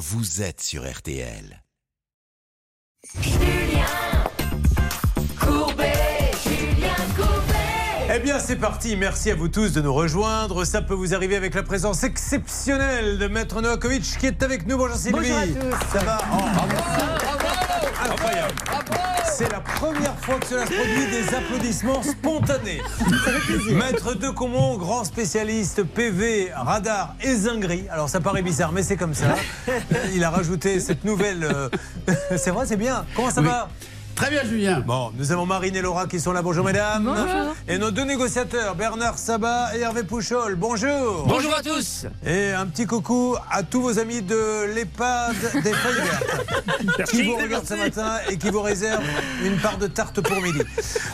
vous 0.00 0.40
êtes 0.40 0.62
sur 0.62 0.90
RTL. 0.90 1.62
Eh 8.12 8.18
bien, 8.18 8.38
c'est 8.38 8.56
parti. 8.56 8.96
Merci 8.96 9.30
à 9.30 9.34
vous 9.34 9.48
tous 9.48 9.72
de 9.74 9.82
nous 9.82 9.92
rejoindre. 9.92 10.64
Ça 10.64 10.80
peut 10.80 10.94
vous 10.94 11.14
arriver 11.14 11.36
avec 11.36 11.54
la 11.54 11.62
présence 11.62 12.02
exceptionnelle 12.02 13.18
de 13.18 13.28
Maître 13.28 13.60
Novakovic 13.60 14.02
qui 14.18 14.26
est 14.26 14.42
avec 14.42 14.66
nous. 14.66 14.78
Bonjour 14.78 14.96
Sylvie. 14.96 15.18
Bonjour 15.18 15.36
à 15.36 15.46
tous. 15.46 15.92
Ça 15.92 15.98
va 16.04 16.18
Oh, 16.32 18.10
Incroyable. 18.10 18.54
C'est 19.40 19.52
la 19.52 19.60
première 19.60 20.18
fois 20.18 20.38
que 20.38 20.48
cela 20.48 20.66
se 20.66 20.72
produit 20.74 21.06
des 21.06 21.34
applaudissements 21.34 22.02
spontanés. 22.02 22.82
Maître 23.70 24.12
de 24.12 24.28
Comont, 24.28 24.76
grand 24.76 25.02
spécialiste 25.02 25.82
PV, 25.82 26.50
radar 26.54 27.14
et 27.22 27.34
zinguerie. 27.34 27.86
Alors 27.90 28.10
ça 28.10 28.20
paraît 28.20 28.42
bizarre, 28.42 28.70
mais 28.70 28.82
c'est 28.82 28.98
comme 28.98 29.14
ça. 29.14 29.36
Il 30.14 30.22
a 30.24 30.28
rajouté 30.28 30.78
cette 30.78 31.04
nouvelle. 31.04 31.44
euh, 31.44 31.70
c'est 32.36 32.50
vrai, 32.50 32.66
c'est 32.66 32.76
bien. 32.76 33.06
Comment 33.16 33.30
ça 33.30 33.40
va? 33.40 33.70
Très 34.20 34.28
bien, 34.30 34.44
Julien. 34.44 34.80
Bon, 34.86 35.12
nous 35.16 35.32
avons 35.32 35.46
Marine 35.46 35.74
et 35.76 35.80
Laura 35.80 36.06
qui 36.06 36.20
sont 36.20 36.32
là. 36.32 36.42
Bonjour 36.42 36.62
mesdames. 36.62 37.04
Bonjour. 37.04 37.54
Et 37.66 37.78
nos 37.78 37.90
deux 37.90 38.04
négociateurs, 38.04 38.74
Bernard 38.74 39.16
Sabat 39.16 39.74
et 39.74 39.80
Hervé 39.80 40.02
Pouchol. 40.02 40.56
Bonjour. 40.56 41.24
Bonjour 41.26 41.54
à 41.56 41.62
tous. 41.62 42.04
Et 42.26 42.50
un 42.52 42.66
petit 42.66 42.84
coucou 42.84 43.36
à 43.50 43.62
tous 43.62 43.80
vos 43.80 43.98
amis 43.98 44.20
de 44.20 44.66
l'EHPAD 44.74 45.36
des 45.62 45.72
Feuilles 45.72 46.02
Vertes 46.98 47.08
qui 47.10 47.22
vous 47.22 47.34
regardent 47.34 47.66
ce 47.66 47.72
matin 47.72 48.16
et 48.28 48.36
qui 48.36 48.50
vous 48.50 48.60
réservent 48.60 49.02
une 49.42 49.56
part 49.56 49.78
de 49.78 49.86
tarte 49.86 50.20
pour 50.20 50.36
midi. 50.42 50.60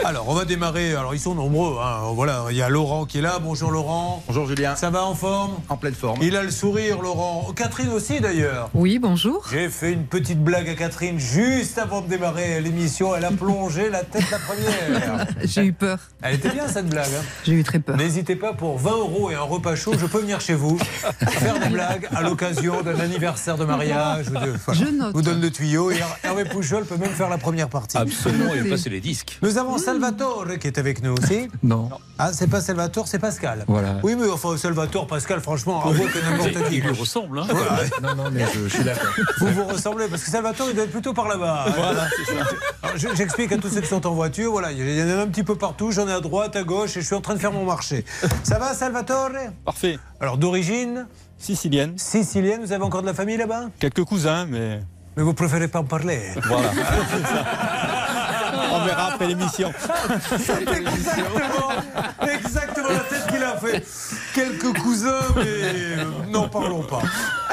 Alors, 0.04 0.28
on 0.28 0.34
va 0.34 0.44
démarrer. 0.44 0.96
Alors, 0.96 1.14
ils 1.14 1.20
sont 1.20 1.36
nombreux. 1.36 1.76
hein. 1.80 2.10
Voilà, 2.12 2.46
il 2.50 2.56
y 2.56 2.62
a 2.62 2.68
Laurent 2.68 3.04
qui 3.04 3.18
est 3.18 3.22
là. 3.22 3.38
Bonjour 3.40 3.70
Laurent. 3.70 4.24
Bonjour 4.26 4.48
Julien. 4.48 4.74
Ça 4.74 4.90
va 4.90 5.04
en 5.04 5.14
forme? 5.14 5.52
En 5.68 5.76
pleine 5.76 5.94
forme. 5.94 6.18
Il 6.22 6.36
a 6.36 6.42
le 6.42 6.50
sourire, 6.50 7.00
Laurent. 7.00 7.52
Catherine 7.54 7.90
aussi, 7.92 8.18
d'ailleurs. 8.20 8.68
Oui, 8.74 8.98
bonjour. 8.98 9.46
J'ai 9.52 9.68
fait 9.68 9.92
une 9.92 10.06
petite 10.06 10.42
blague 10.42 10.68
à 10.68 10.74
Catherine 10.74 11.20
juste 11.20 11.78
avant 11.78 12.00
de 12.00 12.08
démarrer 12.08 12.60
l'émission. 12.60 12.95
Elle 13.16 13.24
a 13.24 13.30
plongé 13.30 13.90
la 13.90 14.02
tête 14.02 14.24
la 14.30 14.38
première. 14.38 15.26
J'ai 15.44 15.64
eu 15.66 15.72
peur. 15.72 15.98
Elle 16.22 16.34
était 16.36 16.50
bien 16.50 16.66
cette 16.68 16.88
blague. 16.88 17.06
hein. 17.18 17.22
J'ai 17.44 17.52
eu 17.52 17.62
très 17.64 17.78
peur. 17.78 17.96
N'hésitez 17.96 18.36
pas 18.36 18.52
pour 18.52 18.78
20 18.78 18.90
euros 18.90 19.30
et 19.30 19.34
un 19.34 19.40
repas 19.42 19.74
chaud, 19.76 19.92
je 19.98 20.06
peux 20.06 20.20
venir 20.20 20.40
chez 20.40 20.54
vous 20.54 20.78
faire 21.28 21.58
des 21.60 21.68
blagues 21.68 22.08
à 22.14 22.22
l'occasion 22.22 22.82
d'un 22.82 22.98
anniversaire 23.00 23.56
de 23.56 23.64
mariage. 23.64 24.28
Ou 24.28 24.32
de, 24.32 24.54
voilà. 24.66 24.80
Je 24.80 24.90
note. 24.90 25.12
vous 25.14 25.22
donne 25.22 25.40
le 25.40 25.50
tuyau 25.50 25.90
et 25.90 25.96
Her- 25.96 26.18
Hervé 26.24 26.44
Pouchol 26.44 26.84
peut 26.84 26.96
même 26.96 27.10
faire 27.12 27.28
la 27.28 27.38
première 27.38 27.68
partie. 27.68 27.96
Absolument, 27.98 28.52
il 28.54 28.68
passé 28.68 28.90
les 28.90 29.00
disques. 29.00 29.38
Nous 29.42 29.58
avons 29.58 29.78
Salvatore 29.78 30.46
qui 30.60 30.66
est 30.66 30.78
avec 30.78 31.02
nous 31.02 31.12
aussi. 31.14 31.48
Non, 31.62 31.88
Ah, 32.18 32.32
c'est 32.32 32.48
pas 32.48 32.60
Salvatore, 32.60 33.08
c'est 33.08 33.18
Pascal. 33.18 33.64
voilà. 33.68 33.96
Oui, 34.02 34.16
mais 34.18 34.28
enfin, 34.30 34.56
Salvatore, 34.56 35.06
Pascal, 35.06 35.40
franchement, 35.40 35.84
avouez 35.84 36.06
que 36.06 36.18
n'importe 36.18 36.68
qui. 36.68 36.76
Il 36.76 36.82
lui 36.82 36.98
ressemble, 36.98 37.38
hein 37.40 37.46
Non, 38.02 38.14
non, 38.14 38.30
mais 38.30 38.44
je, 38.54 38.68
je 38.68 38.74
suis 38.74 38.84
d'accord. 38.84 39.10
Vous 39.40 39.48
vous 39.48 39.64
ressemblez, 39.64 40.06
parce 40.08 40.22
que 40.24 40.30
Salvatore, 40.30 40.68
il 40.70 40.74
doit 40.74 40.84
être 40.84 40.90
plutôt 40.92 41.12
par 41.12 41.28
là-bas. 41.28 41.66
Voilà, 41.76 42.06
c'est 42.16 42.32
ça. 42.34 42.44
J'explique 42.96 43.52
à 43.52 43.58
tous 43.58 43.68
ceux 43.68 43.80
qui 43.80 43.88
sont 43.88 44.06
en 44.06 44.12
voiture. 44.12 44.52
Voilà, 44.52 44.72
il 44.72 44.96
y 44.96 45.02
en 45.02 45.18
a 45.18 45.22
un 45.22 45.26
petit 45.26 45.42
peu 45.42 45.56
partout. 45.56 45.90
J'en 45.90 46.08
ai 46.08 46.12
à 46.12 46.20
droite, 46.20 46.56
à 46.56 46.62
gauche, 46.62 46.96
et 46.96 47.00
je 47.00 47.06
suis 47.06 47.14
en 47.14 47.20
train 47.20 47.34
de 47.34 47.38
faire 47.38 47.52
mon 47.52 47.64
marché. 47.64 48.04
Ça 48.42 48.58
va, 48.58 48.74
Salvatore? 48.74 49.30
Parfait. 49.64 49.98
Alors, 50.20 50.38
d'origine? 50.38 51.06
Sicilienne. 51.38 51.98
sicilienne, 51.98 52.60
vous 52.62 52.72
avez 52.72 52.84
encore 52.84 53.02
de 53.02 53.06
la 53.06 53.14
famille 53.14 53.36
là-bas? 53.36 53.64
Quelques 53.78 54.04
cousins, 54.04 54.46
mais 54.46 54.80
Mais 55.16 55.22
vous 55.22 55.34
préférez 55.34 55.68
pas 55.68 55.80
en 55.80 55.84
parler 55.84 56.20
voilà. 56.46 56.70
On 58.72 58.84
verra 58.84 59.12
après 59.12 59.26
l'émission. 59.28 59.72
Exactement, 60.40 61.72
exactement 62.22 62.65
a 63.56 63.60
fait. 63.60 63.84
Quelques 64.34 64.78
cousins, 64.78 65.20
mais 65.36 65.42
euh, 65.46 66.04
n'en 66.30 66.48
parlons 66.48 66.82
pas. 66.82 67.02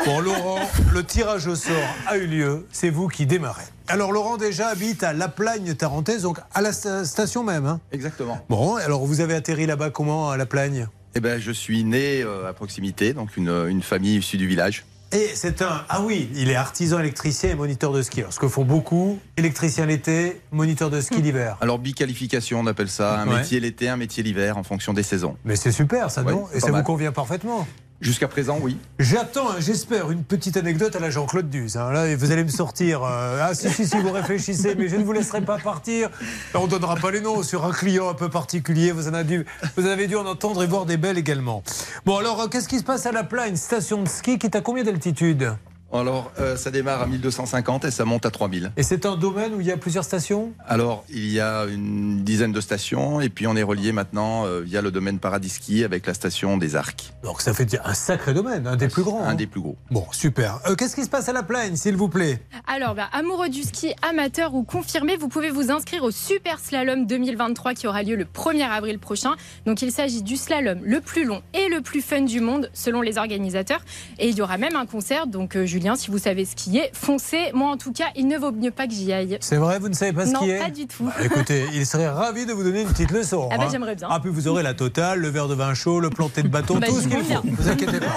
Bon, 0.06 0.20
Laurent, 0.20 0.60
le 0.94 1.04
tirage 1.04 1.48
au 1.48 1.56
sort 1.56 1.74
a 2.08 2.18
eu 2.18 2.28
lieu. 2.28 2.66
C'est 2.72 2.90
vous 2.90 3.08
qui 3.08 3.26
démarrez. 3.26 3.64
Alors, 3.88 4.12
Laurent 4.12 4.38
déjà 4.38 4.68
habite 4.70 5.04
à 5.04 5.14
La 5.14 5.28
Plagne 5.28 5.74
Tarentaise, 5.76 6.22
donc 6.24 6.40
à 6.54 6.62
la 6.62 6.72
sta- 6.72 7.06
station 7.06 7.44
même. 7.44 7.66
hein. 7.66 7.80
Exactement. 7.92 8.44
Bon, 8.50 8.76
alors 8.76 9.06
vous 9.06 9.22
avez 9.22 9.34
atterri 9.36 9.66
là-bas 9.66 9.90
comment 9.90 10.30
à 10.32 10.38
La 10.38 10.46
Plagne? 10.46 10.88
Eh 11.16 11.20
ben, 11.20 11.40
je 11.40 11.52
suis 11.52 11.84
né 11.84 12.22
euh, 12.24 12.50
à 12.50 12.54
proximité, 12.54 13.14
donc 13.14 13.38
une, 13.38 13.50
une 13.70 13.84
famille 13.84 14.18
issue 14.18 14.38
du 14.38 14.48
village. 14.48 14.86
Et 15.14 15.30
c'est 15.36 15.62
un. 15.62 15.84
Ah 15.90 16.02
oui, 16.02 16.30
il 16.36 16.50
est 16.50 16.56
artisan 16.56 17.00
électricien 17.00 17.52
et 17.52 17.56
moniteur 17.56 17.92
de 17.94 18.02
ski. 18.02 18.22
Alors, 18.22 18.34
ce 18.34 18.40
que 18.40 18.48
font 18.48 18.66
beaucoup, 18.66 19.20
électricien 19.38 19.86
l'été, 19.86 20.42
moniteur 20.52 20.90
de 20.90 21.00
ski 21.02 21.22
l'hiver. 21.22 21.58
Alors, 21.62 21.78
biqualification, 21.78 22.60
on 22.60 22.66
appelle 22.68 22.90
ça, 22.90 23.20
un 23.20 23.28
Ouais. 23.28 23.38
métier 23.40 23.60
l'été, 23.60 23.90
un 23.90 23.98
métier 23.98 24.24
l'hiver, 24.24 24.58
en 24.58 24.64
fonction 24.64 24.92
des 24.94 25.04
saisons. 25.04 25.38
Mais 25.46 25.56
c'est 25.56 25.72
super 25.72 26.10
ça, 26.10 26.24
Ouais, 26.24 26.32
non? 26.32 26.46
Et 26.54 26.60
ça 26.60 26.72
vous 26.72 26.82
convient 26.84 27.12
parfaitement 27.12 27.68
Jusqu'à 28.04 28.28
présent, 28.28 28.60
oui. 28.62 28.78
J'attends, 29.00 29.50
hein, 29.52 29.56
j'espère, 29.60 30.12
une 30.12 30.26
petite 30.26 30.58
anecdote 30.58 30.94
à 30.96 31.00
la 31.00 31.10
Jean-Claude 31.10 31.50
Duss. 31.50 31.78
hein. 31.78 31.90
Là, 31.94 32.14
vous 32.18 32.32
allez 32.34 32.44
me 32.44 32.50
sortir. 32.50 33.02
euh, 33.02 33.40
ah, 33.42 33.56
si, 33.56 33.70
si, 33.70 33.88
si, 33.88 33.98
vous 33.98 34.12
réfléchissez, 34.12 34.76
mais 34.76 34.90
je 34.90 34.98
ne 34.98 35.06
vous 35.06 35.14
laisserai 35.14 35.40
pas 35.40 35.58
partir. 35.58 36.10
On 36.54 36.66
ne 36.66 36.68
donnera 36.70 36.98
pas 36.98 37.12
les 37.12 37.22
noms 37.22 37.44
sur 37.44 37.64
un 37.64 37.72
client 37.72 38.10
un 38.10 38.14
peu 38.14 38.30
particulier. 38.30 38.92
Vous, 38.92 39.08
en 39.08 39.14
avez 39.14 39.24
dû, 39.24 39.46
vous 39.78 39.86
avez 39.86 40.08
dû 40.08 40.18
en 40.18 40.26
entendre 40.26 40.62
et 40.64 40.68
voir 40.68 40.86
des 40.86 40.98
belles 40.98 41.18
également. 41.18 41.64
Bon, 42.06 42.18
alors, 42.18 42.42
euh, 42.42 42.48
qu'est-ce 42.50 42.68
qui 42.68 42.80
se 42.80 42.84
passe 42.84 43.06
à 43.06 43.14
la 43.14 43.24
plaine 43.24 43.56
Station 43.56 44.04
de 44.04 44.10
ski 44.10 44.38
qui 44.38 44.48
est 44.48 44.56
à 44.58 44.62
combien 44.62 44.84
d'altitude 44.84 45.54
Alors, 45.94 46.32
euh, 46.40 46.58
ça 46.58 46.72
démarre 46.72 47.04
à 47.04 47.06
1250 47.06 47.86
et 47.86 47.92
ça 47.92 48.04
monte 48.04 48.26
à 48.26 48.32
3000. 48.32 48.72
Et 48.78 48.84
c'est 48.84 49.06
un 49.06 49.16
domaine 49.16 49.54
où 49.54 49.62
il 49.62 49.68
y 49.68 49.72
a 49.72 49.78
plusieurs 49.78 50.04
stations? 50.04 50.52
Alors, 50.68 51.06
il 51.10 51.32
y 51.32 51.40
a 51.40 51.66
une 51.66 52.24
dizaine 52.24 52.52
de 52.52 52.62
stations 52.62 53.22
et 53.22 53.30
puis 53.30 53.46
on 53.46 53.56
est 53.56 53.64
relié 53.64 53.92
maintenant 53.92 54.48
euh, 54.48 54.62
via 54.62 54.82
le 54.82 54.90
domaine 54.90 55.20
Paradis 55.20 55.50
Ski 55.50 55.84
avec 55.84 56.08
la 56.08 56.16
station 56.16 56.58
des 56.58 56.76
Arcs, 56.76 57.14
Donc, 57.24 57.42
ça 57.42 57.54
fait 57.54 57.80
un 57.86 57.94
sacré 57.94 58.34
domaine, 58.34 58.66
un 58.66 58.76
des 58.76 58.88
plus 58.88 59.04
grands. 59.04 59.24
un 59.24 59.30
hein. 59.30 59.36
des 59.36 59.46
plus 59.46 59.62
gros. 59.62 59.78
Bon, 59.92 60.06
super. 60.12 60.60
Euh, 60.68 60.76
qu'est-ce 60.76 60.96
qui 60.96 61.04
se 61.04 61.10
passe 61.10 61.30
à 61.30 61.34
la 61.34 61.44
plaine, 61.44 61.76
s'il 61.76 61.96
vous 61.96 62.10
plaît? 62.10 62.42
Alors, 62.66 62.96
bah, 62.96 63.10
amoureux 63.12 63.50
du 63.50 63.62
ski, 63.62 63.94
amateur 64.02 64.56
ou 64.56 64.64
confirmé, 64.64 65.16
vous 65.16 65.28
pouvez 65.28 65.52
vous 65.52 65.70
inscrire 65.70 66.04
au 66.04 66.12
Super 66.12 66.60
Slalom 66.60 67.06
2023 67.06 67.76
qui 67.76 67.88
aura 67.88 68.02
lieu 68.02 68.16
le 68.16 68.26
1er 68.26 68.68
avril 68.68 68.98
prochain. 68.98 69.34
Donc, 69.68 69.84
il 69.84 69.92
s'agit 69.92 70.24
du 70.24 70.38
slalom 70.38 70.80
le 70.84 71.02
plus 71.02 71.26
long 71.26 71.44
et 71.54 71.70
le 71.70 71.82
plus 71.82 72.02
fun 72.02 72.22
du 72.22 72.40
monde, 72.40 72.72
selon 72.74 73.02
les 73.02 73.20
organisateurs. 73.20 73.82
Et 74.18 74.30
il 74.30 74.36
y 74.36 74.42
aura 74.42 74.58
même 74.58 74.76
un 74.76 74.88
concert. 74.88 75.28
Donc, 75.28 75.56
euh, 75.56 75.68
Julien, 75.84 75.98
si 75.98 76.12
vous 76.12 76.18
savez 76.18 76.46
skier, 76.46 76.90
foncez. 76.94 77.52
Moi, 77.54 77.70
en 77.70 77.76
tout 77.76 77.92
cas, 77.92 78.06
il 78.16 78.26
ne 78.30 78.38
vaut 78.38 78.54
mieux 78.54 78.72
pas 78.72 78.88
que 78.88 78.94
j'y 78.94 79.12
aille. 79.12 79.38
C'est 79.42 79.58
vrai, 79.58 79.80
vous 79.80 79.90
ne 79.90 79.94
savez 79.94 80.14
pas 80.14 80.26
ce 80.26 80.32
Non, 80.32 80.40
qui 80.40 80.50
est 80.52 80.58
pas 80.58 80.70
du 80.70 80.88
tout. 80.88 81.04
Bah, 81.04 81.12
écoutez, 81.22 81.66
il 81.74 81.86
serait 81.86 82.08
ravi 82.08 82.46
de 82.46 82.54
vous 82.54 82.64
donner 82.64 82.84
une 82.84 82.88
petite 82.88 83.12
leçon. 83.12 83.50
Ah 83.52 83.58
bah, 83.58 83.66
hein. 83.66 83.70
j'aimerais 83.70 83.96
bien. 83.96 84.08
Ah, 84.10 84.22
puis 84.22 84.32
vous 84.32 84.48
aurez 84.48 84.64
la 84.64 84.74
totale, 84.74 85.20
le 85.20 85.28
verre 85.28 85.50
de 85.50 85.56
vin 85.56 85.74
chaud, 85.74 86.00
le 86.00 86.10
planté 86.10 86.42
de 86.42 86.48
bâton, 86.48 86.76
Bah, 86.80 86.88
tout 86.88 87.02
ce 87.02 87.10
qu'il 87.10 87.22
faut. 87.22 87.42
Vous 87.44 87.68
inquiétez 87.68 88.00
pas. 88.00 88.16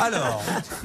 Alors, 0.04 0.42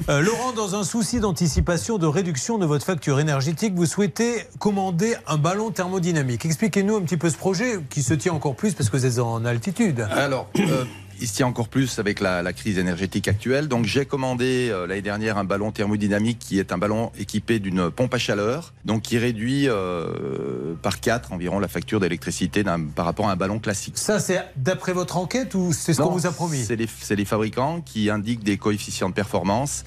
euh, 0.08 0.20
Laurent, 0.20 0.52
dans 0.52 0.76
un 0.76 0.84
souci 0.84 1.18
d'anticipation, 1.18 1.98
de 1.98 2.06
réduction 2.06 2.58
de 2.58 2.66
votre 2.66 2.86
facture 2.86 3.18
énergétique, 3.18 3.74
vous 3.74 3.86
souhaitez 3.86 4.44
commander 4.60 5.16
un 5.26 5.36
ballon 5.36 5.72
thermodynamique. 5.72 6.46
Expliquez-nous 6.46 6.94
un 6.94 7.02
petit 7.02 7.16
peu 7.16 7.28
ce 7.28 7.36
projet 7.36 7.80
qui 7.90 8.04
se 8.04 8.14
tient 8.14 8.34
encore 8.34 8.54
plus 8.54 8.74
parce 8.74 8.88
que 8.88 8.96
vous 8.96 9.04
êtes 9.04 9.18
en 9.18 9.44
altitude. 9.44 10.06
Alors, 10.12 10.48
euh, 10.60 10.84
il 11.22 11.28
se 11.28 11.34
tient 11.34 11.46
encore 11.46 11.68
plus 11.68 11.98
avec 12.00 12.18
la, 12.20 12.42
la 12.42 12.52
crise 12.52 12.78
énergétique 12.78 13.28
actuelle. 13.28 13.68
Donc, 13.68 13.84
j'ai 13.84 14.04
commandé 14.06 14.68
euh, 14.70 14.86
l'année 14.88 15.02
dernière 15.02 15.38
un 15.38 15.44
ballon 15.44 15.70
thermodynamique 15.70 16.40
qui 16.40 16.58
est 16.58 16.72
un 16.72 16.78
ballon 16.78 17.12
équipé 17.16 17.60
d'une 17.60 17.90
pompe 17.90 18.12
à 18.14 18.18
chaleur, 18.18 18.74
donc 18.84 19.02
qui 19.02 19.18
réduit 19.18 19.68
euh, 19.68 20.74
par 20.82 21.00
4 21.00 21.32
environ 21.32 21.60
la 21.60 21.68
facture 21.68 22.00
d'électricité 22.00 22.64
par 22.96 23.04
rapport 23.04 23.28
à 23.28 23.32
un 23.32 23.36
ballon 23.36 23.60
classique. 23.60 23.96
Ça, 23.98 24.18
c'est 24.18 24.42
d'après 24.56 24.92
votre 24.92 25.16
enquête 25.16 25.54
ou 25.54 25.72
c'est 25.72 25.94
ce 25.94 26.02
qu'on 26.02 26.10
vous 26.10 26.26
a 26.26 26.32
promis? 26.32 26.64
C'est 26.64 26.76
les, 27.14 27.24
fabricants 27.24 27.80
qui 27.82 28.10
indiquent 28.10 28.42
des 28.42 28.58
coefficients 28.58 29.08
de 29.08 29.14
performance 29.14 29.84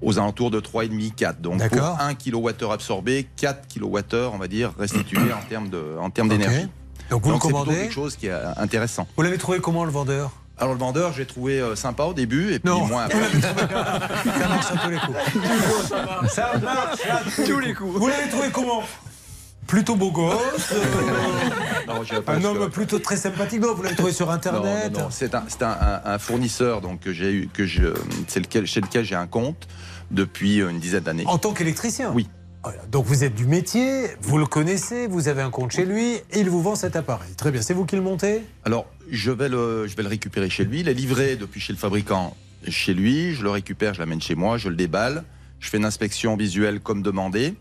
aux 0.00 0.18
alentours 0.18 0.50
de 0.50 0.60
3,5-4. 0.60 1.40
Donc 1.42 1.58
pour 1.58 1.68
D'accord. 1.68 1.98
1 2.00 2.14
kWh 2.14 2.72
absorbé, 2.72 3.26
4 3.36 3.68
kWh, 3.68 4.30
on 4.32 4.38
va 4.38 4.48
dire, 4.48 4.72
restitués 4.78 5.30
en 5.32 5.46
termes 5.46 5.68
de- 5.68 5.96
en 6.00 6.08
termes 6.08 6.28
Ok. 6.30 6.38
d'énergie. 6.38 6.68
Donc 7.10 7.24
vous 7.24 7.32
Donc 7.32 7.44
le 7.44 7.50
commandez? 7.50 7.74
quelque 7.74 7.92
chose 7.92 8.16
qui 8.16 8.28
est 8.28 8.32
intéressant. 8.56 9.06
Vous 9.16 9.22
l'avez 9.22 9.36
trouvé 9.36 9.58
comment 9.60 9.84
le 9.84 9.90
vendeur? 9.90 10.30
Alors 10.60 10.74
le 10.74 10.78
vendeur, 10.78 11.12
j'ai 11.14 11.24
trouvé 11.26 11.58
euh, 11.60 11.74
sympa 11.74 12.04
au 12.04 12.12
début 12.12 12.52
et 12.52 12.58
puis 12.58 12.70
Non. 12.70 12.86
moins 12.86 13.04
après. 13.06 13.18
Ça 13.40 14.48
marche 14.48 14.66
à 14.72 14.76
tous 14.76 14.90
les 14.90 14.98
coups. 14.98 15.18
Ça 16.32 16.58
marche 16.58 17.00
à 17.10 17.44
tous, 17.46 17.58
les 17.60 17.74
coups. 17.74 17.98
Vous 17.98 18.06
l'avez 18.08 18.28
trouvé 18.28 18.48
comment? 18.52 18.82
Plutôt 19.66 19.94
beau 19.94 20.10
gosse, 20.10 20.72
euh, 20.72 21.86
Non, 21.86 22.02
un 22.26 22.44
homme 22.44 22.70
plutôt 22.70 22.98
très 22.98 23.16
sympathique. 23.16 23.60
Non, 23.60 23.72
vous 23.74 23.82
l'avez 23.84 23.94
trouvé 23.94 24.12
sur 24.12 24.30
Internet. 24.30 24.92
non, 24.92 25.02
non. 25.02 25.06
C'est 25.10 25.34
un, 25.34 25.44
c'est 25.48 25.62
un- 25.62 25.68
un- 25.80 26.00
un 26.14 26.18
fournisseur 26.18 26.80
donc 26.80 27.00
que 27.00 27.12
j'ai 27.12 27.32
eu, 27.32 27.48
que 27.52 27.66
je, 27.66 27.94
c'est 28.26 28.40
lequel, 28.40 28.66
chez 28.66 28.80
lequel 28.80 29.04
j'ai 29.04 29.14
un 29.14 29.28
compte 29.28 29.68
depuis 30.10 30.60
euh, 30.60 30.70
une 30.70 30.80
dizaine 30.80 31.04
d'années. 31.04 31.22
En 31.26 31.38
tant 31.38 31.52
qu'électricien? 31.52 32.10
Oui. 32.12 32.28
Donc 32.90 33.06
vous 33.06 33.24
êtes 33.24 33.34
du 33.34 33.46
métier, 33.46 34.06
vous 34.20 34.36
le 34.36 34.46
connaissez, 34.46 35.06
vous 35.06 35.28
avez 35.28 35.40
un 35.40 35.50
compte 35.50 35.72
chez 35.72 35.86
lui 35.86 36.18
il 36.34 36.50
vous 36.50 36.60
vend 36.62 36.74
cet 36.74 36.94
appareil. 36.94 37.32
Très 37.34 37.50
bien, 37.50 37.62
c'est 37.62 37.72
vous 37.74 37.86
qui 37.86 37.96
le 37.96 38.02
montez? 38.02 38.42
Alors, 38.64 38.86
je 39.10 39.30
vais, 39.30 39.48
le, 39.48 39.86
je 39.86 39.96
vais 39.96 40.02
le 40.02 40.08
récupérer 40.08 40.50
chez 40.50 40.64
lui. 40.64 40.80
Il 40.80 40.88
est 40.88 40.94
livré 40.94 41.36
depuis 41.36 41.60
chez 41.60 41.72
le 41.72 41.78
fabricant 41.78 42.36
chez 42.68 42.92
lui. 42.92 43.34
Je 43.34 43.42
le 43.42 43.50
récupère, 43.50 43.94
je 43.94 44.00
l'amène 44.00 44.20
chez 44.20 44.34
moi, 44.34 44.58
je 44.58 44.68
le 44.68 44.76
déballe. 44.76 45.24
Je 45.58 45.68
fais 45.68 45.78
une 45.78 45.84
inspection 45.84 46.36
visuelle 46.36 46.80
comme 46.80 47.02
demandé. 47.02 47.54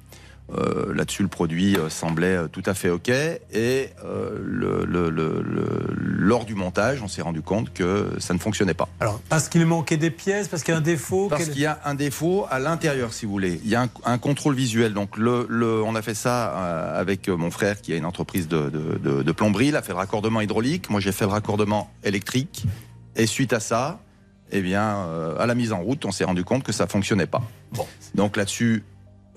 Euh, 0.57 0.93
Là-dessus, 0.95 1.21
le 1.21 1.29
produit 1.29 1.75
euh, 1.77 1.89
semblait 1.89 2.35
euh, 2.35 2.47
tout 2.47 2.63
à 2.65 2.73
fait 2.73 2.89
OK. 2.89 3.09
Et 3.09 3.89
le- 4.03 4.85
le- 4.85 5.09
le- 5.09 5.41
le- 5.41 5.93
lors 5.95 6.45
du 6.45 6.55
montage, 6.55 7.01
on 7.03 7.07
s'est 7.07 7.21
rendu 7.21 7.41
compte 7.41 7.71
que 7.73 8.07
ça 8.19 8.33
ne 8.33 8.39
fonctionnait 8.39 8.73
pas. 8.73 8.89
Alors, 8.99 9.19
parce 9.29 9.47
qu'il 9.49 9.65
manquait 9.65 9.97
des 9.97 10.09
pièces, 10.11 10.47
parce 10.47 10.63
qu'il 10.63 10.73
y 10.73 10.75
a 10.75 10.79
un 10.79 10.81
défaut 10.81 11.27
Parce 11.29 11.45
qu'il 11.49 11.61
y 11.61 11.65
a 11.65 11.79
un 11.85 11.93
défaut 11.95 12.45
à 12.49 12.59
l'intérieur, 12.59 13.13
si 13.13 13.25
vous 13.25 13.31
voulez. 13.31 13.59
Il 13.63 13.69
y 13.69 13.75
a 13.75 13.83
un, 13.83 13.89
un 14.05 14.17
contrôle 14.17 14.55
visuel. 14.55 14.93
Donc, 14.93 15.17
on 15.19 15.95
a 15.95 16.01
fait 16.01 16.13
ça 16.15 16.47
avec 16.97 17.27
mon 17.29 17.51
frère 17.51 17.79
qui 17.81 17.93
a 17.93 17.95
une 17.95 18.05
entreprise 18.05 18.47
de, 18.47 18.69
de- 18.69 18.97
de- 18.97 19.23
de 19.23 19.31
plomberie. 19.31 19.67
Il 19.67 19.75
a 19.75 19.81
fait 19.81 19.91
le 19.93 19.97
raccordement 19.99 20.41
hydraulique. 20.41 20.89
Moi, 20.89 20.99
j'ai 20.99 21.11
fait 21.11 21.25
le 21.25 21.31
raccordement 21.31 21.91
électrique. 22.03 22.65
Et 23.15 23.27
suite 23.27 23.53
à 23.53 23.59
ça, 23.59 23.99
eh 24.51 24.61
bien, 24.61 24.81
euh, 25.07 25.37
à 25.39 25.45
la 25.45 25.53
mise 25.55 25.71
en 25.73 25.79
route, 25.81 26.05
on 26.05 26.11
s'est 26.11 26.23
rendu 26.23 26.43
compte 26.43 26.63
que 26.63 26.71
ça 26.71 26.87
fonctionnait 26.87 27.27
pas. 27.27 27.41
Bon. 27.73 27.85
Donc 28.15 28.35
là-dessus, 28.37 28.83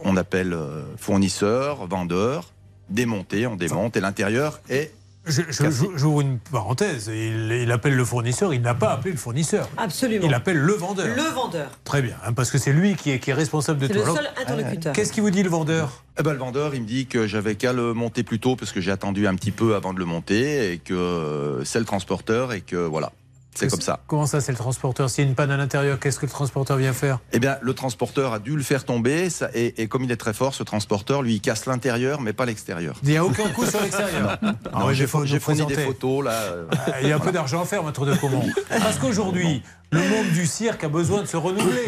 on 0.04 0.16
appelle 0.16 0.52
euh, 0.52 0.82
fournisseur, 0.96 1.86
vendeur, 1.86 2.52
démonter, 2.88 3.46
on 3.46 3.56
démonte. 3.56 3.96
Et 3.96 4.00
l'intérieur 4.00 4.60
est 4.68 4.92
J'ouvre 5.24 6.20
une 6.20 6.38
parenthèse. 6.38 7.08
Il, 7.14 7.52
il 7.52 7.70
appelle 7.70 7.94
le 7.94 8.04
fournisseur, 8.04 8.52
il 8.52 8.60
n'a 8.60 8.74
pas 8.74 8.90
appelé 8.90 9.12
le 9.12 9.16
fournisseur. 9.16 9.68
Absolument. 9.76 10.26
Il 10.26 10.34
appelle 10.34 10.58
le 10.58 10.72
vendeur. 10.72 11.06
Le 11.14 11.22
vendeur. 11.32 11.70
Très 11.84 12.02
bien, 12.02 12.16
hein, 12.26 12.32
parce 12.32 12.50
que 12.50 12.58
c'est 12.58 12.72
lui 12.72 12.96
qui 12.96 13.12
est, 13.12 13.20
qui 13.20 13.30
est 13.30 13.34
responsable 13.34 13.78
de 13.78 13.86
C'est 13.86 13.92
tout. 13.92 14.04
le 14.04 14.14
seul 14.14 14.28
interlocuteur. 14.36 14.92
Qu'est-ce 14.92 15.12
qu'il 15.12 15.22
vous 15.22 15.30
dit 15.30 15.44
le 15.44 15.48
vendeur? 15.48 16.02
Eh 16.18 16.24
ben, 16.24 16.32
le 16.32 16.38
vendeur, 16.40 16.74
il 16.74 16.82
me 16.82 16.86
dit 16.88 17.06
que 17.06 17.28
j'avais 17.28 17.54
qu'à 17.54 17.72
le 17.72 17.94
monter 17.94 18.24
plus 18.24 18.40
tôt 18.40 18.56
parce 18.56 18.72
que 18.72 18.80
j'ai 18.80 18.90
attendu 18.90 19.28
un 19.28 19.36
petit 19.36 19.52
peu 19.52 19.76
avant 19.76 19.94
de 19.94 20.00
le 20.00 20.04
monter 20.06 20.72
et 20.72 20.78
que 20.78 21.60
c'est 21.64 21.78
le 21.78 21.84
transporteur 21.84 22.52
et 22.52 22.60
que 22.60 22.76
voilà, 22.76 23.12
c'est 23.54 23.68
comme 23.68 23.80
ça. 23.80 24.00
Comment 24.06 24.26
ça, 24.26 24.40
c'est 24.40 24.52
le 24.52 24.58
transporteur? 24.58 25.10
S'il 25.10 25.24
y 25.24 25.26
a 25.26 25.28
une 25.30 25.34
panne 25.36 25.50
à 25.50 25.56
l'intérieur, 25.56 25.98
qu'est-ce 25.98 26.18
que 26.18 26.26
le 26.26 26.32
transporteur 26.32 26.76
vient 26.78 26.92
faire? 26.92 27.18
Eh 27.32 27.38
bien, 27.38 27.58
le 27.60 27.74
transporteur 27.74 28.32
a 28.32 28.38
dû 28.38 28.56
le 28.56 28.62
faire 28.62 28.84
tomber 28.84 29.28
ça, 29.30 29.48
et, 29.54 29.82
et 29.82 29.88
comme 29.88 30.04
il 30.04 30.10
est 30.12 30.16
très 30.16 30.32
fort, 30.32 30.54
ce 30.54 30.62
transporteur, 30.62 31.22
lui, 31.22 31.34
il 31.34 31.40
casse 31.40 31.66
l'intérieur 31.66 32.20
mais 32.20 32.32
pas 32.32 32.46
l'extérieur. 32.46 32.96
Il 33.02 33.10
n'y 33.10 33.16
a 33.16 33.24
aucun 33.24 33.48
coup 33.50 33.66
sur 33.66 33.80
l'extérieur. 33.80 34.38
Ah 34.74 34.86
j'ai 34.92 35.06
fourni 35.06 35.66
des 35.66 35.74
photos 35.76 36.24
là. 36.24 36.30
euh, 36.32 36.64
Ah, 36.86 37.00
Il 37.02 37.08
y 37.08 37.12
a 37.12 37.16
un 37.16 37.20
peu 37.20 37.32
d'argent 37.32 37.62
à 37.62 37.64
faire, 37.64 37.82
maître 37.84 38.04
de 38.06 38.14
Comont. 38.16 38.44
Parce 38.68 38.98
qu'aujourd'hui, 38.98 39.62
le 39.90 40.00
monde 40.00 40.28
du 40.32 40.46
cirque 40.46 40.82
a 40.84 40.88
besoin 40.88 41.20
de 41.22 41.26
se 41.26 41.36
renouveler. 41.36 41.84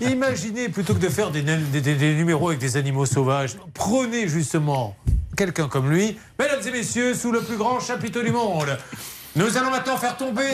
Imaginez, 0.00 0.68
plutôt 0.68 0.94
que 0.94 0.98
de 0.98 1.08
faire 1.08 1.30
des, 1.30 1.42
des- 1.42 1.80
des- 1.80 1.94
des 1.94 2.14
numéros 2.14 2.48
avec 2.48 2.60
des 2.60 2.76
animaux 2.76 3.06
sauvages, 3.06 3.56
prenez 3.74 4.28
justement 4.28 4.96
quelqu'un 5.36 5.68
comme 5.68 5.90
lui. 5.90 6.18
Mesdames 6.38 6.60
et 6.66 6.70
messieurs, 6.70 7.14
sous 7.14 7.32
le 7.32 7.40
plus 7.40 7.56
grand 7.56 7.80
chapiteau 7.80 8.22
du 8.22 8.30
monde, 8.30 8.76
nous 9.36 9.56
allons 9.56 9.70
maintenant 9.70 9.96
faire 9.96 10.16
tomber 10.16 10.50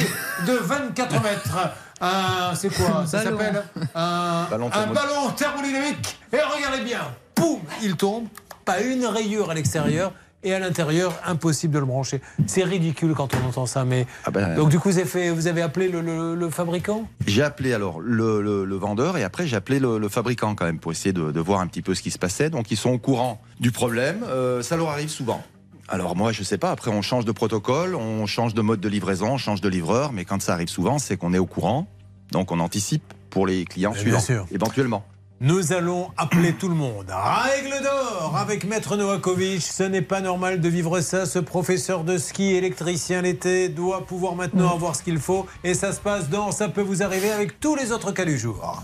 de 0.46 0.52
24 0.52 1.12
mètres 1.22 1.58
un. 2.00 2.54
C'est 2.54 2.68
quoi 2.72 3.04
Ça 3.06 3.24
Ballon. 3.24 3.38
s'appelle 3.38 3.62
un, 3.94 4.46
Ballon 4.50 4.66
un 4.66 4.70
thermo- 4.70 4.94
ballon 4.94 5.30
thermodynamique. 5.36 6.18
Et 6.32 6.36
regardez 6.40 6.84
bien, 6.84 7.00
poum, 7.34 7.60
il 7.82 7.96
tombe. 7.96 8.26
Pas 8.64 8.80
une 8.82 9.06
rayure 9.06 9.50
à 9.50 9.54
l'extérieur. 9.54 10.12
Et 10.44 10.54
à 10.54 10.60
l'intérieur, 10.60 11.12
impossible 11.26 11.74
de 11.74 11.80
le 11.80 11.84
brancher. 11.84 12.20
C'est 12.46 12.62
ridicule 12.62 13.12
quand 13.16 13.28
on 13.34 13.48
entend 13.48 13.66
ça, 13.66 13.84
mais 13.84 14.06
ah 14.24 14.30
ben, 14.30 14.54
donc 14.54 14.68
du 14.68 14.78
coup, 14.78 14.88
vous 14.88 14.98
avez, 14.98 15.06
fait- 15.08 15.30
vous 15.30 15.48
avez 15.48 15.62
appelé 15.62 15.88
le, 15.88 16.00
le- 16.00 16.36
le 16.36 16.50
fabricant? 16.50 17.08
J'ai 17.26 17.42
appelé 17.42 17.74
alors 17.74 17.98
le, 17.98 18.40
le- 18.40 18.64
le 18.64 18.76
vendeur 18.76 19.16
et 19.16 19.24
après 19.24 19.48
j'ai 19.48 19.56
appelé 19.56 19.80
le, 19.80 19.98
le 19.98 20.08
fabricant 20.08 20.54
quand 20.54 20.64
même 20.66 20.78
pour 20.78 20.92
essayer 20.92 21.12
de, 21.12 21.32
de 21.32 21.40
voir 21.40 21.58
un 21.58 21.66
petit 21.66 21.82
peu 21.82 21.92
ce 21.96 22.02
qui 22.02 22.12
se 22.12 22.20
passait. 22.20 22.50
Donc 22.50 22.70
ils 22.70 22.76
sont 22.76 22.90
au 22.90 22.98
courant 22.98 23.42
du 23.58 23.72
problème. 23.72 24.24
Euh, 24.28 24.62
ça 24.62 24.76
leur 24.76 24.90
arrive 24.90 25.08
souvent. 25.08 25.42
Alors 25.88 26.16
moi 26.16 26.32
je 26.32 26.42
sais 26.42 26.58
pas. 26.58 26.70
Après 26.70 26.90
on 26.90 27.02
change 27.02 27.24
de 27.24 27.32
protocole, 27.32 27.94
on 27.94 28.26
change 28.26 28.54
de 28.54 28.60
mode 28.60 28.80
de 28.80 28.88
livraison, 28.88 29.32
on 29.32 29.38
change 29.38 29.60
de 29.60 29.68
livreur. 29.68 30.12
Mais 30.12 30.24
quand 30.24 30.40
ça 30.42 30.52
arrive 30.52 30.68
souvent, 30.68 30.98
c'est 30.98 31.16
qu'on 31.16 31.32
est 31.34 31.38
au 31.38 31.46
courant. 31.46 31.86
Donc 32.32 32.52
on 32.52 32.60
anticipe 32.60 33.02
pour 33.30 33.46
les 33.46 33.64
clients 33.64 33.92
Bien 33.92 34.00
suivants, 34.00 34.20
sûr. 34.20 34.46
éventuellement. 34.52 35.04
Nous 35.40 35.72
allons 35.72 36.10
appeler 36.16 36.52
tout 36.52 36.68
le 36.68 36.74
monde. 36.74 37.06
Règle 37.10 37.80
d'or 37.84 38.36
avec 38.36 38.64
Maître 38.64 38.96
Novakovic. 38.96 39.62
Ce 39.62 39.84
n'est 39.84 40.02
pas 40.02 40.20
normal 40.20 40.60
de 40.60 40.68
vivre 40.68 41.00
ça. 41.00 41.26
Ce 41.26 41.38
professeur 41.38 42.02
de 42.02 42.18
ski 42.18 42.54
électricien 42.54 43.22
l'été 43.22 43.68
doit 43.68 44.04
pouvoir 44.04 44.34
maintenant 44.34 44.74
avoir 44.74 44.96
ce 44.96 45.04
qu'il 45.04 45.18
faut. 45.20 45.46
Et 45.62 45.74
ça 45.74 45.92
se 45.92 46.00
passe 46.00 46.28
dans 46.28 46.50
Ça 46.50 46.68
peut 46.68 46.82
vous 46.82 47.04
arriver 47.04 47.30
avec 47.30 47.60
tous 47.60 47.76
les 47.76 47.92
autres 47.92 48.10
cas 48.10 48.24
du 48.24 48.36
jour. 48.36 48.82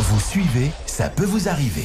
Vous 0.00 0.20
suivez, 0.20 0.70
ça 0.86 1.10
peut 1.10 1.26
vous 1.26 1.48
arriver. 1.50 1.84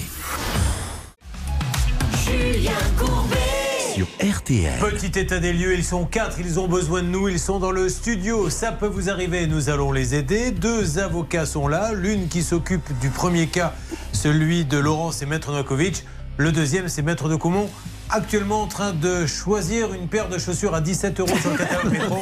Petit 4.80 5.20
état 5.20 5.40
des 5.40 5.54
lieux, 5.54 5.76
ils 5.76 5.84
sont 5.84 6.06
quatre, 6.06 6.40
ils 6.40 6.60
ont 6.60 6.68
besoin 6.68 7.04
de 7.04 7.08
nous, 7.08 7.28
ils 7.28 7.40
sont 7.40 7.60
dans 7.60 7.70
le 7.70 7.90
studio, 7.90 8.50
ça 8.50 8.72
peut 8.72 8.88
vous 8.88 9.10
arriver, 9.10 9.46
nous 9.46 9.70
allons 9.70 9.92
les 9.92 10.16
aider. 10.16 10.50
Deux 10.50 10.98
avocats 10.98 11.46
sont 11.46 11.68
là, 11.68 11.94
l'une 11.94 12.28
qui 12.28 12.42
s'occupe 12.42 12.98
du 13.00 13.10
premier 13.10 13.48
cas, 13.48 13.74
celui 14.12 14.66
de 14.66 14.80
Laurence 14.80 15.22
et 15.22 15.28
Maître 15.28 15.52
Novakovic. 15.52 16.06
Le 16.38 16.52
deuxième, 16.52 16.88
c'est 16.88 17.04
Maître 17.04 17.30
de 17.30 17.36
Comont, 17.36 17.70
actuellement 18.14 18.62
en 18.62 18.68
train 18.68 18.94
de 18.94 19.26
choisir 19.26 19.92
une 19.94 20.08
paire 20.08 20.30
de 20.30 20.38
chaussures 20.38 20.76
à 20.76 20.82
17 20.82 21.20
euros 21.20 21.36
sur 21.42 21.50
le 21.50 21.58
catalogue 21.58 21.92
métro, 21.92 22.22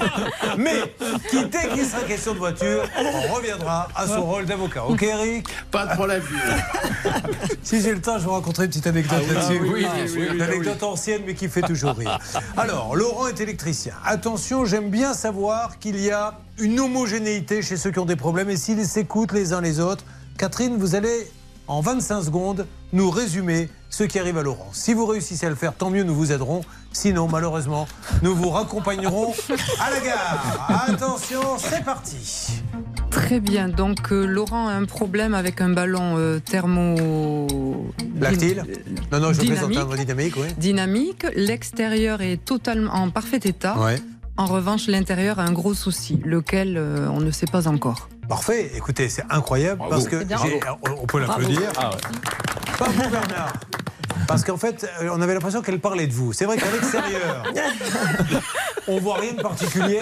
mais 0.57 0.95
qui, 1.29 1.45
dès 1.45 1.67
qu'il 1.67 1.85
sera 1.85 2.01
question 2.03 2.33
de 2.33 2.39
voiture, 2.39 2.83
on 2.97 3.33
reviendra 3.33 3.89
à 3.93 4.07
son 4.07 4.23
rôle 4.23 4.45
d'avocat. 4.45 4.85
Ok, 4.85 5.03
Eric? 5.03 5.47
Pas 5.69 5.87
de 5.87 5.93
problème. 5.93 6.23
si 7.63 7.81
j'ai 7.81 7.93
le 7.93 8.01
temps, 8.01 8.13
je 8.13 8.19
vais 8.19 8.25
vous 8.25 8.33
raconter 8.33 8.63
une 8.63 8.69
petite 8.69 8.87
anecdote 8.87 9.21
là-dessus. 9.27 9.59
oui, 9.61 9.69
oui, 9.73 9.85
oui, 10.05 10.11
oui, 10.15 10.35
une 10.35 10.41
anecdote 10.41 10.81
ancienne, 10.83 11.23
mais 11.25 11.33
qui 11.33 11.49
fait 11.49 11.61
toujours 11.61 11.95
rire. 11.95 12.17
Alors, 12.55 12.95
Laurent 12.95 13.27
est 13.27 13.41
électricien. 13.41 13.93
Attention, 14.05 14.63
j'aime 14.65 14.89
bien 14.89 15.13
savoir 15.13 15.77
qu'il 15.77 15.99
y 15.99 16.09
a 16.09 16.39
une 16.57 16.79
homogénéité 16.79 17.61
chez 17.61 17.75
ceux 17.75 17.91
qui 17.91 17.99
ont 17.99 18.05
des 18.05 18.15
problèmes 18.15 18.49
et 18.49 18.57
s'ils 18.57 18.85
s'écoutent 18.85 19.33
les 19.33 19.51
uns 19.51 19.61
les 19.61 19.81
autres. 19.81 20.05
Catherine, 20.37 20.77
vous 20.77 20.95
allez, 20.95 21.27
en 21.71 21.79
25 21.79 22.23
secondes, 22.23 22.67
nous 22.91 23.09
résumer 23.09 23.69
ce 23.89 24.03
qui 24.03 24.19
arrive 24.19 24.37
à 24.37 24.43
Laurent. 24.43 24.69
Si 24.73 24.93
vous 24.93 25.05
réussissez 25.05 25.45
à 25.45 25.49
le 25.49 25.55
faire, 25.55 25.73
tant 25.73 25.89
mieux, 25.89 26.03
nous 26.03 26.13
vous 26.13 26.33
aiderons. 26.33 26.61
Sinon, 26.91 27.29
malheureusement, 27.29 27.87
nous 28.21 28.35
vous 28.35 28.49
raccompagnerons 28.49 29.33
à 29.79 29.89
la 29.89 29.99
gare. 30.01 30.85
Attention, 30.89 31.39
c'est 31.57 31.85
parti. 31.85 32.61
Très 33.09 33.39
bien. 33.39 33.69
Donc, 33.69 34.11
euh, 34.11 34.25
Laurent 34.25 34.67
a 34.67 34.73
un 34.73 34.83
problème 34.83 35.33
avec 35.33 35.61
un 35.61 35.69
ballon 35.69 36.17
euh, 36.17 36.39
thermo. 36.39 37.87
Lactile 38.19 38.65
Non, 39.09 39.21
non, 39.21 39.31
je 39.33 39.39
plaisante, 39.39 39.69
Dynamique. 39.69 39.93
hein, 39.93 39.95
dynamique, 40.03 40.33
oui. 40.37 40.47
Dynamique. 40.57 41.25
L'extérieur 41.37 42.21
est 42.21 42.43
totalement 42.43 42.91
en 42.93 43.09
parfait 43.11 43.39
état. 43.45 43.77
Ouais. 43.79 43.97
En 44.37 44.45
revanche, 44.45 44.87
l'intérieur 44.87 45.39
a 45.39 45.43
un 45.43 45.51
gros 45.51 45.73
souci, 45.73 46.19
lequel 46.25 46.77
euh, 46.77 47.07
on 47.09 47.19
ne 47.19 47.31
sait 47.31 47.45
pas 47.45 47.67
encore. 47.67 48.09
Parfait. 48.27 48.71
Écoutez, 48.75 49.09
c'est 49.09 49.25
incroyable 49.29 49.81
parce 49.89 50.07
que 50.07 50.23
on 51.01 51.05
peut 51.05 51.19
l'applaudir. 51.19 51.71
Pas 51.73 52.87
vous, 52.87 53.09
Bernard. 53.09 53.53
Parce 54.31 54.45
qu'en 54.45 54.55
fait, 54.55 54.89
euh, 55.01 55.09
on 55.11 55.21
avait 55.21 55.33
l'impression 55.33 55.61
qu'elle 55.61 55.79
parlait 55.79 56.07
de 56.07 56.13
vous. 56.13 56.31
C'est 56.31 56.45
vrai 56.45 56.55
qu'à 56.55 56.71
l'extérieur, 56.71 57.43
on 58.87 58.99
voit 58.99 59.17
rien 59.17 59.33
de 59.33 59.41
particulier. 59.41 59.99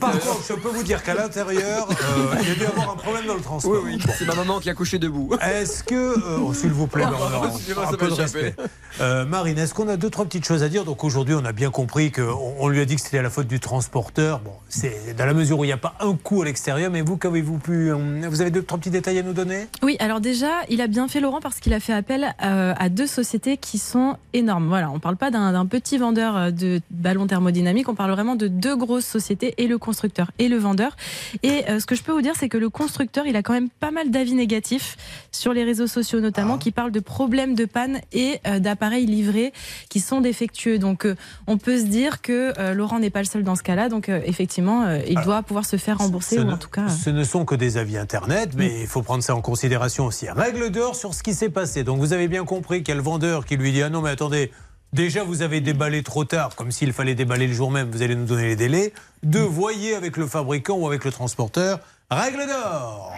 Par 0.00 0.12
contre, 0.12 0.44
je 0.48 0.54
peux 0.54 0.68
vous 0.68 0.82
dire 0.82 1.02
qu'à 1.02 1.14
l'intérieur, 1.14 1.88
euh, 1.90 2.34
il 2.40 2.48
y 2.48 2.50
a 2.52 2.54
dû 2.54 2.64
avoir 2.64 2.90
un 2.90 2.96
problème 2.96 3.26
dans 3.26 3.34
le 3.34 3.40
transport. 3.40 3.72
Oui, 3.84 3.96
oui, 3.98 4.12
c'est 4.18 4.24
ma 4.24 4.34
maman 4.34 4.60
qui 4.60 4.70
a 4.70 4.74
couché 4.74 4.98
debout. 4.98 5.30
Est-ce 5.40 5.84
que, 5.84 5.94
euh, 5.94 6.38
oh, 6.42 6.54
s'il 6.54 6.70
vous 6.70 6.86
plaît, 6.86 7.04
Bernard, 7.10 7.44
un 7.44 7.96
peu 7.96 8.08
de 8.08 8.14
respect. 8.14 8.54
Euh, 9.00 9.24
Marine, 9.24 9.58
est-ce 9.58 9.74
qu'on 9.74 9.88
a 9.88 9.96
deux 9.96 10.10
trois 10.10 10.24
petites 10.24 10.46
choses 10.46 10.62
à 10.62 10.68
dire? 10.68 10.84
Donc 10.84 11.04
aujourd'hui, 11.04 11.34
on 11.34 11.44
a 11.44 11.52
bien 11.52 11.70
compris 11.70 12.10
qu'on 12.10 12.54
on 12.58 12.68
lui 12.68 12.80
a 12.80 12.84
dit 12.84 12.96
que 12.96 13.02
c'était 13.02 13.22
la 13.22 13.30
faute 13.30 13.46
du 13.46 13.60
transporteur. 13.60 14.40
Bon, 14.40 14.52
c'est 14.68 15.14
dans 15.16 15.26
la 15.26 15.34
mesure 15.34 15.58
où 15.58 15.64
il 15.64 15.68
n'y 15.68 15.72
a 15.72 15.78
pas 15.78 15.94
un 16.00 16.14
coup 16.14 16.42
à 16.42 16.44
l'extérieur. 16.44 16.90
Mais 16.90 17.02
vous, 17.02 17.16
qu'avez-vous 17.16 17.58
pu 17.58 17.90
Vous 17.92 18.40
avez 18.40 18.50
deux 18.50 18.62
trois 18.62 18.78
petits 18.78 18.90
détails 18.90 19.18
à 19.18 19.22
nous 19.22 19.32
donner? 19.32 19.68
Oui, 19.82 19.96
alors 20.00 20.20
déjà, 20.20 20.50
il 20.68 20.80
a 20.80 20.86
bien 20.86 21.08
fait 21.08 21.20
Laurent 21.20 21.40
parce 21.40 21.60
qu'il 21.60 21.72
a 21.72 21.80
fait 21.80 21.92
appel 21.92 22.34
à 22.38 22.88
deux 22.88 23.06
sociétés 23.06 23.41
qui 23.42 23.78
sont 23.78 24.16
énormes. 24.32 24.68
Voilà, 24.68 24.90
on 24.90 24.94
ne 24.94 24.98
parle 25.00 25.16
pas 25.16 25.30
d'un 25.30 25.66
petit 25.66 25.98
vendeur 25.98 26.36
euh, 26.36 26.50
de 26.50 26.80
ballons 26.90 27.26
thermodynamiques, 27.26 27.88
on 27.88 27.94
parle 27.94 28.12
vraiment 28.12 28.36
de 28.36 28.48
deux 28.48 28.76
grosses 28.76 29.06
sociétés, 29.06 29.54
et 29.58 29.66
le 29.66 29.78
constructeur 29.78 30.30
et 30.38 30.48
le 30.48 30.56
vendeur. 30.56 30.96
Et 31.42 31.64
euh, 31.68 31.80
ce 31.80 31.86
que 31.86 31.94
je 31.94 32.02
peux 32.02 32.12
vous 32.12 32.22
dire, 32.22 32.34
c'est 32.38 32.48
que 32.48 32.58
le 32.58 32.70
constructeur, 32.70 33.26
il 33.26 33.36
a 33.36 33.42
quand 33.42 33.52
même 33.52 33.68
pas 33.68 33.90
mal 33.90 34.10
d'avis 34.10 34.34
négatifs 34.34 34.96
sur 35.32 35.52
les 35.52 35.64
réseaux 35.64 35.86
sociaux 35.86 36.20
notamment, 36.20 36.56
qui 36.58 36.70
parlent 36.70 36.92
de 36.92 37.00
problèmes 37.00 37.54
de 37.54 37.64
panne 37.64 38.00
et 38.12 38.40
euh, 38.46 38.58
d'appareils 38.58 39.06
livrés 39.06 39.52
qui 39.88 40.00
sont 40.00 40.20
défectueux. 40.20 40.78
Donc 40.78 41.04
euh, 41.04 41.16
on 41.46 41.58
peut 41.58 41.78
se 41.78 41.84
dire 41.84 42.22
que 42.22 42.72
Laurent 42.72 42.98
n'est 43.00 43.10
pas 43.10 43.20
le 43.20 43.26
seul 43.26 43.42
dans 43.42 43.56
ce 43.56 43.62
cas-là, 43.62 43.88
donc 43.88 44.08
effectivement, 44.08 44.86
il 45.06 45.20
doit 45.20 45.42
pouvoir 45.42 45.64
se 45.66 45.76
faire 45.76 45.98
rembourser, 45.98 46.36
Ce 46.36 46.40
ou 46.40 46.44
ne- 46.44 46.52
en 46.52 46.56
tout 46.58 46.68
cas... 46.68 46.88
Ce 46.88 47.10
ne 47.10 47.24
sont 47.24 47.44
que 47.44 47.54
des 47.54 47.76
avis 47.76 47.96
Internet, 47.96 48.50
mais 48.56 48.82
il 48.82 48.86
faut 48.86 49.02
prendre 49.02 49.22
ça 49.22 49.34
en 49.34 49.40
considération 49.40 50.06
aussi. 50.06 50.28
Règle 50.28 50.70
d'or 50.70 50.94
sur 50.96 51.14
ce 51.14 51.22
qui 51.22 51.34
s'est 51.34 51.48
passé. 51.48 51.84
Donc 51.84 51.98
vous 51.98 52.12
avez 52.12 52.28
bien 52.28 52.44
compris 52.44 52.82
qu'il 52.82 52.94
y 52.94 52.96
qui 53.40 53.56
lui 53.56 53.72
dit 53.72 53.82
Ah 53.82 53.90
non, 53.90 54.02
mais 54.02 54.10
attendez, 54.10 54.50
déjà 54.92 55.24
vous 55.24 55.42
avez 55.42 55.60
déballé 55.60 56.02
trop 56.02 56.24
tard, 56.24 56.54
comme 56.54 56.70
s'il 56.70 56.92
fallait 56.92 57.14
déballer 57.14 57.46
le 57.46 57.52
jour 57.52 57.70
même, 57.70 57.90
vous 57.90 58.02
allez 58.02 58.14
nous 58.14 58.26
donner 58.26 58.48
les 58.48 58.56
délais. 58.56 58.92
Deux, 59.22 59.40
voyez 59.40 59.94
avec 59.94 60.16
le 60.16 60.26
fabricant 60.26 60.76
ou 60.76 60.86
avec 60.86 61.04
le 61.04 61.10
transporteur. 61.10 61.80
Règle 62.10 62.46
d'or 62.46 63.10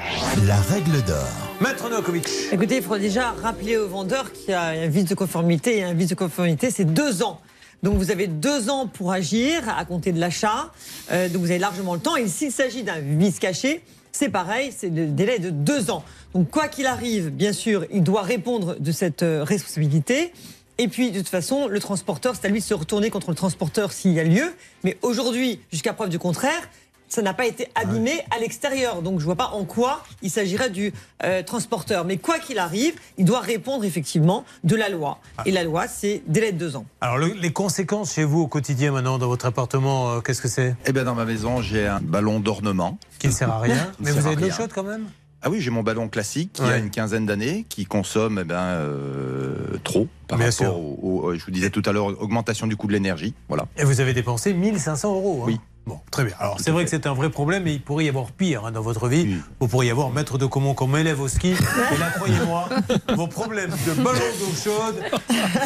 La 0.46 0.56
règle 0.56 1.02
d'or. 1.02 1.26
Maître 1.60 1.90
Novakovic. 1.90 2.28
Écoutez, 2.52 2.76
il 2.76 2.82
faudrait 2.82 3.00
déjà 3.00 3.32
rappeler 3.42 3.76
au 3.76 3.88
vendeur 3.88 4.32
qu'il 4.32 4.50
y 4.50 4.52
a 4.52 4.66
un 4.66 4.86
vice 4.86 5.06
de 5.06 5.16
conformité. 5.16 5.78
Et 5.78 5.82
un 5.82 5.94
vice 5.94 6.10
de 6.10 6.14
conformité, 6.14 6.70
c'est 6.70 6.84
deux 6.84 7.24
ans. 7.24 7.40
Donc 7.82 7.96
vous 7.96 8.12
avez 8.12 8.28
deux 8.28 8.70
ans 8.70 8.86
pour 8.86 9.10
agir 9.10 9.68
à 9.76 9.84
compter 9.84 10.12
de 10.12 10.20
l'achat. 10.20 10.70
Euh, 11.10 11.28
donc 11.28 11.42
vous 11.42 11.50
avez 11.50 11.58
largement 11.58 11.94
le 11.94 12.00
temps. 12.00 12.14
Et 12.14 12.28
s'il 12.28 12.52
s'agit 12.52 12.84
d'un 12.84 13.00
vice 13.00 13.40
caché, 13.40 13.82
c'est 14.14 14.28
pareil, 14.28 14.72
c'est 14.76 14.90
le 14.90 15.08
délai 15.08 15.38
de 15.38 15.50
deux 15.50 15.90
ans. 15.90 16.04
Donc 16.34 16.50
quoi 16.50 16.68
qu'il 16.68 16.86
arrive, 16.86 17.30
bien 17.30 17.52
sûr, 17.52 17.84
il 17.90 18.02
doit 18.02 18.22
répondre 18.22 18.76
de 18.78 18.92
cette 18.92 19.22
euh, 19.22 19.42
responsabilité. 19.42 20.32
Et 20.78 20.88
puis, 20.88 21.10
de 21.10 21.18
toute 21.18 21.28
façon, 21.28 21.68
le 21.68 21.80
transporteur, 21.80 22.34
c'est 22.34 22.46
à 22.46 22.50
lui 22.50 22.60
de 22.60 22.64
se 22.64 22.74
retourner 22.74 23.10
contre 23.10 23.30
le 23.30 23.36
transporteur 23.36 23.92
s'il 23.92 24.12
y 24.12 24.20
a 24.20 24.24
lieu. 24.24 24.52
Mais 24.82 24.96
aujourd'hui, 25.02 25.60
jusqu'à 25.70 25.92
preuve 25.92 26.08
du 26.08 26.18
contraire, 26.18 26.68
ça 27.14 27.22
n'a 27.22 27.32
pas 27.34 27.46
été 27.46 27.68
abîmé 27.76 28.12
à 28.34 28.38
l'extérieur. 28.40 29.00
Donc, 29.02 29.20
je 29.20 29.24
vois 29.24 29.36
pas 29.36 29.50
en 29.54 29.64
quoi 29.64 30.02
il 30.22 30.30
s'agirait 30.30 30.70
du 30.70 30.92
euh, 31.22 31.42
transporteur. 31.42 32.04
Mais 32.04 32.16
quoi 32.18 32.38
qu'il 32.38 32.58
arrive, 32.58 32.94
il 33.18 33.24
doit 33.24 33.40
répondre 33.40 33.84
effectivement 33.84 34.44
de 34.64 34.74
la 34.76 34.88
loi. 34.88 35.18
Et 35.46 35.52
la 35.52 35.62
loi, 35.62 35.86
c'est 35.88 36.22
délai 36.26 36.52
de 36.52 36.58
deux 36.58 36.76
ans. 36.76 36.86
Alors, 37.00 37.18
le- 37.18 37.34
les 37.40 37.52
conséquences 37.52 38.14
chez 38.14 38.24
vous 38.24 38.40
au 38.40 38.46
quotidien 38.48 38.90
maintenant 38.92 39.18
dans 39.18 39.28
votre 39.28 39.46
appartement, 39.46 40.10
euh, 40.10 40.20
qu'est-ce 40.20 40.42
que 40.42 40.48
c'est? 40.48 40.74
Eh 40.86 40.92
bien, 40.92 41.04
dans 41.04 41.14
ma 41.14 41.24
maison, 41.24 41.62
j'ai 41.62 41.86
un 41.86 42.00
ballon 42.00 42.40
d'ornement. 42.40 42.98
Qui 43.18 43.28
ne 43.28 43.32
sert 43.32 43.50
à 43.50 43.60
rien. 43.60 43.76
Ne 44.00 44.06
Mais 44.06 44.10
vous 44.10 44.26
avez 44.26 44.36
de 44.36 44.40
l'eau 44.42 44.50
chaude 44.50 44.70
quand 44.74 44.82
même? 44.82 45.04
Ah 45.46 45.50
oui, 45.50 45.60
j'ai 45.60 45.70
mon 45.70 45.82
ballon 45.82 46.08
classique 46.08 46.54
qui 46.54 46.62
Ouais. 46.62 46.72
a 46.72 46.76
une 46.78 46.90
quinzaine 46.90 47.26
d'années, 47.26 47.66
qui 47.68 47.84
consomme 47.84 48.38
eh 48.40 48.44
ben, 48.44 48.56
euh, 48.56 49.76
trop 49.84 50.08
par 50.26 50.38
Bien 50.38 50.48
rapport 50.50 50.80
au- 50.80 51.34
Je 51.34 51.44
vous 51.44 51.50
disais 51.50 51.68
tout 51.70 51.82
à 51.86 51.92
l'heure, 51.92 52.06
augmentation 52.20 52.66
du 52.66 52.76
coût 52.76 52.86
de 52.86 52.92
l'énergie. 52.92 53.34
Voilà. 53.48 53.66
Et 53.76 53.84
vous 53.84 54.00
avez 54.00 54.14
dépensé 54.14 54.54
1500 54.54 55.12
euros. 55.14 55.40
hein? 55.42 55.46
Oui. 55.48 55.60
Bon, 55.86 56.00
très 56.10 56.24
bien. 56.24 56.34
Alors, 56.40 56.56
c'est 56.60 56.70
vrai 56.70 56.84
que 56.84 56.90
c'est 56.90 57.06
un 57.06 57.12
vrai 57.12 57.28
problème, 57.28 57.64
mais 57.64 57.74
il 57.74 57.82
pourrait 57.82 58.06
y 58.06 58.08
avoir 58.08 58.32
pire 58.32 58.64
hein, 58.64 58.72
dans 58.72 58.80
votre 58.80 59.06
vie. 59.06 59.24
Oui. 59.26 59.40
Vous 59.60 59.68
pourriez 59.68 59.88
y 59.88 59.92
avoir 59.92 60.10
maître 60.10 60.38
de 60.38 60.46
comment 60.46 60.72
comme 60.72 60.96
élève 60.96 61.20
au 61.20 61.28
ski. 61.28 61.50
Et 61.50 61.98
là, 61.98 62.10
croyez-moi, 62.16 62.68
vos 63.14 63.26
problèmes 63.26 63.70
de 63.86 63.92
ballon 64.02 64.18
d'eau 64.40 64.54
chaude 64.62 65.02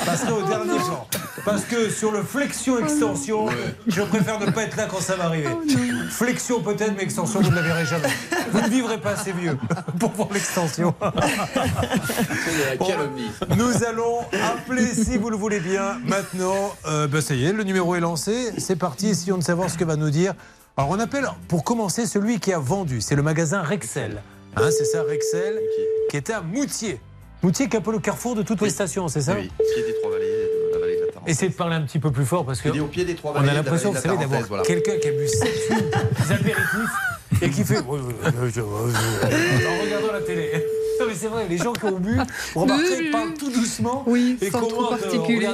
passeraient 0.04 0.32
au 0.32 0.42
dernier 0.42 0.78
plan. 0.78 1.06
Parce 1.44 1.62
que 1.64 1.88
sur 1.88 2.10
le 2.10 2.22
flexion-extension, 2.22 3.46
je 3.86 4.02
préfère 4.02 4.40
ne 4.40 4.50
pas 4.50 4.64
être 4.64 4.76
là 4.76 4.86
quand 4.90 5.00
ça 5.00 5.14
va 5.14 5.26
arriver. 5.26 5.50
Flexion 6.10 6.60
peut-être, 6.62 6.94
mais 6.96 7.04
extension, 7.04 7.40
vous 7.40 7.50
ne 7.50 7.54
la 7.54 7.62
verrez 7.62 7.86
jamais. 7.86 8.08
Vous 8.50 8.60
ne 8.60 8.68
vivrez 8.68 8.98
pas 8.98 9.10
assez 9.10 9.32
vieux 9.32 9.56
pour 10.00 10.10
voir 10.10 10.28
l'extension. 10.32 10.94
Nous 13.56 13.84
allons 13.84 14.20
appeler, 14.32 14.86
si 14.86 15.16
vous 15.16 15.30
le 15.30 15.36
voulez 15.36 15.60
bien, 15.60 15.98
maintenant. 16.04 16.74
Euh, 16.86 17.06
ben, 17.06 17.20
ça 17.20 17.34
y 17.34 17.44
est, 17.44 17.52
le 17.52 17.62
numéro 17.62 17.94
est 17.94 18.00
lancé. 18.00 18.52
C'est 18.58 18.76
parti, 18.76 19.08
essayons 19.10 19.38
de 19.38 19.44
savoir 19.44 19.70
ce 19.70 19.78
que 19.78 19.84
va 19.84 19.94
nous 19.96 20.07
dire. 20.10 20.34
Alors, 20.76 20.90
on 20.90 20.98
appelle, 21.00 21.26
pour 21.48 21.64
commencer, 21.64 22.06
celui 22.06 22.38
qui 22.40 22.52
a 22.52 22.58
vendu. 22.58 23.00
C'est 23.00 23.16
le 23.16 23.22
magasin 23.22 23.62
Rexel. 23.62 24.22
Hein, 24.56 24.70
c'est 24.70 24.84
ça, 24.84 25.02
Rexel, 25.02 25.60
qui 26.10 26.16
était 26.16 26.32
à 26.32 26.40
Moutier. 26.40 27.00
Moutier, 27.42 27.68
qui 27.68 27.76
est 27.76 27.78
un 27.78 27.82
peu 27.82 27.92
le 27.92 27.98
carrefour 27.98 28.34
de 28.34 28.42
toutes 28.42 28.60
les 28.62 28.70
stations, 28.70 29.06
c'est 29.08 29.20
ça 29.20 29.34
Oui, 29.34 29.50
pied 29.74 29.82
des 29.84 29.94
trois 30.00 30.10
vallées 30.10 30.26
de 30.26 30.72
la 30.72 30.78
vallée 30.80 30.96
de 30.96 31.00
la 31.06 31.12
Tarentaise. 31.12 31.34
Essayez 31.36 31.50
de 31.50 31.56
parler 31.56 31.76
un 31.76 31.82
petit 31.82 31.98
peu 31.98 32.10
plus 32.10 32.24
fort 32.26 32.44
parce 32.44 32.60
que. 32.60 32.68
Il 32.68 32.76
est 32.76 32.80
au 32.80 32.86
pied 32.86 33.04
des 33.04 33.14
trois 33.14 33.32
On 33.36 33.46
a 33.46 33.52
l'impression, 33.54 33.92
vous 33.92 34.00
savez, 34.00 34.16
d'avoir 34.16 34.42
voilà. 34.42 34.64
quelqu'un 34.64 34.98
qui 34.98 35.08
a 35.08 35.12
bu 35.12 35.28
7 35.28 35.48
apéritifs 36.30 37.42
et 37.42 37.50
qui 37.50 37.64
fait. 37.64 37.78
En 37.86 37.92
regardant 39.82 40.12
la 40.12 40.20
télé. 40.22 40.64
Non, 41.00 41.06
mais 41.06 41.14
c'est 41.14 41.28
vrai, 41.28 41.46
les 41.48 41.58
gens 41.58 41.72
qui 41.72 41.84
ont 41.84 41.98
bu, 41.98 42.18
vous 42.54 42.60
remarquez, 42.60 43.04
ils 43.04 43.10
parlent 43.10 43.34
tout 43.34 43.50
doucement. 43.50 44.02
Oui, 44.06 44.36
et 44.40 44.50
sans 44.50 44.60
trop 44.60 44.68
comment, 44.68 44.92
euh, 44.92 44.94
on 44.94 44.98
particulier. 44.98 45.44
Et 45.44 45.48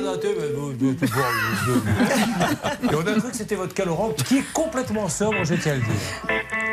on 2.94 3.06
a 3.06 3.12
cru 3.18 3.30
que 3.30 3.36
c'était 3.36 3.54
votre 3.54 3.74
calorant 3.74 4.10
qui 4.10 4.38
est 4.38 4.52
complètement 4.52 5.08
sobre, 5.08 5.44
je 5.44 5.54
tiens 5.54 5.72
à 5.72 5.76
le 5.76 5.80
dire. 5.82 5.90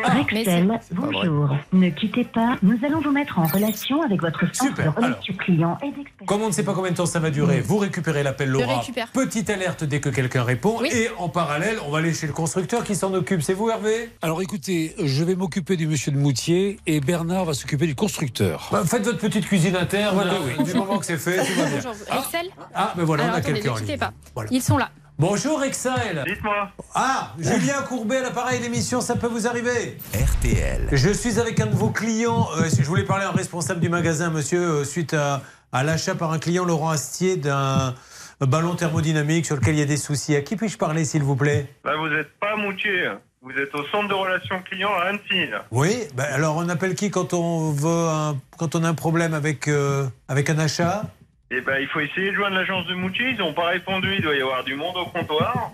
Rexel, 0.03 0.67
pas 0.67 0.79
vrai. 0.95 1.11
bonjour. 1.11 1.55
Ne 1.73 1.89
quittez 1.89 2.23
pas. 2.23 2.57
Nous 2.63 2.77
allons 2.83 3.01
vous 3.01 3.11
mettre 3.11 3.37
en 3.39 3.45
relation 3.45 4.01
avec 4.01 4.21
votre 4.21 4.39
centre 4.55 4.75
Super. 4.75 4.93
de 4.93 4.99
relation 4.99 5.33
client 5.35 5.77
et. 5.83 5.91
Comme 6.25 6.41
on 6.41 6.47
ne 6.47 6.51
sait 6.53 6.63
pas 6.63 6.73
combien 6.73 6.91
de 6.91 6.95
temps 6.97 7.05
ça 7.05 7.19
va 7.19 7.29
durer, 7.29 7.61
vous 7.61 7.77
récupérez 7.77 8.23
l'appel 8.23 8.49
Laura. 8.49 8.79
récupère. 8.79 9.07
Petite 9.11 9.49
alerte 9.49 9.83
dès 9.83 9.99
que 9.99 10.09
quelqu'un 10.09 10.43
répond. 10.43 10.77
Oui. 10.81 10.89
Et 10.91 11.09
en 11.17 11.29
parallèle, 11.29 11.77
on 11.85 11.91
va 11.91 11.99
aller 11.99 12.13
chez 12.13 12.27
le 12.27 12.33
constructeur 12.33 12.83
qui 12.83 12.95
s'en 12.95 13.13
occupe. 13.13 13.41
C'est 13.41 13.53
vous, 13.53 13.69
Hervé? 13.69 14.09
Alors 14.21 14.41
écoutez, 14.41 14.95
je 15.03 15.23
vais 15.23 15.35
m'occuper 15.35 15.77
du 15.77 15.87
monsieur 15.87 16.11
de 16.11 16.17
Moutier 16.17 16.79
et 16.87 16.99
Bernard 16.99 17.45
va 17.45 17.53
s'occuper 17.53 17.87
du 17.87 17.95
constructeur. 17.95 18.60
Bah, 18.71 18.83
Faites 18.85 19.03
votre 19.03 19.17
petite 19.19 19.45
cuisine 19.47 19.75
interne. 19.75 20.15
Voilà, 20.15 20.33
oui. 20.45 20.53
oui. 20.57 20.63
Du 20.65 20.73
moment 20.73 20.97
que 20.99 21.05
c'est 21.05 21.17
fait, 21.17 21.37
tout 21.45 21.53
va 21.59 21.65
bien. 21.65 21.75
Bonjour, 21.83 22.17
Excel 22.19 22.47
Ah, 22.73 22.93
ben 22.95 23.03
voilà, 23.03 23.23
Alors 23.23 23.35
on 23.35 23.37
a 23.37 23.41
quelqu'un 23.41 23.73
ne 23.73 23.97
pas. 23.97 24.13
Voilà. 24.33 24.49
Ils 24.51 24.61
sont 24.61 24.77
là. 24.77 24.89
Bonjour 25.19 25.63
Excel. 25.63 26.23
Dites-moi. 26.25 26.69
Ah, 26.95 27.33
Julien 27.37 27.81
Courbet 27.87 28.17
à 28.17 28.21
l'appareil 28.21 28.59
d'émission, 28.59 29.01
ça 29.01 29.15
peut 29.15 29.27
vous 29.27 29.45
arriver 29.45 29.97
RTL. 30.13 30.87
Je 30.91 31.09
suis 31.09 31.39
avec 31.39 31.59
un 31.59 31.67
de 31.67 31.75
vos 31.75 31.89
clients. 31.89 32.47
euh, 32.57 32.67
je 32.75 32.83
voulais 32.85 33.03
parler 33.03 33.25
à 33.25 33.29
un 33.29 33.33
responsable 33.33 33.79
du 33.81 33.89
magasin, 33.89 34.31
monsieur, 34.31 34.61
euh, 34.61 34.83
suite 34.83 35.13
à, 35.13 35.41
à 35.71 35.83
l'achat 35.83 36.15
par 36.15 36.31
un 36.31 36.39
client, 36.39 36.65
Laurent 36.65 36.89
Astier, 36.89 37.37
d'un 37.37 37.93
ballon 38.39 38.73
thermodynamique 38.75 39.45
sur 39.45 39.55
lequel 39.57 39.75
il 39.75 39.79
y 39.79 39.83
a 39.83 39.85
des 39.85 39.97
soucis. 39.97 40.35
À 40.35 40.41
qui 40.41 40.55
puis-je 40.55 40.77
parler, 40.77 41.05
s'il 41.05 41.21
vous 41.21 41.35
plaît? 41.35 41.67
Là, 41.85 41.95
vous 41.97 42.07
n'êtes 42.07 42.31
pas 42.39 42.53
à 42.53 42.55
Moutier. 42.57 43.09
Vous 43.43 43.51
êtes 43.53 43.73
au 43.73 43.83
centre 43.87 44.07
de 44.07 44.13
relations 44.13 44.61
clients 44.61 44.93
à 44.93 45.05
Annecy. 45.07 45.47
là. 45.49 45.65
Oui, 45.71 46.03
ben 46.13 46.25
alors 46.31 46.57
on 46.57 46.69
appelle 46.69 46.93
qui 46.93 47.09
quand 47.09 47.33
on 47.33 47.71
veut 47.71 48.07
un- 48.07 48.37
quand 48.59 48.75
on 48.75 48.83
a 48.83 48.89
un 48.89 48.93
problème 48.93 49.33
avec, 49.33 49.67
euh, 49.67 50.05
avec 50.27 50.49
un 50.51 50.59
achat? 50.59 51.03
Eh 51.49 51.59
ben, 51.61 51.79
il 51.81 51.87
faut 51.87 51.99
essayer 52.01 52.29
de 52.31 52.35
joindre 52.35 52.55
l'agence 52.55 52.85
de 52.85 52.93
Moutier. 52.93 53.31
Ils 53.31 53.37
n'ont 53.39 53.53
pas 53.53 53.69
répondu. 53.69 54.13
Il 54.15 54.21
doit 54.21 54.35
y 54.35 54.41
avoir 54.41 54.63
du 54.63 54.75
monde 54.75 54.95
au 54.95 55.05
comptoir. 55.05 55.71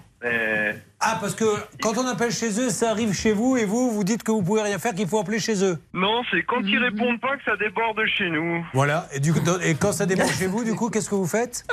Ah, 0.99 1.17
parce 1.21 1.35
que 1.35 1.43
quand 1.81 1.97
on 1.97 2.07
appelle 2.07 2.31
chez 2.31 2.59
eux, 2.59 2.69
ça 2.69 2.89
arrive 2.89 3.13
chez 3.13 3.31
vous 3.33 3.55
et 3.57 3.65
vous, 3.65 3.91
vous 3.91 4.03
dites 4.03 4.23
que 4.23 4.31
vous 4.31 4.41
pouvez 4.41 4.61
rien 4.63 4.79
faire, 4.79 4.95
qu'il 4.95 5.07
faut 5.07 5.19
appeler 5.19 5.39
chez 5.39 5.63
eux. 5.63 5.77
Non, 5.93 6.23
c'est 6.31 6.41
quand 6.43 6.61
ils 6.63 6.79
répondent 6.79 7.19
pas 7.21 7.37
que 7.37 7.43
ça 7.43 7.55
déborde 7.57 7.99
chez 8.07 8.29
nous. 8.29 8.65
Voilà. 8.73 9.07
Et, 9.13 9.19
du 9.19 9.31
coup, 9.33 9.39
et 9.63 9.75
quand 9.75 9.91
ça 9.91 10.05
déborde 10.07 10.31
chez 10.31 10.47
vous, 10.47 10.63
du 10.63 10.73
coup, 10.73 10.89
qu'est-ce 10.89 11.09
que 11.09 11.15
vous 11.15 11.27
faites? 11.27 11.65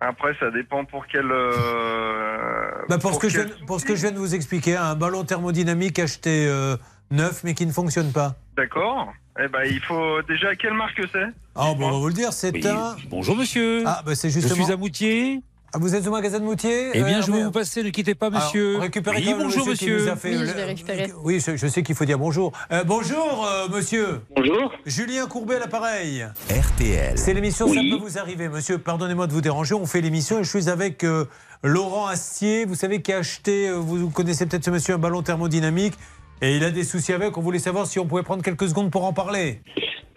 Après, 0.00 0.34
ça 0.38 0.50
dépend 0.50 0.84
pour 0.84 1.06
quel. 1.06 1.30
euh, 1.30 2.68
Bah, 2.88 2.98
pour, 2.98 3.14
ce 3.14 3.18
que 3.18 3.28
je 3.28 3.38
quel 3.38 3.46
viens, 3.46 3.66
pour 3.66 3.80
ce 3.80 3.86
que 3.86 3.94
je 3.96 4.02
viens 4.02 4.12
de 4.12 4.18
vous 4.18 4.34
expliquer, 4.34 4.76
un 4.76 4.94
ballon 4.94 5.24
thermodynamique 5.24 5.98
acheté 5.98 6.46
euh, 6.48 6.76
neuf 7.10 7.42
mais 7.44 7.54
qui 7.54 7.64
ne 7.66 7.72
fonctionne 7.72 8.12
pas. 8.12 8.34
D'accord. 8.56 9.12
Eh 9.42 9.48
ben, 9.48 9.64
il 9.64 9.80
faut 9.80 10.20
déjà 10.22 10.54
quelle 10.54 10.74
marque 10.74 11.00
c'est? 11.12 11.26
Ah, 11.54 11.72
bon, 11.76 11.88
on 11.88 11.90
va 11.92 11.98
vous 11.98 12.08
le 12.08 12.14
dire, 12.14 12.32
c'est 12.32 12.52
Oui. 12.52 12.66
un. 12.66 12.96
Bonjour 13.08 13.36
monsieur. 13.36 13.82
Ah, 13.86 14.02
bah 14.04 14.14
c'est 14.14 14.28
je 14.30 14.40
justement. 14.40 14.64
suis 14.64 14.72
à 14.72 14.76
Moutier. 14.76 15.40
Ah, 15.76 15.78
vous 15.78 15.94
êtes 15.94 16.06
au 16.06 16.10
magasin 16.10 16.38
de 16.38 16.44
Moutier 16.44 16.88
Eh 16.94 17.02
bien, 17.02 17.18
Euh, 17.18 17.22
je 17.22 17.30
vais 17.30 17.44
vous 17.44 17.50
passer, 17.50 17.82
ne 17.82 17.90
quittez 17.90 18.14
pas 18.14 18.28
Alors, 18.28 18.40
monsieur. 18.40 18.78
récupérez 18.78 19.18
oui, 19.26 19.34
bonjour 19.36 19.66
monsieur. 19.66 19.74
qui 19.74 19.90
monsieur. 19.92 20.06
nous 20.06 20.08
a 20.10 20.16
fait 20.16 20.30
Oui, 20.30 20.38
le- 20.38 20.46
je 20.46 20.52
vais 20.52 20.64
récupérer. 20.64 21.12
Oui, 21.22 21.38
je, 21.46 21.54
je 21.54 21.66
sais 21.66 21.82
qu'il 21.82 21.94
faut 21.94 22.06
dire 22.06 22.18
bonjour. 22.18 22.52
Euh, 22.72 22.82
bonjour, 22.82 23.46
euh, 23.46 23.68
monsieur. 23.68 24.22
Bonjour. 24.34 24.72
Julien 24.86 25.26
Courbet 25.26 25.56
à 25.56 25.58
l'appareil. 25.58 26.26
RTL. 26.48 27.18
C'est 27.18 27.34
l'émission 27.34 27.68
Ça 27.68 27.74
peut 27.74 27.98
vous 28.02 28.16
arriver, 28.16 28.48
monsieur. 28.48 28.78
Pardonnez-moi 28.78 29.26
de 29.26 29.32
vous 29.34 29.42
déranger. 29.42 29.74
On 29.74 29.84
fait 29.84 30.00
l'émission 30.00 30.38
et 30.38 30.44
je 30.44 30.48
suis 30.48 30.70
avec 30.70 31.04
euh, 31.04 31.26
Laurent 31.62 32.06
Astier. 32.06 32.64
Vous 32.64 32.74
savez, 32.74 33.02
qui 33.02 33.12
a 33.12 33.18
acheté, 33.18 33.70
vous 33.70 34.08
connaissez 34.08 34.46
peut-être 34.46 34.64
ce 34.64 34.70
monsieur, 34.70 34.94
un 34.94 34.98
ballon 34.98 35.20
thermodynamique. 35.20 35.92
Et 36.40 36.56
il 36.56 36.64
a 36.64 36.70
des 36.70 36.84
soucis 36.84 37.12
avec. 37.12 37.36
On 37.36 37.42
voulait 37.42 37.58
savoir 37.58 37.86
si 37.86 37.98
on 37.98 38.06
pouvait 38.06 38.22
prendre 38.22 38.42
quelques 38.42 38.66
secondes 38.70 38.90
pour 38.90 39.04
en 39.04 39.12
parler. 39.12 39.60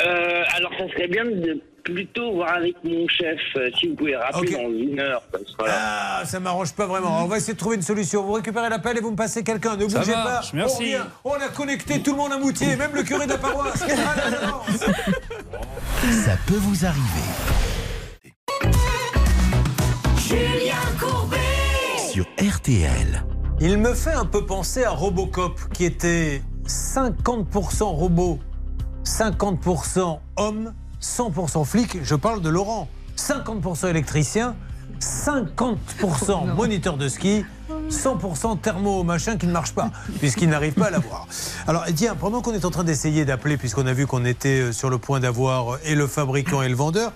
Euh, 0.01 0.44
alors, 0.56 0.72
ça 0.77 0.88
serait 0.94 1.08
bien 1.08 1.25
de 1.25 1.62
plutôt 1.84 2.34
voir 2.34 2.53
avec 2.56 2.75
mon 2.84 3.08
chef, 3.08 3.39
euh, 3.56 3.70
si 3.79 3.88
vous 3.88 3.96
pouvez 3.96 4.15
rappeler 4.15 4.56
Ok. 4.56 4.62
dans 4.62 4.70
une 4.70 5.00
heure. 5.00 5.22
Parce 5.32 5.44
que, 5.46 5.50
voilà. 5.58 5.74
Ah, 5.77 6.22
ça 6.25 6.39
m'arrange 6.39 6.74
pas 6.74 6.86
vraiment. 6.86 7.24
On 7.24 7.27
va 7.27 7.38
essayer 7.38 7.53
de 7.53 7.58
trouver 7.58 7.77
une 7.77 7.82
solution. 7.82 8.24
Vous 8.24 8.34
récupérez 8.34 8.70
l'appel 8.70 8.98
et 8.98 9.01
vous 9.01 9.12
me 9.12 9.15
passez 9.15 9.44
quelqu'un. 9.44 9.75
Ne 9.75 9.88
Ça 9.89 10.00
bougez 10.00 10.12
marche, 10.12 10.51
pas. 10.51 10.58
merci. 10.58 10.75
On, 10.75 10.79
revient. 10.79 11.00
on 11.25 11.34
a 11.34 11.48
connecté 11.50 12.01
tout 12.01 12.12
le 12.12 12.18
monde 12.18 12.32
à 12.34 12.38
Moutier, 12.38 12.75
même 12.75 12.91
le 12.94 13.03
curé 13.03 13.25
de 13.25 13.32
la 13.32 13.38
paroisse. 13.38 13.79
Ça 13.79 13.88
peut 16.48 16.58
vous 16.60 16.86
arriver. 16.86 17.03
Sur 22.12 22.25
RTL. 22.39 23.24
Il 23.62 23.77
me 23.77 23.94
fait 23.94 24.13
un 24.13 24.25
peu 24.25 24.46
penser 24.46 24.84
à 24.84 24.91
Robocop, 24.91 25.60
qui 25.74 25.86
était 25.86 26.41
50% 26.65 27.84
robot, 27.84 28.39
50% 29.10 30.20
homme, 30.38 30.74
100% 31.01 31.66
flic. 31.66 31.98
Je 32.04 32.16
parle 32.16 32.42
de 32.42 32.50
Laurent. 32.50 32.88
50% 33.18 33.89
électricien, 33.89 34.56
50% 35.01 36.54
moniteur 36.56 36.96
de 36.96 37.10
ski, 37.10 37.44
100% 37.89 38.62
thermo 38.62 39.04
machin 39.04 39.36
qui 39.36 39.48
ne 39.48 39.51
marche 39.51 39.74
pas, 39.74 39.92
puisqu'il 40.20 40.48
n'arrive 40.48 40.74
pas 40.74 40.86
à 40.86 40.89
l'avoir. 40.92 41.28
Alors, 41.68 41.84
tiens, 41.94 42.16
pendant 42.16 42.42
qu'on 42.42 42.54
est 42.54 42.63
en 42.63 42.72
train 42.72 42.86
d'essayer 42.86 43.25
d'appeler, 43.25 43.58
puisqu'on 43.58 43.88
a 43.88 43.94
vu 43.94 44.08
qu'on 44.08 44.24
était 44.24 44.62
euh, 44.62 44.72
sur 44.72 44.89
le 44.89 44.98
point 45.00 45.20
d'avoir 45.20 45.74
euh, 45.74 45.80
et 45.84 45.96
le 45.96 46.08
fabricant 46.08 46.62
et 46.62 46.70
le 46.70 46.75
vendeur, 46.75 47.12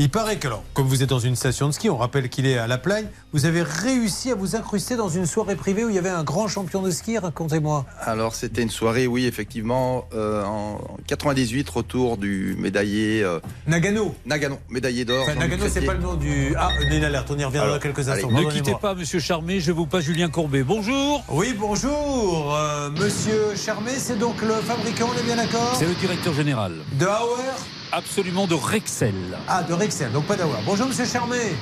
il 0.00 0.10
paraît 0.10 0.36
que, 0.36 0.46
alors, 0.46 0.62
comme 0.74 0.86
vous 0.86 1.02
êtes 1.02 1.08
dans 1.08 1.18
une 1.18 1.34
station 1.34 1.66
de 1.66 1.72
ski, 1.72 1.90
on 1.90 1.96
rappelle 1.96 2.28
qu'il 2.28 2.46
est 2.46 2.56
à 2.56 2.66
La 2.68 2.78
Plagne, 2.78 3.06
vous 3.32 3.46
avez 3.46 3.62
réussi 3.62 4.30
à 4.30 4.36
vous 4.36 4.54
incruster 4.54 4.96
dans 4.96 5.08
une 5.08 5.26
soirée 5.26 5.56
privée 5.56 5.84
où 5.84 5.88
il 5.88 5.94
y 5.96 5.98
avait 5.98 6.08
un 6.08 6.22
grand 6.22 6.46
champion 6.46 6.82
de 6.82 6.90
ski, 6.90 7.18
racontez-moi. 7.18 7.84
Alors 8.00 8.34
c'était 8.36 8.62
une 8.62 8.70
soirée, 8.70 9.06
oui, 9.08 9.26
effectivement, 9.26 10.06
euh, 10.14 10.44
en 10.44 10.78
98, 11.08 11.68
retour 11.68 12.16
du 12.16 12.54
médaillé 12.58 13.24
euh, 13.24 13.40
Nagano. 13.66 14.14
Nagano, 14.24 14.58
médaillé 14.68 15.04
d'or. 15.04 15.24
Enfin, 15.24 15.34
Nagano, 15.34 15.64
c'est 15.68 15.82
pas 15.82 15.94
le 15.94 16.00
nom 16.00 16.14
du. 16.14 16.54
Ah, 16.56 16.70
une 16.90 17.02
alerte, 17.04 17.28
on 17.30 17.38
y 17.38 17.44
reviendra 17.44 17.68
Alors, 17.68 17.76
dans 17.76 17.82
quelques 17.82 18.08
allez, 18.08 18.22
instants. 18.22 18.30
Ne 18.30 18.50
quittez 18.50 18.74
pas 18.80 18.94
monsieur 18.94 19.18
Charmé, 19.18 19.58
je 19.58 19.72
vous 19.72 19.86
passe 19.86 20.04
Julien 20.04 20.28
Courbet. 20.28 20.62
Bonjour. 20.62 21.24
Oui, 21.28 21.54
bonjour, 21.58 22.54
euh, 22.54 22.90
monsieur 22.90 23.56
Charmé, 23.56 23.92
c'est 23.96 24.18
donc 24.18 24.40
le 24.42 24.54
fabricant, 24.54 25.08
on 25.12 25.18
est 25.18 25.24
bien 25.24 25.36
d'accord 25.36 25.74
C'est 25.76 25.86
le 25.86 25.94
directeur 25.94 26.32
général. 26.34 26.72
De 26.98 27.06
Hauer 27.06 27.77
Absolument 27.92 28.46
de 28.46 28.54
Rexel. 28.54 29.14
Ah, 29.48 29.62
de 29.62 29.72
Rexel, 29.72 30.12
donc 30.12 30.24
pas 30.26 30.36
d'Hauer. 30.36 30.58
Bonjour, 30.66 30.88
monsieur 30.88 31.06
Charmé. 31.06 31.54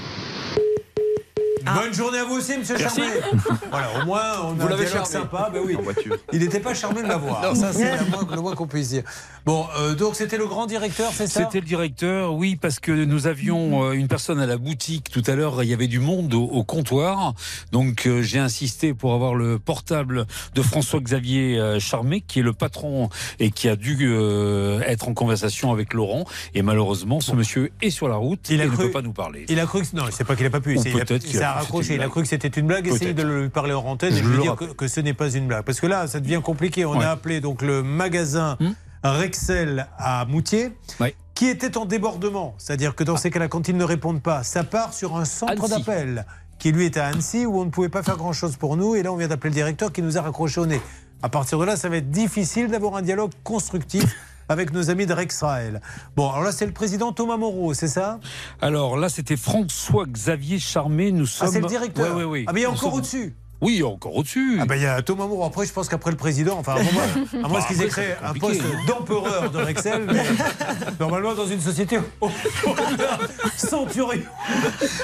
Ah, 1.67 1.81
Bonne 1.83 1.93
journée 1.95 2.19
à 2.19 2.25
vous 2.25 2.37
aussi, 2.37 2.57
monsieur 2.59 2.77
Merci. 2.79 3.01
Charmé. 3.01 3.15
Voilà, 3.71 3.89
au 4.01 4.07
moins, 4.07 4.23
on 4.45 4.55
Vous 4.55 4.63
a 4.63 4.65
un 4.67 4.69
l'avez 4.71 4.85
dialogue 4.85 5.07
charmé. 5.11 5.27
sympa. 5.29 5.51
Ben 5.53 5.63
oui. 5.65 5.77
En 5.77 5.83
voiture. 5.83 6.17
Il 6.33 6.39
n'était 6.41 6.61
pas 6.61 6.75
charmé 6.75 7.03
de 7.03 7.09
l'avoir. 7.09 7.43
Non. 7.43 7.55
Ça, 7.55 7.73
c'est 7.73 7.91
le 8.35 8.41
moins, 8.41 8.55
qu'on 8.55 8.67
puisse 8.67 8.91
dire. 8.91 9.03
Bon, 9.45 9.67
euh, 9.79 9.95
donc 9.95 10.15
c'était 10.17 10.39
le 10.39 10.47
grand 10.47 10.67
directeur, 10.67 11.11
c'est 11.13 11.27
ça? 11.27 11.45
C'était 11.45 11.61
le 11.61 11.67
directeur, 11.67 12.35
oui, 12.35 12.57
parce 12.57 12.79
que 12.81 12.93
nous 12.93 13.27
avions 13.27 13.85
euh, 13.85 13.93
une 13.93 14.09
personne 14.09 14.41
à 14.41 14.47
la 14.47 14.57
boutique 14.57 15.11
tout 15.11 15.23
à 15.27 15.35
l'heure. 15.35 15.63
Il 15.63 15.69
y 15.69 15.75
avait 15.75 15.87
du 15.89 15.99
monde 16.01 16.33
au, 16.35 16.45
au 16.45 16.65
comptoir, 16.65 17.35
donc 17.73 18.07
euh, 18.07 18.23
j'ai 18.23 18.39
insisté 18.39 18.95
pour 18.95 19.13
avoir 19.15 19.35
le 19.35 19.59
portable 19.59 20.27
de 20.55 20.63
François-Xavier 20.63 21.59
euh, 21.59 21.81
Charmé, 21.81 22.21
qui 22.21 22.41
est 22.41 22.43
le 22.43 22.53
patron 22.53 23.09
et 23.39 23.51
qui 23.51 23.69
a 23.69 23.77
dû 23.77 23.99
euh, 24.03 24.81
être 24.87 25.09
en 25.09 25.15
conversation 25.15 25.73
avec 25.73 25.95
Laurent. 25.95 26.25
Et 26.55 26.63
malheureusement, 26.63 27.21
ce 27.21 27.33
monsieur 27.33 27.71
est 27.83 27.91
sur 27.91 28.09
la 28.09 28.17
route 28.17 28.41
Il 28.51 28.61
a 28.61 28.65
et 28.65 28.69
ne 28.69 28.73
cru- 28.73 28.85
peut 28.87 28.91
pas 28.91 29.03
nous 29.03 29.13
parler. 29.13 29.45
Il 29.49 29.59
a 29.61 29.67
cru 29.67 29.83
que 29.83 29.95
non, 29.97 30.05
c'est 30.11 30.25
pas 30.25 30.37
qu'il 30.37 30.47
a 30.47 30.51
pas 30.51 30.61
pu. 30.61 30.75
Peut-être 30.77 31.25
il 31.63 31.67
qu'il 31.67 31.77
a 31.77 31.83
s'est 31.83 31.95
cru 31.95 31.97
que 31.97 32.01
raccroché. 32.01 32.01
c'était 32.01 32.01
une 32.01 32.01
Il 32.01 32.03
a 32.03 32.09
cru 32.09 32.23
que 32.23 32.29
c'était 32.29 32.49
une 32.61 32.67
blague. 32.67 32.87
Essayez 32.89 33.15
de 33.15 33.23
lui 33.23 33.49
parler 33.49 33.73
en 33.75 33.85
antenne 33.85 34.13
et 34.15 34.19
Je 34.19 34.25
de 34.25 34.29
lui 34.29 34.43
dire 34.43 34.57
que, 34.77 34.89
ce 34.89 35.01
n'est 35.01 35.15
pas 35.15 35.31
une 35.31 35.47
blague. 35.47 35.65
Parce 35.65 35.81
que 35.81 35.87
là, 35.87 36.07
ça 36.07 36.21
devient 36.21 36.41
compliqué. 36.43 36.85
On 36.85 36.99
Ouais. 36.99 37.05
a 37.05 37.11
appelé 37.13 37.41
donc 37.41 37.63
le 37.63 37.83
magasin 37.83 38.57
Hmm. 38.61 38.73
Rexel 39.05 39.87
à 39.99 40.25
Moutier. 40.27 40.73
Ouais. 41.01 41.15
Qui 41.35 41.47
était 41.49 41.77
en 41.77 41.85
débordement, 41.85 42.55
c'est-à-dire 42.59 42.95
que 42.95 43.05
dans 43.05 43.17
ces 43.17 43.31
cas-là, 43.31 43.47
quand 43.49 43.69
ils 43.69 43.77
ne 43.77 43.85
répondent 43.85 44.23
pas, 44.23 44.43
ça 44.43 44.65
part 44.65 44.95
sur 44.95 45.17
un 45.17 45.25
centre 45.27 45.69
d'appel 45.69 46.25
qui 46.59 46.73
lui 46.73 46.87
est 46.87 46.97
à 46.97 47.07
Annecy 47.07 47.45
où 47.45 47.61
on 47.61 47.67
ne 47.67 47.71
pouvait 47.71 47.91
pas 47.91 48.03
faire 48.03 48.17
grand-chose 48.17 48.57
pour 48.57 48.77
nous. 48.77 48.95
Et 48.97 49.03
là, 49.03 49.13
on 49.13 49.17
vient 49.17 49.29
d'appeler 49.29 49.51
le 49.51 49.55
directeur 49.55 49.93
qui 49.93 50.01
nous 50.03 50.17
a 50.17 50.23
raccroché 50.23 50.61
au 50.61 50.67
nez. 50.67 50.81
À 51.23 51.29
partir 51.29 51.59
de 51.59 51.65
là, 51.65 51.77
ça 51.77 51.89
va 51.91 51.99
être 51.99 52.11
difficile 52.11 52.69
d'avoir 52.69 52.97
un 52.97 53.03
dialogue 53.03 53.33
constructif 53.45 54.05
avec 54.49 54.73
nos 54.73 54.91
amis 54.91 55.07
de 55.07 55.13
Rexrael. 55.13 55.81
Bon, 56.17 56.31
alors 56.31 56.43
là, 56.45 56.53
c'est 56.53 56.67
le 56.67 56.73
président 56.73 57.13
Thomas 57.13 57.37
Moreau, 57.37 57.75
c'est 57.75 57.89
ça? 57.89 58.19
Alors 58.61 58.97
là, 58.97 59.09
c'était 59.09 59.37
François-Xavier 59.37 60.59
Charmé. 60.59 61.13
Nous 61.13 61.25
Ah, 61.27 61.45
sommes. 61.47 61.53
c'est 61.53 61.61
le 61.61 61.67
directeur. 61.69 62.15
Ouais, 62.17 62.23
ouais, 62.23 62.25
ouais. 62.25 62.45
Ah, 62.47 62.53
mais 62.53 62.61
il 62.61 62.63
y 62.65 62.67
a 62.67 62.71
encore 62.71 62.91
sommes- 62.91 62.95
au-dessus. 62.95 63.35
Oui, 63.63 63.83
encore 63.83 64.15
au-dessus. 64.15 64.59
Ah 64.61 64.67
ben 64.67 64.75
il 64.77 64.83
y 64.83 64.87
a 64.87 65.01
Thomas 65.01 65.27
Moreau. 65.27 65.43
Après, 65.45 65.65
je 65.65 65.73
pense 65.73 65.89
qu'après 65.89 66.11
le 66.11 66.19
président, 66.19 66.59
enfin, 66.59 66.75
à 66.75 66.83
moins, 66.83 67.43
à 67.43 67.49
moins 67.49 67.61
Bah, 67.61 67.65
qu'ils 67.67 67.81
aient 67.83 67.89
créé 67.89 68.13
un 68.23 68.35
poste 68.35 68.61
d'empereur 68.87 69.51
de 69.51 69.57
Rexel, 69.59 70.05
mais 70.13 70.23
normalement 71.01 71.33
dans 71.35 71.47
une 71.47 71.61
société 71.63 71.97
au- 72.21 72.27
au-delà, 72.27 73.19
centurion. 73.57 74.21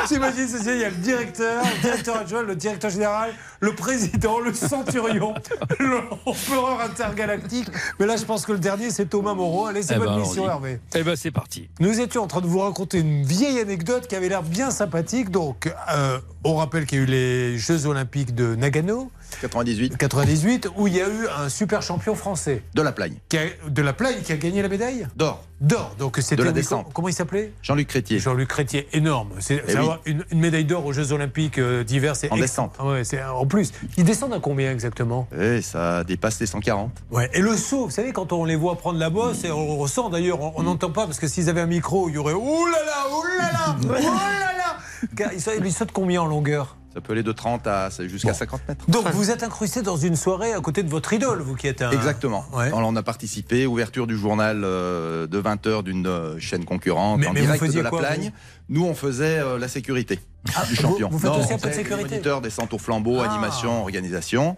J'imagine, 0.07 0.49
il 0.67 0.81
y 0.81 0.85
a 0.85 0.91
le 0.91 0.97
directeur, 0.97 1.65
le 1.65 1.81
directeur 1.83 2.17
adjoint, 2.19 2.43
le 2.43 2.55
directeur 2.55 2.91
général, 2.91 3.33
le 3.63 3.75
président, 3.75 4.41
le 4.41 4.53
centurion, 4.53 5.35
l'empereur 5.79 6.81
intergalactique. 6.81 7.69
Mais 7.99 8.07
là, 8.07 8.17
je 8.17 8.25
pense 8.25 8.45
que 8.45 8.53
le 8.53 8.59
dernier, 8.59 8.91
c'est 8.91 9.07
Thomas 9.07 9.35
Moreau. 9.35 9.67
Allez, 9.67 9.83
c'est 9.83 9.95
Eh 9.95 9.99
ben, 9.99 10.05
votre 10.05 10.19
mission. 10.19 10.47
Hervé. 10.49 10.81
Eh 10.97 11.03
ben, 11.05 11.15
c'est 11.15 11.31
parti. 11.31 11.71
Nous 11.79 12.01
étions 12.01 12.23
en 12.25 12.27
train 12.27 12.41
de 12.41 12.47
vous 12.49 12.59
raconter 12.59 12.99
une 12.99 13.23
vieille 13.23 13.61
anecdote 13.61 14.09
qui 14.09 14.17
avait 14.17 14.29
l'air 14.29 14.43
bien 14.43 14.73
sympathique. 14.73 15.31
Donc, 15.31 15.73
euh, 15.95 16.19
on 16.43 16.57
rappelle 16.57 16.87
qu'il 16.87 16.99
y 16.99 17.01
a 17.03 17.05
eu 17.05 17.07
les 17.07 17.57
Jeux 17.57 17.87
Olympiques 17.87 18.35
de 18.35 18.57
Nagano. 18.57 19.11
98. 19.41 19.97
98, 19.97 20.69
où 20.77 20.87
il 20.87 20.95
y 20.97 21.01
a 21.01 21.09
eu 21.09 21.27
un 21.39 21.49
super 21.49 21.83
champion 21.83 22.15
français. 22.15 22.63
De 22.75 22.83
la 22.83 22.93
plagne. 22.93 23.15
Qui 23.29 23.39
a- 23.39 23.43
de 23.69 23.83
la 23.83 23.93
Plagne 23.93 24.17
qui 24.25 24.33
a 24.33 24.37
gagné 24.37 24.63
la 24.63 24.69
médaille? 24.69 25.07
D'or. 25.17 25.43
D'or. 25.61 25.95
Donc 25.99 26.17
c'était 26.21 26.37
De 26.37 26.43
la 26.43 26.51
oui, 26.51 26.55
descente. 26.55 26.91
Comment, 26.93 27.09
il 27.09 27.15
s'appelait? 27.15 27.53
Jean-Luc 27.63 27.89
Crétier. 27.89 28.19
Jean-Luc 28.19 28.49
Crétier, 28.49 28.89
énorme. 28.93 29.31
C'est 29.39 29.63
Eh 29.69 29.77
oui. 29.79 29.87
une, 30.07 30.25
une 30.31 30.41
médaille 30.41 30.65
d'or 30.65 30.85
aux 30.87 30.93
Jeux 30.93 31.13
Olympiques 31.13 31.59
euh, 31.59 31.85
d'hiver, 31.85 32.17
c'est 32.17 32.33
En 32.33 32.37
descente. 32.37 32.75
Ah 32.79 32.87
ouais, 32.87 33.03
en 33.35 33.47
plus. 33.47 33.73
Ils 33.97 34.05
descendent 34.05 34.35
à 34.35 34.41
combien 34.41 34.73
exactement? 34.73 35.29
Et 35.39 35.63
ça 35.63 36.03
dépasse 36.05 36.41
les 36.41 36.47
140. 36.47 36.91
Ouais. 37.11 37.31
Et 37.33 37.41
le 37.41 37.57
saut, 37.57 37.85
vous 37.87 37.91
savez, 37.91 38.13
quand 38.13 38.33
on 38.33 38.45
les 38.45 38.57
voit 38.57 38.77
prendre 38.77 38.99
la 38.99 39.11
bosse, 39.11 39.45
et 39.45 39.51
on 39.53 39.77
ressent 39.77 40.09
d'ailleurs, 40.11 40.41
on- 40.59 40.63
n'entend 40.63 40.91
pas 40.91 41.07
parce 41.07 41.19
que 41.21 41.27
s'ils 41.29 41.49
avaient 41.49 41.61
un 41.61 41.67
micro, 41.67 42.09
il 42.09 42.15
y 42.15 42.19
aurait 42.19 42.33
ouh 42.35 42.67
là 42.67 42.79
là, 42.87 43.07
ouh 43.11 43.23
là 43.39 43.53
là, 43.53 43.77
ouh 43.85 43.93
là 43.93 45.29
là. 45.29 45.31
Ils 45.65 45.73
sautent 45.73 45.93
combien 45.93 46.23
en 46.23 46.27
longueur? 46.27 46.77
Ça 46.95 47.01
peut 47.01 47.13
aller 47.15 47.23
de 47.23 47.33
30 47.33 47.67
à 47.67 47.89
jusqu'à 48.01 48.35
50 48.35 48.61
mètres. 48.69 48.85
Donc 48.91 49.07
vous 49.09 49.31
êtes 49.31 49.43
incrusté 49.43 49.81
dans 49.81 49.97
une 49.97 50.15
soirée 50.17 50.53
à 50.53 50.61
côté 50.61 50.83
de 50.83 50.91
votre 50.91 51.13
idole, 51.15 51.41
vous 51.41 51.55
qui 51.55 51.67
êtes 51.67 51.81
un. 51.81 51.91
Exactement. 51.91 52.45
Ouais. 52.53 52.67
Alors, 52.67 52.83
on 52.85 52.97
a 52.97 53.03
participé, 53.03 53.67
ouverture 53.67 54.07
du 54.07 54.17
journal 54.19 54.61
euh, 54.63 55.27
de 55.27 55.41
20h 55.41 55.83
d'une 55.85 56.07
euh, 56.07 56.39
chaîne 56.39 56.65
concurrente 56.67 57.21
Mais- 57.21 57.27
en 57.29 57.33
mais 57.33 57.41
vous 57.41 57.47
direct 57.53 57.75
de 57.75 57.81
la 57.81 57.89
quoi, 57.91 58.01
Plagne. 58.01 58.33
Nous, 58.69 58.85
on 58.85 58.95
faisait 58.95 59.39
euh, 59.39 59.59
la 59.59 59.69
sécurité 59.69 60.21
Ah, 60.55 60.65
du 60.67 60.75
vous- 60.75 60.83
champion. 60.83 61.09
vous 61.11 61.19
faites 61.19 61.31
Non, 61.31 61.41
aussi 61.41 61.53
un 61.55 61.59
peu 61.59 61.71
de 61.71 61.75
sécurité 61.75 62.11
Moniteur, 62.11 62.41
descente 62.43 62.73
au 62.75 62.79
flambeau, 62.79 63.21
Ah. 63.21 63.31
animation, 63.31 63.81
organisation. 63.81 64.57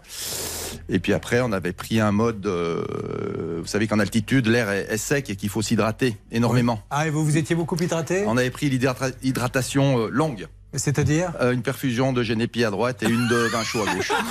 Et 0.89 0.99
puis 0.99 1.13
après, 1.13 1.39
on 1.41 1.51
avait 1.53 1.73
pris 1.73 1.99
un 2.01 2.11
mode. 2.11 2.45
vous 2.45 3.65
savez 3.65 3.87
qu'en 3.87 3.99
altitude, 3.99 4.47
l'air 4.47 4.69
est, 4.69 4.87
est 4.89 4.97
sec 4.97 5.29
et 5.29 5.35
qu'il 5.35 5.49
faut 5.49 5.61
s'hydrater 5.61 6.17
énormément. 6.31 6.79
Ah, 6.89 7.07
et 7.07 7.09
vous 7.09 7.23
vous 7.23 7.37
étiez 7.37 7.55
beaucoup 7.55 7.75
hydraté? 7.81 8.25
On 8.27 8.37
avait 8.37 8.49
pris 8.51 8.69
l'hydrata- 8.69 9.11
l'hydratation 9.23 10.07
longue. 10.07 10.47
C'est-à-dire 10.75 11.31
Euh, 11.41 11.51
Une 11.53 11.61
perfusion 11.61 12.13
de 12.13 12.23
Génépi 12.23 12.63
à 12.63 12.69
droite 12.71 13.03
et 13.03 13.07
une 13.07 13.27
de 13.27 13.35
vin 13.51 13.63
chaud 13.63 13.83
à 13.87 13.93
gauche. 13.95 14.11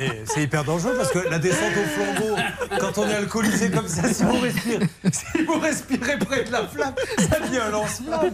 Eh, 0.00 0.10
C'est 0.24 0.42
hyper 0.44 0.64
dangereux 0.64 0.94
parce 0.96 1.10
que 1.10 1.18
la 1.30 1.38
descente 1.38 1.72
au 1.76 1.84
flambeau, 1.88 2.36
quand 2.80 2.96
on 2.98 3.06
est 3.06 3.14
alcoolisé 3.14 3.70
comme 3.70 3.86
ça, 3.88 4.10
si 4.12 4.22
vous 4.24 4.38
respirez, 4.40 4.86
si 5.12 5.42
vous 5.46 5.58
respirez 5.58 6.18
près 6.18 6.44
de 6.44 6.52
la 6.52 6.66
flamme, 6.66 6.94
ça 7.18 7.40
devient 7.40 7.58
un 7.58 7.70
lance-flamme. 7.70 8.32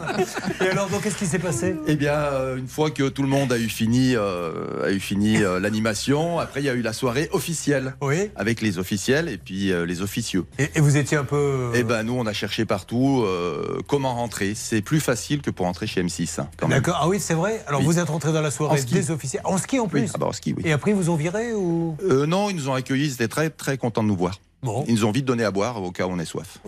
Et 0.60 0.68
alors, 0.68 0.88
donc, 0.88 1.02
qu'est-ce 1.02 1.16
qui 1.16 1.26
s'est 1.26 1.40
passé? 1.40 1.74
Eh 1.88 1.96
bien, 1.96 2.14
euh, 2.14 2.56
une 2.56 2.68
fois 2.68 2.90
que 2.92 3.08
tout 3.08 3.22
le 3.22 3.28
monde 3.28 3.52
a 3.52 3.58
eu 3.58 3.68
fini, 3.68 4.14
euh, 4.14 4.84
a 4.86 4.90
eu 4.92 5.00
fini 5.00 5.38
l'animation, 5.60 6.38
après 6.38 6.60
il 6.60 6.66
y 6.66 6.70
a 6.70 6.74
eu 6.74 6.82
la 6.82 6.92
soirée 6.92 7.28
officielle 7.32 7.94
Oui. 8.00 8.30
avec 8.36 8.60
les 8.60 8.78
officiels 8.78 9.28
et 9.28 9.38
puis 9.38 9.72
les 9.86 10.02
officieux. 10.02 10.44
Et, 10.58 10.70
et 10.76 10.80
vous 10.80 10.96
étiez 10.96 11.16
un 11.16 11.24
peu. 11.24 11.70
Eh 11.74 11.82
ben 11.82 12.04
nous, 12.04 12.14
on 12.14 12.26
a 12.26 12.32
cherché 12.32 12.64
partout 12.64 13.26
comment 13.88 14.14
rentrer. 14.14 14.52
C'est 14.54 14.82
plus 14.82 15.00
facile 15.00 15.42
que 15.42 15.50
pour 15.50 15.66
rentrer 15.66 15.86
chez 15.88 16.02
M6. 16.02 16.41
D'accord. 16.68 16.98
Ah 17.00 17.08
oui, 17.08 17.18
c'est 17.20 17.34
vrai. 17.34 17.62
Alors, 17.66 17.80
Oui. 17.80 17.86
vous 17.86 17.98
êtes 17.98 18.08
rentré 18.08 18.32
dans 18.32 18.40
la 18.42 18.50
soirée 18.50 18.78
En 18.78 18.82
ski. 18.82 18.94
des 18.94 19.10
officiers. 19.10 19.40
En 19.44 19.58
ski 19.58 19.78
en 19.80 19.88
plus 19.88 20.02
Oui, 20.02 20.10
ah 20.14 20.18
bah, 20.18 20.26
en 20.26 20.32
ski, 20.32 20.54
oui. 20.56 20.62
Et 20.66 20.72
après, 20.72 20.90
ils 20.92 20.96
vous 20.96 21.10
ont 21.10 21.16
viré 21.16 21.52
ou? 21.54 21.96
Euh, 22.02 22.26
non, 22.26 22.50
ils 22.50 22.56
nous 22.56 22.68
ont 22.68 22.74
accueillis, 22.74 23.06
ils 23.06 23.12
étaient 23.14 23.28
très 23.28 23.50
très 23.50 23.76
contents 23.78 24.02
de 24.02 24.08
nous 24.08 24.16
voir. 24.16 24.38
Bon. 24.62 24.84
Ils 24.86 24.94
nous 24.94 25.04
ont 25.04 25.10
vite 25.10 25.24
donné 25.24 25.42
à 25.44 25.50
boire 25.50 25.82
au 25.82 25.90
cas 25.90 26.06
où 26.06 26.10
on 26.10 26.18
ait 26.20 26.24
soif. 26.24 26.58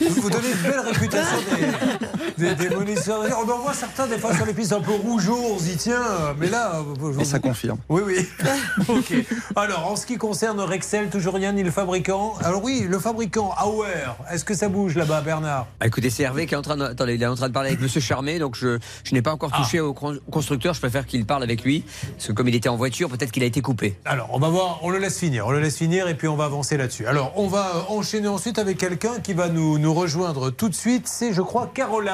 Vous, 0.00 0.20
vous 0.20 0.28
donnez 0.30 0.50
une 0.50 0.62
belle 0.70 0.80
réputation 0.80 1.36
des, 1.38 1.66
des, 2.38 2.54
des 2.54 2.70
moniteurs. 2.70 3.22
On 3.46 3.50
en 3.50 3.58
voit 3.58 3.74
certains 3.74 4.06
des 4.06 4.18
fois 4.18 4.34
sur 4.34 4.46
les 4.46 4.54
pistes 4.54 4.72
un 4.72 4.80
peu 4.80 4.92
rougeaux, 4.92 5.38
on 5.54 5.58
s'y 5.58 5.76
tient. 5.76 6.02
Mais 6.38 6.48
là, 6.48 6.76
euh, 7.02 7.12
je- 7.14 7.20
Et 7.20 7.24
ça 7.24 7.38
confirme. 7.38 7.78
Oui, 7.88 8.02
oui. 8.06 8.26
ok. 8.88 9.14
Alors, 9.56 9.90
en 9.90 9.96
ce 9.96 10.06
qui 10.06 10.16
concerne 10.16 10.60
Rexel, 10.60 11.08
toujours 11.10 11.34
rien 11.34 11.52
ni 11.52 11.62
le 11.62 11.70
fabricant. 11.70 12.34
Alors 12.44 12.62
oui, 12.62 12.86
le 12.88 12.98
fabricant 12.98 13.54
Auer, 13.64 13.88
est-ce 14.30 14.44
que 14.44 14.54
ça 14.54 14.68
bouge 14.68 14.94
là-bas, 14.94 15.20
Bernard? 15.20 15.66
Ah, 15.80 15.86
écoutez, 15.86 16.10
c'est 16.10 16.22
Hervé 16.22 16.46
qui 16.46 16.54
est 16.54 16.56
en 16.56 16.62
train 16.62 16.76
de, 16.76 16.84
attendez, 16.84 17.14
il 17.14 17.22
est 17.22 17.26
en 17.26 17.34
train 17.34 17.48
de 17.48 17.52
parler 17.52 17.70
avec 17.70 17.80
Monsieur 17.82 18.00
Charmé, 18.00 18.38
donc 18.38 18.56
je, 18.56 18.78
je 19.04 19.14
n'ai 19.14 19.22
pas 19.22 19.32
encore 19.32 19.50
touché 19.52 19.80
au 19.80 19.92
con- 19.94 20.18
constructeur. 20.30 20.74
Je 20.74 20.80
préfère 20.80 21.06
qu'il 21.06 21.24
parle 21.26 21.42
avec 21.42 21.62
lui, 21.62 21.84
parce 22.16 22.28
que 22.28 22.32
comme 22.32 22.48
il 22.48 22.54
était 22.54 22.68
en 22.68 22.76
voiture, 22.76 23.08
peut-être 23.08 23.32
qu'il 23.32 23.42
a 23.42 23.46
été 23.46 23.60
coupé. 23.60 23.96
Alors, 24.04 24.28
on 24.32 24.38
va 24.38 24.48
voir, 24.48 24.78
on 24.82 24.90
le 24.90 24.98
laisse 24.98 25.18
finir, 25.18 25.46
on 25.46 25.50
le 25.50 25.60
laisse 25.60 25.76
finir 25.76 26.08
et 26.08 26.14
puis 26.14 26.28
on 26.28 26.36
va 26.36 26.44
avancer 26.44 26.76
là-dessus. 26.76 27.06
Alors, 27.06 27.32
on 27.36 27.46
va 27.48 27.86
enchaîner 27.88 28.28
ensuite 28.28 28.58
avec 28.58 28.78
quelqu'un 28.78 29.20
qui 29.22 29.32
va 29.34 29.48
nous, 29.48 29.78
nous 29.78 29.94
rejoindre 29.94 30.50
tout 30.50 30.68
de 30.68 30.74
suite. 30.74 31.06
C'est, 31.08 31.32
je 31.32 31.42
crois, 31.42 31.70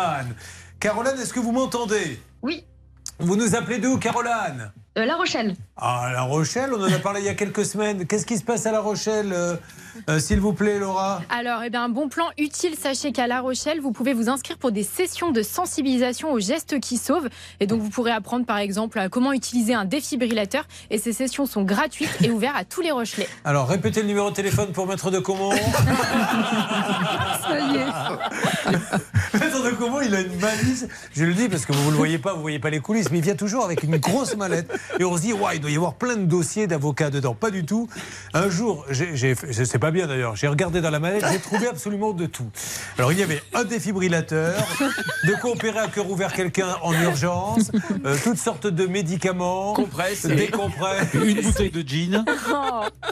Caroline. 0.08 0.34
Caroline, 0.80 1.20
est-ce 1.20 1.32
que 1.32 1.40
vous 1.40 1.52
m'entendez? 1.52 2.20
Oui, 2.42 2.64
Vous 3.18 3.36
nous 3.36 3.54
appelez 3.54 3.78
d'où, 3.78 3.98
Caroline? 3.98 4.70
Euh, 4.96 5.04
La 5.04 5.16
Rochelle. 5.16 5.54
Ah, 5.80 6.10
La 6.12 6.22
Rochelle, 6.22 6.70
on 6.74 6.82
en 6.82 6.92
a 6.92 6.98
parlé 6.98 7.20
il 7.20 7.26
y 7.26 7.28
a 7.28 7.34
quelques 7.34 7.64
semaines. 7.64 8.04
Qu'est-ce 8.04 8.26
qui 8.26 8.36
se 8.36 8.42
passe 8.42 8.66
à 8.66 8.72
La 8.72 8.80
Rochelle, 8.80 9.32
euh, 9.32 9.54
euh, 10.10 10.18
s'il 10.18 10.40
vous 10.40 10.52
plaît, 10.52 10.80
Laura 10.80 11.22
Alors, 11.30 11.62
eh 11.62 11.70
bien, 11.70 11.84
un 11.84 11.88
bon 11.88 12.08
plan 12.08 12.24
utile, 12.36 12.74
sachez 12.76 13.12
qu'à 13.12 13.28
La 13.28 13.40
Rochelle, 13.40 13.80
vous 13.80 13.92
pouvez 13.92 14.12
vous 14.12 14.28
inscrire 14.28 14.58
pour 14.58 14.72
des 14.72 14.82
sessions 14.82 15.30
de 15.30 15.40
sensibilisation 15.40 16.32
aux 16.32 16.40
gestes 16.40 16.80
qui 16.80 16.96
sauvent. 16.96 17.28
Et 17.60 17.68
donc, 17.68 17.80
vous 17.80 17.90
pourrez 17.90 18.10
apprendre, 18.10 18.44
par 18.44 18.58
exemple, 18.58 18.98
à 18.98 19.08
comment 19.08 19.32
utiliser 19.32 19.72
un 19.72 19.84
défibrillateur. 19.84 20.66
Et 20.90 20.98
ces 20.98 21.12
sessions 21.12 21.46
sont 21.46 21.62
gratuites 21.62 22.10
et 22.24 22.30
ouvertes 22.32 22.56
à 22.58 22.64
tous 22.64 22.80
les 22.80 22.90
Rochelais. 22.90 23.28
Alors, 23.44 23.68
répétez 23.68 24.00
le 24.02 24.08
numéro 24.08 24.30
de 24.30 24.34
téléphone 24.34 24.72
pour 24.72 24.88
Maître 24.88 25.12
de 25.12 25.20
Comont. 25.20 25.52
Ça 27.46 27.60
y 27.60 27.76
est. 27.76 27.86
Maître 29.38 29.62
de 29.62 29.70
Comont, 29.76 30.00
il 30.00 30.12
a 30.12 30.22
une 30.22 30.40
malice. 30.40 30.88
Je 31.14 31.24
le 31.24 31.34
dis 31.34 31.48
parce 31.48 31.66
que 31.66 31.72
vous 31.72 31.86
ne 31.86 31.90
le 31.92 31.96
voyez 31.96 32.18
pas, 32.18 32.32
vous 32.32 32.38
ne 32.38 32.42
voyez 32.42 32.58
pas 32.58 32.70
les 32.70 32.80
coulisses, 32.80 33.12
mais 33.12 33.18
il 33.18 33.24
vient 33.24 33.36
toujours 33.36 33.64
avec 33.64 33.84
une 33.84 33.98
grosse 33.98 34.34
mallette. 34.36 34.72
Et 34.98 35.04
on 35.04 35.16
se 35.16 35.22
dit, 35.22 35.32
ouais, 35.32 35.54
il 35.54 35.60
doit 35.60 35.67
y 35.70 35.76
avoir 35.76 35.94
plein 35.94 36.16
de 36.16 36.24
dossiers 36.26 36.66
d'avocats 36.66 37.10
dedans. 37.10 37.34
Pas 37.34 37.50
du 37.50 37.64
tout. 37.64 37.88
Un 38.34 38.48
jour, 38.50 38.84
sais 38.92 39.78
pas 39.78 39.90
bien 39.90 40.06
d'ailleurs, 40.06 40.36
j'ai 40.36 40.48
regardé 40.48 40.80
dans 40.80 40.90
la 40.90 40.98
mallette, 41.00 41.24
j'ai 41.32 41.38
trouvé 41.38 41.66
absolument 41.68 42.12
de 42.12 42.26
tout. 42.26 42.46
Alors, 42.98 43.12
il 43.12 43.18
y 43.18 43.22
avait 43.22 43.42
un 43.54 43.64
défibrillateur, 43.64 44.54
de 45.24 45.32
quoi 45.40 45.52
opérer 45.52 45.78
à 45.78 45.88
cœur 45.88 46.10
ouvert 46.10 46.32
quelqu'un 46.32 46.76
en 46.82 46.92
urgence, 46.92 47.70
euh, 48.04 48.16
toutes 48.22 48.38
sortes 48.38 48.66
de 48.66 48.86
médicaments, 48.86 49.72
Compresse. 49.74 50.26
des 50.26 50.48
compresses. 50.48 51.14
Une 51.14 51.40
bouteille 51.40 51.70
de 51.70 51.80
gin. 51.86 52.24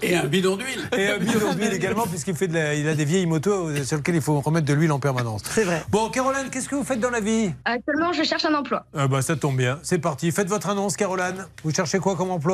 Et 0.02 0.16
un 0.16 0.24
bidon 0.24 0.56
d'huile. 0.56 0.88
Et 0.96 1.08
un 1.08 1.18
bidon 1.18 1.54
d'huile 1.54 1.72
également, 1.72 2.06
puisqu'il 2.06 2.34
fait 2.36 2.48
de 2.48 2.54
la- 2.54 2.74
il 2.74 2.86
a 2.88 2.94
des 2.94 3.04
vieilles 3.04 3.26
motos 3.26 3.74
sur 3.84 3.96
lesquelles 3.96 4.16
il 4.16 4.20
faut 4.22 4.38
remettre 4.40 4.66
de 4.66 4.74
l'huile 4.74 4.92
en 4.92 4.98
permanence. 5.00 5.42
C'est 5.50 5.64
vrai. 5.64 5.82
Bon, 5.90 6.10
Caroline, 6.10 6.48
qu'est-ce 6.50 6.66
qu'est-ce 6.66 6.68
que 6.68 6.74
vous 6.74 6.84
faites 6.84 6.98
dans 7.00 7.10
la 7.10 7.20
vie? 7.20 7.52
Actuellement, 7.64 8.12
je 8.12 8.24
cherche 8.24 8.44
un 8.44 8.54
emploi. 8.54 8.84
ah 8.96 9.06
bah, 9.06 9.22
Ça 9.22 9.36
tombe 9.36 9.56
bien, 9.56 9.78
c'est 9.84 9.98
parti. 9.98 10.32
Faites 10.32 10.48
votre 10.48 10.68
annonce, 10.68 10.96
Caroline. 10.96 11.46
Vous 11.62 11.72
cherchez 11.72 11.98
quoi 12.00 12.16
comme 12.16 12.30
emploi? 12.32 12.45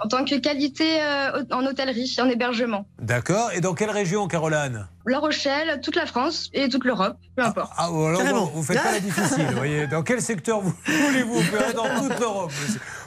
En 0.00 0.06
tant 0.06 0.24
que 0.24 0.36
qualité 0.36 1.02
euh, 1.02 1.42
en 1.50 1.66
hôtellerie, 1.66 2.14
en 2.20 2.28
hébergement. 2.28 2.86
D'accord. 3.00 3.50
Et 3.52 3.60
dans 3.60 3.74
quelle 3.74 3.90
région, 3.90 4.28
Caroline? 4.28 4.86
La 5.06 5.18
Rochelle, 5.18 5.80
toute 5.82 5.96
la 5.96 6.06
France 6.06 6.50
et 6.52 6.68
toute 6.68 6.84
l'Europe, 6.84 7.16
peu 7.34 7.42
importe. 7.42 7.72
Ah, 7.76 7.90
ou 7.90 8.04
alors, 8.04 8.22
bon, 8.22 8.50
vous 8.54 8.62
faites 8.62 8.80
pas 8.80 8.92
la 8.92 9.00
difficile. 9.00 9.46
vous 9.50 9.56
voyez. 9.56 9.86
Dans 9.88 10.02
quel 10.02 10.20
secteur 10.22 10.60
vous 10.60 10.72
voulez-vous? 10.86 11.38
Opérer 11.38 11.72
dans 11.72 11.88
toute 12.08 12.20
l'Europe. 12.20 12.52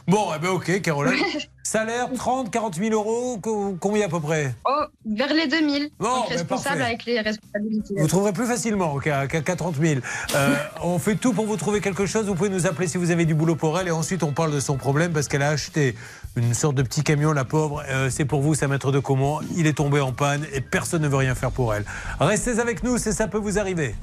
Bon, 0.07 0.29
eh 0.35 0.39
ben 0.39 0.49
ok, 0.49 0.81
Caroline. 0.81 1.23
Salaire 1.63 2.09
30, 2.13 2.49
40 2.51 2.75
000 2.75 2.89
euros, 2.91 3.37
co- 3.37 3.77
combien 3.79 4.07
à 4.07 4.09
peu 4.09 4.19
près? 4.19 4.53
Oh, 4.65 4.81
vers 5.05 5.31
les 5.33 5.47
2000. 5.47 5.91
Bon, 5.99 6.07
donc 6.09 6.23
ben, 6.29 6.35
responsable 6.37 6.63
parfait. 6.79 6.81
avec 6.83 7.05
les 7.05 7.21
responsabilités. 7.21 7.93
Vous 7.97 8.07
trouverez 8.07 8.33
plus 8.33 8.47
facilement 8.47 8.97
qu'à 8.97 9.27
qu'à 9.27 9.55
30 9.55 9.75
000. 9.79 10.01
Euh, 10.35 10.55
on 10.83 10.97
fait 10.99 11.15
tout 11.15 11.31
pour 11.33 11.45
vous 11.45 11.55
trouver 11.55 11.79
quelque 11.79 12.05
chose. 12.07 12.25
Vous 12.25 12.35
pouvez 12.35 12.49
nous 12.49 12.65
appeler 12.65 12.87
si 12.87 12.97
vous 12.97 13.11
avez 13.11 13.25
du 13.25 13.35
boulot 13.35 13.55
pour 13.55 13.79
elle. 13.79 13.87
Et 13.87 13.91
ensuite, 13.91 14.23
on 14.23 14.31
parle 14.33 14.51
de 14.51 14.59
son 14.59 14.75
problème 14.75 15.13
parce 15.13 15.27
qu'elle 15.29 15.43
a 15.43 15.49
acheté 15.49 15.95
une 16.35 16.53
sorte 16.53 16.75
de 16.75 16.83
petit 16.83 17.03
camion, 17.03 17.33
la 17.33 17.45
pauvre. 17.45 17.83
Euh, 17.89 18.09
c'est 18.09 18.25
pour 18.25 18.41
vous, 18.41 18.53
un 18.61 18.67
maître 18.67 18.91
de 18.91 18.99
comment. 18.99 19.41
Il 19.55 19.67
est 19.67 19.73
tombé 19.73 19.99
en 19.99 20.11
panne 20.11 20.45
et 20.53 20.61
personne 20.61 21.01
ne 21.01 21.07
veut 21.07 21.17
rien 21.17 21.35
faire 21.35 21.51
pour 21.51 21.73
elle. 21.73 21.85
Restez 22.19 22.59
avec 22.59 22.83
nous, 22.83 22.97
c'est 22.97 23.11
ça 23.11 23.27
peut 23.27 23.37
vous 23.37 23.59
arriver. 23.59 23.95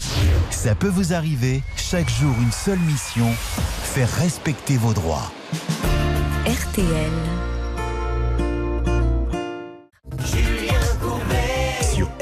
Ça 0.50 0.74
peut 0.74 0.88
vous 0.88 1.12
arriver. 1.12 1.62
Chaque 1.76 2.10
jour, 2.10 2.34
une 2.40 2.52
seule 2.52 2.78
mission 2.80 3.30
faire 3.82 4.10
respecter 4.10 4.76
vos 4.76 4.92
droits. 4.92 5.32
RTL. 6.46 7.47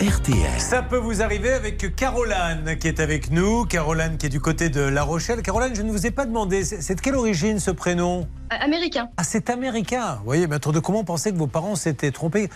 RTL. 0.06 0.60
Ça 0.60 0.82
peut 0.82 0.98
vous 0.98 1.20
arriver 1.20 1.52
avec 1.52 1.96
Caroline 1.96 2.76
qui 2.78 2.86
est 2.86 3.00
avec 3.00 3.32
nous. 3.32 3.64
Caroline 3.64 4.18
qui 4.18 4.26
est 4.26 4.28
du 4.28 4.40
côté 4.40 4.68
de 4.68 4.80
La 4.80 5.02
Rochelle. 5.02 5.42
Caroline, 5.42 5.74
je 5.74 5.82
ne 5.82 5.90
vous 5.90 6.06
ai 6.06 6.12
pas 6.12 6.26
demandé, 6.26 6.62
c'est 6.64 6.94
de 6.94 7.00
quelle 7.00 7.16
origine 7.16 7.58
ce 7.58 7.72
prénom? 7.72 8.28
Euh, 8.52 8.56
américain. 8.60 9.08
Ah, 9.16 9.24
c'est 9.24 9.50
américain. 9.50 10.16
Vous 10.20 10.26
voyez, 10.26 10.46
maître 10.46 10.70
de 10.70 10.78
comment 10.78 11.02
pensait 11.02 11.32
que 11.32 11.36
vos 11.36 11.48
parents 11.48 11.74
s'étaient 11.74 12.12
trompés? 12.12 12.50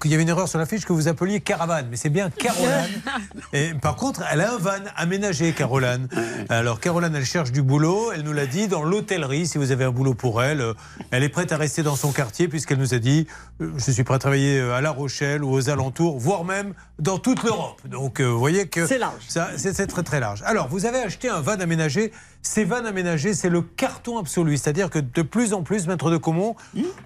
Qu'il 0.00 0.10
y 0.10 0.14
avait 0.14 0.22
une 0.22 0.28
erreur 0.28 0.48
sur 0.48 0.58
la 0.58 0.66
fiche 0.66 0.84
que 0.84 0.92
vous 0.92 1.08
appeliez 1.08 1.40
Caravane, 1.40 1.86
mais 1.90 1.96
c'est 1.96 2.08
bien 2.10 2.30
Caroline. 2.30 3.02
Et 3.52 3.72
par 3.74 3.96
contre, 3.96 4.22
elle 4.30 4.40
a 4.40 4.54
un 4.54 4.58
van 4.58 4.70
aménagé, 4.96 5.52
Caroline. 5.52 6.08
Alors, 6.48 6.80
Caroline, 6.80 7.14
elle 7.14 7.24
cherche 7.24 7.52
du 7.52 7.62
boulot. 7.62 8.12
Elle 8.12 8.22
nous 8.22 8.32
l'a 8.32 8.46
dit 8.46 8.68
dans 8.68 8.82
l'hôtellerie. 8.82 9.46
Si 9.46 9.58
vous 9.58 9.70
avez 9.70 9.84
un 9.84 9.90
boulot 9.90 10.14
pour 10.14 10.42
elle, 10.42 10.60
euh, 10.60 10.74
elle 11.10 11.22
est 11.22 11.28
prête 11.28 11.52
à 11.52 11.56
rester 11.56 11.82
dans 11.82 11.96
son 11.96 12.12
quartier 12.12 12.48
puisqu'elle 12.48 12.78
nous 12.78 12.94
a 12.94 12.98
dit 12.98 13.26
euh, 13.60 13.72
Je 13.76 13.90
suis 13.90 14.04
prête 14.04 14.16
à 14.16 14.18
travailler 14.18 14.58
euh, 14.58 14.74
à 14.74 14.80
La 14.80 14.90
Rochelle 14.90 15.44
ou 15.44 15.52
aux 15.52 15.70
alentours, 15.70 16.18
voire 16.18 16.44
même 16.44 16.74
dans 16.98 17.18
toute 17.18 17.42
l'Europe. 17.42 17.80
Donc, 17.86 18.20
vous 18.20 18.38
voyez 18.38 18.66
que. 18.66 18.86
C'est 18.86 18.98
large. 18.98 19.22
c'est 19.56 19.86
très 19.86 20.02
très 20.02 20.20
large. 20.20 20.42
Alors, 20.46 20.68
vous 20.68 20.86
avez 20.86 20.98
acheté 20.98 21.28
un 21.28 21.40
van 21.40 21.60
aménagé. 21.60 22.12
Ces 22.42 22.64
vannes 22.64 22.86
aménagées, 22.86 23.34
c'est 23.34 23.50
le 23.50 23.60
carton 23.62 24.18
absolu. 24.18 24.56
C'est-à-dire 24.56 24.88
que 24.88 24.98
de 24.98 25.22
plus 25.22 25.52
en 25.52 25.62
plus, 25.62 25.86
maître 25.86 26.10
de 26.10 26.16
Comont, 26.16 26.56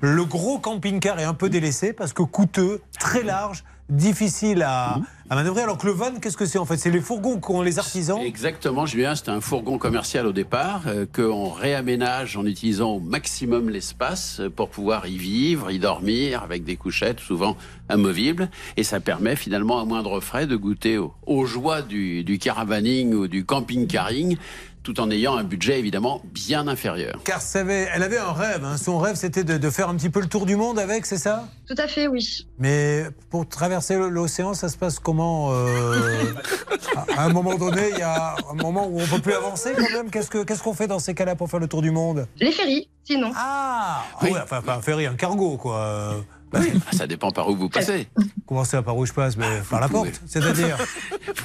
le 0.01 0.25
gros 0.25 0.59
camping-car 0.59 1.19
est 1.19 1.25
un 1.25 1.35
peu 1.35 1.51
délaissé 1.51 1.93
parce 1.93 2.13
que 2.13 2.23
coûteux, 2.23 2.81
très 3.01 3.25
large, 3.25 3.65
difficile 3.91 4.63
à, 4.63 5.01
à 5.29 5.35
manœuvrer. 5.35 5.63
Alors 5.63 5.77
que 5.77 5.87
le 5.87 5.93
van, 5.93 6.13
qu'est-ce 6.21 6.37
que 6.39 6.47
c'est 6.47 6.59
en 6.59 6.65
fait? 6.65 6.79
C'est 6.79 6.91
les 6.91 7.01
fourgons 7.01 7.39
qu'ont 7.39 7.61
les 7.63 7.79
artisans? 7.79 8.19
Exactement, 8.21 8.87
Julien, 8.87 9.15
c'est 9.15 9.29
un 9.29 9.43
fourgon 9.43 9.77
commercial 9.77 10.27
au 10.27 10.33
départ 10.33 10.85
euh, 10.87 11.05
qu'on 11.13 11.51
réaménage 11.51 12.37
en 12.39 12.47
utilisant 12.47 12.93
au 12.93 13.01
maximum 13.01 13.69
l'espace 13.69 14.41
euh, 14.41 14.49
pour 14.49 14.71
pouvoir 14.71 15.07
y 15.07 15.19
vivre, 15.19 15.71
y 15.71 15.79
dormir 15.79 16.43
avec 16.43 16.65
des 16.65 16.77
couchettes 16.77 17.21
souvent 17.21 17.59
amovibles. 17.91 18.49
Et 18.79 18.85
ça 18.85 19.01
permet 19.01 19.37
finalement 19.37 19.81
à 19.81 19.85
moindre 19.85 20.21
frais 20.21 20.47
de 20.47 20.57
goûter 20.57 20.97
aux, 20.97 21.13
aux 21.27 21.45
joies 21.45 21.83
du, 21.83 22.25
du 22.25 22.39
caravaning 22.39 23.13
ou 23.13 23.29
du 23.29 23.45
camping-caring 23.45 24.39
tout 24.85 25.01
en 25.01 25.11
ayant 25.11 25.37
un 25.37 25.43
budget 25.43 25.79
évidemment 25.81 26.21
bien 26.27 26.69
inférieur. 26.69 27.19
Car 27.25 27.41
ça 27.43 27.61
avait- 27.61 27.89
elle 27.93 28.03
avait 28.05 28.19
un 28.19 28.33
rêve. 28.33 28.65
hein. 28.65 28.77
Son 28.77 28.99
rêve, 28.99 29.17
c'était 29.17 29.43
de, 29.43 29.57
de 29.59 29.71
faire 29.71 29.89
un 29.89 29.97
petit 29.97 30.11
peu 30.11 30.21
le 30.21 30.27
tour 30.29 30.47
du 30.47 30.55
monde 30.55 30.79
avec, 30.79 31.07
c'est 31.07 31.19
ça? 31.19 31.49
Tout 31.67 31.75
à 31.79 31.89
fait, 31.89 32.07
oui. 32.07 32.47
Mais 32.59 33.05
pour 33.31 33.49
traverser 33.49 33.97
l'océan, 33.97 34.55
ça 34.55 34.69
se 34.69 34.77
passe 34.77 34.99
comment 35.01 35.49
euh, 35.53 36.33
à- 37.17 37.25
un 37.25 37.31
moment 37.31 37.55
donné, 37.57 37.89
il 37.93 37.99
y 37.99 38.03
a 38.03 38.37
un 38.51 38.55
moment 38.63 38.87
où 38.87 39.01
on 39.01 39.07
peut 39.07 39.21
plus 39.21 39.33
avancer 39.35 39.73
quand 39.77 39.91
même? 39.91 40.11
Qu'est-ce 40.11 40.29
que- 40.31 40.45
qu'est-ce 40.45 40.63
qu'on 40.63 40.75
fait 40.75 40.87
dans 40.87 40.99
ces 41.01 41.15
cas-là 41.15 41.35
pour 41.35 41.51
faire 41.51 41.61
le 41.61 41.67
tour 41.67 41.81
du 41.83 41.91
monde? 41.91 42.27
Les 42.37 42.53
ferries, 42.53 42.89
sinon. 43.05 43.33
Ah, 43.35 44.03
Ah 44.21 44.25
ouais, 44.25 44.33
enfin, 44.43 44.61
pas 44.61 44.77
un 44.77 44.83
ferry, 44.83 45.07
un 45.07 45.15
cargo, 45.15 45.57
quoi. 45.57 46.15
Bah, 46.55 46.61
Ça 46.93 47.07
dépend 47.07 47.31
par 47.31 47.49
où 47.49 47.57
vous 47.57 47.69
passez. 47.69 48.09
Comment 48.47 48.65
ça, 48.65 48.83
par 48.83 48.97
où 48.97 49.05
je 49.07 49.13
passe? 49.13 49.37
Mais 49.37 49.47
Par 49.71 49.81
la 49.81 49.89
porte, 49.89 50.21
c'est-à-dire? 50.27 50.79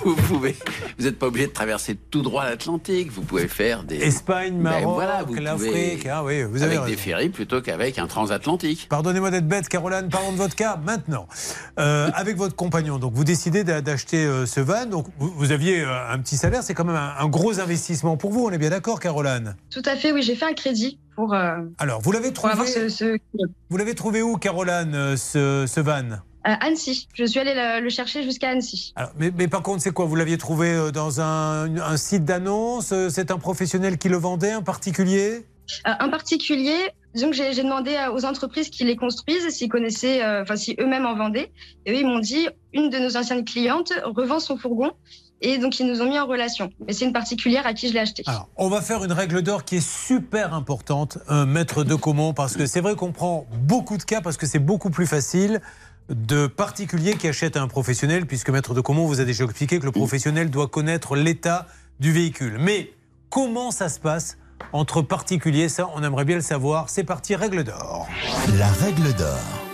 Vous 0.03 0.15
pouvez, 0.15 0.55
vous 0.97 1.05
n'êtes 1.05 1.19
pas 1.19 1.27
obligé 1.27 1.47
de 1.47 1.51
traverser 1.51 1.95
tout 1.95 2.21
droit 2.21 2.45
l'Atlantique. 2.45 3.11
Vous 3.11 3.21
pouvez 3.21 3.47
faire 3.49 3.83
des 3.83 3.97
Espagne, 3.97 4.53
Ben 4.53 4.61
Maroc, 4.81 4.93
voilà, 4.95 5.23
vous 5.23 5.33
l'Afrique. 5.35 5.99
pouvez- 5.99 6.09
Ah 6.09 6.23
oui, 6.23 6.43
vous 6.43 6.57
avez 6.63 6.75
avec 6.77 6.79
raison. 6.79 6.85
des 6.91 6.95
ferries 6.97 7.29
plutôt 7.29 7.61
qu'avec 7.61 7.97
un 7.99 8.07
transatlantique. 8.07 8.87
Pardonnez-moi 8.89 9.29
d'être 9.31 9.47
bête, 9.47 9.67
Caroline, 9.67 10.07
parlons 10.09 10.31
de 10.31 10.37
votre 10.37 10.55
cas 10.55 10.77
maintenant. 10.85 11.27
Euh, 11.79 12.09
avec 12.13 12.37
votre 12.37 12.55
compagnon, 12.55 12.97
donc 12.97 13.13
vous 13.13 13.23
décidez 13.25 13.63
d'a- 13.65 13.81
d'acheter 13.81 14.23
euh, 14.25 14.45
ce 14.45 14.59
van. 14.61 14.85
Donc 14.85 15.07
vous, 15.17 15.31
vous 15.35 15.51
aviez 15.51 15.81
euh, 15.81 16.11
un 16.11 16.19
petit 16.19 16.37
salaire, 16.37 16.63
c'est 16.63 16.73
quand 16.73 16.85
même 16.85 16.95
un, 16.95 17.13
un 17.19 17.27
gros 17.27 17.59
investissement 17.59 18.15
pour 18.15 18.31
vous. 18.31 18.45
On 18.45 18.51
est 18.51 18.57
bien 18.57 18.69
d'accord, 18.69 18.99
Caroline? 19.01 19.55
Tout 19.69 19.83
à 19.85 19.95
fait, 19.95 20.11
oui. 20.13 20.21
J'ai 20.21 20.35
fait 20.35 20.45
un 20.45 20.53
crédit 20.53 20.97
pour, 21.19 21.33
euh, 21.33 21.57
Alors 21.79 21.99
vous 22.01 22.11
l'avez 22.13 22.31
trouvé 22.31 22.53
ce, 22.65 22.87
ce- 22.87 23.17
Vous 23.69 23.77
l'avez 23.77 23.93
trouvé 23.93 24.21
où, 24.21 24.37
Caroline, 24.37 24.93
euh, 24.95 25.17
ce, 25.17 25.65
ce 25.67 25.79
van 25.81 26.19
à 26.45 26.53
Annecy. 26.65 27.09
Je 27.13 27.25
suis 27.25 27.37
allée 27.41 27.53
le, 27.53 27.81
le 27.83 27.89
chercher 27.89 28.23
jusqu'à 28.23 28.49
Annecy. 28.51 28.93
Alors, 28.95 29.11
mais, 29.19 29.29
mais 29.37 29.49
par 29.49 29.61
contre, 29.61 29.81
c'est 29.83 29.91
quoi? 29.91 30.05
Vous 30.05 30.15
l'aviez 30.15 30.37
trouvé 30.37 30.69
euh, 30.73 30.89
dans 30.91 31.19
un, 31.19 31.77
un 31.77 31.97
site 31.97 32.23
d'annonce? 32.23 32.93
Euh, 32.93 33.09
C'est 33.09 33.29
un 33.31 33.37
professionnel 33.37 33.97
qui 33.97 34.07
le 34.07 34.15
vendait, 34.15 34.51
un 34.53 34.61
particulier? 34.61 35.45
Euh, 35.85 35.91
un 35.99 36.07
particulier, 36.07 36.77
disons 37.13 37.29
que 37.29 37.35
j'ai 37.35 37.53
demandé 37.61 37.93
aux 38.15 38.23
entreprises 38.23 38.69
qui 38.69 38.85
les 38.85 38.95
construisent 38.95 39.49
s'ils 39.49 39.67
connaissaient, 39.69 40.23
euh, 40.23 40.43
enfin 40.43 40.55
si 40.55 40.77
eux-mêmes 40.79 41.05
en 41.05 41.15
vendaient. 41.15 41.51
Et 41.85 41.91
eux, 41.91 41.97
ils 41.97 42.07
m'ont 42.07 42.19
dit, 42.19 42.47
une 42.73 42.89
de 42.89 42.99
nos 42.99 43.17
anciennes 43.17 43.43
clientes 43.43 43.91
revend 44.05 44.39
son 44.39 44.55
fourgon. 44.57 44.91
Et 45.41 45.57
donc, 45.57 45.79
ils 45.79 45.87
nous 45.87 46.01
ont 46.01 46.09
mis 46.09 46.19
en 46.19 46.25
relation. 46.25 46.71
Mais 46.85 46.93
c'est 46.93 47.05
une 47.05 47.13
particulière 47.13 47.65
à 47.65 47.73
qui 47.73 47.87
je 47.87 47.93
l'ai 47.93 47.99
acheté. 47.99 48.23
Alors, 48.25 48.49
on 48.57 48.69
va 48.69 48.81
faire 48.81 49.03
une 49.03 49.13
règle 49.13 49.41
d'or 49.41 49.63
qui 49.63 49.77
est 49.77 49.87
super 49.87 50.53
importante, 50.53 51.17
un 51.27 51.45
maître 51.45 51.83
de 51.83 51.95
comment, 51.95 52.33
parce 52.33 52.57
que 52.57 52.65
c'est 52.65 52.81
vrai 52.81 52.95
qu'on 52.95 53.11
prend 53.11 53.45
beaucoup 53.61 53.97
de 53.97 54.03
cas, 54.03 54.21
parce 54.21 54.37
que 54.37 54.45
c'est 54.45 54.59
beaucoup 54.59 54.89
plus 54.89 55.07
facile 55.07 55.61
de 56.09 56.47
particuliers 56.47 57.15
qui 57.15 57.27
achètent 57.27 57.55
à 57.55 57.61
un 57.61 57.67
professionnel, 57.67 58.25
puisque 58.25 58.49
maître 58.49 58.73
de 58.73 58.81
comment 58.81 59.05
vous 59.05 59.21
a 59.21 59.25
déjà 59.25 59.43
expliqué 59.45 59.79
que 59.79 59.85
le 59.85 59.91
professionnel 59.91 60.49
doit 60.49 60.67
connaître 60.67 61.15
l'état 61.15 61.67
du 61.99 62.11
véhicule. 62.11 62.57
Mais 62.59 62.91
comment 63.29 63.71
ça 63.71 63.89
se 63.89 63.99
passe 63.99 64.37
entre 64.73 65.01
particuliers? 65.01 65.69
Ça, 65.69 65.87
on 65.95 66.03
aimerait 66.03 66.25
bien 66.25 66.35
le 66.35 66.41
savoir. 66.41 66.89
C'est 66.89 67.03
parti, 67.03 67.35
règle 67.35 67.63
d'or. 67.63 68.07
La 68.57 68.67
règle 68.67 69.13
d'or. 69.13 69.68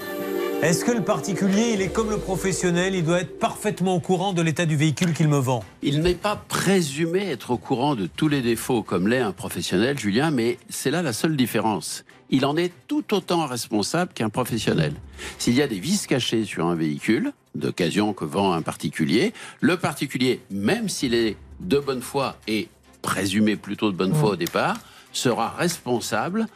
Est-ce 0.62 0.84
que 0.84 0.92
le 0.92 1.04
particulier, 1.04 1.74
il 1.74 1.82
est 1.82 1.90
comme 1.90 2.10
le 2.10 2.18
professionnel, 2.18 2.96
il 2.96 3.04
doit 3.04 3.22
être 3.22 3.38
parfaitement 3.38 3.96
au 3.96 4.00
courant 4.00 4.34
de 4.34 4.42
l'état 4.42 4.66
du 4.66 4.76
véhicule 4.76 5.14
qu'il 5.14 5.28
me 5.28 5.38
vend 5.38 5.64
Il 5.84 6.02
n'est 6.02 6.16
pas 6.16 6.36
présumé 6.36 7.30
être 7.30 7.52
au 7.52 7.58
courant 7.58 7.96
de 7.96 8.08
tous 8.08 8.28
les 8.28 8.42
défauts 8.42 8.82
comme 8.82 9.08
l'est 9.08 9.20
un 9.20 9.32
professionnel, 9.32 10.00
Julien, 10.00 10.32
mais 10.32 10.58
c'est 10.70 10.92
là 10.92 11.02
la 11.02 11.14
seule 11.14 11.36
différence. 11.36 12.04
Il 12.32 12.46
en 12.46 12.58
est 12.58 12.72
tout 12.88 13.14
autant 13.14 13.46
responsable 13.46 14.14
qu'un 14.14 14.30
professionnel. 14.30 14.94
S'il 15.38 15.54
y 15.54 15.62
a 15.62 15.68
des 15.68 15.80
vis 15.80 16.08
cachées 16.08 16.46
sur 16.46 16.66
un 16.66 16.76
véhicule, 16.76 17.34
d'occasion 17.54 18.14
que 18.14 18.26
vend 18.26 18.54
un 18.54 18.62
particulier, 18.62 19.34
le 19.62 19.78
particulier, 19.78 20.42
même 20.50 20.90
s'il 20.90 21.14
est 21.14 21.38
de 21.60 21.78
bonne 21.78 22.02
foi 22.02 22.38
et 22.48 22.70
présumé 23.02 23.56
plutôt 23.56 23.92
de 23.92 23.98
bonne 23.98 24.16
foi 24.16 24.32
au 24.32 24.36
départ, 24.36 24.78
sera 25.12 25.50
responsable 25.50 26.48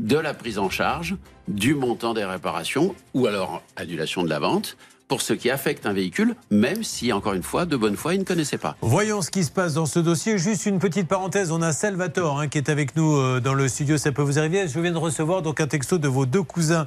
de 0.00 0.16
la 0.18 0.34
prise 0.34 0.58
en 0.58 0.70
charge, 0.70 1.16
du 1.48 1.74
montant 1.74 2.14
des 2.14 2.24
réparations 2.24 2.94
ou 3.14 3.26
alors 3.26 3.62
annulation 3.76 4.22
de 4.22 4.28
la 4.30 4.38
vente 4.38 4.76
pour 5.08 5.22
ce 5.22 5.32
qui 5.32 5.50
affecte 5.50 5.86
un 5.86 5.92
véhicule, 5.92 6.36
même 6.52 6.84
si, 6.84 7.12
encore 7.12 7.32
une 7.34 7.42
fois, 7.42 7.66
de 7.66 7.76
bonne 7.76 7.96
foi, 7.96 8.14
il 8.14 8.20
ne 8.20 8.24
connaissait 8.24 8.58
pas. 8.58 8.76
Voyons 8.80 9.22
ce 9.22 9.30
qui 9.32 9.42
se 9.42 9.50
passe 9.50 9.74
dans 9.74 9.86
ce 9.86 9.98
dossier. 9.98 10.38
Juste 10.38 10.66
une 10.66 10.78
petite 10.78 11.08
parenthèse, 11.08 11.50
on 11.50 11.62
a 11.62 11.72
Salvatore 11.72 12.38
hein, 12.38 12.46
qui 12.46 12.58
est 12.58 12.68
avec 12.68 12.94
nous 12.94 13.16
euh, 13.16 13.40
dans 13.40 13.54
le 13.54 13.66
studio. 13.66 13.98
Ça 13.98 14.12
peut 14.12 14.22
vous 14.22 14.38
arriver. 14.38 14.68
Je 14.68 14.78
viens 14.78 14.92
de 14.92 14.96
recevoir 14.98 15.42
donc 15.42 15.60
un 15.60 15.66
texto 15.66 15.98
de 15.98 16.06
vos 16.06 16.26
deux 16.26 16.44
cousins 16.44 16.86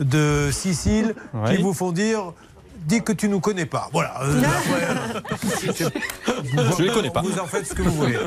de 0.00 0.48
Sicile 0.50 1.14
Oui. 1.32 1.54
qui 1.56 1.62
vous 1.62 1.72
font 1.72 1.92
dire. 1.92 2.32
Dis 2.86 3.02
que 3.02 3.12
tu 3.12 3.28
nous 3.28 3.40
connais 3.40 3.66
pas. 3.66 3.88
Voilà. 3.92 4.20
Euh, 4.22 4.42
après, 4.42 5.84
euh, 5.84 5.90
Je 6.78 6.82
les 6.82 6.90
connais 6.90 7.10
pas. 7.10 7.22
Vous 7.22 7.38
en 7.38 7.46
faites 7.46 7.66
ce 7.66 7.74
que 7.74 7.82
vous 7.82 7.92
voulez. 7.92 8.18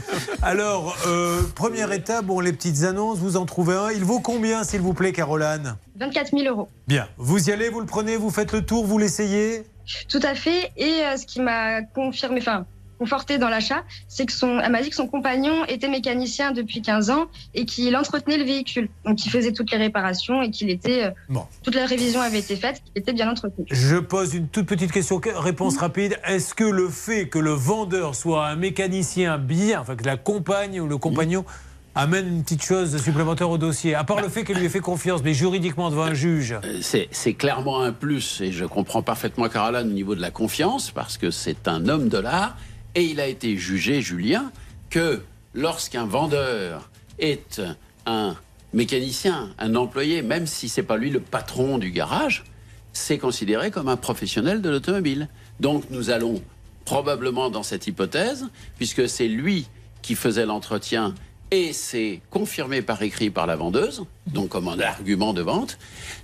Alors, 0.42 0.96
euh, 1.08 1.42
première 1.56 1.92
étape, 1.92 2.26
bon, 2.26 2.39
les 2.39 2.54
petites 2.54 2.84
annonces, 2.84 3.18
vous 3.20 3.36
en 3.38 3.46
trouvez 3.46 3.76
un. 3.76 3.92
Il 3.92 4.04
vaut 4.04 4.20
combien, 4.20 4.63
s'il 4.63 4.82
vous 4.82 4.94
plaît, 4.94 5.12
Caroline 5.12 5.76
24 6.00 6.32
000 6.38 6.44
euros. 6.54 6.70
Bien. 6.88 7.08
Vous 7.18 7.50
y 7.50 7.52
allez, 7.52 7.70
vous 7.70 7.80
le 7.80 7.86
prenez, 7.86 8.16
vous 8.18 8.30
faites 8.30 8.52
le 8.52 8.63
tour, 8.66 8.86
vous 8.86 8.98
l'essayez? 8.98 9.63
Tout 10.10 10.22
à 10.24 10.36
fait. 10.36 10.72
Et 10.78 11.02
euh, 11.04 11.18
ce 11.18 11.26
qui 11.26 11.42
m'a 11.42 11.82
confirmé, 11.82 12.39
enfin, 12.39 12.66
conforté 13.04 13.38
dans 13.38 13.50
l'achat, 13.50 13.84
c'est 14.08 14.26
que 14.26 14.32
son, 14.32 14.60
elle 14.62 14.72
m'a 14.72 14.82
dit 14.82 14.89
que 14.89 14.96
son 14.96 15.08
compagnon 15.08 15.66
était 15.66 15.89
mécanicien 15.89 16.54
depuis 16.54 16.82
15 16.82 17.10
ans 17.10 17.26
et 17.54 17.66
qu'il 17.66 17.98
entretenait 17.98 18.38
le 18.38 18.46
véhicule. 18.46 18.88
Donc 19.06 19.26
il 19.26 19.30
faisait 19.30 19.52
toutes 19.52 19.72
les 19.72 19.78
réparations 19.78 20.42
et 20.42 20.52
qu'il 20.52 20.70
était, 20.70 21.04
euh, 21.04 21.12
Bon. 21.28 21.46
toute 21.63 21.76
la 21.76 21.86
révision 21.86 22.22
avait 22.22 22.39
été 22.39 22.56
faite, 22.56 22.82
qu'il 22.86 23.02
était 23.02 23.12
bien 23.12 23.30
entretenu. 23.30 23.66
Je 23.70 23.98
pose 23.98 24.36
une 24.36 24.48
toute 24.48 24.68
petite 24.68 24.94
question, 24.94 25.20
que- 25.20 25.30
réponse 25.38 25.76
rapide. 25.78 26.18
Est-ce 26.26 26.54
que 26.56 26.63
le 26.63 26.88
fait 26.88 27.28
que 27.28 27.39
le 27.39 27.52
vendeur 27.52 28.16
soit 28.16 28.48
un 28.48 28.56
mécanicien 28.56 29.38
bien, 29.38 29.82
enfin 29.82 29.98
que 29.98 30.06
la 30.06 30.16
compagne 30.16 30.80
ou 30.80 30.88
le 30.88 30.98
compagnon 30.98 31.44
amène 31.96 32.28
une 32.28 32.42
petite 32.44 32.63
chose 32.63 32.98
supplémentaire 33.04 33.50
au 33.50 33.58
dossier? 33.58 33.96
À 33.96 34.06
part 34.06 34.22
le 34.22 34.30
fait 34.30 34.46
qu'elle 34.46 34.58
lui 34.60 34.66
ait 34.66 34.70
fait 34.70 34.80
confiance, 34.80 35.22
mais 35.26 35.34
juridiquement 35.34 35.89
devant 35.89 36.04
un 36.04 36.13
juge. 36.13 36.56
C'est 36.82 37.10
c'est 37.12 37.34
clairement 37.34 37.82
un 37.82 37.92
plus, 37.92 38.39
et 38.39 38.52
je 38.54 38.63
comprends 38.63 39.02
parfaitement 39.04 39.50
Caroline 39.50 39.89
au 39.89 39.94
niveau 39.94 40.16
de 40.16 40.22
la 40.22 40.32
confiance, 40.32 40.89
parce 40.92 41.18
que 41.18 41.32
c'est 41.32 41.68
un 41.68 41.89
homme 41.89 42.08
de 42.08 42.18
l'art, 42.18 42.56
et 42.95 43.03
il 43.03 43.19
a 43.19 43.27
été 43.27 43.58
jugé, 43.58 44.01
Julien, 44.01 44.51
que 44.89 45.21
lorsqu'un 45.53 46.06
vendeur 46.06 46.89
est 47.19 47.62
un 48.06 48.36
mécanicien, 48.73 49.49
un 49.60 49.75
employé, 49.75 50.21
même 50.21 50.47
si 50.47 50.69
c'est 50.69 50.84
pas 50.84 50.97
lui 50.97 51.10
le 51.10 51.19
patron 51.19 51.77
du 51.77 51.91
garage, 51.91 52.43
c'est 52.91 53.17
considéré 53.17 53.71
comme 53.71 53.88
un 53.88 53.97
professionnel 53.97 54.62
de 54.62 54.69
l'automobile. 54.69 55.27
Donc 55.60 55.86
nous 55.89 56.10
allons 56.10 56.41
probablement 56.86 57.49
dans 57.49 57.63
cette 57.63 57.88
hypothèse, 57.88 58.47
puisque 58.77 59.08
c'est 59.08 59.27
lui 59.27 59.67
qui 60.01 60.15
faisait 60.15 60.45
l'entretien 60.45 61.15
et 61.54 61.72
c'est 61.72 62.20
confirmé 62.32 62.82
par 62.82 63.04
écrit 63.04 63.30
par 63.30 63.46
la 63.46 63.56
vendeuse, 63.56 64.06
donc 64.26 64.50
comme 64.50 64.68
un 64.68 64.80
argument 64.80 65.34
de 65.34 65.44
vente, 65.44 65.78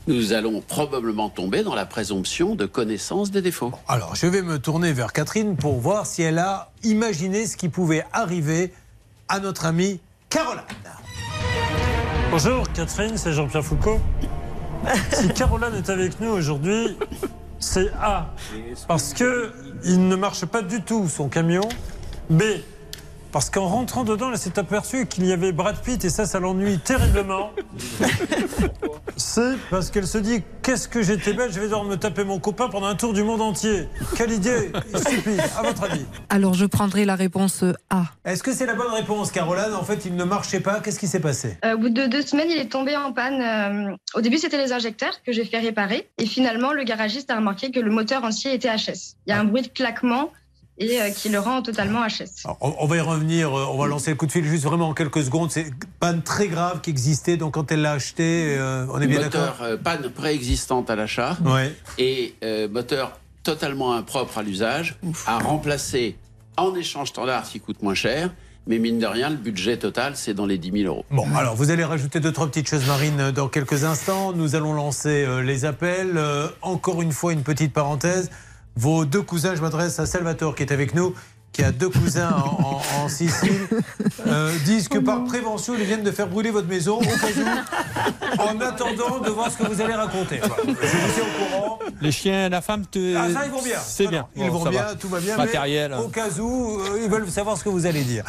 nous 0.08 0.34
allons 0.34 0.60
probablement 0.60 1.30
tomber 1.30 1.62
dans 1.62 1.76
la 1.76 1.86
présomption 1.86 2.56
de 2.56 2.66
connaissance 2.66 3.30
des 3.30 3.44
défauts. 3.44 3.72
Alors, 3.88 4.16
je 4.16 4.26
vais 4.26 4.42
me 4.42 4.58
tourner 4.58 4.92
vers 4.92 5.14
Catherine 5.14 5.56
pour 5.56 5.80
voir 5.80 6.08
si 6.08 6.24
elle 6.24 6.40
a 6.40 6.72
imaginé 6.82 7.46
ce 7.46 7.58
qui 7.58 7.70
pouvait 7.70 8.04
arriver 8.12 8.74
à 9.28 9.40
notre 9.40 9.68
amie 9.68 10.00
Caroline. 10.30 10.64
Bonjour 12.32 12.64
Catherine, 12.74 13.16
c'est 13.16 13.34
Jean-Pierre 13.34 13.64
Foucault. 13.64 14.00
Si 15.14 15.28
Caroline 15.36 15.76
est 15.76 15.92
avec 15.92 16.20
nous 16.20 16.32
aujourd'hui, 16.32 16.98
c'est 17.60 17.92
A, 18.02 18.34
parce 18.88 19.14
que 19.14 19.52
il 19.86 20.08
ne 20.08 20.16
marche 20.16 20.46
pas 20.46 20.64
du 20.64 20.82
tout 20.82 21.08
son 21.08 21.30
camion. 21.30 21.70
B, 22.32 22.42
parce 23.32 23.50
qu'en 23.50 23.68
rentrant 23.68 24.04
dedans, 24.04 24.32
elle 24.32 24.38
s'est 24.38 24.58
aperçue 24.60 25.06
qu'il 25.06 25.26
y 25.26 25.32
avait 25.32 25.52
Brad 25.52 25.78
Pitt 25.82 26.04
et 26.06 26.10
ça, 26.10 26.26
ça 26.26 26.40
l'ennuie 26.40 26.80
terriblement. 26.80 27.52
C, 29.18 29.42
parce 29.70 29.92
qu'elle 29.92 30.08
se 30.08 30.18
dit 30.18 30.44
qu'est-ce 30.64 30.88
que 30.88 31.02
j'étais 31.02 31.34
belle, 31.34 31.52
je 31.52 31.60
vais 31.60 31.66
devoir 31.66 31.84
me 31.84 31.96
taper 31.96 32.24
mon 32.24 32.40
copain 32.40 32.70
pendant 32.70 32.88
un 32.88 32.96
tour 32.96 33.14
du 33.14 33.24
monde 33.24 33.42
entier. 33.42 33.88
Quelle 34.16 34.32
idée 34.32 34.72
stupide, 34.96 35.42
à 35.58 35.64
votre 35.64 35.84
avis? 35.84 36.06
Alors 36.30 36.54
je 36.54 36.66
prendrai 36.66 37.06
la 37.06 37.16
réponse 37.16 37.64
A. 37.90 38.04
Est-ce 38.26 38.44
que 38.44 38.54
c'est 38.54 38.66
la 38.66 38.76
bonne 38.76 38.92
réponse, 38.94 39.32
Caroline? 39.32 39.74
En 39.74 39.84
fait, 39.84 40.06
il 40.06 40.16
ne 40.16 40.24
marchait 40.24 40.60
pas. 40.60 40.80
Qu'est-ce 40.80 41.00
qui 41.00 41.08
s'est 41.08 41.20
passé? 41.20 41.58
Euh, 41.66 41.76
au 41.76 41.78
bout 41.78 41.90
de 41.90 42.08
deux 42.08 42.22
semaines, 42.22 42.50
il 42.50 42.58
est 42.58 42.72
tombé 42.72 42.96
en 42.96 43.12
panne. 43.12 43.42
euh, 43.42 43.96
au 44.16 44.22
début, 44.22 44.38
c'était 44.38 44.58
les 44.58 44.72
injecteurs 44.72 45.22
que 45.26 45.32
j'ai 45.32 45.46
fait 45.46 45.60
réparer. 45.60 46.10
Et 46.18 46.26
finalement, 46.26 46.74
le 46.74 46.84
garagiste 46.84 47.30
a 47.32 47.36
remarqué 47.36 47.72
que 47.72 47.80
le 47.80 47.92
moteur 47.92 48.24
entier 48.24 48.54
était 48.54 48.70
HS. 48.70 49.16
Il 49.28 49.32
y 49.32 49.34
a 49.34 49.40
un 49.40 49.44
bruit 49.44 49.64
de 49.64 49.68
claquement 49.68 50.32
et 50.80 51.02
euh, 51.02 51.10
qui 51.12 51.30
le 51.30 51.40
rend 51.40 51.62
totalement 51.62 52.06
HS. 52.08 52.48
On, 52.62 52.74
on 52.80 52.86
va 52.88 52.98
y 52.98 53.00
revenir, 53.02 53.54
euh, 53.58 53.66
on 53.70 53.78
va 53.78 53.88
lancer 53.88 54.10
le 54.12 54.16
coup 54.18 54.26
de 54.26 54.32
fil 54.32 54.46
juste 54.46 54.64
vraiment 54.64 54.90
en 54.90 54.94
quelques 54.94 55.24
secondes. 55.24 55.52
C'est 55.52 55.62
une 55.64 55.74
panne 56.00 56.22
très 56.24 56.48
grave 56.48 56.82
qui 56.82 56.90
existait, 56.90 57.38
donc 57.38 57.54
quand 57.54 57.72
elle 57.72 57.82
l'a 57.82 57.92
acheté, 57.94 58.56
euh, 58.58 58.86
on 58.92 59.00
est 59.02 59.08
bien 59.08 59.22
moteur, 59.22 59.42
d'accord 59.46 59.58
euh, 59.66 59.78
panne 59.78 60.10
préexistante 60.10 60.90
à 60.90 60.96
l'achat 60.96 61.38
Ouais. 61.46 61.74
et 61.98 62.34
euh, 62.44 62.68
moteur 62.70 63.20
totalement 63.44 63.94
impropre 63.94 64.38
à 64.38 64.44
l'usage, 64.44 64.98
à 65.26 65.40
remplacer 65.40 66.16
en 66.58 66.76
échange 66.76 67.10
standard 67.10 67.44
qui 67.44 67.60
coûte 67.60 67.82
moins 67.84 67.94
cher. 67.96 68.30
Mais 68.68 68.78
mine 68.78 69.00
de 69.00 69.08
rien, 69.08 69.30
le 69.32 69.38
budget 69.38 69.78
total, 69.78 70.16
c'est 70.16 70.36
dans 70.36 70.46
les 70.46 70.60
10 70.60 70.82
000 70.84 70.94
euros. 70.94 71.04
Bon, 71.10 71.26
alors 71.36 71.56
vous 71.56 71.72
allez 71.72 71.84
rajouter 71.84 72.20
deux, 72.20 72.32
trois 72.32 72.46
petites 72.46 72.68
choses 72.70 72.86
marines 72.86 73.32
dans 73.32 73.48
quelques 73.48 73.84
instants. 73.84 74.32
Nous 74.34 74.54
allons 74.56 74.74
lancer 74.74 75.24
euh, 75.26 75.42
les 75.42 75.66
appels. 75.66 76.18
Euh, 76.18 76.48
encore 76.62 77.02
une 77.02 77.12
fois, 77.14 77.34
une 77.34 77.42
petite 77.42 77.74
parenthèse. 77.74 78.30
Vos 78.80 79.04
deux 79.04 79.22
cousins, 79.22 79.56
je 79.56 79.62
m'adresse 79.62 80.00
à 80.00 80.06
Salvatore 80.06 80.56
qui 80.56 80.64
est 80.64 80.72
avec 80.72 80.96
nous, 80.96 81.14
qui 81.52 81.64
a 81.66 81.72
deux 81.74 81.90
cousins 81.90 82.30
en, 82.32 82.64
en- 82.64 83.04
en 83.04 83.10
Sicile, 83.10 83.68
euh, 84.26 84.56
disent 84.64 84.88
que 84.88 85.00
par 85.00 85.26
prévention, 85.26 85.74
ils 85.78 85.84
viennent 85.84 86.04
de 86.04 86.12
faire 86.12 86.28
brûler 86.28 86.50
votre 86.50 86.68
maison 86.70 86.98
au 86.98 87.02
cas 87.02 87.08
où, 87.38 88.42
en 88.42 88.62
attendant 88.62 89.20
de 89.20 89.30
voir 89.32 89.52
ce 89.52 89.58
que 89.58 89.64
vous 89.68 89.82
allez 89.82 89.96
raconter. 89.96 90.40
Je 90.42 90.48
vous 90.48 90.76
tiens 91.14 91.24
au 91.24 91.44
courant. 91.60 91.80
Les 92.02 92.14
chiens, 92.14 92.48
la 92.48 92.62
femme, 92.62 92.86
te... 92.86 93.18
Ah, 93.18 93.28
ça, 93.34 93.46
ils 93.46 93.52
vont 93.52 93.62
bien. 93.62 93.80
C'est 93.86 94.08
bien. 94.08 94.28
Ils 94.38 94.44
Bon, 94.48 94.60
vont 94.60 94.64
ça 94.64 94.70
bien, 94.70 94.84
va. 94.84 94.96
tout 94.96 95.10
va 95.10 95.20
bien. 95.20 95.36
Matériel. 95.36 95.92
Mais 95.98 96.02
au 96.06 96.08
cas 96.08 96.30
où, 96.40 96.80
euh, 96.80 97.02
ils 97.04 97.10
veulent 97.10 97.30
savoir 97.30 97.58
ce 97.58 97.66
que 97.66 97.70
vous 97.70 97.86
allez 97.86 98.04
dire. 98.06 98.24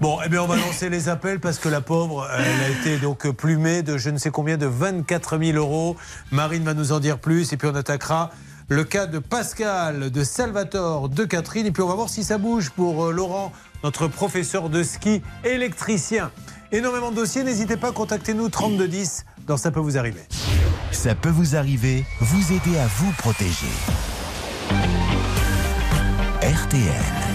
Bon, 0.00 0.18
eh 0.24 0.28
bien, 0.28 0.42
on 0.42 0.46
va 0.48 0.56
lancer 0.56 0.88
les 0.90 1.08
appels 1.08 1.38
parce 1.38 1.58
que 1.60 1.68
la 1.68 1.80
pauvre, 1.80 2.26
elle 2.36 2.64
a 2.64 2.68
été 2.80 2.96
donc 2.96 3.30
plumée 3.36 3.82
de 3.82 3.98
je 3.98 4.10
ne 4.10 4.18
sais 4.18 4.30
combien 4.32 4.56
de 4.56 4.66
24 4.66 5.38
000 5.38 5.56
euros. 5.56 5.94
Marine 6.32 6.64
va 6.64 6.74
nous 6.74 6.90
en 6.90 6.98
dire 6.98 7.18
plus 7.20 7.52
et 7.52 7.56
puis 7.56 7.68
on 7.70 7.76
attaquera 7.76 8.30
le 8.72 8.84
cas 8.84 9.06
de 9.06 9.18
Pascal, 9.18 10.10
de 10.10 10.24
Salvatore, 10.24 11.08
de 11.08 11.24
Catherine. 11.24 11.66
Et 11.66 11.70
puis 11.70 11.82
on 11.82 11.88
va 11.88 11.94
voir 11.94 12.08
si 12.08 12.24
ça 12.24 12.38
bouge 12.38 12.70
pour 12.70 13.06
euh, 13.06 13.12
Laurent, 13.12 13.52
notre 13.84 14.08
professeur 14.08 14.70
de 14.70 14.82
ski 14.82 15.22
électricien. 15.44 16.30
Énormément 16.72 17.10
de 17.10 17.16
dossiers, 17.16 17.44
n'hésitez 17.44 17.76
pas, 17.76 17.92
contactez-nous 17.92 18.48
3210 18.48 19.26
dans 19.46 19.58
Ça 19.58 19.70
peut 19.70 19.80
vous 19.80 19.98
arriver. 19.98 20.22
Ça 20.90 21.14
peut 21.14 21.28
vous 21.28 21.54
arriver, 21.54 22.04
vous 22.20 22.52
aider 22.52 22.78
à 22.78 22.86
vous 22.86 23.12
protéger. 23.12 23.66
RTL. 26.40 27.31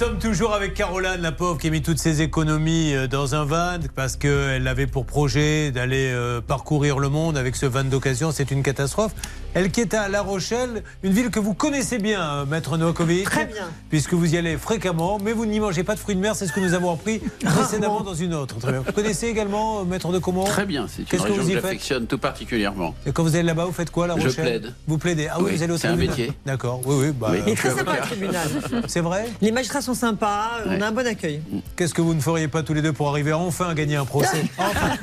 Sommes 0.00 0.18
toujours 0.18 0.54
avec 0.54 0.72
Caroline, 0.72 1.20
la 1.20 1.30
pauvre, 1.30 1.58
qui 1.58 1.66
a 1.66 1.70
mis 1.70 1.82
toutes 1.82 1.98
ses 1.98 2.22
économies 2.22 2.94
euh, 2.94 3.06
dans 3.06 3.34
un 3.34 3.44
van 3.44 3.76
parce 3.94 4.16
qu'elle 4.16 4.66
avait 4.66 4.86
pour 4.86 5.04
projet 5.04 5.72
d'aller 5.72 6.10
euh, 6.10 6.40
parcourir 6.40 6.98
le 6.98 7.10
monde 7.10 7.36
avec 7.36 7.54
ce 7.54 7.66
van 7.66 7.84
d'occasion. 7.84 8.32
C'est 8.32 8.50
une 8.50 8.62
catastrophe. 8.62 9.12
Elle 9.52 9.70
qui 9.70 9.80
est 9.82 9.92
à 9.92 10.08
La 10.08 10.22
Rochelle, 10.22 10.84
une 11.02 11.12
ville 11.12 11.28
que 11.28 11.38
vous 11.38 11.52
connaissez 11.52 11.98
bien, 11.98 12.22
euh, 12.22 12.46
Maître 12.46 12.78
Novakovic. 12.78 13.24
Très 13.24 13.44
bien. 13.44 13.68
Puisque 13.90 14.14
vous 14.14 14.34
y 14.34 14.38
allez 14.38 14.56
fréquemment, 14.56 15.18
mais 15.22 15.32
vous 15.32 15.44
n'y 15.44 15.60
mangez 15.60 15.84
pas 15.84 15.96
de 15.96 16.00
fruits 16.00 16.14
de 16.16 16.20
mer, 16.20 16.34
c'est 16.34 16.46
ce 16.46 16.52
que 16.54 16.60
nous 16.60 16.72
avons 16.72 16.94
appris 16.94 17.18
précédemment 17.44 18.00
dans 18.00 18.14
une 18.14 18.32
autre. 18.32 18.58
Très 18.58 18.72
bien. 18.72 18.82
Vous 18.86 18.92
connaissez 18.92 19.26
également 19.26 19.84
Maître 19.84 20.10
de 20.12 20.18
Comont 20.18 20.44
Très 20.44 20.64
bien, 20.64 20.86
c'est 20.88 21.02
une 21.02 21.08
Qu'est-ce 21.08 21.24
que 21.24 21.28
région 21.28 21.42
vous 21.42 21.48
que 21.48 21.52
y 21.52 21.56
faites 21.56 21.64
j'affectionne 21.64 22.06
tout 22.06 22.16
particulièrement. 22.16 22.94
Et 23.04 23.12
quand 23.12 23.22
vous 23.22 23.34
allez 23.34 23.42
là-bas, 23.42 23.66
vous 23.66 23.72
faites 23.72 23.90
quoi, 23.90 24.06
La 24.06 24.16
Je 24.16 24.22
Rochelle 24.28 24.44
plaide. 24.44 24.74
Vous 24.86 24.96
plaidez 24.96 25.28
Ah 25.30 25.36
oui, 25.40 25.46
Oui, 25.50 25.56
vous 25.56 25.62
allez 25.62 25.72
au 25.74 25.76
c'est 25.76 25.88
un 25.88 25.96
tribunal 25.96 26.16
métier. 26.16 26.32
D'accord, 26.46 26.80
oui, 26.86 26.94
oui. 26.98 27.12
Bah, 27.12 27.28
Oui. 27.32 27.40
Il 27.46 27.52
est 27.52 27.56
très 27.56 27.68
sympa 27.68 27.90
avocat. 27.90 28.00
le 28.00 28.06
tribunal. 28.06 28.48
C'est 28.86 29.00
vrai 29.00 29.26
Les 29.42 29.52
magistrats 29.52 29.82
sont 29.82 29.89
sympas, 29.94 30.48
on 30.66 30.70
Ouais. 30.70 30.82
a 30.82 30.86
un 30.88 30.92
bon 30.92 31.06
accueil. 31.06 31.42
Qu'est-ce 31.76 31.94
que 31.94 32.02
vous 32.02 32.14
ne 32.14 32.20
feriez 32.20 32.48
pas 32.48 32.62
tous 32.62 32.74
les 32.74 32.82
deux 32.82 32.92
pour 32.92 33.08
arriver 33.08 33.32
enfin 33.32 33.68
à 33.68 33.74
gagner 33.74 33.96
un 33.96 34.04
procès 34.04 34.44
Enfin. 34.58 34.96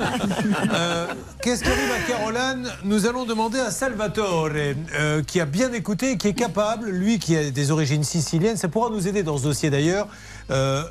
Euh, 0.74 1.06
Qu'est-ce 1.42 1.62
qui 1.64 1.70
arrive 1.70 1.90
à 1.92 2.10
Caroline 2.10 2.68
Nous 2.84 3.06
allons 3.06 3.24
demander 3.24 3.58
à 3.58 3.70
Salvatore, 3.70 4.48
euh, 4.54 5.22
qui 5.22 5.40
a 5.40 5.44
bien 5.46 5.72
écouté 5.72 6.12
et 6.12 6.16
qui 6.16 6.28
est 6.28 6.34
capable, 6.34 6.88
lui 6.90 7.18
qui 7.18 7.36
a 7.36 7.50
des 7.50 7.70
origines 7.70 8.04
siciliennes, 8.04 8.56
ça 8.56 8.68
pourra 8.68 8.90
nous 8.90 9.06
aider 9.08 9.22
dans 9.22 9.38
ce 9.38 9.44
dossier 9.44 9.70
d'ailleurs. 9.70 10.08
Euh, 10.50 10.82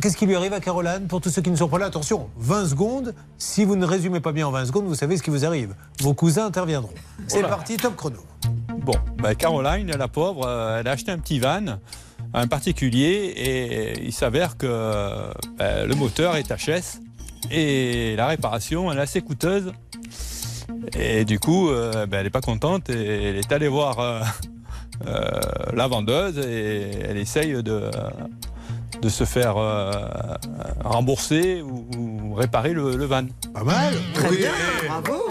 Qu'est-ce 0.00 0.16
qui 0.16 0.24
lui 0.24 0.36
arrive 0.36 0.52
à 0.52 0.60
Caroline 0.60 1.08
Pour 1.08 1.20
tous 1.20 1.30
ceux 1.30 1.42
qui 1.42 1.50
ne 1.50 1.56
sont 1.56 1.66
pas 1.68 1.78
là, 1.78 1.86
attention, 1.86 2.28
20 2.38 2.68
secondes. 2.68 3.12
Si 3.38 3.64
vous 3.64 3.74
ne 3.74 3.84
résumez 3.84 4.20
pas 4.20 4.30
bien 4.30 4.46
en 4.46 4.52
20 4.52 4.66
secondes, 4.66 4.84
vous 4.86 4.94
savez 4.94 5.16
ce 5.16 5.22
qui 5.24 5.30
vous 5.30 5.44
arrive. 5.44 5.74
Vos 6.00 6.14
cousins 6.14 6.46
interviendront. 6.46 6.92
C'est 7.26 7.40
Voilà. 7.40 7.56
parti, 7.56 7.76
top 7.76 7.96
chrono. 7.96 8.18
Bon, 8.82 8.94
ben 9.20 9.34
Caroline, 9.34 9.90
la 9.90 10.06
pauvre, 10.06 10.46
euh, 10.46 10.78
elle 10.78 10.86
a 10.86 10.92
acheté 10.92 11.10
un 11.10 11.18
petit 11.18 11.40
van, 11.40 11.78
un 12.34 12.46
particulier, 12.46 13.32
et 13.36 14.02
il 14.04 14.12
s'avère 14.12 14.56
que 14.56 14.66
ben, 15.58 15.86
le 15.86 15.94
moteur 15.94 16.36
est 16.36 16.50
HS 16.50 17.00
et 17.50 18.14
la 18.16 18.26
réparation 18.28 18.90
elle 18.92 18.98
est 18.98 19.02
assez 19.02 19.20
coûteuse. 19.20 19.72
Et 20.94 21.24
du 21.24 21.38
coup, 21.38 21.68
euh, 21.70 22.06
ben, 22.06 22.18
elle 22.18 22.24
n'est 22.24 22.30
pas 22.30 22.40
contente 22.40 22.88
et 22.90 23.30
elle 23.30 23.36
est 23.36 23.52
allée 23.52 23.68
voir 23.68 23.98
euh, 23.98 24.20
euh, 25.06 25.28
la 25.74 25.88
vendeuse 25.88 26.38
et 26.38 26.90
elle 27.08 27.16
essaye 27.16 27.52
de, 27.62 27.90
de 29.02 29.08
se 29.08 29.24
faire 29.24 29.56
euh, 29.56 29.90
rembourser 30.84 31.62
ou, 31.62 31.86
ou 31.96 32.34
réparer 32.34 32.72
le, 32.72 32.96
le 32.96 33.04
van. 33.04 33.24
Pas 33.52 33.64
mal 33.64 33.94
Très 34.14 34.28
Oui, 34.30 34.36
bien, 34.38 34.50
bravo. 34.88 35.22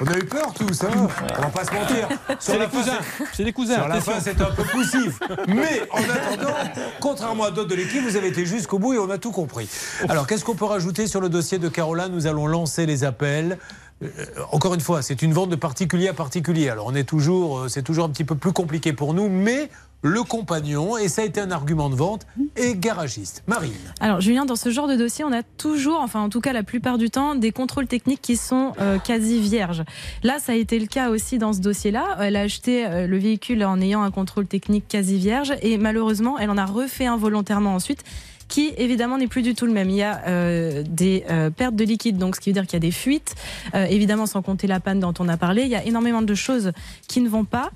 On 0.00 0.06
a 0.06 0.16
eu 0.16 0.24
peur 0.24 0.54
tous, 0.54 0.82
hein 0.84 0.90
On 0.94 1.42
va 1.42 1.48
pas 1.48 1.64
se 1.64 1.72
mentir. 1.72 2.08
Sur 2.08 2.38
C'est 2.40 2.52
des 2.58 2.64
fin, 2.64 2.68
cousins, 2.68 2.98
c'est 3.34 3.44
des 3.44 3.52
cousins. 3.52 3.74
Sur 3.74 3.88
la 3.88 4.00
fin, 4.00 4.20
c'est 4.20 4.40
un 4.40 4.50
peu 4.50 4.62
poussif. 4.64 5.18
Mais 5.46 5.82
en 5.90 6.02
attendant, 6.02 6.54
contrairement 7.00 7.44
à 7.44 7.50
d'autres 7.50 7.68
de 7.68 7.74
l'équipe, 7.74 8.02
vous 8.02 8.16
avez 8.16 8.28
été 8.28 8.46
jusqu'au 8.46 8.78
bout 8.78 8.94
et 8.94 8.98
on 8.98 9.10
a 9.10 9.18
tout 9.18 9.30
compris. 9.32 9.68
Alors, 10.08 10.26
qu'est-ce 10.26 10.44
qu'on 10.44 10.54
peut 10.54 10.64
rajouter 10.64 11.06
sur 11.06 11.20
le 11.20 11.28
dossier 11.28 11.58
de 11.58 11.68
Caroline 11.68 12.08
Nous 12.12 12.26
allons 12.26 12.46
lancer 12.46 12.86
les 12.86 13.04
appels. 13.04 13.58
Euh, 14.02 14.08
encore 14.52 14.72
une 14.72 14.80
fois, 14.80 15.02
c'est 15.02 15.20
une 15.20 15.34
vente 15.34 15.50
de 15.50 15.56
particulier 15.56 16.08
à 16.08 16.14
particulier. 16.14 16.70
Alors, 16.70 16.86
on 16.86 16.94
est 16.94 17.04
toujours, 17.04 17.58
euh, 17.58 17.68
c'est 17.68 17.82
toujours 17.82 18.06
un 18.06 18.10
petit 18.10 18.24
peu 18.24 18.34
plus 18.34 18.52
compliqué 18.52 18.94
pour 18.94 19.12
nous, 19.12 19.28
mais 19.28 19.68
le 20.02 20.22
compagnon, 20.22 20.96
et 20.96 21.08
ça 21.08 21.22
a 21.22 21.24
été 21.24 21.40
un 21.40 21.50
argument 21.50 21.90
de 21.90 21.94
vente, 21.94 22.26
et 22.56 22.74
garagiste. 22.74 23.42
Marine. 23.46 23.72
Alors 24.00 24.20
Julien, 24.20 24.44
dans 24.44 24.56
ce 24.56 24.70
genre 24.70 24.88
de 24.88 24.96
dossier, 24.96 25.24
on 25.24 25.32
a 25.32 25.42
toujours, 25.42 26.00
enfin 26.00 26.20
en 26.20 26.28
tout 26.28 26.40
cas 26.40 26.52
la 26.52 26.62
plupart 26.62 26.98
du 26.98 27.10
temps, 27.10 27.34
des 27.34 27.52
contrôles 27.52 27.86
techniques 27.86 28.22
qui 28.22 28.36
sont 28.36 28.72
euh, 28.80 28.98
quasi 28.98 29.40
vierges. 29.40 29.84
Là, 30.22 30.38
ça 30.38 30.52
a 30.52 30.54
été 30.54 30.78
le 30.78 30.86
cas 30.86 31.10
aussi 31.10 31.38
dans 31.38 31.52
ce 31.52 31.60
dossier-là. 31.60 32.16
Elle 32.20 32.36
a 32.36 32.42
acheté 32.42 32.86
euh, 32.86 33.06
le 33.06 33.18
véhicule 33.18 33.64
en 33.64 33.80
ayant 33.80 34.02
un 34.02 34.10
contrôle 34.10 34.46
technique 34.46 34.86
quasi 34.88 35.18
vierge 35.18 35.52
et 35.62 35.76
malheureusement, 35.76 36.38
elle 36.38 36.50
en 36.50 36.56
a 36.56 36.64
refait 36.64 37.06
un 37.06 37.16
volontairement 37.16 37.74
ensuite 37.74 38.04
qui 38.50 38.74
évidemment 38.76 39.16
n'est 39.16 39.28
plus 39.28 39.40
du 39.42 39.54
tout 39.54 39.64
le 39.64 39.72
même. 39.72 39.88
Il 39.88 39.96
y 39.96 40.02
a 40.02 40.20
euh, 40.26 40.82
des 40.86 41.24
euh, 41.30 41.48
pertes 41.48 41.74
de 41.76 41.84
liquide, 41.84 42.18
donc 42.18 42.36
ce 42.36 42.40
qui 42.40 42.50
veut 42.50 42.54
dire 42.54 42.64
qu'il 42.64 42.74
y 42.74 42.76
a 42.76 42.80
des 42.80 42.90
fuites, 42.90 43.34
euh, 43.74 43.84
évidemment 43.86 44.26
sans 44.26 44.42
compter 44.42 44.66
la 44.66 44.80
panne 44.80 45.00
dont 45.00 45.14
on 45.18 45.28
a 45.28 45.38
parlé. 45.38 45.62
Il 45.62 45.68
y 45.68 45.76
a 45.76 45.84
énormément 45.86 46.20
de 46.20 46.34
choses 46.34 46.72
qui 47.08 47.22
ne 47.22 47.28
vont 47.30 47.44
pas. 47.46 47.70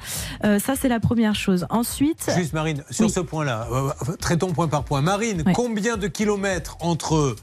Euh, 0.45 0.59
ça, 0.59 0.75
c'est 0.79 0.89
la 0.89 1.01
première 1.01 1.35
chose. 1.35 1.65
Ensuite, 1.71 2.29
Juste 2.37 2.53
Marine, 2.53 2.83
sur 2.91 3.07
Oui. 3.07 3.11
ce 3.13 3.21
point-là, 3.21 3.69
euh, 3.73 3.91
traitons 4.21 4.53
point 4.53 4.69
par 4.69 4.85
point. 4.85 5.01
Marine, 5.01 5.45
combien 5.55 5.97
de 5.97 6.09
kilomètres 6.09 6.77
entre 6.81 7.37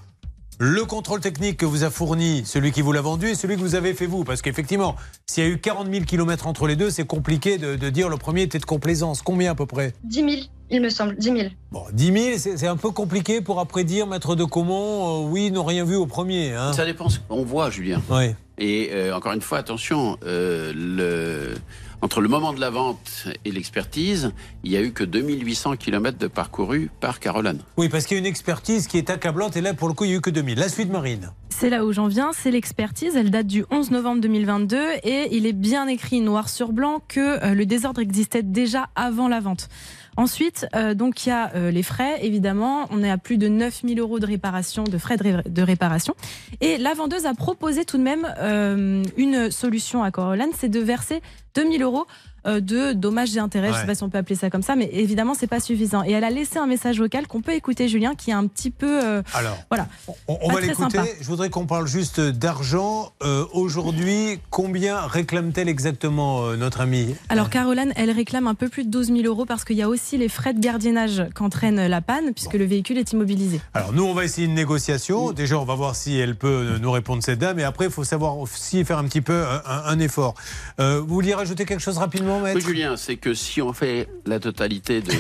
le 0.59 0.85
contrôle 0.85 1.21
technique 1.21 1.57
que 1.57 1.65
vous 1.65 1.83
a 1.83 1.89
fourni 1.89 2.43
celui 2.45 2.71
qui 2.71 2.81
vous 2.81 2.91
l'a 2.91 3.01
vendu 3.01 3.27
et 3.29 3.35
celui 3.35 3.55
que 3.55 3.61
vous 3.61 3.73
avez 3.75 3.93
fait 3.93 4.05
vous 4.05 4.23
Parce 4.23 4.41
qu'effectivement, 4.41 4.95
s'il 5.25 5.43
y 5.43 5.47
a 5.47 5.49
eu 5.49 5.57
40 5.59 5.91
000 5.91 6.05
kilomètres 6.05 6.45
entre 6.47 6.67
les 6.67 6.75
deux, 6.75 6.91
c'est 6.91 7.05
compliqué 7.07 7.57
de, 7.57 7.75
de 7.75 7.89
dire 7.89 8.09
le 8.09 8.17
premier 8.17 8.43
était 8.43 8.59
de 8.59 8.65
complaisance. 8.65 9.21
Combien 9.23 9.51
à 9.51 9.55
peu 9.55 9.65
près? 9.65 9.93
10 10.03 10.15
000, 10.15 10.29
il 10.69 10.81
me 10.81 10.89
semble, 10.89 11.15
10 11.17 11.25
000. 11.25 11.37
Bon, 11.71 11.83
10 11.93 12.37
000, 12.37 12.55
c'est 12.57 12.67
un 12.67 12.77
peu 12.77 12.91
compliqué 12.91 13.41
pour 13.41 13.59
après 13.59 13.83
dire, 13.83 14.05
maître 14.05 14.35
de 14.35 14.43
Comont, 14.43 15.25
euh, 15.25 15.29
oui, 15.29 15.47
ils 15.47 15.53
n'ont 15.53 15.63
rien 15.65 15.83
vu 15.83 15.95
au 15.95 16.05
premier. 16.05 16.53
hein. 16.53 16.73
Ça 16.73 16.85
dépend 16.85 17.09
ce 17.09 17.17
qu'on 17.19 17.43
voit, 17.43 17.71
Julien. 17.71 18.01
Oui. 18.11 18.35
Et 18.59 18.89
euh, 18.93 19.15
encore 19.15 19.31
une 19.33 19.41
fois, 19.41 19.57
attention, 19.57 20.17
euh, 20.23 20.71
le, 20.75 21.55
entre 22.01 22.21
le 22.21 22.27
moment 22.27 22.53
de 22.53 22.59
la 22.59 22.69
vente 22.69 23.25
et 23.45 23.51
l'expertise, 23.51 24.31
il 24.63 24.71
n'y 24.71 24.77
a 24.77 24.81
eu 24.81 24.91
que 24.91 25.03
2800 25.03 25.75
km 25.77 26.17
de 26.17 26.27
parcouru 26.27 26.89
par 26.99 27.19
Caroline. 27.19 27.59
Oui, 27.77 27.89
parce 27.89 28.05
qu'il 28.05 28.15
y 28.15 28.19
a 28.19 28.21
une 28.21 28.25
expertise 28.25 28.87
qui 28.87 28.97
est 28.97 29.09
accablante 29.09 29.55
et 29.55 29.61
là, 29.61 29.73
pour 29.73 29.87
le 29.87 29.93
coup, 29.93 30.05
il 30.05 30.09
n'y 30.09 30.13
a 30.15 30.17
eu 30.17 30.21
que 30.21 30.29
2000. 30.29 30.57
La 30.57 30.69
suite, 30.69 30.89
Marine. 30.91 31.31
C'est 31.49 31.69
là 31.69 31.85
où 31.85 31.91
j'en 31.91 32.07
viens, 32.07 32.31
c'est 32.33 32.49
l'expertise. 32.49 33.15
Elle 33.15 33.29
date 33.29 33.45
du 33.45 33.65
11 33.69 33.91
novembre 33.91 34.21
2022 34.21 34.77
et 35.03 35.35
il 35.35 35.45
est 35.45 35.53
bien 35.53 35.87
écrit 35.87 36.21
noir 36.21 36.49
sur 36.49 36.71
blanc 36.73 37.01
que 37.07 37.19
euh, 37.43 37.53
le 37.53 37.65
désordre 37.67 38.01
existait 38.01 38.41
déjà 38.41 38.87
avant 38.95 39.27
la 39.27 39.39
vente. 39.41 39.69
Ensuite, 40.17 40.65
euh, 40.75 40.93
donc 40.93 41.25
il 41.25 41.29
y 41.29 41.31
a 41.31 41.51
euh, 41.55 41.71
les 41.71 41.83
frais, 41.83 42.25
évidemment. 42.25 42.87
On 42.89 43.03
est 43.03 43.09
à 43.11 43.17
plus 43.17 43.37
de 43.37 43.47
9000 43.47 43.99
euros 43.99 44.19
de 44.19 44.25
réparation, 44.25 44.83
de 44.83 44.97
frais 44.97 45.17
de, 45.17 45.23
ré- 45.23 45.43
de 45.49 45.61
réparation. 45.61 46.15
Et 46.61 46.77
la 46.77 46.93
vendeuse 46.93 47.25
a 47.25 47.33
proposé 47.33 47.85
tout 47.85 47.97
de 47.97 48.03
même 48.03 48.27
euh, 48.39 49.03
une 49.17 49.51
solution 49.51 50.03
à 50.03 50.11
Corolan, 50.11 50.49
c'est 50.57 50.67
de 50.69 50.79
verser 50.79 51.21
2000 51.53 51.81
euros 51.81 52.07
de 52.45 52.93
dommages 52.93 53.35
et 53.35 53.39
intérêts. 53.39 53.67
Je 53.69 53.73
Ouais. 53.73 53.79
sais 53.81 53.85
pas 53.87 53.95
si 53.95 54.03
on 54.03 54.09
peut 54.09 54.17
appeler 54.17 54.35
ça 54.35 54.49
comme 54.49 54.63
ça, 54.63 54.75
mais 54.75 54.89
évidemment, 54.93 55.33
c'est 55.33 55.47
pas 55.47 55.59
suffisant. 55.59 56.03
Et 56.03 56.11
elle 56.11 56.23
a 56.23 56.29
laissé 56.29 56.57
un 56.59 56.67
message 56.67 56.99
vocal 56.99 57.27
qu'on 57.27 57.41
peut 57.41 57.53
écouter, 57.53 57.87
Julien, 57.87 58.15
qui 58.15 58.31
est 58.31 58.33
un 58.33 58.47
petit 58.47 58.71
peu. 58.71 59.03
euh, 59.03 59.21
Alors, 59.33 59.57
voilà. 59.69 59.87
On, 60.27 60.51
va 60.51 60.59
l'écouter. 60.61 60.99
Je 61.21 61.27
voudrais 61.27 61.49
qu'on 61.49 61.65
parle 61.65 61.87
juste 61.87 62.19
d'argent. 62.19 63.11
Euh, 63.23 63.45
Aujourd'hui, 63.53 64.39
combien 64.49 64.99
réclame-t-elle 65.07 65.69
exactement 65.69 66.45
euh, 66.45 66.55
notre 66.57 66.81
amie 66.81 67.15
Alors 67.29 67.49
Caroline, 67.49 67.93
elle 67.95 68.11
réclame 68.11 68.47
un 68.47 68.55
peu 68.55 68.69
plus 68.69 68.83
de 68.85 68.89
12 68.89 69.07
000 69.07 69.19
euros 69.25 69.45
parce 69.45 69.63
qu'il 69.63 69.75
y 69.77 69.81
a 69.81 69.89
aussi 69.89 70.17
les 70.17 70.29
frais 70.29 70.53
de 70.53 70.59
gardiennage 70.59 71.23
qu'entraîne 71.35 71.85
la 71.87 72.01
panne 72.01 72.33
puisque 72.33 72.53
le 72.53 72.65
véhicule 72.65 72.97
est 72.97 73.11
immobilisé. 73.11 73.61
Alors 73.73 73.93
nous, 73.93 74.03
on 74.03 74.13
va 74.13 74.25
essayer 74.25 74.47
une 74.47 74.53
négociation. 74.55 75.31
Déjà, 75.31 75.57
on 75.59 75.65
va 75.65 75.75
voir 75.75 75.95
si 75.95 76.17
elle 76.17 76.35
peut 76.35 76.77
nous 76.81 76.91
répondre 76.91 77.21
cette 77.23 77.39
dame. 77.39 77.59
Et 77.59 77.63
après, 77.63 77.85
il 77.85 77.91
faut 77.91 78.03
savoir 78.03 78.37
aussi 78.39 78.83
faire 78.83 78.97
un 78.97 79.03
petit 79.05 79.21
peu 79.21 79.43
un, 79.65 79.83
un- 79.85 79.99
effort. 79.99 80.33
Euh, 80.79 80.99
vous 81.01 81.13
vouliez 81.13 81.33
rajouter 81.35 81.65
quelque 81.65 81.79
chose 81.81 81.97
rapidement, 81.99 82.30
maître 82.39 82.57
Oui, 82.57 82.61
Julien, 82.63 82.97
c'est 82.97 83.17
que 83.17 83.33
si 83.33 83.61
on 83.61 83.73
fait 83.73 84.07
la 84.25 84.39
totalité 84.39 85.01
de 85.01 85.11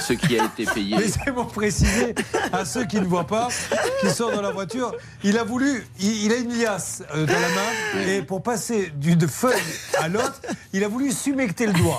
ce 0.00 0.12
qui 0.12 0.38
a 0.38 0.44
été 0.44 0.64
payé. 0.66 0.96
Laissez-moi 0.98 1.48
préciser 1.48 2.14
à 2.52 2.64
ceux 2.64 2.84
qui 2.84 3.00
ne 3.00 3.06
voient 3.06 3.26
pas, 3.26 3.48
qui 4.00 4.10
sont 4.10 4.30
dans 4.30 4.42
la 4.42 4.50
voiture, 4.50 4.94
il 5.24 5.38
a 5.38 5.44
voulu, 5.44 5.86
il, 6.00 6.24
il 6.24 6.32
a 6.32 6.36
une 6.36 6.56
liasse 6.58 7.02
euh, 7.14 7.26
dans 7.26 7.32
la 7.32 7.48
main 7.48 8.06
et 8.06 8.22
pour 8.22 8.42
passer 8.42 8.92
d'une 8.94 9.26
feuille 9.26 9.54
à 9.98 10.08
l'autre, 10.08 10.40
il 10.72 10.84
a 10.84 10.88
voulu 10.88 11.10
sumecter 11.12 11.66
le 11.66 11.72
doigt. 11.72 11.98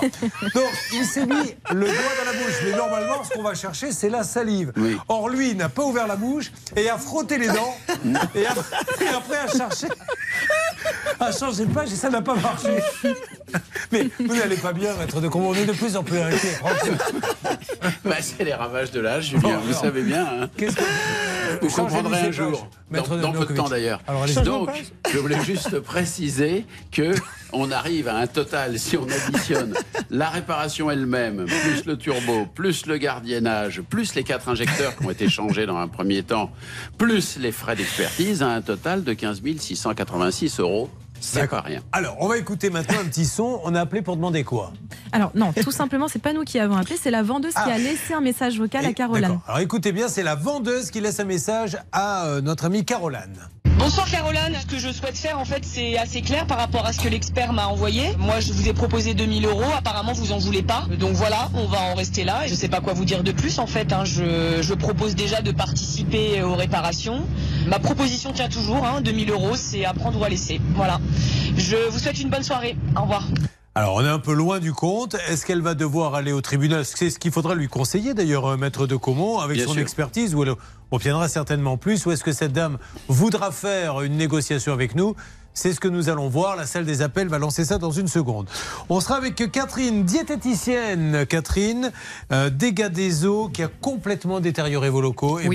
Donc 0.54 0.70
il 0.92 1.04
s'est 1.04 1.26
mis 1.26 1.54
le 1.72 1.86
doigt 1.86 2.14
dans 2.18 2.32
la 2.32 2.38
bouche. 2.38 2.54
Mais 2.64 2.76
normalement, 2.76 3.24
ce 3.24 3.30
qu'on 3.30 3.42
va 3.42 3.54
chercher, 3.54 3.92
c'est 3.92 4.10
la 4.10 4.22
salive. 4.22 4.72
Or 5.08 5.28
lui, 5.28 5.50
il 5.50 5.56
n'a 5.56 5.68
pas 5.68 5.84
ouvert 5.84 6.06
la 6.06 6.16
bouche 6.16 6.52
et 6.76 6.88
a 6.88 6.98
frotté 6.98 7.38
les 7.38 7.48
dents 7.48 7.76
et 8.34 8.46
après, 8.46 8.76
et 9.00 9.08
après 9.08 9.36
a 9.36 9.48
cherché 9.48 9.88
à 11.18 11.32
changer 11.32 11.66
de 11.66 11.72
page 11.72 11.92
et 11.92 11.96
ça 11.96 12.08
n'a 12.10 12.22
pas 12.22 12.34
marché. 12.34 12.78
Mais 13.92 14.08
vous 14.18 14.34
n'allez 14.34 14.56
pas 14.56 14.72
bien, 14.72 14.94
maître 14.94 15.20
de 15.20 15.28
on 15.32 15.54
est 15.54 15.64
de 15.64 15.72
plus 15.72 15.96
en 15.96 16.02
plus 16.02 16.18
inquiet. 16.18 16.58
Bah, 18.04 18.16
c'est 18.20 18.44
les 18.44 18.54
ravages 18.54 18.90
de 18.90 19.00
l'âge, 19.00 19.30
Julien, 19.30 19.58
vous 19.58 19.68
alors, 19.70 19.80
savez 19.80 20.02
bien. 20.02 20.26
hein. 20.42 20.48
Qu'est-ce 20.56 20.76
que 20.76 20.82
Vous 21.62 21.68
Changez 21.70 21.94
comprendrez 21.96 22.20
un 22.20 22.30
jour, 22.30 22.68
dans, 22.90 22.96
dans 22.98 23.02
peu 23.08 23.16
de 23.16 23.20
Novakovic. 23.22 23.56
temps 23.56 23.68
d'ailleurs. 23.68 24.00
Donc, 24.44 24.70
je 25.12 25.18
voulais 25.18 25.42
juste 25.44 25.80
préciser 25.80 26.64
que 26.92 27.14
on 27.52 27.70
arrive 27.70 28.08
à 28.08 28.16
un 28.16 28.26
total, 28.26 28.78
si 28.78 28.96
on 28.96 29.06
additionne 29.08 29.74
la 30.10 30.28
réparation 30.28 30.90
elle-même, 30.90 31.46
plus 31.46 31.84
le 31.86 31.96
turbo, 31.96 32.46
plus 32.54 32.86
le 32.86 32.96
gardiennage, 32.98 33.80
plus 33.82 34.14
les 34.14 34.24
quatre 34.24 34.48
injecteurs 34.48 34.96
qui 34.96 35.06
ont 35.06 35.10
été 35.10 35.28
changés 35.28 35.66
dans 35.66 35.78
un 35.78 35.88
premier 35.88 36.22
temps, 36.22 36.50
plus 36.98 37.38
les 37.38 37.52
frais 37.52 37.76
d'expertise, 37.76 38.42
à 38.42 38.48
un 38.48 38.60
total 38.60 39.02
de 39.04 39.12
15 39.12 39.42
686 39.58 40.60
euros. 40.60 40.90
C'est 41.20 41.46
pas 41.48 41.60
rien. 41.60 41.80
Alors, 41.92 42.16
on 42.20 42.28
va 42.28 42.38
écouter 42.38 42.70
maintenant 42.70 42.98
un 43.00 43.04
petit 43.04 43.24
son. 43.26 43.60
On 43.64 43.74
a 43.74 43.80
appelé 43.80 44.02
pour 44.02 44.16
demander 44.16 44.42
quoi? 44.44 44.72
Alors 45.12 45.30
non, 45.34 45.52
tout 45.52 45.70
simplement, 45.72 46.08
c'est 46.08 46.18
pas 46.22 46.32
nous 46.32 46.44
qui 46.44 46.58
avons 46.58 46.76
appelé, 46.76 46.96
c'est 47.00 47.10
la 47.10 47.22
vendeuse 47.22 47.52
qui 47.52 47.58
Ah. 47.60 47.74
a 47.74 47.78
laissé 47.78 48.14
un 48.14 48.20
message 48.20 48.58
vocal 48.58 48.84
à 48.86 48.92
Caroline. 48.92 49.22
D'accord. 49.22 49.40
Alors 49.46 49.60
écoutez 49.60 49.92
bien, 49.92 50.08
c'est 50.08 50.22
la 50.22 50.34
vendeuse 50.34 50.90
qui 50.90 51.00
laisse 51.00 51.20
un 51.20 51.24
message 51.24 51.76
à 51.92 52.24
euh, 52.26 52.40
notre 52.40 52.64
amie 52.66 52.84
Caroline. 52.84 53.36
Bonsoir 53.78 54.06
Caroline, 54.10 54.54
ce 54.60 54.66
que 54.66 54.78
je 54.78 54.92
souhaite 54.92 55.16
faire 55.16 55.38
en 55.38 55.46
fait 55.46 55.64
c'est 55.64 55.96
assez 55.96 56.20
clair 56.20 56.46
par 56.46 56.58
rapport 56.58 56.84
à 56.84 56.92
ce 56.92 57.00
que 57.00 57.08
l'expert 57.08 57.54
m'a 57.54 57.66
envoyé. 57.66 58.14
Moi 58.18 58.38
je 58.40 58.52
vous 58.52 58.68
ai 58.68 58.74
proposé 58.74 59.14
2000 59.14 59.46
euros, 59.46 59.64
apparemment 59.74 60.12
vous 60.12 60.32
en 60.32 60.38
voulez 60.38 60.62
pas. 60.62 60.84
Donc 60.98 61.12
voilà, 61.12 61.48
on 61.54 61.64
va 61.66 61.78
en 61.80 61.94
rester 61.94 62.24
là. 62.24 62.46
Je 62.46 62.54
sais 62.54 62.68
pas 62.68 62.80
quoi 62.82 62.92
vous 62.92 63.06
dire 63.06 63.22
de 63.24 63.32
plus 63.32 63.58
en 63.58 63.66
fait. 63.66 63.90
hein. 63.94 64.04
Je, 64.04 64.60
je 64.60 64.74
propose 64.74 65.14
déjà 65.14 65.40
de 65.40 65.50
participer 65.50 66.42
aux 66.42 66.56
réparations. 66.56 67.26
Ma 67.68 67.78
proposition 67.78 68.32
tient 68.34 68.50
toujours, 68.50 68.84
hein. 68.84 69.00
2000 69.00 69.30
euros 69.30 69.56
c'est 69.56 69.86
à 69.86 69.94
prendre 69.94 70.20
ou 70.20 70.24
à 70.24 70.28
laisser. 70.28 70.60
Voilà. 70.74 71.00
Je 71.56 71.88
vous 71.90 71.98
souhaite 71.98 72.20
une 72.20 72.30
bonne 72.30 72.42
soirée. 72.42 72.76
Au 72.96 73.02
revoir. 73.02 73.24
Alors, 73.76 73.94
on 73.94 74.04
est 74.04 74.08
un 74.08 74.18
peu 74.18 74.32
loin 74.34 74.58
du 74.58 74.72
compte. 74.72 75.14
Est-ce 75.28 75.46
qu'elle 75.46 75.62
va 75.62 75.74
devoir 75.74 76.14
aller 76.14 76.32
au 76.32 76.40
tribunal? 76.40 76.84
C'est 76.84 77.08
ce 77.08 77.18
qu'il 77.20 77.30
faudra 77.30 77.54
lui 77.54 77.68
conseiller, 77.68 78.14
d'ailleurs, 78.14 78.46
euh, 78.46 78.56
maître 78.56 78.86
de 78.88 78.96
Comont, 78.96 79.38
avec 79.38 79.58
Bien 79.58 79.66
son 79.66 79.74
sûr. 79.74 79.82
expertise, 79.82 80.34
où 80.34 80.42
elle 80.42 80.54
obtiendra 80.90 81.28
certainement 81.28 81.76
plus. 81.76 82.04
Ou 82.04 82.10
est-ce 82.10 82.24
que 82.24 82.32
cette 82.32 82.52
dame 82.52 82.78
voudra 83.08 83.52
faire 83.52 84.00
une 84.00 84.16
négociation 84.16 84.72
avec 84.72 84.96
nous? 84.96 85.14
C'est 85.54 85.72
ce 85.72 85.80
que 85.80 85.88
nous 85.88 86.08
allons 86.08 86.28
voir. 86.28 86.56
La 86.56 86.66
salle 86.66 86.84
des 86.84 87.02
appels 87.02 87.28
va 87.28 87.38
lancer 87.38 87.64
ça 87.64 87.78
dans 87.78 87.90
une 87.90 88.08
seconde. 88.08 88.48
On 88.88 89.00
sera 89.00 89.16
avec 89.16 89.50
Catherine, 89.50 90.04
diététicienne. 90.04 91.26
Catherine, 91.26 91.92
euh, 92.32 92.50
dégâts 92.50 92.88
des 92.88 93.26
eaux 93.26 93.48
qui 93.48 93.62
a 93.62 93.68
complètement 93.68 94.40
détérioré 94.40 94.90
vos 94.90 95.00
locaux 95.00 95.38
et 95.38 95.48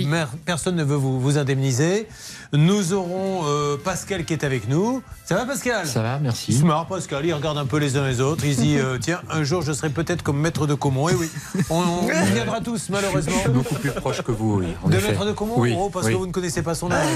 personne 0.46 0.76
ne 0.76 0.84
veut 0.84 0.96
vous, 0.96 1.20
vous 1.20 1.38
indemniser. 1.38 2.08
Nous 2.54 2.94
aurons 2.94 3.42
euh, 3.46 3.78
Pascal 3.78 4.24
qui 4.26 4.34
est 4.34 4.44
avec 4.44 4.70
nous. 4.70 5.02
Ça 5.26 5.36
va 5.36 5.46
Pascal? 5.46 5.88
Ça 5.88 6.02
va, 6.02 6.20
merci. 6.20 6.52
Il 6.52 6.60
se 6.60 6.64
marre 6.64 6.86
Pascal, 6.88 7.26
il 7.26 7.34
regarde 7.34 7.58
un 7.58 7.66
peu 7.66 7.78
les 7.78 7.98
uns 7.98 8.08
les 8.08 8.22
autres. 8.22 8.46
Il 8.46 8.56
se 8.56 8.62
dit 8.62 8.78
euh, 8.78 8.98
tiens, 9.02 9.22
un 9.30 9.44
jour 9.44 9.62
je 9.62 9.74
serai 9.74 9.90
peut-être 9.90 10.22
comme 10.24 10.40
maître 10.40 10.68
de 10.68 10.74
Comont. 10.76 11.10
Et 11.10 11.16
oui, 11.16 11.30
on, 11.70 11.80
on 11.80 12.08
y 12.28 12.32
viendra 12.34 12.62
tous 12.62 12.90
malheureusement. 12.90 13.34
Beaucoup 13.50 13.76
plus 13.76 13.92
proche 13.92 14.22
que 14.22 14.32
vous, 14.32 14.58
oui. 14.60 14.68
De 14.86 14.96
effet. 14.98 15.10
maître 15.10 15.26
de 15.26 15.32
Comont 15.32 15.56
Oui, 15.60 15.74
Oh, 15.78 15.90
parce 15.90 16.06
oui. 16.06 16.14
que 16.14 16.18
vous 16.18 16.28
ne 16.28 16.32
connaissez 16.32 16.62
pas 16.62 16.76
son 16.76 16.92
âge. 16.92 17.08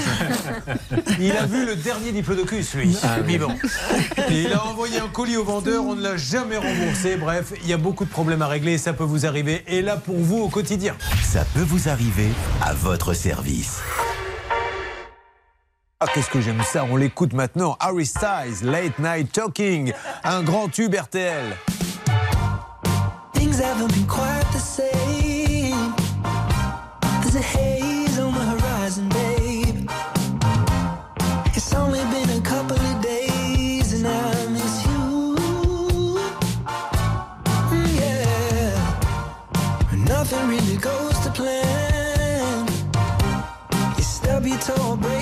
Il 1.20 1.32
a 1.32 1.46
vu 1.46 1.64
le 1.64 1.76
dernier 1.76 2.12
diplodocus, 2.12 2.69
lui, 2.74 2.96
Ah, 3.02 3.16
oui. 3.20 3.26
vivant. 3.26 3.54
Et 4.28 4.42
il 4.42 4.52
a 4.52 4.64
envoyé 4.66 4.98
un 5.00 5.08
colis 5.08 5.36
au 5.36 5.44
vendeur, 5.44 5.84
on 5.84 5.94
ne 5.94 6.02
l'a 6.02 6.16
jamais 6.16 6.56
remboursé. 6.56 7.16
Bref, 7.16 7.52
il 7.62 7.68
y 7.68 7.72
a 7.72 7.76
beaucoup 7.76 8.04
de 8.04 8.10
problèmes 8.10 8.42
à 8.42 8.46
régler 8.48 8.72
et 8.74 8.78
ça 8.78 8.92
peut 8.92 9.04
vous 9.04 9.26
arriver. 9.26 9.62
Et 9.66 9.82
là, 9.82 9.96
pour 9.96 10.16
vous, 10.18 10.38
au 10.38 10.48
quotidien. 10.48 10.94
Ça 11.22 11.44
peut 11.54 11.62
vous 11.62 11.88
arriver 11.88 12.28
à 12.62 12.72
votre 12.74 13.12
service. 13.14 13.80
Ah, 16.00 16.06
qu'est-ce 16.14 16.30
que 16.30 16.40
j'aime 16.40 16.62
ça 16.62 16.86
On 16.90 16.96
l'écoute 16.96 17.32
maintenant. 17.34 17.76
Harry 17.78 18.06
Styles, 18.06 18.62
Late 18.64 18.98
Night 18.98 19.32
Talking, 19.32 19.92
un 20.24 20.42
grand 20.42 20.68
tube 20.68 20.94
RTL. 20.94 21.56
Things 23.34 23.60
haven't 23.60 23.88
been 23.92 24.06
quite 24.06 24.46
the 24.52 24.58
same. 24.58 25.92
There's 27.22 27.36
a 27.36 27.42
to 44.60 44.74
a 44.74 44.96
break. 44.96 45.19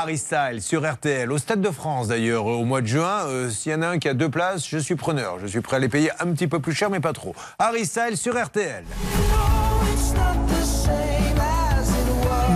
Harry 0.00 0.16
Styles 0.16 0.62
sur 0.62 0.88
RTL, 0.88 1.32
au 1.32 1.38
Stade 1.38 1.60
de 1.60 1.70
France 1.72 2.06
d'ailleurs, 2.06 2.46
au 2.46 2.64
mois 2.64 2.80
de 2.82 2.86
juin. 2.86 3.26
Euh, 3.26 3.50
S'il 3.50 3.72
y 3.72 3.74
en 3.74 3.82
a 3.82 3.88
un 3.88 3.98
qui 3.98 4.08
a 4.08 4.14
deux 4.14 4.28
places, 4.28 4.64
je 4.68 4.78
suis 4.78 4.94
preneur. 4.94 5.40
Je 5.40 5.48
suis 5.48 5.60
prêt 5.60 5.74
à 5.74 5.78
les 5.80 5.88
payer 5.88 6.12
un 6.20 6.26
petit 6.32 6.46
peu 6.46 6.60
plus 6.60 6.72
cher, 6.72 6.88
mais 6.88 7.00
pas 7.00 7.12
trop. 7.12 7.34
Harry 7.58 7.84
Styles 7.84 8.16
sur 8.16 8.40
RTL. 8.40 8.84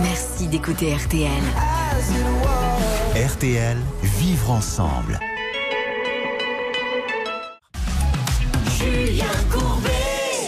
Merci 0.03 0.47
d'écouter 0.47 0.95
RTL. 0.95 1.29
RTL, 3.13 3.77
vivre 4.03 4.51
ensemble. 4.51 5.19
Julien 8.79 9.25
Courbet. 9.51 9.92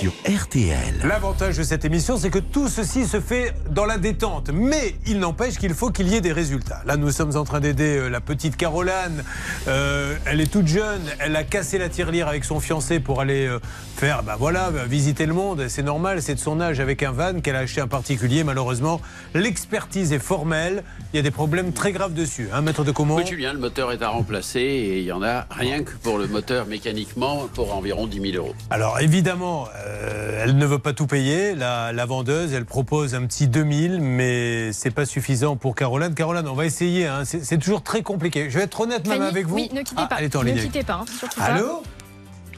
Sur 0.06 0.14
RTL. 0.32 0.94
L'avantage 1.04 1.58
de 1.58 1.64
cette 1.64 1.84
émission, 1.84 2.16
c'est 2.16 2.30
que 2.30 2.38
tout 2.38 2.68
ceci 2.68 3.08
se 3.08 3.20
fait 3.20 3.56
dans 3.72 3.86
la 3.86 3.98
détente. 3.98 4.52
Mais 4.54 4.94
il 5.08 5.18
n'empêche 5.18 5.58
qu'il 5.58 5.74
faut 5.74 5.90
qu'il 5.90 6.08
y 6.10 6.16
ait 6.16 6.22
des 6.22 6.32
résultats. 6.32 6.84
Là, 6.86 6.96
nous 6.96 7.10
sommes 7.10 7.36
en 7.36 7.44
train 7.44 7.60
d'aider 7.60 7.98
euh, 7.98 8.08
la 8.08 8.22
petite 8.22 8.56
Caroline. 8.56 9.24
Euh, 9.68 10.16
elle 10.28 10.42
est 10.42 10.52
toute 10.52 10.68
jeune. 10.68 11.02
Elle 11.18 11.36
a 11.36 11.44
cassé 11.44 11.80
la 11.80 11.90
tirelire 11.90 12.28
avec 12.28 12.46
son 12.46 12.60
fiancé 12.60 13.00
pour 13.00 13.20
aller 13.20 13.48
euh, 13.48 13.60
faire, 13.96 14.22
bah 14.22 14.36
voilà, 14.38 14.70
bah, 14.70 14.86
visiter 14.86 15.26
le 15.26 15.34
monde. 15.34 15.66
C'est 15.70 15.82
normal, 15.82 16.22
c'est 16.22 16.36
de 16.36 16.40
son 16.40 16.62
âge 16.62 16.80
avec 16.80 17.02
un 17.02 17.12
van 17.12 17.40
qu'elle 17.40 17.56
a 17.56 17.60
acheté 17.60 17.82
un 17.82 17.88
particulier. 17.88 18.44
Malheureusement, 18.44 19.02
l'expertise 19.34 20.14
est 20.14 20.20
formelle. 20.20 20.84
Il 21.14 21.16
y 21.16 21.20
a 21.20 21.24
des 21.24 21.32
problèmes 21.32 21.74
très 21.74 21.94
graves 21.94 22.14
dessus. 22.14 22.50
Un 22.54 22.62
maître 22.62 22.84
de 22.84 22.92
comment 22.92 23.16
Oui, 23.16 23.26
Julien, 23.26 23.54
le 23.54 23.60
moteur 23.60 23.92
est 23.92 24.04
à 24.04 24.10
remplacer 24.10 24.60
et 24.60 25.00
il 25.00 25.06
y 25.06 25.12
en 25.12 25.24
a 25.24 25.48
rien 25.50 25.82
que 25.82 25.94
pour 26.04 26.20
le 26.20 26.28
moteur 26.28 26.68
mécaniquement 26.68 27.48
pour 27.56 27.76
environ 27.76 28.06
10 28.06 28.34
000 28.34 28.36
euros. 28.36 28.54
Alors 28.70 29.00
évidemment, 29.00 29.68
euh, 29.76 29.95
elle 30.44 30.58
ne 30.58 30.66
veut 30.66 30.80
pas 30.80 30.94
tout 30.94 31.08
payer. 31.08 31.56
La, 31.56 31.92
la 31.94 32.06
vendeuse, 32.06 32.54
elle 32.54 32.66
propose 32.66 33.16
un 33.16 33.26
petit 33.26 33.48
2000, 33.48 34.00
mais 34.02 34.72
c'est 34.74 34.92
pas 34.92 35.06
suffisant 35.06 35.56
pour 35.56 35.76
Caroline. 35.76 36.14
Caroline, 36.14 36.48
on 36.48 36.54
va 36.54 36.66
essayer. 36.66 37.08
hein. 37.08 37.24
C'est 37.26 37.44
c'est 37.44 37.58
toujours 37.58 37.82
très 37.84 38.02
compliqué. 38.04 38.50
Je 38.50 38.58
vais 38.58 38.64
être 38.66 38.80
honnête 38.80 39.08
même 39.08 39.22
avec 39.22 39.48
vous. 39.48 39.56
Oui, 39.56 39.70
ne 39.74 39.82
quittez 39.82 40.02
Ah, 40.04 40.08
pas. 40.08 40.16
Elle 40.20 40.26
est 40.26 40.36
en 40.36 40.44
ne 40.44 40.52
ligne. 40.52 40.62
quittez 40.64 40.84
pas. 40.84 41.04
hein. 41.04 41.28
Allô? 41.40 41.84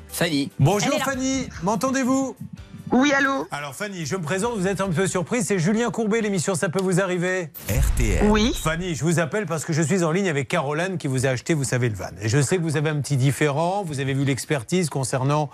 Fanny. 0.09 0.51
Bonjour. 0.59 0.97
Fanny, 1.03 1.47
m'entendez-vous? 1.63 2.35
Oui, 2.93 3.11
allô? 3.11 3.45
Alors 3.51 3.75
Fanny, 3.75 4.05
je 4.05 4.15
me 4.15 4.21
présente, 4.21 4.57
vous 4.57 4.65
êtes 4.65 4.79
un 4.79 4.87
peu 4.87 5.07
surprise, 5.07 5.45
c'est 5.45 5.59
Julien 5.59 5.91
Courbet, 5.91 6.21
l'émission 6.21 6.55
Ça 6.55 6.69
peut 6.69 6.81
vous 6.81 7.01
arriver 7.01 7.49
RTL. 7.69 8.25
Oui. 8.29 8.53
Fanny, 8.57 8.95
je 8.95 9.03
vous 9.03 9.19
appelle 9.19 9.45
parce 9.45 9.65
que 9.65 9.73
je 9.73 9.81
suis 9.81 10.05
en 10.05 10.11
ligne 10.11 10.29
avec 10.29 10.47
Caroline 10.47 10.97
qui 10.97 11.07
vous 11.07 11.25
a 11.25 11.29
acheté, 11.31 11.53
vous 11.53 11.65
savez, 11.65 11.89
le 11.89 11.95
van. 11.95 12.05
Et 12.21 12.29
je 12.29 12.39
sais 12.41 12.55
que 12.55 12.61
vous 12.61 12.77
avez 12.77 12.89
un 12.89 13.01
petit 13.01 13.17
différent, 13.17 13.83
vous 13.85 13.99
avez 13.99 14.13
vu 14.13 14.23
l'expertise 14.23 14.89
concernant 14.89 15.49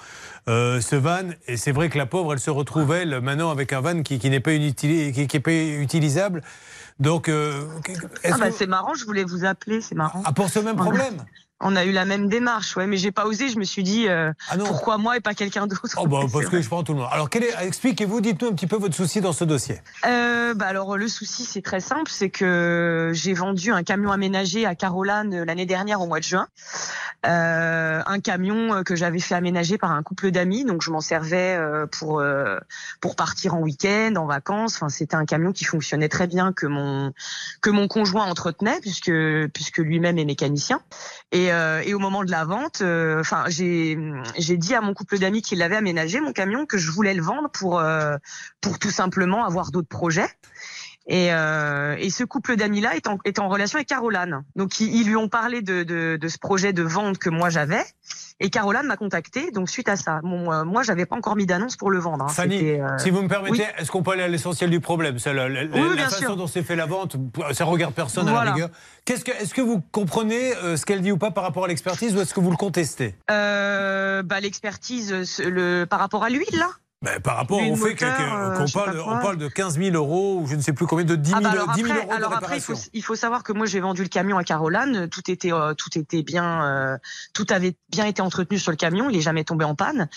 euh, 0.47 0.81
ce 0.81 0.95
van. 0.95 1.29
Et 1.47 1.57
c'est 1.57 1.71
vrai 1.71 1.89
que 1.89 1.97
la 1.97 2.05
pauvre, 2.05 2.33
elle 2.33 2.39
se 2.39 2.49
retrouve, 2.49 2.93
elle, 2.93 3.21
maintenant 3.21 3.49
avec 3.49 3.73
un 3.73 3.81
van 3.81 4.01
qui, 4.01 4.19
qui 4.19 4.29
n'est 4.29 4.39
pas, 4.39 4.55
qui, 4.55 5.27
qui 5.27 5.39
pas 5.39 5.51
utilisable. 5.51 6.41
Donc, 6.99 7.27
euh, 7.27 7.67
est-ce 8.23 8.33
Ah 8.35 8.37
bah, 8.37 8.51
c'est 8.51 8.67
marrant, 8.67 8.93
je 8.93 9.05
voulais 9.05 9.23
vous 9.23 9.45
appeler, 9.45 9.81
c'est 9.81 9.95
marrant. 9.95 10.21
Ah, 10.25 10.33
pour 10.33 10.49
ce 10.49 10.59
même 10.59 10.75
problème? 10.75 11.25
On 11.65 11.75
a 11.75 11.85
eu 11.85 11.91
la 11.91 12.05
même 12.05 12.27
démarche, 12.29 12.75
ouais, 12.75 12.87
mais 12.87 12.97
j'ai 12.97 13.11
pas 13.11 13.25
osé. 13.25 13.47
Je 13.49 13.57
me 13.57 13.63
suis 13.63 13.83
dit, 13.83 14.07
euh, 14.07 14.31
pourquoi 14.65 14.97
moi 14.97 15.17
et 15.17 15.21
pas 15.21 15.33
quelqu'un 15.33 15.65
d'autre? 15.67 15.95
Oh 15.97 16.07
bah, 16.07 16.19
parce 16.31 16.47
que 16.47 16.61
je 16.61 16.67
prends 16.67 16.83
tout 16.83 16.93
le 16.93 16.99
monde. 16.99 17.09
Alors, 17.11 17.29
quel 17.29 17.43
est- 17.43 17.55
expliquez-vous, 17.61 18.21
dites-nous 18.21 18.49
un 18.49 18.53
petit 18.53 18.67
peu 18.67 18.75
votre 18.75 18.95
souci 18.95 19.21
dans 19.21 19.33
ce 19.33 19.43
dossier. 19.45 19.79
Euh, 20.05 20.53
bah 20.53 20.67
alors 20.67 20.97
le 20.97 21.07
souci 21.07 21.45
c'est 21.45 21.61
très 21.63 21.79
simple, 21.79 22.11
c'est 22.11 22.29
que 22.29 23.09
j'ai 23.13 23.33
vendu 23.33 23.71
un 23.71 23.81
camion 23.81 24.11
aménagé 24.11 24.65
à 24.67 24.75
Caroline 24.75 25.33
euh, 25.33 25.45
l'année 25.45 25.65
dernière 25.65 25.99
au 26.01 26.05
mois 26.05 26.19
de 26.19 26.23
juin, 26.25 26.47
Euh, 27.25 28.01
un 28.05 28.19
camion 28.19 28.73
euh, 28.73 28.83
que 28.83 28.95
j'avais 28.97 29.19
fait 29.19 29.33
aménager 29.33 29.77
par 29.77 29.91
un 29.91 30.03
couple 30.03 30.29
d'amis, 30.31 30.65
donc 30.65 30.81
je 30.81 30.91
m'en 30.91 30.99
servais 30.99 31.55
euh, 31.57 31.87
pour 31.87 32.21
pour 32.99 33.15
partir 33.15 33.55
en 33.55 33.59
week-end, 33.59 34.13
en 34.17 34.25
vacances. 34.25 34.75
Enfin 34.75 34.89
c'était 34.89 35.15
un 35.15 35.25
camion 35.25 35.53
qui 35.53 35.63
fonctionnait 35.63 36.09
très 36.09 36.27
bien 36.27 36.51
que 36.51 36.67
mon 36.67 37.13
que 37.61 37.69
mon 37.69 37.87
conjoint 37.87 38.25
entretenait 38.25 38.79
puisque 38.81 39.11
puisque 39.53 39.77
lui-même 39.77 40.17
est 40.17 40.25
mécanicien. 40.25 40.81
Et, 41.33 41.51
euh, 41.51 41.81
et 41.83 41.95
au 41.95 41.99
moment 41.99 42.23
de 42.23 42.29
la 42.29 42.45
vente, 42.45 42.81
euh, 42.81 43.19
enfin 43.19 43.45
j'ai 43.47 43.97
j'ai 44.37 44.55
dit 44.55 44.75
à 44.75 44.81
mon 44.81 44.93
couple 44.93 45.17
d'amis 45.17 45.41
qui 45.41 45.55
l'avait 45.55 45.75
aménagé 45.75 46.21
mon 46.21 46.31
camion 46.31 46.67
que 46.67 46.77
je 46.77 46.91
voulais 46.91 47.15
le 47.15 47.23
vendre 47.23 47.49
pour 47.49 47.79
euh, 47.79 48.17
pour 48.61 48.77
tout 48.77 48.91
simplement 48.91 49.43
avoir 49.43 49.71
d'autres 49.71 49.87
projets. 49.87 50.29
Et, 51.07 51.33
euh, 51.33 51.97
et 51.97 52.11
ce 52.11 52.23
couple 52.23 52.55
d'amis-là 52.55 52.95
est 52.95 53.07
en, 53.07 53.17
est 53.25 53.39
en 53.39 53.49
relation 53.49 53.77
avec 53.77 53.89
Caroline. 53.89 54.43
Donc 54.55 54.79
ils, 54.79 54.95
ils 54.95 55.07
lui 55.07 55.15
ont 55.15 55.27
parlé 55.27 55.63
de, 55.63 55.81
de, 55.81 56.17
de 56.21 56.27
ce 56.27 56.37
projet 56.37 56.71
de 56.71 56.83
vente 56.83 57.17
que 57.17 57.31
moi 57.31 57.49
j'avais. 57.49 57.83
Et 58.43 58.49
Caroline 58.49 58.83
m'a 58.83 58.97
contacté. 58.97 59.51
Donc 59.51 59.69
suite 59.69 59.87
à 59.87 59.95
ça, 59.95 60.19
bon, 60.21 60.51
euh, 60.51 60.65
moi 60.65 60.83
j'avais 60.83 61.05
pas 61.05 61.15
encore 61.15 61.35
mis 61.37 61.45
d'annonce 61.45 61.77
pour 61.77 61.89
le 61.89 61.97
vendre. 61.97 62.25
hein. 62.25 62.27
Fanny, 62.27 62.71
euh, 62.79 62.87
si 62.97 63.09
vous 63.09 63.21
me 63.21 63.29
permettez, 63.29 63.51
oui. 63.63 63.63
est-ce 63.77 63.89
qu'on 63.89 64.03
peut 64.03 64.11
aller 64.11 64.23
à 64.23 64.27
l'essentiel 64.27 64.69
du 64.69 64.81
problème 64.81 65.17
C'est 65.17 65.33
la, 65.33 65.45
Oui, 65.47 65.65
la 65.95 66.03
façon 66.03 66.17
sûr. 66.17 66.35
dont 66.35 66.45
s'est 66.47 66.61
fait 66.61 66.75
la 66.75 66.85
vente, 66.85 67.15
ça 67.53 67.63
regarde 67.65 67.93
personne 67.93 68.27
à 68.27 68.43
la 68.43 68.51
rigueur. 68.51 68.69
Qu'est-ce 69.05 69.23
que, 69.23 69.31
est-ce 69.31 69.53
que 69.53 69.61
vous 69.61 69.81
comprenez 69.93 70.53
euh, 70.57 70.75
ce 70.77 70.85
qu'elle 70.85 71.01
dit 71.01 71.11
ou 71.13 71.17
pas 71.17 71.31
par 71.31 71.43
rapport 71.45 71.63
à 71.65 71.67
l'expertise 71.69 72.15
ou 72.15 72.19
est-ce 72.21 72.33
que 72.33 72.41
vous 72.41 72.51
le 72.51 72.57
contestez? 72.57 73.15
Euh, 73.31 74.23
bah, 74.23 74.39
l'expertise 74.41 75.39
le, 75.39 75.85
par 75.85 75.99
rapport 75.99 76.23
à 76.23 76.29
l'huile 76.29 76.45
là? 76.57 76.67
Ben, 77.03 77.19
Par 77.19 77.35
rapport 77.35 77.59
au 77.61 77.75
fait 77.75 77.95
que- 77.95 78.05
euh, 78.05 78.55
qu'on 78.57 78.71
parle, 78.71 78.97
on 79.01 79.19
parle 79.19 79.37
de 79.37 79.49
15 79.49 79.77
000 79.77 79.93
euros 79.93 80.39
ou 80.39 80.47
je 80.47 80.55
ne 80.55 80.61
sais 80.61 80.71
plus 80.71 80.85
combien, 80.87 81.03
de 81.03 81.15
10 81.17 81.31
000, 81.31 81.37
Ah 81.37 81.43
bah 81.43 81.51
alors 81.51 81.73
10 81.73 81.81
000 81.83 81.91
après, 81.91 81.99
euros 82.05 82.11
de 82.11 82.15
alors 82.15 82.33
après, 82.33 82.57
il 82.57 82.61
faut, 82.61 82.73
il 82.93 83.03
faut 83.03 83.15
savoir 83.15 83.43
que 83.43 83.51
moi 83.51 83.65
j'ai 83.65 83.81
vendu 83.81 84.03
le 84.03 84.07
camion 84.07 84.37
à 84.37 84.45
Caroline. 84.45 85.09
Tout 85.09 85.29
était, 85.29 85.51
euh, 85.51 85.73
tout 85.73 85.97
était 85.97 86.23
bien, 86.23 86.63
euh, 86.65 86.97
tout 87.33 87.45
avait 87.49 87.75
bien 87.89 88.05
été 88.05 88.21
entretenu 88.21 88.57
sur 88.57 88.71
le 88.71 88.77
camion. 88.77 89.09
Il 89.09 89.17
est 89.17 89.21
jamais 89.21 89.43
tombé 89.43 89.65
en 89.65 89.75
panne. 89.75 90.07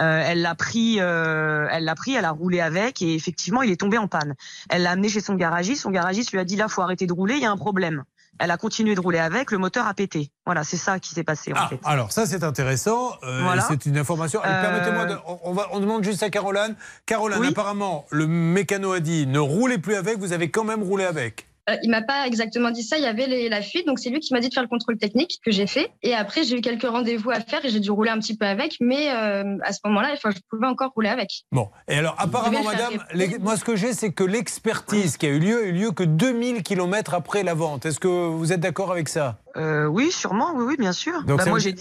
Euh, 0.00 0.22
elle 0.26 0.42
l'a 0.42 0.56
pris, 0.56 0.96
euh, 0.98 1.68
elle 1.70 1.84
l'a 1.84 1.94
pris, 1.94 2.14
elle 2.14 2.24
a 2.24 2.32
roulé 2.32 2.60
avec 2.60 3.02
et 3.02 3.14
effectivement 3.14 3.62
il 3.62 3.70
est 3.70 3.80
tombé 3.80 3.96
en 3.98 4.08
panne. 4.08 4.34
Elle 4.68 4.82
l'a 4.82 4.90
amené 4.90 5.08
chez 5.08 5.20
son 5.20 5.34
garagiste. 5.34 5.82
Son 5.82 5.90
garagiste 5.90 6.32
lui 6.32 6.40
a 6.40 6.44
dit 6.44 6.56
là 6.56 6.66
faut 6.66 6.82
arrêter 6.82 7.06
de 7.06 7.12
rouler, 7.12 7.34
il 7.34 7.42
y 7.42 7.46
a 7.46 7.52
un 7.52 7.56
problème. 7.56 8.02
Elle 8.38 8.50
a 8.50 8.56
continué 8.56 8.94
de 8.94 9.00
rouler 9.00 9.18
avec, 9.18 9.50
le 9.52 9.58
moteur 9.58 9.86
a 9.86 9.94
pété. 9.94 10.30
Voilà, 10.46 10.64
c'est 10.64 10.76
ça 10.76 10.98
qui 10.98 11.14
s'est 11.14 11.22
passé 11.22 11.52
en 11.52 11.56
Ah, 11.58 11.68
fait. 11.68 11.78
alors 11.84 12.10
ça 12.12 12.26
c'est 12.26 12.42
intéressant, 12.42 13.12
euh, 13.22 13.40
Voilà. 13.42 13.62
c'est 13.68 13.86
une 13.86 13.98
information. 13.98 14.40
Euh, 14.44 14.62
Permettez-moi, 14.62 15.04
de- 15.04 15.18
on, 15.26 15.38
on 15.44 15.52
va, 15.52 15.68
on 15.72 15.80
demande 15.80 16.02
juste 16.02 16.22
à 16.22 16.30
Caroline. 16.30 16.74
Caroline, 17.06 17.38
Oui. 17.40 17.48
apparemment, 17.48 18.04
le 18.10 18.26
mécano 18.26 18.92
a 18.92 19.00
dit 19.00 19.26
ne 19.26 19.38
roulez 19.38 19.78
plus 19.78 19.94
avec, 19.94 20.18
vous 20.18 20.32
avez 20.32 20.50
quand 20.50 20.64
même 20.64 20.82
roulé 20.82 21.04
avec. 21.04 21.46
Euh, 21.70 21.76
il 21.84 21.90
m'a 21.90 22.02
pas 22.02 22.26
exactement 22.26 22.70
dit 22.72 22.82
ça. 22.82 22.96
Il 22.98 23.04
y 23.04 23.06
avait 23.06 23.26
les- 23.28 23.48
la 23.48 23.62
fuite, 23.62 23.86
donc 23.86 23.98
c'est 24.00 24.10
lui 24.10 24.18
qui 24.18 24.34
m'a 24.34 24.40
dit 24.40 24.48
de 24.48 24.54
faire 24.54 24.64
le 24.64 24.68
contrôle 24.68 24.96
technique 24.98 25.38
que 25.44 25.52
j'ai 25.52 25.66
fait. 25.68 25.90
Et 26.02 26.12
après, 26.14 26.42
j'ai 26.42 26.56
eu 26.58 26.60
quelques 26.60 26.82
rendez-vous 26.88 27.30
à 27.30 27.40
faire 27.40 27.64
et 27.64 27.68
j'ai 27.68 27.78
dû 27.78 27.90
rouler 27.92 28.10
un 28.10 28.18
petit 28.18 28.36
peu 28.36 28.46
avec, 28.46 28.74
mais 28.80 29.10
euh, 29.10 29.56
à 29.62 29.72
ce 29.72 29.78
moment-là, 29.84 30.10
enfin, 30.14 30.30
je 30.34 30.40
pouvais 30.50 30.66
encore 30.66 30.90
rouler 30.94 31.08
avec. 31.08 31.30
Bon, 31.52 31.68
et 31.88 31.94
alors 31.98 32.16
apparemment, 32.18 32.62
madame, 32.64 32.94
les- 33.14 33.38
moi 33.38 33.56
ce 33.56 33.64
que 33.64 33.76
j'ai, 33.76 33.92
c'est 33.92 34.12
que 34.12 34.24
l'expertise 34.24 35.16
qui 35.16 35.26
a 35.26 35.28
eu 35.28 35.38
lieu 35.38 35.58
a 35.58 35.66
eu 35.66 35.72
lieu 35.72 35.90
que 35.92 36.02
2000 36.02 36.62
km 36.64 37.14
après 37.14 37.42
la 37.44 37.54
vente. 37.54 37.86
Est-ce 37.86 38.00
que 38.00 38.08
vous 38.08 38.52
êtes 38.52 38.60
d'accord 38.60 38.90
avec 38.90 39.08
ça? 39.08 39.38
Euh, 39.56 39.86
oui, 39.86 40.10
sûrement, 40.10 40.52
oui, 40.54 40.64
oui, 40.66 40.76
bien 40.78 40.92
sûr. 40.92 41.22
Donc 41.24 41.38
Bah, 41.38 41.44
moi, 41.46 41.54
veut- 41.54 41.60
j'ai 41.60 41.72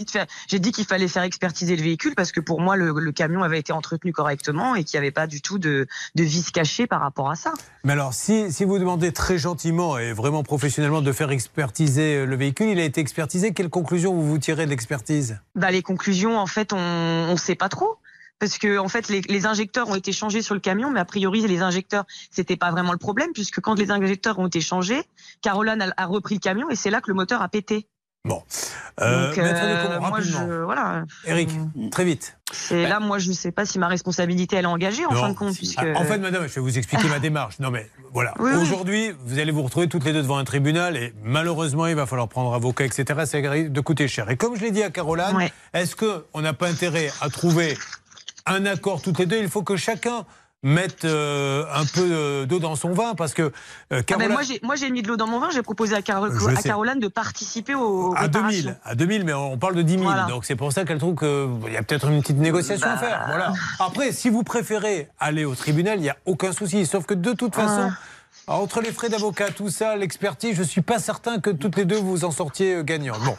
dit, 0.60 0.72
qu'il 0.72 0.86
fallait 0.86 1.08
faire 1.08 1.24
expertiser 1.24 1.76
le 1.76 1.82
véhicule 1.84 2.14
parce 2.16 2.32
que 2.32 2.40
pour 2.40 2.60
moi, 2.62 2.76
le, 2.76 2.92
le 2.92 3.12
camion 3.12 3.44
avait 3.44 3.60
été 3.60 3.72
entretenu 3.74 4.12
correctement 4.14 4.76
et 4.76 4.84
qu'il 4.84 5.00
n'y 5.00 5.06
avait 5.06 5.12
pas 5.12 5.28
du 5.28 5.42
tout 5.42 5.60
de, 5.60 5.88
de 6.16 6.24
vis 6.24 6.52
cachées 6.52 6.88
par 6.88 7.02
rapport 7.02 7.30
à 7.30 7.36
ça. 7.36 7.54
Mais 7.84 7.94
alors, 7.94 8.14
si, 8.14 8.52
si 8.52 8.66
vous 8.66 8.78
demandez 8.80 9.12
très 9.12 9.38
gentiment 9.38 9.98
et 9.98 10.14
vraiment 10.14 10.44
professionnellement 10.44 11.02
de 11.02 11.12
faire 11.12 11.32
expertiser 11.32 12.18
euh, 12.18 12.26
le 12.26 12.36
véhicule, 12.36 12.68
il 12.68 12.80
a 12.80 12.84
été 12.84 13.02
expertisé. 13.02 13.54
Quelle 13.54 13.70
conclusion 13.70 14.14
vous 14.14 14.28
vous 14.28 14.38
tirez 14.38 14.66
de 14.66 14.70
l'expertise? 14.70 15.40
Bah, 15.56 15.72
les 15.72 15.82
conclusions, 15.82 16.38
en 16.38 16.48
fait, 16.48 16.74
on 16.74 17.32
ne 17.32 17.38
sait 17.38 17.56
pas 17.56 17.70
trop. 17.70 17.98
Parce 18.42 18.58
que 18.58 18.78
en 18.80 18.88
fait, 18.90 19.08
les, 19.08 19.22
les 19.30 19.46
injecteurs 19.46 19.88
ont 19.88 19.96
été 19.96 20.12
changés 20.12 20.42
sur 20.42 20.56
le 20.56 20.60
camion, 20.60 20.90
mais 20.90 21.00
a 21.00 21.06
priori, 21.06 21.42
les 21.48 21.62
injecteurs, 21.62 22.06
c'était 22.32 22.58
pas 22.58 22.72
vraiment 22.72 22.92
le 22.92 22.98
problème, 22.98 23.30
puisque 23.34 23.62
quand 23.62 23.76
les 23.80 23.92
injecteurs 23.92 24.40
ont 24.40 24.48
été 24.48 24.60
changés, 24.62 25.04
Caroline 25.44 25.82
a, 25.82 25.94
a 25.96 26.06
repris 26.08 26.36
le 26.36 26.40
camion 26.40 26.70
et 26.72 26.76
c'est 26.76 26.90
là 26.90 27.02
que 27.02 27.10
le 27.10 27.14
moteur 27.14 27.42
a 27.44 27.48
pété. 27.50 27.88
Bon. 28.24 28.44
Euh, 29.00 29.28
Donc, 29.30 29.38
Maître 29.38 29.60
euh, 29.64 29.84
Decombe, 29.96 30.10
moi, 30.10 30.20
je, 30.22 30.64
voilà. 30.64 31.06
Eric, 31.26 31.50
très 31.90 32.04
vite. 32.04 32.38
Et 32.70 32.86
là, 32.86 33.00
moi, 33.00 33.18
je 33.18 33.30
ne 33.30 33.34
sais 33.34 33.52
pas 33.52 33.66
si 33.66 33.80
ma 33.80 33.88
responsabilité 33.88 34.58
elle 34.58 34.66
est 34.66 34.68
engagée 34.68 35.06
en 35.08 35.14
Non. 35.14 35.22
fin 35.22 35.30
de 35.30 35.34
compte, 35.36 35.56
puisque. 35.56 35.80
Ah, 35.80 35.98
En 36.00 36.04
fait, 36.04 36.20
madame, 36.20 36.48
je 36.48 36.54
vais 36.54 36.62
vous 36.62 36.78
expliquer 36.78 37.08
ma 37.08 37.18
démarche. 37.20 37.58
Non, 37.60 37.72
mais 37.72 37.90
voilà. 38.14 38.34
Oui, 38.38 38.52
oui. 38.54 38.62
Aujourd'hui, 38.62 39.12
vous 39.26 39.40
allez 39.40 39.52
vous 39.52 39.64
retrouver 39.64 39.88
toutes 39.88 40.04
les 40.06 40.14
deux 40.14 40.22
devant 40.22 40.38
un 40.38 40.44
tribunal 40.44 40.98
et 40.98 41.14
malheureusement, 41.24 41.88
il 41.88 41.96
va 41.96 42.06
falloir 42.06 42.28
prendre 42.28 42.54
avocat, 42.54 42.86
etc. 42.86 43.22
Ça 43.26 43.38
risque 43.50 43.72
de 43.72 43.82
coûter 43.82 44.08
cher. 44.08 44.30
Et 44.30 44.38
comme 44.38 44.56
je 44.56 44.62
l'ai 44.62 44.72
dit 44.72 44.84
à 44.84 44.92
Caroline, 44.92 45.50
est-ce 45.74 45.96
qu'on 45.96 46.42
n'a 46.42 46.54
pas 46.54 46.68
intérêt 46.68 47.10
à 47.22 47.30
trouver 47.30 47.76
un 48.52 48.66
accord 48.66 49.02
toutes 49.02 49.20
les 49.20 49.26
deux 49.26 49.38
Il 49.38 49.50
faut 49.50 49.64
que 49.64 49.76
chacun 49.76 50.26
mette 50.64 51.06
euh, 51.06 51.66
un 51.74 51.86
peu 51.86 52.08
euh, 52.12 52.46
d'eau 52.46 52.60
dans 52.60 52.76
son 52.76 52.92
vin 52.94 53.16
parce 53.16 53.34
que 53.34 53.52
euh, 53.92 54.04
Ah 54.12 54.18
ben, 54.18 54.30
moi, 54.30 54.76
j'ai, 54.76 54.92
mis 54.92 55.02
de 55.02 55.08
l'eau 55.08 55.18
dans 55.18 55.26
mon 55.28 55.40
vin. 55.40 55.50
J'ai 55.52 55.64
proposé 55.64 55.96
à, 55.96 56.00
à. 56.00 56.62
Caroline 56.64 57.00
de 57.00 57.08
participer 57.08 57.74
au. 57.74 58.14
à 58.16 58.22
réparations. 58.22 58.62
2000, 58.62 58.78
à 58.84 58.96
2000, 58.96 59.26
mais 59.26 59.34
on 59.34 59.58
parle 59.58 59.76
de 59.76 59.82
10 59.82 59.94
000. 59.94 60.04
Voilà. 60.04 60.26
Donc 60.26 60.46
c'est 60.46 60.56
pour 60.56 60.72
ça 60.72 60.86
qu'elle 60.86 61.00
trouve 61.00 61.16
qu'il 61.16 61.74
y 61.74 61.78
a 61.78 61.84
peut-être 61.84 62.08
une 62.10 62.22
petite 62.22 62.38
négociation 62.38 62.88
à 62.88 62.94
Bah. 62.96 63.00
faire. 63.00 63.24
Voilà. 63.28 63.54
Après, 63.80 64.12
si 64.12 64.30
vous 64.30 64.44
préférez 64.44 65.10
aller 65.20 65.46
au 65.46 65.56
tribunal, 65.56 65.98
il 65.98 66.04
n'y 66.04 66.10
a 66.10 66.18
aucun 66.26 66.52
souci. 66.52 66.86
Sauf 66.86 67.06
que 67.06 67.16
de 67.16 67.34
toute 67.34 67.56
façon, 67.56 67.92
Ah. 68.48 68.54
entre 68.58 68.82
les 68.82 68.92
frais 68.92 69.10
d'avocat, 69.10 69.50
tout 69.50 69.70
ça, 69.70 69.96
l'expertise, 69.96 70.56
je 70.56 70.62
ne 70.62 70.68
suis 70.68 70.82
pas 70.82 71.00
certain 71.00 71.40
que 71.40 71.50
toutes 71.50 71.76
les 71.78 71.86
deux 71.86 71.98
vous 71.98 72.24
en 72.24 72.32
sortiez 72.32 72.82
gagnant. 72.84 73.16
Bon. 73.26 73.36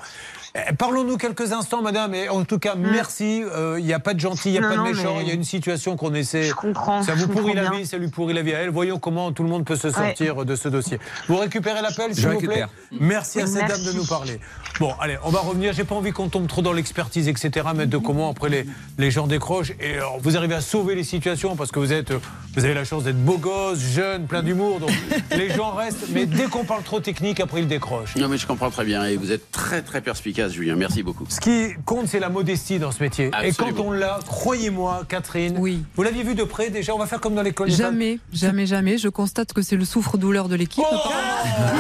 Eh, 0.55 0.73
Parlons-nous 0.77 1.17
quelques 1.17 1.53
instants, 1.53 1.81
madame. 1.81 2.15
Et 2.15 2.29
en 2.29 2.45
tout 2.45 2.59
cas, 2.59 2.75
merci. 2.75 3.43
Euh, 3.43 3.77
Il 3.79 3.85
n'y 3.87 3.95
a 3.95 3.99
pas 4.01 4.13
de 4.15 4.21
gentil, 4.21 4.51
il 4.51 4.53
n'y 4.53 4.59
a. 4.59 4.61
Non, 4.61 4.69
pas 4.69 4.77
de 4.77 4.95
méchant. 4.97 5.15
mais- 5.17 5.23
Il 5.23 5.29
y 5.29 5.31
a 5.31 5.35
une 5.35 5.45
situation 5.45 5.97
qu'on 5.97 6.13
essaie. 6.15 6.43
Je 6.45 6.55
comprends, 6.55 7.03
Ça 7.03 7.15
vous 7.15 7.27
pourrit 7.29 7.55
la 7.55 7.63
bien. 7.71 7.79
vie, 7.79 7.87
ça 7.87 7.97
lui 7.97 8.09
pourrit 8.09 8.35
la 8.35 8.43
vie 8.43 8.53
à 8.55 8.59
elle. 8.59 8.71
Voyons 8.71 8.99
comment 8.99 9.33
tout 9.33 9.43
le 9.43 9.49
monde 9.49 9.65
peut 9.65 9.77
se 9.77 9.91
sortir 9.91 10.45
de 10.45 10.55
ce 10.57 10.69
dossier. 10.69 10.99
Vous 11.29 11.37
récupérez 11.39 11.81
l'appel, 11.81 12.15
s'il 12.15 12.23
Je 12.25 12.29
vous 12.29 12.39
plaît 12.39 12.49
récupère. 12.49 12.69
Merci 12.93 13.41
à 13.41 13.47
cette 13.47 13.63
merci. 13.67 13.83
dame 13.85 13.93
de 13.95 13.99
nous 13.99 14.05
parler. 14.07 14.41
Bon, 14.79 14.93
allez, 15.01 15.17
on 15.25 15.31
va 15.31 15.41
revenir. 15.41 15.73
J'ai 15.73 15.85
pas 15.85 15.95
envie 15.95 16.13
qu'on 16.13 16.29
tombe 16.29 16.47
trop 16.49 16.61
dans 16.63 16.73
l'expertise, 16.73 17.29
etc. 17.29 17.67
Mettre 17.75 17.91
de 17.91 17.99
comment 17.99 18.29
après 18.31 18.49
les, 18.51 18.67
les 18.99 19.11
gens 19.11 19.27
décrochent. 19.27 19.73
Et 19.81 19.95
alors, 19.97 20.19
vous 20.21 20.37
arrivez 20.37 20.55
à 20.55 20.61
sauver 20.61 20.95
les 20.95 21.05
situations 21.05 21.57
parce 21.57 21.71
que 21.73 21.79
vous 21.79 21.93
êtes, 21.93 22.13
vous 22.57 22.65
avez 22.65 22.75
la 22.75 22.85
chance 22.85 23.05
d'être 23.05 23.23
beau 23.23 23.39
gosse, 23.39 23.79
jeune, 23.79 24.27
plein 24.27 24.43
d'humour. 24.43 24.81
Donc 24.81 24.91
les 25.37 25.51
gens 25.51 25.73
restent. 25.73 26.09
Mais 26.11 26.27
dès 26.27 26.45
qu'on 26.45 26.65
parle 26.65 26.83
trop 26.83 27.01
technique, 27.01 27.41
après 27.41 27.61
ils 27.61 27.69
décrochent. 27.69 28.17
Non, 28.17 28.29
mais 28.29 28.37
je 28.39 28.47
comprends 28.47 28.71
très 28.71 28.85
bien 28.85 29.05
et 29.07 29.17
vous 29.17 29.31
êtes 29.33 29.51
très 29.51 29.83
très 29.83 30.01
perspicace, 30.01 30.42
Julien. 30.49 30.77
Merci 30.77 31.03
beaucoup. 31.03 31.25
Ce 31.29 31.41
qui 31.41 31.69
compte, 31.85 32.09
c'est 32.09 32.21
la 32.21 32.29
modestie 32.29 32.79
dans 32.79 32.91
ce 32.93 33.03
métier. 33.03 33.31
Et 33.45 33.53
quand 33.53 33.79
on 33.79 33.91
l'a, 33.93 34.19
croyez-moi, 34.27 35.03
Catherine, 35.09 35.57
Oui. 35.59 35.85
vous 35.97 36.03
l'aviez 36.03 36.23
vu 36.23 36.35
de 36.35 36.45
près 36.45 36.71
déjà. 36.71 36.95
On 36.95 36.99
va 36.99 37.07
faire 37.07 37.21
comme 37.21 37.35
dans 37.35 37.43
l'école. 37.43 37.71
Jamais, 37.71 38.19
jamais, 38.33 38.67
jamais. 38.67 38.99
Je 38.99 39.09
constate 39.09 39.53
que 39.53 39.63
c'est 39.63 39.77
le 39.77 39.85
souffre-douleur 39.85 40.49
de 40.49 40.57
l'équipe. 40.57 40.85
Oh, 40.91 40.95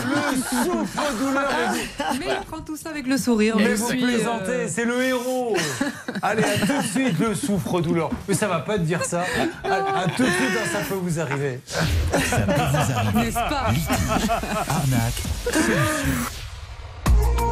le 0.04 0.40
souffre-douleur. 0.40 1.48
Mais 2.18 2.26
il 2.40 2.46
prend 2.46 2.60
tout 2.60 2.76
ça 2.76 2.90
avec 2.90 3.06
le 3.06 3.16
sourire. 3.16 3.54
Mais 3.56 3.74
vous 3.74 3.88
suis, 3.88 4.00
plaisantez, 4.00 4.50
euh, 4.50 4.66
c'est 4.68 4.84
le 4.84 5.02
héros. 5.02 5.56
Allez, 6.22 6.42
à 6.44 6.58
tout 6.66 6.82
de 6.82 6.86
suite, 6.86 7.18
le 7.18 7.34
souffre-douleur. 7.34 8.10
Mais 8.28 8.34
ça 8.34 8.48
va 8.48 8.60
pas 8.60 8.78
te 8.78 8.84
dire 8.84 9.04
ça. 9.04 9.24
À, 9.64 10.00
à 10.00 10.04
tout 10.08 10.22
de 10.22 10.28
suite, 10.28 10.58
ça 10.72 10.78
peut 10.88 10.94
vous 10.94 11.18
arriver. 11.20 11.60
Ça 11.66 12.38
peut 12.40 12.52
vous 12.52 12.92
arriver. 12.92 13.20
N'est-ce 13.24 13.34
pas? 13.34 13.70
Litige, 13.72 14.30
arnaque, 14.68 15.22
solution. 15.52 17.51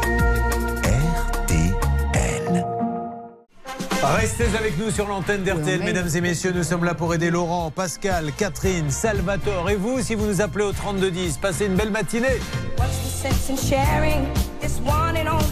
Restez 4.03 4.57
avec 4.59 4.79
nous 4.79 4.91
sur 4.91 5.07
l'antenne 5.07 5.43
d'RTL, 5.43 5.83
mesdames 5.83 6.09
et 6.15 6.21
messieurs. 6.21 6.53
Nous 6.55 6.63
sommes 6.63 6.85
là 6.85 6.95
pour 6.95 7.13
aider 7.15 7.31
Laurent, 7.31 7.71
Pascal, 7.71 8.33
Catherine, 8.37 8.91
Salvatore. 8.91 9.69
Et 9.71 9.77
vous, 9.77 10.01
si 10.01 10.15
vous 10.15 10.27
nous 10.27 10.41
appelez 10.41 10.65
au 10.65 10.73
3210, 10.73 11.37
passez 11.37 11.67
une 11.67 11.75
belle 11.75 11.91
matinée. 11.91 12.41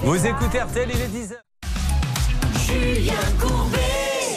Vous 0.02 0.26
écoutez 0.26 0.60
RTL, 0.60 0.88
il 0.90 1.00
est 1.00 1.08
10h. 1.08 1.34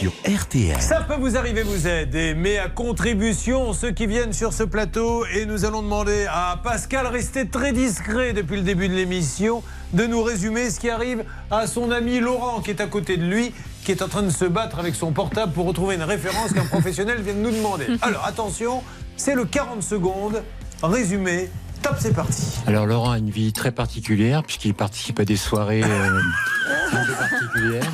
Sur 0.02 0.14
RTL. 0.26 0.82
Ça 0.82 1.02
peut 1.02 1.18
vous 1.20 1.38
arriver, 1.38 1.62
vous 1.62 1.88
aider, 1.88 2.34
mais 2.34 2.58
à 2.58 2.70
contribution, 2.70 3.72
ceux 3.72 3.92
qui 3.92 4.08
viennent 4.08 4.34
sur 4.34 4.52
ce 4.52 4.64
plateau, 4.64 5.28
et 5.28 5.46
nous 5.46 5.64
allons 5.64 5.84
demander 5.84 6.26
à 6.28 6.60
Pascal, 6.64 7.06
resté 7.06 7.48
très 7.48 7.72
discret 7.72 8.34
depuis 8.34 8.56
le 8.56 8.64
début 8.64 8.90
de 8.90 8.96
l'émission, 8.96 9.62
de 9.94 10.08
nous 10.08 10.24
résumer 10.24 10.72
ce 10.72 10.80
qui 10.80 10.90
arrive 10.90 11.24
à 11.52 11.68
son 11.68 11.92
ami 11.92 12.20
Laurent, 12.20 12.62
qui 12.62 12.72
est 12.72 12.82
à 12.82 12.88
côté 12.88 13.16
de 13.16 13.26
lui, 13.26 13.54
qui 13.84 13.92
est 13.92 14.02
en 14.02 14.08
train 14.08 14.24
de 14.24 14.32
se 14.32 14.46
battre 14.46 14.80
avec 14.80 14.96
son 14.96 15.12
portable 15.12 15.54
pour 15.54 15.68
retrouver 15.68 15.94
une 15.94 16.02
référence 16.02 16.52
qu'un 16.52 16.66
professionnel 16.66 17.22
vient 17.22 17.36
de 17.36 17.40
nous 17.40 17.52
demander. 17.52 17.86
Alors 18.02 18.26
attention, 18.26 18.82
c'est 19.18 19.36
le 19.36 19.46
40 19.46 19.84
secondes, 19.84 20.42
résumé, 20.82 21.52
top, 21.82 21.96
c'est 22.00 22.14
parti. 22.14 22.44
Alors 22.68 22.86
Laurent 22.86 23.12
a 23.12 23.18
une 23.18 23.30
vie 23.30 23.54
très 23.54 23.72
particulière 23.72 24.44
puisqu'il 24.44 24.74
participe 24.74 25.20
à 25.20 25.26
des 25.26 25.38
soirées 25.38 25.84
euh, 25.84 26.20
un 26.94 27.06
peu 27.06 27.14
particulières. 27.14 27.92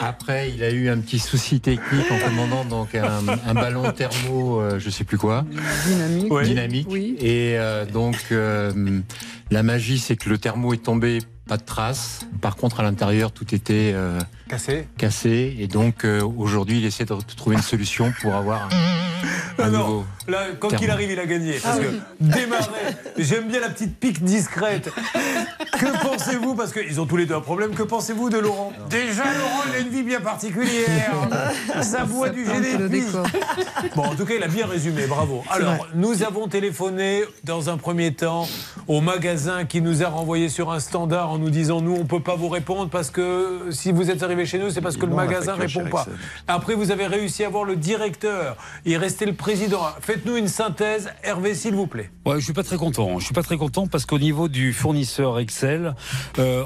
Après, 0.00 0.50
il 0.50 0.62
a 0.62 0.70
eu 0.70 0.88
un 0.88 0.98
petit 0.98 1.18
souci 1.18 1.60
technique 1.60 2.10
en 2.10 2.18
commandant 2.18 2.64
donc 2.64 2.94
un, 2.94 3.22
un 3.46 3.54
ballon 3.54 3.90
thermo, 3.92 4.60
euh, 4.60 4.78
je 4.78 4.90
sais 4.90 5.04
plus 5.04 5.18
quoi, 5.18 5.44
Dynamique. 5.86 6.32
dynamique. 6.44 6.86
Oui. 6.90 7.16
Et 7.20 7.58
euh, 7.58 7.84
donc 7.84 8.16
euh, 8.32 9.00
la 9.50 9.62
magie, 9.62 9.98
c'est 9.98 10.16
que 10.16 10.28
le 10.28 10.38
thermo 10.38 10.72
est 10.74 10.82
tombé, 10.84 11.18
pas 11.48 11.56
de 11.56 11.62
traces. 11.64 12.20
Par 12.40 12.56
contre, 12.56 12.80
à 12.80 12.82
l'intérieur, 12.82 13.32
tout 13.32 13.54
était 13.54 13.92
euh, 13.94 14.18
Cassé 14.48 14.86
cassé. 14.96 15.56
Et 15.58 15.66
donc 15.68 16.04
euh, 16.04 16.22
aujourd'hui, 16.36 16.78
il 16.78 16.84
essaie 16.84 17.04
de 17.04 17.14
trouver 17.36 17.56
une 17.56 17.62
solution 17.62 18.12
pour 18.22 18.34
avoir 18.34 18.68
Ah 19.58 19.68
non, 19.70 20.04
là, 20.28 20.38
quand 20.58 20.70
il 20.80 20.90
arrive, 20.90 21.10
il 21.10 21.18
a 21.20 21.26
gagné. 21.26 21.58
Parce 21.62 21.78
Ah 21.78 21.82
que 21.82 21.88
oui. 21.88 22.00
démarrer, 22.20 22.96
j'aime 23.18 23.48
bien 23.48 23.60
la 23.60 23.70
petite 23.70 23.98
pique 23.98 24.22
discrète. 24.22 24.90
Que 25.78 26.02
pensez-vous 26.02 26.54
Parce 26.54 26.72
qu'ils 26.72 27.00
ont 27.00 27.06
tous 27.06 27.16
les 27.16 27.26
deux 27.26 27.34
un 27.34 27.40
problème. 27.40 27.74
Que 27.74 27.82
pensez-vous 27.82 28.30
de 28.30 28.38
Laurent? 28.38 28.72
Déjà, 28.90 29.24
Laurent, 29.24 29.62
il 29.70 29.74
a 29.76 29.78
une 29.80 29.88
vie 29.88 30.02
bien 30.02 30.20
particulière. 30.20 31.12
Ça 31.82 32.04
boit 32.04 32.30
du 32.30 32.44
décor. 32.44 33.26
Bon, 33.94 34.02
en 34.04 34.14
tout 34.14 34.24
cas, 34.24 34.34
il 34.36 34.42
a 34.42 34.48
bien 34.48 34.66
résumé. 34.66 35.06
Bravo. 35.06 35.42
Alors, 35.50 35.86
nous 35.94 36.22
avons 36.22 36.48
téléphoné 36.48 37.22
dans 37.44 37.68
un 37.70 37.76
premier 37.76 38.12
temps 38.14 38.48
au 38.88 39.00
magasin 39.00 39.64
qui 39.64 39.80
nous 39.80 40.02
a 40.02 40.08
renvoyé 40.08 40.48
sur 40.48 40.72
un 40.72 40.80
standard 40.80 41.30
en 41.30 41.38
nous 41.38 41.50
disant 41.50 41.80
nous, 41.80 41.94
on 41.94 42.04
peut 42.04 42.20
pas 42.20 42.36
vous 42.36 42.48
répondre 42.48 42.88
parce 42.90 43.10
que 43.10 43.66
si 43.70 43.92
vous 43.92 44.10
êtes 44.10 44.22
arrivé 44.22 44.46
chez 44.46 44.58
nous, 44.58 44.70
c'est 44.70 44.80
parce 44.80 44.96
que 44.96 45.04
le 45.06 45.10
Non, 45.10 45.16
magasin 45.16 45.56
facture 45.56 45.82
répond 45.84 45.96
pas. 45.96 46.06
Après, 46.48 46.74
vous 46.74 46.90
avez 46.90 47.06
réussi 47.06 47.44
à 47.44 47.48
voir 47.48 47.64
le 47.64 47.76
directeur. 47.76 48.56
Il 48.84 48.96
restait 49.16 49.24
le 49.24 49.32
président. 49.32 49.80
Faites-nous 50.02 50.36
une 50.36 50.46
synthèse, 50.46 51.08
Hervé, 51.22 51.54
s'il 51.54 51.74
vous 51.74 51.86
plaît. 51.86 52.10
Ouais, 52.26 52.38
je 52.38 52.44
suis 52.44 52.52
pas 52.52 52.62
très 52.62 52.76
content. 52.76 53.18
Je 53.18 53.24
suis 53.24 53.32
pas 53.32 53.42
très 53.42 53.56
content 53.56 53.86
parce 53.86 54.04
qu'au 54.04 54.18
niveau 54.18 54.48
du 54.48 54.74
fournisseur 54.74 55.38
Excel, 55.38 55.94
euh, 56.38 56.64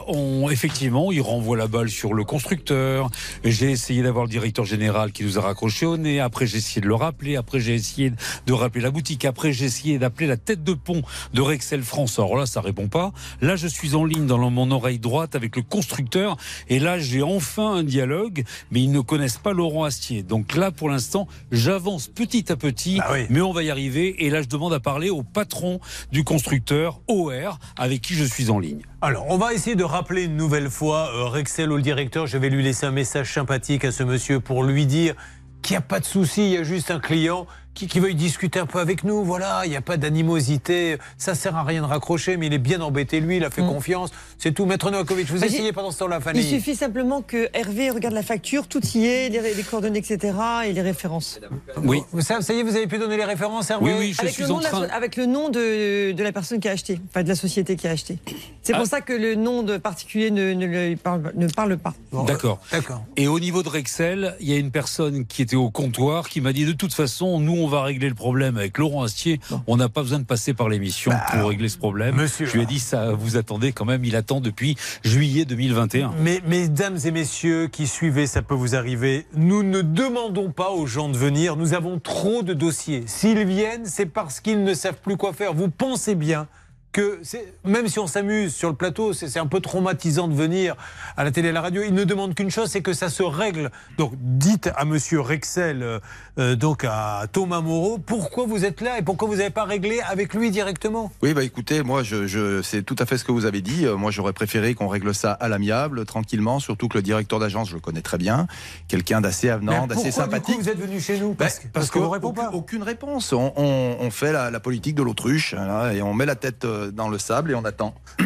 effectivement, 0.51 1.13
il 1.13 1.21
renvoie 1.21 1.57
la 1.57 1.69
balle 1.69 1.91
sur 1.91 2.13
le 2.13 2.25
constructeur. 2.25 3.09
J'ai 3.45 3.71
essayé 3.71 4.03
d'avoir 4.03 4.25
le 4.25 4.31
directeur 4.31 4.65
général 4.65 5.13
qui 5.13 5.23
nous 5.23 5.39
a 5.39 5.43
raccroché 5.43 5.87
au 5.87 5.97
nez. 5.97 6.19
Après, 6.19 6.45
j'ai 6.47 6.59
essayé 6.59 6.81
de 6.81 6.89
le 6.89 6.95
rappeler. 6.97 7.37
Après, 7.37 7.61
j'ai 7.61 7.75
essayé 7.75 8.13
de 8.47 8.53
rappeler 8.53 8.81
la 8.81 8.91
boutique. 8.91 9.25
Après, 9.25 9.53
j'ai 9.53 9.67
essayé 9.67 10.01
d'appeler 10.01 10.27
la 10.27 10.37
tête 10.37 10.65
de 10.65 10.73
pont 10.73 11.03
de 11.33 11.43
Rexel 11.43 11.83
France. 11.85 12.19
Alors 12.19 12.37
là, 12.37 12.47
ça 12.47 12.61
répond 12.61 12.89
pas. 12.89 13.13
Là, 13.41 13.55
je 13.55 13.69
suis 13.69 13.95
en 13.95 14.05
ligne 14.05 14.27
dans 14.27 14.51
mon 14.51 14.73
oreille 14.73 14.99
droite 14.99 15.37
avec 15.37 15.55
le 15.55 15.63
constructeur. 15.63 16.37
Et 16.69 16.81
là, 16.81 16.99
j'ai 16.99 17.23
enfin 17.23 17.75
un 17.77 17.85
dialogue, 17.85 18.43
mais 18.73 18.83
ils 18.83 18.91
ne 18.91 19.01
connaissent 19.01 19.39
pas 19.39 19.53
Laurent 19.53 19.85
Astier. 19.85 20.25
Donc 20.25 20.57
là, 20.57 20.73
pour 20.73 20.89
l'instant, 20.89 21.29
j'avance 21.53 22.09
petit 22.09 22.30
à 22.49 22.57
petit, 22.57 23.01
mais 23.29 23.41
on 23.41 23.53
va 23.53 23.63
y 23.63 23.71
arriver. 23.71 24.25
Et 24.25 24.31
là, 24.31 24.43
je 24.43 24.49
demande 24.49 24.73
à 24.73 24.81
parler 24.81 25.11
au 25.11 25.23
patron 25.23 25.81
du 26.13 26.23
constructeur 26.23 27.01
OR 27.09 27.59
avec 27.77 28.01
qui 28.01 28.15
je 28.15 28.25
suis 28.25 28.51
en 28.51 28.59
ligne. 28.59 28.83
Alors, 29.03 29.27
on 29.29 29.37
va 29.37 29.53
essayer 29.53 29.77
de 29.77 29.85
rappeler 29.85 30.25
une 30.25 30.37
nouvelle 30.37 30.71
fois 30.71 31.11
euh, 31.13 31.25
Rexel 31.25 31.73
ou 31.73 31.77
le 31.77 31.83
directeur. 31.83 32.27
Je 32.27 32.39
vais 32.39 32.51
lui 32.51 32.63
laisser 32.63 32.87
un 32.87 32.93
message 32.93 33.35
sympathique 33.35 33.85
à 33.85 33.93
ce 33.93 34.05
monsieur 34.05 34.41
pour 34.41 34.63
lui 34.63 34.87
dire 34.87 35.15
qu'il 35.63 35.75
n'y 35.75 35.79
a 35.79 35.83
pas 35.83 36.01
de 36.01 36.05
souci, 36.05 36.47
il 36.47 36.53
y 36.53 36.57
a 36.57 36.63
juste 36.63 36.91
un 36.91 37.01
client 37.01 37.47
qui, 37.81 37.87
qui 37.87 38.01
veuille 38.01 38.15
discuter 38.15 38.59
un 38.59 38.67
peu 38.67 38.79
avec 38.79 39.05
nous. 39.05 39.25
Voilà, 39.25 39.63
il 39.65 39.71
n'y 39.71 39.77
a 39.77 39.81
pas 39.81 39.97
d'animosité. 39.97 40.99
Ça 41.19 41.35
sert 41.35 41.57
à 41.57 41.65
rien 41.65 41.81
de 41.83 41.87
raccrocher, 41.87 42.37
mais 42.37 42.47
il 42.47 42.53
est 42.53 42.59
bien 42.59 42.81
embêté, 42.81 43.21
lui, 43.21 43.39
il 43.39 43.45
a 43.45 43.51
fait 43.51 43.63
confiance. 43.63 44.11
C'est 44.39 44.53
tout. 44.53 44.67
Maître 44.67 44.91
Novakovic, 44.91 45.29
vous 45.29 45.39
Bah, 45.41 45.47
essayez 45.47 45.73
pendant 45.73 45.91
ce 45.91 45.99
temps-là, 45.99 46.19
Il 46.19 46.23
Fanny 46.23 46.43
suffit 46.43 46.77
simplement 46.77 47.23
que 47.23 47.49
Hervé 47.55 47.91
regarde 47.91 48.15
la 48.15 48.23
facture, 48.23 48.67
tout 48.69 48.81
y 48.95 49.07
est, 49.07 49.29
les, 49.31 49.55
les 49.55 49.63
coordonnées, 49.63 49.99
etc. 50.01 50.35
et 50.67 50.73
les 50.73 50.83
références. 50.83 51.41
Oui. 51.83 52.03
Ça, 52.21 52.41
ça 52.43 52.53
y 52.53 52.59
est, 52.59 52.63
vous 52.63 52.77
avez 52.77 52.87
pu 52.87 52.99
donner 52.99 53.17
les 53.17 53.25
références, 53.25 53.71
Hervé 53.71 53.85
Oui, 53.85 53.93
oui, 53.99 54.13
je 54.15 54.21
avec, 54.23 54.35
suis 54.35 54.43
le 54.43 54.49
nom 54.49 54.57
en 54.57 54.59
de 54.59 54.65
la 54.65 54.71
train. 54.71 54.87
so- 54.87 54.93
avec 54.95 55.17
le 55.17 55.27
nom 55.27 55.49
de, 55.49 56.13
de 56.13 56.23
la 56.23 56.33
personne 56.33 56.61
qui 56.61 56.69
a 56.69 56.73
acheté, 56.73 57.01
enfin 57.11 57.23
de 57.23 57.29
la 57.29 57.35
société 57.35 57.77
qui 57.77 57.89
a 57.89 57.93
acheté. 57.93 58.19
C'est 58.63 58.73
pour 58.75 58.83
Ah. 58.83 58.87
ça 58.87 59.01
que 59.01 59.13
le 59.13 59.35
nom 59.37 59.63
de 59.63 59.79
particulier 59.79 60.31
ne, 60.31 60.53
ne, 60.53 60.67
le 60.67 60.97
parle, 60.97 61.33
ne 61.35 61.47
parle 61.49 61.77
pas. 61.79 61.95
D'accord. 62.27 62.61
D'accord. 62.71 63.05
Et 63.17 63.27
au 63.29 63.41
niveau 63.41 63.63
de 63.63 63.69
Rexel, 63.69 64.37
il 64.41 64.49
y 64.49 64.53
a 64.53 64.57
une 64.59 64.71
personne 64.71 65.25
qui 65.27 65.43
était 65.43 65.57
au 65.57 65.71
comptoir 65.71 66.29
qui 66.29 66.41
m'a 66.41 66.53
dit 66.53 66.65
de 66.65 66.73
toute 66.73 66.93
façon, 66.95 67.41
nous, 67.41 67.57
on 67.57 67.67
va 67.71 67.83
régler 67.83 68.09
le 68.09 68.15
problème 68.15 68.57
avec 68.57 68.77
Laurent 68.77 69.05
Astier. 69.05 69.41
On 69.67 69.77
n'a 69.77 69.89
pas 69.89 70.03
besoin 70.03 70.19
de 70.19 70.25
passer 70.25 70.53
par 70.53 70.69
l'émission 70.69 71.13
pour 71.33 71.49
régler 71.49 71.69
ce 71.69 71.79
problème. 71.79 72.17
Bah, 72.17 72.23
monsieur. 72.23 72.47
Je 72.47 72.53
lui 72.55 72.63
ai 72.63 72.67
dit, 72.67 72.79
ça, 72.79 73.13
vous 73.13 73.37
attendez 73.37 73.73
quand 73.73 73.85
même, 73.85 74.05
il 74.05 74.17
attend 74.17 74.41
depuis 74.41 74.77
juillet 75.03 75.45
2021. 75.45 76.13
Mais, 76.21 76.41
mesdames 76.47 76.99
et 77.05 77.11
messieurs 77.11 77.69
qui 77.69 77.87
suivez, 77.87 78.27
ça 78.27 78.43
peut 78.43 78.55
vous 78.55 78.75
arriver. 78.75 79.27
Nous 79.35 79.63
ne 79.63 79.81
demandons 79.81 80.51
pas 80.51 80.71
aux 80.71 80.87
gens 80.87 81.09
de 81.09 81.17
venir. 81.17 81.57
Nous 81.57 81.75
avons 81.75 81.99
trop 81.99 82.43
de 82.43 82.53
dossiers. 82.53 83.05
S'ils 83.07 83.45
viennent, 83.45 83.87
c'est 83.87 84.07
parce 84.07 84.41
qu'ils 84.41 84.65
ne 84.65 84.75
savent 84.75 85.01
plus 85.03 85.17
quoi 85.17 85.33
faire. 85.33 85.55
Vous 85.55 85.69
pensez 85.69 86.15
bien 86.15 86.47
que 86.93 87.21
même 87.65 87.87
si 87.89 87.99
on 88.01 88.07
s'amuse 88.09 88.55
sur 88.55 88.69
le 88.69 88.75
plateau, 88.75 89.13
c'est 89.13 89.39
un 89.39 89.47
peu 89.47 89.61
traumatisant 89.61 90.27
de 90.27 90.35
venir 90.35 90.75
à 91.17 91.23
la 91.25 91.31
télé 91.31 91.49
et 91.49 91.51
à 91.51 91.55
la 91.55 91.61
radio. 91.61 91.83
Ils 91.87 91.95
ne 91.95 92.03
demandent 92.05 92.35
qu'une 92.35 92.51
chose, 92.51 92.69
c'est 92.69 92.81
que 92.83 92.93
ça 92.93 93.09
se 93.09 93.23
règle. 93.23 93.71
Donc 93.97 94.13
dites 94.17 94.71
à 94.77 94.85
Monsieur 94.85 95.21
Rexel, 95.21 95.83
euh, 95.85 95.99
euh, 96.39 96.57
donc 96.57 96.85
à 96.85 97.27
Thomas 97.33 97.61
Moreau, 97.61 97.99
pourquoi 97.99 98.45
vous 98.47 98.65
êtes 98.65 98.81
là 98.81 98.99
et 98.99 99.03
pourquoi 99.03 99.29
vous 99.29 99.37
n'avez 99.37 99.51
pas 99.51 99.65
réglé 99.65 100.01
avec 100.01 100.35
lui 100.35 100.51
directement? 100.51 101.13
Oui, 101.23 101.33
bah 101.33 101.45
écoutez, 101.45 101.83
moi, 101.85 102.03
je, 102.03 102.27
je, 102.27 102.61
c'est 102.63 102.83
tout 102.83 102.97
à 102.99 103.07
fait 103.07 103.19
ce 103.19 103.25
que 103.25 103.31
vous 103.33 103.45
avez 103.47 103.61
dit. 103.61 103.87
Euh, 103.87 103.97
Moi, 103.97 104.11
j'aurais 104.11 104.33
préféré 104.33 104.75
qu'on 104.75 104.89
règle 104.89 105.15
ça 105.15 105.33
à 105.33 105.49
l'amiable, 105.49 106.05
tranquillement, 106.07 106.59
surtout 106.59 106.89
que 106.89 106.99
le 106.99 107.03
directeur 107.03 107.39
d'agence, 107.39 107.69
je 107.69 107.75
le 107.75 107.81
connais 107.81 108.03
très 108.03 108.19
bien, 108.19 108.49
quelqu'un 108.89 109.21
d'assez 109.21 109.49
avenant, 109.49 109.87
d'assez 109.87 110.03
pourquoi, 110.11 110.25
sympathique. 110.25 110.57
coup, 110.57 110.63
vous 110.63 110.69
êtes 110.69 110.79
venu 110.81 111.01
chez 111.01 111.21
nous? 111.21 111.35
Parce, 111.35 111.61
que- 111.61 111.69
Parce, 111.69 111.73
parce 111.73 111.91
qu'on 111.91 112.01
que 112.01 112.05
vous 112.05 112.11
répond 112.11 112.29
aucune, 112.31 112.43
pas. 112.45 112.51
aucune 112.53 112.83
réponse. 112.83 113.33
On, 113.33 113.53
on- 113.57 113.97
on 114.01 114.11
fait 114.11 114.33
la, 114.33 114.51
la 114.51 114.59
politique 114.61 114.97
de 114.97 115.03
l'autruche 115.05 115.53
là, 115.55 115.93
et 115.93 116.03
on 116.03 116.15
met 116.15 116.27
la 116.27 116.35
tête 116.35 116.65
euh, 116.65 116.80
dans 116.93 117.09
le 117.09 117.19
sable 117.19 117.51
et 117.51 117.55
on 117.55 117.65
attend. 117.65 117.95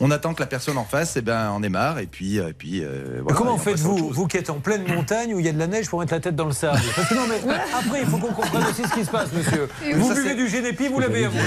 On 0.00 0.10
attend 0.10 0.34
que 0.34 0.40
la 0.40 0.46
personne 0.46 0.78
en 0.78 0.84
face, 0.84 1.16
eh 1.16 1.20
ben, 1.20 1.50
en 1.50 1.62
ait 1.62 1.68
marre 1.68 1.98
et 1.98 2.06
puis, 2.06 2.38
euh, 2.38 2.52
puis 2.56 2.82
euh, 2.82 3.20
voilà, 3.22 3.36
comment 3.36 3.50
et 3.50 3.52
à 3.52 3.56
autre 3.56 3.64
faites-vous, 3.64 4.10
vous 4.10 4.26
qui 4.26 4.36
êtes 4.36 4.50
en 4.50 4.60
pleine 4.60 4.86
montagne 4.86 5.34
où 5.34 5.38
il 5.40 5.44
y 5.44 5.48
a 5.48 5.52
de 5.52 5.58
la 5.58 5.66
neige 5.66 5.88
pour 5.88 5.98
mettre 6.00 6.14
la 6.14 6.20
tête 6.20 6.36
dans 6.36 6.46
le 6.46 6.52
sable 6.52 6.78
Parce 6.96 7.08
que 7.08 7.14
non, 7.14 7.22
mais 7.28 7.40
après, 7.78 8.00
il 8.00 8.06
faut 8.06 8.18
qu'on 8.18 8.32
comprenne 8.32 8.62
aussi 8.70 8.82
ce 8.84 8.94
qui 8.94 9.04
se 9.04 9.10
passe, 9.10 9.32
monsieur. 9.32 9.68
Vous 9.94 10.08
ça, 10.08 10.14
buvez 10.14 10.34
du 10.34 10.48
GDP, 10.48 10.82
vous 10.92 11.00
l'avez 11.00 11.24
avoué. 11.26 11.40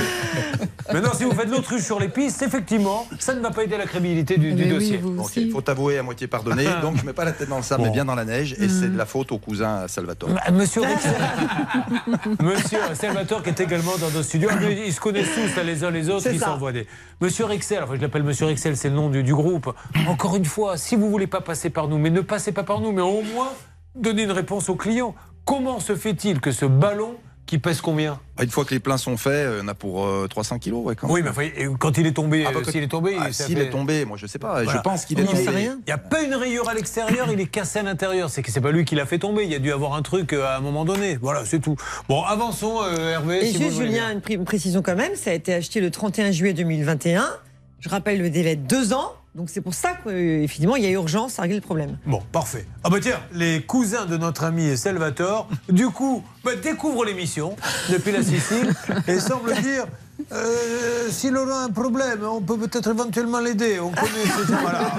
Maintenant, 0.93 1.13
si 1.13 1.23
vous 1.23 1.31
faites 1.31 1.49
l'autruche 1.49 1.83
sur 1.83 1.99
les 1.99 2.09
pistes, 2.09 2.41
effectivement, 2.41 3.07
ça 3.19 3.33
ne 3.33 3.39
va 3.39 3.51
pas 3.51 3.63
aider 3.63 3.77
la 3.77 3.85
crédibilité 3.85 4.37
du, 4.37 4.53
du 4.53 4.65
dossier. 4.65 5.01
Il 5.37 5.51
faut 5.51 5.67
avouer 5.69 5.97
à 5.97 6.03
moitié 6.03 6.27
pardonner. 6.27 6.67
Donc, 6.81 6.97
je 6.97 7.05
mets 7.05 7.13
pas 7.13 7.25
la 7.25 7.31
tête 7.31 7.49
dans 7.49 7.57
le 7.57 7.63
sable, 7.63 7.81
Bon. 7.83 7.87
mais 7.87 7.93
bien 7.93 8.05
dans 8.05 8.15
la 8.15 8.25
neige. 8.25 8.53
Et 8.59 8.67
c'est 8.67 8.91
de 8.91 8.97
la 8.97 9.05
faute 9.05 9.31
au 9.31 9.37
cousin 9.37 9.87
Salvatore. 9.87 10.29
Ah, 10.45 10.51
Monsieur 10.51 10.81
Monsieur 12.41 12.79
Salvatore 12.93 13.43
qui 13.43 13.49
est 13.49 13.59
également 13.59 13.97
dans 13.99 14.09
nos 14.09 14.23
studios, 14.23 14.49
Ah, 14.51 14.63
ils 14.63 14.93
se 14.93 14.99
connaissent 14.99 15.33
tous 15.33 15.55
là, 15.55 15.63
les 15.63 15.83
uns 15.83 15.91
les 15.91 16.09
autres, 16.09 16.27
ils 16.31 16.39
Monsieur 17.19 17.45
Rexel, 17.45 17.83
enfin 17.83 17.95
je 17.95 18.01
l'appelle 18.01 18.23
Monsieur 18.23 18.45
Rexel, 18.45 18.77
c'est 18.77 18.89
le 18.89 18.95
nom 18.95 19.09
du, 19.09 19.23
du 19.23 19.33
groupe. 19.33 19.73
Encore 20.07 20.35
une 20.35 20.45
fois, 20.45 20.77
si 20.77 20.95
vous 20.95 21.09
voulez 21.09 21.27
pas 21.27 21.41
passer 21.41 21.69
par 21.69 21.87
nous, 21.87 21.97
mais 21.97 22.09
ne 22.09 22.21
passez 22.21 22.51
pas 22.51 22.63
par 22.63 22.79
nous, 22.79 22.91
mais 22.91 23.01
au 23.01 23.21
moins 23.21 23.49
donnez 23.95 24.23
une 24.23 24.31
réponse 24.31 24.69
au 24.69 24.75
client. 24.75 25.15
Comment 25.45 25.79
se 25.79 25.95
fait-il 25.95 26.39
que 26.39 26.51
ce 26.51 26.65
ballon 26.65 27.15
qui 27.51 27.59
pèse 27.59 27.81
combien 27.81 28.17
Ah, 28.37 28.45
Une 28.45 28.49
fois 28.49 28.63
que 28.63 28.73
les 28.73 28.79
pleins 28.79 28.95
sont 28.95 29.17
faits, 29.17 29.33
euh, 29.33 29.61
on 29.61 29.67
a 29.67 29.73
pour 29.73 30.05
euh, 30.05 30.25
300 30.29 30.57
kilos. 30.57 30.85
Ouais, 30.85 30.95
quand 30.95 31.09
Oui, 31.11 31.21
mais 31.21 31.67
quand 31.77 31.97
il 31.97 32.07
est 32.07 32.13
tombé, 32.13 32.45
Ah, 32.47 32.51
bah, 32.53 32.59
euh, 32.59 32.63
quand- 32.63 32.71
s'il 32.71 32.81
est 32.81 32.87
tombé, 32.87 33.17
Ah, 33.19 33.33
s'il 33.33 33.57
fait- 33.57 33.65
est 33.65 33.69
tombé, 33.69 34.05
moi 34.05 34.15
je 34.15 34.25
sais 34.25 34.39
pas. 34.39 34.63
Voilà. 34.63 34.71
Je 34.71 34.77
pense 34.81 35.03
qu'il 35.03 35.19
est 35.19 35.23
Il 35.23 35.27
tombé. 35.27 35.43
Il 35.51 35.83
n'y 35.85 35.91
a 35.91 35.97
pas 35.97 36.21
une 36.21 36.33
rayure 36.33 36.69
à 36.69 36.73
l'extérieur, 36.73 37.27
il 37.29 37.41
est 37.41 37.47
cassé 37.47 37.79
à 37.79 37.83
l'intérieur. 37.83 38.29
C'est 38.29 38.41
que 38.41 38.51
c'est 38.51 38.61
pas 38.61 38.71
lui 38.71 38.85
qui 38.85 38.95
l'a 38.95 39.05
fait 39.05 39.19
tomber. 39.19 39.43
Il 39.43 39.51
y 39.51 39.55
a 39.55 39.59
dû 39.59 39.69
avoir 39.73 39.95
un 39.95 40.01
truc 40.01 40.31
euh, 40.31 40.45
à 40.47 40.55
un 40.55 40.61
moment 40.61 40.85
donné. 40.85 41.17
Voilà, 41.21 41.43
c'est 41.43 41.59
tout. 41.59 41.75
Bon, 42.07 42.23
avançons, 42.23 42.79
euh, 42.83 43.11
Hervé. 43.11 43.45
Et 43.45 43.51
si 43.51 43.57
juste, 43.61 43.75
Julien, 43.81 44.17
une 44.29 44.45
précision 44.45 44.81
quand 44.81 44.95
même, 44.95 45.15
ça 45.15 45.31
a 45.31 45.33
été 45.33 45.53
acheté 45.53 45.81
le 45.81 45.91
31 45.91 46.31
juillet 46.31 46.53
2021. 46.53 47.25
Je 47.81 47.89
rappelle 47.89 48.21
le 48.21 48.29
délai 48.29 48.55
de 48.55 48.65
deux 48.65 48.93
ans. 48.93 49.11
Donc 49.33 49.49
c'est 49.49 49.61
pour 49.61 49.73
ça 49.73 49.93
qu'effectivement, 50.03 50.75
il 50.75 50.83
y 50.83 50.87
a 50.87 50.89
urgence 50.89 51.39
à 51.39 51.43
régler 51.43 51.55
le 51.57 51.61
problème. 51.61 51.97
Bon, 52.05 52.21
parfait. 52.33 52.65
Ah 52.83 52.89
bah 52.89 52.97
tiens, 53.01 53.19
les 53.31 53.61
cousins 53.61 54.05
de 54.05 54.17
notre 54.17 54.43
ami 54.43 54.75
Salvatore, 54.75 55.47
du 55.69 55.87
coup, 55.87 56.21
bah, 56.43 56.55
découvrent 56.61 57.05
l'émission 57.05 57.55
depuis 57.89 58.11
la 58.11 58.23
Sicile 58.23 58.73
et 59.07 59.19
semblent 59.19 59.53
dire 59.61 59.85
euh, 60.33 61.09
si 61.09 61.29
Laurent 61.29 61.51
a 61.51 61.63
un 61.65 61.69
problème, 61.69 62.19
on 62.23 62.41
peut 62.41 62.57
peut-être 62.57 62.91
éventuellement 62.91 63.39
l'aider. 63.39 63.79
On 63.79 63.91
connaît 63.91 64.23
ces 64.23 64.53
voilà. 64.53 64.91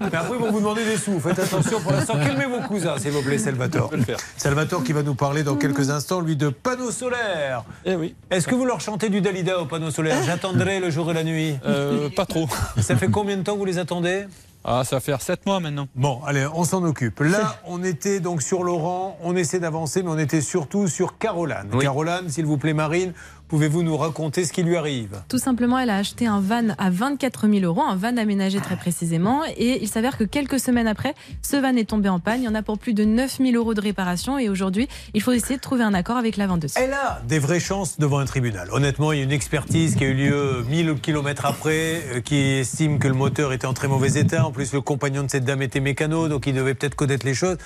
Mais 0.00 0.16
après, 0.16 0.36
ils 0.36 0.40
vont 0.40 0.52
vous 0.52 0.60
demander 0.60 0.84
des 0.84 0.96
sous. 0.96 1.18
Faites 1.18 1.38
attention 1.38 1.80
pour 1.80 1.92
l'instant. 1.92 2.14
Calmez 2.14 2.46
vos 2.46 2.66
cousins, 2.66 2.96
s'il 2.98 3.10
vous 3.10 3.22
plaît, 3.22 3.38
Salvatore. 3.38 3.90
Salvatore 4.36 4.84
qui 4.84 4.92
va 4.92 5.02
nous 5.02 5.14
parler 5.14 5.42
dans 5.42 5.56
quelques 5.56 5.90
instants, 5.90 6.20
lui, 6.20 6.36
de 6.36 6.48
panneaux 6.48 6.90
solaires. 6.90 7.64
Eh 7.84 7.96
oui. 7.96 8.14
Est-ce 8.30 8.46
que 8.46 8.54
vous 8.54 8.64
leur 8.64 8.80
chantez 8.80 9.08
du 9.08 9.20
Dalida 9.20 9.60
aux 9.60 9.66
panneaux 9.66 9.90
solaires? 9.90 10.22
J'attendrai 10.24 10.80
le 10.80 10.90
jour 10.90 11.10
et 11.10 11.14
la 11.14 11.24
nuit. 11.24 11.56
Euh, 11.66 12.08
pas 12.10 12.26
trop. 12.26 12.48
Ça 12.80 12.96
fait 12.96 13.08
combien 13.08 13.36
de 13.36 13.42
temps 13.42 13.54
que 13.54 13.58
vous 13.58 13.64
les 13.64 13.78
attendez? 13.78 14.26
Ah, 14.64 14.82
ça 14.84 14.96
va 14.96 15.00
faire 15.00 15.22
7 15.22 15.46
mois 15.46 15.60
maintenant. 15.60 15.88
Bon, 15.94 16.20
allez, 16.26 16.46
on 16.52 16.64
s'en 16.64 16.84
occupe. 16.84 17.20
Là, 17.20 17.56
on 17.64 17.82
était 17.82 18.20
donc 18.20 18.42
sur 18.42 18.64
Laurent, 18.64 19.16
on 19.22 19.34
essaie 19.36 19.60
d'avancer, 19.60 20.02
mais 20.02 20.10
on 20.10 20.18
était 20.18 20.40
surtout 20.40 20.88
sur 20.88 21.16
Caroline. 21.16 21.70
Caroline, 21.80 22.28
s'il 22.28 22.44
vous 22.44 22.58
plaît, 22.58 22.74
Marine, 22.74 23.12
pouvez-vous 23.48 23.82
nous 23.82 23.96
raconter 23.96 24.44
ce 24.44 24.52
qui 24.52 24.62
lui 24.62 24.76
arrive? 24.76 25.20
Tout 25.28 25.38
simplement, 25.38 25.78
elle 25.78 25.90
a 25.90 25.96
acheté 25.96 26.26
un 26.26 26.40
van 26.40 26.68
à 26.78 26.90
24 26.90 27.48
000 27.48 27.64
euros, 27.64 27.82
un 27.82 27.96
van 27.96 28.16
aménagé 28.16 28.60
très 28.60 28.76
précisément. 28.76 29.42
Et 29.56 29.82
il 29.82 29.88
s'avère 29.88 30.16
que 30.16 30.24
quelques 30.24 30.60
semaines 30.60 30.86
après, 30.86 31.14
ce 31.42 31.56
van 31.56 31.74
est 31.76 31.88
tombé 31.88 32.08
en 32.08 32.20
panne. 32.20 32.42
Il 32.42 32.44
y 32.44 32.48
en 32.48 32.54
a 32.54 32.62
pour 32.62 32.78
plus 32.78 32.94
de 32.94 33.04
9 33.04 33.38
000 33.38 33.52
euros 33.52 33.74
de 33.74 33.80
réparation. 33.80 34.38
Et 34.38 34.48
aujourd'hui, 34.48 34.88
il 35.14 35.22
faut 35.22 35.32
essayer 35.32 35.56
de 35.56 35.60
trouver 35.60 35.82
un 35.82 35.94
accord 35.94 36.16
avec 36.16 36.36
la 36.36 36.46
vendeuse. 36.46 36.74
Elle 36.76 36.92
a 36.92 37.20
des 37.26 37.38
vraies 37.38 37.60
chances 37.60 37.98
devant 37.98 38.18
un 38.18 38.26
tribunal. 38.26 38.68
Honnêtement, 38.72 39.12
il 39.12 39.18
y 39.18 39.20
a 39.20 39.24
une 39.24 39.32
expertise 39.32 39.96
qui 39.96 40.04
a 40.04 40.08
eu 40.08 40.14
lieu 40.14 40.64
1000 40.68 40.96
km 41.00 41.46
après, 41.46 42.02
euh, 42.12 42.20
qui 42.20 42.36
estime 42.36 42.98
que 42.98 43.08
le 43.08 43.14
moteur 43.14 43.52
était 43.52 43.66
en 43.66 43.74
très 43.74 43.88
mauvais 43.88 44.18
état. 44.20 44.46
En 44.46 44.52
plus, 44.52 44.72
le 44.72 44.80
compagnon 44.80 45.22
de 45.22 45.30
cette 45.30 45.44
dame 45.44 45.62
était 45.62 45.80
mécano, 45.80 46.28
donc 46.28 46.46
il 46.46 46.54
devait 46.54 46.74
peut-être 46.74 46.94
connaître 46.94 47.26
les 47.26 47.34
choses. 47.34 47.56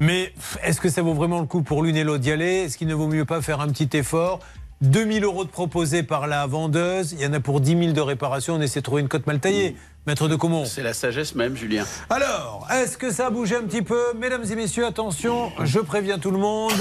Mais 0.00 0.32
est-ce 0.62 0.80
que 0.80 0.88
ça 0.88 1.02
vaut 1.02 1.14
vraiment 1.14 1.40
le 1.40 1.46
coup 1.46 1.62
pour 1.62 1.82
l'une 1.82 1.96
et 1.96 2.04
l'autre 2.04 2.20
d'y 2.20 2.30
aller? 2.30 2.64
Est-ce 2.64 2.78
qu'il 2.78 2.86
ne 2.86 2.94
vaut 2.94 3.08
mieux 3.08 3.24
pas 3.24 3.42
faire 3.42 3.60
un 3.60 3.68
petit 3.68 3.96
effort? 3.96 4.40
2000 4.80 5.24
euros 5.24 5.44
de 5.44 5.50
proposés 5.50 6.02
par 6.02 6.26
la 6.26 6.46
vendeuse, 6.46 7.12
il 7.12 7.20
y 7.20 7.26
en 7.26 7.32
a 7.32 7.40
pour 7.40 7.60
10 7.60 7.78
000 7.78 7.92
de 7.92 8.00
réparation, 8.00 8.54
on 8.54 8.60
essaie 8.60 8.80
de 8.80 8.84
trouver 8.84 9.02
une 9.02 9.08
cote 9.08 9.26
mal 9.26 9.40
taillée. 9.40 9.76
Maître 10.06 10.28
de 10.28 10.36
Comont. 10.36 10.64
C'est 10.64 10.82
la 10.82 10.94
sagesse 10.94 11.34
même, 11.34 11.54
Julien. 11.56 11.84
Alors, 12.08 12.66
est-ce 12.70 12.96
que 12.96 13.10
ça 13.10 13.26
a 13.26 13.30
bougé 13.30 13.56
un 13.56 13.64
petit 13.64 13.82
peu? 13.82 14.14
Mesdames 14.16 14.44
et 14.50 14.54
messieurs, 14.54 14.86
attention, 14.86 15.52
je 15.64 15.80
préviens 15.80 16.18
tout 16.18 16.30
le 16.30 16.38
monde. 16.38 16.72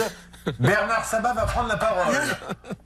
Bernard 0.60 1.04
Sabat 1.04 1.34
va 1.34 1.46
prendre 1.46 1.68
la 1.68 1.76
parole. 1.76 2.16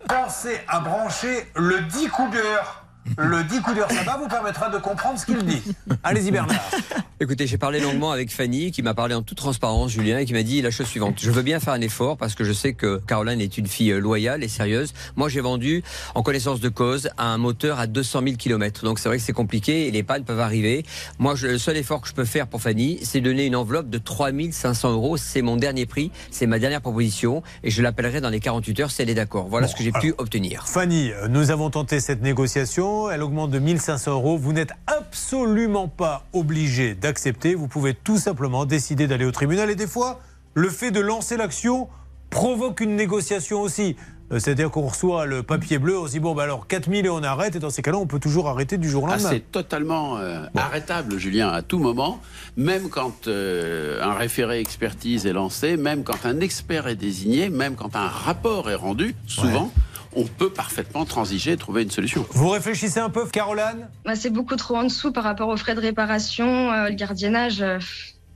Pensez 0.07 0.59
à 0.68 0.80
brancher 0.80 1.45
le 1.55 1.82
10 1.82 2.07
coups 2.07 2.32
d'heure. 2.32 2.81
Le 3.18 3.43
10 3.43 3.62
coups 3.62 3.76
d'heure 3.76 3.91
Sabat 3.91 4.18
vous 4.18 4.28
permettra 4.28 4.70
de 4.70 4.78
comprendre 4.78 5.18
ce 5.20 5.26
qu'il 5.26 5.38
dit. 5.43 5.62
Allez-y 6.04 6.32
Bernard. 6.32 6.60
Écoutez, 7.20 7.45
j'ai 7.45 7.58
parlé 7.58 7.80
longuement 7.80 8.12
avec 8.12 8.32
Fanny, 8.32 8.72
qui 8.72 8.82
m'a 8.82 8.93
parlé 8.93 9.14
en 9.16 9.22
toute 9.22 9.38
transparence, 9.38 9.91
Julien, 9.91 10.20
et 10.20 10.26
qui 10.26 10.34
m'a 10.34 10.43
dit 10.43 10.62
la 10.62 10.72
chose 10.72 10.88
suivante. 10.88 11.16
Je 11.22 11.30
veux 11.30 11.41
bien 11.41 11.60
faire 11.60 11.74
un 11.74 11.82
effort 11.82 12.18
parce 12.18 12.36
que 12.36 12.43
je 12.43 12.54
sais 12.54 12.74
que 12.74 12.99
Caroline 13.08 13.41
est 13.41 13.58
une 13.58 13.68
fille 13.68 13.91
euh, 13.91 13.99
loyale 13.99 14.43
et 14.43 14.47
sérieuse. 14.47 14.93
Moi, 15.16 15.30
j'ai 15.30 15.41
vendu, 15.41 15.84
en 16.16 16.24
connaissance 16.24 16.60
de 16.62 16.70
cause, 16.70 17.10
un 17.18 17.38
moteur 17.38 17.80
à 17.80 17.86
200 17.88 18.22
000 18.24 18.36
km. 18.38 18.84
Donc, 18.86 18.97
c'est 18.99 19.10
vrai 19.10 19.18
que 19.18 19.24
c'est 19.24 19.34
compliqué 19.34 19.88
et 19.88 19.91
les 19.91 20.04
pannes 20.04 20.24
peuvent 20.24 20.39
arriver. 20.39 20.84
Moi, 21.20 21.36
je- 21.36 21.47
le 21.47 21.58
seul 21.58 21.78
effort 21.78 22.02
que 22.02 22.08
je 22.08 22.14
peux 22.14 22.26
faire 22.26 22.47
pour 22.47 22.62
Fanny, 22.62 22.99
c'est 23.04 23.22
donner 23.22 23.45
une 23.45 23.56
enveloppe 23.56 23.89
de 23.89 23.97
3 23.97 24.30
500 24.52 24.91
euros. 24.93 25.18
C'est 25.18 25.41
mon 25.41 25.58
dernier 25.58 25.86
prix, 25.86 26.12
c'est 26.32 26.47
ma 26.47 26.60
dernière 26.60 26.82
proposition 26.82 27.43
et 27.64 27.70
je 27.72 27.82
l'appellerai 27.82 28.22
dans 28.22 28.30
les 28.30 28.39
48 28.39 28.80
heures 28.80 28.91
si 28.91 29.02
elle 29.02 29.10
est 29.10 29.16
d'accord. 29.16 29.47
Voilà 29.47 29.68
ce 29.68 29.76
que 29.76 29.84
j'ai 29.84 29.91
pu 29.91 30.14
obtenir. 30.18 30.68
Fanny, 30.68 31.12
euh, 31.12 31.28
nous 31.28 31.52
avons 31.52 31.70
tenté 31.70 31.99
cette 31.99 32.22
négociation. 32.22 32.91
Elle 33.12 33.24
augmente 33.24 33.52
de 33.52 33.60
1500 33.60 34.12
euros. 34.12 34.38
Vous 34.38 34.54
n'êtes 34.54 34.72
absolument 34.88 35.88
pas 35.88 36.26
obligé 36.34 36.96
d'accepter. 36.96 37.56
Vous 37.56 37.68
pouvez 37.68 37.94
tout 37.94 38.18
simplement 38.18 38.66
décider 38.66 39.08
d'aller 39.08 39.26
au 39.26 39.32
tribunal. 39.32 39.70
Et 39.70 39.76
des 39.76 39.88
fois, 39.88 40.20
le 40.54 40.70
fait 40.70 40.92
de 40.92 41.00
lancer 41.00 41.38
l'action 41.38 41.88
provoque 42.30 42.80
une 42.82 42.96
négociation 42.96 43.62
aussi. 43.62 43.96
Euh, 44.32 44.39
C'est-à-dire 44.39 44.72
qu'on 44.72 44.88
reçoit 44.88 45.26
le 45.26 45.44
papier 45.44 45.78
bleu, 45.80 46.00
on 46.00 46.08
se 46.08 46.12
dit 46.14 46.20
bon, 46.22 46.34
bah 46.34 46.44
alors 46.44 46.66
4000 46.68 47.06
et 47.06 47.10
on 47.10 47.22
arrête. 47.24 47.56
Et 47.58 47.60
dans 47.60 47.70
ces 47.70 47.82
cas-là, 47.82 47.98
on 47.98 48.08
peut 48.08 48.20
toujours 48.20 48.48
arrêter 48.48 48.78
du 48.78 48.89
jour 48.89 49.04
au 49.04 49.08
Ah, 49.08 49.16
lendemain. 49.18 49.30
c'est 49.32 49.52
totalement 49.52 50.18
euh, 50.18 50.46
arrêtable, 50.56 51.18
Julien, 51.18 51.50
à 51.50 51.62
tout 51.62 51.80
moment, 51.80 52.20
même 52.56 52.88
quand 52.89 53.28
euh, 53.28 54.02
un 54.02 54.14
référé 54.14 54.60
expertise 54.62 55.26
est 55.26 55.34
lancé, 55.34 55.76
même 55.76 56.04
quand 56.04 56.26
un 56.26 56.39
expert 56.39 56.88
est 56.88 56.96
désigné, 56.96 57.50
même 57.50 57.76
quand 57.76 57.96
un 57.98 58.08
rapport 58.08 58.70
est 58.70 58.76
rendu, 58.76 59.16
souvent, 59.28 59.70
on 60.16 60.24
peut 60.26 60.49
parfaitement 60.49 61.05
transiger 61.05 61.53
et 61.53 61.57
trouver 61.57 61.84
une 61.84 61.91
solution. 61.91 62.26
Vous 62.32 62.49
réfléchissez 62.49 62.99
un 62.99 63.09
peu, 63.09 63.26
Caroline? 63.28 63.88
Bah, 64.05 64.16
c'est 64.16 64.30
beaucoup 64.30 64.55
trop 64.55 64.76
en 64.78 64.84
dessous 64.84 65.12
par 65.12 65.24
rapport 65.24 65.49
aux 65.49 65.57
frais 65.57 65.76
de 65.76 65.80
réparation, 65.82 66.72
euh, 66.72 66.89
le 66.89 66.95
gardiennage. 66.95 67.62
euh, 67.62 67.80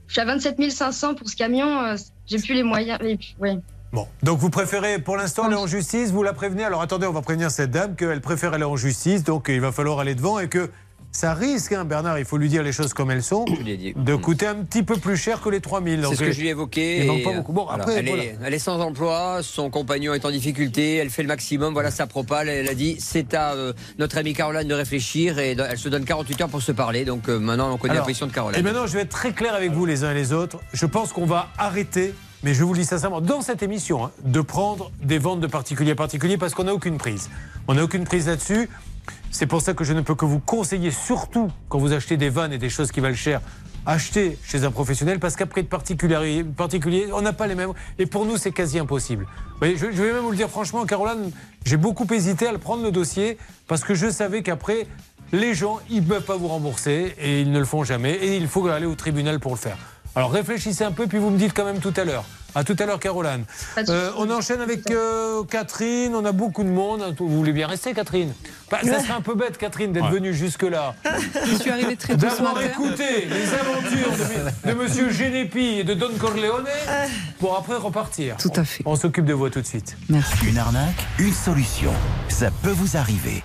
je 0.06 0.12
suis 0.12 0.20
à 0.20 0.24
27 0.24 0.70
500 0.70 1.14
pour 1.14 1.28
ce 1.28 1.36
camion. 1.36 1.80
euh, 1.82 1.96
j'ai 2.26 2.38
plus 2.38 2.54
les 2.54 2.62
moyens. 2.62 2.98
et 3.02 3.16
puis, 3.16 3.34
ouais. 3.40 3.58
Bon, 3.92 4.06
donc 4.22 4.38
vous 4.38 4.50
préférez 4.50 4.98
pour 4.98 5.16
l'instant 5.16 5.44
aller 5.44 5.54
en 5.54 5.66
justice, 5.66 6.10
vous 6.10 6.22
la 6.22 6.32
prévenez. 6.32 6.64
Alors 6.64 6.82
attendez, 6.82 7.06
on 7.06 7.12
va 7.12 7.22
prévenir 7.22 7.50
cette 7.50 7.70
dame 7.70 7.94
qu'elle 7.94 8.20
préfère 8.20 8.52
aller 8.52 8.64
en 8.64 8.76
justice, 8.76 9.22
donc 9.24 9.46
il 9.48 9.60
va 9.60 9.72
falloir 9.72 10.00
aller 10.00 10.14
devant 10.14 10.38
et 10.38 10.48
que 10.48 10.70
ça 11.16 11.34
risque, 11.34 11.72
hein, 11.72 11.84
Bernard, 11.84 12.18
il 12.18 12.24
faut 12.24 12.36
lui 12.36 12.48
dire 12.48 12.62
les 12.62 12.72
choses 12.72 12.92
comme 12.92 13.10
elles 13.10 13.22
sont, 13.22 13.46
de 13.46 14.14
coûter 14.16 14.46
un 14.46 14.56
petit 14.56 14.82
peu 14.82 14.96
plus 14.96 15.16
cher 15.16 15.40
que 15.40 15.48
les 15.48 15.60
3000. 15.60 16.04
C'est 16.10 16.14
ce 16.14 16.20
que 16.20 16.30
je 16.30 16.40
lui 16.40 16.48
ai 16.48 16.50
évoqué. 16.50 17.00
Il 17.00 17.06
manque 17.06 17.22
pas 17.22 17.32
beaucoup. 17.32 17.52
Bon, 17.52 17.64
voilà, 17.64 17.84
après, 17.84 17.96
elle, 17.96 18.06
voilà. 18.06 18.22
est, 18.22 18.38
elle 18.44 18.54
est 18.54 18.58
sans 18.58 18.80
emploi, 18.80 19.40
son 19.42 19.70
compagnon 19.70 20.12
est 20.12 20.24
en 20.26 20.30
difficulté, 20.30 20.96
elle 20.96 21.08
fait 21.08 21.22
le 21.22 21.28
maximum, 21.28 21.72
voilà 21.72 21.90
sa 21.90 22.06
propale. 22.06 22.50
Elle 22.50 22.68
a 22.68 22.74
dit 22.74 22.96
c'est 22.98 23.32
à 23.32 23.54
euh, 23.54 23.72
notre 23.98 24.18
amie 24.18 24.34
Caroline 24.34 24.68
de 24.68 24.74
réfléchir 24.74 25.38
et 25.38 25.52
elle 25.52 25.78
se 25.78 25.88
donne 25.88 26.04
48 26.04 26.42
heures 26.42 26.48
pour 26.48 26.62
se 26.62 26.72
parler. 26.72 27.06
Donc 27.06 27.28
euh, 27.28 27.38
maintenant 27.38 27.72
on 27.72 27.78
connaît 27.78 27.94
la 27.94 28.02
position 28.02 28.26
de 28.26 28.32
Caroline. 28.32 28.60
Et 28.60 28.62
maintenant, 28.62 28.86
je 28.86 28.92
vais 28.92 29.00
être 29.00 29.08
très 29.08 29.32
clair 29.32 29.54
avec 29.54 29.72
vous 29.72 29.86
les 29.86 30.04
uns 30.04 30.10
et 30.10 30.14
les 30.14 30.34
autres. 30.34 30.58
Je 30.74 30.84
pense 30.84 31.14
qu'on 31.14 31.26
va 31.26 31.48
arrêter, 31.56 32.12
mais 32.42 32.52
je 32.52 32.62
vous 32.62 32.74
le 32.74 32.80
dis 32.80 32.84
sincèrement, 32.84 33.22
dans 33.22 33.40
cette 33.40 33.62
émission, 33.62 34.04
hein, 34.04 34.10
de 34.24 34.42
prendre 34.42 34.90
des 35.02 35.18
ventes 35.18 35.40
de 35.40 35.46
particulier 35.46 35.92
à 35.92 35.94
particulier 35.94 36.36
parce 36.36 36.54
qu'on 36.54 36.64
n'a 36.64 36.74
aucune 36.74 36.98
prise. 36.98 37.30
On 37.68 37.74
n'a 37.74 37.84
aucune 37.84 38.04
prise 38.04 38.26
là-dessus. 38.26 38.68
C'est 39.38 39.46
pour 39.46 39.60
ça 39.60 39.74
que 39.74 39.84
je 39.84 39.92
ne 39.92 40.00
peux 40.00 40.14
que 40.14 40.24
vous 40.24 40.38
conseiller, 40.38 40.90
surtout 40.90 41.50
quand 41.68 41.78
vous 41.78 41.92
achetez 41.92 42.16
des 42.16 42.30
vannes 42.30 42.54
et 42.54 42.58
des 42.58 42.70
choses 42.70 42.90
qui 42.90 43.00
valent 43.00 43.14
cher, 43.14 43.42
achetez 43.84 44.38
chez 44.42 44.64
un 44.64 44.70
professionnel 44.70 45.20
parce 45.20 45.36
qu'après 45.36 45.62
de 45.62 45.68
particulier, 45.68 47.08
on 47.12 47.20
n'a 47.20 47.34
pas 47.34 47.46
les 47.46 47.54
mêmes. 47.54 47.74
Et 47.98 48.06
pour 48.06 48.24
nous, 48.24 48.38
c'est 48.38 48.50
quasi 48.50 48.78
impossible. 48.78 49.26
Voyez, 49.58 49.76
je, 49.76 49.92
je 49.92 50.02
vais 50.02 50.14
même 50.14 50.22
vous 50.22 50.30
le 50.30 50.38
dire 50.38 50.48
franchement, 50.48 50.86
Caroline, 50.86 51.32
j'ai 51.66 51.76
beaucoup 51.76 52.06
hésité 52.14 52.46
à 52.46 52.52
le 52.52 52.56
prendre 52.56 52.82
le 52.82 52.90
dossier 52.90 53.36
parce 53.68 53.84
que 53.84 53.94
je 53.94 54.08
savais 54.08 54.42
qu'après, 54.42 54.86
les 55.32 55.52
gens, 55.52 55.80
ils 55.90 56.00
ne 56.00 56.08
peuvent 56.08 56.24
pas 56.24 56.38
vous 56.38 56.48
rembourser 56.48 57.14
et 57.18 57.42
ils 57.42 57.52
ne 57.52 57.58
le 57.58 57.66
font 57.66 57.84
jamais 57.84 58.14
et 58.14 58.38
il 58.38 58.48
faut 58.48 58.66
aller 58.68 58.86
au 58.86 58.94
tribunal 58.94 59.38
pour 59.38 59.52
le 59.52 59.58
faire. 59.58 59.76
Alors 60.16 60.32
réfléchissez 60.32 60.82
un 60.82 60.92
peu, 60.92 61.06
puis 61.06 61.18
vous 61.18 61.28
me 61.30 61.38
dites 61.38 61.52
quand 61.54 61.64
même 61.66 61.78
tout 61.78 61.92
à 61.96 62.04
l'heure. 62.04 62.24
À 62.54 62.64
tout 62.64 62.74
à 62.78 62.86
l'heure, 62.86 62.98
Caroline. 62.98 63.44
Euh, 63.90 64.10
on 64.16 64.30
enchaîne 64.30 64.62
avec 64.62 64.90
euh, 64.90 65.44
Catherine. 65.44 66.14
On 66.14 66.24
a 66.24 66.32
beaucoup 66.32 66.64
de 66.64 66.70
monde. 66.70 67.14
Vous 67.18 67.28
voulez 67.28 67.52
bien 67.52 67.66
rester, 67.66 67.92
Catherine? 67.92 68.32
Bah, 68.70 68.78
Ça 68.82 68.98
serait 69.00 69.12
un 69.12 69.20
peu 69.20 69.34
bête, 69.34 69.58
Catherine, 69.58 69.92
d'être 69.92 70.08
venue 70.08 70.32
jusque-là. 70.32 70.94
Je 71.44 71.54
suis 71.56 71.70
arrivée 71.70 71.96
très 71.96 72.14
tôt 72.16 72.26
D'avoir 72.26 72.62
écouté 72.62 73.28
les 73.28 73.52
aventures 73.52 74.50
de, 74.64 74.70
de 74.70 74.74
Monsieur 74.74 75.10
Genepi 75.10 75.80
et 75.80 75.84
de 75.84 75.92
Don 75.92 76.12
Corleone 76.18 76.64
pour 77.38 77.58
après 77.58 77.76
repartir. 77.76 78.38
Tout 78.38 78.52
à 78.56 78.64
fait. 78.64 78.82
On 78.86 78.96
s'occupe 78.96 79.26
de 79.26 79.34
vous 79.34 79.50
tout 79.50 79.60
de 79.60 79.66
suite. 79.66 79.98
Une 80.08 80.56
arnaque, 80.56 81.06
une 81.18 81.34
solution. 81.34 81.92
Ça 82.28 82.50
peut 82.62 82.70
vous 82.70 82.96
arriver. 82.96 83.44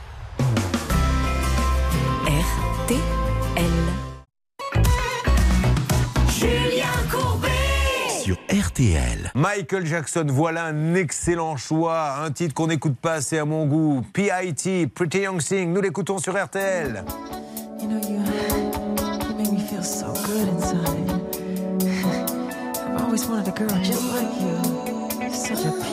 Sur 8.23 8.37
RTL. 8.51 9.31
Michael 9.33 9.87
Jackson, 9.87 10.27
voilà 10.29 10.65
un 10.65 10.93
excellent 10.93 11.57
choix, 11.57 12.17
un 12.23 12.29
titre 12.29 12.53
qu'on 12.53 12.67
n'écoute 12.67 12.95
pas 13.01 13.13
assez 13.13 13.39
à 13.39 13.45
mon 13.45 13.65
goût. 13.65 14.03
PIT, 14.13 14.85
Pretty 14.93 15.21
Young 15.21 15.41
Thing, 15.41 15.73
nous 15.73 15.81
l'écoutons 15.81 16.19
sur 16.19 16.33
RTL. 16.33 17.03
You 17.79 17.87
know, 17.87 17.97
you, 17.97 18.19
you 18.19 19.35
make 19.35 19.51
me 19.51 19.59
feel 19.61 19.83
so 19.83 20.13
good 20.27 20.47
inside. 20.49 21.09
I've 22.95 23.01
always 23.03 23.25
wanted 23.25 23.47
a 23.47 23.57
girl 23.57 23.81
just 23.81 24.03
like 24.13 24.29
you. 24.39 25.19
You're 25.19 25.33
such 25.33 25.65
a 25.65 25.90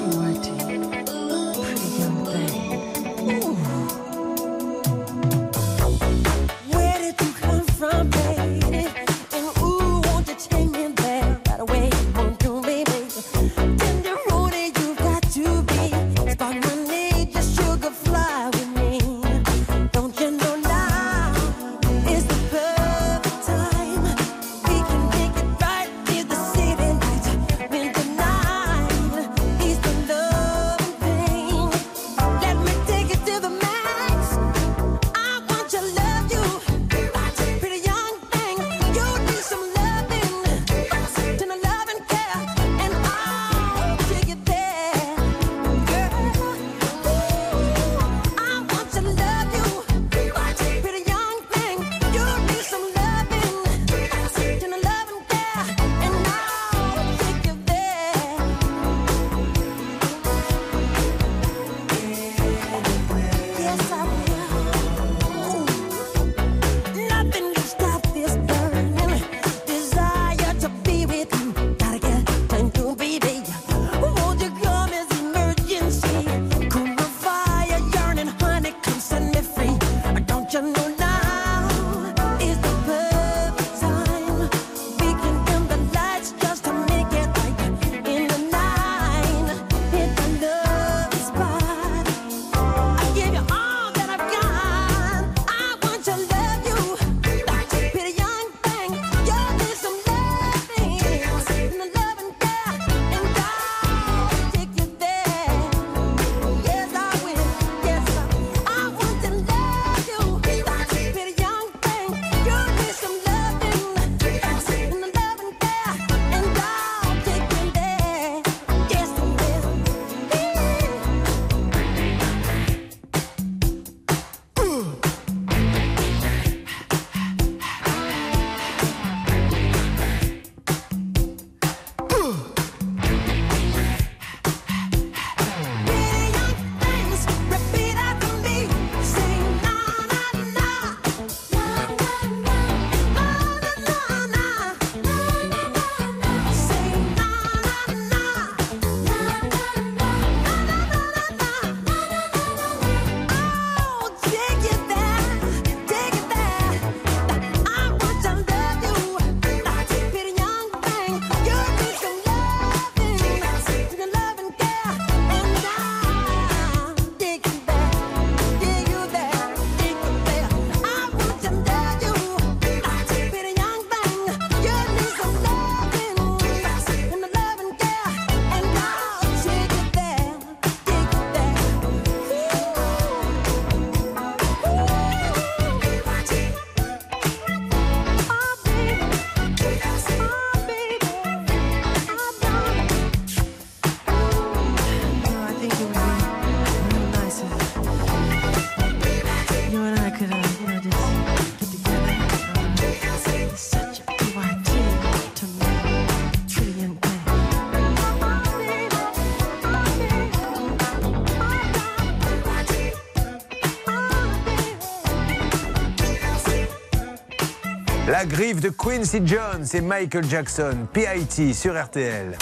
La 218.19 218.27
griffe 218.27 218.61
de 218.61 218.71
Quincy 218.71 219.23
Jones 219.25 219.65
et 219.73 219.81
Michael 219.81 220.29
Jackson, 220.29 220.75
PIT 220.93 221.55
sur 221.55 221.81
RTL. 221.81 222.37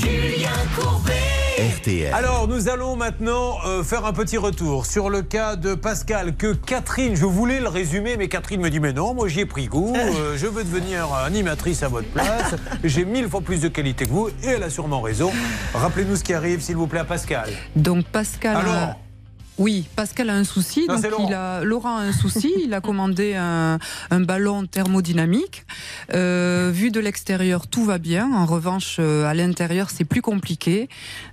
Julien 0.00 0.48
Courbet. 0.74 1.12
RTL. 1.76 2.14
Alors, 2.14 2.48
nous 2.48 2.70
allons 2.70 2.96
maintenant 2.96 3.58
euh, 3.66 3.84
faire 3.84 4.06
un 4.06 4.14
petit 4.14 4.38
retour 4.38 4.86
sur 4.86 5.10
le 5.10 5.20
cas 5.20 5.56
de 5.56 5.74
Pascal 5.74 6.36
que 6.36 6.54
Catherine, 6.54 7.14
je 7.14 7.26
voulais 7.26 7.60
le 7.60 7.68
résumer, 7.68 8.16
mais 8.16 8.28
Catherine 8.28 8.62
me 8.62 8.70
dit 8.70 8.80
mais 8.80 8.94
non, 8.94 9.12
moi 9.12 9.28
j'y 9.28 9.40
ai 9.40 9.46
pris 9.46 9.66
goût, 9.66 9.92
euh, 9.96 10.38
je 10.38 10.46
veux 10.46 10.64
devenir 10.64 11.12
animatrice 11.12 11.82
à 11.82 11.88
votre 11.88 12.08
place, 12.08 12.54
j'ai 12.82 13.04
mille 13.04 13.28
fois 13.28 13.42
plus 13.42 13.60
de 13.60 13.68
qualité 13.68 14.06
que 14.06 14.10
vous, 14.10 14.28
et 14.42 14.46
elle 14.56 14.62
a 14.62 14.70
sûrement 14.70 15.02
raison. 15.02 15.30
Rappelez-nous 15.74 16.16
ce 16.16 16.24
qui 16.24 16.32
arrive, 16.32 16.62
s'il 16.62 16.76
vous 16.76 16.86
plaît, 16.86 17.00
à 17.00 17.04
Pascal. 17.04 17.50
Donc 17.76 18.06
Pascal. 18.06 18.56
Alors 18.56 18.74
a- 18.74 18.96
oui, 19.58 19.86
Pascal 19.94 20.30
a 20.30 20.34
un 20.34 20.44
souci. 20.44 20.86
Non, 20.88 20.96
donc 20.96 21.10
Laurent. 21.10 21.28
il 21.28 21.34
a, 21.34 21.64
Laurent 21.64 21.96
a 21.96 22.02
un 22.02 22.12
souci. 22.12 22.52
il 22.64 22.74
a 22.74 22.80
commandé 22.80 23.34
un, 23.34 23.78
un 24.10 24.20
ballon 24.20 24.66
thermodynamique. 24.66 25.64
Euh, 26.12 26.70
vu 26.72 26.90
de 26.90 26.98
l'extérieur, 27.00 27.68
tout 27.68 27.84
va 27.84 27.98
bien. 27.98 28.32
En 28.32 28.46
revanche, 28.46 28.96
euh, 28.98 29.26
à 29.26 29.34
l'intérieur, 29.34 29.90
c'est 29.90 30.04
plus 30.04 30.22
compliqué. 30.22 30.88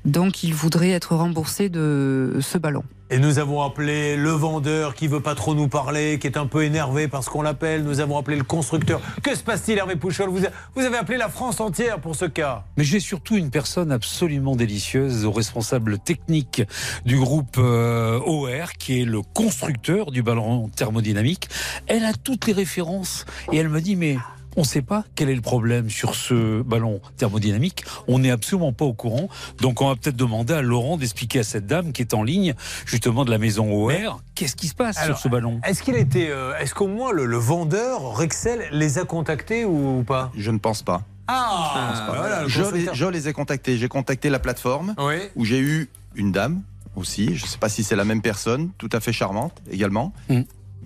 Donc 0.05 0.43
il 0.43 0.53
voudrait 0.53 0.91
être 0.91 1.15
remboursé 1.15 1.69
de 1.69 2.37
ce 2.41 2.57
ballon. 2.57 2.83
Et 3.13 3.19
nous 3.19 3.39
avons 3.39 3.61
appelé 3.61 4.15
le 4.15 4.29
vendeur 4.29 4.95
qui 4.95 5.09
veut 5.09 5.19
pas 5.19 5.35
trop 5.35 5.53
nous 5.53 5.67
parler, 5.67 6.17
qui 6.17 6.27
est 6.27 6.37
un 6.37 6.45
peu 6.45 6.63
énervé 6.63 7.09
parce 7.09 7.27
qu'on 7.27 7.41
l'appelle. 7.41 7.83
Nous 7.83 7.99
avons 7.99 8.17
appelé 8.17 8.37
le 8.37 8.45
constructeur. 8.45 9.01
Que 9.21 9.35
se 9.35 9.43
passe-t-il, 9.43 9.77
Hervé 9.77 9.97
Pouchol 9.97 10.29
vous, 10.29 10.45
avez 10.81 10.95
appelé 10.95 11.17
la 11.17 11.27
France 11.27 11.59
entière 11.59 11.99
pour 11.99 12.15
ce 12.15 12.23
cas. 12.23 12.63
Mais 12.77 12.85
j'ai 12.85 13.01
surtout 13.01 13.35
une 13.35 13.49
personne 13.49 13.91
absolument 13.91 14.55
délicieuse 14.55 15.25
au 15.25 15.33
responsable 15.33 15.99
technique 15.99 16.63
du 17.05 17.19
groupe 17.19 17.57
euh, 17.57 18.17
OR, 18.25 18.71
qui 18.79 19.01
est 19.01 19.05
le 19.05 19.21
constructeur 19.21 20.11
du 20.11 20.23
ballon 20.23 20.69
thermodynamique. 20.69 21.49
Elle 21.87 22.05
a 22.05 22.13
toutes 22.13 22.47
les 22.47 22.53
références 22.53 23.25
et 23.51 23.57
elle 23.57 23.67
me 23.67 23.81
dit 23.81 23.97
mais 23.97 24.15
on 24.57 24.61
ne 24.61 24.65
sait 24.65 24.81
pas 24.81 25.03
quel 25.15 25.29
est 25.29 25.35
le 25.35 25.41
problème 25.41 25.89
sur 25.89 26.15
ce 26.15 26.61
ballon 26.61 26.99
thermodynamique. 27.17 27.83
On 28.07 28.19
n'est 28.19 28.31
absolument 28.31 28.73
pas 28.73 28.85
au 28.85 28.93
courant. 28.93 29.29
Donc 29.59 29.81
on 29.81 29.87
va 29.87 29.95
peut-être 29.95 30.15
demander 30.15 30.53
à 30.53 30.61
Laurent 30.61 30.97
d'expliquer 30.97 31.39
à 31.39 31.43
cette 31.43 31.67
dame 31.67 31.93
qui 31.93 32.01
est 32.01 32.13
en 32.13 32.23
ligne, 32.23 32.53
justement 32.85 33.25
de 33.25 33.31
la 33.31 33.37
maison 33.37 33.71
OR, 33.71 34.21
qu'est-ce 34.35 34.55
qui 34.55 34.67
se 34.67 34.75
passe 34.75 34.97
Alors, 34.97 35.17
sur 35.17 35.23
ce 35.23 35.29
ballon. 35.29 35.61
Est-ce 35.65 35.81
qu'il 35.83 35.95
était, 35.95 36.29
euh, 36.29 36.57
est-ce 36.59 36.73
qu'au 36.75 36.87
moins 36.87 37.11
le, 37.11 37.25
le 37.25 37.37
vendeur 37.37 38.01
Rexel 38.15 38.67
les 38.71 38.97
a 38.97 39.05
contactés 39.05 39.65
ou, 39.65 39.99
ou 39.99 40.03
pas? 40.03 40.31
Je 40.35 40.51
ne 40.51 40.57
pense 40.57 40.81
pas. 40.83 41.03
Ah, 41.27 42.07
voilà, 42.09 42.43
le 42.43 42.49
je, 42.49 42.57
les, 42.59 42.63
constructeur. 42.63 42.93
je 42.95 43.05
les 43.05 43.27
ai 43.29 43.33
contactés. 43.33 43.77
J'ai 43.77 43.87
contacté 43.87 44.29
la 44.29 44.39
plateforme 44.39 44.95
Oui. 44.97 45.15
où 45.35 45.45
j'ai 45.45 45.59
eu 45.59 45.89
une 46.15 46.33
dame 46.33 46.61
aussi. 46.97 47.35
Je 47.37 47.45
ne 47.45 47.47
sais 47.47 47.57
pas 47.57 47.69
si 47.69 47.83
c'est 47.85 47.95
la 47.95 48.03
même 48.03 48.21
personne, 48.21 48.71
tout 48.77 48.89
à 48.91 48.99
fait 48.99 49.13
charmante 49.13 49.61
également. 49.71 50.11
Mm. 50.29 50.41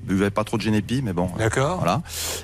Buvait 0.06 0.30
pas 0.32 0.43
trop 0.43 0.58
de 0.58 0.62
génépi, 0.62 1.01
mais 1.03 1.14
bon. 1.14 1.30
D'accord. 1.38 1.78
Voilà. 1.78 2.01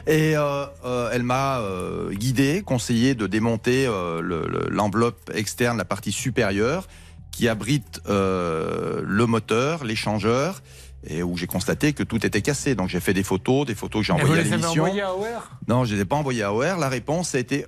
Et 0.07 0.35
euh, 0.35 0.65
euh, 0.85 1.09
elle 1.13 1.23
m'a 1.23 1.59
euh, 1.59 2.11
guidé, 2.11 2.63
conseillé 2.65 3.15
de 3.15 3.27
démonter 3.27 3.85
le- 3.85 4.21
le- 4.47 4.67
l'enveloppe 4.69 5.31
externe, 5.33 5.77
la 5.77 5.85
partie 5.85 6.11
supérieure, 6.11 6.87
qui 7.31 7.47
abrite 7.47 8.01
le 8.07 9.25
moteur, 9.25 9.83
l'échangeur, 9.83 10.61
et 11.07 11.23
où 11.23 11.35
j'ai 11.37 11.47
constaté 11.47 11.93
que 11.93 12.03
tout 12.03 12.23
était 12.25 12.41
cassé. 12.41 12.75
Donc 12.75 12.89
j'ai 12.89 12.99
fait 12.99 13.13
des 13.13 13.23
photos, 13.23 13.65
des 13.65 13.75
photos 13.75 14.01
que 14.01 14.05
j'ai 14.07 14.13
envoyées 14.13 14.33
à 14.33 14.43
les 14.43 14.53
avez 14.53 14.61
l'émission. 14.61 14.83
Non, 15.67 15.85
je 15.85 15.91
ne 15.91 15.95
les 15.97 16.01
ai 16.03 16.05
pas 16.05 16.15
envoyées 16.15 16.43
à 16.43 16.53
OR. 16.53 16.77
La 16.77 16.89
réponse 16.89 17.33
a 17.35 17.39
été 17.39 17.65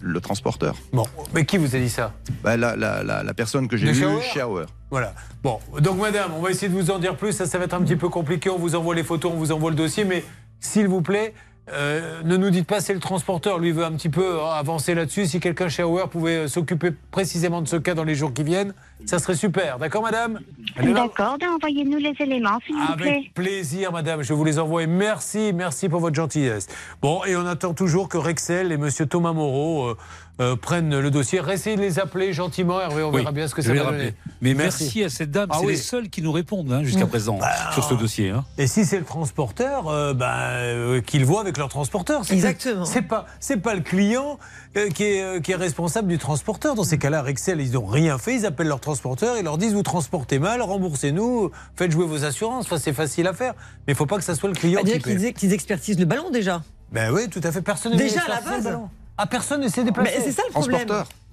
le 0.00 0.20
transporteur. 0.20 0.74
Bon, 0.92 1.04
mais 1.34 1.44
qui 1.44 1.58
vous 1.58 1.74
a 1.76 1.78
dit 1.78 1.90
ça 1.90 2.12
Bah, 2.42 2.56
la, 2.56 2.76
la- 2.76 3.02
la- 3.02 3.22
la 3.22 3.34
personne 3.34 3.68
que 3.68 3.76
j'ai 3.76 3.92
vue 3.92 4.04
AOR. 4.38 4.62
Voilà. 4.90 5.14
Bon, 5.42 5.58
donc 5.80 5.98
madame, 6.00 6.32
on 6.36 6.40
va 6.42 6.50
essayer 6.50 6.68
de 6.68 6.74
vous 6.74 6.90
en 6.90 6.98
dire 6.98 7.16
plus. 7.16 7.32
Ça, 7.32 7.46
ça 7.46 7.58
va 7.58 7.64
être 7.64 7.74
un 7.74 7.82
petit 7.82 7.96
peu 7.96 8.08
compliqué. 8.08 8.50
On 8.50 8.58
vous 8.58 8.74
envoie 8.74 8.94
les 8.94 9.04
photos, 9.04 9.32
on 9.32 9.36
vous 9.36 9.52
envoie 9.52 9.70
le 9.70 9.76
dossier. 9.76 10.04
Mais 10.04 10.24
s'il 10.58 10.88
vous 10.88 11.02
plaît, 11.02 11.34
euh, 11.72 12.22
ne 12.24 12.36
nous 12.36 12.50
dites 12.50 12.66
pas 12.66 12.80
c'est 12.80 12.94
le 12.94 13.00
transporteur. 13.00 13.58
Lui 13.58 13.70
veut 13.72 13.84
un 13.84 13.92
petit 13.92 14.08
peu 14.08 14.40
avancer 14.40 14.94
là-dessus. 14.94 15.26
Si 15.26 15.38
quelqu'un 15.40 15.68
chez 15.68 15.82
AOR 15.82 16.08
pouvait 16.08 16.36
euh, 16.44 16.48
s'occuper 16.48 16.90
précisément 17.10 17.62
de 17.62 17.68
ce 17.68 17.76
cas 17.76 17.94
dans 17.94 18.04
les 18.04 18.14
jours 18.14 18.32
qui 18.34 18.42
viennent, 18.42 18.74
ça 19.06 19.18
serait 19.18 19.34
super. 19.34 19.78
D'accord, 19.78 20.02
madame 20.02 20.40
D'accord, 20.76 21.36
ben 21.38 21.48
envoyez-nous 21.56 21.98
les 21.98 22.14
éléments, 22.20 22.58
s'il 22.64 22.76
vous 22.76 22.96
plaît. 22.96 23.10
Avec 23.10 23.34
plaisir, 23.34 23.92
madame. 23.92 24.22
Je 24.22 24.32
vous 24.32 24.44
les 24.44 24.58
envoie. 24.58 24.86
Merci, 24.86 25.52
merci 25.54 25.88
pour 25.88 26.00
votre 26.00 26.14
gentillesse. 26.16 26.68
Bon, 27.02 27.22
et 27.24 27.36
on 27.36 27.46
attend 27.46 27.74
toujours 27.74 28.08
que 28.08 28.16
Rexel 28.18 28.72
et 28.72 28.76
monsieur 28.76 29.06
Thomas 29.06 29.32
Moreau 29.32 29.88
euh, 29.88 29.96
euh, 30.40 30.56
prennent 30.56 30.98
le 30.98 31.10
dossier. 31.10 31.40
Essayez 31.50 31.76
de 31.76 31.80
les 31.82 31.98
appeler 31.98 32.32
gentiment, 32.32 32.80
Hervé. 32.80 33.02
On 33.02 33.10
Oui, 33.10 33.18
verra 33.18 33.32
bien 33.32 33.46
ce 33.48 33.54
que 33.54 33.62
ça 33.62 33.74
va 33.74 33.84
donner. 33.90 34.14
Mais 34.40 34.54
merci. 34.54 35.02
à 35.04 35.08
cette 35.10 35.30
dame, 35.30 35.48
Ah 35.50 35.56
c'est 35.60 35.66
oui. 35.66 35.72
les 35.72 35.78
seuls 35.78 36.08
qui 36.08 36.22
nous 36.22 36.32
répondent 36.32 36.72
hein, 36.72 36.82
jusqu'à 36.84 37.04
Mmh. 37.04 37.08
présent 37.10 37.38
Bah, 37.38 37.48
sur 37.72 37.84
ce 37.84 37.94
dossier. 37.94 38.30
hein. 38.30 38.44
Et 38.58 38.66
si 38.66 38.84
c'est 38.84 38.98
le 38.98 39.04
transporteur, 39.04 39.88
euh, 39.88 40.14
ben, 40.14 40.26
euh, 40.30 41.00
qu'ils 41.02 41.24
voient 41.26 41.40
avec 41.42 41.58
leur 41.58 41.68
transporteur. 41.68 42.22
Exactement. 42.30 42.84
C'est 42.86 43.02
pas, 43.02 43.26
c'est 43.40 43.58
pas 43.58 43.74
le 43.74 43.80
client 43.80 44.38
euh, 44.76 44.88
qui, 44.88 45.04
est, 45.04 45.22
euh, 45.22 45.40
qui 45.40 45.52
est 45.52 45.56
responsable 45.56 46.08
du 46.08 46.16
transporteur. 46.18 46.74
Dans 46.74 46.84
ces 46.84 46.96
cas-là, 46.98 47.20
Rexel, 47.22 47.60
ils 47.60 47.72
n'ont 47.72 47.84
rien 47.86 48.16
fait. 48.16 48.34
Ils 48.36 48.46
appellent 48.46 48.68
leur 48.68 48.80
transporteur, 48.80 48.89
ils 49.38 49.44
leur 49.44 49.58
disent 49.58 49.72
vous 49.74 49.82
transportez 49.82 50.38
mal, 50.38 50.62
remboursez-nous, 50.62 51.50
faites 51.76 51.90
jouer 51.90 52.06
vos 52.06 52.24
assurances. 52.24 52.66
Enfin, 52.66 52.78
c'est 52.78 52.92
facile 52.92 53.26
à 53.26 53.32
faire. 53.32 53.54
Mais 53.86 53.92
il 53.92 53.96
faut 53.96 54.06
pas 54.06 54.16
que 54.18 54.24
ça 54.24 54.34
soit 54.34 54.48
le 54.48 54.54
client 54.54 54.80
Bah, 54.82 54.90
qui 54.90 54.98
qu'ils 55.00 55.34
qu'ils 55.34 55.52
expertisent 55.52 55.98
le 55.98 56.04
ballon 56.06 56.30
déjà. 56.30 56.62
Ben 56.92 57.12
oui, 57.12 57.28
tout 57.28 57.40
à 57.44 57.52
fait. 57.52 57.62
Personne 57.62 57.92
ne 57.92 57.98
Déjà, 57.98 58.22
à 58.22 58.28
la 58.28 58.40
le 58.40 58.44
base. 58.44 58.64
ballon. 58.64 58.88
Ah, 59.18 59.26
personne 59.26 59.60
ne 59.60 59.68
s'est 59.68 59.84
déplacé. 59.84 60.12
Mais 60.18 60.24
c'est 60.24 60.32
ça 60.32 60.42
le 60.46 60.52
problème. 60.52 60.88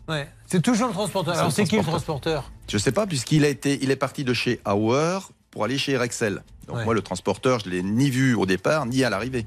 Ouais. 0.08 0.28
C'est 0.46 0.62
toujours 0.62 0.88
le 0.88 0.94
transporteur. 0.94 1.38
Alors 1.38 1.52
c'est 1.52 1.64
qui 1.66 1.76
le 1.78 1.82
transporteur. 1.84 2.42
transporteur? 2.42 2.52
Je 2.70 2.78
sais 2.78 2.92
pas, 2.92 3.06
puisqu'il 3.08 3.44
a 3.44 3.50
été, 3.50 3.80
il 3.82 3.92
est 3.92 3.96
parti 3.98 4.24
de 4.24 4.34
chez 4.34 4.60
AOR 4.66 5.32
pour 5.52 5.64
aller 5.66 5.78
chez 5.78 5.98
Rexel. 5.98 6.44
Donc 6.68 6.78
Ouais. 6.78 6.86
moi, 6.86 6.94
le 6.94 7.02
transporteur, 7.02 7.60
je 7.60 7.70
l'ai 7.70 7.82
ni 7.84 8.10
vu 8.10 8.34
au 8.36 8.46
départ, 8.46 8.86
ni 8.86 9.04
à 9.04 9.10
l'arrivée. 9.10 9.46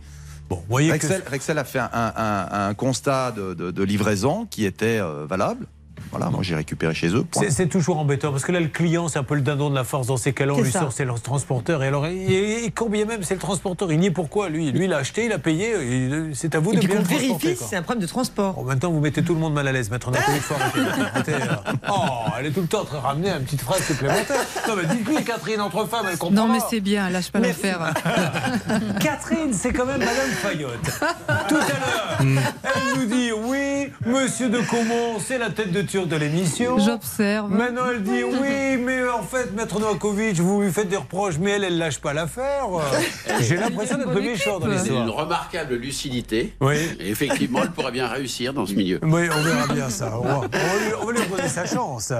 Bon, 0.49 0.63
voyez 0.69 0.89
que 0.89 0.93
Rexel, 0.95 1.23
Rexel 1.31 1.59
a 1.59 1.65
fait 1.65 1.79
un, 1.79 1.91
un- 1.93 2.69
un 2.69 2.75
constat 2.75 3.31
de, 3.33 3.55
de- 3.55 3.71
de 3.71 3.83
livraison 3.85 4.47
qui 4.47 4.65
était 4.65 4.99
euh, 4.99 5.25
valable. 5.27 5.67
Voilà, 6.11 6.31
moi 6.31 6.41
j'ai 6.43 6.55
récupéré 6.55 6.95
chez 6.95 7.09
eux. 7.09 7.25
C'est- 7.51 7.67
toujours 7.71 7.99
embêtant 7.99 8.33
parce 8.33 8.45
que 8.45 8.51
là, 8.53 8.59
le 8.59 8.67
client, 8.69 9.07
c'est 9.09 9.19
un 9.19 9.23
peu 9.23 9.35
le 9.37 9.43
dindon 9.43 9.71
de 9.71 9.75
la 9.77 9.85
force 9.85 10.09
dans 10.09 10.17
ces 10.17 10.33
cas-là. 10.33 10.55
On 10.57 10.61
lui 10.61 10.73
ça. 10.73 10.81
sort, 10.81 10.93
c'est 10.93 11.05
le 11.05 11.15
transporteur. 11.15 11.85
Et 11.85 11.87
alors, 11.87 12.07
et, 12.07 12.65
et 12.65 12.71
quand 12.73 12.89
bien 12.89 13.05
même 13.05 13.23
c'est 13.23 13.35
le 13.35 13.41
transporteur, 13.41 13.93
il 13.93 14.01
n'y 14.01 14.07
est 14.07 14.11
pourquoi? 14.11 14.49
Lui 14.49 14.73
Lui, 14.73 14.87
il 14.87 14.93
a 14.93 14.97
acheté, 14.97 15.27
il 15.27 15.33
a 15.33 15.39
payé. 15.39 15.71
et 15.71 16.11
C'est 16.35 16.55
à 16.55 16.59
vous 16.59 16.73
Et 16.73 16.77
de 16.77 16.81
bien 16.81 16.89
le 16.99 17.05
transporter. 17.05 17.27
vérifie 17.29 17.57
si 17.63 17.69
c'est 17.69 17.77
un 17.77 17.83
problème 17.83 18.03
de 18.03 18.09
transport. 18.09 18.55
Bon, 18.55 18.65
maintenant, 18.65 18.91
vous 18.91 19.01
mettez 19.01 19.23
tout 19.23 19.35
le 19.35 19.41
monde 19.41 19.55
mal 19.55 19.69
à 19.69 19.73
l'aise, 19.73 19.91
maître 19.91 20.11
Nathalie. 20.11 20.39
faut 20.41 20.55
arrêter. 20.55 20.81
Arrêtez, 21.15 21.33
euh. 21.35 21.73
Oh, 21.93 21.95
elle 22.39 22.47
est 22.47 22.51
tout 22.51 22.63
le 22.63 22.67
temps 22.67 22.81
en 22.81 22.85
train 22.85 22.99
de 22.99 23.03
ramener 23.03 23.31
une 23.31 23.45
petite 23.45 23.61
phrase 23.63 23.85
supplémentaire. 23.85 24.37
Non, 24.69 24.75
mais 24.77 24.87
dites-lui, 24.95 25.23
Catherine, 25.25 25.61
entre 25.61 25.87
femmes, 25.87 26.07
elle 26.11 26.19
comprend. 26.19 26.35
Non, 26.47 26.53
mais 26.53 26.59
c'est 26.69 26.81
bien, 26.81 27.09
lâche 27.11 27.31
pas 27.31 27.39
l'affaire. 27.41 27.93
Catherine, 29.01 29.53
c'est 29.53 29.73
quand 29.73 29.87
même 29.87 29.99
Madame 30.01 30.31
Fayotte. 30.43 31.01
Tout 31.49 31.55
à 31.57 31.59
l'heure, 31.59 32.19
elle 32.21 32.99
nous 33.01 33.07
dit 33.07 33.31
oui, 33.33 33.91
Monsieur 34.07 34.49
de 34.49 34.59
Comont, 34.61 35.19
c'est 35.25 35.39
la 35.39 35.51
tête 35.51 35.73
de 35.73 35.83
de 35.99 36.17
l'émission. 36.17 36.79
J'observe. 36.79 37.51
Maintenant, 37.51 37.83
elle 37.91 38.03
dit 38.05 38.23
oui, 38.23 38.77
mais 38.79 39.09
en 39.09 39.23
fait, 39.23 39.53
Maître 39.57 39.81
Novakovic, 39.81 40.39
vous 40.39 40.63
lui 40.63 40.71
faites 40.71 40.89
des 40.89 40.97
reproches, 40.97 41.35
mais 41.41 41.51
elle, 41.53 41.65
elle 41.65 41.79
lâche 41.79 41.99
pas 41.99 42.13
l'affaire. 42.13 42.67
J'ai 43.41 43.57
l'impression 43.57 43.99
d'être 43.99 44.13
le 44.15 44.21
méchant 44.21 44.61
dans 44.61 44.67
C'est 44.79 44.89
une 44.89 44.95
l'histoire. 44.95 45.17
remarquable 45.25 45.75
lucidité. 45.75 46.55
Oui. 46.61 46.77
Et 47.01 47.11
effectivement, 47.11 47.61
elle 47.65 47.73
pourrait 47.73 47.91
bien 47.91 48.07
réussir 48.07 48.53
dans 48.55 48.67
ce 48.67 48.75
milieu. 48.75 49.01
Oui, 49.03 49.23
on 49.37 49.43
verra 49.43 49.67
bien 49.75 49.91
ça. 49.91 50.13
On 50.17 50.23
va, 50.23 50.37
on 50.39 50.41
va 50.43 51.13
lui, 51.13 51.21
redonner 51.23 51.49
sa 51.49 51.67
chance. 51.67 52.13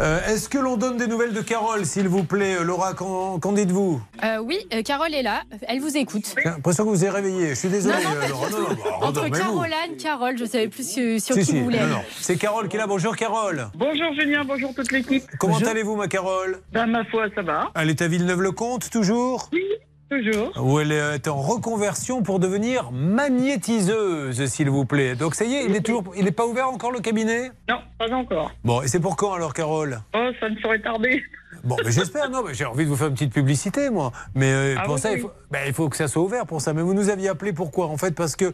Euh, 0.00 0.20
Est-ce 0.28 0.48
que 0.48 0.58
l'on 0.58 0.76
donne 0.76 0.96
des 0.96 1.06
nouvelles 1.08 1.32
de 1.32 1.40
Carole, 1.40 1.84
s'il 1.84 2.08
vous 2.08 2.22
plaît 2.24 2.62
Laura, 2.62 2.94
qu'en 2.94 3.38
dites-vous? 3.52 4.00
Euh, 4.22 4.38
oui, 4.38 4.58
euh, 4.72 4.82
Carole 4.82 5.12
est 5.14 5.22
là. 5.22 5.42
Elle 5.68 5.80
vous 5.80 5.96
écoute. 5.96 6.34
J'ai 6.36 6.48
l'impression 6.48 6.84
que 6.84 6.90
vous 6.90 7.04
êtes 7.04 7.12
réveillé. 7.12 7.50
Je 7.50 7.54
suis 7.54 7.68
désolé, 7.68 7.94
Non, 8.02 8.10
non, 8.10 8.16
euh, 8.22 8.28
Laura. 8.28 8.50
Non, 8.50 8.58
non, 8.60 8.66
bah, 8.68 8.90
Entre. 9.06 9.28
Caroline, 9.30 9.96
Carole, 10.00 10.38
je 10.38 10.44
savais 10.44 10.68
plus 10.68 10.88
sur, 10.88 11.20
sur 11.20 11.34
Si, 11.34 11.40
qui 11.40 11.46
si, 11.46 11.58
vous 11.58 11.64
voulez. 11.64 11.80
non, 11.80 11.86
non. 11.88 12.00
C'est 12.20 12.36
Carole 12.44 12.68
qui 12.68 12.76
est 12.76 12.78
là. 12.78 12.86
Bonjour 12.86 13.16
Carole. 13.16 13.68
Bonjour 13.74 14.12
Julien, 14.12 14.44
bonjour 14.44 14.74
toute 14.74 14.92
l'équipe. 14.92 15.24
Comment 15.38 15.56
allez-vous 15.56 15.96
ma 15.96 16.08
Carole? 16.08 16.58
Ben 16.74 16.84
ma 16.84 17.02
foi, 17.06 17.28
ça 17.34 17.40
va. 17.40 17.70
Elle 17.74 17.88
est 17.88 18.02
à 18.02 18.06
Villeneuve-le-Comte 18.06 18.90
toujours? 18.90 19.48
Oui, 19.50 19.64
toujours. 20.10 20.52
Où 20.62 20.78
elle 20.78 20.92
est 20.92 21.26
en 21.26 21.40
reconversion 21.40 22.22
pour 22.22 22.40
devenir 22.40 22.90
magnétiseuse, 22.92 24.44
s'il 24.44 24.68
vous 24.68 24.84
plaît. 24.84 25.14
Donc 25.14 25.36
ça 25.36 25.46
y 25.46 25.54
est, 25.54 25.64
il 25.64 25.74
est 25.74 25.80
toujours, 25.80 26.04
il 26.18 26.26
n'est 26.26 26.32
pas 26.32 26.44
ouvert 26.44 26.68
encore 26.68 26.92
le 26.92 27.00
cabinet? 27.00 27.50
Non, 27.66 27.78
pas 27.98 28.12
encore. 28.14 28.52
Bon, 28.62 28.82
et 28.82 28.88
c'est 28.88 29.00
pour 29.00 29.16
quand 29.16 29.32
alors 29.32 29.54
Carole? 29.54 30.00
Oh, 30.14 30.28
ça 30.38 30.50
ne 30.50 30.56
saurait 30.56 30.82
tarder. 30.82 31.22
Bon, 31.62 31.76
mais 31.82 31.92
j'espère, 31.92 32.28
non, 32.28 32.42
mais 32.46 32.52
j'ai 32.52 32.66
envie 32.66 32.84
de 32.84 32.90
vous 32.90 32.96
faire 32.96 33.06
une 33.06 33.14
petite 33.14 33.32
publicité, 33.32 33.88
moi. 33.88 34.12
Mais 34.34 34.52
euh, 34.52 34.74
Ah 34.76 34.82
pour 34.82 34.94
oui, 34.96 35.00
ça, 35.00 35.12
il 35.12 35.20
faut, 35.20 35.30
ben, 35.50 35.60
il 35.66 35.72
faut 35.72 35.88
que 35.88 35.96
ça 35.96 36.08
soit 36.08 36.22
ouvert 36.22 36.44
pour 36.44 36.60
ça. 36.60 36.74
Mais 36.74 36.82
vous 36.82 36.92
nous 36.92 37.08
aviez 37.08 37.30
appelé 37.30 37.54
pourquoi 37.54 37.86
En 37.86 37.96
fait, 37.96 38.14
parce 38.14 38.36
que 38.36 38.52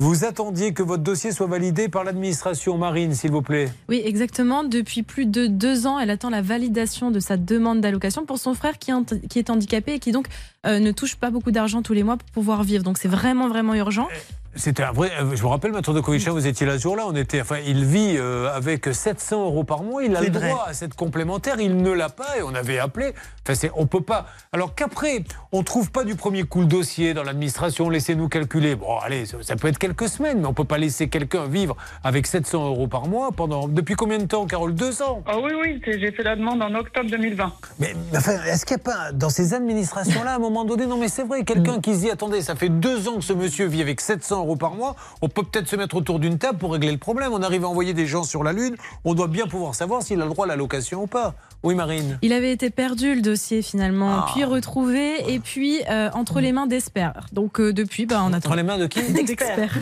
vous 0.00 0.24
attendiez 0.24 0.72
que 0.72 0.82
votre 0.82 1.02
dossier 1.02 1.32
soit 1.32 1.46
validé 1.48 1.88
par 1.88 2.04
l'administration 2.04 2.78
marine, 2.78 3.14
s'il 3.14 3.30
vous 3.32 3.42
plaît. 3.42 3.68
Oui, 3.88 4.00
exactement. 4.04 4.62
Depuis 4.62 5.02
plus 5.02 5.26
de 5.26 5.46
deux 5.46 5.86
ans, 5.86 5.98
elle 5.98 6.10
attend 6.10 6.30
la 6.30 6.42
validation 6.42 7.10
de 7.10 7.18
sa 7.20 7.36
demande 7.36 7.80
d'allocation 7.80 8.24
pour 8.24 8.38
son 8.38 8.54
frère 8.54 8.78
qui 8.78 8.90
est, 8.90 8.94
hant- 8.94 9.04
qui 9.28 9.38
est 9.38 9.50
handicapé 9.50 9.94
et 9.94 9.98
qui 9.98 10.12
donc 10.12 10.26
euh, 10.66 10.78
ne 10.78 10.92
touche 10.92 11.16
pas 11.16 11.30
beaucoup 11.30 11.50
d'argent 11.50 11.82
tous 11.82 11.94
les 11.94 12.02
mois 12.04 12.16
pour 12.16 12.28
pouvoir 12.30 12.62
vivre. 12.62 12.84
Donc 12.84 12.98
c'est 12.98 13.08
vraiment, 13.08 13.48
vraiment 13.48 13.74
urgent. 13.74 14.06
c'était 14.54 14.82
un 14.84 14.92
vrai. 14.92 15.10
euh, 15.20 15.34
Je 15.34 15.42
me 15.42 15.48
rappelle, 15.48 15.72
Maître 15.72 15.92
de 15.92 16.00
Covicha, 16.00 16.30
vous 16.30 16.46
étiez 16.46 16.66
là 16.66 16.76
ce 16.78 16.82
jour-là. 16.82 17.04
On 17.06 17.14
était. 17.16 17.40
Enfin, 17.40 17.56
il 17.66 17.84
vit 17.84 18.14
euh, 18.18 18.50
avec 18.54 18.86
700 18.92 19.44
euros 19.46 19.64
par 19.64 19.82
mois. 19.82 20.04
Il 20.04 20.14
a 20.16 20.20
le 20.20 20.30
vrai. 20.30 20.48
droit 20.50 20.64
à 20.68 20.74
cette 20.74 20.94
complémentaire. 20.94 21.60
Il 21.60 21.76
ne 21.76 21.90
l'a 21.90 22.08
pas 22.08 22.38
et 22.38 22.42
on 22.42 22.54
avait 22.54 22.78
appelé. 22.78 23.12
Enfin, 23.44 23.54
c'est, 23.54 23.70
on 23.76 23.86
peut 23.86 24.00
pas. 24.02 24.26
Alors 24.52 24.74
qu'après, 24.74 25.24
on 25.52 25.62
trouve 25.62 25.90
pas 25.90 26.04
du 26.04 26.14
premier 26.16 26.42
coup 26.44 26.60
le 26.60 26.66
dossier 26.66 27.14
dans 27.14 27.22
l'administration. 27.22 27.88
Laissez-nous 27.88 28.28
calculer. 28.28 28.74
Bon, 28.76 28.98
allez, 28.98 29.26
ça, 29.26 29.38
ça 29.42 29.56
peut 29.56 29.68
être 29.68 29.78
quelques 29.88 30.08
semaines, 30.08 30.40
mais 30.40 30.46
on 30.46 30.52
peut 30.52 30.64
pas 30.64 30.76
laisser 30.76 31.08
quelqu'un 31.08 31.46
vivre 31.46 31.74
avec 32.04 32.26
700 32.26 32.66
euros 32.66 32.88
par 32.88 33.06
mois 33.06 33.30
pendant. 33.32 33.68
Depuis 33.68 33.94
combien 33.94 34.18
de 34.18 34.26
temps, 34.26 34.46
Carole? 34.46 34.74
Deux 34.74 35.00
ans. 35.02 35.22
Ah 35.26 35.38
oui, 35.38 35.52
oui, 35.58 35.80
j'ai 35.86 36.12
fait 36.12 36.22
la 36.22 36.36
demande 36.36 36.60
en 36.62 36.74
octobre 36.74 37.08
2020. 37.10 37.52
Mais 37.78 37.94
enfin, 38.14 38.32
est-ce 38.46 38.66
qu'il 38.66 38.76
n'y 38.76 38.82
a 38.82 38.84
pas 38.84 39.12
dans 39.12 39.30
ces 39.30 39.54
administrations-là, 39.54 40.32
à 40.32 40.36
un 40.36 40.38
moment 40.38 40.64
donné, 40.66 40.86
non 40.86 40.98
mais 40.98 41.08
c'est 41.08 41.22
vrai, 41.22 41.44
quelqu'un 41.44 41.80
qui 41.80 41.94
se 41.94 42.00
dit, 42.00 42.10
attendez, 42.10 42.42
ça 42.42 42.54
fait 42.54 42.68
deux 42.68 43.08
ans 43.08 43.16
que 43.16 43.22
ce 43.22 43.32
monsieur 43.32 43.66
vit 43.66 43.80
avec 43.80 44.00
700 44.00 44.40
euros 44.40 44.56
par 44.56 44.74
mois, 44.74 44.94
on 45.22 45.28
peut 45.28 45.42
peut-être 45.42 45.68
se 45.68 45.76
mettre 45.76 45.96
autour 45.96 46.18
d'une 46.18 46.38
table 46.38 46.58
pour 46.58 46.72
régler 46.72 46.92
le 46.92 46.98
problème. 46.98 47.32
On 47.32 47.42
arrive 47.42 47.64
à 47.64 47.68
envoyer 47.68 47.94
des 47.94 48.06
gens 48.06 48.24
sur 48.24 48.44
la 48.44 48.52
Lune, 48.52 48.76
on 49.04 49.14
doit 49.14 49.28
bien 49.28 49.46
pouvoir 49.46 49.74
savoir 49.74 50.02
s'il 50.02 50.20
a 50.20 50.24
le 50.24 50.30
droit 50.30 50.44
à 50.44 50.48
l'allocation 50.48 51.04
ou 51.04 51.06
pas. 51.06 51.34
Oui, 51.64 51.74
Marine. 51.74 52.18
Il 52.22 52.32
avait 52.32 52.52
été 52.52 52.70
perdu 52.70 53.14
le 53.16 53.20
dossier 53.20 53.62
finalement, 53.62 54.20
Ah. 54.20 54.26
puis 54.32 54.44
retrouvé 54.44 55.14
et 55.32 55.40
puis 55.40 55.80
euh, 55.90 56.08
entre 56.14 56.40
les 56.40 56.52
mains 56.52 56.66
d'experts. 56.66 57.26
Donc 57.32 57.58
euh, 57.60 57.72
depuis, 57.72 58.06
bah, 58.06 58.22
on 58.24 58.32
attend. 58.32 58.48
Entre 58.48 58.56
les 58.56 58.62
mains 58.62 58.78
de 58.78 58.86
qui 58.86 59.00
D'experts. 59.12 59.76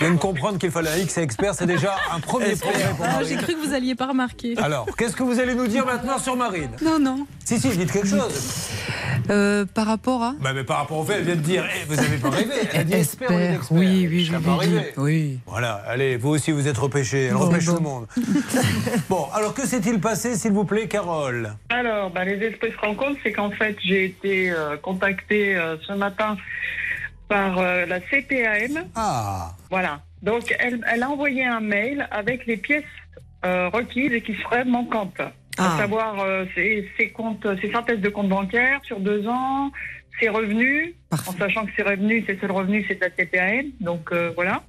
Viens 0.00 0.12
de 0.12 0.18
comprendre 0.18 0.58
qu'il 0.58 0.70
fallait 0.70 0.90
un 0.90 0.96
X 0.98 1.18
et 1.18 1.22
expert, 1.22 1.54
c'est 1.54 1.66
déjà 1.66 1.96
un 2.14 2.20
premier 2.20 2.54
progrès 2.54 2.90
pour 2.96 3.04
Ah. 3.08 3.24
J'ai 3.24 3.36
cru 3.36 3.54
que 3.54 3.66
vous 3.66 3.74
alliez 3.74 3.94
pas 3.96 4.06
remarquer. 4.06 4.56
Alors, 4.58 4.86
qu'est-ce 4.96 5.16
que 5.16 5.22
vous 5.24 5.40
allez 5.40 5.54
nous 5.54 5.66
dire 5.66 5.84
maintenant 5.84 6.18
sur 6.18 6.36
Marine 6.36 6.70
Non, 6.82 6.98
non. 6.98 7.26
Si, 7.44 7.58
si, 7.58 7.68
dites 7.70 7.90
quelque 7.90 8.08
chose. 8.08 8.68
Euh, 9.30 9.64
par 9.66 9.86
rapport 9.86 10.22
à 10.22 10.34
Bah, 10.40 10.52
mais 10.54 10.64
par 10.64 10.78
rapport 10.78 10.98
au 10.98 11.04
fait, 11.04 11.14
elle 11.14 11.24
vient 11.24 11.36
de 11.36 11.40
dire, 11.40 11.64
eh, 11.74 11.84
vous 11.86 11.96
n'avez 11.96 12.16
pas 12.18 12.30
rêvé. 12.30 12.52
Elle 12.72 12.80
a 12.80 12.84
dit 12.84 12.94
expert, 12.94 13.60
oui, 13.70 14.06
oui, 14.08 14.24
Je 14.24 14.32
n'ai 14.32 14.38
pas. 14.38 14.58
Oui. 14.96 15.38
Voilà, 15.46 15.82
allez, 15.88 16.16
vous 16.16 16.28
aussi 16.30 16.52
vous 16.52 16.68
êtes 16.68 16.78
repêché. 16.78 17.24
Elle 17.24 17.34
Bon, 17.34 17.40
repêche 17.40 17.66
bon. 17.66 17.72
tout 17.72 17.78
le 17.78 17.84
monde. 17.84 18.06
bon, 19.10 19.26
alors 19.34 19.54
que 19.54 19.66
s'est-il 19.66 20.00
passé, 20.00 20.36
s'il 20.36 20.52
vous 20.52 20.64
plaît, 20.68 20.86
Carole 20.86 21.50
Alors, 21.70 22.10
bah, 22.10 22.24
les 22.24 22.36
esprits 22.46 22.70
se 22.70 22.78
rencontrent, 22.78 23.18
c'est 23.22 23.32
qu'en 23.32 23.50
fait, 23.50 23.76
j'ai 23.82 24.04
été 24.04 24.50
euh, 24.50 24.76
contactée 24.76 25.56
euh, 25.56 25.76
ce 25.80 25.92
matin 25.94 26.36
par 27.28 27.58
euh, 27.58 27.86
la 27.86 28.00
CPAM. 28.00 28.84
Ah 28.94 29.52
Voilà. 29.70 30.00
Donc, 30.22 30.54
elle, 30.58 30.80
elle 30.92 31.02
a 31.02 31.10
envoyé 31.10 31.44
un 31.44 31.60
mail 31.60 32.06
avec 32.10 32.46
les 32.46 32.56
pièces 32.56 32.84
euh, 33.44 33.68
requises 33.68 34.12
et 34.12 34.20
qui 34.20 34.34
seraient 34.34 34.64
manquantes. 34.64 35.20
Ah. 35.58 35.74
À 35.74 35.78
savoir 35.78 36.20
euh, 36.20 36.44
ses, 36.54 36.88
ses 36.98 37.08
comptes, 37.10 37.46
ses 37.60 37.72
synthèses 37.72 38.00
de 38.00 38.08
comptes 38.08 38.28
bancaires 38.28 38.80
sur 38.84 39.00
deux 39.00 39.26
ans, 39.26 39.72
ses 40.20 40.28
revenus, 40.28 40.94
en 41.12 41.32
sachant 41.32 41.64
que 41.64 41.72
ses 41.76 41.82
revenus, 41.82 42.24
ses 42.26 42.38
seuls 42.38 42.50
revenus, 42.52 42.84
c'est 42.88 42.96
de 42.96 43.00
la 43.00 43.10
CPAM. 43.10 43.66
Donc, 43.80 44.12
euh, 44.12 44.32
voilà. 44.34 44.62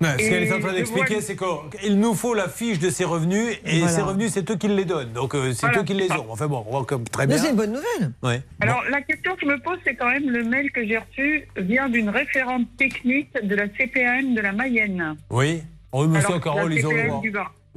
Ce 0.00 0.16
qu'elle 0.28 0.42
est 0.44 0.52
en 0.52 0.60
train 0.60 0.72
d'expliquer, 0.72 1.14
vois- 1.14 1.22
c'est 1.22 1.36
qu'il 1.80 1.98
nous 1.98 2.14
faut 2.14 2.34
la 2.34 2.48
fiche 2.48 2.78
de 2.78 2.88
ses 2.90 3.04
revenus 3.04 3.58
et 3.64 3.78
Voilà. 3.80 3.88
ses 3.92 4.02
revenus, 4.02 4.30
c'est 4.32 4.48
eux 4.50 4.56
qui 4.56 4.68
les 4.68 4.84
donnent. 4.84 5.12
Donc 5.12 5.34
euh, 5.34 5.52
c'est 5.52 5.66
Voilà, 5.66 5.80
eux 5.80 5.84
qui 5.84 5.94
les 5.94 6.06
ça. 6.08 6.20
ont. 6.20 6.26
Enfin 6.30 6.46
bon, 6.46 6.64
on 6.66 6.70
voit 6.70 6.84
comme 6.84 7.04
très 7.04 7.26
Mais 7.26 7.34
bien. 7.34 7.42
c'est 7.42 7.50
une 7.50 7.56
bonne 7.56 7.72
nouvelle. 7.72 8.12
Ouais. 8.22 8.40
Alors, 8.60 8.82
la 8.90 9.00
question 9.02 9.34
que 9.34 9.40
je 9.42 9.46
me 9.46 9.58
pose, 9.58 9.78
c'est 9.84 9.94
quand 9.96 10.08
même 10.10 10.30
le 10.30 10.44
mail 10.44 10.70
que 10.70 10.86
j'ai 10.86 10.98
reçu 10.98 11.48
vient 11.56 11.88
d'une 11.88 12.08
référente 12.10 12.66
technique 12.76 13.30
de 13.42 13.54
la 13.56 13.66
CPAM 13.68 14.34
de 14.34 14.40
la 14.40 14.52
Mayenne. 14.52 15.16
Oui. 15.30 15.62
Carole, 16.42 16.70
la 16.70 16.76
ils 16.78 16.86
ont 16.86 16.90
le 16.92 17.02
droit. 17.08 17.22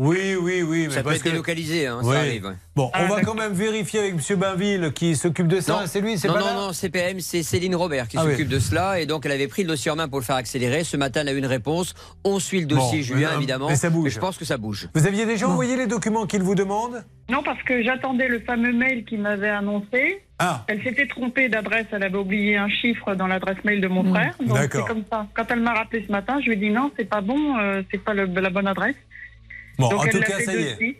Oui, 0.04 0.36
oui, 0.42 0.64
oui. 0.64 0.86
Mais 0.88 0.94
Ça 0.96 1.04
peut 1.04 1.12
être 1.12 1.22
que... 1.22 1.30
délocalisé, 1.30 1.86
hein, 1.86 2.00
Oui. 2.04 2.12
ça 2.16 2.20
arrive. 2.22 2.46
ouais. 2.46 2.54
Bon, 2.76 2.90
Ah, 2.92 3.04
on 3.04 3.08
va 3.14 3.22
quand 3.22 3.36
même 3.36 3.54
vérifier 3.54 4.00
avec 4.00 4.16
monsieur 4.16 4.36
Bainville 4.36 4.92
qui 4.96 5.16
s'occupe 5.16 5.48
de 5.48 5.60
ça. 5.60 5.74
Non. 5.74 5.80
C'est 5.86 6.02
lui, 6.02 6.18
c'est 6.18 6.28
non, 6.28 6.34
pas 6.34 6.40
non, 6.40 6.46
là 6.48 6.54
non, 6.56 6.74
CPM, 6.74 7.20
c'est 7.20 7.44
Céline 7.44 7.76
Robert 7.76 8.08
qui 8.08 8.18
Ah 8.18 8.24
oui. 8.26 8.32
s'occupe 8.32 8.48
de 8.48 8.58
cela. 8.58 9.00
Et 9.00 9.06
donc, 9.06 9.28
elle 9.28 9.32
avait 9.32 9.48
pris 9.48 9.62
le 9.62 9.68
dossier 9.68 9.92
en 9.92 9.96
main 9.96 10.08
pour 10.08 10.18
le 10.20 10.26
faire 10.26 10.38
accélérer. 10.38 10.84
Ce 10.84 10.98
matin, 10.98 11.22
elle 11.22 11.30
a 11.30 11.34
eu 11.34 11.38
une 11.38 11.46
réponse. 11.46 11.94
On 12.24 12.40
suit 12.40 12.62
le 12.62 12.66
dossier, 12.66 13.00
Bon, 13.00 13.04
Julien, 13.04 13.28
mais, 13.30 13.34
euh, 13.34 13.38
évidemment. 13.38 13.68
mais 13.70 13.76
ça 13.76 13.92
bouge. 13.92 14.10
je 14.12 14.20
pense 14.20 14.38
que 14.40 14.46
ça 14.46 14.58
bouge. 14.58 14.90
Vous 14.96 15.06
aviez 15.06 15.28
déjà 15.28 15.48
envoyé 15.48 15.76
les 15.78 15.86
documents 15.86 16.26
qu'il 16.26 16.42
vous 16.42 16.56
demande 16.56 17.04
Non, 17.30 17.44
parce 17.44 17.62
que 17.62 17.84
j'attendais 17.84 18.28
le 18.28 18.40
fameux 18.40 18.74
mail 18.74 19.06
qui 19.06 19.18
m'avait 19.18 19.50
annoncé. 19.50 20.24
Ah. 20.40 20.64
Elle 20.68 20.82
s'était 20.82 21.06
trompée 21.06 21.48
d'adresse, 21.48 21.86
elle 21.92 22.02
avait 22.04 22.18
oublié 22.18 22.58
un 22.58 22.70
chiffre 22.70 23.14
dans 23.14 23.28
l'adresse 23.28 23.58
mail 23.64 23.80
de 23.82 23.88
mon 23.88 24.02
Mmh. 24.02 24.10
frère. 24.16 24.34
Donc 24.40 24.58
D'accord. 24.58 24.88
c'est 24.88 24.94
comme 24.96 25.04
ça. 25.12 25.28
Quand 25.36 25.46
elle 25.52 25.60
m'a 25.60 25.74
rappelé 25.76 26.04
ce 26.08 26.12
matin, 26.12 26.40
je 26.42 26.48
lui 26.48 26.54
ai 26.54 26.56
dit 26.56 26.72
non, 26.72 26.90
c'est 26.98 27.06
pas 27.08 27.22
bon, 27.22 27.60
euh, 27.60 27.84
c'est 27.92 28.04
pas 28.04 28.16
le- 28.16 28.26
la 28.26 28.50
bonne 28.50 28.66
adresse. 28.68 28.96
Bon, 29.82 29.90
Donc 29.90 30.00
en 30.00 30.04
elle 30.06 30.12
tout 30.12 30.20
cas, 30.20 30.38
fait 30.38 30.46
ça 30.46 30.54
de 30.54 30.60
y 30.60 30.64
est. 30.64 30.76
suite. 30.76 30.98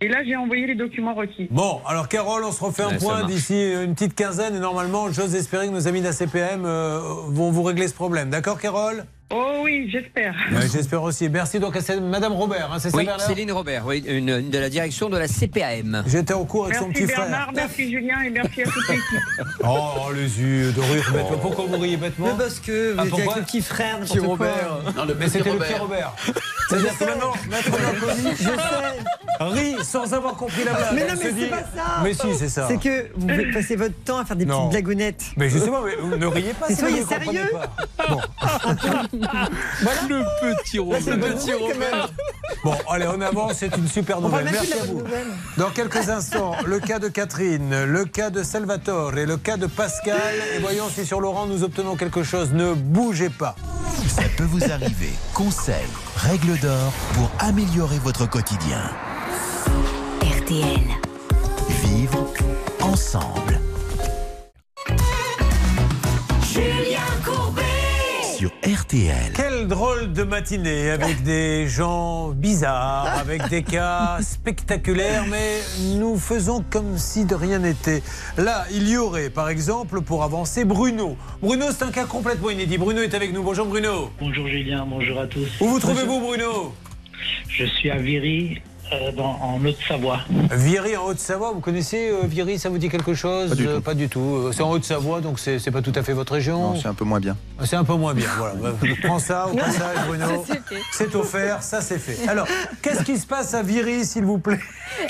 Et 0.00 0.08
là, 0.08 0.24
j'ai 0.26 0.34
envoyé 0.34 0.66
les 0.66 0.74
documents 0.74 1.14
requis. 1.14 1.46
Bon, 1.50 1.80
alors 1.86 2.08
Carole, 2.08 2.42
on 2.44 2.50
se 2.50 2.62
refait 2.64 2.82
un 2.82 2.88
Ouais, 2.88 2.98
point 2.98 3.22
d'ici 3.24 3.54
une 3.72 3.94
petite 3.94 4.16
quinzaine 4.16 4.56
et 4.56 4.58
normalement, 4.58 5.12
j'ose 5.12 5.34
espérer 5.36 5.68
que 5.68 5.72
nos 5.72 5.86
amis 5.86 6.00
de 6.00 6.06
la 6.06 6.12
CPM 6.12 6.64
euh, 6.66 6.98
vont 7.28 7.52
vous 7.52 7.62
régler 7.62 7.86
ce 7.86 7.94
problème. 7.94 8.28
D'accord, 8.28 8.58
Carole? 8.60 9.04
Oh 9.34 9.60
oui, 9.64 9.88
j'espère. 9.90 10.34
Ouais, 10.52 10.68
J'espère 10.70 11.02
aussi. 11.02 11.28
Merci 11.30 11.58
donc 11.58 11.74
à 11.76 11.80
Madame 12.00 12.32
Robert, 12.32 12.70
hein, 12.72 12.78
c'est 12.78 12.90
ça 12.90 12.96
Oui, 12.98 13.06
Bernard 13.06 13.26
Céline 13.26 13.50
Robert, 13.52 13.84
oui, 13.86 14.04
une, 14.06 14.28
une 14.28 14.50
de 14.50 14.58
la 14.58 14.68
direction 14.68 15.08
de 15.08 15.16
la 15.16 15.26
CPAM. 15.26 16.02
J'étais 16.06 16.34
en 16.34 16.44
cours 16.44 16.66
avec 16.66 16.76
son 16.76 16.88
Merci 16.88 17.04
petit 17.04 17.14
Bernard, 17.14 17.42
frère. 17.44 17.52
merci 17.54 17.90
Julien 17.90 18.20
et 18.22 18.30
merci 18.30 18.62
à 18.62 18.64
toute 18.64 18.88
l'équipe. 18.88 19.04
Oh, 19.64 19.66
oh, 20.08 20.12
les 20.12 20.40
yeux 20.40 20.72
de 20.72 20.80
rire 20.80 21.10
bêtement. 21.14 21.38
Pourquoi 21.38 21.64
vous 21.66 21.78
riez 21.78 21.96
bêtement 21.96 22.26
Mais 22.36 22.44
parce 22.44 22.60
que 22.60 22.92
vous 22.92 22.98
Ah, 23.00 23.06
étiez 23.06 23.22
avec 23.22 23.36
le 23.36 23.42
petit 23.42 23.62
frère, 23.62 24.00
Petit. 24.00 24.18
Robert. 24.18 24.78
Non, 24.96 25.04
le 25.06 25.14
Mais 25.14 25.24
petit 25.26 25.30
c'était 25.38 25.52
le 25.52 25.58
petit 25.58 25.74
Robert. 25.74 26.12
C'est-à-dire 26.68 26.98
que 26.98 27.04
maintenant, 27.04 27.32
Maître 27.50 27.70
Marconi 27.82 28.30
Je 28.38 28.44
sais. 28.44 29.44
rit 29.78 29.84
sans 29.84 30.14
avoir 30.14 30.34
compris 30.36 30.64
la 30.64 30.72
blague. 30.72 30.94
Mais 30.94 31.00
non, 31.02 31.06
mais 31.10 31.16
c'est 31.22 31.32
dit- 31.34 31.46
pas 31.46 31.56
ça. 31.58 32.00
Mais 32.02 32.14
si, 32.14 32.34
c'est 32.38 32.48
ça. 32.48 32.66
C'est 32.68 32.78
que 32.78 33.08
vous 33.14 33.28
passez 33.52 33.76
votre 33.76 33.94
temps 34.04 34.18
à 34.18 34.24
faire 34.24 34.36
des 34.36 34.46
Non. 34.46 34.68
petites 34.68 34.82
blagounettes. 34.82 35.24
Mais 35.36 35.48
justement, 35.50 35.80
mais 35.84 35.96
vous 36.00 36.16
ne 36.16 36.26
riez 36.26 36.52
pas 36.54 36.66
Mais 36.68 36.74
si 36.74 36.80
soyez 36.80 37.02
sérieux. 37.04 37.50
pas. 37.52 38.06
Bon. 38.08 38.20
Le 39.22 40.62
petit 40.62 40.78
bonne 40.78 40.98
nouvelle, 41.00 41.38
quand 41.58 41.78
même. 41.78 42.06
Bon, 42.64 42.74
allez, 42.88 43.06
on 43.06 43.20
avance, 43.20 43.54
c'est 43.58 43.76
une 43.76 43.88
super 43.88 44.20
nouvelle. 44.20 44.44
Merci 44.44 44.70
la 44.70 44.82
à 44.82 44.86
vous. 44.86 44.98
nouvelle. 44.98 45.26
Dans 45.56 45.70
quelques 45.70 46.08
instants, 46.08 46.56
le 46.64 46.78
cas 46.80 46.98
de 46.98 47.08
Catherine, 47.08 47.84
le 47.84 48.04
cas 48.04 48.30
de 48.30 48.42
Salvatore 48.42 49.16
et 49.18 49.26
le 49.26 49.36
cas 49.36 49.56
de 49.56 49.66
Pascal. 49.66 50.18
Et 50.56 50.60
voyons 50.60 50.88
si 50.88 51.04
sur 51.06 51.20
Laurent 51.20 51.46
nous 51.46 51.62
obtenons 51.64 51.96
quelque 51.96 52.22
chose. 52.22 52.52
Ne 52.52 52.74
bougez 52.74 53.30
pas. 53.30 53.54
Ça 54.08 54.22
peut 54.36 54.44
vous 54.44 54.64
arriver. 54.70 55.10
Conseils, 55.34 55.76
règles 56.16 56.58
d'or 56.60 56.92
pour 57.14 57.30
améliorer 57.38 57.98
votre 57.98 58.28
quotidien. 58.28 58.90
RTL. 60.20 60.80
Vivre 61.84 62.26
ensemble. 62.80 63.60
Julien 66.52 67.00
Courbet. 67.24 67.41
Sur 68.42 68.50
RTL. 68.66 69.32
Quelle 69.36 69.68
drôle 69.68 70.12
de 70.12 70.24
matinée 70.24 70.90
avec 70.90 71.22
des 71.22 71.68
gens 71.68 72.30
bizarres, 72.30 73.16
avec 73.16 73.48
des 73.48 73.62
cas 73.62 74.18
spectaculaires, 74.20 75.26
mais 75.30 75.60
nous 75.94 76.16
faisons 76.16 76.64
comme 76.68 76.98
si 76.98 77.24
de 77.24 77.36
rien 77.36 77.60
n'était. 77.60 78.02
Là, 78.36 78.64
il 78.72 78.88
y 78.88 78.96
aurait, 78.96 79.30
par 79.30 79.48
exemple, 79.48 80.00
pour 80.00 80.24
avancer, 80.24 80.64
Bruno. 80.64 81.16
Bruno, 81.40 81.66
c'est 81.70 81.84
un 81.84 81.92
cas 81.92 82.04
complètement 82.04 82.50
inédit. 82.50 82.78
Bruno 82.78 83.00
est 83.02 83.14
avec 83.14 83.32
nous. 83.32 83.44
Bonjour 83.44 83.66
Bruno. 83.66 84.10
Bonjour 84.18 84.48
Julien, 84.48 84.86
bonjour 84.88 85.20
à 85.20 85.28
tous. 85.28 85.60
Où 85.60 85.68
vous 85.68 85.78
trouvez-vous, 85.78 86.18
Bruno? 86.18 86.74
Je 87.48 87.64
suis 87.64 87.92
à 87.92 87.98
Viry, 87.98 88.60
euh, 88.92 89.12
dans- 89.12 89.38
en 89.40 89.58
Haute-Savoie. 89.64 90.20
Viry 90.50 90.96
en 90.96 91.04
Haute-Savoie, 91.06 91.52
vous 91.52 91.60
connaissez 91.60 92.10
euh, 92.10 92.26
Viry, 92.26 92.58
ça 92.58 92.68
vous 92.68 92.78
dit 92.78 92.88
quelque 92.88 93.14
chose? 93.14 93.50
Pas 93.50 93.54
du 93.56 93.66
Euh, 93.68 93.76
tout. 93.76 93.82
Pas 93.82 93.94
du 93.94 94.08
tout. 94.08 94.50
C'est 94.52 94.62
en 94.62 94.70
Haute-Savoie, 94.70 95.20
donc 95.20 95.38
c'est 95.38 95.58
c'est 95.58 95.70
pas 95.70 95.82
tout 95.82 95.92
à 95.94 96.02
fait 96.02 96.12
votre 96.12 96.32
région? 96.34 96.72
Non, 96.72 96.80
c'est 96.80 96.88
un 96.88 96.94
peu 96.94 97.04
moins 97.04 97.20
bien. 97.20 97.36
C'est 97.64 97.76
un 97.76 97.84
peu 97.84 97.94
moins 97.94 98.14
bien, 98.14 98.28
voilà. 98.38 98.54
Bah, 98.54 98.72
Prends 99.04 99.18
ça 99.18 99.46
au 99.48 99.56
passage, 99.56 99.96
Bruno. 100.06 100.44
C'est 100.92 101.14
offert, 101.14 101.62
ça 101.62 101.80
c'est 101.80 101.98
fait. 101.98 102.28
Alors, 102.28 102.46
qu'est-ce 102.82 103.02
qui 103.04 103.18
se 103.18 103.26
passe 103.26 103.54
à 103.54 103.62
Viry, 103.62 104.04
s'il 104.04 104.24
vous 104.24 104.38
plaît? 104.38 104.58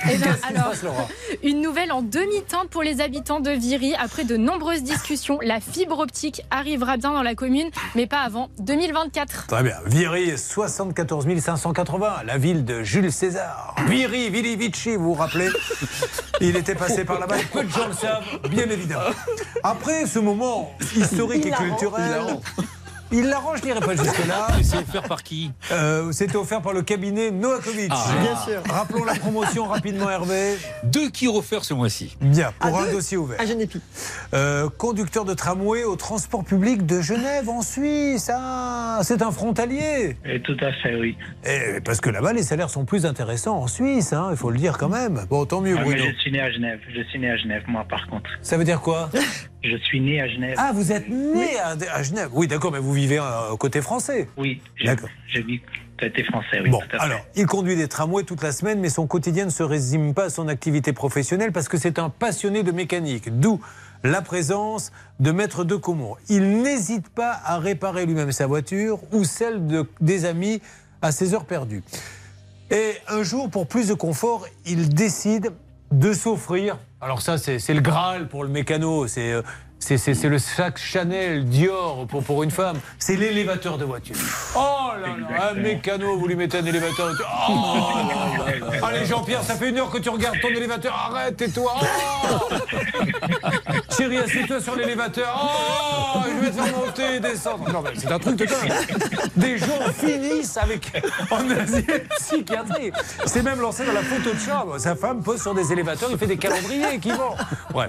Eh 0.05 0.17
ben, 0.17 0.21
Qu'est-ce 0.21 0.35
qui 0.37 0.41
se 0.43 0.47
alors, 0.55 0.71
passe, 0.71 0.83
Laura? 0.83 1.09
Une 1.43 1.61
nouvelle 1.61 1.91
en 1.93 2.03
demi-teinte 2.03 2.69
pour 2.71 2.83
les 2.83 3.01
habitants 3.01 3.41
de 3.41 3.51
Viry. 3.51 3.95
Après 3.99 4.25
de 4.25 4.37
nombreuses 4.37 4.83
discussions, 4.83 5.39
la 5.43 5.61
fibre 5.61 5.99
optique 5.99 6.43
arrivera 6.51 6.97
bien 6.97 7.13
dans 7.13 7.23
la 7.23 7.35
commune, 7.35 7.69
mais 7.95 8.07
pas 8.07 8.21
avant 8.21 8.49
2024. 8.61 9.47
Très 9.49 9.63
bien. 9.63 9.77
Viry, 9.87 10.37
74 10.39 11.27
580, 11.41 12.23
la 12.27 12.39
ville 12.39 12.65
de 12.65 12.83
Jules 12.83 13.13
César. 13.13 13.72
Viry, 13.89 14.31
Vili 14.31 14.57
Vici, 14.57 14.97
vous 14.97 15.15
vous 15.15 15.15
rappelez 15.15 15.49
Il 16.41 16.57
était 16.57 16.75
passé 16.75 17.05
par 17.05 17.21
là-bas, 17.21 17.37
peu 17.53 17.63
de 17.65 17.71
gens 17.71 17.87
le 17.87 17.93
savent, 17.95 18.25
bien 18.51 18.69
évidemment. 18.69 19.11
Après 19.63 20.07
ce 20.07 20.19
moment 20.19 20.75
historique 20.97 21.47
et 21.47 21.51
culturel, 21.51 22.23
il 23.13 23.27
l'arrange, 23.29 23.59
je 23.59 23.63
dirais 23.63 23.81
pas 23.81 23.95
jusque-là. 23.95 24.49
Et 24.61 24.63
c'est 24.65 24.79
offert 24.79 25.03
par 25.03 25.23
qui 25.23 25.53
Euh, 25.71 26.11
C'était 26.13 26.37
offert 26.37 26.63
par 26.63 26.73
le 26.73 26.83
cabinet 26.83 27.31
Novakovic. 27.31 27.91
Ah. 27.91 28.05
Bien 28.21 28.37
sûr. 28.37 28.63
Rappelons 28.69 29.05
la 29.05 29.15
promotion 29.15 29.67
rapidement, 29.67 30.11
Hervé. 30.11 30.57
Deux 30.85 31.11
qui 31.11 31.29
refaire 31.29 31.65
ce 31.65 31.75
mois-ci. 31.75 32.17
Bien, 32.21 32.53
pour 32.59 32.77
À 32.79 32.83
un 32.83 32.87
deux 32.87 32.93
dossier 32.93 33.17
ouvert. 33.17 33.41
À 33.41 33.47
Genépi. 33.47 33.81
Euh, 34.35 34.69
conducteur 34.79 35.25
de 35.25 35.35
tramway 35.35 35.85
au 35.85 35.97
transport 35.97 36.45
public 36.45 36.87
de 36.87 37.01
Genève 37.01 37.49
en 37.49 37.63
Suisse. 37.63 38.31
Ah, 38.35 39.01
c'est 39.03 39.23
un 39.23 39.31
frontalier. 39.31 40.17
Et 40.25 40.41
tout 40.43 40.57
à 40.61 40.73
fait, 40.83 40.95
oui. 40.97 41.17
Parce 41.85 42.01
que 42.01 42.11
là-bas, 42.11 42.33
les 42.33 42.43
salaires 42.43 42.71
sont 42.71 42.85
plus 42.85 43.07
intéressants 43.07 43.57
en 43.59 43.67
Suisse, 43.67 44.13
hein, 44.13 44.29
il 44.31 44.37
faut 44.37 44.51
le 44.51 44.59
dire 44.59 44.79
quand 44.79 44.89
même. 44.89 45.25
Bon, 45.29 45.45
tant 45.45 45.61
mieux, 45.61 45.77
Ah, 45.79 45.83
Bruno. 45.83 46.03
je 46.05 46.21
suis 46.21 46.33
né 46.33 46.41
à 46.41 46.51
Genève. 46.51 46.79
Je 46.95 47.03
suis 47.05 47.19
né 47.19 47.31
à 47.31 47.37
Genève, 47.37 47.63
moi, 47.69 47.85
par 47.89 48.07
contre. 48.09 48.31
Ça 48.43 48.57
veut 48.57 48.65
dire 48.65 48.81
quoi? 48.81 49.11
Je 49.65 49.77
suis 49.77 50.01
né 50.01 50.21
à 50.21 50.29
Genève. 50.29 50.57
Ah, 50.59 50.73
vous 50.75 50.91
êtes 50.93 51.09
né 51.09 51.57
à, 51.59 51.77
à 51.95 52.03
Genève 52.03 52.31
Oui, 52.33 52.49
d'accord, 52.49 52.73
mais 52.73 52.79
vous 52.81 52.93
vivez 52.93 53.19
euh, 53.19 53.57
côté 53.59 53.81
français. 53.81 54.29
Oui, 54.37 54.61
j'ai- 54.77 54.87
D'accord. 54.87 55.09
j'ai 55.33 55.43
dit 55.43 55.61
côté 56.01 56.25
français, 56.25 56.61
oui. 56.63 56.71
Bon, 56.71 56.81
tout 56.81 56.97
à 56.97 56.99
fait. 56.99 57.05
alors, 57.05 57.21
il 57.37 57.47
conduit 57.47 57.77
des 57.77 57.87
tramways 57.87 58.25
toute 58.25 58.43
la 58.43 58.51
semaine, 58.51 58.81
mais 58.81 58.89
son 58.89 59.07
quotidien 59.07 59.45
ne 59.45 59.51
se 59.51 59.63
résume 59.63 60.15
pas 60.15 60.25
à 60.25 60.31
son 60.31 60.49
activité 60.49 60.93
professionnelle 60.93 61.53
parce 61.53 61.69
que 61.69 61.79
c'est 61.79 61.99
un 62.01 62.11
passionné 62.11 62.65
de 62.65 62.73
mécanique. 62.73 63.39
D'où 63.39 63.61
la 64.05 64.21
présence 64.21 64.91
de 65.21 65.31
Maître 65.31 65.63
de 65.63 65.77
Comont. 65.77 66.17
Il 66.29 66.63
n'hésite 66.63 67.09
pas 67.09 67.39
à 67.45 67.59
réparer 67.61 68.05
lui-même 68.05 68.33
sa 68.33 68.49
voiture 68.49 68.99
ou 69.13 69.23
celle 69.23 69.65
de, 69.69 69.89
des 70.01 70.25
amis 70.25 70.61
à 71.03 71.13
ses 71.13 71.35
heures 71.35 71.45
perdues. 71.45 71.85
Et 72.73 72.95
un 73.07 73.23
jour, 73.23 73.49
pour 73.49 73.69
plus 73.69 73.87
de 73.87 73.95
confort, 73.95 74.49
il 74.67 74.89
décide 74.89 75.53
de 75.93 76.13
s'offrir. 76.15 76.79
Alors 77.03 77.21
ça, 77.21 77.37
c'est 77.37 77.75
le 77.75 77.81
Graal 77.81 78.29
pour 78.29 78.45
le 78.45 78.49
mécano. 78.49 79.09
C'est 79.09 79.33
euh, 79.33 79.43
c'est- 79.83 79.99
c'est- 79.99 80.15
c'est 80.15 80.29
le 80.29 80.39
sac 80.39 80.79
Chanel, 80.79 81.45
Dior 81.45 82.07
pour, 82.07 82.23
pour 82.23 82.43
une 82.43 82.51
femme. 82.51 82.79
C'est 82.99 83.17
l'élévateur 83.17 83.79
de 83.79 83.85
voiture. 83.85 84.15
Oh 84.57 84.91
là 85.01 85.09
là, 85.09 85.51
un 85.51 85.55
mécano, 85.55 86.17
vous 86.17 86.27
lui 86.29 86.37
mettez 86.37 86.59
un 86.59 86.65
élévateur. 86.65 87.09
de- 87.11 87.17
Oh 87.49 87.53
là 88.09 88.59
là. 88.81 88.87
Allez 88.87 89.05
Jean-Pierre, 89.07 89.43
ça 89.43 89.55
fait 89.55 89.71
une 89.71 89.79
heure 89.79 89.91
que 89.91 89.99
tu 89.99 90.09
regardes 90.09 90.41
ton 90.41 90.49
élévateur. 90.49 90.95
Arrête, 91.11 91.37
tais-toi. 91.37 91.73
Oh 91.81 92.49
Chérie, 93.97 94.19
assieds-toi 94.19 94.61
sur 94.61 94.77
l'élévateur. 94.77 95.51
Oh, 96.17 96.21
je 96.27 96.45
vais 96.45 96.51
te 96.51 96.57
faire 96.63 96.77
monter 96.77 97.15
et 97.17 97.21
descendre. 97.21 97.71
Non, 97.73 97.83
mais 97.83 97.91
c'est 97.97 98.11
un 98.13 98.19
truc 98.19 98.37
de 98.37 98.45
dingue. 98.47 98.73
Des 99.37 99.59
gens 99.59 99.67
finissent 99.99 100.57
avec 100.57 100.93
en 101.31 101.51
asile 101.51 102.05
psychiatrique. 102.19 102.95
C'est 103.27 103.43
même 103.43 103.61
lancé 103.61 103.85
dans 103.85 103.93
la 103.93 104.03
photo 104.03 104.33
de 104.33 104.39
charme. 104.39 104.79
Sa 104.79 104.95
femme 104.97 105.23
pose 105.23 105.41
sur 105.43 105.55
des 105.55 105.73
élévateurs, 105.73 106.09
il 106.11 106.19
fait 106.19 106.27
des 106.27 106.37
calendriers 106.39 106.99
qui 107.01 107.11
vont. 107.11 107.35
Ouais. 107.75 107.87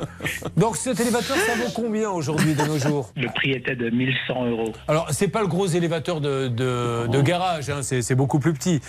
Donc 0.57 0.77
cet 0.77 0.99
élévateur, 0.99 1.37
ça 1.37 1.55
vaut 1.55 1.71
combien 1.83 2.09
aujourd'hui 2.09 2.53
de 2.53 2.63
nos 2.63 2.77
jours 2.77 3.11
Le 3.17 3.27
prix 3.27 3.51
était 3.51 3.75
de 3.75 3.89
1100 3.89 4.45
euros. 4.45 4.73
Alors, 4.87 5.07
c'est 5.11 5.27
pas 5.27 5.41
le 5.41 5.47
gros 5.47 5.67
élévateur 5.67 6.21
de, 6.21 6.47
de- 6.47 7.07
de 7.07 7.21
garage, 7.21 7.69
hein, 7.69 7.81
c'est 7.83 8.15
beaucoup 8.15 8.39
plus 8.39 8.53
petit. 8.53 8.79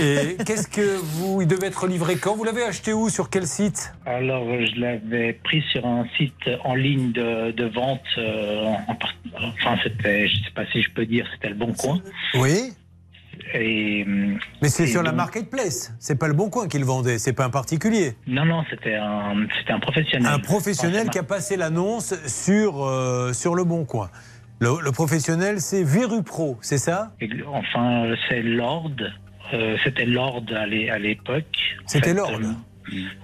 Et 0.00 0.36
qu'est-ce 0.46 0.68
que 0.68 0.96
vous. 0.96 1.42
Il 1.42 1.48
devait 1.48 1.66
être 1.68 1.86
livré 1.86 2.16
quand? 2.16 2.34
Vous 2.36 2.44
l'avez 2.44 2.62
acheté 2.64 2.92
où 2.92 3.08
Sur 3.08 3.30
quel 3.30 3.46
site? 3.46 3.92
Alors, 4.06 4.44
je 4.48 4.80
l'avais 4.80 5.32
pris 5.34 5.62
sur 5.72 5.86
un 5.86 6.06
site 6.16 6.32
en 6.64 6.74
ligne 6.74 7.12
de, 7.12 7.50
de 7.52 7.64
vente. 7.66 8.00
euh, 8.18 8.64
en 8.88 8.96
enfin, 9.36 9.76
c'était, 9.82 10.26
je 10.28 10.36
sais 10.36 10.50
pas 10.54 10.64
si 10.72 10.82
je 10.82 10.90
peux 10.90 11.06
dire, 11.06 11.26
c'était 11.34 11.48
le 11.48 11.54
Bon 11.54 11.72
Coin. 11.74 12.00
Oui. 12.34 12.72
Et, 13.54 14.04
Mais 14.62 14.68
c'est 14.68 14.86
sur 14.86 15.02
la 15.02 15.12
marketplace. 15.12 15.92
C'est 15.98 16.18
pas 16.18 16.28
le 16.28 16.34
bon 16.34 16.50
coin 16.50 16.68
qu'il 16.68 16.84
vendait, 16.84 17.18
c'est 17.18 17.32
pas 17.32 17.44
un 17.44 17.50
particulier. 17.50 18.14
Non, 18.26 18.44
non, 18.44 18.64
c'était 18.70 18.94
un, 18.96 19.46
un 19.68 19.80
professionnel. 19.80 20.32
Un 20.32 20.38
professionnel 20.38 21.08
qui 21.10 21.18
a 21.18 21.22
passé 21.22 21.56
l'annonce 21.56 22.14
sur, 22.26 22.84
euh, 22.84 23.32
sur 23.32 23.54
le 23.54 23.64
bon 23.64 23.84
coin. 23.84 24.10
Le, 24.60 24.80
le 24.82 24.90
professionnel, 24.92 25.60
c'est 25.60 25.82
Viru 25.84 26.22
Pro, 26.22 26.58
c'est 26.60 26.78
ça? 26.78 27.12
Et- 27.20 27.30
Enfin, 27.46 28.12
c'est 28.28 28.42
Lord. 28.42 28.90
euh, 29.54 29.76
c'était 29.84 30.04
Lord 30.04 30.42
à 30.54 30.66
l'é- 30.66 30.90
à 30.90 30.98
l'époque. 30.98 31.44
En 31.84 31.88
C'était 31.88 32.08
fait, 32.10 32.14
Lord 32.14 32.32
euh, 32.42 32.52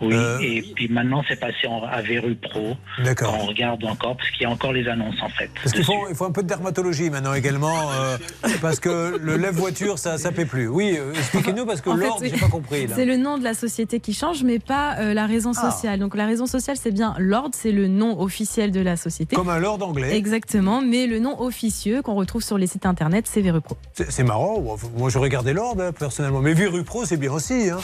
Oui, 0.01 0.15
Euh, 0.15 0.39
et 0.41 0.63
puis 0.75 0.89
maintenant 0.89 1.23
c'est 1.29 1.39
passé 1.39 1.67
en, 1.69 1.83
à 1.85 2.03
Veru 2.03 2.35
Pro. 2.37 2.77
D'accord. 3.05 3.37
On 3.41 3.47
regarde 3.47 3.85
encore, 3.85 4.17
parce 4.17 4.31
qu'il 4.31 4.43
y 4.43 4.47
a 4.47 4.51
encore 4.51 4.73
les 4.73 4.87
annonces 4.89 5.21
en 5.23 5.29
fait. 5.29 5.51
Parce 5.63 5.73
qu'il 5.75 5.85
faut, 5.85 6.07
il 6.11 6.15
faut 6.15 6.25
un 6.27 6.33
peu 6.33 6.43
de 6.43 6.49
dermatologie 6.49 7.11
maintenant 7.11 7.35
également, 7.35 7.91
euh, 7.93 8.17
parce 8.61 8.81
que 8.81 9.17
le 9.21 9.37
lève-voiture, 9.37 9.99
ça 9.99 10.19
ça 10.19 10.33
fait 10.33 10.45
plus. 10.47 10.69
Oui, 10.69 10.97
euh, 10.99 11.13
expliquez-nous, 11.15 11.67
parce 11.67 11.81
que 11.81 11.91
l'ordre, 11.91 12.23
j'ai 12.25 12.31
pas 12.37 12.49
compris. 12.49 12.87
C'est 12.95 13.05
le 13.05 13.17
nom 13.17 13.39
de 13.39 13.45
la 13.45 13.55
société 13.55 14.01
qui 14.01 14.13
change, 14.15 14.43
mais 14.45 14.59
pas 14.59 14.97
euh, 14.99 15.15
la 15.15 15.27
raison 15.27 15.53
Ah. 15.57 15.71
sociale. 15.71 15.99
Donc 16.01 16.15
la 16.17 16.27
raison 16.27 16.47
sociale, 16.47 16.77
c'est 16.81 16.91
bien 16.93 17.15
Lord, 17.19 17.51
c'est 17.53 17.73
le 17.73 17.89
nom 17.89 18.21
officiel 18.21 18.71
de 18.73 18.81
la 18.81 18.97
société. 18.97 19.37
Comme 19.37 19.49
un 19.49 19.59
lord 19.59 19.83
anglais. 19.83 20.17
Exactement, 20.17 20.81
mais 20.83 21.07
le 21.07 21.19
nom 21.19 21.41
officieux 21.41 22.03
qu'on 22.03 22.15
retrouve 22.15 22.43
sur 22.43 22.59
les 22.59 22.67
sites 22.67 22.87
internet, 22.87 23.27
c'est 23.29 23.41
Verupro. 23.41 23.77
C'est 23.93 24.11
c'est 24.11 24.25
marrant. 24.25 24.63
Moi, 24.97 25.11
j'aurais 25.11 25.29
gardé 25.29 25.53
l'ordre, 25.53 25.83
hein, 25.83 25.93
personnellement. 25.93 26.41
Mais 26.41 26.55
Viru 26.55 26.85
Pro, 26.85 27.05
c'est 27.05 27.17
bien 27.17 27.33
aussi. 27.33 27.71
hein. 27.71 27.79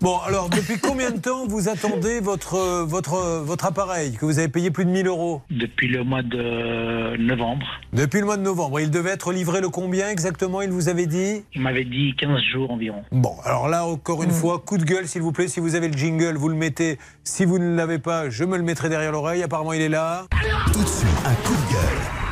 Bon, 0.00 0.18
alors, 0.26 0.48
depuis 0.48 0.78
combien 0.78 1.10
de 1.10 1.18
temps 1.24 1.46
vous 1.46 1.70
attendez 1.70 2.20
votre, 2.20 2.84
votre, 2.84 3.40
votre 3.42 3.64
appareil 3.64 4.12
que 4.12 4.26
vous 4.26 4.38
avez 4.38 4.48
payé 4.48 4.70
plus 4.70 4.84
de 4.84 4.90
1000 4.90 5.06
euros 5.06 5.40
Depuis 5.50 5.88
le 5.88 6.04
mois 6.04 6.22
de 6.22 7.16
novembre, 7.16 7.66
Depuis 7.94 8.20
le 8.20 8.26
mois 8.26 8.36
de 8.36 8.42
novembre. 8.42 8.78
Il 8.80 8.90
devait 8.90 9.10
être 9.10 9.32
livré 9.32 9.62
le 9.62 9.70
combien 9.70 10.10
exactement 10.10 10.60
Il 10.60 10.70
vous 10.70 10.90
avait 10.90 11.06
dit? 11.06 11.42
Il 11.54 11.62
m'avait 11.62 11.86
dit 11.86 12.14
15 12.18 12.40
jours 12.52 12.70
environ. 12.70 13.02
Bon, 13.10 13.34
alors 13.44 13.68
là, 13.68 13.86
encore 13.86 14.22
une 14.22 14.30
fois, 14.30 14.58
coup 14.58 14.76
de 14.76 14.84
gueule, 14.84 15.08
s'il 15.08 15.22
vous 15.22 15.32
plaît. 15.32 15.48
Si 15.48 15.60
vous 15.60 15.74
avez 15.74 15.88
le 15.88 15.96
jingle, 15.96 16.36
vous 16.36 16.50
le 16.50 16.56
mettez. 16.56 16.98
Si 17.22 17.46
vous 17.46 17.58
ne 17.58 17.74
l'avez 17.74 17.98
pas, 17.98 18.28
je 18.28 18.44
me 18.44 18.58
le 18.58 18.62
mettrai 18.62 18.90
derrière 18.90 19.12
l'oreille. 19.12 19.42
Apparemment, 19.42 19.72
il 19.72 19.80
est 19.80 19.88
là. 19.88 20.26
Tout 20.72 20.82
de 20.82 20.86
suite, 20.86 21.08
un 21.24 21.34
coup 21.46 21.54
de 21.54 21.72
gueule. 21.72 22.23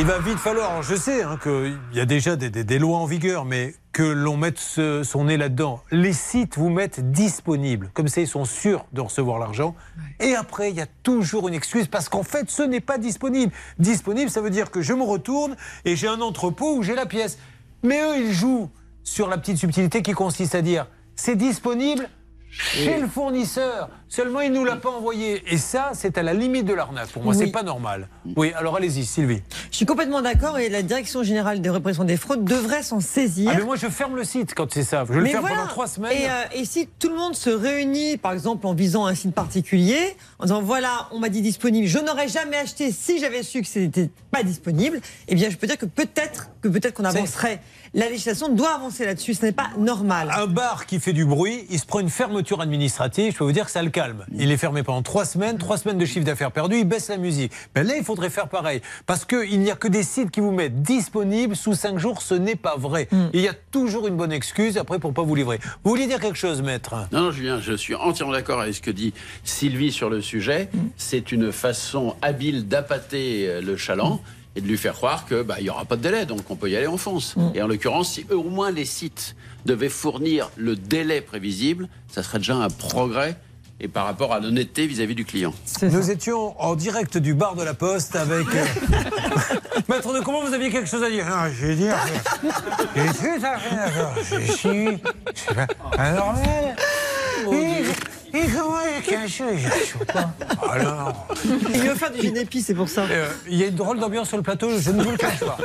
Il 0.00 0.06
va 0.06 0.18
vite 0.18 0.38
falloir, 0.38 0.82
je 0.82 0.94
sais 0.94 1.22
hein, 1.22 1.38
qu'il 1.42 1.76
y 1.92 2.00
a 2.00 2.06
déjà 2.06 2.34
des, 2.34 2.48
des- 2.48 2.64
des 2.64 2.78
lois 2.78 2.96
en 2.98 3.04
vigueur, 3.04 3.44
mais 3.44 3.74
que 3.92 4.02
l'on 4.02 4.38
mette 4.38 4.58
ce- 4.58 5.02
son 5.02 5.24
nez 5.24 5.36
là-dedans. 5.36 5.82
Les 5.90 6.14
sites 6.14 6.56
vous 6.56 6.70
mettent 6.70 7.10
disponible, 7.12 7.90
comme 7.92 8.08
ça 8.08 8.22
ils 8.22 8.26
sont 8.26 8.46
sûrs 8.46 8.86
de 8.94 9.02
recevoir 9.02 9.38
l'argent. 9.38 9.74
Et 10.18 10.34
après, 10.34 10.70
il 10.70 10.76
y 10.76 10.80
a 10.80 10.86
toujours 11.02 11.48
une 11.48 11.54
excuse, 11.54 11.86
parce 11.86 12.08
qu'en 12.08 12.22
fait, 12.22 12.50
ce 12.50 12.62
n'est 12.62 12.80
pas 12.80 12.96
disponible. 12.96 13.52
Disponible, 13.78 14.30
ça 14.30 14.40
veut 14.40 14.48
dire 14.48 14.70
que 14.70 14.80
je 14.80 14.94
me 14.94 15.02
retourne 15.02 15.54
et 15.84 15.96
j'ai 15.96 16.08
un 16.08 16.22
entrepôt 16.22 16.76
où 16.76 16.82
j'ai 16.82 16.94
la 16.94 17.04
pièce. 17.04 17.36
Mais 17.82 18.00
eux, 18.00 18.16
ils 18.24 18.32
jouent 18.32 18.70
sur 19.04 19.28
la 19.28 19.36
petite 19.36 19.58
subtilité 19.58 20.00
qui 20.02 20.12
consiste 20.12 20.54
à 20.54 20.62
dire, 20.62 20.86
c'est 21.14 21.36
disponible 21.36 22.08
chez 22.48 22.98
le 23.00 23.06
fournisseur. 23.06 23.90
Seulement, 24.12 24.40
il 24.40 24.50
ne 24.50 24.56
nous 24.58 24.64
l'a 24.64 24.74
pas 24.74 24.90
envoyé. 24.90 25.40
Et 25.46 25.56
ça, 25.56 25.92
c'est 25.94 26.18
à 26.18 26.24
la 26.24 26.34
limite 26.34 26.64
de 26.64 26.74
l'arnaque. 26.74 27.10
Pour 27.10 27.22
moi, 27.22 27.32
Oui. 27.32 27.38
c'est 27.46 27.52
pas 27.52 27.62
normal. 27.62 28.08
Oui, 28.36 28.52
alors 28.56 28.74
allez-y, 28.74 29.04
Sylvie. 29.06 29.40
Je 29.70 29.76
suis 29.76 29.86
complètement 29.86 30.20
d'accord 30.20 30.58
et 30.58 30.68
la 30.68 30.82
Direction 30.82 31.22
générale 31.22 31.62
de 31.62 31.70
répression 31.70 32.02
des 32.02 32.16
fraudes 32.16 32.44
devrait 32.44 32.82
s'en 32.82 32.98
saisir. 32.98 33.52
Ah, 33.54 33.58
mais 33.58 33.64
moi, 33.64 33.76
je 33.76 33.86
ferme 33.86 34.16
le 34.16 34.24
site 34.24 34.52
quand 34.56 34.72
c'est 34.72 34.82
ça. 34.82 35.04
Je 35.08 35.12
le 35.12 35.24
ferme 35.26 35.42
voilà. 35.42 35.56
pendant 35.58 35.68
trois 35.68 35.86
semaines. 35.86 36.10
Et, 36.10 36.28
euh, 36.28 36.60
et 36.60 36.64
si 36.64 36.88
tout 36.98 37.08
le 37.08 37.14
monde 37.14 37.36
se 37.36 37.50
réunit, 37.50 38.16
par 38.16 38.32
exemple 38.32 38.66
en 38.66 38.74
visant 38.74 39.06
un 39.06 39.14
site 39.14 39.32
particulier, 39.32 40.16
en 40.40 40.44
disant 40.46 40.60
voilà, 40.60 41.08
on 41.12 41.20
m'a 41.20 41.28
dit 41.28 41.40
disponible, 41.40 41.86
je 41.86 41.98
n'aurais 42.00 42.26
jamais 42.26 42.56
acheté 42.56 42.90
si 42.90 43.20
j'avais 43.20 43.44
su 43.44 43.60
que 43.62 43.68
c'était 43.68 44.10
pas 44.32 44.42
disponible, 44.42 45.00
eh 45.28 45.36
bien 45.36 45.50
je 45.50 45.56
peux 45.56 45.68
dire 45.68 45.78
que 45.78 45.86
peut-être 45.86 46.50
que 46.62 46.68
peut-être 46.68 46.94
qu'on 46.94 47.04
avancerait. 47.04 47.60
La 47.94 48.08
législation 48.08 48.48
doit 48.48 48.74
avancer 48.74 49.04
là-dessus, 49.04 49.34
ce 49.34 49.44
n'est 49.46 49.52
pas 49.52 49.70
normal. 49.78 50.30
Un 50.36 50.46
bar 50.46 50.86
qui 50.86 51.00
fait 51.00 51.12
du 51.12 51.24
bruit, 51.24 51.66
il 51.70 51.78
se 51.80 51.86
prend 51.86 51.98
une 52.00 52.10
fermeture 52.10 52.60
administrative, 52.60 53.32
je 53.32 53.38
peux 53.38 53.44
vous 53.44 53.52
dire 53.52 53.64
que 53.66 53.70
ça 53.72 53.82
le 53.82 53.90
calme. 54.00 54.24
Il 54.34 54.50
est 54.50 54.56
fermé 54.56 54.82
pendant 54.82 55.02
trois 55.02 55.26
semaines, 55.26 55.58
trois 55.58 55.76
semaines 55.76 55.98
de 55.98 56.06
chiffre 56.06 56.24
d'affaires 56.24 56.52
perdu, 56.52 56.76
il 56.76 56.86
baisse 56.86 57.08
la 57.08 57.18
musique. 57.18 57.52
Ben 57.74 57.86
là, 57.86 57.96
il 57.98 58.02
faudrait 58.02 58.30
faire 58.30 58.48
pareil. 58.48 58.80
Parce 59.04 59.26
qu'il 59.26 59.60
n'y 59.60 59.70
a 59.70 59.76
que 59.76 59.88
des 59.88 60.02
sites 60.02 60.30
qui 60.30 60.40
vous 60.40 60.52
mettent 60.52 60.80
disponible 60.80 61.54
sous 61.54 61.74
cinq 61.74 61.98
jours, 61.98 62.22
ce 62.22 62.32
n'est 62.32 62.56
pas 62.56 62.76
vrai. 62.78 63.08
Il 63.34 63.40
y 63.42 63.48
a 63.48 63.52
toujours 63.52 64.06
une 64.06 64.16
bonne 64.16 64.32
excuse 64.32 64.78
après 64.78 64.98
pour 64.98 65.12
pas 65.12 65.22
vous 65.22 65.34
livrer. 65.34 65.60
Vous 65.84 65.90
vouliez 65.90 66.06
dire 66.06 66.18
quelque 66.18 66.38
chose, 66.38 66.62
maître? 66.62 66.94
Non, 67.12 67.24
non, 67.24 67.30
Julien, 67.30 67.60
je 67.60 67.74
suis 67.74 67.94
entièrement 67.94 68.32
d'accord 68.32 68.62
avec 68.62 68.74
ce 68.74 68.80
que 68.80 68.90
dit 68.90 69.12
Sylvie 69.44 69.92
sur 69.92 70.08
le 70.08 70.22
sujet. 70.22 70.70
C'est 70.96 71.30
une 71.30 71.52
façon 71.52 72.16
habile 72.22 72.68
d'appâter 72.68 73.48
euh, 73.48 73.60
le 73.60 73.76
chaland 73.76 74.22
et 74.56 74.62
de 74.62 74.66
lui 74.66 74.78
faire 74.78 74.94
croire 74.94 75.26
que 75.26 75.42
bah, 75.42 75.56
il 75.58 75.66
y 75.66 75.70
aura 75.70 75.84
pas 75.84 75.96
de 75.96 76.02
délai, 76.02 76.24
donc 76.24 76.50
on 76.50 76.56
peut 76.56 76.70
y 76.70 76.76
aller 76.76 76.86
en 76.86 76.96
fonce. 76.96 77.34
Et 77.54 77.60
en 77.60 77.68
l'occurrence, 77.68 78.14
si 78.14 78.26
eux, 78.30 78.38
au 78.38 78.48
moins 78.48 78.70
les 78.70 78.86
sites 78.86 79.36
devaient 79.66 79.90
fournir 79.90 80.50
le 80.56 80.74
délai 80.74 81.20
prévisible, 81.20 81.88
ça 82.08 82.22
serait 82.22 82.38
déjà 82.38 82.56
un 82.56 82.70
progrès 82.70 83.36
et 83.80 83.88
par 83.88 84.04
rapport 84.04 84.32
à 84.34 84.40
l'honnêteté 84.40 84.86
vis-à-vis 84.86 85.14
du 85.14 85.24
client. 85.24 85.54
Nous 85.82 86.10
étions 86.10 86.54
en 86.60 86.74
direct 86.74 87.16
du 87.16 87.32
bar 87.34 87.54
de 87.56 87.62
la 87.64 87.72
Poste 87.74 88.14
avec. 88.14 88.46
euh, 88.54 88.64
Maître 89.88 90.12
de 90.12 90.20
comment 90.20 90.42
vous 90.44 90.52
aviez 90.52 90.70
quelque 90.70 90.88
chose 90.88 91.02
à 91.02 91.08
dire? 91.10 91.24
Ah, 91.30 91.48
Je 91.50 91.66
vais 91.66 91.76
dire. 91.76 91.96
que- 92.42 93.00
J'ai 93.00 93.08
tout 93.08 93.46
à 93.46 93.58
fait 93.58 93.74
d'accord. 93.76 94.14
Je 94.22 94.52
suis. 94.52 94.88
C'est 95.34 95.54
pas 95.54 95.66
anormal. 95.98 96.76
Il 98.32 98.40
y 98.40 98.42
a 98.44 99.00
quelque 99.04 99.28
chose 99.28 99.58
Je 99.58 99.98
sais 99.98 100.04
pas. 100.04 100.32
Alors. 100.70 101.26
Il 101.44 101.80
veut 101.80 101.94
faire 101.94 102.12
du 102.12 102.20
génépi, 102.20 102.62
c'est 102.62 102.74
pour 102.74 102.88
ça. 102.88 103.02
Euh, 103.10 103.28
Il 103.48 103.56
y 103.56 103.64
a 103.64 103.66
une 103.66 103.74
drôle 103.74 103.98
d'ambiance 103.98 104.28
sur 104.28 104.36
le 104.36 104.42
plateau, 104.42 104.68
je 104.78 104.90
ne 104.90 105.02
vous 105.02 105.10
le 105.12 105.16
cache 105.16 105.40
pas. 105.40 105.58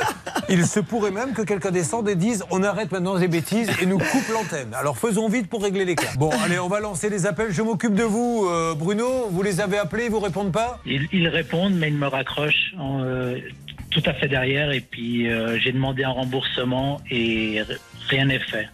Il 0.50 0.66
se 0.66 0.80
pourrait 0.80 1.12
même 1.12 1.34
que 1.34 1.42
quelqu'un 1.42 1.72
descende 1.72 2.08
et 2.10 2.16
dise 2.16 2.44
on 2.52 2.64
arrête 2.64 2.92
maintenant 2.92 3.16
les 3.16 3.28
bêtises 3.28 3.70
et 3.82 3.86
nous 3.86 3.98
coupe 3.98 4.28
l'antenne. 4.32 4.74
Alors 4.74 4.98
faisons 4.98 5.28
vite 5.28 5.50
pour 5.50 5.64
régler 5.64 5.86
les 5.86 5.96
cas. 5.96 6.14
Bon, 6.18 6.30
allez, 6.44 6.60
on 6.60 6.68
va 6.68 6.80
lancer 6.80 7.10
les 7.10 7.26
appels. 7.26 7.52
Je 7.52 7.62
m'occupe 7.62 7.94
de 7.96 8.04
vous, 8.04 8.48
euh, 8.50 8.76
Bruno. 8.76 9.28
Vous 9.32 9.42
les 9.42 9.62
avez 9.62 9.78
appelés, 9.78 10.06
ils 10.06 10.12
vous 10.12 10.20
répondent 10.20 10.52
pas 10.52 10.80
Ils, 10.86 11.08
ils 11.12 11.28
répondent, 11.28 11.76
mais 11.76 11.88
ils 11.88 11.98
me 11.98 12.08
raccrochent 12.08 12.74
euh, 12.80 13.40
tout 13.92 14.04
à 14.06 14.14
fait 14.14 14.28
derrière. 14.28 14.72
Et 14.72 14.82
puis 14.82 15.28
euh, 15.30 15.58
j'ai 15.60 15.72
demandé 15.72 16.04
un 16.04 16.12
remboursement 16.12 17.02
et 17.10 17.62
rien 18.10 18.26
n'est 18.26 18.40
fait, 18.40 18.70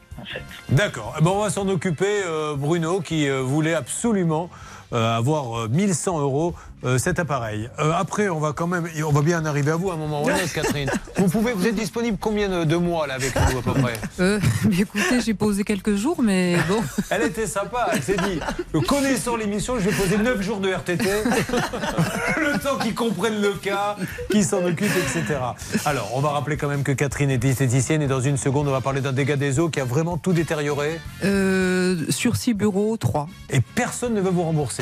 D'accord. 0.69 1.15
Eh 1.19 1.23
ben, 1.23 1.31
on 1.31 1.39
va 1.39 1.49
s'en 1.49 1.68
occuper, 1.68 2.23
euh, 2.26 2.56
Bruno, 2.56 3.02
qui 3.02 3.27
euh, 3.30 3.41
voulait 3.41 3.73
absolument 3.73 4.49
avoir 4.91 5.61
euh, 5.61 5.68
1100 5.69 6.19
euros 6.19 6.55
euh, 6.84 6.97
cet 6.97 7.19
appareil. 7.19 7.69
Euh, 7.77 7.91
après, 7.95 8.27
on 8.30 8.39
va 8.39 8.53
quand 8.53 8.65
même, 8.65 8.88
on 9.05 9.11
va 9.11 9.22
bien 9.22 9.39
en 9.39 9.45
arriver 9.45 9.69
à 9.69 9.76
vous 9.76 9.91
à 9.91 9.93
un 9.93 9.97
moment 9.97 10.23
ou 10.23 10.30
à 10.30 10.34
un 10.34 10.35
autre, 10.38 10.51
Catherine. 10.51 10.89
Vous 11.18 11.27
pouvez, 11.27 11.53
vous 11.53 11.68
êtes 11.68 11.76
disponible 11.76 12.18
combien 12.19 12.65
de, 12.65 12.76
mois 12.76 13.05
là 13.05 13.13
avec 13.13 13.35
nous 13.35 13.59
à 13.59 13.61
peu 13.61 13.73
près? 13.80 13.93
Euh, 14.19 14.39
mais 14.68 14.80
écoutez, 14.80 15.22
j'ai 15.23 15.35
posé 15.35 15.63
quelques 15.63 15.95
jours, 15.95 16.19
mais 16.23 16.57
bon. 16.68 16.81
Elle 17.11 17.22
était 17.23 17.45
sympa, 17.45 17.89
elle 17.93 18.01
s'est 18.01 18.15
dit, 18.15 18.39
connaissant 18.88 19.35
l'émission, 19.35 19.77
je 19.77 19.88
vais 19.88 19.95
poser 19.95 20.18
9 20.18 20.41
jours 20.41 20.59
de 20.59 20.69
RTT, 20.69 21.03
le 22.38 22.57
temps 22.57 22.77
qu'ils 22.81 22.95
comprennent 22.95 23.39
le 23.39 23.53
cas, 23.53 23.97
qu'ils 24.31 24.45
s'en 24.45 24.65
occupent, 24.65 24.89
etc. 24.97 25.39
Alors, 25.85 26.09
on 26.15 26.22
va 26.22 26.30
rappeler 26.30 26.57
quand 26.57 26.69
même 26.69 26.81
que 26.81 26.91
Catherine 26.91 27.30
est 27.30 27.45
esthéticienne 27.45 28.01
et 28.01 28.07
dans 28.07 28.22
une 28.22 28.38
seconde, 28.38 28.68
on 28.68 28.72
va 28.72 28.81
parler 28.81 29.01
d'un 29.01 29.13
dégât 29.13 29.35
des 29.35 29.59
eaux 29.59 29.69
qui 29.69 29.80
a 29.80 29.85
vraiment 29.85 30.18
tout 30.18 30.34
détérioré. 30.34 30.99
Euh, 31.23 31.97
sur 32.09 32.35
six 32.35 32.55
bureaux, 32.55 32.97
trois. 32.97 33.27
Et 33.51 33.61
personne 33.61 34.15
ne 34.15 34.22
veut 34.22 34.31
vous 34.31 34.43
rembourser. 34.43 34.80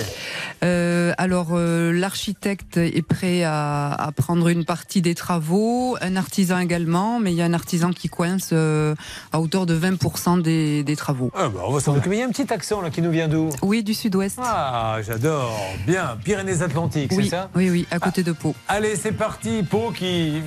Euh, 0.63 1.13
alors, 1.17 1.49
euh, 1.53 1.91
l'architecte 1.91 2.77
est 2.77 3.01
prêt 3.01 3.43
à, 3.43 3.91
à 3.93 4.11
prendre 4.11 4.47
une 4.49 4.65
partie 4.65 5.01
des 5.01 5.15
travaux, 5.15 5.97
un 6.01 6.15
artisan 6.15 6.59
également, 6.59 7.19
mais 7.19 7.31
il 7.31 7.38
y 7.38 7.41
a 7.41 7.45
un 7.45 7.53
artisan 7.53 7.91
qui 7.91 8.09
coince 8.09 8.49
euh, 8.53 8.95
à 9.31 9.39
hauteur 9.39 9.65
de 9.65 9.77
20% 9.77 10.41
des, 10.41 10.84
des 10.84 10.95
travaux. 10.95 11.31
Ah 11.35 11.49
bah, 11.49 11.61
on 11.65 11.71
va 11.71 11.80
s'en 11.80 11.95
occuper. 11.95 12.15
Il 12.17 12.19
y 12.19 12.23
a 12.23 12.26
un 12.26 12.31
petit 12.31 12.51
accent 12.53 12.81
là 12.81 12.89
qui 12.89 13.01
nous 13.01 13.11
vient 13.11 13.27
d'où? 13.27 13.49
Oui, 13.61 13.84
du 13.84 13.93
sud-ouest. 13.93 14.38
Ah, 14.41 14.97
j'adore. 15.05 15.57
Bien, 15.88 16.17
Pyrénées-Atlantiques, 16.23 17.11
oui, 17.15 17.23
c'est 17.26 17.30
ça? 17.30 17.49
Oui, 17.55 17.69
oui, 17.69 17.88
à 17.91 17.99
côté 17.99 18.23
de 18.23 18.31
Pau. 18.31 18.55
Allez, 18.67 18.95
c'est 18.95 19.11
parti. 19.11 19.63
Pau 19.63 19.91
qui, 19.91 20.41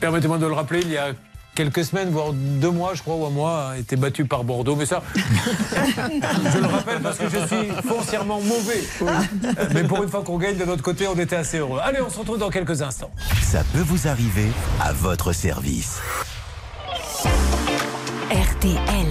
permettez-moi 0.00 0.38
de 0.38 0.46
le 0.46 0.52
rappeler, 0.52 0.80
il 0.82 0.90
y 0.90 0.98
a 0.98 1.12
quelques 1.54 1.84
semaines, 1.84 2.10
voire 2.10 2.32
deux 2.32 2.70
mois, 2.70 2.94
je 2.94 3.02
crois, 3.02 3.16
ou 3.16 3.26
un 3.26 3.30
mois, 3.30 3.70
a 3.70 3.78
été 3.78 3.96
battu 3.96 4.24
par 4.24 4.44
Bordeaux. 4.44 4.76
Mais 4.76 4.86
ça, 4.86 5.02
je 5.14 6.58
le 6.58 6.66
rappelle 6.66 7.00
parce 7.00 7.18
que 7.18 7.28
je 7.28 7.46
suis 7.46 7.70
foncièrement 7.86 8.40
mauvais. 8.40 8.82
Mais 9.74 9.84
pour 9.84 10.02
une 10.02 10.08
fois 10.08 10.22
qu'on 10.22 10.38
gagne 10.38 10.56
de 10.56 10.64
notre 10.64 10.82
côté, 10.82 11.06
on 11.06 11.18
était 11.18 11.36
assez 11.36 11.58
heureux. 11.58 11.80
Allez, 11.82 12.00
on 12.00 12.10
se 12.10 12.18
retrouve 12.18 12.38
dans 12.38 12.50
quelques 12.50 12.82
instants. 12.82 13.10
Ça 13.42 13.62
peut 13.72 13.80
vous 13.80 14.08
arriver 14.08 14.50
à 14.80 14.92
votre 14.92 15.32
service. 15.32 16.00
RTL. 18.30 19.06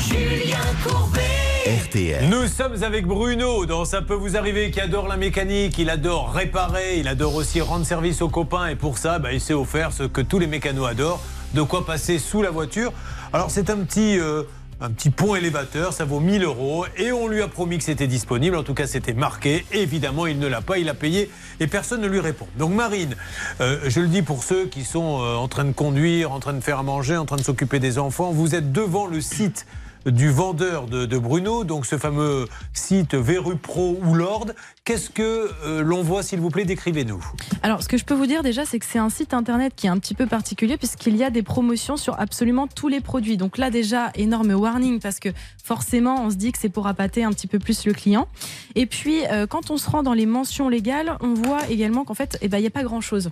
Julien 0.00 0.58
Courbet. 0.84 1.31
RTL. 1.66 2.28
Nous 2.28 2.48
sommes 2.48 2.82
avec 2.82 3.06
Bruno 3.06 3.66
dans 3.66 3.84
Ça 3.84 4.02
peut 4.02 4.14
vous 4.14 4.36
arriver 4.36 4.72
qui 4.72 4.80
adore 4.80 5.06
la 5.06 5.16
mécanique, 5.16 5.78
il 5.78 5.90
adore 5.90 6.32
réparer, 6.32 6.98
il 6.98 7.06
adore 7.06 7.36
aussi 7.36 7.60
rendre 7.60 7.86
service 7.86 8.20
aux 8.20 8.28
copains 8.28 8.66
et 8.66 8.74
pour 8.74 8.98
ça, 8.98 9.20
bah, 9.20 9.32
il 9.32 9.40
s'est 9.40 9.54
offert 9.54 9.92
ce 9.92 10.02
que 10.02 10.20
tous 10.20 10.40
les 10.40 10.48
mécanos 10.48 10.88
adorent, 10.88 11.22
de 11.54 11.62
quoi 11.62 11.86
passer 11.86 12.18
sous 12.18 12.42
la 12.42 12.50
voiture. 12.50 12.92
Alors 13.32 13.52
c'est 13.52 13.70
un 13.70 13.78
petit... 13.78 14.18
euh, 14.18 14.42
un 14.80 14.90
petit 14.90 15.10
pont 15.10 15.36
élévateur, 15.36 15.92
ça 15.92 16.04
vaut 16.04 16.18
1000 16.18 16.42
euros 16.42 16.86
et 16.96 17.12
on 17.12 17.28
lui 17.28 17.40
a 17.40 17.46
promis 17.46 17.78
que 17.78 17.84
c'était 17.84 18.08
disponible, 18.08 18.56
en 18.56 18.64
tout 18.64 18.74
cas 18.74 18.88
c'était 18.88 19.12
marqué. 19.12 19.64
Évidemment, 19.70 20.26
il 20.26 20.40
ne 20.40 20.48
l'a 20.48 20.60
pas, 20.60 20.78
il 20.78 20.88
a 20.88 20.94
payé 20.94 21.30
et 21.60 21.68
personne 21.68 22.00
ne 22.00 22.08
lui 22.08 22.18
répond. 22.18 22.48
Donc 22.58 22.72
Marine, 22.72 23.14
euh, 23.60 23.78
je 23.86 24.00
le 24.00 24.08
dis 24.08 24.22
pour 24.22 24.42
ceux 24.42 24.66
qui 24.66 24.82
sont 24.82 25.20
euh, 25.20 25.36
en 25.36 25.46
train 25.46 25.64
de 25.64 25.70
conduire, 25.70 26.32
en 26.32 26.40
train 26.40 26.54
de 26.54 26.60
faire 26.60 26.80
à 26.80 26.82
manger, 26.82 27.16
en 27.16 27.26
train 27.26 27.36
de 27.36 27.44
s'occuper 27.44 27.78
des 27.78 28.00
enfants, 28.00 28.32
vous 28.32 28.56
êtes 28.56 28.72
devant 28.72 29.06
le 29.06 29.20
site 29.20 29.66
du 30.06 30.30
vendeur 30.30 30.86
de, 30.86 31.18
Bruno, 31.18 31.64
donc 31.64 31.86
ce 31.86 31.98
fameux 31.98 32.46
site 32.72 33.14
Verru 33.14 33.56
Pro 33.56 33.98
ou 34.02 34.14
Lord. 34.14 34.46
Qu'est-ce 34.84 35.10
que 35.10 35.48
euh, 35.64 35.80
l'on 35.80 36.02
voit, 36.02 36.24
s'il 36.24 36.40
vous 36.40 36.50
plaît 36.50 36.64
Décrivez-nous. 36.64 37.24
Alors, 37.62 37.84
ce 37.84 37.88
que 37.88 37.96
je 37.96 38.04
peux 38.04 38.14
vous 38.14 38.26
dire 38.26 38.42
déjà, 38.42 38.64
c'est 38.64 38.80
que 38.80 38.84
c'est 38.84 38.98
un 38.98 39.10
site 39.10 39.32
internet 39.32 39.74
qui 39.76 39.86
est 39.86 39.90
un 39.90 39.98
petit 39.98 40.14
peu 40.14 40.26
particulier 40.26 40.76
puisqu'il 40.76 41.16
y 41.16 41.22
a 41.22 41.30
des 41.30 41.44
promotions 41.44 41.96
sur 41.96 42.18
absolument 42.18 42.66
tous 42.66 42.88
les 42.88 43.00
produits. 43.00 43.36
Donc 43.36 43.58
là, 43.58 43.70
déjà, 43.70 44.10
énorme 44.16 44.50
warning 44.50 44.98
parce 44.98 45.20
que 45.20 45.28
forcément, 45.62 46.24
on 46.24 46.30
se 46.30 46.34
dit 46.34 46.50
que 46.50 46.58
c'est 46.58 46.68
pour 46.68 46.88
appâter 46.88 47.22
un 47.22 47.30
petit 47.30 47.46
peu 47.46 47.60
plus 47.60 47.86
le 47.86 47.92
client. 47.92 48.26
Et 48.74 48.86
puis, 48.86 49.24
euh, 49.30 49.46
quand 49.46 49.70
on 49.70 49.76
se 49.76 49.88
rend 49.88 50.02
dans 50.02 50.14
les 50.14 50.26
mentions 50.26 50.68
légales, 50.68 51.16
on 51.20 51.34
voit 51.34 51.68
également 51.70 52.04
qu'en 52.04 52.14
fait, 52.14 52.36
eh 52.42 52.48
ben, 52.48 52.58
il 52.58 52.62
n'y 52.62 52.66
a 52.66 52.70
pas 52.70 52.82
grand-chose. 52.82 53.30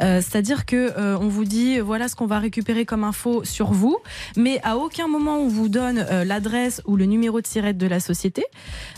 Euh, 0.00 0.22
C'est-à-dire 0.22 0.64
que 0.64 1.18
on 1.18 1.28
vous 1.28 1.44
dit, 1.44 1.80
voilà 1.80 2.08
ce 2.08 2.16
qu'on 2.16 2.26
va 2.26 2.38
récupérer 2.38 2.86
comme 2.86 3.04
info 3.04 3.44
sur 3.44 3.72
vous, 3.72 3.98
mais 4.36 4.58
à 4.62 4.78
aucun 4.78 5.06
moment 5.06 5.36
on 5.36 5.48
vous 5.48 5.68
donne 5.68 6.06
l'adresse 6.24 6.80
ou 6.86 6.96
le 6.96 7.04
numéro 7.04 7.42
de 7.42 7.46
sirette 7.46 7.76
de 7.76 7.86
la 7.86 8.00
société. 8.00 8.44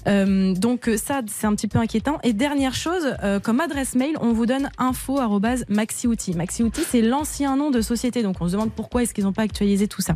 Donc 0.07 0.89
ça, 0.97 1.23
c'est 1.27 1.47
un 1.47 1.55
petit 1.55 1.67
peu 1.67 1.80
inquiétant. 1.81 2.19
Et 2.23 2.33
dernière 2.33 2.75
chose, 2.75 3.15
euh, 3.23 3.41
comme 3.41 3.61
adresse 3.61 3.95
mail, 3.95 4.17
on 4.21 4.33
vous 4.33 4.47
donne 4.47 4.71
info@maxioutil. 4.79 6.35
Maxioutil, 6.35 6.83
c'est 6.89 7.03
l'ancien 7.03 7.57
nom 7.57 7.71
de 7.71 7.81
société. 7.81 8.23
Donc 8.23 8.37
on 8.41 8.47
se 8.47 8.53
demande 8.53 8.73
pourquoi 8.73 9.03
est-ce 9.03 9.15
qu'ils 9.15 9.25
n'ont 9.25 9.33
pas 9.33 9.43
actualisé 9.43 9.89
tout 9.89 10.03
ça. 10.03 10.15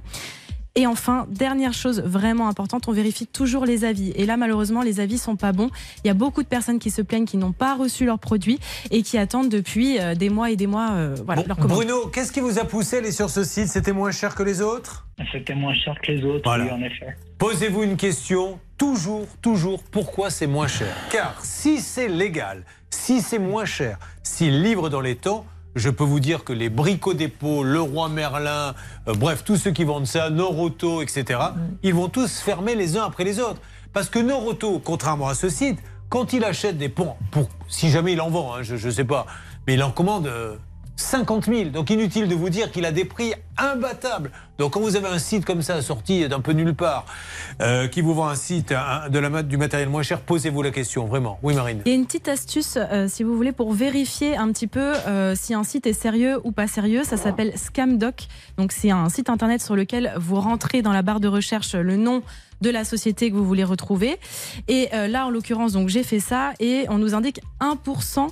Et 0.77 0.89
enfin, 0.89 1.27
dernière 1.31 1.73
chose 1.73 2.01
vraiment 2.01 2.49
importante, 2.49 2.89
on 2.89 2.93
vérifie 2.93 3.29
toujours 3.29 3.65
les 3.65 3.85
avis. 3.85 4.11
Et 4.17 4.27
là, 4.27 4.37
malheureusement, 4.37 4.83
les 4.83 4.99
avis 4.99 5.19
sont 5.19 5.37
pas 5.37 5.53
bons. 5.53 5.71
Il 6.03 6.09
y 6.09 6.11
a 6.11 6.15
beaucoup 6.15 6.43
de 6.43 6.49
personnes 6.49 6.81
qui 6.81 6.91
se 6.91 7.01
plaignent 7.01 7.27
qui 7.27 7.37
n'ont 7.37 7.53
pas 7.53 7.77
reçu 7.77 8.05
leurs 8.05 8.19
produits 8.19 8.59
et 8.91 9.03
qui 9.03 9.17
attendent 9.17 9.49
depuis 9.49 10.01
euh, 10.01 10.17
des 10.17 10.31
mois 10.31 10.51
et 10.51 10.57
des 10.57 10.67
mois 10.67 10.91
euh, 10.95 11.15
voilà, 11.25 11.43
Bon, 11.43 11.49
leur 11.49 11.57
commande. 11.59 11.77
Bruno, 11.79 12.07
qu'est-ce 12.09 12.33
qui 12.33 12.41
vous 12.41 12.59
a 12.59 12.65
poussé 12.65 12.97
à 12.97 12.99
aller 12.99 13.13
sur 13.13 13.31
ce 13.31 13.45
site? 13.45 13.69
C'était 13.69 13.93
moins 13.93 14.11
cher 14.11 14.35
que 14.35 14.43
les 14.43 14.61
autres? 14.63 15.07
C'était 15.31 15.55
moins 15.55 15.75
cher 15.75 15.95
que 16.03 16.11
les 16.11 16.25
autres, 16.25 16.43
Voilà. 16.45 16.65
oui, 16.65 16.71
en 16.73 16.83
effet. 16.83 17.17
Posez-vous 17.39 17.85
une 17.85 17.97
question, 17.97 18.59
toujours, 18.77 19.29
toujours, 19.43 19.81
pourquoi 19.85 20.29
c'est 20.31 20.49
moins 20.49 20.67
cher? 20.67 20.93
Car 21.13 21.39
si 21.45 21.79
c'est 21.79 22.09
légal, 22.09 22.65
si 22.91 23.21
c'est 23.21 23.39
moins 23.39 23.65
cher, 23.65 23.97
s'il 24.25 24.61
livre 24.63 24.89
dans 24.89 25.01
les 25.01 25.15
temps, 25.15 25.47
je 25.75 25.91
peux 25.91 26.05
vous 26.05 26.21
dire 26.21 26.45
que 26.45 26.53
les 26.53 26.69
Brico 26.69 27.15
Dépôt, 27.15 27.65
Leroy 27.65 28.09
Merlin, 28.09 28.75
euh, 29.09 29.15
bref, 29.15 29.45
tous 29.45 29.57
ceux 29.57 29.71
qui 29.71 29.85
vendent 29.85 30.07
ça, 30.07 30.31
Noroto, 30.31 31.03
etc., 31.03 31.41
ils 31.83 31.95
vont 31.95 32.09
tous 32.09 32.41
fermer 32.41 32.75
les 32.75 32.97
uns 32.97 33.05
après 33.05 33.25
les 33.25 33.41
autres. 33.41 33.61
Parce 33.93 34.09
que 34.09 34.19
Noroto, 34.19 34.81
contrairement 34.81 35.29
à 35.29 35.35
ce 35.35 35.49
site, 35.49 35.79
quand 36.09 36.33
il 36.33 36.45
achète 36.45 36.79
des 36.79 36.89
ponts, 36.89 37.17
pour, 37.31 37.49
si 37.69 37.91
jamais 37.91 38.13
il 38.13 38.21
en 38.21 38.31
vend, 38.31 38.55
hein, 38.55 38.63
je 38.63 38.75
ne 38.75 38.93
sais 38.93 39.05
pas, 39.05 39.27
mais 39.67 39.75
il 39.75 39.83
en 39.83 39.91
commande 39.91 40.27
euh, 40.27 40.57
50 40.97 41.47
000. 41.47 41.71
Donc 41.71 41.91
inutile 41.91 42.29
de 42.29 42.35
vous 42.35 42.51
dire 42.51 42.71
qu'il 42.71 42.85
a 42.85 42.93
des 42.93 43.05
prix 43.05 43.35
imbattables. 43.59 44.31
Donc 44.59 44.75
quand 44.75 44.81
vous 44.81 44.95
avez 44.95 45.09
un 45.09 45.19
site 45.19 45.45
comme 45.45 45.63
ça 45.63 45.83
sorti 45.83 46.29
d'un 46.29 46.41
peu 46.41 46.53
nulle 46.53 46.75
part, 46.75 47.07
euh, 47.61 47.89
qui 47.89 48.01
vous 48.01 48.15
vend 48.15 48.29
un 48.29 48.37
site, 48.37 48.71
de 48.71 49.19
la, 49.19 49.43
du 49.43 49.57
matériel 49.57 49.89
moins 49.89 50.03
cher, 50.03 50.21
posez-vous 50.21 50.63
la 50.63 50.71
question, 50.71 51.07
vraiment. 51.07 51.39
Oui 51.43 51.55
Marine 51.55 51.83
Il 51.85 51.89
y 51.89 51.93
a 51.93 51.97
une 51.97 52.07
petite 52.07 52.29
astuce, 52.29 52.79
euh, 52.79 53.09
si 53.09 53.25
vous 53.25 53.35
voulez, 53.37 53.53
pour 53.53 53.73
vérifier 53.73 54.37
un 54.37 54.51
petit 54.53 54.69
peu 54.69 54.95
euh, 55.09 55.35
si 55.35 55.55
un 55.55 55.65
site 55.65 55.87
est 55.87 55.93
sérieux 55.93 56.41
ou 56.45 56.53
pas 56.53 56.69
sérieux. 56.69 57.03
Ça 57.05 57.17
s'appelle 57.17 57.53
Scamdoc. 57.57 58.29
Donc, 58.57 58.71
c'est 58.73 58.91
un 58.91 59.09
site 59.09 59.29
internet 59.29 59.61
sur 59.63 59.75
lequel 59.75 60.15
vous 60.17 60.37
rentrez 60.37 60.83
dans 60.83 60.93
la 60.93 61.03
barre 61.03 61.21
de 61.21 61.29
recherche 61.29 61.75
le 61.75 61.97
nom 61.97 62.23
de 62.61 62.71
la 62.71 62.85
société 62.85 63.31
que 63.31 63.37
vous 63.37 63.45
voulez 63.45 63.65
retrouver. 63.65 64.19
Et 64.69 64.89
là, 64.93 65.27
en 65.27 65.31
l'occurrence, 65.31 65.73
donc 65.73 65.89
j'ai 65.89 66.03
fait 66.03 66.21
ça 66.21 66.53
et 66.61 66.87
on 66.89 66.99
nous 66.99 67.15
indique 67.15 67.41
1%. 67.61 68.29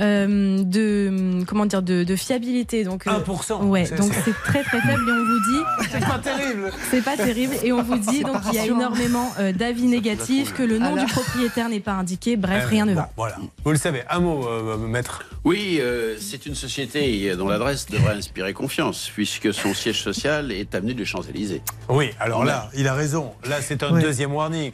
Euh, 0.00 0.62
de 0.64 1.44
comment 1.46 1.66
dire 1.66 1.82
de, 1.82 2.04
de 2.04 2.16
fiabilité 2.16 2.84
donc 2.84 3.06
euh, 3.06 3.10
1%, 3.20 3.64
ouais 3.66 3.84
c'est- 3.84 3.96
donc 3.96 4.12
c'est- 4.24 4.32
très 4.44 4.62
très 4.62 4.80
faible 4.80 5.02
et 5.08 5.12
on 5.12 5.24
vous 5.24 5.40
dit 5.50 5.86
c'est 5.90 6.00
pas 6.06 6.18
terrible 6.18 6.70
c'est 6.90 7.04
pas 7.04 7.16
terrible 7.16 7.54
et 7.62 7.72
on 7.72 7.82
vous 7.82 7.98
dit 7.98 8.22
donc 8.22 8.36
il 8.50 8.54
y 8.54 8.58
a 8.58 8.66
énormément 8.66 9.32
euh, 9.38 9.52
d'avis 9.52 9.86
négatifs 9.86 10.54
que 10.54 10.62
le 10.62 10.78
nom 10.78 10.92
Alors. 10.94 11.04
du 11.06 11.12
propriétaire 11.12 11.68
n'est 11.68 11.80
pas 11.80 11.92
indiqué 11.92 12.36
bref 12.36 12.64
Euh, 12.64 12.68
rien 12.68 12.86
ne 12.86 12.94
bon, 12.94 13.00
va 13.00 13.10
Voilà, 13.16 13.36
vous 13.64 13.70
le 13.72 13.76
savez. 13.78 14.02
Un 14.10 14.20
mot, 14.20 14.46
euh, 14.46 14.76
maître. 14.76 15.24
Oui, 15.44 15.78
euh, 15.80 16.16
c'est 16.20 16.46
une 16.46 16.54
société 16.54 17.34
dont 17.36 17.48
l'adresse 17.48 17.86
devrait 17.86 18.14
inspirer 18.14 18.52
confiance, 18.52 19.10
puisque 19.14 19.52
son 19.54 19.72
siège 19.74 20.02
social 20.02 20.52
est 20.52 20.74
avenue 20.74 20.94
des 20.94 21.04
Champs-Élysées. 21.04 21.62
Oui, 21.88 22.10
alors 22.20 22.44
là, 22.44 22.68
il 22.76 22.86
a 22.88 22.94
raison. 22.94 23.32
Là, 23.48 23.60
c'est 23.62 23.82
un 23.82 23.92
Ouais. 23.94 24.02
deuxième 24.02 24.32
warning. 24.34 24.72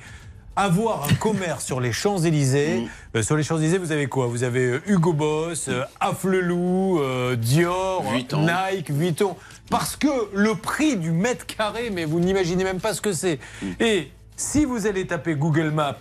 Avoir 0.56 1.04
un 1.10 1.14
commerce 1.14 1.64
sur 1.66 1.80
les 1.80 1.92
Champs-Élysées, 1.92 2.80
Mm. 2.80 2.88
euh, 3.18 3.22
sur 3.22 3.36
les 3.36 3.42
Champs-Élysées, 3.42 3.78
vous 3.78 3.92
avez 3.92 4.06
quoi? 4.06 4.26
Vous 4.26 4.42
avez 4.42 4.64
euh, 4.64 4.82
Hugo 4.86 5.12
Boss, 5.12 5.68
euh, 5.68 5.82
Afflelou, 6.00 6.98
euh, 7.00 7.36
Dior, 7.36 8.02
Vuitton. 8.10 8.46
Nike, 8.46 8.90
Vuitton. 8.90 9.36
Parce 9.70 9.96
que 9.96 10.08
le 10.32 10.54
prix 10.54 10.96
du 10.96 11.10
mètre 11.10 11.44
carré, 11.44 11.90
mais 11.92 12.04
vous 12.06 12.20
n'imaginez 12.20 12.64
même 12.64 12.80
pas 12.80 12.94
ce 12.94 13.00
que 13.02 13.12
c'est. 13.12 13.38
Mm. 13.62 13.66
Et 13.80 14.10
si 14.36 14.64
vous 14.64 14.86
allez 14.86 15.06
taper 15.06 15.34
Google 15.34 15.70
Maps 15.72 15.96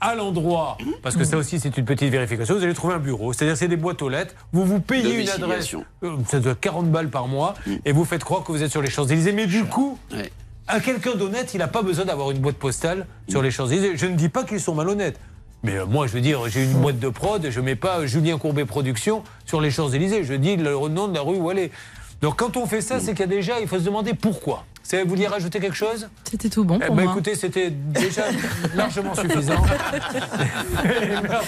à 0.00 0.14
l'endroit, 0.14 0.76
parce 1.02 1.16
que 1.16 1.24
ça 1.24 1.38
aussi 1.38 1.58
c'est 1.58 1.74
une 1.78 1.86
petite 1.86 2.10
vérification, 2.10 2.54
vous 2.56 2.62
allez 2.64 2.74
trouver 2.74 2.94
un 2.94 2.98
bureau, 2.98 3.32
c'est-à-dire 3.32 3.56
c'est 3.56 3.68
des 3.68 3.76
boîtes 3.76 4.02
aux 4.02 4.10
lettres, 4.10 4.34
vous 4.52 4.66
vous 4.66 4.80
payez 4.80 5.22
une 5.22 5.28
adresse, 5.30 5.74
ça 6.28 6.40
doit 6.40 6.52
être 6.52 6.60
40 6.60 6.90
balles 6.90 7.08
par 7.08 7.26
mois, 7.26 7.54
et 7.86 7.92
vous 7.92 8.04
faites 8.04 8.22
croire 8.22 8.44
que 8.44 8.52
vous 8.52 8.62
êtes 8.62 8.70
sur 8.70 8.82
les 8.82 8.90
Champs-Élysées, 8.90 9.32
mais 9.32 9.46
du 9.46 9.64
coup, 9.64 9.98
Ouais. 10.12 10.30
À 10.66 10.80
quelqu'un 10.80 11.14
d'honnête, 11.14 11.52
il 11.54 11.58
n'a 11.58 11.68
pas 11.68 11.82
besoin 11.82 12.04
d'avoir 12.04 12.30
une 12.30 12.38
boîte 12.38 12.56
postale 12.56 13.06
sur 13.28 13.42
les 13.42 13.50
Champs-Élysées. 13.50 13.96
Je 13.96 14.06
ne 14.06 14.16
dis 14.16 14.28
pas 14.28 14.44
qu'ils 14.44 14.60
sont 14.60 14.74
malhonnêtes. 14.74 15.18
Mais 15.62 15.76
euh, 15.76 15.86
moi, 15.86 16.06
je 16.06 16.12
veux 16.12 16.20
dire, 16.20 16.46
j'ai 16.48 16.64
une 16.64 16.74
boîte 16.74 16.98
de 16.98 17.08
prod, 17.08 17.46
je 17.48 17.60
ne 17.60 17.64
mets 17.64 17.76
pas 17.76 18.06
Julien 18.06 18.38
Courbet 18.38 18.64
Production 18.64 19.24
sur 19.46 19.60
les 19.60 19.70
Champs-Élysées. 19.70 20.24
Je 20.24 20.34
dis 20.34 20.56
le 20.56 20.72
nom 20.88 21.08
de 21.08 21.14
la 21.14 21.22
rue 21.22 21.36
où 21.36 21.50
elle 21.50 21.58
est. 21.58 21.70
Donc 22.24 22.36
quand 22.38 22.56
on 22.56 22.66
fait 22.66 22.80
ça, 22.80 23.00
c'est 23.00 23.10
qu'il 23.12 23.20
y 23.20 23.24
a 23.24 23.26
déjà, 23.26 23.60
il 23.60 23.68
faut 23.68 23.78
se 23.78 23.84
demander 23.84 24.14
pourquoi. 24.14 24.64
Vous 24.90 25.06
vouliez 25.08 25.26
rajouter 25.26 25.60
quelque 25.60 25.76
chose? 25.76 26.08
C'était 26.30 26.48
tout 26.48 26.64
bon 26.64 26.78
Eh 26.82 26.86
pour 26.86 26.94
ben, 26.94 27.02
moi. 27.04 27.12
écoutez, 27.12 27.34
c'était 27.34 27.68
déjà 27.68 28.22
largement 28.74 29.14
suffisant. 29.14 29.62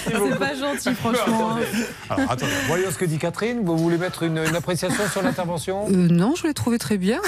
C'est 0.04 0.38
pas 0.38 0.54
gentil, 0.54 0.94
franchement. 0.94 1.52
hein. 1.56 1.60
Alors 2.10 2.30
attendez, 2.30 2.52
voyons 2.66 2.90
ce 2.90 2.98
que 2.98 3.06
dit 3.06 3.16
Catherine. 3.16 3.60
Vous 3.64 3.78
voulez 3.78 3.96
mettre 3.96 4.22
une, 4.24 4.36
une 4.36 4.54
appréciation 4.54 5.02
sur 5.10 5.22
l'intervention? 5.22 5.86
Euh, 5.88 5.92
non, 5.92 6.34
je 6.36 6.46
l'ai 6.46 6.52
trouvé 6.52 6.76
très 6.78 6.98
bien. 6.98 7.20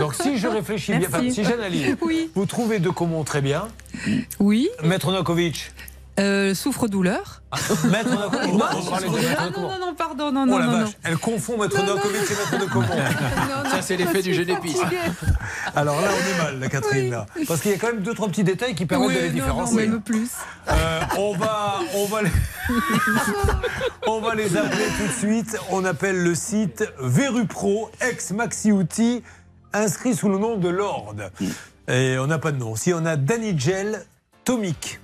Donc 0.00 0.14
si 0.16 0.36
je 0.36 0.48
réfléchis 0.48 0.94
bien, 0.96 1.08
enfin, 1.12 1.30
si 1.30 1.44
j'analyse, 1.44 1.96
Oui. 2.02 2.28
vous 2.34 2.46
trouvez 2.46 2.80
De 2.80 2.90
Comont 2.90 3.22
très 3.22 3.40
bien? 3.40 3.68
Oui. 4.40 4.68
Maître 4.82 5.12
Novakovic. 5.12 5.70
Euh, 6.20 6.54
souffre-douleur. 6.54 7.42
Maître 7.90 8.10
Novakovic. 8.10 8.52
Non, 8.60 8.64
Ah 9.38 9.48
non, 9.50 9.62
non, 9.62 9.78
non, 9.80 9.94
pardon, 9.94 10.30
non, 10.30 10.42
Oh 10.42 10.46
non, 10.46 10.58
la 10.58 10.66
non, 10.66 10.72
vache, 10.72 10.88
non. 10.88 10.92
elle 11.04 11.16
confond 11.18 11.56
Maître 11.58 11.82
Novakovic 11.82 12.20
et 12.20 12.34
Maître 12.34 12.58
de 12.66 12.70
Comont. 12.72 12.86
Ça, 13.70 13.82
c'est 13.82 13.96
l'effet 13.96 14.20
du 14.22 14.34
jeu 14.34 14.44
d'épices. 14.44 14.78
Alors 15.74 16.00
là, 16.00 16.08
on 16.12 16.34
est 16.34 16.44
mal, 16.44 16.60
la 16.60 16.68
Catherine. 16.68 17.10
Là. 17.10 17.26
Parce 17.48 17.60
qu'il 17.62 17.70
y 17.70 17.74
a 17.74 17.78
quand 17.78 17.88
même 17.88 18.02
deux, 18.02 18.14
trois 18.14 18.28
petits 18.28 18.44
détails 18.44 18.74
qui 18.74 18.86
permettent 18.86 19.08
Oui, 19.08 19.14
de 19.16 19.20
les 19.20 19.30
différencier. 19.30 19.86
non, 19.86 19.92
même 19.94 20.02
plus. 20.02 20.28
Euh, 20.70 21.00
on, 21.18 21.34
va, 21.36 21.78
on, 21.94 22.04
va 22.06 22.22
les... 22.22 22.30
on 24.06 24.20
va 24.20 24.34
les 24.34 24.56
appeler 24.56 24.84
tout 24.98 25.06
de 25.06 25.12
suite. 25.32 25.56
On 25.70 25.84
appelle 25.84 26.22
le 26.22 26.34
site 26.34 26.84
Verupro, 26.98 27.90
ex-Maxi 28.00 28.72
Outil, 28.72 29.22
inscrit 29.72 30.14
sous 30.14 30.28
le 30.28 30.38
nom 30.38 30.56
de 30.56 30.68
Lord. 30.68 31.14
Et 31.88 32.18
on 32.18 32.26
n'a 32.26 32.38
pas 32.38 32.52
de 32.52 32.58
nom. 32.58 32.76
Si 32.76 32.92
on 32.92 33.04
a 33.06 33.16
Danny 33.16 33.58
Gel, 33.58 34.04
Tomic. 34.44 35.00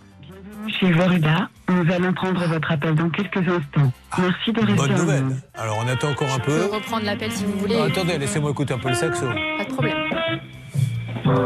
Chez 0.69 0.91
Vorida, 0.93 1.49
nous 1.69 1.93
allons 1.93 2.13
prendre 2.13 2.45
votre 2.47 2.71
appel 2.73 2.95
dans 2.95 3.09
quelques 3.11 3.37
instants. 3.39 3.93
Merci 4.19 4.53
de 4.53 4.61
rester 4.61 4.75
Bonne 4.77 4.93
nouvelle. 4.97 5.27
Alors 5.55 5.83
on 5.85 5.89
attend 5.89 6.11
encore 6.11 6.29
un 6.29 6.39
Je 6.39 6.43
peux 6.43 6.69
peu. 6.69 6.75
reprendre 6.75 7.05
l'appel 7.05 7.31
si 7.31 7.45
vous 7.45 7.59
voulez. 7.59 7.77
Ah, 7.81 7.85
attendez, 7.87 8.19
laissez-moi 8.19 8.51
écouter 8.51 8.75
un 8.75 8.79
peu 8.79 8.89
le 8.89 8.95
saxo. 8.95 9.27
Pas 9.59 9.65
de 9.65 9.71
problème. 9.73 9.97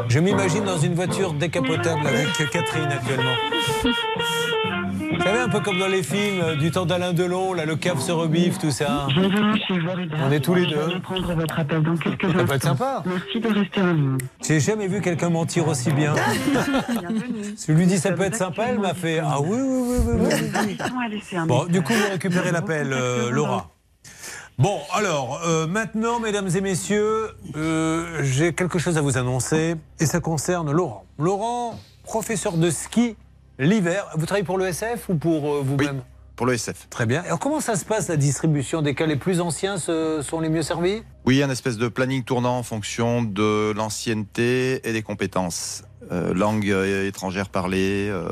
Je 0.08 0.18
m'imagine 0.18 0.64
dans 0.64 0.78
une 0.78 0.94
voiture 0.94 1.32
décapotable 1.32 2.06
avec 2.06 2.50
Catherine 2.50 2.88
actuellement. 2.90 3.34
Vous 5.12 5.20
savez, 5.20 5.40
un 5.40 5.48
peu 5.48 5.60
comme 5.60 5.78
dans 5.78 5.88
les 5.88 6.02
films 6.02 6.40
euh, 6.40 6.56
du 6.56 6.70
temps 6.70 6.86
d'Alain 6.86 7.12
Delon, 7.12 7.52
là, 7.52 7.64
le 7.64 7.76
cave 7.76 8.00
se 8.00 8.12
rebiffe, 8.12 8.58
tout 8.58 8.70
ça. 8.70 9.06
Bienvenue 9.08 9.60
chez 9.66 9.78
Vorida. 9.80 10.16
On 10.24 10.30
est 10.30 10.40
tous 10.40 10.54
les 10.54 10.66
deux. 10.66 11.00
prendre 11.02 11.34
votre 11.34 11.58
appel 11.58 11.82
dans 11.82 11.96
quelques 11.96 12.24
instants. 12.24 12.38
Ça 12.38 12.44
peut 12.44 12.54
être 12.54 12.62
sympa. 12.62 13.02
Merci 13.04 13.40
de 13.40 13.48
rester 13.48 13.80
en 13.82 13.92
ligne. 13.92 14.18
J'ai 14.46 14.60
jamais 14.60 14.86
vu 14.86 15.00
quelqu'un 15.00 15.30
mentir 15.30 15.66
aussi 15.66 15.90
bien. 15.90 16.14
Je 17.66 17.72
lui 17.72 17.86
dis 17.86 17.98
ça 17.98 18.12
peut 18.12 18.22
être 18.22 18.36
sympa, 18.36 18.66
elle 18.68 18.78
m'a 18.78 18.94
fait 18.94 19.18
Ah 19.18 19.40
oui, 19.40 19.58
oui, 19.60 19.98
oui, 20.06 20.16
oui, 20.20 20.78
oui. 20.78 21.46
Bon, 21.46 21.64
du 21.66 21.82
coup, 21.82 21.92
vous 21.92 22.10
récupérez 22.10 22.52
l'appel, 22.52 22.92
euh, 22.92 23.30
Laura. 23.30 23.70
Bon, 24.58 24.78
alors, 24.92 25.40
euh, 25.46 25.66
maintenant, 25.66 26.20
mesdames 26.20 26.48
et 26.54 26.60
messieurs, 26.60 27.30
euh, 27.56 28.20
j'ai 28.22 28.52
quelque 28.52 28.78
chose 28.78 28.98
à 28.98 29.00
vous 29.00 29.16
annoncer 29.16 29.76
et 29.98 30.06
ça 30.06 30.20
concerne 30.20 30.70
Laurent. 30.70 31.04
Laurent, 31.18 31.80
professeur 32.04 32.58
de 32.58 32.70
ski 32.70 33.16
l'hiver. 33.60 34.06
Vous 34.16 34.26
travaillez 34.26 34.44
pour 34.44 34.58
le 34.58 34.66
SF 34.66 35.08
ou 35.08 35.14
pour 35.14 35.54
euh, 35.54 35.60
vous-même 35.64 36.02
Pour 36.36 36.46
le 36.46 36.54
SF. 36.54 36.88
Très 36.90 37.06
bien. 37.06 37.22
Alors, 37.24 37.38
comment 37.38 37.60
ça 37.60 37.76
se 37.76 37.84
passe 37.84 38.08
la 38.08 38.16
distribution 38.16 38.82
des 38.82 38.94
cas 38.94 39.06
les 39.06 39.16
plus 39.16 39.40
anciens 39.40 39.76
ce- 39.78 40.20
sont 40.22 40.40
les 40.40 40.48
mieux 40.48 40.62
servis? 40.62 41.02
Oui, 41.26 41.42
un 41.42 41.50
espèce 41.50 41.76
de 41.76 41.88
planning 41.88 42.24
tournant 42.24 42.58
en 42.58 42.62
fonction 42.62 43.22
de 43.22 43.72
l'ancienneté 43.72 44.80
et 44.88 44.92
des 44.92 45.02
compétences. 45.02 45.82
Euh, 46.12 46.34
langue 46.34 46.68
euh, 46.68 47.06
étrangère 47.06 47.48
parlée, 47.50 48.08
euh, 48.10 48.24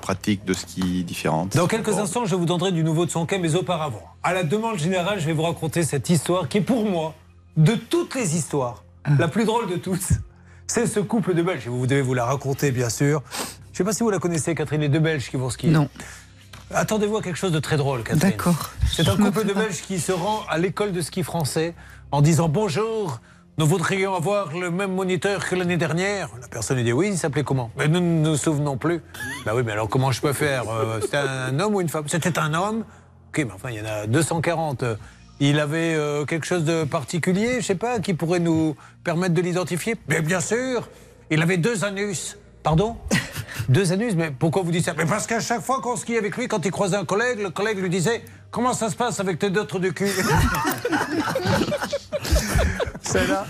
pratique 0.00 0.44
de 0.44 0.52
ski 0.54 1.02
différentes. 1.02 1.56
Dans 1.56 1.66
quelques 1.66 1.98
instants, 1.98 2.26
je 2.26 2.36
vous 2.36 2.44
donnerai 2.46 2.70
du 2.70 2.84
nouveau 2.84 3.06
de 3.06 3.10
son 3.10 3.26
cas, 3.26 3.38
mais 3.38 3.56
auparavant, 3.56 4.04
à 4.22 4.32
la 4.34 4.44
demande 4.44 4.78
générale, 4.78 5.18
je 5.18 5.26
vais 5.26 5.32
vous 5.32 5.42
raconter 5.42 5.82
cette 5.82 6.08
histoire 6.10 6.48
qui 6.48 6.58
est 6.58 6.60
pour 6.60 6.84
moi, 6.88 7.14
de 7.56 7.74
toutes 7.74 8.14
les 8.14 8.36
histoires, 8.36 8.84
la 9.18 9.26
plus 9.26 9.46
drôle 9.46 9.68
de 9.68 9.74
toutes. 9.76 10.12
C'est 10.68 10.86
ce 10.86 11.00
couple 11.00 11.34
de 11.34 11.42
Belges. 11.42 11.66
Vous 11.66 11.88
devez 11.88 12.02
vous 12.02 12.14
la 12.14 12.24
raconter, 12.24 12.70
bien 12.70 12.88
sûr. 12.88 13.20
Je 13.74 13.82
ne 13.82 13.86
sais 13.86 13.90
pas 13.90 13.92
si 13.92 14.04
vous 14.04 14.10
la 14.10 14.20
connaissez, 14.20 14.54
Catherine, 14.54 14.82
les 14.82 14.88
deux 14.88 15.00
Belges 15.00 15.28
qui 15.28 15.36
vont 15.36 15.50
skier. 15.50 15.68
Non. 15.68 15.88
Attendez-vous 16.72 17.16
à 17.16 17.22
quelque 17.22 17.36
chose 17.36 17.50
de 17.50 17.58
très 17.58 17.76
drôle, 17.76 18.04
Catherine. 18.04 18.30
D'accord. 18.30 18.70
C'est 18.86 19.08
un 19.08 19.16
couple 19.16 19.44
de 19.44 19.52
Belges 19.52 19.82
qui 19.84 19.98
se 19.98 20.12
rend 20.12 20.42
à 20.48 20.58
l'école 20.58 20.92
de 20.92 21.00
ski 21.00 21.24
français 21.24 21.74
en 22.12 22.22
disant 22.22 22.48
bonjour. 22.48 23.20
Nous 23.58 23.66
voudrions 23.66 24.14
avoir 24.14 24.56
le 24.56 24.70
même 24.70 24.94
moniteur 24.94 25.44
que 25.48 25.56
l'année 25.56 25.76
dernière. 25.76 26.28
La 26.40 26.46
personne 26.46 26.76
lui 26.76 26.84
dit 26.84 26.92
oui, 26.92 27.08
il 27.08 27.18
s'appelait 27.18 27.42
comment? 27.42 27.72
Mais 27.76 27.88
nous 27.88 27.98
ne 27.98 28.28
nous 28.28 28.36
souvenons 28.36 28.76
plus. 28.76 29.00
Bah 29.44 29.54
oui, 29.56 29.64
mais 29.66 29.72
alors 29.72 29.88
comment 29.88 30.12
je 30.12 30.20
peux 30.20 30.32
faire? 30.32 30.68
Euh, 30.70 31.00
C'était 31.00 31.16
un 31.16 31.58
homme 31.58 31.74
ou 31.74 31.80
une 31.80 31.88
femme? 31.88 32.04
C'était 32.06 32.38
un 32.38 32.54
homme. 32.54 32.84
Ok, 33.30 33.38
mais 33.38 33.52
enfin, 33.52 33.70
il 33.70 33.78
y 33.78 33.80
en 33.80 33.86
a 33.86 34.06
240. 34.06 34.84
Il 35.40 35.58
avait 35.58 35.94
euh, 35.96 36.24
quelque 36.24 36.46
chose 36.46 36.62
de 36.62 36.84
particulier, 36.84 37.60
je 37.60 37.66
sais 37.66 37.74
pas, 37.74 37.98
qui 37.98 38.14
pourrait 38.14 38.38
nous 38.38 38.76
permettre 39.02 39.34
de 39.34 39.40
l'identifier? 39.40 39.96
Mais 40.08 40.20
bien 40.20 40.40
sûr, 40.40 40.88
il 41.30 41.42
avait 41.42 41.56
deux 41.56 41.84
anus. 41.84 42.38
Pardon 42.64 42.96
Deux 43.68 43.92
anus 43.92 44.14
Mais 44.16 44.30
pourquoi 44.30 44.62
vous 44.62 44.72
dites 44.72 44.86
ça? 44.86 44.94
Mais 44.96 45.04
parce 45.04 45.26
qu'à 45.26 45.38
chaque 45.38 45.60
fois 45.60 45.80
qu'on 45.80 45.96
skiait 45.96 46.18
avec 46.18 46.36
lui, 46.36 46.48
quand 46.48 46.64
il 46.64 46.70
croisait 46.72 46.96
un 46.96 47.04
collègue, 47.04 47.38
le 47.40 47.50
collègue 47.50 47.78
lui 47.78 47.90
disait 47.90 48.24
Comment 48.54 48.72
ça 48.72 48.88
se 48.88 48.94
passe 48.94 49.18
avec 49.18 49.40
tes 49.40 49.50
deux 49.50 49.64
trous 49.66 49.80
de 49.80 49.88
cul 49.88 50.08
Celle-là, 53.02 53.44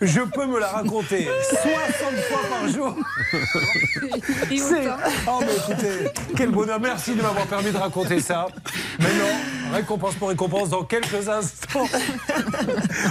je 0.00 0.20
peux 0.20 0.46
me 0.46 0.58
la 0.58 0.68
raconter 0.68 1.28
60 1.50 2.14
fois 2.28 2.40
par 2.50 2.66
jour. 2.68 2.96
C'est- 4.48 4.88
Oh, 5.28 5.40
mais 5.40 5.54
écoutez, 5.56 6.10
quel 6.36 6.50
bonheur. 6.50 6.80
Merci 6.80 7.14
de 7.14 7.20
m'avoir 7.22 7.46
permis 7.46 7.70
de 7.70 7.76
raconter 7.76 8.20
ça. 8.20 8.46
Mais 8.98 9.06
non, 9.14 9.74
récompense 9.74 10.14
pour 10.14 10.28
récompense 10.30 10.70
dans 10.70 10.82
quelques 10.84 11.28
instants. 11.28 11.86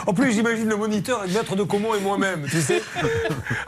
En 0.07 0.13
plus, 0.13 0.31
j'imagine 0.33 0.67
le 0.67 0.75
moniteur 0.77 1.21
avec 1.21 1.33
Maître 1.33 1.55
de 1.55 1.63
Comont 1.63 1.93
et 1.95 1.99
moi-même, 1.99 2.45
tu 2.49 2.59
sais. 2.61 2.81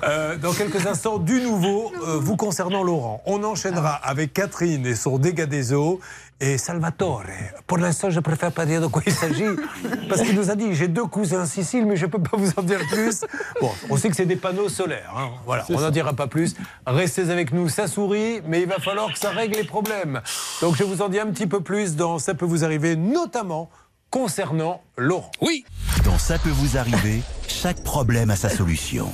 Euh, 0.04 0.36
dans 0.38 0.52
quelques 0.54 0.86
instants, 0.86 1.18
du 1.18 1.40
nouveau, 1.42 1.92
euh, 2.06 2.18
vous 2.20 2.36
concernant 2.36 2.84
Laurent. 2.84 3.22
On 3.26 3.44
enchaînera 3.44 3.94
avec 3.94 4.34
Catherine 4.34 4.86
et 4.86 4.96
son 4.96 5.18
dégât 5.18 5.46
des 5.46 5.74
eaux. 5.74 6.00
Et 6.46 6.58
Salvatore, 6.58 7.24
pour 7.68 7.78
l'instant, 7.78 8.10
je 8.10 8.20
préfère 8.20 8.52
pas 8.52 8.66
dire 8.66 8.82
de 8.82 8.88
quoi 8.88 9.02
il 9.06 9.14
s'agit. 9.14 9.46
Parce 10.10 10.24
qu'il 10.24 10.36
nous 10.36 10.52
a 10.52 10.56
dit 10.56 10.74
j'ai 10.76 10.90
deux 10.90 11.06
cousins 11.06 11.44
en 11.44 11.46
Sicile, 11.46 11.86
mais 11.86 11.96
je 11.96 12.06
peux 12.06 12.22
pas 12.22 12.36
vous 12.36 12.52
en 12.58 12.62
dire 12.64 12.82
plus. 12.92 13.22
Bon, 13.62 13.72
on 13.90 13.96
sait 13.96 14.10
que 14.10 14.16
c'est 14.18 14.26
des 14.26 14.36
panneaux 14.36 14.68
solaires. 14.68 15.14
hein. 15.18 15.30
Voilà, 15.46 15.64
on 15.70 15.80
n'en 15.80 15.90
dira 15.90 16.12
pas 16.12 16.28
plus. 16.28 16.54
Restez 16.86 17.30
avec 17.30 17.54
nous, 17.54 17.70
ça 17.70 17.88
sourit, 17.88 18.42
mais 18.46 18.62
il 18.62 18.68
va 18.68 18.80
falloir 18.80 19.14
que 19.14 19.18
ça 19.18 19.30
règle 19.30 19.56
les 19.56 19.64
problèmes. 19.64 20.20
Donc 20.60 20.76
je 20.76 20.84
vous 20.84 21.02
en 21.02 21.08
dis 21.08 21.18
un 21.18 21.28
petit 21.28 21.48
peu 21.48 21.62
plus 21.62 21.96
dans 21.96 22.20
Ça 22.20 22.34
peut 22.34 22.46
vous 22.46 22.66
arriver, 22.66 22.98
notamment 22.98 23.70
concernant 24.10 24.82
Laurent. 24.98 25.32
Oui. 25.40 25.64
Dans 26.04 26.18
Ça 26.18 26.38
peut 26.40 26.50
vous 26.50 26.78
arriver, 26.78 27.22
chaque 27.48 27.82
problème 27.86 28.30
a 28.32 28.36
sa 28.36 28.50
solution. 28.50 29.14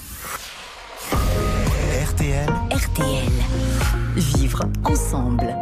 RTL, 1.11 2.49
RTL. 2.71 3.29
Vivre 4.15 4.63
ensemble. 4.83 5.55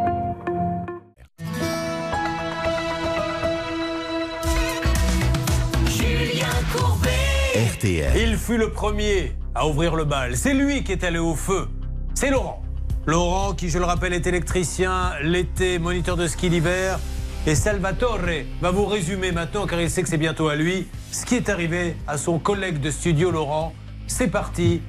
RTL. 7.78 8.12
Il 8.16 8.36
fut 8.36 8.56
le 8.56 8.70
premier 8.70 9.32
à 9.54 9.66
ouvrir 9.68 9.94
le 9.94 10.04
bal. 10.04 10.36
C'est 10.36 10.54
lui 10.54 10.82
qui 10.82 10.92
est 10.92 11.04
allé 11.04 11.18
au 11.18 11.34
feu. 11.34 11.68
C'est 12.14 12.30
Laurent. 12.30 12.62
Laurent, 13.06 13.54
qui, 13.54 13.70
je 13.70 13.78
le 13.78 13.84
rappelle, 13.84 14.12
est 14.12 14.26
électricien 14.26 15.12
l'été, 15.22 15.78
moniteur 15.78 16.16
de 16.16 16.26
ski 16.26 16.48
l'hiver. 16.48 16.98
Et 17.46 17.54
Salvatore 17.54 18.18
va 18.60 18.70
vous 18.72 18.84
résumer 18.84 19.30
maintenant, 19.32 19.66
car 19.66 19.80
il 19.80 19.90
sait 19.90 20.02
que 20.02 20.08
c'est 20.08 20.18
bientôt 20.18 20.48
à 20.48 20.56
lui, 20.56 20.88
ce 21.12 21.24
qui 21.24 21.36
est 21.36 21.48
arrivé 21.48 21.96
à 22.06 22.18
son 22.18 22.38
collègue 22.38 22.80
de 22.80 22.90
studio, 22.90 23.30
Laurent. 23.30 23.72
C'est 24.08 24.28
parti. 24.28 24.82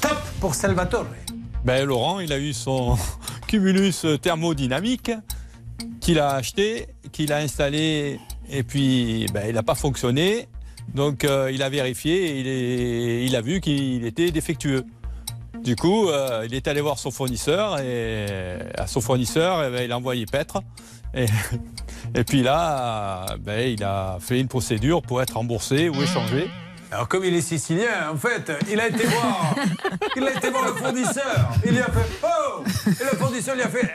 Top 0.00 0.18
pour 0.40 0.54
Salvatore. 0.54 1.06
Ben, 1.64 1.84
Laurent, 1.84 2.20
il 2.20 2.32
a 2.32 2.38
eu 2.38 2.54
son 2.54 2.96
cumulus 3.48 4.06
thermodynamique 4.22 5.12
qu'il 6.00 6.18
a 6.18 6.30
acheté, 6.30 6.86
qu'il 7.12 7.32
a 7.34 7.36
installé, 7.36 8.18
et 8.50 8.62
puis 8.62 9.26
ben, 9.34 9.44
il 9.46 9.54
n'a 9.54 9.62
pas 9.62 9.74
fonctionné. 9.74 10.48
Donc 10.94 11.24
euh, 11.24 11.50
il 11.52 11.62
a 11.62 11.68
vérifié 11.68 12.40
et 12.40 13.24
il, 13.24 13.36
a 13.36 13.40
vu 13.40 13.60
qu'il 13.60 14.04
était 14.04 14.30
défectueux. 14.30 14.84
Du 15.62 15.76
coup, 15.76 16.08
euh, 16.08 16.46
il 16.48 16.54
est 16.54 16.68
allé 16.68 16.80
voir 16.80 16.98
son 16.98 17.10
fournisseur 17.10 17.78
et 17.80 18.26
à 18.76 18.86
son 18.86 19.00
fournisseur, 19.00 19.64
eh 19.64 19.70
ben, 19.70 19.84
il 19.84 19.92
a 19.92 19.96
envoyé 19.96 20.26
paître. 20.26 20.62
Et, 22.14 22.24
puis 22.24 22.42
là, 22.42 23.26
ben, 23.40 23.68
il 23.68 23.82
a 23.82 24.18
fait 24.20 24.40
une 24.40 24.46
procédure 24.46 25.02
pour 25.02 25.20
être 25.20 25.36
remboursé 25.36 25.88
ou 25.88 26.00
échangé. 26.00 26.48
Alors 26.92 27.06
comme 27.08 27.24
il 27.24 27.34
est 27.34 27.40
sicilien, 27.40 28.10
en 28.12 28.16
fait, 28.16 28.50
il 28.70 28.80
a 28.80 28.88
été 28.88 29.06
voir, 29.06 29.54
il 30.16 30.24
a 30.24 30.32
été 30.32 30.50
voir 30.50 30.66
le 30.66 30.74
fournisseur. 30.74 31.50
Il 31.64 31.72
lui 31.72 31.80
a 31.80 31.84
fait 31.84 32.08
oh 32.24 32.62
et 32.86 33.04
le 33.04 33.16
fournisseur 33.18 33.54
lui 33.54 33.62
a 33.62 33.68
fait 33.68 33.90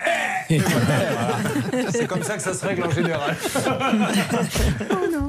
eh 0.50 0.58
voilà. 0.60 1.88
C'est 1.92 2.08
comme 2.08 2.24
ça 2.24 2.36
que 2.38 2.42
ça 2.44 2.54
se 2.54 2.66
règle 2.66 2.84
en 2.84 2.92
général. 2.92 3.36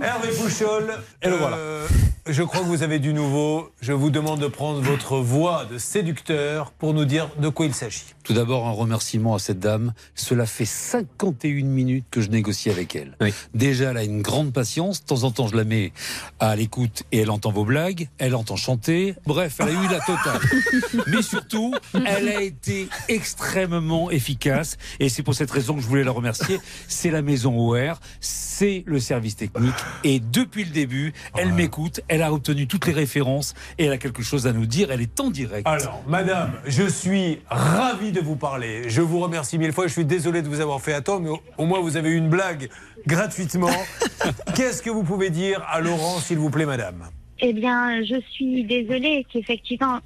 Hervé 0.02 0.28
Pouchol, 0.40 0.94
Et 1.22 1.28
le 1.28 1.36
voilà. 1.36 1.56
euh, 1.56 1.86
je 2.26 2.43
crois 2.43 2.60
que 2.60 2.66
vous 2.66 2.82
avez 2.82 2.98
du 2.98 3.12
nouveau. 3.14 3.70
Je 3.80 3.93
vous 3.93 4.10
demande 4.10 4.40
de 4.40 4.47
prendre 4.47 4.80
votre 4.80 5.16
voix 5.18 5.64
de 5.64 5.78
séducteur 5.78 6.72
pour 6.72 6.93
nous 6.93 7.05
dire 7.05 7.30
de 7.38 7.48
quoi 7.48 7.66
il 7.66 7.74
s'agit. 7.74 8.05
Tout 8.24 8.34
d'abord, 8.34 8.66
un 8.66 8.72
remerciement 8.72 9.34
à 9.34 9.38
cette 9.38 9.60
dame. 9.60 9.93
Cela 10.14 10.44
fait 10.47 10.64
51 10.64 11.64
minutes 11.64 12.06
que 12.10 12.20
je 12.20 12.28
négocie 12.28 12.70
avec 12.70 12.94
elle. 12.97 13.16
Déjà, 13.55 13.90
elle 13.90 13.97
a 13.97 14.05
une 14.05 14.22
grande 14.22 14.52
patience. 14.52 15.01
De 15.02 15.06
temps 15.06 15.22
en 15.24 15.30
temps, 15.30 15.47
je 15.48 15.56
la 15.56 15.64
mets 15.64 15.93
à 16.40 16.56
l'écoute 16.56 17.05
et 17.12 17.20
elle 17.20 17.30
entend 17.30 17.52
vos 17.57 17.65
blagues. 17.65 18.11
Elle 18.19 18.35
entend 18.35 18.57
chanter. 18.57 19.15
Bref, 19.24 19.57
elle 19.61 19.69
a 19.69 19.73
eu 19.73 19.89
la 19.89 20.01
totale. 20.01 20.41
Mais 21.07 21.23
surtout, 21.23 21.74
elle 21.95 22.28
a 22.28 22.43
été 22.43 22.87
extrêmement 23.09 24.11
efficace. 24.11 24.77
Et 25.01 25.09
c'est 25.09 25.23
pour 25.23 25.35
cette 25.35 25.51
raison 25.51 25.74
que 25.74 25.81
je 25.81 25.87
voulais 25.87 26.05
la 26.05 26.11
remercier. 26.11 26.61
C'est 26.87 27.11
la 27.11 27.23
maison 27.23 27.59
OR, 27.59 27.99
c'est 28.20 28.85
le 28.87 29.01
service 29.01 29.37
technique. 29.37 29.74
Et 30.05 30.20
depuis 30.20 30.65
le 30.65 30.70
début, 30.70 31.15
elle 31.35 31.55
m'écoute. 31.55 32.01
Elle 32.09 32.20
a 32.20 32.31
obtenu 32.31 32.66
toutes 32.66 32.87
les 32.87 32.93
références 32.93 33.55
et 33.78 33.87
elle 33.87 33.93
a 33.93 33.99
quelque 33.99 34.23
chose 34.23 34.47
à 34.47 34.53
nous 34.53 34.66
dire. 34.66 34.91
Elle 34.91 35.01
est 35.01 35.19
en 35.19 35.31
direct. 35.31 35.66
Alors, 35.66 36.03
madame, 36.07 36.53
je 36.66 36.87
suis 36.87 37.41
ravi 37.49 38.12
de 38.12 38.20
vous 38.20 38.37
parler. 38.37 38.91
Je 38.91 39.01
vous 39.01 39.20
remercie 39.20 39.57
mille 39.57 39.73
fois. 39.73 39.87
Je 39.87 39.93
suis 39.93 40.05
désolé 40.05 40.43
de 40.43 40.49
vous 40.49 40.61
avoir 40.61 40.83
fait 40.83 40.93
attendre, 40.93 41.23
mais 41.23 41.31
au, 41.31 41.41
au 41.57 41.65
moins 41.65 41.81
vous 41.81 41.97
avez 41.97 42.11
eu 42.11 42.16
une 42.16 42.28
blague 42.28 42.69
gratuitement. 43.07 43.70
Qu'est-ce 44.55 44.83
que 44.83 44.91
vous 44.91 45.05
pouvez 45.05 45.31
dire 45.31 45.65
à 45.70 45.81
Laurent, 45.81 46.20
s'il 46.20 46.37
vous 46.37 46.51
plaît, 46.51 46.66
madame? 46.66 47.09
Eh 47.41 47.53
bien, 47.53 48.03
je 48.03 48.21
suis 48.31 48.65
désolée 48.65 49.27
qu'effectivement. 49.31 49.99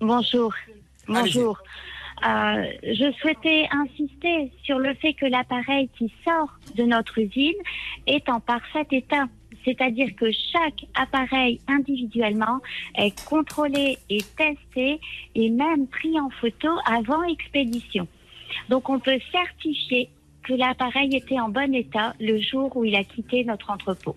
Bonjour. 0.00 0.54
Bonjour. 1.06 1.58
Euh, 2.26 2.64
je 2.82 3.12
souhaitais 3.20 3.68
insister 3.70 4.50
sur 4.62 4.78
le 4.78 4.94
fait 4.94 5.12
que 5.12 5.26
l'appareil 5.26 5.88
qui 5.98 6.12
sort 6.24 6.58
de 6.74 6.84
notre 6.84 7.18
usine 7.18 7.60
est 8.06 8.28
en 8.28 8.40
parfait 8.40 8.86
état. 8.90 9.26
C'est-à-dire 9.64 10.08
que 10.16 10.30
chaque 10.32 10.86
appareil 10.94 11.60
individuellement 11.68 12.60
est 12.96 13.22
contrôlé 13.26 13.98
et 14.08 14.22
testé 14.36 15.00
et 15.34 15.50
même 15.50 15.86
pris 15.88 16.18
en 16.18 16.30
photo 16.30 16.68
avant 16.86 17.22
expédition. 17.24 18.08
Donc 18.70 18.88
on 18.88 18.98
peut 18.98 19.18
certifier 19.30 20.08
que 20.42 20.54
l'appareil 20.54 21.14
était 21.14 21.38
en 21.38 21.50
bon 21.50 21.74
état 21.74 22.14
le 22.18 22.40
jour 22.40 22.74
où 22.76 22.84
il 22.84 22.96
a 22.96 23.04
quitté 23.04 23.44
notre 23.44 23.70
entrepôt. 23.70 24.16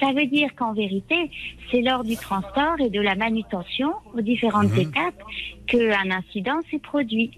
Ça 0.00 0.12
veut 0.12 0.26
dire 0.26 0.54
qu'en 0.56 0.72
vérité, 0.72 1.30
c'est 1.70 1.82
lors 1.82 2.04
du 2.04 2.16
transport 2.16 2.76
et 2.80 2.90
de 2.90 3.00
la 3.00 3.14
manutention 3.14 3.92
aux 4.14 4.20
différentes 4.20 4.72
Mhm. 4.72 4.80
étapes 4.80 5.22
qu'un 5.66 6.10
incident 6.10 6.58
s'est 6.70 6.78
produit. 6.78 7.30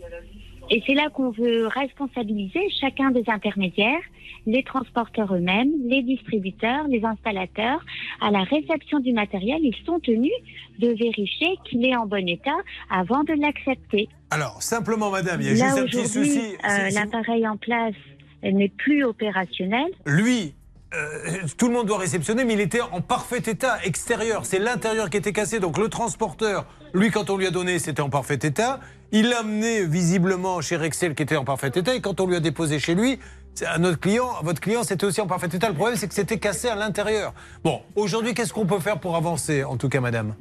Et 0.70 0.82
c'est 0.86 0.94
là 0.94 1.10
qu'on 1.10 1.30
veut 1.30 1.66
responsabiliser 1.66 2.60
chacun 2.80 3.10
des 3.10 3.24
intermédiaires, 3.26 4.00
les 4.46 4.62
transporteurs 4.62 5.34
eux-mêmes, 5.34 5.70
les 5.86 6.02
distributeurs, 6.02 6.86
les 6.88 7.04
installateurs. 7.04 7.84
À 8.20 8.30
la 8.30 8.44
réception 8.44 9.00
du 9.00 9.12
matériel, 9.12 9.58
ils 9.62 9.76
sont 9.84 9.98
tenus 10.00 10.32
de 10.78 10.88
vérifier 10.88 11.56
qu'il 11.64 11.84
est 11.84 11.96
en 11.96 12.06
bon 12.06 12.26
état 12.28 12.56
avant 12.90 13.22
de 13.24 13.34
l'accepter. 13.34 14.08
Alors, 14.30 14.62
simplement, 14.62 15.10
madame, 15.10 15.40
il 15.42 15.48
y 15.48 15.50
a 15.50 15.54
Là 15.54 15.66
juste 15.66 15.78
un 15.78 15.84
petit 15.84 15.96
aujourd'hui, 15.98 16.30
souci. 16.30 16.56
euh, 16.64 16.90
l'appareil 16.90 17.46
en 17.46 17.56
place 17.56 17.94
n'est 18.42 18.68
plus 18.70 19.04
opérationnel. 19.04 19.86
Lui, 20.06 20.54
euh, 20.94 21.38
tout 21.56 21.68
le 21.68 21.74
monde 21.74 21.86
doit 21.86 21.98
réceptionner, 21.98 22.44
mais 22.44 22.54
il 22.54 22.60
était 22.60 22.80
en 22.80 23.00
parfait 23.00 23.42
état 23.46 23.78
extérieur. 23.84 24.44
C'est 24.44 24.58
l'intérieur 24.58 25.10
qui 25.10 25.16
était 25.16 25.32
cassé. 25.32 25.60
Donc 25.60 25.78
le 25.78 25.88
transporteur, 25.88 26.66
lui, 26.92 27.10
quand 27.10 27.30
on 27.30 27.36
lui 27.36 27.46
a 27.46 27.50
donné, 27.50 27.78
c'était 27.78 28.02
en 28.02 28.10
parfait 28.10 28.38
état. 28.42 28.80
Il 29.10 29.28
l'a 29.28 29.40
amené 29.40 29.84
visiblement 29.84 30.60
chez 30.60 30.76
Rexel 30.76 31.14
qui 31.14 31.22
était 31.22 31.36
en 31.36 31.44
parfait 31.44 31.72
état. 31.74 31.94
Et 31.94 32.00
quand 32.00 32.20
on 32.20 32.26
lui 32.26 32.36
a 32.36 32.40
déposé 32.40 32.78
chez 32.78 32.94
lui, 32.94 33.18
à 33.66 33.78
notre 33.78 34.00
client, 34.00 34.28
à 34.38 34.42
votre 34.42 34.60
client, 34.60 34.82
c'était 34.82 35.04
aussi 35.04 35.20
en 35.20 35.26
parfait 35.26 35.48
état. 35.52 35.68
Le 35.68 35.74
problème, 35.74 35.96
c'est 35.96 36.08
que 36.08 36.14
c'était 36.14 36.38
cassé 36.38 36.68
à 36.68 36.74
l'intérieur. 36.74 37.34
Bon, 37.64 37.82
aujourd'hui, 37.96 38.34
qu'est-ce 38.34 38.52
qu'on 38.52 38.66
peut 38.66 38.80
faire 38.80 38.98
pour 38.98 39.16
avancer, 39.16 39.64
en 39.64 39.76
tout 39.76 39.88
cas, 39.88 40.00
madame? 40.00 40.34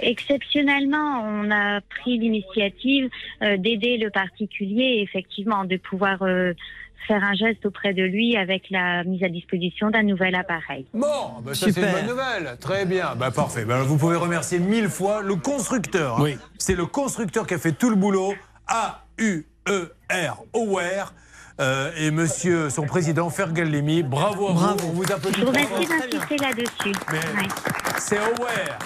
Exceptionnellement, 0.00 1.22
on 1.22 1.50
a 1.50 1.80
pris 1.80 2.18
l'initiative 2.18 3.08
euh, 3.42 3.56
d'aider 3.56 3.96
le 3.98 4.10
particulier, 4.10 5.00
effectivement, 5.02 5.64
de 5.64 5.76
pouvoir 5.76 6.22
euh, 6.22 6.52
faire 7.06 7.22
un 7.24 7.34
geste 7.34 7.64
auprès 7.66 7.94
de 7.94 8.02
lui 8.02 8.36
avec 8.36 8.64
la 8.70 9.04
mise 9.04 9.22
à 9.22 9.28
disposition 9.28 9.90
d'un 9.90 10.02
nouvel 10.02 10.34
appareil. 10.34 10.86
Bon, 10.92 11.06
bah, 11.42 11.54
ça 11.54 11.66
c'est 11.70 11.80
une 11.80 11.92
bonne 11.92 12.06
nouvelle. 12.06 12.56
Très 12.60 12.84
bien. 12.84 13.14
Bah, 13.16 13.30
parfait. 13.30 13.64
Bah, 13.64 13.82
vous 13.82 13.96
pouvez 13.96 14.16
remercier 14.16 14.58
mille 14.58 14.88
fois 14.88 15.22
le 15.22 15.36
constructeur. 15.36 16.20
hein. 16.20 16.32
C'est 16.58 16.74
le 16.74 16.86
constructeur 16.86 17.46
qui 17.46 17.54
a 17.54 17.58
fait 17.58 17.72
tout 17.72 17.90
le 17.90 17.96
boulot. 17.96 18.34
A-U-E-R, 18.68 20.42
Aware. 20.54 21.14
Euh, 21.58 21.90
et 21.98 22.10
monsieur, 22.10 22.68
son 22.68 22.84
président, 22.84 23.30
Fergal 23.30 23.70
Lemy, 23.70 24.02
bravo 24.02 24.48
à 24.48 24.52
vous. 24.52 24.88
On 24.88 24.92
vous 24.92 25.10
applaudit. 25.10 25.40
Je 25.40 25.44
vous 25.44 25.52
remercie 25.52 25.86
d'insister 25.86 26.36
là-dessus. 26.36 26.94
Ouais. 27.10 27.48
C'est 27.98 28.18
Aware. 28.18 28.78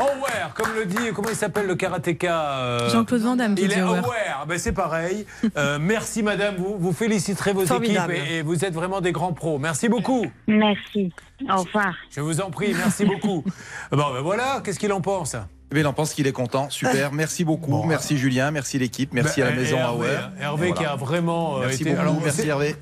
Aware, 0.00 0.54
comme 0.54 0.74
le 0.74 0.86
dit, 0.86 0.96
comment 1.14 1.28
il 1.28 1.36
s'appelle 1.36 1.66
le 1.66 1.74
karatéka 1.74 2.40
euh, 2.58 2.90
Jean-Claude 2.90 3.20
Van 3.22 3.36
Damme 3.36 3.54
Il 3.58 3.72
est 3.72 3.80
Aware. 3.80 4.04
aware. 4.04 4.44
Ben, 4.48 4.58
c'est 4.58 4.72
pareil. 4.72 5.26
Euh, 5.56 5.78
merci 5.80 6.22
madame, 6.22 6.56
vous, 6.56 6.76
vous 6.78 6.92
féliciterez 6.92 7.52
vos 7.52 7.66
Formidable. 7.66 8.14
équipes 8.14 8.26
et, 8.30 8.36
et 8.38 8.42
vous 8.42 8.64
êtes 8.64 8.74
vraiment 8.74 9.00
des 9.00 9.12
grands 9.12 9.32
pros. 9.32 9.58
Merci 9.58 9.88
beaucoup. 9.88 10.26
Merci. 10.46 11.12
Au 11.48 11.56
revoir. 11.62 11.94
Je 12.10 12.20
vous 12.20 12.40
en 12.40 12.50
prie, 12.50 12.74
merci 12.74 13.04
beaucoup. 13.04 13.44
Bon, 13.92 14.12
ben 14.12 14.20
voilà, 14.22 14.60
qu'est-ce 14.64 14.78
qu'il 14.78 14.92
en 14.92 15.00
pense? 15.00 15.34
Eh 15.34 15.74
bien, 15.74 15.82
il 15.84 15.86
en 15.86 15.92
pense 15.92 16.14
qu'il 16.14 16.26
est 16.26 16.32
content. 16.32 16.68
Super. 16.70 17.12
Merci 17.12 17.44
beaucoup. 17.44 17.82
Merci 17.84 18.18
Julien. 18.18 18.50
Merci 18.50 18.78
l'équipe. 18.78 19.12
Merci 19.12 19.40
Ben, 19.40 19.46
à 19.46 19.50
la 19.50 19.56
maison 19.56 19.78
Hervé, 19.78 20.08
Aware. 20.08 20.30
Hervé 20.40 20.72
qui 20.72 20.84
a 20.84 20.96
vraiment 20.96 21.58
euh, 21.58 21.60
Merci 21.66 21.82
été. 21.82 21.90
beaucoup. 21.90 22.02
alors, 22.02 22.20
merci 22.22 22.48
Hervé. 22.48 22.76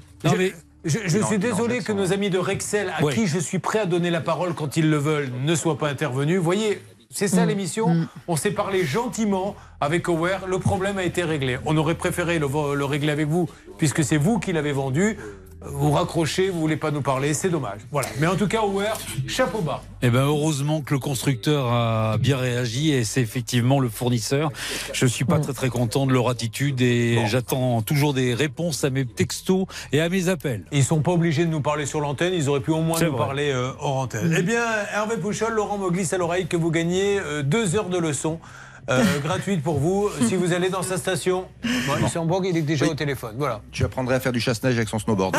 Je, 0.85 1.19
suis 1.19 1.39
désolé 1.39 1.81
que 1.81 1.93
nos 1.93 2.13
amis 2.13 2.31
de 2.31 2.39
Rexel, 2.39 2.93
à 2.97 3.05
Oui. 3.05 3.13
qui 3.15 3.27
je 3.27 3.39
suis 3.39 3.59
prêt 3.59 3.81
à 3.81 3.87
donner 3.87 4.11
la 4.11 4.21
parole 4.21 4.55
quand 4.55 4.77
ils 4.77 4.89
le 4.89 4.97
veulent, 4.97 5.29
ne 5.45 5.55
soient 5.55 5.77
pas 5.77 5.89
intervenus. 5.91 6.39
Voyez, 6.41 6.81
c'est 7.11 7.29
ça 7.29 7.47
l'émission. 7.47 8.07
On 8.27 8.37
s'est 8.37 8.51
parlé 8.51 8.85
gentiment 8.85 9.57
avec 9.81 10.09
Aware. 10.09 10.47
Le 10.47 10.59
problème 10.59 10.99
a 10.99 11.05
été 11.05 11.23
réglé. 11.23 11.59
On 11.65 11.77
aurait 11.77 11.95
préféré 11.95 12.39
le 12.39 12.85
régler 12.85 13.11
avec 13.11 13.27
vous, 13.27 13.49
puisque 13.79 14.05
c'est 14.05 14.19
vous 14.19 14.39
qui 14.39 14.53
l'avez 14.53 14.73
vendu. 14.73 15.17
Vous 15.61 15.91
raccrochez, 15.91 16.51
vous 16.51 16.61
voulez 16.61 16.77
pas 16.77 16.93
nous 16.93 17.03
parler, 17.03 17.35
c'est 17.35 17.49
dommage. 17.49 17.81
Voilà. 17.91 18.09
Mais 18.21 18.29
en 18.29 18.37
tout 18.37 18.47
cas, 18.47 18.61
Aware, 18.61 18.97
chapeau 19.27 19.61
bas. 19.61 19.83
Eh 20.03 20.11
ben 20.11 20.21
heureusement 20.21 20.83
que 20.83 20.95
le 20.95 21.01
constructeur 21.01 21.67
a 21.73 22.17
bien 22.19 22.37
réagi 22.37 22.93
et 22.93 23.03
c'est 23.03 23.21
effectivement 23.21 23.81
le 23.81 23.89
fournisseur. 23.89 24.51
Je 24.93 25.05
suis 25.05 25.25
pas 25.25 25.41
très 25.41 25.53
très 25.53 25.69
content 25.69 26.07
de 26.07 26.13
leur 26.13 26.29
attitude 26.29 26.81
et 26.81 27.19
j'attends 27.27 27.83
toujours 27.83 28.15
des 28.15 28.35
réponses 28.35 28.85
à 28.85 28.91
mes 28.91 29.05
textos 29.05 29.67
et 29.93 30.01
à 30.01 30.09
mes 30.09 30.29
appels. 30.29 30.65
Ils 30.71 30.85
sont 30.85 31.01
pas 31.01 31.13
obligés 31.13 31.45
de 31.45 31.51
nous 31.51 31.61
parler 31.61 31.87
sur 31.87 32.01
l'antenne, 32.01 32.35
ils 32.35 32.49
auraient 32.49 32.61
pu 32.61 32.71
au 32.71 32.81
moins 32.81 33.01
nous 33.01 33.09
vrai. 33.11 33.19
parler 33.19 33.51
euh, 33.51 33.73
hors 33.81 33.97
antenne. 33.97 34.35
Eh 34.39 34.43
bien, 34.43 34.63
Hervé 34.95 35.17
Pouchol, 35.17 35.55
Laurent 35.55 35.79
me 35.79 35.91
glisse 35.91 36.13
à 36.13 36.19
l'oreille 36.19 36.47
que 36.47 36.57
vous 36.57 36.71
gagnez 36.71 37.19
euh, 37.19 37.43
deux 37.43 37.75
heures 37.75 37.89
de 37.89 37.99
leçons. 37.99 38.39
Euh, 38.89 39.21
gratuites 39.23 39.63
pour 39.63 39.79
vous 39.79 40.11
si 40.27 40.37
vous 40.37 40.53
allez 40.53 40.71
dans 40.71 40.83
sa 40.83 40.97
station. 40.97 41.47
Bon, 41.87 41.97
Luxembourg, 41.97 42.43
il 42.45 42.57
est 42.57 42.63
déjà 42.63 42.87
au 42.87 42.95
téléphone. 42.95 43.35
Voilà. 43.39 43.61
Tu 43.73 43.85
apprendrais 43.85 44.17
à 44.17 44.21
faire 44.21 44.33
du 44.33 44.41
chasse-neige 44.41 44.77
avec 44.77 44.89
son 44.89 44.99
snowboard. 44.99 45.37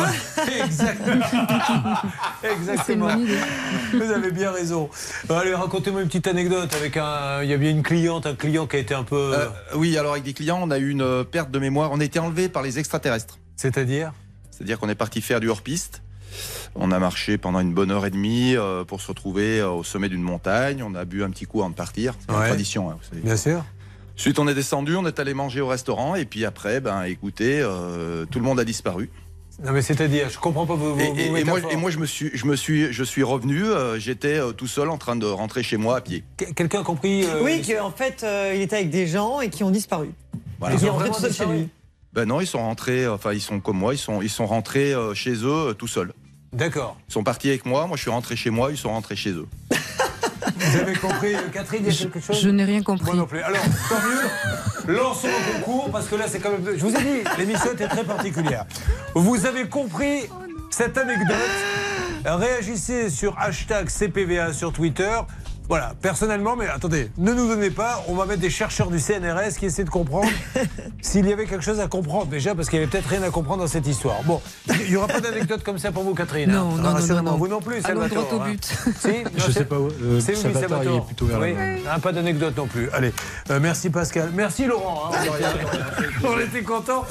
Exactement. 0.62 1.24
Exactement. 2.42 3.08
Vous 3.92 4.10
avez 4.10 4.30
bien 4.30 4.50
raison. 4.50 4.88
Allez, 5.28 5.54
racontez-moi 5.54 6.02
une 6.02 6.08
petite 6.08 6.26
anecdote 6.26 6.74
avec 6.74 6.96
un. 6.96 7.42
Il 7.42 7.50
y 7.50 7.54
a 7.54 7.56
bien 7.56 7.70
une 7.70 7.82
cliente, 7.82 8.26
un 8.26 8.34
client 8.34 8.66
qui 8.66 8.76
a 8.76 8.78
été 8.78 8.94
un 8.94 9.04
peu. 9.04 9.32
Euh, 9.34 9.48
oui, 9.74 9.96
alors 9.98 10.12
avec 10.12 10.24
des 10.24 10.32
clients, 10.32 10.60
on 10.62 10.70
a 10.70 10.78
eu 10.78 10.90
une 10.90 11.02
euh, 11.02 11.24
perte 11.24 11.50
de 11.50 11.58
mémoire. 11.58 11.90
On 11.92 12.00
a 12.00 12.04
été 12.04 12.18
enlevé 12.18 12.48
par 12.48 12.62
les 12.62 12.78
extraterrestres. 12.78 13.38
C'est-à-dire? 13.56 14.12
C'est-à-dire 14.50 14.78
qu'on 14.78 14.88
est 14.88 14.94
parti 14.94 15.20
faire 15.20 15.40
du 15.40 15.48
hors-piste. 15.48 16.02
On 16.76 16.92
a 16.92 16.98
marché 16.98 17.36
pendant 17.36 17.60
une 17.60 17.74
bonne 17.74 17.90
heure 17.90 18.06
et 18.06 18.10
demie 18.10 18.54
euh, 18.56 18.84
pour 18.84 19.00
se 19.00 19.08
retrouver 19.08 19.60
euh, 19.60 19.70
au 19.70 19.82
sommet 19.84 20.08
d'une 20.08 20.22
montagne. 20.22 20.82
On 20.82 20.94
a 20.94 21.04
bu 21.04 21.22
un 21.24 21.30
petit 21.30 21.44
coup 21.46 21.60
avant 21.60 21.70
de 21.70 21.74
partir. 21.74 22.14
C'est 22.20 22.32
une 22.32 22.38
tradition, 22.46 22.90
hein, 22.90 22.96
vous 23.00 23.08
savez. 23.08 23.20
Bien 23.22 23.36
sûr. 23.36 23.64
Ensuite, 24.16 24.38
on 24.38 24.46
est 24.48 24.54
descendu, 24.54 24.94
on 24.96 25.06
est 25.06 25.18
allé 25.18 25.34
manger 25.34 25.60
au 25.60 25.66
restaurant. 25.68 26.14
Et 26.14 26.24
puis 26.26 26.44
après, 26.44 26.80
ben, 26.80 27.02
écoutez, 27.04 27.60
euh, 27.60 28.24
tout 28.26 28.38
le 28.38 28.44
monde 28.44 28.60
a 28.60 28.64
disparu. 28.64 29.10
Non, 29.64 29.72
mais 29.72 29.82
c'est-à-dire, 29.82 30.30
je 30.30 30.38
comprends 30.38 30.64
pas 30.64 30.74
vos, 30.74 30.94
vos, 30.94 31.00
Et, 31.00 31.08
vos 31.08 31.16
et- 31.16 31.22
et 31.22 31.28
moi, 31.44 31.56
métaphores. 31.56 31.72
et 31.72 31.76
moi, 31.76 31.90
je 31.90 31.98
me 31.98 32.06
suis, 32.06 32.30
je 32.32 32.46
me 32.46 32.56
suis, 32.56 32.92
je 32.92 33.04
suis 33.04 33.22
revenu. 33.22 33.64
euh, 33.64 33.98
J'étais 33.98 34.38
euh, 34.38 34.52
tout 34.52 34.66
seul 34.68 34.88
en 34.88 34.96
train 34.96 35.16
de 35.16 35.26
rentrer 35.26 35.62
chez 35.62 35.76
moi 35.76 35.96
à 35.96 36.00
pied. 36.00 36.24
Quelqu'un 36.56 36.80
a 36.80 36.84
compris 36.84 37.24
euh, 37.24 37.42
Oui, 37.42 37.60
qu'en 37.66 37.90
fait, 37.90 38.22
euh, 38.22 38.52
il 38.54 38.62
était 38.62 38.76
avec 38.76 38.90
des 38.90 39.06
gens 39.06 39.40
et 39.40 39.50
qui 39.50 39.64
ont 39.64 39.70
disparu. 39.70 40.10
Voilà. 40.60 40.76
Et 40.76 40.78
qui 40.78 40.86
est 40.86 40.90
rentré 40.90 41.08
tout 41.10 41.20
seul 41.20 41.32
chez 41.32 41.46
lui. 41.46 41.68
Ben 42.12 42.24
non, 42.26 42.40
ils 42.40 42.46
sont 42.46 42.58
rentrés. 42.58 43.06
Enfin, 43.06 43.32
ils 43.34 43.40
sont 43.40 43.60
comme 43.60 43.76
moi. 43.78 43.92
Ils 43.94 43.98
sont, 43.98 44.22
ils 44.22 44.30
sont 44.30 44.46
rentrés 44.46 44.92
euh, 44.94 45.14
chez 45.14 45.32
eux 45.44 45.68
euh, 45.68 45.72
tout 45.74 45.86
seuls. 45.88 46.12
D'accord. 46.52 46.96
Ils 47.08 47.12
sont 47.12 47.22
partis 47.22 47.48
avec 47.48 47.64
moi. 47.64 47.86
Moi, 47.86 47.96
je 47.96 48.02
suis 48.02 48.10
rentré 48.10 48.36
chez 48.36 48.50
moi. 48.50 48.70
Ils 48.70 48.76
sont 48.76 48.90
rentrés 48.90 49.16
chez 49.16 49.30
eux. 49.30 49.46
Vous 50.56 50.76
avez 50.76 50.94
compris, 50.94 51.34
euh, 51.34 51.48
Catherine, 51.52 51.82
il 51.86 51.92
y 51.92 51.96
a 51.96 51.98
quelque 51.98 52.20
chose 52.20 52.40
Je 52.40 52.48
n'ai 52.48 52.64
rien 52.64 52.82
compris. 52.82 53.06
Moi 53.06 53.14
non 53.14 53.26
plus. 53.26 53.40
Alors, 53.40 53.62
tant 53.88 53.96
mieux. 53.96 54.94
Lançons 54.94 55.28
le 55.28 55.54
concours 55.54 55.90
parce 55.90 56.06
que 56.06 56.16
là, 56.16 56.24
c'est 56.28 56.40
quand 56.40 56.50
même. 56.50 56.64
Je 56.76 56.84
vous 56.84 56.94
ai 56.94 57.02
dit, 57.02 57.28
l'émission 57.38 57.72
était 57.72 57.88
très 57.88 58.04
particulière. 58.04 58.64
Vous 59.14 59.46
avez 59.46 59.68
compris 59.68 60.28
cette 60.70 60.98
anecdote 60.98 61.36
Réagissez 62.24 63.08
sur 63.10 63.38
hashtag 63.38 63.88
CPVA 63.88 64.52
sur 64.52 64.72
Twitter. 64.72 65.18
Voilà, 65.70 65.92
personnellement, 66.02 66.56
mais 66.56 66.66
attendez, 66.66 67.12
ne 67.16 67.32
nous 67.32 67.46
donnez 67.46 67.70
pas, 67.70 68.04
on 68.08 68.14
va 68.16 68.26
mettre 68.26 68.40
des 68.40 68.50
chercheurs 68.50 68.88
du 68.90 68.98
CNRS 68.98 69.54
qui 69.56 69.66
essaient 69.66 69.84
de 69.84 69.88
comprendre 69.90 70.28
s'il 71.00 71.28
y 71.28 71.32
avait 71.32 71.46
quelque 71.46 71.62
chose 71.62 71.78
à 71.78 71.86
comprendre 71.86 72.26
déjà, 72.26 72.56
parce 72.56 72.68
qu'il 72.68 72.80
y 72.80 72.82
avait 72.82 72.90
peut-être 72.90 73.06
rien 73.08 73.22
à 73.22 73.30
comprendre 73.30 73.62
dans 73.62 73.68
cette 73.68 73.86
histoire. 73.86 74.20
Bon, 74.24 74.42
il 74.68 74.90
n'y 74.90 74.96
aura 74.96 75.06
pas 75.06 75.20
d'anecdote 75.20 75.62
comme 75.62 75.78
ça 75.78 75.92
pour 75.92 76.02
vous, 76.02 76.12
Catherine. 76.12 76.50
Non, 76.50 76.72
hein. 76.72 76.82
non, 76.82 76.92
non, 76.98 77.06
non, 77.14 77.22
non. 77.22 77.36
Vous 77.36 77.46
non 77.46 77.60
plus, 77.60 77.80
Allons 77.84 78.04
droit 78.08 78.26
au 78.32 78.40
hein. 78.40 78.46
but. 78.50 78.64
Si 78.64 79.08
Non, 79.22 79.30
Je 79.36 79.42
c'est- 79.44 79.52
sais 79.52 79.64
pas, 79.64 79.76
euh, 79.76 80.18
c'est 80.20 80.32
oui, 80.44 80.52
Salvatore, 80.54 80.96
est 80.96 81.06
plutôt 81.06 81.26
vers 81.26 81.38
Oui, 81.38 81.52
main. 81.52 81.76
ah, 81.88 82.00
pas 82.00 82.10
d'anecdote 82.10 82.56
non 82.56 82.66
plus. 82.66 82.90
Allez, 82.90 83.12
euh, 83.50 83.60
merci 83.62 83.90
Pascal. 83.90 84.32
Merci 84.34 84.64
Laurent. 84.66 85.12
hein. 85.14 85.18
on 86.24 86.40
était 86.40 86.62
contents. 86.64 87.04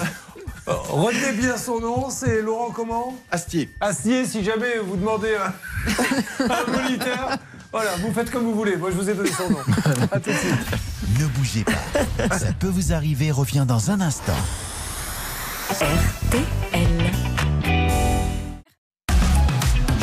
Euh, 0.67 0.73
Retenez 0.89 1.31
bien 1.31 1.55
son 1.55 1.79
nom, 1.79 2.09
c'est 2.09 2.41
Laurent 2.41 2.71
comment? 2.75 3.15
Astier. 3.31 3.69
Astier, 3.79 4.25
si 4.25 4.43
jamais 4.43 4.79
vous 4.83 4.97
demandez 4.97 5.33
un, 5.35 6.43
un 6.43 6.71
moniteur. 6.71 7.37
Voilà, 7.71 7.95
vous 7.97 8.11
faites 8.11 8.31
comme 8.31 8.43
vous 8.43 8.55
voulez. 8.55 8.75
Moi, 8.77 8.89
je 8.91 8.95
vous 8.95 9.09
ai 9.09 9.13
donné 9.13 9.29
son 9.31 9.49
nom. 9.49 9.57
À 10.11 10.19
tout 10.19 10.31
de 10.31 10.35
suite. 10.35 11.19
Ne 11.19 11.25
bougez 11.27 11.63
pas. 11.63 12.37
Ça 12.37 12.51
peut 12.53 12.67
vous 12.67 12.93
arriver, 12.93 13.31
revient 13.31 13.65
dans 13.67 13.91
un 13.91 14.01
instant. 14.01 14.33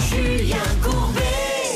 Julien 0.08 0.56
Courbet. 0.82 1.20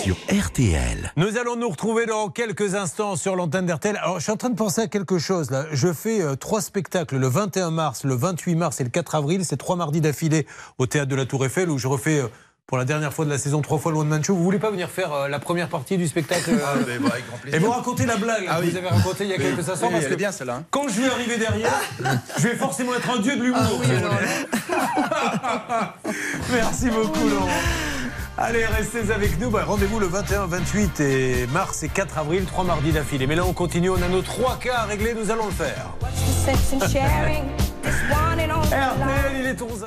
Sur 0.03 0.17
RTL. 0.31 1.13
Nous 1.17 1.37
allons 1.37 1.57
nous 1.57 1.69
retrouver 1.69 2.07
dans 2.07 2.29
quelques 2.29 2.75
instants 2.75 3.17
sur 3.17 3.37
l'antenne 3.37 3.67
d'RTL. 3.67 3.97
Alors, 3.97 4.19
je 4.19 4.23
suis 4.25 4.33
en 4.33 4.37
train 4.37 4.51
de 4.51 4.57
penser 4.57 4.83
à 4.83 4.87
quelque 4.87 5.19
chose 5.19 5.51
là. 5.51 5.67
Je 5.73 5.93
fais 5.93 6.23
euh, 6.23 6.37
trois 6.37 6.61
spectacles 6.61 7.17
le 7.17 7.27
21 7.29 7.71
mars, 7.71 8.05
le 8.05 8.15
28 8.15 8.55
mars 8.55 8.81
et 8.81 8.85
le 8.85 8.91
4 8.91 9.15
avril. 9.17 9.45
C'est 9.45 9.57
trois 9.57 9.77
mardis 9.77 10.01
d'affilée 10.01 10.47
au 10.79 10.87
théâtre 10.87 11.09
de 11.09 11.17
la 11.17 11.27
Tour 11.27 11.45
Eiffel 11.45 11.71
où 11.71 11.79
je 11.79 11.89
refais. 11.89 12.21
euh, 12.21 12.29
pour 12.71 12.79
la 12.79 12.85
dernière 12.85 13.13
fois 13.13 13.25
de 13.25 13.31
la 13.31 13.37
saison, 13.37 13.63
trois 13.63 13.79
fois 13.81 13.91
le 13.91 13.99
One 13.99 14.07
Man 14.07 14.23
Show. 14.23 14.37
Vous 14.37 14.45
voulez 14.45 14.61
pas 14.61 14.71
venir 14.71 14.89
faire 14.89 15.13
euh, 15.13 15.27
la 15.29 15.41
première 15.41 15.69
partie 15.69 15.99
du 15.99 16.07
spectacle 16.07 16.51
euh, 16.51 16.59
Ah, 16.65 16.75
mais 16.87 16.99
bon, 17.01 17.09
avec 17.09 17.27
grand 17.27 17.37
plaisir. 17.39 17.61
Et 17.61 17.65
vous 17.65 17.73
racontez 17.73 18.07
la 18.07 18.15
blague 18.15 18.47
Ah 18.49 18.59
que 18.59 18.63
oui. 18.63 18.71
vous 18.71 18.77
avez 18.77 18.87
racontée 18.87 19.25
il 19.25 19.31
y 19.31 19.33
a 19.33 19.37
Oui, 19.39 19.43
quelques 19.43 19.69
instants. 19.69 19.89
oui, 19.89 19.95
parce 19.95 20.07
que 20.07 20.15
bien, 20.15 20.31
celle-là, 20.31 20.55
hein. 20.59 20.65
Quand 20.71 20.87
je 20.89 21.01
vais 21.01 21.11
arriver 21.11 21.37
derrière, 21.37 21.73
je 22.39 22.43
vais 22.47 22.55
forcément 22.55 22.95
être 22.95 23.11
un 23.11 23.19
dieu 23.19 23.35
de 23.37 23.43
l'humour. 23.43 23.61
vous 23.61 23.83
voulez. 23.83 23.99
Merci 26.53 26.91
beaucoup, 26.91 27.29
Laurent. 27.29 27.49
Allez, 28.39 28.65
restez 28.67 29.11
avec 29.13 29.41
nous. 29.41 29.51
Bah, 29.51 29.65
Rendez-vous 29.67 29.99
le 29.99 30.07
21, 30.07 30.47
28 30.47 31.01
et 31.01 31.49
mars 31.53 31.83
et 31.83 31.89
4 31.89 32.19
avril, 32.19 32.45
trois 32.45 32.63
mardis 32.63 32.93
d'affilée. 32.93 33.27
Mais 33.27 33.35
là, 33.35 33.43
on 33.47 33.53
continue. 33.53 33.91
On 33.91 34.01
a 34.01 34.07
nos 34.07 34.23
trois 34.23 34.57
cas 34.61 34.77
à 34.79 34.85
régler. 34.85 35.15
Nous 35.15 35.33
allons 35.33 35.47
le 35.47 35.51
faire. 35.51 35.89
RTL, 38.63 39.41
il 39.41 39.47
est 39.47 39.61
11 39.61 39.87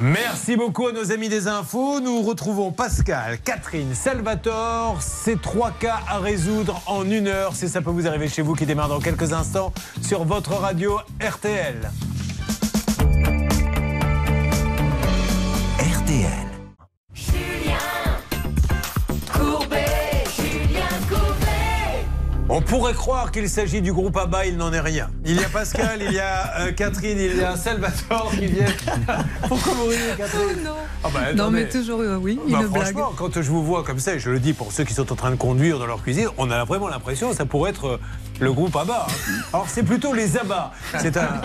Merci 0.00 0.56
beaucoup 0.56 0.88
à 0.88 0.92
nos 0.92 1.12
amis 1.12 1.28
des 1.28 1.46
infos. 1.46 2.00
Nous 2.00 2.20
retrouvons 2.22 2.72
Pascal, 2.72 3.38
Catherine, 3.38 3.94
Salvatore. 3.94 5.00
Ces 5.00 5.36
trois 5.36 5.70
cas 5.70 6.00
à 6.08 6.18
résoudre 6.18 6.82
en 6.86 7.08
une 7.08 7.28
heure. 7.28 7.52
C'est 7.54 7.68
ça 7.68 7.80
peut 7.80 7.90
vous 7.90 8.08
arriver 8.08 8.28
chez 8.28 8.42
vous 8.42 8.54
qui 8.54 8.66
démarre 8.66 8.88
dans 8.88 8.98
quelques 8.98 9.32
instants 9.32 9.72
sur 10.02 10.24
votre 10.24 10.50
radio. 10.54 10.98
RTL. 11.20 11.90
On 22.50 22.60
pourrait 22.60 22.92
croire 22.92 23.32
qu'il 23.32 23.48
s'agit 23.48 23.80
du 23.80 23.90
groupe 23.90 24.16
ABBA, 24.18 24.46
il 24.46 24.56
n'en 24.58 24.70
est 24.70 24.80
rien. 24.80 25.08
Il 25.24 25.40
y 25.40 25.42
a 25.42 25.48
Pascal, 25.48 26.00
il 26.06 26.12
y 26.12 26.18
a 26.18 26.60
euh, 26.60 26.72
Catherine, 26.72 27.18
il 27.18 27.38
y 27.38 27.42
a 27.42 27.56
Salvatore 27.56 28.32
qui 28.32 28.46
viennent. 28.46 28.66
Pourquoi 29.48 29.72
vous 29.72 29.86
riez, 29.86 29.98
Catherine 30.16 30.62
non. 30.62 30.74
Ah 31.02 31.08
bah, 31.12 31.20
non, 31.34 31.50
mais 31.50 31.66
toujours, 31.70 32.00
euh, 32.00 32.16
oui, 32.20 32.38
Bah, 32.46 32.58
une 32.60 32.66
blague. 32.68 32.82
franchement, 32.82 33.12
quand 33.16 33.32
je 33.40 33.48
vous 33.50 33.64
vois 33.64 33.82
comme 33.82 33.98
ça, 33.98 34.14
et 34.14 34.18
je 34.18 34.28
le 34.28 34.40
dis 34.40 34.52
pour 34.52 34.72
ceux 34.72 34.84
qui 34.84 34.92
sont 34.92 35.10
en 35.10 35.16
train 35.16 35.30
de 35.30 35.36
conduire 35.36 35.78
dans 35.78 35.86
leur 35.86 36.02
cuisine, 36.02 36.28
on 36.36 36.50
a 36.50 36.64
vraiment 36.64 36.88
l'impression 36.88 37.30
que 37.30 37.36
ça 37.36 37.46
pourrait 37.46 37.70
être 37.70 37.86
euh, 37.86 38.00
le 38.40 38.52
groupe 38.52 38.76
ABBA. 38.76 39.06
hein. 39.08 39.32
Alors 39.54 39.66
c'est 39.68 39.82
plutôt 39.82 40.12
les 40.12 40.36
ABBA. 40.36 40.70
C'est 40.98 41.16
un, 41.16 41.40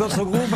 autre 0.00 0.24
groupe 0.24 0.54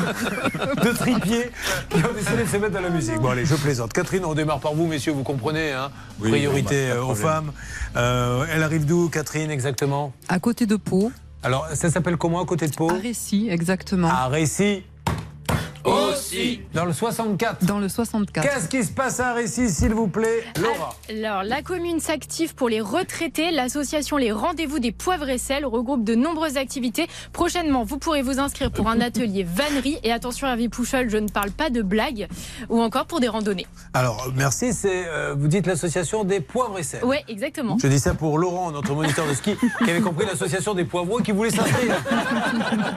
de 0.84 0.90
tripiers 0.90 1.50
qui 1.90 1.96
ont 1.98 2.12
décidé 2.14 2.42
de 2.42 2.48
se 2.48 2.56
mettre 2.56 2.76
à 2.76 2.80
la 2.80 2.90
musique. 2.90 3.20
Bon 3.20 3.30
allez, 3.30 3.44
je 3.46 3.54
plaisante. 3.54 3.92
Catherine, 3.92 4.24
on 4.24 4.34
démarre 4.34 4.58
par 4.58 4.74
vous, 4.74 4.86
messieurs, 4.86 5.12
vous 5.12 5.22
comprenez. 5.22 5.70
Hein 5.72 5.90
Oui, 6.20 6.30
Priorité 6.30 6.88
bah, 6.88 7.00
aux 7.02 7.04
problème. 7.14 7.22
femmes. 7.24 7.52
Euh, 7.96 8.44
elle 8.52 8.62
arrive 8.64 8.84
d'où, 8.84 9.08
Catherine, 9.08 9.50
exactement 9.60 10.12
À 10.28 10.38
côté 10.38 10.64
de 10.66 10.76
Pau, 10.76 11.12
Alors, 11.42 11.66
ça 11.74 11.90
s'appelle 11.90 12.16
comment 12.16 12.40
à 12.40 12.46
côté 12.46 12.66
de 12.66 12.74
Pau? 12.74 12.90
À 12.90 12.94
Récy, 12.94 13.48
exactement. 13.50 14.08
À 14.08 14.28
Récy. 14.28 14.84
Dans 16.74 16.84
le 16.84 16.92
64. 16.92 17.64
Dans 17.64 17.78
le 17.78 17.88
64. 17.88 18.46
Qu'est-ce 18.46 18.68
qui 18.68 18.84
se 18.84 18.92
passe 18.92 19.20
à 19.20 19.32
Récy, 19.32 19.68
s'il 19.70 19.94
vous 19.94 20.06
plaît, 20.06 20.44
Laura 20.60 20.94
Alors, 21.08 21.42
la 21.42 21.62
commune 21.62 22.00
s'active 22.00 22.54
pour 22.54 22.68
les 22.68 22.80
retraités. 22.80 23.50
L'association 23.50 24.16
Les 24.16 24.32
Rendez-vous 24.32 24.78
des 24.78 24.92
Poivres 24.92 25.28
et 25.28 25.38
Sel 25.38 25.66
regroupe 25.66 26.04
de 26.04 26.14
nombreuses 26.14 26.56
activités. 26.56 27.08
Prochainement, 27.32 27.84
vous 27.84 27.98
pourrez 27.98 28.22
vous 28.22 28.38
inscrire 28.38 28.70
pour 28.70 28.88
un 28.88 29.00
atelier 29.00 29.44
vannerie. 29.44 29.98
Et 30.04 30.12
attention, 30.12 30.46
Hervé 30.46 30.68
Pouchol, 30.68 31.10
je 31.10 31.16
ne 31.16 31.28
parle 31.28 31.50
pas 31.50 31.70
de 31.70 31.82
blagues. 31.82 32.28
Ou 32.68 32.80
encore 32.80 33.06
pour 33.06 33.20
des 33.20 33.28
randonnées. 33.28 33.66
Alors, 33.94 34.28
merci, 34.36 34.72
c'est, 34.72 35.06
euh, 35.08 35.34
vous 35.36 35.48
dites 35.48 35.66
l'association 35.66 36.24
des 36.24 36.40
poivres 36.40 36.78
et 36.78 36.82
sel. 36.82 37.04
Ouais, 37.04 37.24
exactement. 37.28 37.76
Je 37.82 37.88
dis 37.88 37.98
ça 37.98 38.14
pour 38.14 38.38
Laurent, 38.38 38.70
notre 38.70 38.94
moniteur 38.94 39.26
de 39.26 39.34
ski, 39.34 39.56
qui 39.84 39.90
avait 39.90 40.00
compris 40.00 40.26
l'association 40.26 40.74
des 40.74 40.84
poivrons 40.84 41.18
et 41.18 41.22
qui 41.22 41.32
voulait 41.32 41.50
s'inscrire. 41.50 41.96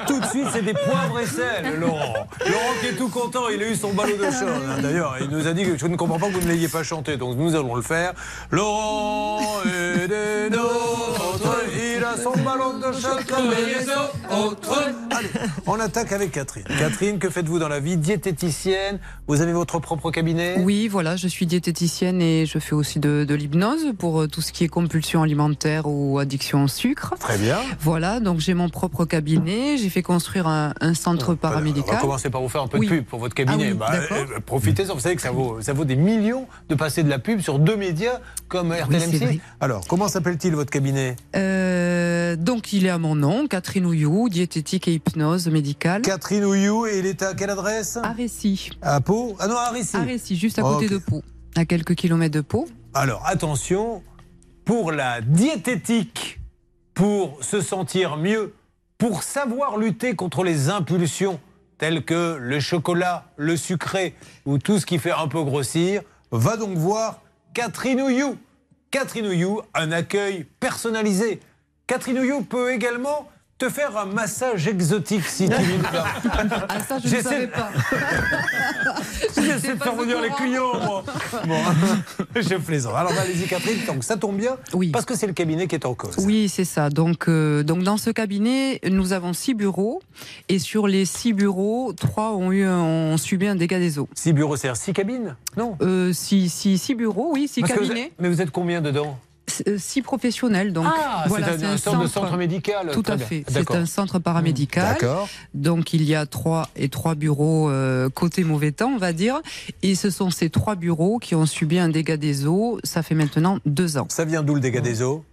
tout 0.07 0.19
de 0.19 0.26
suite, 0.26 0.47
c'est 0.51 0.61
des 0.61 0.73
poivres 0.73 1.19
et 1.19 1.26
sel, 1.26 1.80
Laurent. 1.80 2.14
Laurent 2.45 2.73
qui 2.81 2.88
est 2.88 2.97
tout 2.97 3.10
content, 3.10 3.23
il 3.54 3.64
a 3.64 3.70
eu 3.70 3.76
son 3.76 3.94
ballot 3.94 4.18
de 4.18 4.24
chant. 4.32 4.48
hein. 4.48 4.82
D'ailleurs, 4.82 5.16
il 5.22 5.28
nous 5.30 5.48
a 5.48 5.54
dit 5.54 5.64
que 5.64 5.78
je 5.78 5.86
ne 5.88 5.95
comprends 5.95 6.20
pas 6.20 6.28
que 6.28 6.34
vous 6.34 6.41
ne 6.41 6.48
l'ayez 6.52 6.68
pas 6.68 6.84
chanté, 6.84 7.18
donc 7.18 7.38
nous 7.38 7.56
allons 7.56 7.76
le 7.76 7.82
faire. 7.82 8.14
Laurent 8.52 9.40
est 9.66 10.08
des 10.08 10.50
nôtres, 10.56 11.58
il 11.98 12.04
a 12.04 12.18
son 12.18 12.32
ballon 12.44 12.78
de 12.78 12.91
chant 12.94 13.18
comme 13.28 13.50
les 13.52 14.45
autres. 14.45 14.91
Allez, 15.12 15.30
on 15.68 15.80
attaque 15.80 16.12
avec 16.12 16.32
Catherine. 16.32 16.64
Catherine, 16.80 17.20
que 17.20 17.30
faites-vous 17.30 17.60
dans 17.60 17.68
la 17.70 17.80
vie? 17.80 17.98
Diététicienne, 17.98 19.00
vous 19.28 19.41
avez 19.41 19.54
votre 19.54 19.80
propre 19.80 20.12
cabinet? 20.12 20.56
Oui, 20.60 20.88
voilà, 20.88 21.16
je 21.16 21.28
suis 21.28 21.45
diététicienne 21.45 22.22
et 22.22 22.45
je 22.45 22.60
fais 22.60 22.74
aussi 22.76 23.00
de, 23.00 23.26
de 23.28 23.36
l'hypnose 23.36 23.94
pour 23.98 24.22
euh, 24.22 24.28
tout 24.28 24.41
ce 24.41 24.52
qui 24.52 24.64
est 24.64 24.68
compulsion 24.68 25.22
alimentaire 25.24 25.84
ou 25.88 26.20
addiction 26.20 26.64
au 26.64 26.68
sucre. 26.68 27.14
Très 27.20 27.38
bien. 27.38 27.58
Voilà, 27.80 28.20
donc 28.20 28.40
j'ai 28.40 28.54
mon 28.54 28.70
propre 28.70 29.06
cabinet, 29.06 29.78
j'ai 29.78 29.90
fait 29.90 30.02
construire 30.02 30.48
un, 30.48 30.74
un 30.82 30.94
centre 30.94 31.30
On 31.30 31.32
va 31.34 31.38
paramédical. 31.38 32.00
commencer 32.00 32.30
par 32.30 32.41
vous 32.41 32.50
faire 32.50 32.64
un 32.64 32.68
peu 32.68 32.78
Oui. 32.78 32.88
de 32.88 32.95
pub 32.95 33.06
pour 33.14 33.19
votre 33.19 33.35
cabinet. 33.35 33.65
Ah 33.68 33.72
oui, 33.73 33.77
Bah, 33.77 33.91
euh, 34.11 34.40
Profitez-en, 34.44 34.95
vous 34.95 34.99
savez 34.99 35.15
que 35.15 35.22
ça 35.22 35.30
vaut, 35.30 35.61
ça 35.61 35.72
vaut 35.72 35.85
des 35.85 35.95
millions 35.95 36.48
de 36.68 36.73
passer 36.73 37.03
de 37.03 37.10
la 37.10 37.19
pub 37.19 37.41
sur 37.41 37.60
deux 37.60 37.76
médias 37.76 38.19
comme 38.48 38.72
RTLMC. 38.73 39.18
vrai. 39.19 39.40
Alors, 39.61 39.85
comment 39.88 40.07
s'appelle-t-il 40.07 40.56
votre 40.56 40.72
cabinet? 40.72 41.15
Euh, 41.35 42.35
donc 42.35 42.73
il 42.73 42.88
est 42.88 42.90
à 42.90 42.98
mon 42.98 43.14
nom, 43.14 43.45
Catherine 43.45 43.85
Ouillou, 43.85 44.30
diététique 44.30 44.88
et 44.88 44.94
hypnose 44.94 45.48
médicale. 45.48 46.02
Catherine 46.02 46.44
Ouillou, 46.44 46.88
et 46.88 46.98
il 46.98 47.06
est 47.06 47.22
à 47.22 47.35
quelle 47.35 47.52
adresse? 47.52 47.98
À 47.98 48.14
Récy. 48.14 48.72
À 48.81 48.99
Pau? 48.99 49.35
Ah 49.38 49.45
non, 49.48 49.57
à 49.57 49.69
Récy. 49.69 49.95
À 49.95 50.02
Récy, 50.02 50.35
juste 50.35 50.57
à 50.57 50.64
côté 50.64 50.90
de 50.90 50.98
Pau, 50.98 51.22
à 51.56 51.65
quelques 51.65 51.94
kilomètres 51.94 52.34
de 52.34 52.41
Pau. 52.41 52.68
Alors, 52.95 53.22
attention, 53.27 54.02
pour 54.65 54.91
la 54.91 55.22
diététique, 55.22 56.40
pour 56.95 57.38
se 57.44 57.61
sentir 57.61 58.18
mieux, 58.18 58.56
pour 58.98 59.22
savoir 59.22 59.77
lutter 59.77 60.15
contre 60.15 60.44
les 60.44 60.69
impulsions 60.69 61.40
telles 61.84 62.05
que 62.05 62.38
le 62.39 62.61
chocolat, 62.61 63.26
le 63.35 63.57
sucré 63.57 64.15
ou 64.45 64.57
tout 64.57 64.80
ce 64.80 64.85
qui 64.85 64.99
fait 64.99 65.11
un 65.11 65.27
peu 65.27 65.43
grossir, 65.43 66.01
va 66.31 66.55
donc 66.55 66.77
voir 66.77 67.19
Catherine 67.53 67.99
Ouillou. 67.99 68.38
Catherine 68.89 69.27
Ouillou, 69.27 69.61
un 69.73 69.91
accueil 69.91 70.45
personnalisé. 70.61 71.41
Catherine 71.85 72.19
Ouillou 72.19 72.43
peut 72.43 72.72
également 72.72 73.30
te 73.64 73.69
faire 73.69 73.98
un 73.98 74.06
massage 74.06 74.68
exotique 74.68 75.26
si 75.26 75.48
tu 75.48 75.56
lui 75.56 75.76
Ah 75.94 76.80
ça 76.88 76.98
je 77.03 77.15
ne 77.15 77.22
savais 77.22 77.48
pas. 77.48 77.69
J'essaie 79.41 79.76
de 79.76 79.81
faire 79.84 79.95
venir 79.95 80.22
les 80.22 80.30
clients, 80.30 80.73
moi. 80.85 81.03
Bon, 81.48 81.56
je 82.35 82.56
plaisante. 82.56 82.94
Alors, 82.95 83.11
bah, 83.14 83.22
allez-y, 83.22 83.48
Catherine. 83.48 83.80
Donc, 83.88 84.03
ça 84.03 84.18
tombe 84.18 84.38
bien. 84.38 84.57
Oui. 84.73 84.90
Parce 84.90 85.06
que 85.06 85.15
c'est 85.15 85.27
le 85.27 85.34
cabinet 85.34 85.68
qui 85.68 85.76
est 85.76 85.85
en 85.85 85.94
cause. 85.94 86.15
Oui, 86.19 86.48
c'est 86.49 86.64
ça. 86.65 86.90
Donc, 86.90 87.27
euh, 87.27 87.64
donc 87.64 87.84
dans 87.84 87.98
ce 87.98 88.10
cabinet, 88.11 88.80
nous 88.90 89.14
avons 89.14 89.34
six 89.34 89.53
bureaux 89.53 90.02
et 90.49 90.60
sur 90.60 90.88
les 90.88 91.06
six 91.06 91.34
bureaux, 91.34 91.94
trois 91.94 92.34
ont 92.34 92.52
eu 92.52 92.64
un- 92.64 92.80
ont 92.80 93.18
subi 93.18 93.48
un 93.48 93.56
dégât 93.56 93.80
des 93.80 93.99
eaux. 93.99 94.07
Six 94.15 94.34
bureaux, 94.34 94.56
c'est-à-dire 94.56 94.81
six 94.81 94.94
cabines 94.94 95.35
Non? 95.57 95.76
Euh, 95.81 96.14
six, 96.14 96.49
six, 96.49 96.77
six 96.77 96.95
bureaux, 96.95 97.31
oui, 97.34 97.48
six 97.48 97.61
Parce 97.61 97.73
que 97.73 97.80
vous 97.80 97.88
cabinets, 97.88 98.07
êtes- 98.07 98.14
mais 98.19 98.30
vous 98.30 98.41
êtes 98.41 98.52
combien 98.52 98.81
dedans? 98.81 99.18
Six 99.78 100.02
professionnels. 100.02 100.74
Donc 100.74 100.86
Ah, 100.88 101.26
voilà, 101.28 101.57
c'est 101.57 101.65
un, 101.65 101.99
de 101.99 102.07
centre 102.07 102.38
médical. 102.38 102.91
Tout 102.91 103.03
à 103.07 103.18
fait. 103.18 103.44
C'est 103.48 103.72
un 103.72 103.86
centre 103.86 104.20
paramédical. 104.20 104.94
D'accord. 104.94 105.28
Donc 105.53 105.94
il 105.94 106.03
y 106.03 106.15
a 106.15 106.26
trois 106.26 106.70
et 106.76 106.90
trois 106.90 107.15
bureaux 107.15 107.70
euh, 107.70 108.10
côté 108.10 108.44
mauvais 108.44 108.72
temps, 108.72 108.91
on 108.95 108.98
va 108.98 109.14
dire. 109.14 109.41
Et 109.82 109.95
ce 109.95 110.10
sont 110.10 110.30
ces 110.30 110.49
trois 110.49 110.76
bureaux 110.76 111.20
qui 111.20 111.36
ont 111.36 111.45
subi 111.45 111.80
un 111.80 111.90
dégât 111.90 112.18
des 112.18 112.45
eaux. 112.45 112.80
Ça 112.84 113.03
fait 113.03 113.15
maintenant 113.15 113.60
deux 113.65 113.98
ans. 113.98 114.07
Ça 114.10 114.26
vient 114.26 114.44
d'où 114.44 114.56
le 114.56 114.61
dégât 114.61 114.82
des 114.82 115.02
eaux? 115.02 115.24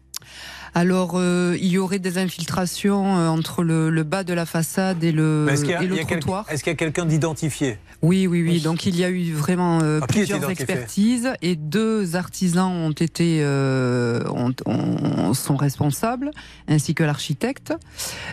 Alors, 0.75 1.13
euh, 1.15 1.57
il 1.61 1.69
y 1.69 1.79
aurait 1.79 1.99
des 1.99 2.19
infiltrations 2.19 3.19
euh, 3.19 3.29
entre 3.29 3.63
le, 3.63 3.91
le 3.91 4.03
bas 4.05 4.25
de 4.25 4.33
la 4.33 4.47
façade 4.47 5.03
et 5.03 5.13
le, 5.13 5.47
a- 5.49 5.83
et 5.83 5.87
le 5.87 5.97
trottoir. 6.05 6.47
est-ce 6.51 6.63
qu'il 6.63 6.71
y 6.71 6.75
a 6.75 6.77
quelqu'un 6.77 7.05
d'identifié? 7.07 7.79
Oui, 8.03 8.27
oui, 8.27 8.43
oui. 8.43 8.61
Donc 8.61 8.87
il 8.87 8.97
y 8.97 9.05
a 9.05 9.11
eu 9.11 9.33
vraiment 9.33 9.81
euh, 9.83 9.99
Ah, 10.03 10.07
plusieurs 10.07 10.39
expertises 10.51 11.29
et 11.43 11.55
deux 11.57 12.17
artisans 12.17 12.71
ont 12.73 12.93
été 12.93 13.41
euh, 13.43 14.23
ont- 14.31 14.55
ont- 14.65 15.35
sont 15.35 15.57
responsables, 15.57 16.31
ainsi 16.67 16.95
que 16.95 17.05
l'architecte. 17.05 17.75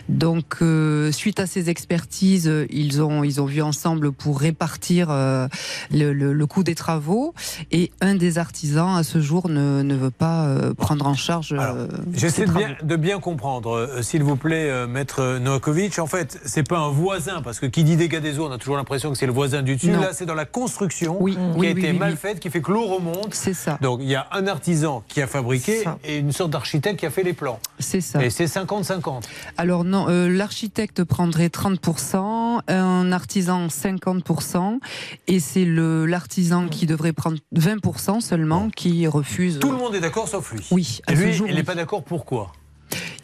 Donc 0.08 0.56
euh, 0.62 1.12
suite 1.12 1.38
à 1.40 1.46
ces 1.46 1.68
expertises, 1.68 2.50
ils 2.70 3.02
ont 3.02 3.24
ils 3.24 3.40
ont 3.42 3.44
vu 3.46 3.60
ensemble 3.60 4.10
pour 4.12 4.40
répartir 4.40 5.08
euh, 5.10 5.48
le, 5.92 6.12
le- 6.14 6.32
le 6.32 6.46
coût 6.46 6.62
des 6.62 6.74
travaux 6.74 7.34
et 7.70 7.90
un 8.00 8.14
des 8.14 8.38
artisans 8.38 8.96
à 8.96 9.02
ce 9.02 9.20
jour 9.20 9.48
ne, 9.50 9.82
ne 9.82 9.94
veut 9.96 10.10
pas 10.10 10.46
euh, 10.46 10.72
prendre 10.72 11.06
en 11.06 11.14
charge. 11.14 11.52
euh, 11.52 11.88
J'essaie 12.28 12.46
de 12.46 12.52
bien, 12.52 12.76
de 12.82 12.96
bien 12.96 13.20
comprendre, 13.20 13.70
euh, 13.76 14.02
s'il 14.02 14.22
vous 14.22 14.36
plaît, 14.36 14.68
euh, 14.70 14.86
maître 14.86 15.38
Novakovic. 15.38 15.98
En 15.98 16.06
fait, 16.06 16.38
c'est 16.44 16.66
pas 16.66 16.78
un 16.78 16.90
voisin, 16.90 17.40
parce 17.42 17.58
que 17.58 17.66
qui 17.66 17.84
dit 17.84 17.96
dégâts 17.96 18.20
des 18.20 18.38
eaux, 18.38 18.46
on 18.48 18.52
a 18.52 18.58
toujours 18.58 18.76
l'impression 18.76 19.10
que 19.10 19.16
c'est 19.18 19.26
le 19.26 19.32
voisin 19.32 19.62
du 19.62 19.76
dessus. 19.76 19.90
Non. 19.90 20.00
Là, 20.00 20.10
c'est 20.12 20.26
dans 20.26 20.34
la 20.34 20.44
construction 20.44 21.16
Oui, 21.20 21.32
qui 21.32 21.38
oui, 21.56 21.68
a 21.68 21.72
oui, 21.72 21.78
été 21.80 21.92
mal 21.92 22.16
faite, 22.16 22.40
qui 22.40 22.50
fait 22.50 22.60
que 22.60 22.70
l'eau 22.70 22.86
remonte. 22.86 23.32
C'est 23.34 23.54
ça. 23.54 23.78
Donc, 23.80 24.00
il 24.02 24.08
y 24.08 24.14
a 24.14 24.26
un 24.32 24.46
artisan 24.46 25.02
qui 25.08 25.22
a 25.22 25.26
fabriqué 25.26 25.84
et 26.04 26.18
une 26.18 26.32
sorte 26.32 26.50
d'architecte 26.50 27.00
qui 27.00 27.06
a 27.06 27.10
fait 27.10 27.22
les 27.22 27.32
plans. 27.32 27.58
C'est 27.78 28.00
ça. 28.00 28.22
Et 28.24 28.30
c'est 28.30 28.44
50-50. 28.46 29.22
Alors 29.56 29.84
non, 29.84 30.06
euh, 30.08 30.28
l'architecte 30.28 31.04
prendrait 31.04 31.48
30%, 31.48 32.60
un 32.68 33.12
artisan 33.12 33.68
50%, 33.68 34.78
et 35.26 35.40
c'est 35.40 35.64
l'artisan 35.66 36.68
qui 36.68 36.86
devrait 36.86 37.12
prendre 37.12 37.38
20% 37.54 38.20
seulement 38.20 38.68
qui 38.74 39.06
refuse. 39.06 39.58
Tout 39.60 39.70
le 39.70 39.78
monde 39.78 39.94
est 39.94 40.00
d'accord 40.00 40.28
sauf 40.28 40.52
lui. 40.52 40.66
Oui, 40.70 41.00
à 41.06 41.12
Et 41.12 41.16
lui, 41.16 41.32
jour, 41.32 41.46
il 41.48 41.54
n'est 41.54 41.62
pas 41.62 41.74
d'accord 41.74 42.02
pourquoi? 42.18 42.52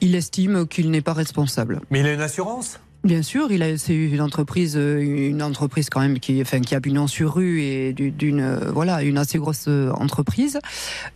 Il 0.00 0.14
estime 0.14 0.68
qu'il 0.68 0.92
n'est 0.92 1.00
pas 1.00 1.14
responsable. 1.14 1.80
Mais 1.90 1.98
il 1.98 2.06
a 2.06 2.12
une 2.12 2.20
assurance? 2.20 2.78
Bien 3.05 3.22
sûr, 3.22 3.52
il 3.52 3.62
a 3.62 3.76
c'est 3.76 3.94
une 3.94 4.22
entreprise, 4.22 4.76
euh, 4.78 4.98
une 5.02 5.43
entreprise 5.43 5.90
quand 5.90 6.01
même 6.01 6.18
qui, 6.18 6.40
enfin, 6.40 6.60
qui 6.60 6.74
a 6.74 6.81
pignon 6.81 7.06
sur 7.06 7.35
rue 7.35 7.60
et 7.60 7.93
du- 7.93 8.10
d'une, 8.10 8.40
euh, 8.40 8.70
voilà, 8.72 9.02
une 9.02 9.18
assez 9.18 9.36
grosse 9.36 9.66
euh, 9.68 9.90
entreprise, 9.93 10.59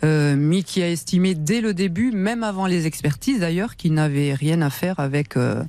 euh, 0.04 0.34
mais 0.38 0.62
qui 0.62 0.82
a 0.82 0.90
estimé 0.90 1.34
dès 1.34 1.62
le 1.62 1.72
début, 1.72 2.10
même 2.12 2.42
avant 2.44 2.66
les 2.66 2.86
expertises 2.86 3.40
d'ailleurs, 3.40 3.74
qu'il 3.76 3.94
n'avait 3.94 4.34
rien 4.34 4.60
à 4.60 4.68
faire 4.68 5.00
avec 5.00 5.38
euh, 5.38 5.62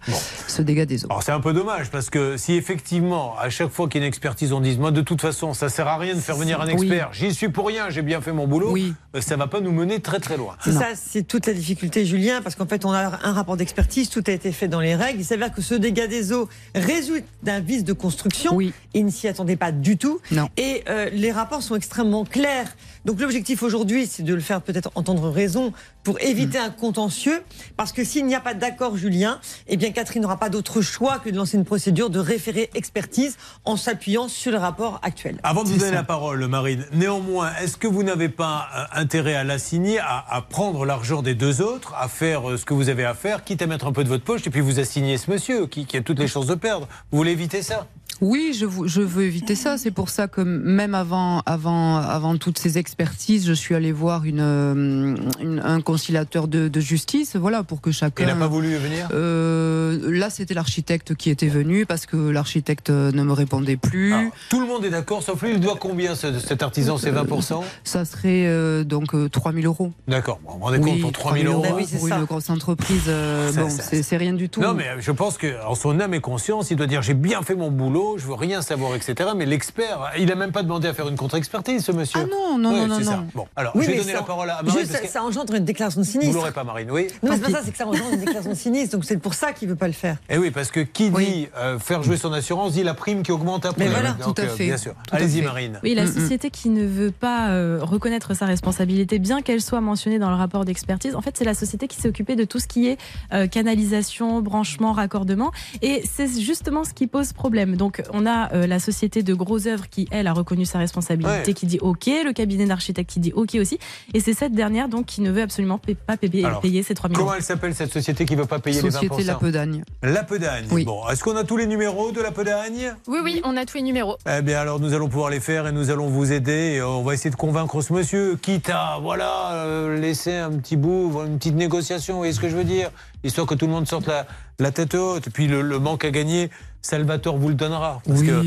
ce 0.47 0.61
dégât 0.61 0.85
des 0.85 1.05
eaux. 1.05 1.07
Alors 1.09 1.23
c'est 1.23 1.31
un 1.31 1.39
peu 1.39 1.53
dommage 1.53 1.89
parce 1.89 2.09
que 2.09 2.35
si 2.35 2.53
effectivement 2.55 3.35
à 3.39 3.49
chaque 3.49 3.69
fois 3.69 3.87
qu'il 3.87 4.01
y 4.01 4.03
a 4.03 4.05
une 4.05 4.09
expertise 4.09 4.51
on 4.51 4.59
dit 4.59 4.77
moi 4.77 4.91
de 4.91 5.01
toute 5.01 5.21
façon 5.21 5.53
ça 5.53 5.69
sert 5.69 5.87
à 5.87 5.97
rien 5.97 6.15
de 6.15 6.19
faire 6.19 6.35
venir 6.35 6.59
un 6.59 6.65
Oui. 6.65 6.73
expert, 6.73 7.11
j'y 7.13 7.33
suis 7.33 7.47
pour 7.47 7.67
rien, 7.67 7.89
j'ai 7.89 8.01
bien 8.01 8.19
fait 8.19 8.33
mon 8.33 8.45
boulot, 8.45 8.75
euh, 9.15 9.21
ça 9.21 9.37
va 9.37 9.47
pas 9.47 9.61
nous 9.61 9.71
mener 9.71 10.01
très 10.01 10.19
très 10.19 10.35
loin. 10.35 10.55
C'est 10.65 10.73
ça, 10.73 10.87
c'est 10.95 11.23
toute 11.23 11.47
la 11.47 11.53
difficulté, 11.53 12.05
Julien, 12.05 12.41
parce 12.41 12.55
qu'en 12.55 12.65
fait, 12.67 12.83
on 12.83 12.91
a 12.91 13.19
un 13.23 13.31
rapport 13.31 13.55
d'expertise, 13.55 14.09
tout 14.09 14.23
a 14.27 14.31
été 14.31 14.51
fait 14.51 14.67
dans 14.67 14.81
les 14.81 14.95
règles. 14.95 15.21
Il 15.21 15.25
s'avère 15.25 15.53
que 15.53 15.61
ce 15.61 15.75
dégât 15.75 16.07
des 16.09 16.33
eaux 16.33 16.49
résulte 16.75 17.25
d'un 17.43 17.59
vice 17.59 17.83
de 17.83 17.93
construction. 17.93 18.59
Il 18.93 19.05
ne 19.05 19.09
s'y 19.09 19.27
attendait 19.27 19.55
pas 19.55 19.71
du 19.71 19.97
tout. 19.97 20.19
Et 20.57 20.83
euh, 20.89 21.09
les 21.13 21.31
rapports 21.31 21.63
sont 21.63 21.75
extrêmement 21.75 22.25
clairs. 22.25 22.75
Donc 23.05 23.21
l'objectif 23.21 23.63
aujourd'hui, 23.63 24.07
c'est 24.07 24.23
de 24.23 24.33
le 24.33 24.41
faire 24.41 24.61
peut-être 24.61 24.91
entendre 24.95 25.29
raison 25.29 25.71
pour 26.03 26.19
éviter 26.21 26.57
un 26.57 26.69
contentieux. 26.69 27.43
Parce 27.77 27.91
que 27.91 28.03
s'il 28.03 28.25
n'y 28.25 28.35
a 28.35 28.39
pas 28.39 28.53
d'accord, 28.53 28.97
Julien, 28.97 29.39
eh 29.67 29.77
bien 29.77 29.91
Catherine 29.91 30.21
n'aura 30.21 30.37
pas 30.37 30.49
d'autre 30.49 30.81
choix 30.81 31.19
que 31.19 31.29
de 31.29 31.35
lancer 31.35 31.57
une 31.57 31.65
procédure 31.65 32.09
de 32.09 32.19
référé 32.19 32.69
expertise 32.73 33.37
en 33.65 33.77
s'appuyant 33.77 34.27
sur 34.27 34.51
le 34.51 34.57
rapport 34.57 34.99
actuel. 35.03 35.39
Avant 35.43 35.63
de 35.63 35.69
vous 35.69 35.77
donner 35.77 35.91
la 35.91 36.03
parole, 36.03 36.45
Marine, 36.47 36.85
néanmoins, 36.93 37.51
est-ce 37.61 37.77
que 37.77 37.87
vous 37.87 38.03
n'avez 38.03 38.29
pas 38.29 38.67
euh, 38.75 38.83
intérêt 38.93 39.35
à 39.35 39.43
l'assigner, 39.43 39.99
à, 39.99 40.25
à 40.29 40.41
prendre 40.41 40.85
l'argent 40.85 41.21
des 41.21 41.35
deux 41.35 41.61
autres, 41.61 41.93
à 41.95 42.07
faire 42.07 42.49
euh, 42.49 42.57
ce 42.57 42.65
que 42.65 42.73
vous 42.73 42.89
avez 42.89 43.05
à 43.05 43.13
faire, 43.13 43.43
quitte 43.43 43.61
à 43.61 43.67
mettre 43.67 43.87
un 43.87 43.93
peu 43.93 44.03
de 44.03 44.09
votre 44.09 44.23
poche, 44.23 44.45
et 44.47 44.49
puis 44.49 44.61
vous 44.61 44.79
assigner 44.79 45.17
ce 45.17 45.29
monsieur 45.29 45.67
qui, 45.67 45.85
qui 45.85 45.97
a 45.97 46.01
toutes 46.01 46.19
les 46.19 46.27
chances 46.27 46.47
de 46.47 46.55
perdre? 46.55 46.87
Vous 47.11 47.17
voulez 47.17 47.31
éviter 47.31 47.61
ça? 47.61 47.87
Oui, 48.21 48.53
je, 48.57 48.65
veux 48.65 49.23
éviter 49.23 49.55
ça. 49.55 49.77
C'est 49.77 49.91
pour 49.91 50.09
ça 50.09 50.27
que 50.27 50.41
même 50.41 50.95
avant, 50.95 51.41
avant, 51.45 51.97
avant 51.97 52.37
toutes 52.37 52.57
ces 52.59 52.77
expertises, 52.77 53.45
je 53.47 53.53
suis 53.53 53.75
allée 53.75 53.91
voir 53.91 54.25
une, 54.25 54.39
euh, 54.41 55.15
une- 55.41 55.61
un 55.63 55.81
conciliateur 55.81 56.47
de, 56.47 56.67
de 56.67 56.79
justice, 56.79 57.35
voilà, 57.35 57.63
pour 57.63 57.81
que 57.81 57.91
chacun. 57.91 58.23
Il 58.23 58.27
n'a 58.27 58.35
pas 58.35 58.47
voulu 58.47 58.75
venir? 58.75 59.07
Euh, 59.13 60.09
Là, 60.11 60.29
c'était 60.29 60.53
l'architecte 60.53 61.15
qui 61.15 61.29
était 61.29 61.47
venu 61.47 61.85
parce 61.85 62.05
que 62.05 62.17
l'architecte 62.17 62.89
ne 62.89 63.23
me 63.23 63.31
répondait 63.33 63.77
plus. 63.77 64.13
Alors, 64.13 64.31
Tout 64.49 64.59
le 64.61 64.67
monde 64.67 64.83
est 64.85 64.89
d'accord, 64.89 65.23
sauf 65.23 65.41
lui, 65.41 65.51
il 65.53 65.59
doit 65.59 65.77
combien 65.79 66.15
ce- 66.15 66.39
cet 66.39 66.61
artisan? 66.63 66.97
C'est 66.97 67.11
20% 67.11 67.63
Ça 67.83 68.05
serait 68.05 68.45
euh, 68.47 68.83
donc 68.83 69.13
euh, 69.15 69.29
3000 69.29 69.65
euros. 69.65 69.91
D'accord, 70.07 70.39
bon, 70.43 70.51
vous 70.53 70.59
vous 70.59 70.65
rendez 70.65 70.79
compte, 70.79 71.01
pour 71.01 71.11
3000 71.11 71.47
euros 71.47 71.63
pour 71.97 72.07
une 72.07 72.23
grosse 72.25 72.49
entreprise, 72.49 73.03
euh, 73.07 73.51
Ça, 73.51 73.61
bon, 73.61 73.69
ça, 73.69 73.83
c'est 73.83 74.03
c'est 74.03 74.17
rien 74.17 74.33
du 74.33 74.49
tout. 74.49 74.61
Non, 74.61 74.73
mais 74.73 74.85
je 74.99 75.11
pense 75.11 75.37
qu'en 75.37 75.75
son 75.75 75.99
âme 75.99 76.13
et 76.13 76.21
conscience, 76.21 76.71
il 76.71 76.77
doit 76.77 76.87
dire 76.87 77.01
j'ai 77.01 77.13
bien 77.13 77.41
fait 77.41 77.55
mon 77.55 77.71
boulot, 77.71 78.08
je 78.17 78.25
veux 78.25 78.33
rien 78.33 78.61
savoir, 78.61 78.95
etc. 78.95 79.29
Mais 79.35 79.45
l'expert, 79.45 80.11
il 80.17 80.27
n'a 80.27 80.35
même 80.35 80.51
pas 80.51 80.63
demandé 80.63 80.87
à 80.87 80.93
faire 80.93 81.07
une 81.07 81.15
contre-expertise, 81.15 81.83
ce 81.83 81.91
monsieur. 81.91 82.21
Ah 82.23 82.27
non, 82.29 82.57
non, 82.57 82.71
Ouais, 82.73 82.79
non, 82.81 82.87
non, 82.87 82.95
c'est 82.99 83.03
ça. 83.05 83.17
non. 83.17 83.27
Bon, 83.35 83.47
alors, 83.55 83.73
Oui, 83.75 83.85
je 83.85 83.91
vais 83.91 83.97
donner 83.97 84.11
ça- 84.13 84.17
la 84.19 84.23
parole 84.23 84.49
à 84.49 84.61
Marine. 84.63 84.71
juste, 84.71 84.91
parce 84.91 85.01
ça, 85.01 85.07
que 85.07 85.11
ça 85.13 85.23
engendre 85.23 85.53
une 85.55 85.65
déclaration 85.65 86.01
de 86.01 86.05
Vous 86.05 86.11
sinistre. 86.11 86.35
l'aurez 86.35 86.51
pas, 86.51 86.63
Marine, 86.63 86.91
oui. 86.91 87.07
Non, 87.23 87.31
c'est 87.33 87.41
pas 87.41 87.49
ça, 87.51 87.61
c'est 87.63 87.71
que 87.71 87.77
ça 87.77 87.87
engendre 87.87 88.13
une 88.13 88.19
déclaration 88.19 88.51
de 88.51 88.55
sinistre, 88.55 88.95
donc 88.95 89.05
c'est 89.05 89.17
pour 89.17 89.33
ça 89.33 89.53
qu'il 89.53 89.67
veut 89.69 89.75
pas 89.75 89.87
le 89.87 89.93
faire. 89.93 90.17
Eh 90.29 90.37
oui, 90.37 90.51
parce 90.51 90.71
que 90.71 90.79
qui 90.81 91.09
dit 91.09 91.47
euh, 91.57 91.79
faire 91.79 92.03
jouer 92.03 92.17
son 92.17 92.33
assurance 92.33 92.73
dit 92.73 92.83
la 92.83 92.93
prime 92.93 93.23
qui 93.23 93.31
augmente 93.31 93.65
après. 93.65 93.85
Mais 93.85 93.89
voilà, 93.91 94.11
Donc, 94.13 94.35
tout 94.35 94.41
à 94.41 94.45
euh, 94.45 94.49
fait. 94.49 94.65
Bien 94.65 94.77
sûr. 94.77 94.93
Tout 95.07 95.15
à 95.15 95.17
Allez-y. 95.17 95.41
Marine. 95.41 95.79
Oui, 95.83 95.93
la 95.95 96.05
Mm, 96.05 96.09
mm. 96.09 96.19
société 96.21 96.49
qui 96.49 96.69
ne 96.69 96.85
veut 96.85 97.11
pas 97.11 97.49
euh, 97.49 97.79
reconnaître 97.81 98.33
sa 98.33 98.45
responsabilité, 98.45 99.19
bien 99.19 99.41
qu'elle 99.41 99.61
soit 99.61 99.81
mentionnée 99.81 100.19
dans 100.19 100.29
le 100.29 100.35
rapport 100.35 100.65
d'expertise, 100.65 101.15
en 101.15 101.21
fait, 101.21 101.35
c'est 101.37 101.45
la 101.45 101.53
société 101.53 101.87
qui 101.87 101.97
s'est 101.99 102.07
occupée 102.09 102.35
de 102.35 102.43
tout 102.45 102.59
ce 102.59 102.67
qui 102.67 102.87
est 102.87 102.97
euh, 103.33 103.47
canalisation, 103.47 104.41
branchement, 104.41 104.93
raccordement. 104.93 105.51
Et 105.81 106.03
c'est 106.11 106.39
justement 106.39 106.83
ce 106.83 106.93
qui 106.93 107.07
pose 107.07 107.33
problème. 107.33 107.75
Donc, 107.75 107.98
on 108.13 108.25
a 108.25 108.53
euh, 108.53 108.67
la 108.67 108.79
société 108.79 109.23
de 109.23 109.33
gros 109.33 109.67
œuvres 109.67 109.87
qui, 109.89 110.07
elle, 110.11 110.27
a 110.27 110.33
reconnu 110.33 110.65
sa 110.65 110.79
responsabilité, 110.79 111.31
Ouais. 111.47 111.53
qui 111.53 111.65
dit 111.65 111.79
OK, 111.81 112.05
le 112.07 112.31
cabinet 112.33 112.65
d'architecte 112.65 113.09
qui 113.09 113.19
dit 113.19 113.33
OK 113.33 113.55
aussi. 113.55 113.79
Et 114.13 114.19
c'est 114.19 114.33
cette 114.33 114.53
dernière, 114.53 114.89
donc, 114.89 115.05
qui 115.05 115.21
ne 115.21 115.31
veut 115.31 115.41
absolument 115.41 115.77
pa- 115.77 115.93
pas 116.07 116.17
payer, 116.17 116.45
Alors, 116.45 116.61
payer 116.61 116.83
ces 116.83 116.93
3 116.93 117.09
000 117.09 117.19
Comment 117.19 117.33
elle 117.35 117.43
s'appelle 117.43 117.73
cette 117.75 117.91
société 117.93 118.25
qui 118.25 118.35
ne 118.35 118.41
veut 118.41 118.47
pas 118.47 118.59
payer 118.59 118.81
les 118.81 118.89
20% 118.89 118.91
Société 118.91 119.23
La 119.23 119.35
Pedagne. 119.35 119.83
La 120.03 120.23
Pedagne. 120.23 120.65
Oui. 120.71 120.85
Bon, 120.85 121.07
est-ce 121.09 121.23
qu'on 121.23 121.35
a 121.35 121.43
tous 121.43 121.57
les 121.57 121.67
numéros 121.67 122.11
de 122.11 122.21
la 122.21 122.31
Pedagne? 122.31 122.93
Oui, 123.07 123.19
oui, 123.23 123.41
on 123.43 123.55
a 123.57 123.65
tous 123.65 123.77
les 123.77 123.83
numéros. 123.83 124.17
Eh 124.29 124.41
bien, 124.41 124.59
alors 124.59 124.79
nous 124.79 124.93
allons 124.93 125.09
pouvoir 125.09 125.29
les 125.29 125.39
faire 125.39 125.67
et 125.67 125.71
nous 125.71 125.89
allons 125.89 126.07
vous 126.09 126.31
aider. 126.31 126.75
Et 126.75 126.81
on 126.81 127.03
va 127.03 127.13
essayer 127.13 127.29
de 127.29 127.35
convaincre 127.35 127.81
ce 127.81 127.93
monsieur, 127.93 128.35
quitte 128.41 128.69
à, 128.69 128.97
voilà, 129.01 129.53
euh, 129.53 129.99
laisser 129.99 130.33
un 130.35 130.51
petit 130.51 130.75
bout, 130.75 131.11
une 131.25 131.37
petite 131.37 131.55
négociation, 131.55 132.13
vous 132.15 132.19
voyez 132.21 132.33
ce 132.33 132.39
que 132.39 132.49
je 132.49 132.55
veux 132.55 132.63
dire? 132.63 132.89
Histoire 133.23 133.45
que 133.47 133.55
tout 133.55 133.65
le 133.65 133.71
monde 133.73 133.87
sorte 133.87 134.07
la, 134.07 134.25
la 134.59 134.71
tête 134.71 134.95
haute. 134.95 135.27
Et 135.27 135.29
puis 135.29 135.47
le, 135.47 135.61
le 135.61 135.79
manque 135.79 136.05
à 136.05 136.11
gagner, 136.11 136.49
Salvatore 136.81 137.37
vous 137.37 137.49
le 137.49 137.55
donnera. 137.55 138.01
Parce 138.07 138.21
que 138.21 138.43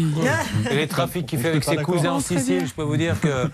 et 0.71 0.75
les 0.75 0.89
trafics 0.89 1.27
qu'il 1.27 1.39
fait 1.39 1.51
avec 1.51 1.65
ses 1.65 1.77
cousins 1.77 2.13
en 2.13 2.21
Sicile, 2.21 2.67
je 2.67 2.73
peux 2.73 2.83
vous 2.83 2.97
dire 2.97 3.21
que 3.21 3.51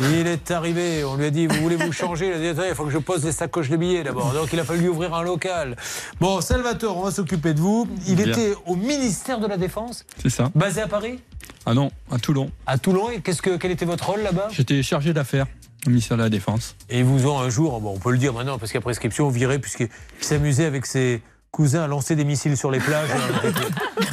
il 0.00 0.26
est 0.26 0.50
arrivé. 0.50 1.04
On 1.04 1.16
lui 1.16 1.24
a 1.26 1.30
dit, 1.30 1.46
vous 1.46 1.56
voulez 1.62 1.76
vous 1.76 1.92
changer? 1.92 2.28
Il 2.28 2.32
a 2.34 2.38
dit, 2.38 2.46
Attends, 2.48 2.68
il 2.68 2.74
faut 2.74 2.84
que 2.84 2.90
je 2.90 2.98
pose 2.98 3.24
les 3.24 3.32
sacoches 3.32 3.70
de 3.70 3.76
billets 3.76 4.02
d'abord. 4.02 4.32
Donc 4.32 4.52
il 4.52 4.60
a 4.60 4.64
fallu 4.64 4.88
ouvrir 4.88 5.14
un 5.14 5.22
local. 5.22 5.76
Bon, 6.20 6.40
Salvatore, 6.40 6.96
on 6.98 7.02
va 7.04 7.10
s'occuper 7.10 7.54
de 7.54 7.60
vous. 7.60 7.88
Il 8.06 8.16
Bien. 8.16 8.26
était 8.26 8.54
au 8.66 8.76
ministère 8.76 9.40
de 9.40 9.46
la 9.46 9.56
Défense, 9.56 10.04
C'est 10.22 10.30
ça. 10.30 10.50
basé 10.54 10.82
à 10.82 10.86
Paris? 10.86 11.20
Ah 11.66 11.74
non, 11.74 11.90
à 12.10 12.18
Toulon. 12.18 12.50
à 12.66 12.78
Toulon, 12.78 13.10
et 13.10 13.20
qu'est-ce 13.20 13.42
que, 13.42 13.56
quel 13.56 13.70
était 13.70 13.84
votre 13.84 14.06
rôle 14.10 14.20
là-bas? 14.20 14.48
J'étais 14.50 14.82
chargé 14.82 15.12
d'affaires 15.12 15.46
au 15.86 15.90
ministère 15.90 16.16
de 16.16 16.22
la 16.22 16.28
Défense. 16.30 16.74
Et 16.90 16.98
ils 17.00 17.04
vous 17.04 17.26
ont 17.26 17.38
un 17.38 17.48
jour, 17.50 17.80
bon, 17.80 17.94
on 17.94 17.98
peut 17.98 18.12
le 18.12 18.18
dire 18.18 18.32
maintenant, 18.34 18.58
parce 18.58 18.72
qu'à 18.72 18.80
prescription, 18.80 19.28
viré, 19.30 19.58
puisqu'il 19.58 19.88
s'amusait 20.20 20.64
avec 20.66 20.84
ses 20.86 21.22
cousins 21.50 21.82
à 21.82 21.86
lancer 21.86 22.16
des 22.16 22.24
missiles 22.24 22.56
sur 22.56 22.70
les 22.70 22.78
plages. 22.80 23.08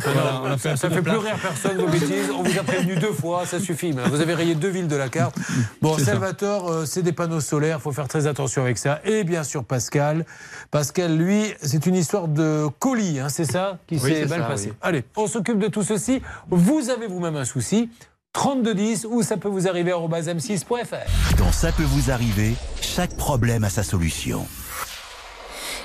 Voilà, 0.04 0.42
a 0.46 0.54
un 0.54 0.58
ça 0.58 0.88
peu 0.90 0.96
fait 0.96 1.02
plus 1.02 1.18
rire 1.18 1.36
personne, 1.42 1.78
vos 1.78 1.88
bêtises. 1.88 2.30
On 2.38 2.42
vous 2.44 2.58
a 2.58 2.64
prévenu 2.64 2.96
deux 2.96 3.12
fois, 3.12 3.46
ça 3.46 3.60
suffit. 3.60 3.92
maintenant. 3.94 4.10
Vous 4.10 4.22
avez 4.22 4.34
rayé 4.34 4.56
deux 4.56 4.70
villes 4.70 4.88
de 4.88 4.96
la 4.96 5.10
carte. 5.10 5.36
Bon, 5.82 5.98
ça. 5.98 6.06
Salvatore, 6.06 6.70
euh, 6.72 6.86
c'est 6.86 7.02
des 7.04 7.12
panneaux 7.12 7.42
solaires, 7.42 7.78
il 7.80 7.82
faut 7.84 7.92
faire 7.92 8.08
très 8.08 8.26
attention 8.28 8.62
avec 8.62 8.78
ça. 8.78 9.00
Et 9.04 9.24
bien 9.24 9.44
sûr, 9.44 9.64
Pascal. 9.64 10.26
Pascal, 10.72 11.18
lui, 11.18 11.54
c'est 11.62 11.86
une 11.86 11.96
histoire 11.96 12.28
de 12.28 12.68
colis, 12.80 13.20
hein, 13.20 13.30
c'est 13.30 13.46
ça 13.46 13.78
qui 13.88 13.96
Oui, 13.96 14.02
s'est 14.02 14.22
c'est 14.24 14.30
mal 14.30 14.42
ça, 14.42 14.48
passé. 14.48 14.68
oui. 14.70 14.78
Allez, 14.82 15.04
on 15.16 15.28
s'occupe 15.28 15.60
de 15.60 15.68
tout 15.68 15.84
ceci. 15.84 16.22
Vous 16.50 16.90
avez 16.90 17.08
vous-même 17.08 17.36
un 17.36 17.46
souci. 17.46 17.90
3210 18.34 19.08
ou 19.10 19.24
ça 19.24 19.38
peut 19.38 19.50
vous 19.50 19.68
arriver 19.68 19.92
à 19.92 19.96
m6.fr. 19.98 21.38
Dans 21.38 21.52
Ça 21.52 21.72
peut 21.72 21.84
vous 21.84 22.12
arriver, 22.12 22.54
chaque 22.82 23.16
problème 23.18 23.64
a 23.64 23.70
sa 23.70 23.84
solution. 23.84 24.46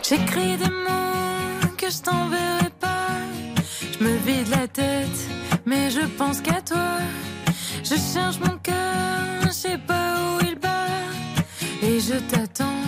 J'écris 0.07 0.57
des 0.59 0.65
mots 0.69 1.12
je 1.93 2.03
t'enverrai 2.03 2.71
pas. 2.81 3.19
Je 3.93 4.05
me 4.05 4.17
vide 4.27 4.49
la 4.49 4.67
tête, 4.67 5.21
mais 5.67 5.91
je 5.91 6.01
pense 6.19 6.41
qu'à 6.41 6.61
toi. 6.63 6.99
Je 7.85 7.97
cherche 8.13 8.39
mon 8.41 8.57
cœur, 8.59 9.43
je 9.43 9.51
sais 9.51 9.79
pas 9.79 10.15
où 10.25 10.45
il 10.47 10.57
bat. 10.59 10.89
Et 11.83 12.01
je 12.01 12.15
t'attends, 12.31 12.83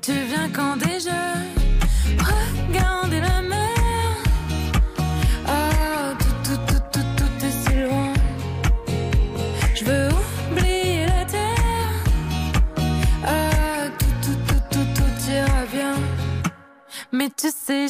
tu 0.00 0.12
viens 0.12 0.48
quand 0.52 0.76
déjà. 0.76 1.35
mais 17.16 17.30
tu 17.30 17.48
sais. 17.50 17.88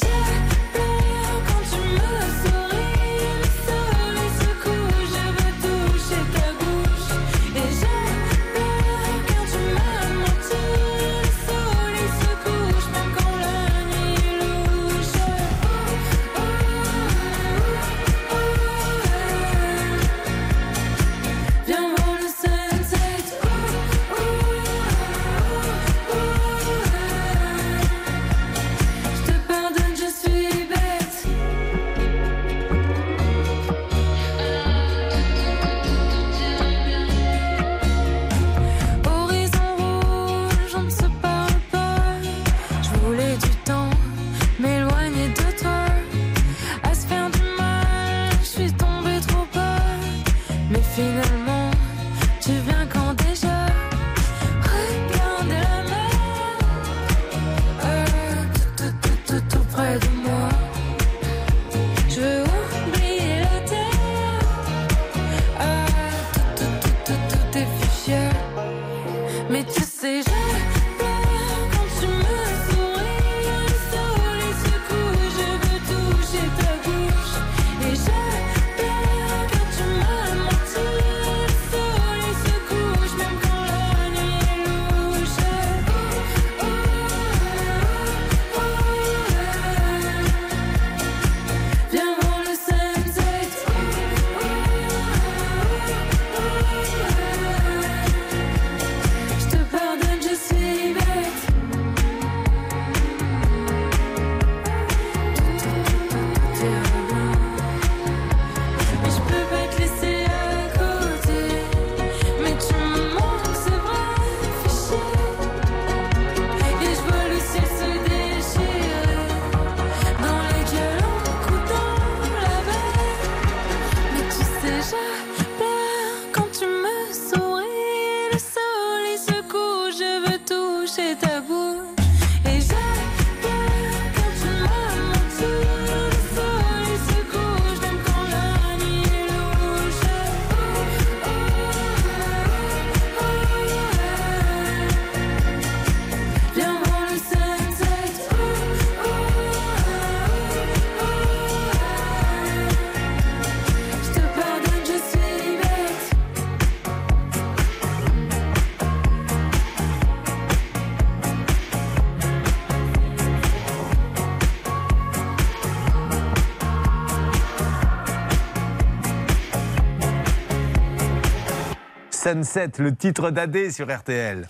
Sunset, 172.27 172.71
le 172.79 172.93
titre 172.93 173.29
d'AD 173.31 173.71
sur 173.71 173.87
RTL. 173.87 174.49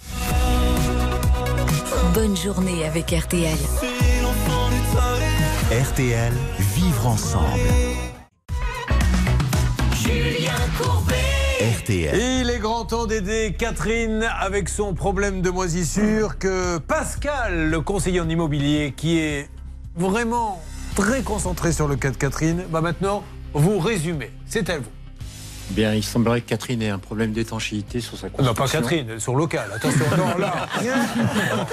Bonne 2.11 2.35
journée 2.35 2.87
avec 2.87 3.11
RTL. 3.11 3.55
RTL, 5.71 6.33
vivre 6.73 7.05
ensemble. 7.05 7.59
Julien 9.93 10.55
Courbet. 10.81 11.13
RTL. 11.79 12.17
Il 12.17 12.49
est 12.49 12.57
grand 12.57 12.85
temps 12.85 13.05
d'aider 13.05 13.55
Catherine 13.55 14.27
avec 14.39 14.69
son 14.69 14.95
problème 14.95 15.43
de 15.43 15.51
moisissure 15.51 16.39
que 16.39 16.79
Pascal, 16.79 17.69
le 17.69 17.81
conseiller 17.81 18.21
en 18.21 18.29
immobilier, 18.29 18.95
qui 18.97 19.19
est 19.19 19.51
vraiment 19.95 20.63
très 20.95 21.21
concentré 21.21 21.71
sur 21.71 21.87
le 21.87 21.95
cas 21.95 22.09
de 22.09 22.17
Catherine, 22.17 22.63
va 22.71 22.81
maintenant 22.81 23.23
vous 23.53 23.77
résumer. 23.77 24.31
C'est 24.47 24.71
à 24.71 24.79
vous. 24.79 24.96
Bien, 25.77 25.93
il 25.93 26.03
semblerait 26.03 26.41
que 26.41 26.49
Catherine 26.49 26.81
ait 26.81 26.89
un 26.89 26.97
problème 26.97 27.33
d'étanchéité 27.33 28.01
sur 28.01 28.17
sa 28.17 28.29
construction. 28.29 28.45
Non, 28.51 28.55
pas 28.55 28.67
Catherine, 28.67 29.19
sur 29.19 29.35
local. 29.35 29.69
Attention, 29.75 30.05
non, 30.17 30.35
là. 30.39 30.65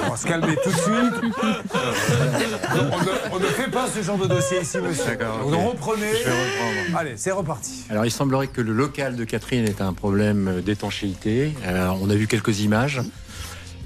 On 0.06 0.10
va 0.10 0.16
se 0.18 0.26
calmer 0.26 0.56
tout 0.62 0.68
de 0.70 0.76
suite. 0.76 1.32
On 1.72 2.98
ne, 2.98 3.32
on 3.32 3.38
ne 3.40 3.46
fait 3.46 3.70
pas 3.70 3.86
ce 3.88 4.02
genre 4.02 4.18
de 4.18 4.26
dossier 4.26 4.60
ici, 4.60 4.76
monsieur. 4.76 5.16
Vous 5.42 5.54
ok. 5.54 5.70
reprenez. 5.72 6.02
Je 6.22 6.28
vais 6.28 6.30
reprendre. 6.32 6.98
Allez, 6.98 7.14
c'est 7.16 7.30
reparti. 7.30 7.84
Alors, 7.88 8.04
il 8.04 8.10
semblerait 8.10 8.48
que 8.48 8.60
le 8.60 8.74
local 8.74 9.16
de 9.16 9.24
Catherine 9.24 9.64
ait 9.64 9.80
un 9.80 9.94
problème 9.94 10.60
d'étanchéité. 10.60 11.54
Alors, 11.66 11.98
on 12.02 12.10
a 12.10 12.14
vu 12.14 12.26
quelques 12.26 12.60
images. 12.60 13.00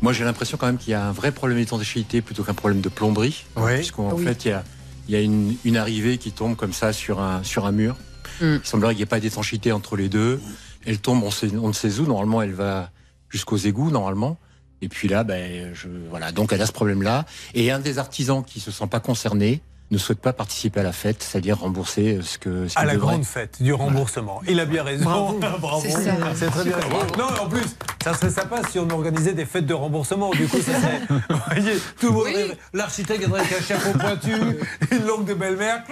Moi, 0.02 0.12
j'ai 0.12 0.24
l'impression 0.24 0.56
quand 0.58 0.66
même 0.66 0.78
qu'il 0.78 0.90
y 0.90 0.94
a 0.94 1.04
un 1.04 1.12
vrai 1.12 1.30
problème 1.30 1.58
d'étanchéité 1.58 2.22
plutôt 2.22 2.42
qu'un 2.42 2.54
problème 2.54 2.80
de 2.80 2.88
plomberie. 2.88 3.44
Oui. 3.54 3.76
Puisqu'en 3.76 4.12
Oui. 4.14 4.24
fait, 4.24 4.44
il 4.46 4.48
y 4.48 4.52
a, 4.52 4.64
il 5.08 5.14
y 5.14 5.16
a 5.16 5.20
une, 5.20 5.54
une 5.64 5.76
arrivée 5.76 6.18
qui 6.18 6.32
tombe 6.32 6.56
comme 6.56 6.72
ça 6.72 6.92
sur 6.92 7.20
un, 7.20 7.44
sur 7.44 7.66
un 7.66 7.72
mur. 7.72 7.94
Il 8.40 8.60
semblerait 8.64 8.92
qu'il 8.94 8.98
n'y 8.98 9.02
ait 9.02 9.06
pas 9.06 9.20
d'étanchéité 9.20 9.72
entre 9.72 9.96
les 9.96 10.08
deux. 10.08 10.40
Elle 10.86 10.98
tombe, 10.98 11.22
on, 11.22 11.30
sait- 11.30 11.56
on 11.56 11.68
ne 11.68 11.72
sait 11.72 11.98
où. 11.98 12.06
Normalement, 12.06 12.42
elle 12.42 12.52
va 12.54 12.90
jusqu'aux 13.30 13.56
égouts, 13.56 13.90
normalement. 13.90 14.38
Et 14.80 14.88
puis 14.88 15.08
là, 15.08 15.24
ben, 15.24 15.72
voilà. 16.08 16.30
Donc, 16.32 16.52
elle 16.52 16.62
a 16.62 16.66
ce 16.66 16.72
problème-là. 16.72 17.26
Et 17.54 17.70
un 17.70 17.80
des 17.80 17.98
artisans 17.98 18.44
qui 18.44 18.60
se 18.60 18.70
sent 18.70 18.86
pas 18.86 19.00
concerné 19.00 19.60
ne 19.90 19.96
souhaite 19.98 20.20
pas 20.20 20.32
participer 20.34 20.80
à 20.80 20.82
la 20.82 20.92
fête, 20.92 21.22
c'est-à-dire 21.22 21.58
rembourser 21.60 22.18
ce 22.22 22.36
que. 22.38 22.68
ce 22.68 22.78
À 22.78 22.84
la 22.84 22.94
devrait. 22.94 23.12
grande 23.14 23.24
fête 23.24 23.62
du 23.62 23.72
remboursement. 23.72 24.42
Il 24.48 24.60
a 24.60 24.64
bien 24.66 24.82
raison. 24.82 25.04
Bravo. 25.04 25.38
Bravo. 25.60 25.82
C'est 25.82 25.90
ça. 25.92 26.14
C'est 26.34 26.46
très 26.50 26.64
bien. 26.64 26.76
Non, 27.18 27.24
en 27.42 27.48
plus, 27.48 27.64
ça 28.04 28.12
serait 28.14 28.30
sympa 28.30 28.60
si 28.70 28.78
on 28.78 28.88
organisait 28.90 29.32
des 29.32 29.46
fêtes 29.46 29.64
de 29.66 29.72
remboursement. 29.74 30.30
Du 30.30 30.46
coup, 30.46 30.58
ça 30.58 30.72
serait. 30.74 31.00
Vous 31.08 31.36
voyez, 31.46 31.78
tout 32.00 32.08
le 32.08 32.12
monde. 32.12 32.56
L'architecte 32.74 33.20
viendrait 33.20 33.40
avec 33.40 33.52
un 33.52 33.62
chapeau 33.62 33.98
pointu, 33.98 34.32
une 34.92 35.06
langue 35.06 35.24
de 35.24 35.34
belle-mère. 35.34 35.82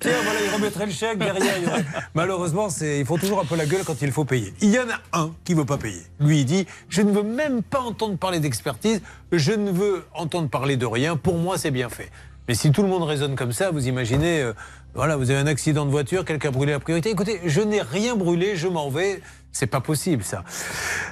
Tiens, 0.00 0.12
voilà, 0.24 0.40
il 0.44 0.54
remettrait 0.54 0.86
le 0.86 0.92
chèque 0.92 1.18
derrière. 1.18 1.58
il 1.58 1.64
y 1.64 1.66
aurait- 1.68 1.84
Malheureusement, 2.14 2.70
c'est, 2.70 2.98
ils 3.00 3.06
font 3.06 3.18
toujours 3.18 3.40
un 3.40 3.44
peu 3.44 3.56
la 3.56 3.66
gueule 3.66 3.84
quand 3.84 4.02
il 4.02 4.10
faut 4.10 4.24
payer. 4.24 4.52
Il 4.60 4.70
y 4.70 4.78
en 4.80 4.88
a 4.90 5.18
un 5.20 5.30
qui 5.44 5.52
ne 5.54 5.58
veut 5.60 5.64
pas 5.66 5.78
payer. 5.78 6.02
Lui, 6.20 6.40
il 6.40 6.44
dit 6.44 6.66
Je 6.88 7.02
ne 7.02 7.12
veux 7.12 7.22
même 7.22 7.62
pas 7.62 7.80
entendre 7.80 8.16
parler 8.18 8.40
d'expertise, 8.40 9.00
je 9.30 9.52
ne 9.52 9.70
veux 9.70 10.04
entendre 10.14 10.48
parler 10.48 10.76
de 10.76 10.86
rien. 10.86 11.16
Pour 11.16 11.36
moi, 11.38 11.56
c'est 11.56 11.70
bien 11.70 11.88
fait. 11.88 12.10
Mais 12.48 12.54
si 12.54 12.72
tout 12.72 12.82
le 12.82 12.88
monde 12.88 13.04
raisonne 13.04 13.36
comme 13.36 13.52
ça, 13.52 13.70
vous 13.70 13.86
imaginez, 13.86 14.40
euh, 14.42 14.52
voilà, 14.94 15.16
vous 15.16 15.30
avez 15.30 15.38
un 15.38 15.46
accident 15.46 15.86
de 15.86 15.90
voiture, 15.90 16.24
quelqu'un 16.24 16.48
a 16.48 16.52
brûlé 16.52 16.72
la 16.72 16.80
priorité. 16.80 17.10
Écoutez, 17.10 17.40
je 17.44 17.60
n'ai 17.60 17.80
rien 17.82 18.16
brûlé, 18.16 18.56
je 18.56 18.66
m'en 18.68 18.90
vais. 18.90 19.22
C'est 19.54 19.66
pas 19.66 19.80
possible, 19.82 20.24
ça. 20.24 20.44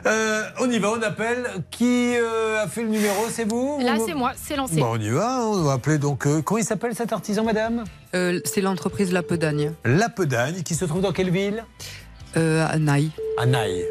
Euh, 0.06 0.42
on 0.60 0.70
y 0.70 0.78
va, 0.78 0.90
on 0.92 1.02
appelle. 1.02 1.44
Qui 1.70 2.14
euh, 2.16 2.62
a 2.64 2.66
fait 2.68 2.82
le 2.82 2.88
numéro 2.88 3.26
C'est 3.28 3.44
vous 3.44 3.78
Là, 3.82 3.96
c'est 4.04 4.14
moi, 4.14 4.32
c'est 4.34 4.56
lancé. 4.56 4.76
Bon, 4.80 4.92
on 4.96 4.98
y 5.00 5.10
va. 5.10 5.44
On 5.44 5.62
va 5.62 5.72
appeler 5.74 5.98
donc. 5.98 6.26
euh, 6.26 6.40
comment 6.42 6.58
il 6.58 6.64
s'appelle 6.64 6.94
cet 6.94 7.12
artisan, 7.12 7.44
madame? 7.44 7.84
Euh, 8.14 8.40
c'est 8.46 8.62
l'entreprise 8.62 9.12
La 9.12 9.22
Pedagne. 9.22 9.72
La 9.84 10.08
Pedagne, 10.08 10.62
qui 10.62 10.74
se 10.74 10.84
trouve 10.86 11.02
dans 11.02 11.12
quelle 11.12 11.30
ville? 11.30 11.64
Euh, 12.36 12.66
À 12.66 12.78
Naï. 12.78 13.10
À 13.38 13.44
Naï. 13.44 13.84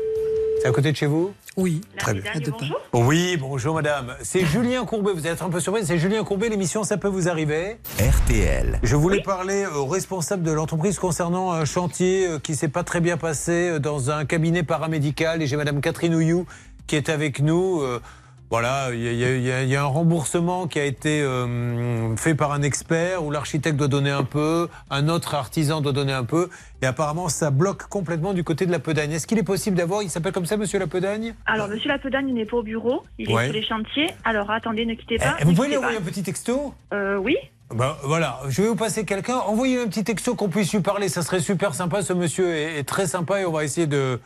C'est 0.61 0.68
à 0.68 0.72
côté 0.72 0.91
de 0.91 0.98
chez 0.98 1.06
vous? 1.06 1.32
Oui. 1.58 1.82
Très 1.98 2.14
bien. 2.14 2.24
Pas. 2.32 2.98
Oui, 2.98 3.38
bonjour 3.38 3.76
madame. 3.76 4.16
C'est 4.22 4.46
Julien 4.46 4.86
Courbet, 4.86 5.12
vous 5.14 5.28
êtes 5.28 5.42
un 5.42 5.50
peu 5.50 5.60
surpris, 5.60 5.86
c'est 5.86 5.98
Julien 5.98 6.24
Courbet, 6.24 6.50
l'émission 6.50 6.84
Ça 6.84 6.98
peut 6.98 7.08
vous 7.08 7.28
arriver 7.28 7.78
RTL. 8.00 8.80
Je 8.84 8.96
voulais 8.96 9.22
parler 9.22 9.66
au 9.66 9.86
responsable 9.86 10.44
de 10.44 10.52
l'entreprise 10.52 11.00
concernant 11.00 11.52
un 11.52 11.66
chantier 11.66 12.28
euh, 12.28 12.40
qui 12.40 12.56
s'est 12.56 12.70
pas 12.70 12.84
très 12.84 13.02
bien 13.02 13.18
passé 13.18 13.70
euh, 13.70 13.80
dans 13.80 14.12
un 14.12 14.26
cabinet 14.26 14.64
paramédical 14.64 15.42
et 15.42 15.48
j'ai 15.48 15.58
madame 15.58 15.82
Catherine 15.82 16.16
Ouillou 16.16 16.46
qui 16.88 16.96
est 16.96 17.10
avec 17.10 17.40
nous. 17.40 17.84
Voilà, 18.52 18.88
il 18.92 19.00
y, 19.00 19.24
a- 19.52 19.62
y 19.64 19.68
y 19.70 19.76
un 19.76 19.84
remboursement 19.86 20.66
qui 20.68 20.80
a 20.80 20.84
été 20.86 21.22
euh, 21.22 22.16
fait 22.16 22.34
par 22.34 22.52
un 22.52 22.64
expert 22.64 23.24
où 23.24 23.30
l'architecte 23.30 23.78
doit 23.78 23.88
donner 23.88 24.10
un 24.10 24.24
peu, 24.24 24.68
un 24.90 25.08
autre 25.08 25.36
artisan 25.36 25.82
doit 25.82 25.92
donner 25.92 26.14
un 26.14 26.24
peu, 26.24 26.50
et 26.82 26.88
apparemment 26.88 27.30
ça 27.30 27.52
bloque 27.52 27.84
complètement 27.90 28.34
du 28.34 28.44
côté 28.44 28.66
de 28.66 28.72
la 28.72 28.80
Pedagne. 28.80 29.12
Est-ce 29.12 29.28
qu'il 29.28 29.38
est 29.38 29.44
possible 29.44 29.78
d'avoir, 29.78 30.02
il 30.02 30.10
s'appelle 30.10 30.32
comme 30.34 30.48
ça, 30.48 30.58
Monsieur 30.58 30.80
la 30.80 30.88
Pedagne? 30.88 31.36
Alors, 31.46 31.68
monsieur 31.68 31.90
Lapedagne 31.90 32.30
il 32.30 32.34
n'est 32.34 32.46
pas 32.46 32.58
au 32.58 32.64
bureau, 32.64 33.04
il 33.20 33.32
Ouais. 33.32 33.44
est 33.44 33.46
sur 33.52 33.54
les 33.54 33.64
chantiers. 33.68 34.08
Alors, 34.24 34.50
attendez, 34.50 34.84
ne 34.88 34.96
quittez 34.96 35.18
pas. 35.18 35.36
Eh, 35.40 35.46
Vous 35.46 35.54
pouvez 35.54 35.68
lui 35.68 35.78
envoyer 35.78 35.98
un 36.00 36.02
petit 36.02 36.24
texto? 36.24 36.74
Euh, 36.92 37.18
oui. 37.18 37.36
Ben, 37.76 37.96
voilà, 38.04 38.40
je 38.50 38.64
vais 38.64 38.68
vous 38.68 38.76
passer 38.76 39.06
quelqu'un. 39.06 39.38
Envoyez 39.38 39.80
un 39.80 39.86
petit 39.88 40.04
texto 40.04 40.34
qu'on 40.34 40.50
puisse 40.50 40.74
lui 40.74 40.80
parler. 40.80 41.08
Ça 41.08 41.22
serait 41.22 41.40
super 41.40 41.76
sympa. 41.76 42.02
Ce 42.02 42.14
monsieur 42.14 42.50
est, 42.52 42.80
est 42.80 42.84
très 42.84 43.06
sympa 43.06 43.42
et 43.42 43.46
on 43.46 43.52
va 43.52 43.64
essayer 43.64 43.86
de, 43.86 44.20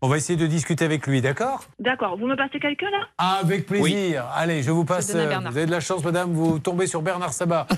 on 0.00 0.08
va 0.08 0.16
essayer 0.16 0.38
de 0.38 0.46
discuter 0.46 0.84
avec 0.84 1.06
lui, 1.06 1.20
d'accord? 1.20 1.64
D'accord. 1.80 2.16
Vous 2.16 2.26
me 2.26 2.36
passez 2.36 2.60
quelqu'un 2.60 2.90
là? 2.90 2.98
Ah, 3.18 3.38
Avec 3.42 3.66
plaisir. 3.66 4.24
Allez, 4.34 4.62
je 4.62 4.70
vous 4.70 4.84
passe. 4.84 5.10
Je 5.12 5.18
euh, 5.18 5.38
vous 5.40 5.46
avez 5.48 5.66
de 5.66 5.70
la 5.72 5.80
chance, 5.80 6.04
madame. 6.04 6.32
Vous 6.32 6.58
tombez 6.60 6.86
sur 6.86 7.02
Bernard 7.02 7.32
Sabat. 7.32 7.66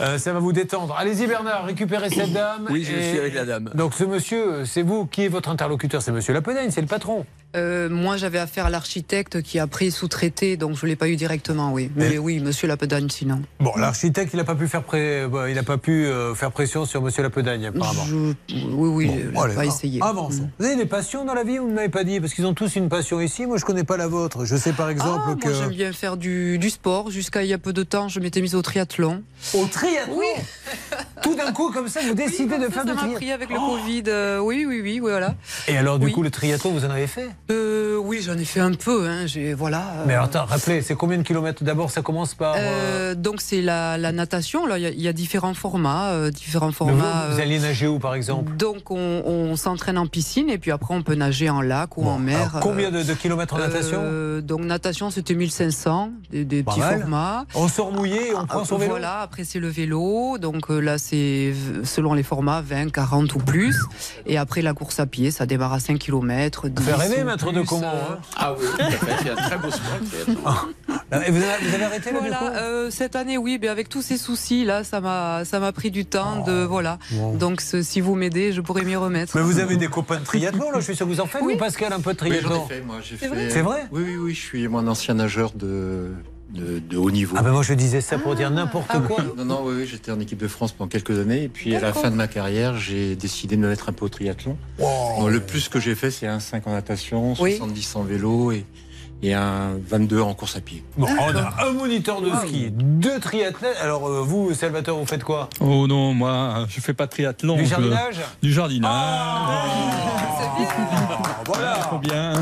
Euh, 0.00 0.18
ça 0.18 0.32
va 0.32 0.38
vous 0.38 0.52
détendre. 0.52 0.94
Allez-y, 0.98 1.26
Bernard, 1.26 1.64
récupérez 1.64 2.10
cette 2.10 2.32
dame. 2.32 2.66
Oui, 2.70 2.84
je 2.84 2.92
Et- 2.94 3.10
suis 3.10 3.18
avec 3.18 3.34
la 3.34 3.44
dame. 3.44 3.70
Donc, 3.74 3.94
ce 3.94 4.04
monsieur, 4.04 4.64
c'est 4.66 4.82
vous. 4.82 5.06
Qui 5.06 5.24
est 5.24 5.28
votre 5.28 5.48
interlocuteur? 5.48 6.02
C'est 6.02 6.12
monsieur 6.12 6.32
Lapedagne, 6.34 6.70
c'est 6.70 6.80
le 6.82 6.86
patron. 6.86 7.24
Euh, 7.56 7.88
moi, 7.88 8.18
j'avais 8.18 8.38
affaire 8.38 8.66
à 8.66 8.70
l'architecte 8.70 9.40
qui 9.40 9.58
a 9.58 9.66
pris 9.66 9.90
sous-traité, 9.90 10.58
donc 10.58 10.76
je 10.76 10.84
ne 10.84 10.90
l'ai 10.90 10.96
pas 10.96 11.08
eu 11.08 11.16
directement, 11.16 11.72
oui. 11.72 11.90
Mais 11.96 12.18
oui, 12.18 12.40
monsieur 12.40 12.68
Lapedagne, 12.68 13.08
sinon. 13.08 13.40
Bon, 13.58 13.72
l'architecte, 13.76 14.34
il 14.34 14.36
n'a 14.36 14.44
pas 14.44 14.54
pu 14.54 14.68
faire 14.68 14.82
pré- 14.82 15.26
bon, 15.26 15.46
il 15.48 15.54
n'a 15.54 15.62
pas 15.62 15.78
pu 15.78 16.04
euh, 16.04 16.34
faire 16.34 16.52
pression 16.52 16.84
sur 16.84 17.00
monsieur 17.00 17.22
Lapedagne, 17.22 17.64
apparemment. 17.66 18.04
Oui, 18.50 18.88
oui, 18.88 19.10
je 19.24 19.30
Bon, 19.30 19.40
allez, 19.40 19.54
pas 19.54 19.64
essayé. 19.64 20.00
Avançons. 20.02 20.50
Vous 20.58 20.66
avez 20.66 20.76
des 20.76 20.84
passions 20.86 21.24
dans 21.24 21.32
la 21.34 21.42
vie 21.42 21.56
Vous 21.56 21.68
ne 21.68 21.74
m'avez 21.74 21.88
pas 21.88 22.04
dit 22.04 22.20
Parce 22.20 22.34
qu'ils 22.34 22.44
ont 22.44 22.52
tous 22.54 22.76
une 22.76 22.90
passion 22.90 23.18
ici. 23.20 23.46
Moi, 23.46 23.56
je 23.56 23.64
connais 23.64 23.84
pas 23.84 23.96
la 23.96 24.08
vôtre. 24.08 24.44
Je 24.44 24.54
sais 24.56 24.72
par 24.74 24.90
exemple 24.90 25.24
Ah, 25.30 25.34
que. 25.40 25.48
Moi, 25.48 25.58
j'aime 25.58 25.70
bien 25.70 25.92
faire 25.94 26.18
du, 26.18 26.58
du 26.58 26.68
sport. 26.68 27.10
Jusqu'à 27.10 27.42
il 27.44 27.48
y 27.48 27.54
a 27.54 27.58
peu 27.58 27.72
de 27.72 27.82
temps, 27.82 28.08
je 28.08 28.20
m'étais 28.20 28.42
mise 28.42 28.54
au 28.54 28.62
triathlon. 28.62 29.22
Au 29.54 29.64
triathlon 29.66 30.20
Tout 31.22 31.34
d'un 31.34 31.52
coup, 31.52 31.72
comme 31.72 31.88
ça, 31.88 32.00
vous 32.06 32.14
décidez 32.14 32.58
de 32.58 32.64
faire 32.68 32.82
Ça 32.82 32.84
du 32.84 32.90
m'a 32.90 32.96
triathlon 32.96 33.14
pris 33.14 33.32
avec 33.32 33.50
le 33.50 33.56
Covid. 33.56 34.02
euh, 34.08 34.38
oui, 34.38 34.64
oui, 34.68 34.80
oui, 34.82 34.98
voilà. 34.98 35.34
Et 35.66 35.76
alors, 35.76 35.98
du 35.98 36.06
Oui. 36.06 36.12
coup, 36.12 36.22
le 36.22 36.30
triathlon, 36.30 36.70
vous 36.72 36.84
en 36.84 36.90
avez 36.90 37.06
fait? 37.06 37.28
Euh, 37.50 37.96
oui, 37.96 38.20
j'en 38.22 38.36
ai 38.36 38.44
fait 38.44 38.60
un 38.60 38.72
peu. 38.72 39.08
Hein, 39.08 39.24
voilà. 39.56 39.78
euh, 39.98 40.04
Mais 40.06 40.14
attends, 40.14 40.44
rappelez, 40.44 40.82
c'est 40.82 40.94
combien 40.94 41.16
de 41.18 41.22
kilomètres 41.22 41.64
D'abord, 41.64 41.90
ça 41.90 42.02
commence 42.02 42.34
par. 42.34 42.54
euh, 42.54 42.58
euh, 42.60 43.14
donc 43.14 43.40
c'est 43.40 43.62
la, 43.62 43.96
la 43.98 44.12
natation. 44.12 44.66
Là, 44.66 44.78
il 44.78 44.82
y 44.82 44.86
a- 44.86 44.90
il 44.90 45.00
y, 45.00 45.08
a 45.08 45.12
différents 45.12 45.54
formats, 45.54 46.30
différents 46.30 46.72
formats. 46.72 47.26
vous, 47.28 47.34
vous 47.36 47.40
alliez 47.40 47.58
nager 47.58 47.86
où, 47.86 47.98
par 47.98 48.14
exemple? 48.14 48.54
Donc 48.56 48.90
on, 48.90 48.96
on 49.24 49.56
s'entraîne 49.56 49.96
en 49.98 50.06
piscine 50.06 50.50
et 50.50 50.58
puis 50.58 50.70
après 50.70 50.94
on 50.94 51.02
peut 51.02 51.14
nager 51.14 51.48
en 51.48 51.60
lac 51.62 51.96
ou 51.96 52.04
en 52.06 52.18
mer. 52.18 52.50
alors, 52.50 52.60
combien 52.60 52.90
de- 52.90 53.02
de 53.02 53.12
kilomètres 53.14 53.54
en 53.54 53.58
natation? 53.58 54.02
Donc 54.42 54.60
natation 54.60 55.10
c'était 55.10 55.34
1500, 55.34 56.10
des, 56.30 56.44
des 56.44 56.62
petits 56.62 56.80
mal. 56.80 57.00
formats. 57.00 57.44
On 57.54 57.68
sort 57.68 57.92
mouillé 57.92 58.28
et 58.28 58.34
on 58.34 58.46
prend 58.46 58.64
son 58.64 58.76
vélo? 58.76 58.90
Voilà, 58.90 59.20
après 59.20 59.44
c'est 59.44 59.58
le 59.58 59.68
vélo, 59.68 60.36
donc 60.38 60.68
là 60.68 60.98
c'est 60.98 61.54
selon 61.84 62.12
les 62.14 62.22
formats 62.22 62.60
20, 62.60 62.90
40 62.92 63.34
ou 63.34 63.38
plus. 63.38 63.76
Et 64.26 64.36
après 64.36 64.60
la 64.62 64.74
course 64.74 65.00
à 65.00 65.06
pied, 65.06 65.30
ça 65.30 65.46
démarre 65.46 65.72
à 65.72 65.80
5 65.80 65.98
km. 65.98 66.66
Ça 66.76 66.82
fait 66.82 66.94
rêver, 66.94 67.24
de 67.52 67.62
Comont. 67.62 67.86
hein. 67.86 68.18
Ah 68.36 68.54
oui, 68.58 68.66
à 68.78 68.90
fait. 68.90 69.12
C'est 69.22 69.30
un 69.30 69.34
très 69.36 69.58
beau 69.58 69.70
sport. 69.70 70.68
Et 71.26 71.30
vous 71.30 71.42
avez, 71.42 71.66
vous 71.68 71.74
avez 71.74 71.84
arrêté 71.84 72.12
là, 72.12 72.20
du 72.20 72.28
Voilà, 72.28 72.36
coup 72.36 72.44
euh, 72.56 72.90
cette 72.90 73.16
année, 73.16 73.38
oui, 73.38 73.58
mais 73.60 73.68
avec 73.68 73.88
tous 73.88 74.02
ces 74.02 74.18
soucis 74.18 74.64
là, 74.64 74.84
ça 74.84 75.00
m'a, 75.00 75.44
ça 75.46 75.58
m'a 75.58 75.72
pris 75.72 75.90
du 75.90 76.04
temps 76.04 76.42
de 76.44 76.64
voilà. 76.64 76.98
Bon. 77.12 77.32
Donc 77.34 77.60
ce- 77.62 77.80
si 77.82 78.00
vous 78.02 78.14
m'aidez, 78.14 78.52
je 78.52 78.60
pourrais 78.60 78.82
m'y 78.82 78.94
remettre. 78.96 79.34
Mais 79.36 79.42
vous 79.42 79.58
avez 79.58 79.76
des 79.76 79.88
copains 79.88 80.18
de 80.20 80.24
triathlon, 80.24 80.70
là 80.70 80.80
Je 80.80 80.84
suis 80.84 80.96
sûr 80.96 81.06
que 81.06 81.12
vous 81.12 81.20
en 81.20 81.26
faites, 81.26 81.40
Oui. 81.42 81.54
vous, 81.54 81.58
Pascal, 81.58 81.92
un 81.94 82.00
peu 82.00 82.12
de 82.12 82.22
Oui, 82.22 82.28
j'en 82.42 82.48
triathlon 82.48 82.66
ai 82.66 82.68
fait, 82.74 82.80
moi. 82.82 82.96
j'ai 83.02 83.16
C'est 83.16 83.20
fait- 83.20 83.28
vrai 83.28 83.48
C'est 83.50 83.62
vrai 83.62 83.86
Oui, 83.90 84.02
oui, 84.06 84.16
oui. 84.16 84.34
Je 84.34 84.40
suis 84.40 84.68
moi 84.68 84.82
un 84.82 84.86
ancien 84.88 85.14
nageur 85.14 85.52
de, 85.54 86.10
de, 86.50 86.78
de 86.78 86.96
haut 86.96 87.10
niveau. 87.10 87.36
Ah, 87.38 87.42
ben 87.42 87.52
moi, 87.52 87.62
je 87.62 87.74
disais 87.74 88.00
ça 88.00 88.18
pour 88.18 88.34
dire 88.34 88.50
n'importe 88.50 88.86
Ah 88.90 89.00
quoi. 89.00 89.22
Non, 89.36 89.44
non, 89.44 89.60
oui, 89.64 89.74
oui, 89.78 89.86
j'étais 89.86 90.10
en 90.10 90.20
équipe 90.20 90.38
de 90.38 90.48
France 90.48 90.72
pendant 90.72 90.88
quelques 90.88 91.18
années. 91.18 91.44
Et 91.44 91.48
puis 91.48 91.74
à 91.74 91.80
la 91.80 91.92
fin 91.92 92.10
de 92.10 92.16
ma 92.16 92.28
carrière, 92.28 92.76
j'ai 92.78 93.16
décidé 93.16 93.56
de 93.56 93.60
me 93.60 93.68
mettre 93.68 93.88
un 93.88 93.92
peu 93.92 94.06
au 94.06 94.08
triathlon. 94.08 94.56
Donc, 94.78 95.30
le 95.30 95.40
plus 95.40 95.68
que 95.68 95.78
j'ai 95.80 95.94
fait, 95.94 96.10
c'est 96.10 96.26
un 96.26 96.40
5 96.40 96.66
en 96.66 96.72
natation, 96.72 97.34
Oui. 97.40 97.56
70 97.56 97.96
en 97.96 98.02
vélo 98.02 98.52
et, 98.52 98.64
et 99.22 99.34
un 99.34 99.72
22 99.88 100.20
en 100.20 100.34
course 100.34 100.56
à 100.56 100.60
pied. 100.60 100.82
Bon, 100.96 101.06
on 101.08 101.36
a 101.36 101.66
un 101.68 101.72
moniteur 101.72 102.20
de 102.20 102.30
ski, 102.46 102.68
deux 102.70 103.18
triathlètes. 103.18 103.76
Alors, 103.82 104.06
euh, 104.08 104.22
vous, 104.22 104.54
Salvatore, 104.54 104.98
vous 104.98 105.06
faites 105.06 105.24
quoi? 105.24 105.48
Oh 105.60 105.86
non, 105.86 106.14
moi, 106.14 106.66
je 106.68 106.80
fais 106.80 106.94
pas 106.94 107.06
de 107.06 107.10
triathlon. 107.10 107.56
Du 107.56 107.64
je- 107.64 107.70
jardinage? 107.70 108.16
Du 108.42 108.52
jardinage. 108.52 108.92
Voilà 111.46 111.72
Trop 111.82 111.98
bien. 111.98 112.32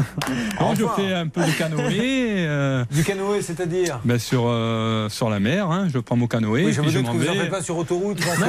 Non, 0.61 0.75
je 0.75 0.85
fais 0.97 1.13
un 1.13 1.29
peu 1.29 1.41
de 1.45 1.51
canoë. 1.53 2.47
euh, 2.47 2.85
Du 2.91 3.05
canoë, 3.05 3.41
c'est-à-dire? 3.43 4.01
Ben, 4.05 4.19
sur, 4.19 4.45
euh, 4.47 5.09
sur 5.09 5.31
la 5.31 5.39
mer, 5.39 5.71
hein. 5.71 5.87
je 5.93 5.99
prends 6.01 6.17
mon 6.17 6.27
canoë. 6.27 6.65
Oui, 6.65 6.73
je 6.73 6.83
doute 6.83 7.05
m'en 7.05 7.13
que 7.13 7.17
vous 7.19 7.25
n'en 7.25 7.33
faites 7.35 7.51
pas 7.51 7.63
sur 7.63 7.77
autoroute, 7.79 8.19
parce 8.25 8.41
Non, 8.41 8.47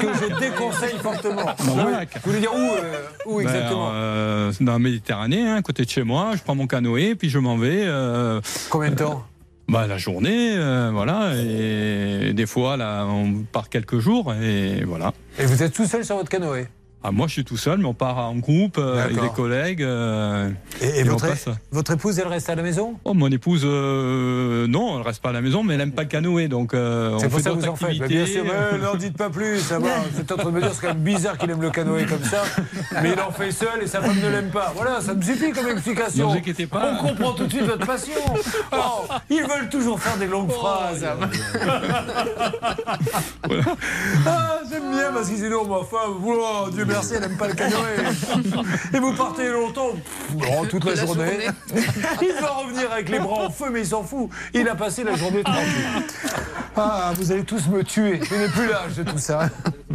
que- 0.00 0.06
ce 0.18 0.24
je 0.34 0.38
déconseille 0.38 0.94
fortement. 1.02 1.42
Dans 1.66 1.76
lac. 1.90 2.08
Vous 2.22 2.30
voulez 2.30 2.40
dire 2.40 2.54
où, 2.54 2.58
euh, 2.58 3.02
où 3.26 3.36
Ben, 3.38 3.42
exactement? 3.48 3.90
euh, 3.92 4.52
Dans 4.60 4.72
la 4.74 4.78
Méditerranée, 4.78 5.42
hein, 5.46 5.56
à 5.56 5.62
côté 5.62 5.84
de 5.84 5.90
chez 5.90 6.04
moi, 6.04 6.30
je 6.34 6.42
prends 6.42 6.54
mon 6.54 6.66
canoë, 6.68 7.14
puis 7.16 7.28
je 7.28 7.33
m'en 7.38 7.56
vais. 7.56 7.82
euh, 7.84 8.40
Combien 8.70 8.90
de 8.90 8.96
temps 8.96 9.24
bah, 9.68 9.86
La 9.86 9.98
journée, 9.98 10.54
euh, 10.56 10.90
voilà. 10.92 11.32
Et 11.36 12.32
des 12.34 12.46
fois, 12.46 12.76
là, 12.76 13.06
on 13.06 13.44
part 13.50 13.68
quelques 13.68 13.98
jours, 13.98 14.32
et 14.34 14.84
voilà. 14.84 15.12
Et 15.38 15.46
vous 15.46 15.62
êtes 15.62 15.72
tout 15.72 15.86
seul 15.86 16.04
sur 16.04 16.16
votre 16.16 16.30
canoë 16.30 16.66
Ah, 17.06 17.10
moi, 17.12 17.26
je 17.26 17.34
suis 17.34 17.44
tout 17.44 17.58
seul, 17.58 17.80
mais 17.80 17.84
on 17.84 17.92
part 17.92 18.16
en 18.16 18.36
groupe 18.36 18.78
euh, 18.78 19.04
avec 19.04 19.20
des 19.20 19.28
collègues. 19.28 19.82
euh, 19.82 20.48
Et, 20.80 21.02
votre, 21.02 21.26
votre 21.70 21.90
épouse, 21.92 22.18
elle 22.18 22.28
reste 22.28 22.48
à 22.48 22.54
la 22.54 22.62
maison? 22.62 22.94
Oh, 23.04 23.12
mon 23.12 23.30
épouse, 23.30 23.60
euh, 23.66 24.66
non, 24.66 24.96
elle 24.98 25.06
reste 25.06 25.20
pas 25.20 25.28
à 25.28 25.32
la 25.32 25.42
maison, 25.42 25.62
mais 25.62 25.74
elle 25.74 25.82
aime 25.82 25.92
pas 25.92 26.04
le 26.04 26.08
canoë, 26.08 26.48
donc 26.48 26.70
C'est 26.72 27.28
pour 27.28 27.40
ça 27.40 27.50
que 27.50 27.56
vous 27.56 27.68
en 27.68 27.76
faites. 27.76 28.00
Mais 28.00 28.08
bien 28.08 28.24
sûr, 28.24 28.42
mais 28.44 28.78
n'en 28.78 28.94
dites 28.94 29.18
pas 29.18 29.28
plus, 29.28 29.58
ça 29.60 29.78
va. 29.78 29.88
Êtes 30.18 30.32
en 30.32 30.36
train 30.36 30.48
de 30.48 30.54
me 30.54 30.62
dire, 30.62 30.70
c'est 30.72 30.80
quand 30.80 30.94
même 30.94 31.02
bizarre 31.02 31.36
qu'il 31.36 31.50
aime 31.50 31.60
le 31.60 31.68
canoë 31.70 32.06
comme 32.06 32.24
ça, 32.24 32.42
mais 33.02 33.12
il 33.12 33.20
en 33.20 33.30
fait 33.30 33.52
seul 33.52 33.82
et 33.82 33.86
sa 33.86 34.00
femme 34.00 34.18
ne 34.22 34.28
l'aime 34.30 34.48
pas. 34.50 34.72
Voilà, 34.74 35.02
ça 35.02 35.12
me 35.12 35.20
suffit 35.20 35.52
comme 35.52 35.68
explication. 35.68 36.28
Ne 36.28 36.32
vous 36.32 36.38
inquiétez 36.38 36.66
pas. 36.66 37.00
On 37.02 37.08
comprend 37.08 37.32
tout 37.34 37.44
de 37.44 37.50
suite 37.52 37.66
votre 37.66 37.86
passion. 37.86 38.14
Oh, 38.72 39.04
ils 39.30 39.42
veulent 39.42 39.68
toujours 39.70 40.00
faire 40.00 40.16
des 40.16 40.26
longues 40.26 40.50
phrases. 40.50 41.04
Ah, 44.26 44.58
j'aime 44.62 44.63
bien 45.04 45.12
parce 45.12 45.28
qu'ils 45.28 45.48
ma 45.48 45.84
femme, 45.84 46.14
oh, 46.24 46.68
Dieu 46.70 46.84
merci, 46.84 47.14
elle 47.14 47.22
n'aime 47.22 47.36
pas 47.36 47.48
le 47.48 47.54
canoë. 47.54 47.96
Et 48.94 48.98
vous 48.98 49.14
partez 49.14 49.48
longtemps, 49.50 49.90
pff, 49.92 50.68
toute 50.68 50.84
la, 50.84 50.94
La 50.94 51.06
journée. 51.06 51.26
journée. 51.26 51.86
Il 52.22 52.32
va 52.40 52.48
revenir 52.48 52.92
avec 52.92 53.08
les 53.08 53.18
bras 53.18 53.46
en 53.46 53.50
feu, 53.50 53.66
mais 53.72 53.80
il 53.80 53.86
s'en 53.86 54.02
fout. 54.02 54.30
Il 54.52 54.68
a 54.68 54.74
passé 54.74 55.04
la 55.04 55.16
journée 55.16 55.42
tranquille. 55.42 56.06
Ah, 56.76 57.12
vous 57.16 57.32
allez 57.32 57.44
tous 57.44 57.68
me 57.68 57.84
tuer. 57.84 58.20
Je 58.22 58.34
n'ai 58.34 58.48
plus 58.48 58.68
l'âge 58.68 58.96
de 58.96 59.02
tout 59.04 59.18
ça. 59.18 59.48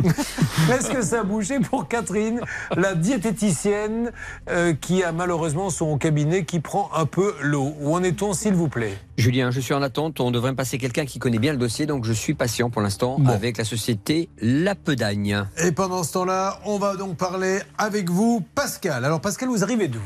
Est-ce 0.72 0.90
que 0.90 1.02
ça 1.02 1.22
a 1.22 1.24
bougé 1.24 1.60
pour 1.60 1.88
Catherine, 1.88 2.42
la 2.76 2.96
diététicienne 2.96 4.12
euh, 4.50 4.74
qui 4.74 5.04
a 5.04 5.12
malheureusement 5.12 5.70
son 5.70 5.98
cabinet 5.98 6.46
qui 6.46 6.60
prend 6.60 6.90
un 6.96 7.06
peu 7.06 7.34
l'eau? 7.42 7.74
Où 7.80 7.96
en 7.96 8.04
est-on, 8.04 8.34
s'il 8.34 8.54
vous 8.54 8.70
plaît? 8.70 8.98
Julien, 9.18 9.52
je 9.52 9.60
suis 9.60 9.74
en 9.74 9.82
attente. 9.82 10.20
On 10.20 10.32
devrait 10.32 10.52
me 10.52 10.56
passer 10.56 10.78
quelqu'un 10.78 11.06
qui 11.06 11.20
connaît 11.20 11.40
bien 11.40 11.52
le 11.52 11.58
dossier, 11.60 11.86
donc 11.86 12.06
je 12.06 12.14
suis 12.14 12.34
patient 12.34 12.70
pour 12.70 12.82
l'instant 12.82 13.18
Bon. 13.20 13.32
avec 13.32 13.58
la 13.58 13.64
société 13.66 14.30
Lapedagne. 14.42 15.46
Et 15.64 15.72
pendant 15.72 16.04
ce 16.04 16.14
temps-là, 16.14 16.60
on 16.66 16.78
va 16.78 16.96
donc 16.96 17.18
parler 17.18 17.60
avec 17.78 18.10
vous, 18.10 18.46
Pascal. 18.56 19.04
Alors, 19.06 19.22
Pascal, 19.22 19.50
vous 19.50 19.64
arrivez 19.64 19.88
d'où? 19.88 20.02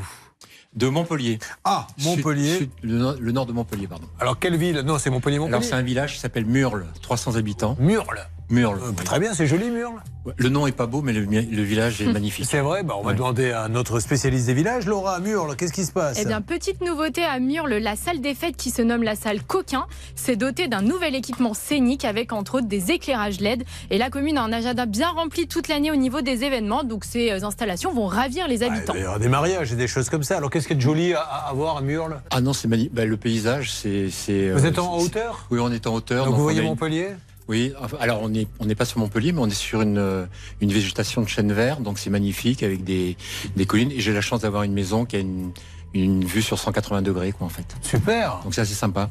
De 0.75 0.87
Montpellier. 0.87 1.37
Ah, 1.63 1.85
Montpellier. 2.03 2.57
Sud- 2.57 2.59
sud- 2.61 2.89
le, 2.89 2.97
nord, 2.97 3.15
le 3.19 3.31
nord 3.31 3.45
de 3.45 3.53
Montpellier, 3.53 3.85
pardon. 3.85 4.07
Alors, 4.19 4.39
quelle 4.39 4.55
ville? 4.57 4.79
Non, 4.79 4.97
c'est 4.97 5.11
Montpellier, 5.11 5.35
Alors 5.37 5.49
Montpellier. 5.49 5.69
c'est 5.69 5.75
un 5.75 5.81
village 5.83 6.13
qui 6.15 6.19
s'appelle 6.19 6.45
Murle, 6.47 6.87
300 7.03 7.35
habitants. 7.35 7.77
Murle. 7.79 8.21
Murle. 8.53 8.79
Euh. 8.81 8.91
Très 9.03 9.19
bien, 9.19 9.33
c'est 9.33 9.47
joli, 9.47 9.69
Murle. 9.69 9.95
Ouais, 10.25 10.33
Le 10.37 10.47
nom 10.47 10.65
est 10.67 10.71
pas 10.71 10.85
beau, 10.85 11.01
mais 11.01 11.11
le, 11.11 11.21
le 11.25 11.61
village 11.63 12.01
est 12.01 12.05
magnifique. 12.05 12.45
C'est 12.49 12.61
vrai, 12.61 12.83
bah, 12.83 12.93
on 12.97 13.01
va 13.03 13.09
Ouais. 13.09 13.15
demander 13.15 13.51
à 13.51 13.67
notre 13.67 13.99
spécialiste 13.99 14.45
des 14.45 14.53
villages, 14.53 14.85
Laura, 14.85 15.15
à 15.15 15.19
Murle, 15.19 15.55
qu'est-ce 15.57 15.73
qui 15.73 15.83
se 15.83 15.91
passe? 15.91 16.17
Eh 16.21 16.25
bien, 16.25 16.39
petite 16.41 16.79
nouveauté 16.81 17.23
à 17.25 17.39
Murle, 17.39 17.73
la 17.73 17.95
salle 17.97 18.21
des 18.21 18.33
fêtes 18.33 18.55
qui 18.55 18.69
se 18.69 18.81
nomme 18.81 19.03
la 19.03 19.15
salle 19.15 19.43
Coquin 19.43 19.85
s'est 20.15 20.37
dotée 20.37 20.67
d'un 20.69 20.81
nouvel 20.81 21.13
équipement 21.15 21.53
scénique 21.53 22.05
avec 22.05 22.31
entre 22.31 22.55
autres 22.59 22.67
des 22.67 22.91
éclairages 22.91 23.41
LED. 23.41 23.63
Et 23.89 23.97
la 23.97 24.09
commune 24.09 24.37
a 24.37 24.43
un 24.43 24.53
agenda 24.53 24.85
bien 24.85 25.09
rempli 25.09 25.47
toute 25.47 25.67
l'année 25.67 25.91
au 25.91 25.95
niveau 25.97 26.21
des 26.21 26.43
événements, 26.45 26.83
donc 26.85 27.03
ces 27.03 27.31
euh, 27.31 27.43
installations 27.45 27.91
vont 27.93 28.05
ravir 28.07 28.47
les 28.47 28.63
habitants. 28.63 28.93
Il 28.95 29.01
y 29.01 29.05
aura 29.05 29.19
des 29.19 29.27
mariages 29.29 29.73
et 29.73 29.75
des 29.75 29.87
choses 29.87 30.09
comme 30.09 30.23
ça. 30.23 30.37
Alors, 30.37 30.49
qu'est-ce 30.49 30.67
qui 30.67 30.73
est 30.73 30.77
de 30.77 30.81
joli 30.81 31.13
à, 31.13 31.51
voir 31.53 31.77
à 31.77 31.81
Murle? 31.81 32.21
Ah 32.31 32.39
non, 32.39 32.53
c'est 32.53 32.67
magnifique. 32.69 32.93
Bah, 32.93 33.03
le 33.05 33.17
paysage, 33.17 33.71
c'est. 33.73 34.09
c'est, 34.09 34.51
Vous 34.51 34.63
euh, 34.65 34.69
êtes 34.69 34.79
en 34.79 34.97
hauteur? 34.97 35.47
Oui, 35.51 35.59
on 35.61 35.71
est 35.71 35.85
en 35.87 35.95
hauteur. 35.95 36.25
Donc, 36.25 36.35
vous 36.35 36.41
on 36.41 36.43
voyez 36.43 36.61
Montpellier? 36.61 37.09
Oui, 37.49 37.73
alors 37.99 38.21
on 38.21 38.29
n'est 38.29 38.47
on 38.59 38.65
n'est 38.65 38.75
pas 38.75 38.85
sur 38.85 38.99
Montpellier, 38.99 39.33
mais 39.33 39.41
on 39.41 39.47
est 39.47 39.53
sur 39.53 39.81
une, 39.81 39.97
euh, 39.97 40.25
une 40.61 40.71
végétation 40.71 41.21
de 41.21 41.27
chêne 41.27 41.51
vert, 41.51 41.79
donc 41.81 41.99
c'est 41.99 42.09
magnifique 42.09 42.63
avec 42.63 42.83
des, 42.83 43.17
des 43.55 43.65
collines. 43.65 43.91
Et 43.91 43.99
j'ai 43.99 44.13
la 44.13 44.21
chance 44.21 44.41
d'avoir 44.41 44.63
une 44.63 44.73
maison 44.73 45.05
qui 45.05 45.17
a 45.17 45.19
une, 45.19 45.51
une 45.93 46.25
vue 46.25 46.41
sur 46.41 46.57
180 46.57 47.01
degrés, 47.01 47.31
quoi, 47.31 47.45
en 47.47 47.49
fait. 47.49 47.75
Super. 47.81 48.39
Donc 48.43 48.53
c'est 48.53 48.61
assez 48.61 48.73
sympa. 48.73 49.09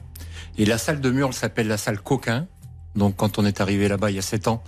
Et 0.59 0.65
la 0.65 0.79
salle 0.79 1.01
de 1.01 1.11
Murle 1.11 1.33
s'appelle 1.33 1.69
la 1.69 1.77
salle 1.77 2.01
Coquin. 2.01 2.47
Donc 2.95 3.17
quand 3.17 3.39
on 3.39 3.47
est 3.47 3.61
arrivé 3.61 3.89
là-bas 3.89 4.11
il 4.11 4.17
y 4.17 4.19
a 4.19 4.23
7 4.23 4.49
ans, 4.49 4.63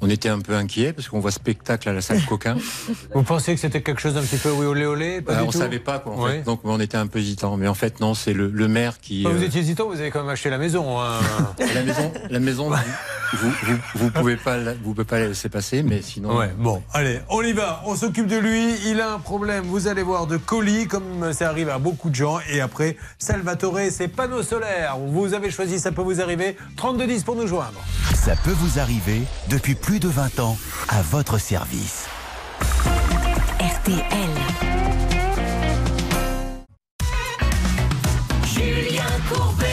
on 0.00 0.08
était 0.10 0.28
un 0.28 0.40
peu 0.40 0.54
inquiet 0.54 0.92
parce 0.92 1.08
qu'on 1.08 1.20
voit 1.20 1.30
spectacle 1.30 1.88
à 1.88 1.92
la 1.92 2.00
salle 2.00 2.20
Coquin. 2.24 2.56
Vous 3.14 3.22
pensiez 3.22 3.54
que 3.54 3.60
c'était 3.60 3.82
quelque 3.82 4.00
chose 4.00 4.14
d'un 4.14 4.22
petit 4.22 4.36
peu 4.38 4.50
oui 4.50 4.66
olé 4.66 4.86
olé 4.86 5.20
pas 5.20 5.32
Euh, 5.32 5.36
du 5.36 5.42
on 5.42 5.50
tout 5.50 5.58
savait 5.58 5.78
pas 5.78 5.98
quoi, 5.98 6.14
en 6.14 6.24
Oui. 6.24 6.30
fait. 6.32 6.42
Donc 6.42 6.60
on 6.64 6.78
était 6.80 6.96
un 6.96 7.06
peu 7.06 7.18
hésitant. 7.18 7.56
Mais 7.56 7.68
en 7.68 7.74
fait 7.74 8.00
non, 8.00 8.14
c'est 8.14 8.32
le, 8.32 8.48
le 8.48 8.68
maire 8.68 8.98
qui. 9.00 9.24
Enfin, 9.26 9.34
Vous 9.36 9.42
euh, 9.42 9.46
étiez 9.46 9.60
hésitant, 9.60 9.86
vous 9.88 10.00
avez 10.00 10.10
quand 10.10 10.20
même 10.20 10.28
acheté 10.30 10.50
la 10.50 10.58
maison. 10.58 11.00
hein. 11.00 11.18
La 11.74 11.82
maison, 11.82 12.12
la 12.30 12.40
maison, 12.40 12.70
vous, 13.32 13.50
vous, 13.62 13.76
vous 13.94 14.10
pouvez 14.10 14.36
pas, 14.36 14.58
vous 14.82 14.92
pouvez 14.92 15.04
pas 15.04 15.18
la 15.20 15.28
laisser 15.28 15.48
passer, 15.48 15.82
mais 15.82 16.02
sinon. 16.02 16.36
Ouais, 16.36 16.50
bon, 16.58 16.82
allez, 16.92 17.20
on 17.28 17.42
y 17.42 17.52
va, 17.52 17.82
on 17.86 17.94
s'occupe 17.94 18.26
de 18.26 18.36
lui. 18.36 18.74
Il 18.86 19.00
a 19.00 19.12
un 19.14 19.18
problème, 19.18 19.64
vous 19.64 19.86
allez 19.88 20.02
voir, 20.02 20.26
de 20.26 20.36
colis, 20.36 20.86
comme 20.86 21.32
ça 21.32 21.48
arrive 21.48 21.68
à 21.68 21.78
beaucoup 21.78 22.10
de 22.10 22.14
gens. 22.14 22.38
Et 22.50 22.60
après, 22.60 22.96
Salvatore, 23.18 23.78
c'est 23.90 24.08
panneaux 24.08 24.42
solaires. 24.42 24.96
Vous 24.98 25.32
avez 25.34 25.50
choisi, 25.50 25.78
ça 25.78 25.92
peut 25.92 26.02
vous 26.02 26.20
arriver. 26.20 26.56
3210 26.76 27.22
pour 27.24 27.36
nous 27.36 27.46
joindre. 27.46 27.80
Ça 28.14 28.34
peut 28.44 28.52
vous 28.52 28.78
arriver 28.80 29.22
depuis 29.48 29.74
plus 29.74 29.89
de 29.98 30.08
20 30.08 30.38
ans 30.40 30.56
à 30.88 31.02
votre 31.02 31.38
service. 31.38 32.06
RTL. 33.58 34.04
Julien 38.44 39.02
Courbet. 39.32 39.66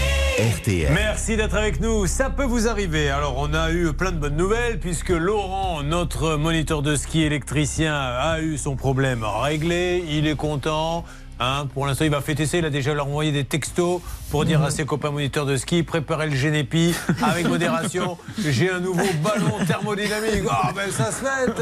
RTL. 0.58 0.92
Merci 0.94 1.38
d'être 1.38 1.56
avec 1.56 1.80
nous. 1.82 2.08
Ça 2.08 2.30
peut 2.30 2.46
vous 2.46 2.68
arriver. 2.68 3.10
Alors, 3.10 3.36
on 3.38 3.54
a 3.54 3.72
eu 3.72 3.94
plein 3.94 4.12
de 4.12 4.18
bonnes 4.18 4.38
nouvelles 4.38 4.80
puisque 4.80 5.10
Laurent, 5.10 5.84
notre 5.84 6.36
moniteur 6.36 6.82
de 6.82 6.96
ski 6.96 7.22
électricien, 7.22 7.96
a 7.96 8.42
eu 8.42 8.58
son 8.58 8.76
problème 8.76 9.24
réglé. 9.24 10.04
Il 10.10 10.26
est 10.26 10.36
content. 10.36 11.06
Hein, 11.40 11.68
pour 11.74 11.86
l'instant, 11.86 12.06
il 12.06 12.12
va 12.12 12.22
fêter 12.22 12.46
ça. 12.46 12.58
Il 12.58 12.66
a 12.66 12.70
déjà 12.70 12.94
leur 12.94 13.08
envoyé 13.08 13.32
des 13.32 13.44
textos 13.44 14.02
pour 14.32 14.46
dire 14.46 14.64
à 14.64 14.72
ses 14.72 14.86
copains 14.86 15.12
moniteurs 15.12 15.46
de 15.46 15.56
ski 15.56 15.84
préparez 15.84 16.28
le 16.28 16.36
Génépi 16.36 16.94
avec 17.22 17.48
modération. 17.48 18.18
J'ai 18.40 18.72
un 18.72 18.80
nouveau 18.80 19.06
ballon 19.24 19.64
thermodynamique. 19.66 20.44
Ah, 20.50 20.72
ben 20.76 20.90
ça 20.92 21.12
se 21.12 21.24
fête. 21.24 21.62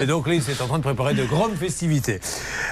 Et 0.00 0.06
donc 0.06 0.26
là, 0.26 0.34
il 0.34 0.42
s'est 0.42 0.60
en 0.62 0.68
train 0.68 0.78
de 0.78 0.84
préparer 0.84 1.14
de 1.14 1.24
grandes 1.24 1.56
festivités. 1.56 2.20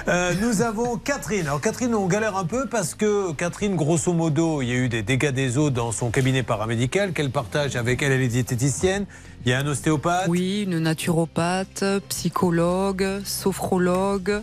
Euh, 0.07 0.33
nous 0.41 0.61
avons 0.61 0.97
Catherine. 0.97 1.47
Alors, 1.47 1.61
Catherine, 1.61 1.93
on 1.95 2.07
galère 2.07 2.37
un 2.37 2.45
peu 2.45 2.67
parce 2.67 2.95
que 2.95 3.33
Catherine, 3.33 3.75
grosso 3.75 4.13
modo, 4.13 4.61
il 4.61 4.69
y 4.69 4.71
a 4.71 4.75
eu 4.75 4.89
des 4.89 5.03
dégâts 5.03 5.31
des 5.31 5.57
eaux 5.57 5.69
dans 5.69 5.91
son 5.91 6.11
cabinet 6.11 6.43
paramédical 6.43 7.11
qu'elle 7.11 7.31
partage 7.31 7.75
avec 7.75 8.01
elle, 8.01 8.13
elle 8.13 8.21
est 8.21 8.27
diététicienne. 8.27 9.05
Il 9.43 9.49
y 9.49 9.53
a 9.53 9.59
un 9.59 9.65
ostéopathe? 9.65 10.27
Oui, 10.27 10.63
une 10.67 10.77
naturopathe, 10.77 11.83
psychologue, 12.09 13.21
sophrologue, 13.23 14.41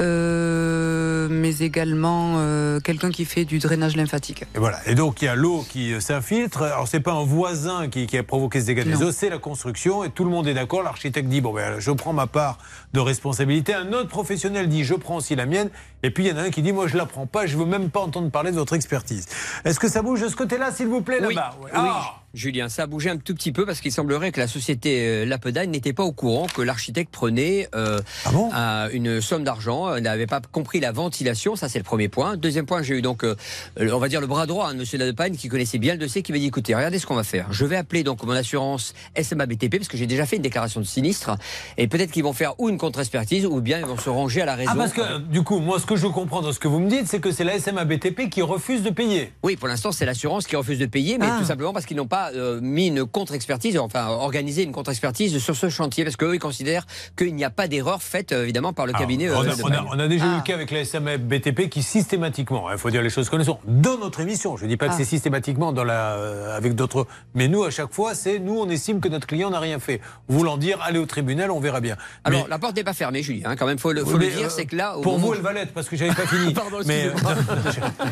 euh, 0.00 1.28
mais 1.30 1.58
également 1.58 2.36
euh, 2.38 2.80
quelqu'un 2.80 3.10
qui 3.10 3.26
fait 3.26 3.44
du 3.44 3.58
drainage 3.58 3.94
lymphatique. 3.94 4.44
Et 4.54 4.58
voilà. 4.58 4.78
Et 4.86 4.94
donc 4.94 5.20
il 5.20 5.26
y 5.26 5.28
a 5.28 5.34
l'eau 5.34 5.64
qui 5.68 5.92
euh, 5.92 6.00
s'infiltre. 6.00 6.62
Alors 6.62 6.88
c'est 6.88 7.00
pas 7.00 7.12
un 7.12 7.24
voisin 7.24 7.88
qui, 7.88 8.06
qui 8.06 8.16
a 8.16 8.22
provoqué 8.22 8.60
ce 8.60 8.66
dégât 8.66 8.84
des 8.84 9.02
eaux, 9.02 9.12
c'est 9.12 9.28
la 9.28 9.38
construction. 9.38 10.02
Et 10.02 10.10
tout 10.10 10.24
le 10.24 10.30
monde 10.30 10.48
est 10.48 10.54
d'accord. 10.54 10.82
L'architecte 10.82 11.28
dit 11.28 11.42
bon 11.42 11.52
ben 11.52 11.78
je 11.78 11.90
prends 11.90 12.14
ma 12.14 12.26
part 12.26 12.56
de 12.94 13.00
responsabilité. 13.00 13.74
Un 13.74 13.92
autre 13.92 14.08
professionnel 14.08 14.68
dit 14.68 14.84
je 14.84 14.94
prends 14.94 15.16
aussi 15.16 15.36
la 15.36 15.44
mienne. 15.44 15.68
Et 16.02 16.10
puis 16.10 16.24
il 16.24 16.30
y 16.30 16.32
en 16.32 16.36
a 16.36 16.42
un 16.42 16.50
qui 16.50 16.62
dit 16.62 16.72
moi 16.72 16.86
je 16.88 16.96
la 16.96 17.06
prends 17.06 17.26
pas. 17.26 17.46
Je 17.46 17.56
veux 17.56 17.64
même 17.66 17.90
pas 17.90 18.00
entendre 18.00 18.30
parler 18.30 18.50
de 18.50 18.56
votre 18.56 18.74
expertise. 18.74 19.26
Est-ce 19.64 19.78
que 19.80 19.88
ça 19.88 20.02
bouge 20.02 20.20
de 20.22 20.28
ce 20.28 20.36
côté-là, 20.36 20.72
s'il 20.72 20.88
vous 20.88 21.00
plaît, 21.02 21.20
là-bas? 21.20 21.56
Oui, 21.62 21.68
Ah 21.72 22.16
Julien, 22.34 22.70
ça 22.70 22.84
a 22.84 22.86
bougé 22.86 23.10
un 23.10 23.18
tout 23.18 23.34
petit 23.34 23.52
peu 23.52 23.66
parce 23.66 23.82
qu'il 23.82 23.92
semblerait 23.92 24.32
que 24.32 24.40
la 24.40 24.48
société 24.48 25.06
euh, 25.06 25.26
Lapedagne 25.26 25.68
n'était 25.70 25.92
pas 25.92 26.02
au 26.02 26.12
courant 26.12 26.46
que 26.46 26.62
l'architecte 26.62 27.12
prenait 27.12 27.68
euh, 27.74 28.00
Ah 28.24 28.84
un- 28.86 28.88
une 28.90 29.20
somme 29.20 29.44
d'argent, 29.44 29.88
euh, 29.88 30.00
n'avait 30.00 30.26
pas 30.26 30.40
compris 30.50 30.80
la 30.80 30.92
ventilation, 30.92 31.56
ça 31.56 31.68
c'est 31.68 31.78
le 31.78 31.84
premier 31.84 32.08
point. 32.08 32.38
Deuxième 32.38 32.64
point, 32.64 32.80
j'ai 32.82 32.96
eu 32.96 33.02
donc, 33.02 33.22
euh, 33.22 33.36
on 33.78 33.98
va 33.98 34.08
dire 34.08 34.22
le 34.22 34.26
bras 34.26 34.46
droit 34.46 34.68
hein, 34.70 34.72
de 34.72 34.78
Monsieur 34.78 34.96
Lapedagne 34.96 35.36
qui 35.36 35.48
connaissait 35.48 35.76
bien 35.76 35.92
le 35.92 35.98
dossier, 35.98 36.22
qui 36.22 36.32
m'a 36.32 36.38
dit 36.38 36.46
écoutez, 36.46 36.74
regardez 36.74 36.98
ce 36.98 37.04
qu'on 37.06 37.16
va 37.16 37.22
faire. 37.24 37.48
Je 37.52 37.66
vais 37.66 37.76
appeler 37.76 38.02
donc 38.02 38.22
mon 38.22 38.32
assurance 38.32 38.94
SMA 39.20 39.44
BTP 39.44 39.76
parce 39.76 39.88
que 39.88 39.98
j'ai 39.98 40.06
déjà 40.06 40.24
fait 40.24 40.36
une 40.36 40.42
déclaration 40.42 40.80
de 40.80 40.86
sinistre 40.86 41.36
et 41.76 41.86
peut-être 41.86 42.12
qu'ils 42.12 42.24
vont 42.24 42.32
faire 42.32 42.58
ou 42.58 42.70
une 42.70 42.78
contre-expertise 42.78 43.44
ou 43.44 43.60
bien 43.60 43.78
ils 43.78 43.84
vont 43.84 43.98
se 43.98 44.08
ranger 44.08 44.40
à 44.40 44.46
la 44.46 44.54
raison. 44.54 44.70
Ah, 44.72 44.76
parce 44.78 44.94
que 44.94 45.18
du 45.18 45.42
coup, 45.42 45.58
moi, 45.58 45.78
ce 45.78 45.84
que 45.84 45.91
je 45.96 46.06
comprends 46.06 46.42
dans 46.42 46.52
ce 46.52 46.58
que 46.58 46.68
vous 46.68 46.78
me 46.80 46.88
dites, 46.88 47.06
c'est 47.06 47.20
que 47.20 47.30
c'est 47.32 47.44
la 47.44 47.58
SMA 47.58 47.84
BTP 47.84 48.28
qui 48.30 48.42
refuse 48.42 48.82
de 48.82 48.90
payer. 48.90 49.32
Oui, 49.42 49.56
pour 49.56 49.68
l'instant, 49.68 49.92
c'est 49.92 50.04
l'assurance 50.04 50.46
qui 50.46 50.56
refuse 50.56 50.78
de 50.78 50.86
payer, 50.86 51.18
mais 51.18 51.26
Ah. 51.28 51.36
tout 51.38 51.44
simplement 51.44 51.72
parce 51.72 51.86
qu'ils 51.86 51.96
n'ont 51.96 52.06
pas 52.06 52.30
euh, 52.32 52.60
mis 52.60 52.88
une 52.88 53.04
contre-expertise, 53.04 53.78
enfin 53.78 54.06
organisé 54.08 54.62
une 54.62 54.72
contre-expertise 54.72 55.38
sur 55.38 55.56
ce 55.56 55.68
chantier, 55.68 56.04
parce 56.04 56.16
qu'eux, 56.16 56.34
ils 56.34 56.38
considèrent 56.40 56.86
qu'il 57.16 57.34
n'y 57.34 57.44
a 57.44 57.50
pas 57.50 57.68
d'erreur 57.68 58.02
faite, 58.02 58.32
euh, 58.32 58.42
évidemment, 58.44 58.72
par 58.72 58.86
le 58.86 58.90
Alors, 58.90 59.00
cabinet. 59.00 59.30
on, 59.30 59.34
euh, 59.34 59.50
a, 59.50 59.56
de 59.56 59.62
on 59.62 59.66
a- 59.66 59.70
Bagne. 59.70 59.86
on 59.92 59.98
a 59.98 60.08
déjà 60.08 60.26
eu 60.26 60.36
le 60.36 60.42
cas 60.42 60.54
avec 60.54 60.70
la 60.70 60.84
SMA 60.84 61.16
BTP 61.18 61.68
qui 61.68 61.82
systématiquement, 61.82 62.70
il 62.70 62.78
faut 62.78 62.90
dire 62.90 63.02
les 63.02 63.10
choses 63.10 63.28
comme 63.28 63.40
elles 63.40 63.46
sont, 63.46 63.58
dans 63.66 63.98
notre 63.98 64.20
émission, 64.20 64.56
je 64.56 64.64
ne 64.64 64.68
dis 64.68 64.76
pas 64.76 64.86
que 64.88 64.92
Ah. 64.92 64.96
c'est 64.98 65.04
systématiquement 65.04 65.72
dans 65.72 65.84
la, 65.84 66.14
euh, 66.16 66.56
avec 66.56 66.74
d'autres, 66.74 67.06
mais 67.34 67.48
nous 67.48 67.64
à 67.64 67.70
chaque 67.70 67.92
fois, 67.92 68.14
c'est 68.14 68.38
nous 68.38 68.58
on 68.58 68.68
estime 68.68 69.00
que 69.00 69.08
notre 69.08 69.26
client 69.26 69.50
n'a 69.50 69.60
rien 69.60 69.78
fait. 69.78 70.00
Voulant 70.28 70.56
dire 70.56 70.78
allez 70.82 70.98
au 70.98 71.06
tribunal, 71.06 71.50
on 71.50 71.60
verra 71.60 71.80
bien. 71.80 71.96
Alors, 72.24 72.44
Mais- 72.44 72.50
la 72.50 72.58
porte 72.58 72.76
n'est 72.76 72.84
pas 72.84 72.92
fermée, 72.94 73.22
Julien, 73.22 73.50
hein, 73.50 73.56
quand 73.56 73.66
même, 73.66 73.78
faut 73.78 73.92
le, 73.92 74.04
faut 74.04 74.18
mais, 74.18 74.26
le 74.26 74.32
dire, 74.36 74.46
euh, 74.46 74.50
c'est 74.54 74.66
que 74.66 74.76
là. 74.76 74.96
au 74.96 75.00
pour 75.00 75.12
moment 75.14 75.28
vous, 75.28 75.34
elle 75.34 75.40
va 75.40 75.52
l'être 75.52 75.72
parce 75.82 75.90
que 75.90 75.96
j'avais 75.96 76.14
pas 76.14 76.26
fini. 76.26 76.54
Pardon, 76.54 76.78
mais 76.86 77.06
excusez-moi. 77.06 77.92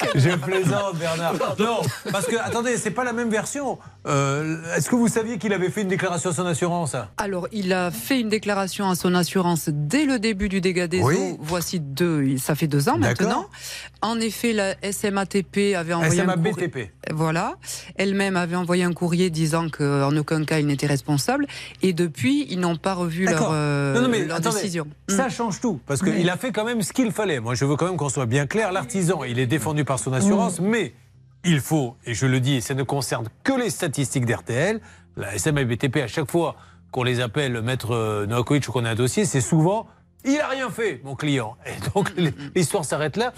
je 0.15 0.29
plaisante, 0.35 0.97
Bernard. 0.97 1.33
Non, 1.59 1.81
parce 2.11 2.25
que 2.25 2.35
attendez, 2.37 2.77
c'est 2.77 2.91
pas 2.91 3.03
la 3.03 3.13
même 3.13 3.29
version. 3.29 3.77
Euh, 4.07 4.57
Est-ce 4.75 4.89
que 4.89 4.95
vous 4.95 5.07
saviez 5.07 5.37
qu'il 5.37 5.53
avait 5.53 5.69
fait 5.69 5.81
une 5.83 5.87
déclaration 5.87 6.31
à 6.31 6.33
son 6.33 6.45
assurance? 6.45 6.95
Alors, 7.17 7.47
il 7.51 7.71
a 7.73 7.91
fait 7.91 8.19
une 8.19 8.29
déclaration 8.29 8.89
à 8.89 8.95
son 8.95 9.13
assurance 9.15 9.69
dès 9.71 10.05
le 10.05 10.19
début 10.19 10.49
du 10.49 10.61
dégât 10.61 10.87
des 10.87 11.01
Oui. 11.01 11.15
eaux. 11.15 11.37
Voici 11.41 11.79
deux, 11.79 12.37
ça 12.37 12.55
fait 12.55 12.67
deux 12.67 12.89
ans 12.89 12.97
maintenant. 12.97 13.45
En 14.01 14.19
effet, 14.19 14.53
la 14.53 14.75
SMATP 14.91 15.75
avait 15.75 15.93
envoyé 15.93 16.21
SMA 16.21 16.33
un 16.33 16.37
courrier. 16.37 16.91
Voilà. 17.11 17.55
Elle-même 17.97 18.35
avait 18.37 18.55
envoyé 18.55 18.83
un 18.83 18.93
courrier 18.93 19.29
disant 19.29 19.69
qu'en 19.69 20.15
aucun 20.17 20.43
cas 20.45 20.59
il 20.59 20.65
n'était 20.67 20.87
responsable. 20.87 21.45
Et 21.81 21.93
depuis, 21.93 22.47
ils 22.49 22.59
n'ont 22.59 22.77
pas 22.77 22.93
revu 22.93 23.25
leur, 23.25 23.49
euh, 23.51 23.93
non, 23.95 24.01
non, 24.03 24.09
mais 24.09 24.25
leur 24.25 24.37
attendez, 24.37 24.55
décision. 24.55 24.87
Ça 25.07 25.27
Mm. 25.27 25.31
change 25.31 25.59
tout, 25.61 25.79
parce 25.85 26.01
Oui. 26.01 26.13
qu'il 26.15 26.29
a 26.29 26.37
fait 26.37 26.51
quand 26.51 26.65
même 26.65 26.81
ce 26.81 26.93
qu'il 26.93 27.11
fallait. 27.11 27.39
Moi, 27.39 27.53
je 27.53 27.65
veux 27.65 27.75
quand 27.75 27.85
même 27.85 27.97
qu'on 27.97 28.09
soit 28.09 28.25
bien 28.25 28.47
clair. 28.47 28.71
L'artisan, 28.71 29.23
il 29.23 29.37
est 29.39 29.45
défendu 29.47 29.85
par 29.85 29.99
son 30.01 30.13
assurance, 30.13 30.59
Mm. 30.59 30.67
mais 30.67 30.93
il 31.43 31.59
faut, 31.59 31.95
et 32.05 32.13
je 32.13 32.25
le 32.25 32.39
dis, 32.39 32.55
et 32.55 32.61
ça 32.61 32.73
ne 32.73 32.83
concerne 32.83 33.27
que 33.43 33.53
les 33.53 33.69
statistiques 33.69 34.25
d'RTL, 34.25 34.79
la 35.17 35.37
SMA 35.37 35.61
et 35.61 35.65
BTP, 35.65 35.97
à 35.97 36.07
chaque 36.07 36.29
fois 36.29 36.55
qu'on 36.91 37.03
les 37.03 37.19
appelle 37.19 37.61
Maître 37.61 37.91
euh, 37.95 38.25
Novakovic 38.25 38.67
ou 38.67 38.71
qu'on 38.71 38.85
a 38.85 38.91
un 38.91 38.95
dossier, 38.95 39.25
c'est 39.25 39.41
souvent 39.41 39.87
il 40.23 40.39
a 40.39 40.47
rien 40.49 40.69
fait, 40.69 41.01
mon 41.03 41.15
client. 41.15 41.55
Et 41.65 41.89
donc 41.95 42.11
l'histoire 42.55 42.85
s'arrête 42.85 43.17
là 43.17 43.33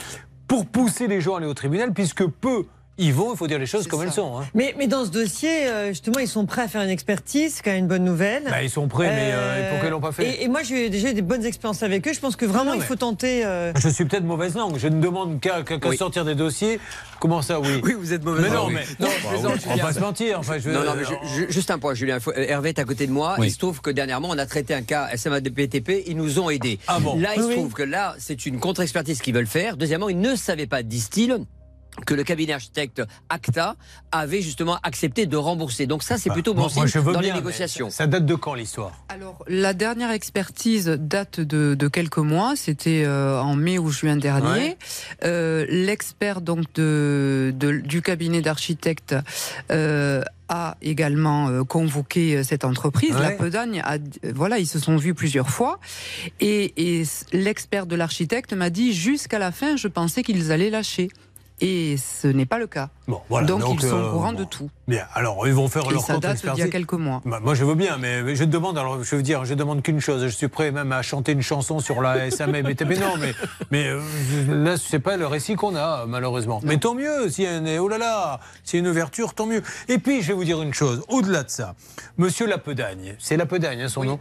pour 0.47 0.65
pousser 0.65 1.07
les 1.07 1.21
gens 1.21 1.35
à 1.35 1.37
aller 1.37 1.47
au 1.47 1.53
tribunal, 1.53 1.93
puisque 1.93 2.25
peu 2.25 2.65
y 2.97 3.11
vont, 3.11 3.33
il 3.33 3.37
faut 3.37 3.47
dire 3.47 3.57
les 3.59 3.65
choses 3.65 3.87
comme 3.87 4.01
elles 4.03 4.11
sont. 4.11 4.37
hein. 4.37 4.45
Mais, 4.53 4.75
mais 4.77 4.87
dans 4.87 5.03
ce 5.05 5.09
dossier, 5.09 5.67
euh, 5.67 5.89
justement, 5.89 6.19
ils 6.19 6.27
sont 6.27 6.45
prêts 6.45 6.61
à 6.61 6.67
faire 6.67 6.81
une 6.83 6.89
expertise, 6.89 7.55
c'est 7.55 7.63
quand 7.63 7.71
même 7.71 7.79
une 7.81 7.87
bonne 7.87 8.03
nouvelle. 8.03 8.43
Bah, 8.49 8.61
ils 8.61 8.69
sont 8.69 8.87
prêts, 8.87 9.07
mais 9.09 9.31
euh, 9.33 9.69
pourquoi 9.71 9.87
ils 9.87 9.91
l'ont 9.91 9.99
pas 9.99 10.11
fait 10.11 10.29
et, 10.29 10.43
et 10.43 10.47
moi, 10.47 10.61
j'ai 10.63 10.89
déjà 10.89 11.09
eu 11.09 11.13
des 11.13 11.21
bonnes 11.23 11.43
expériences 11.45 11.81
avec 11.83 12.07
eux. 12.07 12.13
Je 12.13 12.19
pense 12.19 12.35
que 12.35 12.45
vraiment, 12.45 12.71
Non, 12.71 12.75
il 12.75 12.81
faut 12.83 12.95
tenter. 12.95 13.43
euh, 13.45 13.73
Je 13.75 13.89
suis 13.89 14.05
peut-être 14.05 14.23
mauvaise 14.23 14.55
langue. 14.55 14.77
Je 14.77 14.87
ne 14.87 15.01
demande 15.01 15.39
qu'à 15.39 15.63
Oui. 15.85 15.97
sortir 15.97 16.23
des 16.25 16.35
dossiers. 16.35 16.79
Comment 17.19 17.41
ça, 17.41 17.59
oui? 17.59 17.69
Oui, 17.83 17.93
vous 17.97 18.13
êtes 18.13 18.23
mauvaise 18.23 18.43
Mais 18.43 18.49
non, 18.49 18.65
langue. 18.67 18.73
mais 18.73 18.85
Non, 18.99 19.07
plaisante, 19.29 19.59
on 19.71 19.75
va 19.77 19.93
se 19.93 19.99
mentir. 19.99 20.39
Enfin, 20.39 20.57
je, 20.59 20.69
Non, 20.69 20.83
non, 20.83 20.93
mais 20.95 21.03
ju- 21.05 21.35
ju- 21.35 21.47
juste 21.51 21.71
un 21.71 21.79
point, 21.79 21.93
Julien. 21.95 22.19
Faut- 22.19 22.31
euh, 22.31 22.45
Hervé 22.47 22.69
est 22.69 22.79
à 22.79 22.83
côté 22.85 23.07
de 23.07 23.11
moi. 23.11 23.35
Oui. 23.39 23.47
Il 23.47 23.51
se 23.51 23.57
trouve 23.57 23.81
que 23.81 23.89
dernièrement, 23.89 24.29
on 24.31 24.37
a 24.37 24.45
traité 24.45 24.73
un 24.73 24.81
cas 24.83 25.07
SMA 25.15 25.39
de 25.41 25.49
PTP. 25.49 26.03
Ils 26.07 26.17
nous 26.17 26.39
ont 26.39 26.49
aidés. 26.49 26.79
Ah 26.87 26.99
bon 26.99 27.17
Là, 27.19 27.31
il 27.35 27.41
se 27.41 27.51
trouve 27.51 27.73
que 27.73 27.83
là, 27.83 28.15
c'est 28.19 28.45
une 28.45 28.59
contre-expertise 28.59 29.21
qu'ils 29.21 29.33
veulent 29.33 29.47
faire. 29.47 29.77
Deuxièmement, 29.77 30.09
ils 30.09 30.19
ne 30.19 30.35
savaient 30.35 30.67
pas, 30.67 30.83
disent-ils 30.83 31.37
que 32.05 32.13
le 32.15 32.23
cabinet 32.23 32.53
architecte 32.53 33.01
ACTA 33.29 33.75
avait 34.11 34.41
justement 34.41 34.79
accepté 34.83 35.25
de 35.25 35.37
rembourser. 35.37 35.85
Donc 35.85 36.01
ça, 36.03 36.17
c'est 36.17 36.29
plutôt 36.31 36.53
bon 36.53 36.63
Bah, 36.63 36.69
signe 36.69 36.87
je 36.87 36.99
veux 36.99 37.13
dans 37.13 37.19
bien, 37.19 37.33
les 37.33 37.39
négociations. 37.39 37.89
Ça 37.89 38.07
date 38.07 38.25
de 38.25 38.35
quand 38.35 38.55
l'histoire? 38.55 38.91
Alors, 39.09 39.43
la 39.47 39.73
dernière 39.73 40.11
expertise 40.11 40.87
date 40.87 41.39
de, 41.39 41.75
de 41.75 41.87
quelques 41.87 42.17
mois, 42.17 42.55
c'était 42.55 43.03
euh, 43.05 43.39
en 43.39 43.55
mai 43.55 43.77
ou 43.77 43.89
juin 43.91 44.15
dernier. 44.15 44.49
Ouais. 44.69 44.77
Euh, 45.23 45.65
L'expert 45.69 46.41
donc 46.41 46.65
de, 46.73 47.53
de- 47.55 47.79
du 47.79 48.01
cabinet 48.01 48.41
d'architectes 48.41 49.15
euh, 49.71 50.23
a 50.49 50.77
également 50.81 51.47
euh, 51.49 51.63
convoqué 51.63 52.43
cette 52.43 52.65
entreprise. 52.65 53.13
Ouais. 53.15 53.21
La 53.21 53.31
Pedagne, 53.31 53.81
a, 53.85 53.97
voilà, 54.33 54.57
ils 54.59 54.67
se 54.67 54.79
sont 54.79 54.97
vus 54.97 55.13
plusieurs 55.13 55.49
fois. 55.49 55.79
Et, 56.39 56.73
et 57.01 57.03
l'expert 57.31 57.85
de 57.85 57.95
l'architecte 57.95 58.53
m'a 58.53 58.69
dit 58.69 58.93
jusqu'à 58.93 59.39
la 59.39 59.51
fin, 59.51 59.77
je 59.77 59.87
pensais 59.87 60.23
qu'ils 60.23 60.51
allaient 60.51 60.69
lâcher. 60.71 61.09
Et 61.65 61.95
ce 61.95 62.27
n'est 62.27 62.45
pas 62.45 62.59
le 62.59 62.67
cas. 62.67 62.89
Bon, 63.07 63.21
voilà, 63.29 63.47
donc, 63.47 63.63
ils 63.81 63.87
sont 63.87 63.95
euh, 63.95 64.09
au 64.09 64.11
courant 64.11 64.33
bon. 64.33 64.39
de 64.39 64.43
tout. 64.43 64.69
Bien, 64.85 65.05
alors 65.13 65.47
ils 65.47 65.53
vont 65.53 65.69
faire 65.69 65.83
Et 65.89 65.93
leur 65.93 66.03
ça 66.03 66.17
date 66.17 66.45
d'il 66.45 66.59
y 66.59 66.61
a 66.61 66.67
quelques 66.67 66.91
mois. 66.91 67.21
Bah, 67.23 67.39
moi 67.41 67.53
je 67.55 67.63
veux 67.63 67.75
bien, 67.75 67.97
mais 67.97 68.21
mais 68.21 68.35
je 68.35 68.43
te 68.43 68.49
demande, 68.49 68.77
alors 68.77 69.01
je 69.01 69.15
veux 69.15 69.21
dire, 69.21 69.45
je 69.45 69.53
demande 69.53 69.81
qu'une 69.81 70.01
chose, 70.01 70.23
je 70.23 70.27
suis 70.27 70.49
prêt 70.49 70.71
même 70.71 70.91
à 70.91 71.01
chanter 71.01 71.31
une 71.31 71.41
chanson 71.41 71.79
sur 71.79 72.01
la 72.01 72.29
SAME 72.31 72.63
BTP, 72.63 72.99
non, 72.99 73.15
mais, 73.17 73.33
mais 73.71 73.87
euh, 73.87 74.01
là 74.49 74.75
c'est 74.75 74.99
pas 74.99 75.15
le 75.15 75.25
récit 75.25 75.55
qu'on 75.55 75.77
a 75.77 76.05
malheureusement. 76.05 76.59
Mais 76.65 76.75
tant 76.79 76.95
mieux, 76.95 77.27
a 77.27 77.57
une, 77.57 77.79
oh 77.79 77.87
là 77.87 77.97
là, 77.97 78.39
a 78.73 78.77
une 78.77 78.87
ouverture, 78.87 79.33
tant 79.33 79.45
mieux. 79.45 79.63
Et 79.87 79.99
puis 79.99 80.21
je 80.21 80.27
vais 80.27 80.33
vous 80.33 80.43
dire 80.43 80.61
une 80.61 80.73
chose, 80.73 81.01
au-delà 81.07 81.43
de 81.43 81.49
ça, 81.49 81.75
Monsieur 82.17 82.45
Lapedagne, 82.45 83.15
c'est 83.19 83.37
Lapedagne 83.37 83.83
hein, 83.83 83.87
son 83.87 84.03
nom. 84.03 84.19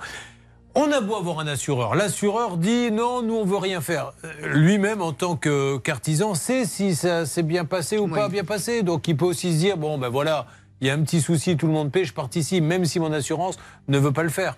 On 0.75 0.91
a 0.91 1.03
beau 1.03 1.17
avoir 1.17 1.39
un 1.39 1.47
assureur, 1.47 1.95
l'assureur 1.95 2.57
dit 2.57 2.91
non, 2.91 3.21
nous 3.21 3.35
on 3.35 3.45
veut 3.45 3.59
rien 3.59 3.83
faire. 3.83 4.15
Euh, 4.25 4.55
Lui-même 4.55 5.03
en 5.03 5.13
tant 5.13 5.37
que 5.37 5.77
qu'artisan 5.77 6.35
sait 6.35 6.65
si 6.65 6.95
ça 6.95 7.27
s'est 7.27 7.43
bien 7.43 7.67
passé 7.67 7.99
ou 7.99 8.09
pas 8.09 8.31
bien 8.31 8.43
passé, 8.45 8.83
donc 8.83 9.07
il 9.07 9.15
peut 9.15 9.27
aussi 9.27 9.53
se 9.53 9.59
dire 9.59 9.77
bon 9.77 9.99
ben 9.99 10.09
voilà, 10.09 10.47
il 10.81 10.87
y 10.87 10.91
a 10.91 10.95
un 10.95 11.03
petit 11.03 11.21
souci, 11.21 11.59
tout 11.59 11.67
le 11.67 11.75
monde 11.75 11.93
paie, 11.93 12.07
je 12.07 12.15
participe, 12.15 12.65
même 12.65 12.87
si 12.87 13.01
mon 13.01 13.13
assurance 13.13 13.59
ne 13.89 13.99
veut 13.99 14.13
pas 14.13 14.23
le 14.23 14.31
faire. 14.31 14.57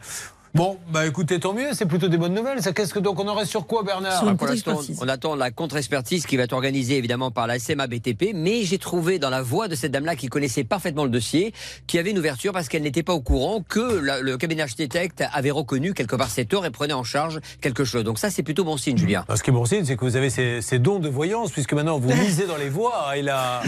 Bon, 0.54 0.78
bah 0.92 1.04
écoutez, 1.04 1.40
tant 1.40 1.52
mieux, 1.52 1.70
c'est 1.72 1.84
plutôt 1.86 2.06
des 2.06 2.16
bonnes 2.16 2.32
nouvelles. 2.32 2.62
Ça, 2.62 2.72
qu'est-ce 2.72 2.94
que 2.94 3.00
donc 3.00 3.18
on 3.18 3.26
aurait 3.26 3.44
sur 3.44 3.66
quoi, 3.66 3.82
Bernard 3.82 4.36
pour 4.36 4.46
l'instant, 4.46 4.80
on 5.00 5.08
attend 5.08 5.34
la 5.34 5.50
contre-expertise 5.50 6.26
qui 6.26 6.36
va 6.36 6.44
être 6.44 6.52
organisée 6.52 6.96
évidemment 6.96 7.32
par 7.32 7.48
la 7.48 7.58
SMA 7.58 7.88
BTP, 7.88 8.26
mais 8.34 8.62
j'ai 8.62 8.78
trouvé 8.78 9.18
dans 9.18 9.30
la 9.30 9.42
voix 9.42 9.66
de 9.66 9.74
cette 9.74 9.90
dame-là 9.90 10.14
qui 10.14 10.28
connaissait 10.28 10.62
parfaitement 10.62 11.02
le 11.02 11.10
dossier, 11.10 11.52
qui 11.88 11.98
avait 11.98 12.12
une 12.12 12.18
ouverture 12.20 12.52
parce 12.52 12.68
qu'elle 12.68 12.82
n'était 12.84 13.02
pas 13.02 13.14
au 13.14 13.20
courant 13.20 13.64
que 13.68 13.80
la- 13.80 14.20
le 14.20 14.36
cabinet 14.36 14.62
architecte 14.62 15.24
avait 15.32 15.50
reconnu 15.50 15.92
quelque 15.92 16.14
part 16.14 16.30
cette 16.30 16.54
heure 16.54 16.64
et 16.64 16.70
prenait 16.70 16.92
en 16.94 17.02
charge 17.02 17.40
quelque 17.60 17.84
chose. 17.84 18.04
Donc 18.04 18.20
ça, 18.20 18.30
c'est 18.30 18.44
plutôt 18.44 18.62
bon 18.62 18.76
signe, 18.76 18.96
Julien. 18.96 19.24
Ce 19.34 19.42
qui 19.42 19.50
est 19.50 19.52
bon 19.52 19.64
signe, 19.64 19.84
c'est 19.84 19.96
que 19.96 20.04
vous 20.04 20.14
avez 20.14 20.30
ces, 20.30 20.62
ces 20.62 20.78
dons 20.78 21.00
de 21.00 21.08
voyance, 21.08 21.50
puisque 21.50 21.72
maintenant 21.72 21.98
vous 21.98 22.10
lisez 22.12 22.46
dans 22.46 22.56
les 22.58 22.68
voix. 22.68 23.16
Et 23.16 23.22
là, 23.22 23.60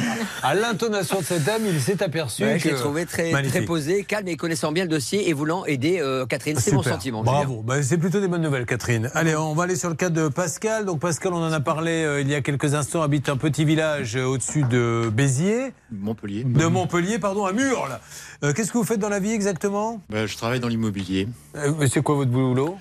à 0.44 0.54
l'intonation 0.54 1.18
de 1.18 1.24
cette 1.24 1.42
dame, 1.42 1.62
il 1.66 1.80
s'est 1.80 2.00
aperçu 2.00 2.44
Ouais, 2.44 2.58
que. 2.58 2.60
je 2.62 2.68
l'ai 2.68 2.74
trouvé 2.76 3.06
très, 3.06 3.32
très 3.42 3.62
posé, 3.62 4.04
calme 4.04 4.28
et 4.28 4.36
connaissant 4.36 4.70
bien 4.70 4.84
le 4.84 4.90
dossier 4.90 5.28
et 5.28 5.32
voulant 5.32 5.64
aider 5.64 5.98
euh, 6.00 6.26
Catherine. 6.26 6.56
C'est 6.60 6.75
sentiment. 6.82 7.22
Bravo. 7.22 7.62
Bah, 7.62 7.82
c'est 7.82 7.98
plutôt 7.98 8.20
des 8.20 8.28
bonnes 8.28 8.42
nouvelles, 8.42 8.66
Catherine. 8.66 9.10
Allez, 9.14 9.36
on 9.36 9.54
va 9.54 9.64
aller 9.64 9.76
sur 9.76 9.88
le 9.88 9.94
cas 9.94 10.10
de 10.10 10.28
Pascal. 10.28 10.84
Donc, 10.84 11.00
Pascal, 11.00 11.32
on 11.32 11.42
en 11.42 11.52
a 11.52 11.60
parlé 11.60 12.04
euh, 12.04 12.20
il 12.20 12.28
y 12.28 12.34
a 12.34 12.40
quelques 12.40 12.74
instants, 12.74 13.02
habite 13.02 13.28
un 13.28 13.36
petit 13.36 13.64
village 13.64 14.16
euh, 14.16 14.24
au-dessus 14.24 14.62
de 14.64 15.10
Béziers. 15.12 15.72
Montpellier. 15.90 16.44
De 16.44 16.66
Montpellier, 16.66 17.18
pardon, 17.18 17.46
à 17.46 17.52
Murles. 17.52 17.98
Euh, 18.44 18.52
Qu'est-ce 18.52 18.72
que 18.72 18.78
vous 18.78 18.84
faites 18.84 19.00
dans 19.00 19.08
la 19.08 19.20
vie 19.20 19.32
exactement? 19.32 20.00
Ben, 20.10 20.26
je 20.26 20.36
travaille 20.36 20.60
dans 20.60 20.68
l'immobilier. 20.68 21.28
Euh, 21.56 21.86
C'est 21.90 22.02
quoi 22.02 22.14
votre 22.16 22.30
boulot? 22.30 22.76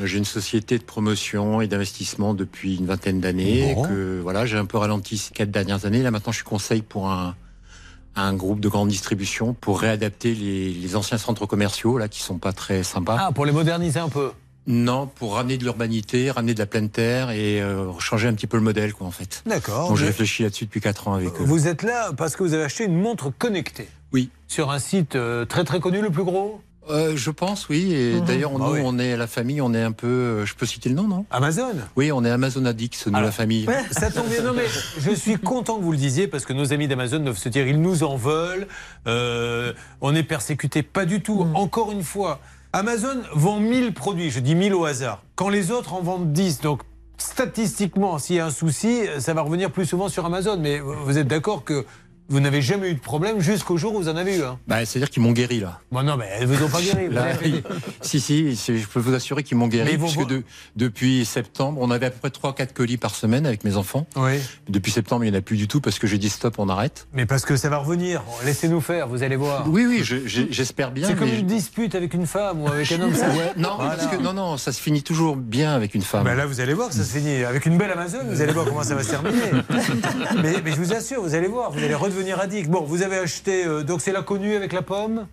J'ai 0.00 0.18
une 0.18 0.24
société 0.24 0.78
de 0.78 0.84
promotion 0.84 1.60
et 1.60 1.66
d'investissement 1.66 2.32
depuis 2.32 2.76
une 2.76 2.86
vingtaine 2.86 3.20
d'années. 3.20 3.74
Bon. 3.74 3.82
Que 3.82 4.20
voilà, 4.22 4.46
j'ai 4.46 4.56
un 4.56 4.64
peu 4.64 4.78
ralenti 4.78 5.18
ces 5.18 5.32
quatre 5.32 5.50
dernières 5.50 5.86
années. 5.86 6.02
Là 6.02 6.12
maintenant, 6.12 6.30
je 6.30 6.36
suis 6.36 6.44
conseil 6.44 6.82
pour 6.82 7.10
un, 7.10 7.34
un 8.22 8.34
groupe 8.34 8.60
de 8.60 8.68
grande 8.68 8.88
distribution 8.88 9.54
pour 9.54 9.80
réadapter 9.80 10.34
les, 10.34 10.72
les 10.72 10.96
anciens 10.96 11.18
centres 11.18 11.46
commerciaux 11.46 11.98
là 11.98 12.08
qui 12.08 12.20
sont 12.20 12.38
pas 12.38 12.52
très 12.52 12.82
sympas. 12.82 13.16
Ah, 13.18 13.32
pour 13.32 13.46
les 13.46 13.52
moderniser 13.52 14.00
un 14.00 14.08
peu 14.08 14.30
Non, 14.66 15.06
pour 15.06 15.34
ramener 15.34 15.56
de 15.56 15.64
l'urbanité, 15.64 16.30
ramener 16.30 16.54
de 16.54 16.58
la 16.58 16.66
pleine 16.66 16.90
terre 16.90 17.30
et 17.30 17.60
euh, 17.62 17.92
changer 17.98 18.28
un 18.28 18.34
petit 18.34 18.46
peu 18.46 18.56
le 18.56 18.62
modèle 18.62 18.92
quoi 18.92 19.06
en 19.06 19.10
fait. 19.10 19.42
D'accord. 19.46 19.88
Donc 19.88 19.96
je 19.96 20.04
réfléchis 20.04 20.42
là-dessus 20.42 20.66
depuis 20.66 20.80
quatre 20.80 21.08
ans 21.08 21.14
avec 21.14 21.28
eux. 21.28 21.44
Vous 21.44 21.68
êtes 21.68 21.82
là 21.82 22.10
parce 22.16 22.36
que 22.36 22.42
vous 22.42 22.54
avez 22.54 22.64
acheté 22.64 22.84
une 22.84 23.00
montre 23.00 23.30
connectée. 23.30 23.88
Oui. 24.12 24.30
Sur 24.46 24.70
un 24.70 24.78
site 24.78 25.16
euh, 25.16 25.44
très 25.44 25.64
très 25.64 25.80
connu, 25.80 26.00
le 26.00 26.10
plus 26.10 26.24
gros? 26.24 26.60
Euh, 26.90 27.12
je 27.16 27.30
pense, 27.30 27.68
oui. 27.68 27.92
Et 27.92 28.14
Mhm. 28.14 28.24
d'ailleurs, 28.24 28.52
Bah 28.52 28.66
nous, 28.70 28.80
on 28.84 28.98
est 28.98 29.16
la 29.16 29.26
famille, 29.26 29.60
on 29.60 29.74
est 29.74 29.82
un 29.82 29.92
peu. 29.92 30.06
euh, 30.06 30.46
Je 30.46 30.54
peux 30.54 30.66
citer 30.66 30.88
le 30.88 30.94
nom, 30.94 31.06
non? 31.06 31.26
Amazon? 31.30 31.72
Oui, 31.96 32.10
on 32.12 32.24
est 32.24 32.30
Amazon 32.30 32.64
Addicts, 32.64 33.06
nous, 33.06 33.12
la 33.20 33.30
famille. 33.30 33.66
Ça 33.90 34.10
tombe 34.10 34.28
bien. 34.28 34.42
Non, 34.42 34.52
mais 34.54 34.64
je 34.98 35.10
suis 35.14 35.36
content 35.36 35.76
que 35.78 35.82
vous 35.82 35.92
le 35.92 35.98
disiez 35.98 36.28
parce 36.28 36.44
que 36.44 36.52
nos 36.52 36.72
amis 36.72 36.88
d'Amazon 36.88 37.18
doivent 37.20 37.36
se 37.38 37.48
dire 37.48 37.66
ils 37.68 37.80
nous 37.80 38.02
en 38.04 38.16
veulent. 38.16 38.66
euh, 39.06 39.72
on 40.00 40.14
est 40.14 40.22
persécuté. 40.22 40.82
Pas 40.82 41.04
du 41.04 41.20
tout. 41.20 41.46
Encore 41.54 41.92
une 41.92 42.02
fois, 42.02 42.40
Amazon 42.72 43.16
vend 43.34 43.60
1000 43.60 43.92
produits. 43.94 44.30
Je 44.30 44.40
dis 44.40 44.54
1000 44.54 44.74
au 44.74 44.84
hasard. 44.84 45.22
Quand 45.36 45.48
les 45.48 45.70
autres 45.70 45.94
en 45.94 46.00
vendent 46.02 46.32
10. 46.32 46.60
Donc, 46.60 46.82
statistiquement, 47.16 48.18
s'il 48.18 48.36
y 48.36 48.40
a 48.40 48.46
un 48.46 48.50
souci, 48.50 49.00
ça 49.18 49.34
va 49.34 49.42
revenir 49.42 49.70
plus 49.70 49.86
souvent 49.86 50.08
sur 50.08 50.24
Amazon. 50.24 50.56
Mais 50.58 50.80
vous 50.80 51.18
êtes 51.18 51.28
d'accord 51.28 51.64
que 51.64 51.84
vous 52.28 52.40
n'avez 52.40 52.60
jamais 52.62 52.90
eu 52.90 52.94
de 52.94 53.00
problème 53.00 53.40
jusqu'au 53.40 53.76
jour 53.76 53.94
où 53.94 53.98
vous 54.02 54.08
en 54.08 54.16
avez 54.16 54.36
eu 54.38 54.42
un 54.42 54.58
Bah, 54.66 54.84
C'est-à-dire 54.84 55.10
qu'ils 55.10 55.22
m'ont 55.22 55.32
guéri, 55.32 55.60
là. 55.60 55.80
Bon, 55.90 56.02
non, 56.02 56.16
mais 56.16 56.28
elles 56.38 56.46
vous 56.46 56.62
ont 56.62 56.68
pas 56.68 56.80
guéri. 56.82 57.08
Là, 57.08 57.28
si, 58.02 58.20
si, 58.20 58.54
je 58.54 58.86
peux 58.86 59.00
vous 59.00 59.14
assurer 59.14 59.42
qu'ils 59.42 59.56
m'ont 59.56 59.68
guéri, 59.68 59.90
ils 59.92 59.98
voir- 59.98 60.26
de- 60.26 60.42
depuis 60.76 61.24
septembre, 61.24 61.78
on 61.80 61.90
avait 61.90 62.06
à 62.06 62.10
peu 62.10 62.18
près 62.18 62.28
3-4 62.30 62.72
colis 62.74 62.96
par 62.98 63.14
semaine 63.14 63.46
avec 63.46 63.64
mes 63.64 63.76
enfants. 63.76 64.06
Oui. 64.16 64.32
Depuis 64.68 64.92
septembre, 64.92 65.24
il 65.24 65.30
n'y 65.30 65.36
en 65.36 65.38
a 65.38 65.42
plus 65.42 65.56
du 65.56 65.68
tout 65.68 65.80
parce 65.80 65.98
que 65.98 66.06
j'ai 66.06 66.18
dit 66.18 66.28
stop, 66.28 66.54
on 66.58 66.68
arrête. 66.68 67.06
Mais 67.14 67.24
parce 67.26 67.44
que 67.44 67.56
ça 67.56 67.68
va 67.70 67.78
revenir. 67.78 68.22
Laissez-nous 68.44 68.80
faire, 68.80 69.08
vous 69.08 69.22
allez 69.22 69.36
voir. 69.36 69.64
Oui, 69.68 69.86
oui, 69.86 70.00
je- 70.02 70.26
je- 70.26 70.42
j'espère 70.50 70.90
bien. 70.90 71.08
C'est 71.08 71.16
comme 71.16 71.28
une 71.32 71.46
dispute 71.46 71.94
avec 71.94 72.12
une 72.14 72.26
femme 72.26 72.60
ou 72.62 72.68
avec 72.68 72.92
un 72.92 73.00
homme. 73.00 73.14
ça- 73.14 73.28
Ouais, 73.30 73.52
non, 73.56 73.76
Voilà. 73.78 73.94
parce 73.96 74.06
que, 74.14 74.22
non, 74.22 74.32
non, 74.34 74.56
ça 74.58 74.72
se 74.72 74.80
finit 74.82 75.02
toujours 75.02 75.36
bien 75.36 75.74
avec 75.74 75.94
une 75.94 76.02
femme. 76.02 76.24
Ben 76.24 76.34
là, 76.34 76.44
vous 76.46 76.60
allez 76.60 76.74
voir 76.74 76.88
que 76.90 76.94
ça 76.94 77.04
se 77.04 77.16
finit. 77.16 77.44
Avec 77.44 77.64
une 77.66 77.78
belle 77.78 77.90
Amazon, 77.92 78.18
vous 78.28 78.42
allez 78.42 78.52
voir 78.52 78.66
comment 78.66 78.82
ça 78.82 78.94
va 78.94 79.02
se 79.02 79.10
terminer. 79.10 79.38
mais, 80.42 80.54
mais 80.64 80.70
je 80.72 80.76
vous 80.76 80.92
assure, 80.92 81.22
vous 81.22 81.34
allez 81.34 81.48
voir, 81.48 81.70
vous 81.72 81.78
allez 81.78 81.94
redevenir 81.94 82.17
addict. 82.40 82.68
Bon, 82.70 82.82
vous 82.82 83.02
avez 83.02 83.16
acheté, 83.16 83.64
euh, 83.66 83.82
donc 83.82 84.00
c'est 84.00 84.12
la 84.12 84.22
connue 84.22 84.54
avec 84.56 84.72
la 84.72 84.82
pomme 84.82 85.26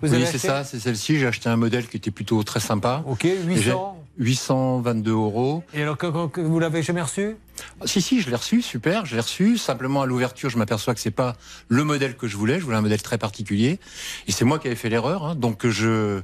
vous 0.00 0.08
oui, 0.14 0.20
c'est 0.22 0.22
acheté 0.36 0.38
ça, 0.38 0.64
c'est 0.64 0.80
celle-ci. 0.80 1.18
J'ai 1.18 1.26
acheté 1.26 1.50
un 1.50 1.56
modèle 1.56 1.86
qui 1.86 1.98
était 1.98 2.10
plutôt 2.10 2.42
très 2.44 2.60
sympa. 2.60 3.02
Ok, 3.06 3.24
800. 3.46 3.96
J'ai 4.18 4.24
822 4.24 5.10
euros. 5.12 5.62
Et 5.74 5.82
alors, 5.82 5.98
que, 5.98 6.06
vous 6.40 6.58
l'avez 6.58 6.82
jamais 6.82 7.02
reçu 7.02 7.36
Ah, 7.80 7.86
Si, 7.86 8.00
si, 8.00 8.22
je 8.22 8.30
l'ai 8.30 8.36
reçu, 8.36 8.62
super, 8.62 9.04
je 9.04 9.14
l'ai 9.14 9.20
reçu. 9.20 9.58
Simplement, 9.58 10.00
à 10.00 10.06
l'ouverture, 10.06 10.48
je 10.48 10.56
m'aperçois 10.56 10.94
que 10.94 11.00
c'est 11.00 11.10
pas 11.10 11.36
le 11.68 11.84
modèle 11.84 12.16
que 12.16 12.26
je 12.26 12.38
voulais. 12.38 12.58
Je 12.58 12.64
voulais 12.64 12.78
un 12.78 12.82
modèle 12.82 13.02
très 13.02 13.18
particulier. 13.18 13.78
Et 14.26 14.32
c'est 14.32 14.46
moi 14.46 14.58
qui 14.58 14.66
avais 14.66 14.76
fait 14.76 14.88
l'erreur. 14.88 15.24
hein. 15.26 15.34
Donc, 15.34 15.66
je, 15.68 16.20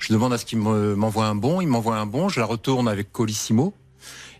je 0.00 0.12
demande 0.12 0.32
à 0.32 0.38
ce 0.38 0.44
qu'il 0.44 0.58
me- 0.58 0.96
m'envoie 0.96 1.26
un 1.26 1.36
bon. 1.36 1.60
Il 1.60 1.68
m'envoie 1.68 1.96
un 1.96 2.06
bon. 2.06 2.28
Je 2.28 2.40
la 2.40 2.46
retourne 2.46 2.88
avec 2.88 3.12
Colissimo. 3.12 3.74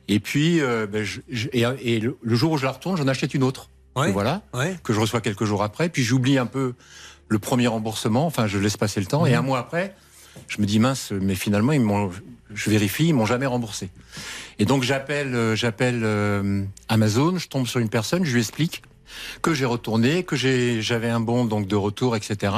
Et 0.09 0.19
puis, 0.19 0.61
euh, 0.61 0.87
ben, 0.89 1.05
je- 1.05 1.21
je- 1.31 1.49
et, 1.53 1.65
et 1.81 2.01
le, 2.01 2.19
le 2.21 2.35
jour 2.35 2.51
où 2.53 2.59
je 2.59 2.65
la 2.65 2.73
retourne, 2.73 2.97
j'en 2.97 3.07
achète 3.09 3.35
une 3.35 3.45
autre. 3.45 3.71
Ouais. 3.97 4.09
Que 4.09 4.13
Voilà. 4.13 4.43
Ouais. 4.53 4.77
Que 4.83 4.93
je 4.93 5.01
reçois 5.01 5.21
quelques 5.21 5.45
jours 5.45 5.63
après. 5.63 5.89
Puis, 5.89 6.03
j'oublie 6.03 6.39
un 6.39 6.47
peu 6.47 6.75
le 7.29 7.39
premier 7.39 7.67
remboursement. 7.67 8.27
Enfin, 8.27 8.47
je 8.47 8.59
laisse 8.59 8.77
passer 8.77 9.01
le 9.01 9.07
temps. 9.07 9.25
Et 9.27 9.31
Mhm. 9.33 9.37
un 9.39 9.43
mois 9.43 9.59
après, 9.59 9.95
je 10.49 10.61
me 10.61 10.67
dis 10.67 10.79
mince, 10.79 11.13
mais 11.13 11.35
finalement, 11.35 11.73
ils 11.73 11.81
m'ont, 11.81 12.11
je 12.53 12.71
vérifie, 12.71 13.07
ils 13.09 13.15
m'ont 13.15 13.27
jamais 13.27 13.47
remboursé. 13.47 13.89
Et 14.59 14.65
donc 14.67 14.83
j'appelle, 14.85 15.35
euh, 15.35 15.57
j'appelle 15.57 16.03
euh, 16.05 16.63
Amazon, 16.89 17.39
je 17.39 17.49
tombe 17.49 17.67
sur 17.67 17.81
une 17.81 17.89
personne, 17.89 18.25
je 18.25 18.33
lui 18.33 18.41
explique 18.41 18.83
que 19.43 19.55
j'ai 19.55 19.65
retourné, 19.65 20.23
que 20.25 20.35
j'ai, 20.37 20.81
j'avais 20.83 21.09
un 21.09 21.21
bon 21.21 21.45
donc 21.45 21.67
de 21.67 21.77
retour, 21.77 22.15
etc. 22.17 22.53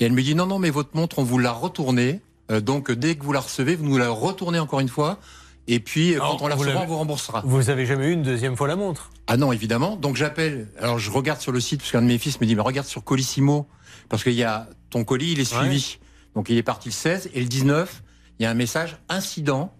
Et 0.00 0.04
elle 0.04 0.12
me 0.12 0.22
dit 0.22 0.34
non 0.34 0.46
non 0.46 0.58
mais 0.58 0.70
votre 0.70 0.90
montre 0.94 1.18
on 1.18 1.24
vous 1.24 1.38
l'a 1.38 1.52
retournée, 1.52 2.20
Euh, 2.50 2.60
donc 2.60 2.92
dès 2.92 3.16
que 3.16 3.24
vous 3.24 3.32
la 3.32 3.40
recevez 3.40 3.74
vous 3.76 3.84
nous 3.84 3.98
la 3.98 4.08
retournez 4.08 4.58
encore 4.60 4.80
une 4.80 4.88
fois. 4.88 5.18
Et 5.68 5.80
puis 5.80 6.14
euh, 6.14 6.18
quand 6.20 6.38
on 6.42 6.46
la 6.46 6.54
recevra, 6.54 6.82
on 6.82 6.86
vous 6.86 6.96
remboursera. 6.96 7.42
Vous 7.44 7.70
avez 7.70 7.86
jamais 7.86 8.06
eu 8.08 8.12
une 8.12 8.22
deuxième 8.22 8.56
fois 8.56 8.68
la 8.68 8.76
montre 8.76 9.10
Ah 9.26 9.36
non, 9.36 9.52
évidemment. 9.52 9.96
Donc 9.96 10.16
j'appelle. 10.16 10.68
Alors 10.80 10.98
je 10.98 11.10
regarde 11.10 11.40
sur 11.40 11.52
le 11.52 11.60
site 11.60 11.80
parce 11.80 11.92
qu'un 11.92 12.02
de 12.02 12.06
mes 12.06 12.18
fils 12.18 12.40
me 12.40 12.46
dit 12.46 12.54
mais 12.54 12.62
regarde 12.62 12.86
sur 12.86 13.02
Colissimo 13.02 13.66
parce 14.08 14.22
qu'il 14.22 14.34
y 14.34 14.44
a 14.44 14.68
ton 14.90 15.02
colis, 15.04 15.32
il 15.32 15.40
est 15.40 15.52
Ouais. 15.52 15.60
suivi. 15.62 15.98
Donc 16.34 16.48
il 16.50 16.56
est 16.56 16.62
parti 16.62 16.88
le 16.90 16.94
16 16.94 17.30
et 17.34 17.40
le 17.40 17.46
19, 17.46 18.02
il 18.38 18.42
y 18.44 18.46
a 18.46 18.50
un 18.50 18.54
message 18.54 18.96
incident. 19.08 19.72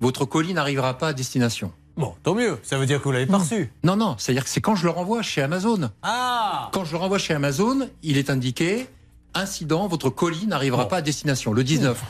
Votre 0.00 0.24
colis 0.24 0.54
n'arrivera 0.54 0.96
pas 0.98 1.08
à 1.08 1.12
destination. 1.12 1.72
Bon, 1.96 2.14
tant 2.22 2.34
mieux. 2.34 2.58
Ça 2.62 2.76
veut 2.78 2.84
dire 2.86 2.98
que 2.98 3.04
vous 3.04 3.12
l'avez 3.12 3.26
pas 3.26 3.38
reçu. 3.38 3.72
Non, 3.82 3.96
non, 3.96 4.16
c'est-à-dire 4.18 4.44
que 4.44 4.50
c'est 4.50 4.60
quand 4.60 4.74
je 4.76 4.84
le 4.84 4.90
renvoie 4.90 5.22
chez 5.22 5.40
Amazon. 5.42 5.90
Ah 6.02 6.70
Quand 6.72 6.84
je 6.84 6.92
le 6.92 6.98
renvoie 6.98 7.18
chez 7.18 7.32
Amazon, 7.34 7.88
il 8.02 8.18
est 8.18 8.28
indiqué 8.28 8.86
incident, 9.34 9.86
votre 9.88 10.08
colis 10.10 10.46
n'arrivera 10.46 10.88
pas 10.88 10.98
à 10.98 11.02
destination 11.02 11.52
le 11.52 11.64
19. 11.64 12.02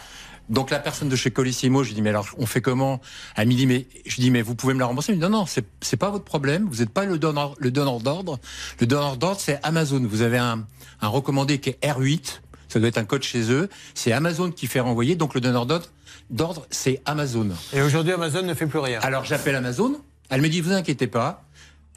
Donc 0.48 0.70
la 0.70 0.78
personne 0.78 1.08
de 1.08 1.16
chez 1.16 1.30
Colissimo, 1.30 1.82
je 1.82 1.88
lui 1.88 1.94
dis 1.94 2.02
mais 2.02 2.10
alors 2.10 2.26
on 2.38 2.46
fait 2.46 2.60
comment? 2.60 3.00
Elle 3.34 3.48
me 3.48 3.54
dit 3.54 3.66
mais 3.66 3.86
je 4.06 4.16
dis 4.20 4.30
mais 4.30 4.42
vous 4.42 4.54
pouvez 4.54 4.74
me 4.74 4.80
la 4.80 4.86
rembourser? 4.86 5.12
Elle 5.12 5.18
me 5.18 5.24
dit 5.24 5.30
non 5.30 5.38
non 5.38 5.46
c'est 5.46 5.64
c'est 5.80 5.96
pas 5.96 6.10
votre 6.10 6.24
problème, 6.24 6.68
vous 6.70 6.76
n'êtes 6.76 6.90
pas 6.90 7.04
le 7.04 7.18
donneur 7.18 7.54
le 7.58 7.70
donneur 7.70 8.00
d'ordre. 8.00 8.38
Le 8.80 8.86
donneur 8.86 9.16
d'ordre 9.16 9.40
c'est 9.40 9.58
Amazon. 9.62 10.00
Vous 10.08 10.22
avez 10.22 10.38
un 10.38 10.66
un 11.00 11.08
recommandé 11.08 11.58
qui 11.58 11.70
est 11.70 11.78
R8, 11.82 12.40
ça 12.68 12.78
doit 12.78 12.88
être 12.88 12.98
un 12.98 13.04
code 13.04 13.22
chez 13.22 13.50
eux. 13.50 13.68
C'est 13.94 14.12
Amazon 14.12 14.50
qui 14.50 14.66
fait 14.66 14.80
renvoyer 14.80 15.16
donc 15.16 15.34
le 15.34 15.40
donneur 15.40 15.66
d'ordre 15.66 15.86
d'ordre 16.30 16.66
c'est 16.70 17.00
Amazon. 17.04 17.50
Et 17.72 17.82
aujourd'hui, 17.82 18.12
Amazon 18.12 18.42
ne 18.42 18.54
fait 18.54 18.66
plus 18.66 18.78
rien. 18.78 19.00
Alors 19.00 19.24
j'appelle 19.24 19.54
Amazon. 19.56 20.00
Elle 20.28 20.42
me 20.42 20.48
dit 20.48 20.60
vous 20.60 20.72
inquiétez 20.72 21.06
pas, 21.06 21.44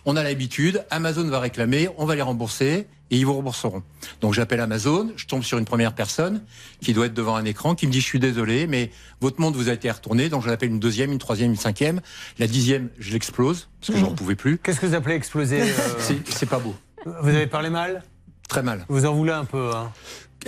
on 0.06 0.16
a 0.16 0.24
l'habitude. 0.24 0.86
Amazon 0.90 1.28
va 1.28 1.40
réclamer, 1.40 1.90
on 1.98 2.06
va 2.06 2.16
les 2.16 2.22
rembourser 2.22 2.88
et 3.12 3.18
ils 3.18 3.26
vous 3.26 3.34
rembourseront. 3.34 3.84
Donc 4.22 4.34
j'appelle 4.34 4.60
Amazon, 4.60 5.12
je 5.16 5.26
tombe 5.26 5.44
sur 5.44 5.58
une 5.58 5.66
première 5.66 5.94
personne 5.94 6.44
qui 6.82 6.94
doit 6.94 7.08
être 7.08 7.14
devant 7.14 7.36
un 7.36 7.46
écran 7.46 7.76
qui 7.76 7.88
me 7.88 7.92
dit 7.92 8.02
je 8.02 8.06
suis 8.06 8.20
désolé 8.20 8.68
mais 8.68 8.92
votre 9.22 9.40
montre 9.42 9.58
vous 9.58 9.70
a 9.70 9.74
été 9.74 9.90
retourné. 9.90 10.30
Donc 10.30 10.44
je 10.44 10.50
l'appelle 10.50 10.70
une 10.70 10.80
deuxième, 10.80 11.12
une 11.12 11.18
troisième, 11.20 11.52
une 11.52 11.58
cinquième. 11.58 12.02
La 12.38 12.48
dixième 12.48 12.90
je 13.00 13.12
l'explose 13.14 13.70
parce 13.80 13.94
que 13.94 14.00
j'en 14.00 14.14
pouvais 14.14 14.36
plus. 14.36 14.58
Qu'est-ce 14.58 14.80
que 14.80 14.86
vous 14.86 14.96
appelez 14.96 15.16
exploser 15.16 15.62
euh, 15.62 15.66
C'est 16.00 16.28
c'est 16.30 16.50
pas 16.50 16.60
beau, 16.60 16.76
Vous 17.06 17.30
avez 17.30 17.48
parlé 17.48 17.70
mal? 17.70 18.04
Très 18.48 18.64
mal. 18.64 18.86
Vous 18.90 19.06
en 19.06 19.14
voulez 19.14 19.32
un 19.32 19.46
peu, 19.46 19.72
hein? 19.76 19.92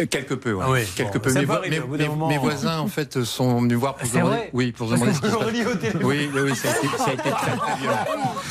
Quelque 0.09 0.33
peu, 0.35 0.53
ouais. 0.53 0.63
Ah 0.65 0.71
oui, 0.71 0.79
Quelque 0.95 1.17
bon, 1.17 1.19
peu. 1.19 1.33
Mes, 1.33 1.49
arriver, 1.49 1.81
mes- 1.89 2.07
moment. 2.07 2.29
mes 2.29 2.37
voisins, 2.37 2.79
en 2.79 2.87
fait, 2.87 3.23
sont 3.23 3.61
venus 3.61 3.77
voir 3.77 3.95
pour 3.95 4.07
demander. 4.09 4.49
Oui, 4.53 4.71
pour 4.71 4.87
demander. 4.89 5.11
Oui, 6.03 6.29
oui, 6.33 6.41
oui, 6.43 6.55
ça 6.55 6.69
a 6.69 6.77
été, 6.77 6.87
ça 6.97 7.05
a 7.09 7.13
été 7.13 7.29
très, 7.29 7.57
très 7.57 7.75
violent. 7.75 7.97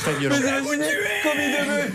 Très 0.01 0.13
violent. 0.13 0.35
Mais 0.39 0.51
comme 1.23 1.39
il 1.39 1.51
devait. 1.51 1.91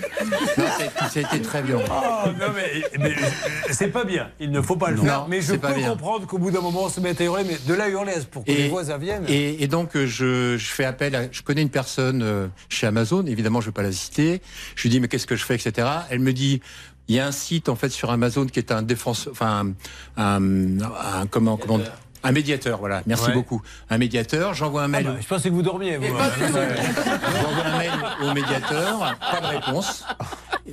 Non, 0.58 0.64
ça, 1.08 1.20
a 1.20 1.34
été- 1.34 1.42
très 1.42 1.62
violent. 1.62 1.84
Ah, 1.90 2.24
non, 2.38 2.46
mais, 2.54 2.98
mais, 2.98 3.10
euh, 3.12 3.26
c'est 3.70 3.88
pas 3.92 4.04
bien. 4.04 4.30
Il 4.40 4.50
ne 4.50 4.60
faut 4.60 4.76
pas 4.76 4.90
le 4.90 4.96
Non, 4.96 5.04
faire. 5.04 5.26
Mais 5.28 5.40
je 5.40 5.52
peux 5.54 5.68
comprendre 5.68 6.26
qu'au 6.26 6.38
bout 6.38 6.50
d'un 6.50 6.60
moment, 6.60 6.84
on 6.84 6.88
se 6.88 7.00
mette 7.00 7.20
à 7.20 7.24
hurler. 7.24 7.44
Mais 7.46 7.56
de 7.66 7.74
là 7.74 7.88
hurler 7.88 8.14
pour 8.30 8.44
que 8.44 8.50
les 8.50 8.68
voisins 8.68 8.98
viennent. 8.98 9.24
Et, 9.28 9.62
et 9.62 9.68
donc, 9.68 9.94
euh, 9.96 10.06
je, 10.06 10.56
je 10.58 10.66
fais 10.66 10.84
appel 10.84 11.14
à. 11.14 11.30
Je 11.30 11.42
connais 11.42 11.62
une 11.62 11.70
personne 11.70 12.22
euh, 12.22 12.48
chez 12.68 12.86
Amazon, 12.88 13.24
évidemment, 13.26 13.60
je 13.60 13.66
ne 13.66 13.70
vais 13.70 13.74
pas 13.74 13.82
la 13.82 13.92
citer. 13.92 14.42
Je 14.74 14.82
lui 14.82 14.90
dis, 14.90 14.98
mais 15.00 15.06
qu'est-ce 15.08 15.26
que 15.26 15.36
je 15.36 15.44
fais, 15.44 15.54
etc. 15.54 15.86
Elle 16.10 16.18
me 16.20 16.32
dit. 16.32 16.60
Il 17.08 17.14
y 17.14 17.20
a 17.20 17.26
un 17.26 17.32
site 17.32 17.68
en 17.68 17.76
fait 17.76 17.90
sur 17.90 18.10
Amazon 18.10 18.46
qui 18.46 18.58
est 18.58 18.72
un 18.72 18.82
défenseur, 18.82 19.32
enfin 19.32 19.72
un, 20.16 20.22
un- 20.22 20.80
un- 20.80 21.26
comment 21.30 21.56
comment 21.56 21.80
un 22.24 22.32
médiateur, 22.32 22.78
voilà. 22.80 23.02
Merci 23.06 23.26
Ouais. 23.28 23.34
beaucoup. 23.34 23.62
Un 23.88 23.98
médiateur. 23.98 24.52
J'envoie 24.52 24.82
un 24.82 24.88
mail. 24.88 25.06
Ah 25.08 25.12
bah, 25.12 25.18
je 25.20 25.26
pensais 25.28 25.48
que 25.48 25.54
vous 25.54 25.62
dormiez. 25.62 25.96
Vous. 25.96 26.06
J'envoie 26.06 27.64
un 27.64 27.78
mail 27.78 27.92
au 28.24 28.32
médiateur, 28.34 29.16
pas 29.30 29.40
de 29.40 29.46
réponse. 29.46 30.04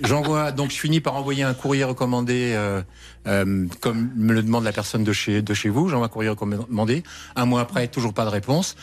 J'envoie 0.01 0.51
donc 0.51 0.71
je 0.71 0.77
finis 0.79 0.99
par 0.99 1.15
envoyer 1.15 1.43
un 1.43 1.53
courrier 1.53 1.83
recommandé 1.83 2.53
euh, 2.55 2.81
euh, 3.27 3.67
comme 3.81 4.09
me 4.15 4.33
le 4.33 4.41
demande 4.41 4.63
la 4.63 4.71
personne 4.71 5.03
de 5.03 5.13
chez 5.13 5.43
de 5.43 5.53
chez 5.53 5.69
vous. 5.69 5.89
J'envoie 5.89 6.07
un 6.07 6.09
courrier 6.09 6.29
recommandé. 6.31 7.03
Un 7.35 7.45
mois 7.45 7.61
après, 7.61 7.87
toujours 7.87 8.15
pas 8.15 8.25
de 8.25 8.31
réponse. 8.31 8.75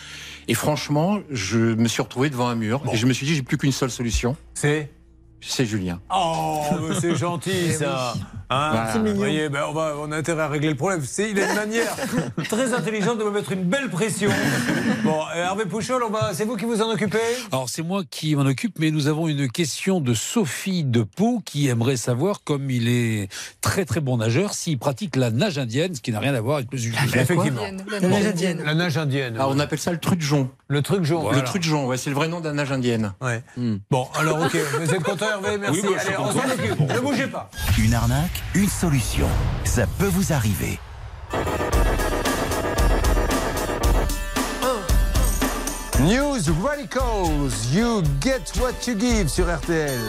Et 0.47 0.55
franchement, 0.55 1.19
je 1.31 1.59
me 1.59 1.89
suis 1.89 2.03
retrouvé 2.03 2.31
devant 2.31 2.47
un 2.49 2.55
mur 2.55 2.83
et 2.93 2.97
je 2.97 3.07
me 3.07 3.13
suis 3.13 3.27
dit 3.27 3.35
j'ai 3.35 3.43
plus 3.43 3.59
qu'une 3.59 3.73
seule 3.73 3.91
solution. 3.91 4.37
C'est 4.55 4.93
c'est 5.41 5.67
Julien. 5.67 6.01
Oh, 6.15 6.63
c'est 7.01 7.15
gentil 7.17 7.73
ça. 7.79 8.15
Hein 8.51 8.71
Voilà. 8.73 8.93
C'est 8.93 8.99
mignon. 8.99 9.13
Vous 9.13 9.19
voyez, 9.19 9.49
ben, 9.49 9.63
on, 9.69 9.73
va, 9.73 9.95
on 10.01 10.11
a 10.11 10.17
intérêt 10.17 10.43
à 10.43 10.49
régler 10.49 10.71
le 10.71 10.77
problème. 10.77 11.03
C'est, 11.05 11.31
il 11.31 11.39
a 11.41 11.49
une 11.49 11.55
manière 11.55 11.97
très 12.49 12.75
intelligente 12.75 13.19
de 13.19 13.25
me 13.25 13.31
mettre 13.31 13.53
une 13.53 13.65
belle 13.65 13.89
pression. 13.91 14.31
Bon, 15.05 15.21
euh, 15.35 15.45
Hervé 15.45 15.65
Pouchol, 15.65 16.03
on 16.03 16.11
va, 16.11 16.33
c'est 16.35 16.45
vous 16.45 16.57
qui 16.57 16.65
vous 16.65 16.83
en 16.83 16.91
occupez? 16.91 17.19
Alors 17.53 17.69
c'est 17.69 17.83
moi 17.83 18.03
qui 18.09 18.35
m'en 18.35 18.43
occupe, 18.43 18.79
mais 18.79 18.91
nous 18.91 19.07
avons 19.07 19.29
une 19.29 19.49
question 19.51 20.01
de 20.01 20.13
Sophie 20.15 20.85
de 20.85 21.03
Pau 21.03 21.41
qui 21.45 21.69
aimerait 21.69 21.97
savoir, 21.97 22.43
comme 22.45 22.71
il 22.71 22.89
est 22.89 23.29
très 23.61 23.85
très 23.85 24.01
bon 24.01 24.19
nageur, 24.19 24.53
s'il 24.53 24.79
pratique 24.79 25.17
la 25.17 25.31
nage 25.31 25.59
indienne, 25.59 25.95
ce 25.95 26.01
qui 26.01 26.13
n'a 26.13 26.21
rien 26.21 26.35
à 26.35 26.41
voir 26.41 26.59
avec 26.59 26.73
le 26.73 26.79
juge. 26.79 26.95
Effectivement. 27.15 27.63
La 27.89 28.01
nage 28.01 28.27
indienne. 28.27 28.63
La 28.65 28.75
nage 28.75 28.99
indienne. 28.99 29.37
Ah, 29.39 29.49
on 29.49 29.59
appelle 29.59 29.79
ça 29.79 29.93
le 29.93 29.99
trudjon. 29.99 30.51
Le 30.69 30.83
truc 30.83 31.05
jaune. 31.05 31.35
Le 31.35 31.43
trudjon, 31.43 31.87
ouais, 31.87 31.97
c'est 31.97 32.11
le 32.11 32.17
vrai 32.17 32.29
nom 32.29 32.41
d'un 32.41 32.53
nage 32.55 32.73
indienne. 32.73 33.13
Ouais. 33.21 33.43
Bon, 33.91 34.07
alors 34.15 34.41
ok, 34.43 34.57
vous 34.81 34.95
êtes 34.95 35.03
content 35.03 35.30
Hervé 35.31 35.59
Merci. 35.59 35.81
Oui, 35.85 35.95
bah, 35.95 36.01
Allez, 36.07 36.17
on 36.19 36.25
content. 36.25 36.41
s'en 36.41 36.51
occupe. 36.51 36.81
Ne 36.81 37.01
bougez 37.01 37.27
pas. 37.27 37.51
Une 37.79 37.95
arnaque, 37.95 38.43
une 38.55 38.69
solution. 38.69 39.27
Ça 39.65 39.87
peut 39.99 40.07
vous 40.09 40.33
arriver. 40.33 40.79
News 46.01 46.41
Radicals, 46.63 47.53
you 47.73 48.03
get 48.21 48.51
what 48.59 48.87
you 48.87 48.95
give 48.95 49.29
sur 49.29 49.47
RTL. 49.47 50.01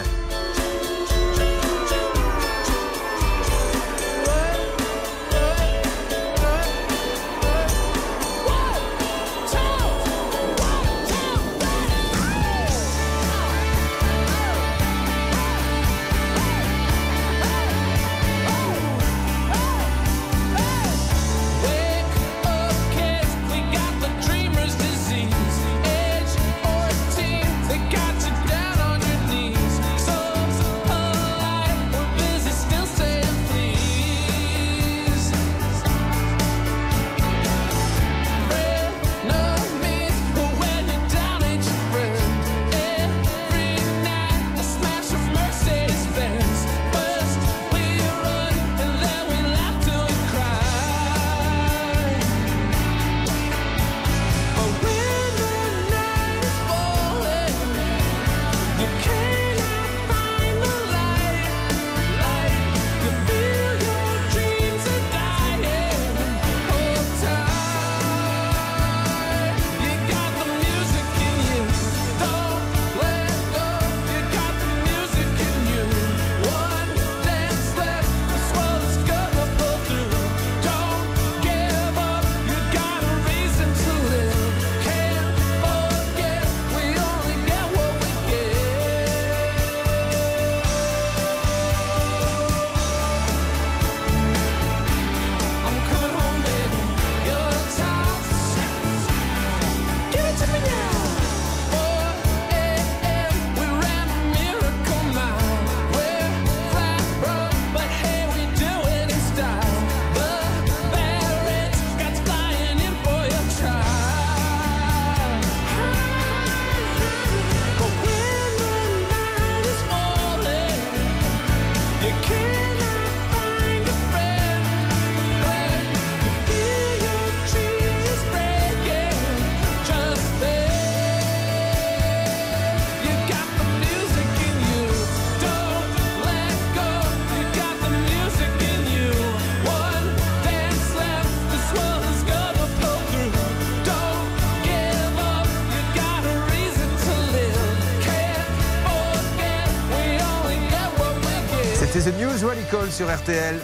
Sur 152.92 153.08
RTL. 153.10 153.56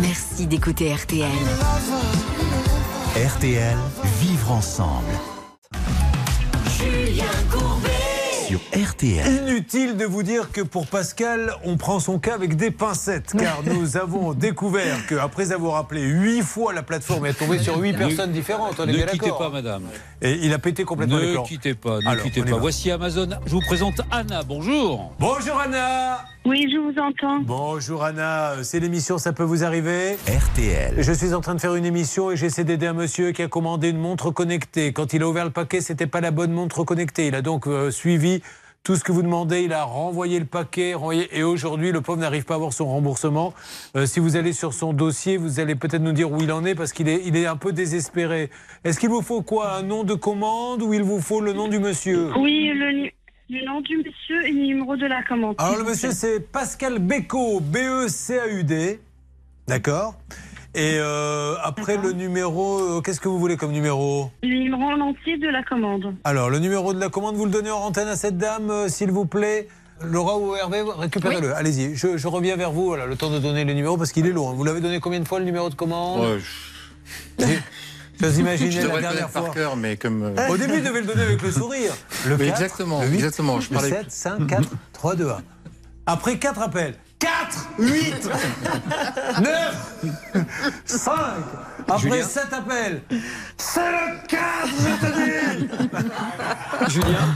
Merci 0.00 0.48
d'écouter 0.48 0.92
RTL. 0.92 1.30
RTL, 3.16 3.76
vivre 4.20 4.50
ensemble. 4.50 5.06
RTL. 9.02 9.48
Inutile 9.48 9.96
de 9.96 10.04
vous 10.04 10.22
dire 10.22 10.52
que 10.52 10.60
pour 10.60 10.86
Pascal, 10.86 11.52
on 11.64 11.76
prend 11.76 11.98
son 11.98 12.20
cas 12.20 12.34
avec 12.34 12.54
des 12.56 12.70
pincettes, 12.70 13.34
car 13.36 13.60
nous 13.66 13.96
avons 13.96 14.32
découvert 14.32 15.04
qu'après 15.08 15.50
avoir 15.50 15.76
appelé 15.76 16.02
huit 16.02 16.42
fois 16.42 16.72
la 16.72 16.84
plateforme, 16.84 17.26
il 17.26 17.30
est 17.30 17.32
tombé 17.32 17.58
sur 17.58 17.78
huit 17.78 17.92
Ne- 17.94 17.98
personnes 17.98 18.30
différentes. 18.30 18.76
On 18.78 18.84
est 18.84 18.92
ne 18.92 18.96
bien 18.98 19.06
quittez 19.06 19.30
pas, 19.30 19.46
hein. 19.46 19.50
madame. 19.52 19.82
Et 20.20 20.38
il 20.42 20.52
a 20.52 20.58
pété 20.60 20.84
complètement 20.84 21.18
les 21.18 21.28
Ne 21.28 21.32
plans. 21.32 21.42
quittez 21.42 21.74
pas, 21.74 21.98
ne 22.00 22.06
Alors, 22.08 22.22
quittez 22.24 22.42
pas. 22.42 22.56
Voici 22.58 22.90
Amazon. 22.92 23.28
Je 23.44 23.50
vous 23.50 23.60
présente 23.60 24.00
Anna. 24.12 24.42
Bonjour. 24.44 25.12
Bonjour 25.18 25.58
Anna. 25.58 26.20
Oui, 26.44 26.68
je 26.72 26.78
vous 26.78 26.98
entends. 27.00 27.40
Bonjour 27.44 28.02
Anna, 28.04 28.54
c'est 28.62 28.80
l'émission 28.80 29.16
Ça 29.18 29.32
peut 29.32 29.44
vous 29.44 29.62
arriver 29.64 30.16
RTL. 30.26 30.94
Je 30.98 31.12
suis 31.12 31.34
en 31.34 31.40
train 31.40 31.54
de 31.54 31.60
faire 31.60 31.74
une 31.76 31.84
émission 31.84 32.30
et 32.32 32.36
j'essaie 32.36 32.64
d'aider 32.64 32.86
un 32.86 32.92
monsieur 32.94 33.30
qui 33.32 33.42
a 33.42 33.48
commandé 33.48 33.90
une 33.90 33.98
montre 33.98 34.30
connectée. 34.30 34.92
Quand 34.92 35.12
il 35.12 35.22
a 35.22 35.28
ouvert 35.28 35.44
le 35.44 35.50
paquet, 35.50 35.80
c'était 35.80 36.06
pas 36.08 36.20
la 36.20 36.30
bonne 36.32 36.52
montre 36.52 36.82
connectée. 36.84 37.26
Il 37.28 37.34
a 37.36 37.42
donc 37.42 37.66
euh, 37.68 37.90
suivi 37.92 38.42
Tout 38.84 38.96
ce 38.96 39.04
que 39.04 39.12
vous 39.12 39.22
demandez, 39.22 39.62
il 39.62 39.72
a 39.72 39.84
renvoyé 39.84 40.40
le 40.40 40.44
paquet. 40.44 40.94
renvoyé- 40.94 41.28
et 41.38 41.44
aujourd'hui, 41.44 41.92
le 41.92 42.00
pauvre 42.00 42.18
n'arrive 42.18 42.42
pas 42.44 42.54
à 42.54 42.56
avoir 42.56 42.72
son 42.72 42.86
remboursement. 42.86 43.54
Euh, 43.94 44.06
si 44.06 44.18
vous 44.18 44.34
allez 44.34 44.52
sur 44.52 44.74
son 44.74 44.92
dossier, 44.92 45.36
vous 45.36 45.60
allez 45.60 45.76
peut-être 45.76 46.02
nous 46.02 46.10
dire 46.10 46.32
où 46.32 46.42
il 46.42 46.50
en 46.50 46.64
est 46.64 46.74
parce 46.74 46.92
qu'il 46.92 47.08
est, 47.08 47.22
il 47.24 47.36
est 47.36 47.46
un 47.46 47.56
peu 47.56 47.72
désespéré. 47.72 48.50
Est-ce 48.82 48.98
qu'il 48.98 49.08
vous 49.08 49.22
faut 49.22 49.40
quoi 49.42 49.74
Un 49.76 49.82
nom 49.84 50.02
de 50.02 50.14
commande 50.14 50.82
ou 50.82 50.92
il 50.94 51.04
vous 51.04 51.20
faut 51.20 51.40
le 51.40 51.52
nom 51.52 51.68
du 51.68 51.78
monsieur? 51.78 52.32
Oui, 52.36 52.72
le, 52.74 53.08
nom 53.64 53.80
du 53.82 53.98
monsieur 53.98 54.44
et 54.48 54.50
le 54.50 54.66
numéro 54.66 54.96
de 54.96 55.06
la 55.06 55.22
commande. 55.22 55.54
Alors 55.58 55.76
le 55.76 55.84
monsieur 55.84 56.10
c'est 56.10 56.40
Pascal 56.40 56.98
Bécaud, 56.98 57.60
B-E-C-A-U-D. 57.60 58.98
D'accord? 59.68 60.16
Et 60.74 60.94
euh, 60.98 61.54
après 61.62 61.98
le 61.98 62.12
numéro, 62.12 62.78
euh, 62.80 63.00
qu'est-ce 63.02 63.20
que 63.20 63.28
vous 63.28 63.38
voulez 63.38 63.56
comme 63.58 63.72
numéro? 63.72 64.30
Le 64.42 64.48
numéro 64.48 64.82
en 64.84 65.00
entier 65.00 65.36
de 65.36 65.48
la 65.48 65.62
commande. 65.62 66.14
Alors 66.24 66.48
le 66.48 66.58
numéro 66.60 66.94
de 66.94 67.00
la 67.00 67.10
commande, 67.10 67.36
vous 67.36 67.44
le 67.44 67.50
donnez 67.50 67.70
en 67.70 67.80
antenne 67.80 68.08
à 68.08 68.16
cette 68.16 68.38
dame, 68.38 68.70
euh, 68.70 68.88
s'il 68.88 69.10
vous 69.10 69.26
plaît 69.26 69.68
Laura 70.02 70.38
ou 70.38 70.54
Hervé, 70.56 70.82
récupérez-le. 70.98 71.54
Allez-y, 71.54 71.94
je, 71.94 72.16
je 72.16 72.26
reviens 72.28 72.56
vers 72.56 72.72
vous, 72.72 72.86
voilà, 72.86 73.04
le 73.06 73.16
temps 73.16 73.30
de 73.30 73.38
donner 73.38 73.64
le 73.64 73.74
numéro 73.74 73.96
parce 73.98 74.12
qu'il 74.12 74.26
est 74.26 74.32
lourd. 74.32 74.54
Vous 74.54 74.64
l'avez 74.64 74.80
donné 74.80 74.98
combien 74.98 75.20
de 75.20 75.28
fois 75.28 75.38
le 75.40 75.44
numéro 75.44 75.68
de 75.68 75.74
commande? 75.74 76.20
Ouais, 77.38 77.58
Je 78.18 78.26
vous 78.26 78.40
imaginez 78.40 78.70
Je 78.70 78.80
la 78.80 78.88
dernière 78.88 79.10
connaître 79.10 79.28
par 79.30 79.44
fois. 79.44 79.54
cœur, 79.54 79.76
mais 79.76 79.96
comme. 79.98 80.34
Au 80.48 80.56
début, 80.56 80.78
il 80.78 80.82
devait 80.84 81.00
le 81.02 81.06
donner 81.06 81.22
avec 81.22 81.42
le 81.42 81.52
sourire. 81.52 81.92
Le 82.26 82.34
Oui, 82.36 82.46
4, 82.46 82.50
exactement, 82.62 83.00
le 83.02 83.08
8, 83.08 83.14
exactement, 83.16 83.60
je 83.60 83.68
le 83.68 83.74
parlais- 83.74 83.90
7, 83.90 84.10
5, 84.10 84.46
4, 84.46 84.68
3, 84.94 85.14
2, 85.16 85.28
1. 85.28 85.42
Après 86.06 86.38
4 86.38 86.62
appels. 86.62 86.94
4, 87.52 87.68
8, 87.78 88.30
9, 89.42 90.44
5. 90.86 91.14
Après 91.88 91.98
Julien 91.98 92.24
7 92.24 92.52
appels. 92.52 93.02
C'est 93.56 93.80
le 93.80 94.26
4, 94.26 94.40
je 94.78 94.94
te 95.06 95.10
dis 95.16 96.92
Julien 96.92 97.28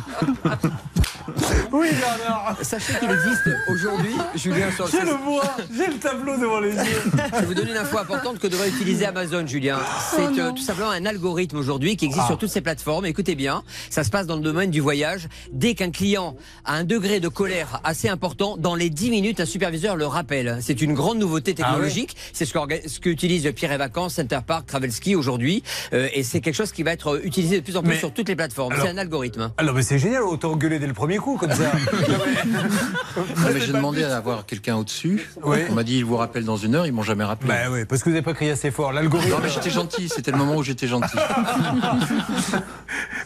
Oui, 1.73 1.89
Bernard. 2.01 2.57
Sachez 2.63 2.95
qu'il 2.99 3.11
existe 3.11 3.49
aujourd'hui, 3.69 4.15
Julien, 4.35 4.71
sur 4.73 4.85
le 4.87 4.91
Je 4.93 4.97
le 4.99 5.13
vois, 5.25 5.57
j'ai 5.77 5.87
le 5.87 5.99
tableau 5.99 6.37
devant 6.39 6.61
les 6.61 6.73
yeux. 6.75 7.03
Je 7.35 7.41
vais 7.41 7.47
vous 7.47 7.55
donner 7.55 7.71
une 7.73 7.77
info 7.77 7.99
importante 7.99 8.39
que 8.39 8.47
devrait 8.47 8.69
utiliser 8.69 9.07
Amazon, 9.07 9.47
Julien. 9.47 9.79
C'est 10.15 10.23
Oh 10.29 10.39
euh, 10.39 10.53
tout 10.53 10.63
simplement 10.63 10.91
un 10.91 11.05
algorithme 11.07 11.57
aujourd'hui 11.59 11.97
qui 11.97 12.07
existe 12.07 12.23
Ah. 12.25 12.29
sur 12.29 12.39
toutes 12.39 12.51
ces 12.51 12.61
plateformes. 12.61 13.07
Écoutez 13.07 13.35
bien, 13.35 13.63
ça 13.91 14.05
se 14.05 14.11
passe 14.11 14.27
dans 14.27 14.37
le 14.37 14.43
domaine 14.43 14.71
du 14.71 14.81
voyage. 14.81 15.29
Dès 15.53 15.75
qu'un 15.75 15.91
client 15.91 16.37
a 16.65 16.75
un 16.75 16.85
degré 16.85 17.21
de 17.21 17.29
colère 17.29 17.81
assez 17.85 18.09
important, 18.09 18.57
dans 18.57 18.75
les 18.75 18.91
10 18.91 19.11
minutes, 19.11 19.41
un 19.41 19.47
superviseur 19.47 19.97
le 19.97 20.07
rappelle. 20.07 20.59
C'est 20.61 20.81
une 20.81 20.95
grande 20.95 21.19
nouveauté 21.19 21.55
Ah 21.59 21.63
technologique. 21.63 22.17
C'est 22.33 22.45
ce 22.45 22.53
qu'orga- 22.53 22.87
ce 22.89 23.01
qu'utilise 23.01 23.51
Pierre 23.55 23.73
et 23.73 23.77
Vacances, 23.79 24.15
Center 24.15 24.41
Park, 24.47 24.67
Travelski 24.67 25.15
aujourd'hui. 25.17 25.63
Euh, 25.93 26.09
et 26.15 26.23
c'est 26.23 26.41
quelque 26.41 26.55
chose 26.55 26.73
qui 26.73 26.83
va 26.83 26.93
être 26.93 27.21
utilisé 27.25 27.57
de 27.59 27.65
plus 27.65 27.77
en 27.77 27.83
plus 27.83 27.91
Mais- 27.91 27.99
sur 27.99 28.13
toutes 28.13 28.29
les 28.29 28.37
plateformes. 28.37 28.75
C'est 28.81 28.89
un 28.89 28.99
algorithme. 28.99 29.53
Alors, 29.59 29.75
mais 29.75 29.83
c'est 29.83 29.99
génial, 29.99 30.23
autant 30.23 30.53
engueuler 30.53 30.79
dès 30.79 30.87
le 30.87 30.95
premier 30.97 31.19
coup, 31.19 31.37
comme 31.37 31.53
ça. 31.53 31.71
Non, 33.17 33.49
mais 33.53 33.61
j'ai 33.61 33.73
demandé 33.73 34.05
à 34.05 34.17
avoir 34.17 34.45
quelqu'un 34.45 34.77
au-dessus. 34.77 35.31
Oui. 35.43 35.59
On 35.71 35.75
m'a 35.75 35.85
dit, 35.85 35.99
il 35.99 36.05
vous 36.05 36.17
rappelle 36.17 36.45
dans 36.45 36.57
une 36.57 36.75
heure, 36.75 36.87
ils 36.87 36.93
m'ont 36.93 37.03
jamais 37.03 37.25
rappelé. 37.25 37.49
Bah 37.49 37.71
oui, 37.71 37.85
parce 37.85 38.03
que 38.03 38.09
vous 38.09 38.15
n'avez 38.15 38.25
pas 38.25 38.35
crié 38.35 38.51
assez 38.51 38.71
fort. 38.71 38.93
L'algorithme. 38.93 39.31
Non, 39.31 39.39
mais 39.43 39.49
j'étais 39.49 39.71
gentil, 39.71 40.09
c'était 40.09 40.33
le 40.33 40.39
moment 40.39 40.57
où 40.57 40.63
j'étais 40.63 40.87
gentil. 40.87 41.17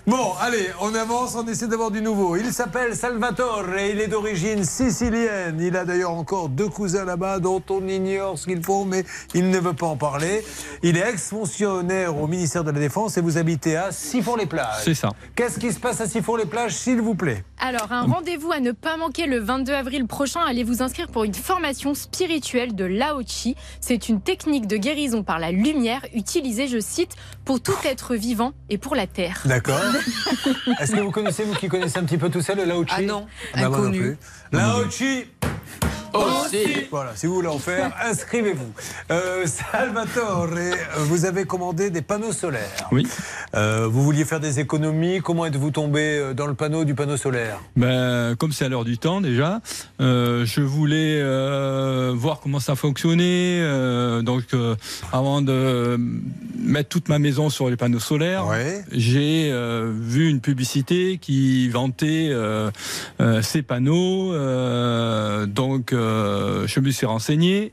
Bon, 0.06 0.32
allez, 0.40 0.70
on 0.80 0.94
avance, 0.94 1.34
on 1.36 1.46
essaie 1.46 1.68
d'avoir 1.68 1.90
du 1.90 2.00
nouveau. 2.00 2.34
Il 2.36 2.52
s'appelle 2.52 2.96
Salvatore 2.96 3.66
et 3.78 3.90
il 3.90 4.00
est 4.00 4.08
d'origine 4.08 4.64
sicilienne. 4.64 5.60
Il 5.60 5.76
a 5.76 5.84
d'ailleurs 5.84 6.12
encore 6.12 6.48
deux 6.48 6.68
cousins 6.68 7.04
là-bas 7.04 7.38
dont 7.38 7.62
on 7.68 7.86
ignore 7.86 8.38
ce 8.38 8.46
qu'ils 8.46 8.64
font, 8.64 8.86
mais 8.86 9.04
il 9.34 9.50
ne 9.50 9.58
veut 9.58 9.74
pas 9.74 9.86
en 9.86 9.96
parler. 9.96 10.42
Il 10.82 10.96
est 10.96 11.06
ex-fonctionnaire 11.08 12.16
au 12.16 12.26
ministère 12.26 12.64
de 12.64 12.70
la 12.70 12.80
Défense 12.80 13.18
et 13.18 13.20
vous 13.20 13.36
habitez 13.36 13.76
à 13.76 13.92
Sifour-les-Plages. 13.92 14.82
C'est 14.84 14.94
ça. 14.94 15.10
Qu'est-ce 15.36 15.58
qui 15.58 15.70
se 15.70 15.78
passe 15.78 16.00
à 16.00 16.08
Sifour-les-Plages, 16.08 16.72
s'il 16.74 17.00
vous 17.02 17.14
plaît? 17.14 17.44
Alors, 17.62 17.92
un 17.92 18.02
rendez-vous 18.02 18.50
à 18.52 18.60
ne 18.60 18.72
pas 18.72 18.96
manquer 18.96 19.26
le 19.26 19.38
22 19.38 19.72
avril 19.74 20.06
prochain. 20.06 20.40
Allez 20.40 20.64
vous 20.64 20.82
inscrire 20.82 21.08
pour 21.08 21.24
une 21.24 21.34
formation 21.34 21.94
spirituelle 21.94 22.74
de 22.74 22.84
Lao 22.84 23.20
Chi. 23.26 23.54
C'est 23.80 24.08
une 24.08 24.22
technique 24.22 24.66
de 24.66 24.76
guérison 24.78 25.22
par 25.22 25.38
la 25.38 25.50
lumière 25.52 26.00
utilisée, 26.14 26.68
je 26.68 26.80
cite, 26.80 27.16
pour 27.44 27.60
tout 27.60 27.76
être 27.84 28.14
vivant 28.14 28.52
et 28.70 28.78
pour 28.78 28.94
la 28.94 29.06
terre. 29.06 29.42
D'accord. 29.44 29.78
Est-ce 30.80 30.92
que 30.92 31.00
vous 31.00 31.10
connaissez, 31.10 31.44
vous 31.44 31.54
qui 31.54 31.68
connaissez 31.68 31.98
un 31.98 32.04
petit 32.04 32.18
peu 32.18 32.30
tout 32.30 32.40
ça, 32.40 32.54
le 32.54 32.64
Lao 32.64 32.82
Chi 32.84 32.94
Ah 32.96 33.02
non, 33.02 33.26
Bah, 33.54 33.66
inconnu. 33.66 34.16
Lao 34.52 34.88
Chi 34.90 35.26
Aussi. 36.14 36.86
Voilà, 36.90 37.12
si 37.14 37.26
vous 37.26 37.34
voulez 37.34 37.48
en 37.48 37.58
faire, 37.58 37.92
inscrivez-vous. 38.04 38.72
Euh, 39.10 39.46
Salvatore, 39.46 40.48
vous 40.98 41.24
avez 41.24 41.44
commandé 41.44 41.90
des 41.90 42.02
panneaux 42.02 42.32
solaires. 42.32 42.88
Oui. 42.92 43.06
Euh, 43.54 43.86
vous 43.90 44.02
vouliez 44.02 44.24
faire 44.24 44.40
des 44.40 44.60
économies. 44.60 45.20
Comment 45.22 45.46
êtes-vous 45.46 45.70
tombé 45.70 46.00
euh, 46.18 46.34
dans 46.34 46.46
le 46.46 46.54
panneau 46.54 46.84
du 46.84 46.94
panneau 46.94 47.16
solaire? 47.16 47.58
Ben, 47.76 48.34
comme 48.36 48.52
c'est 48.52 48.64
à 48.64 48.68
l'heure 48.68 48.84
du 48.84 48.98
temps 48.98 49.20
déjà, 49.20 49.60
euh, 50.00 50.44
je 50.44 50.60
voulais 50.60 51.20
euh, 51.20 52.12
voir 52.14 52.40
comment 52.40 52.60
ça 52.60 52.74
fonctionnait. 52.74 53.60
euh, 53.60 54.22
donc, 54.22 54.44
euh, 54.54 54.74
avant 55.12 55.42
de 55.42 55.98
mettre 56.58 56.88
toute 56.88 57.08
ma 57.08 57.18
maison 57.18 57.50
sur 57.50 57.68
les 57.70 57.76
panneaux 57.76 58.00
solaires, 58.00 58.44
j'ai 58.92 59.50
euh, 59.52 59.92
vu 59.94 60.28
une 60.28 60.40
publicité 60.40 61.18
qui 61.18 61.68
vantait 61.68 62.28
euh, 62.30 62.70
euh, 63.20 63.42
ces 63.42 63.62
panneaux. 63.62 64.32
euh, 64.32 65.46
donc, 65.46 65.92
euh, 66.00 66.66
je 66.66 66.80
me 66.80 66.90
suis 66.90 67.06
renseigné 67.06 67.72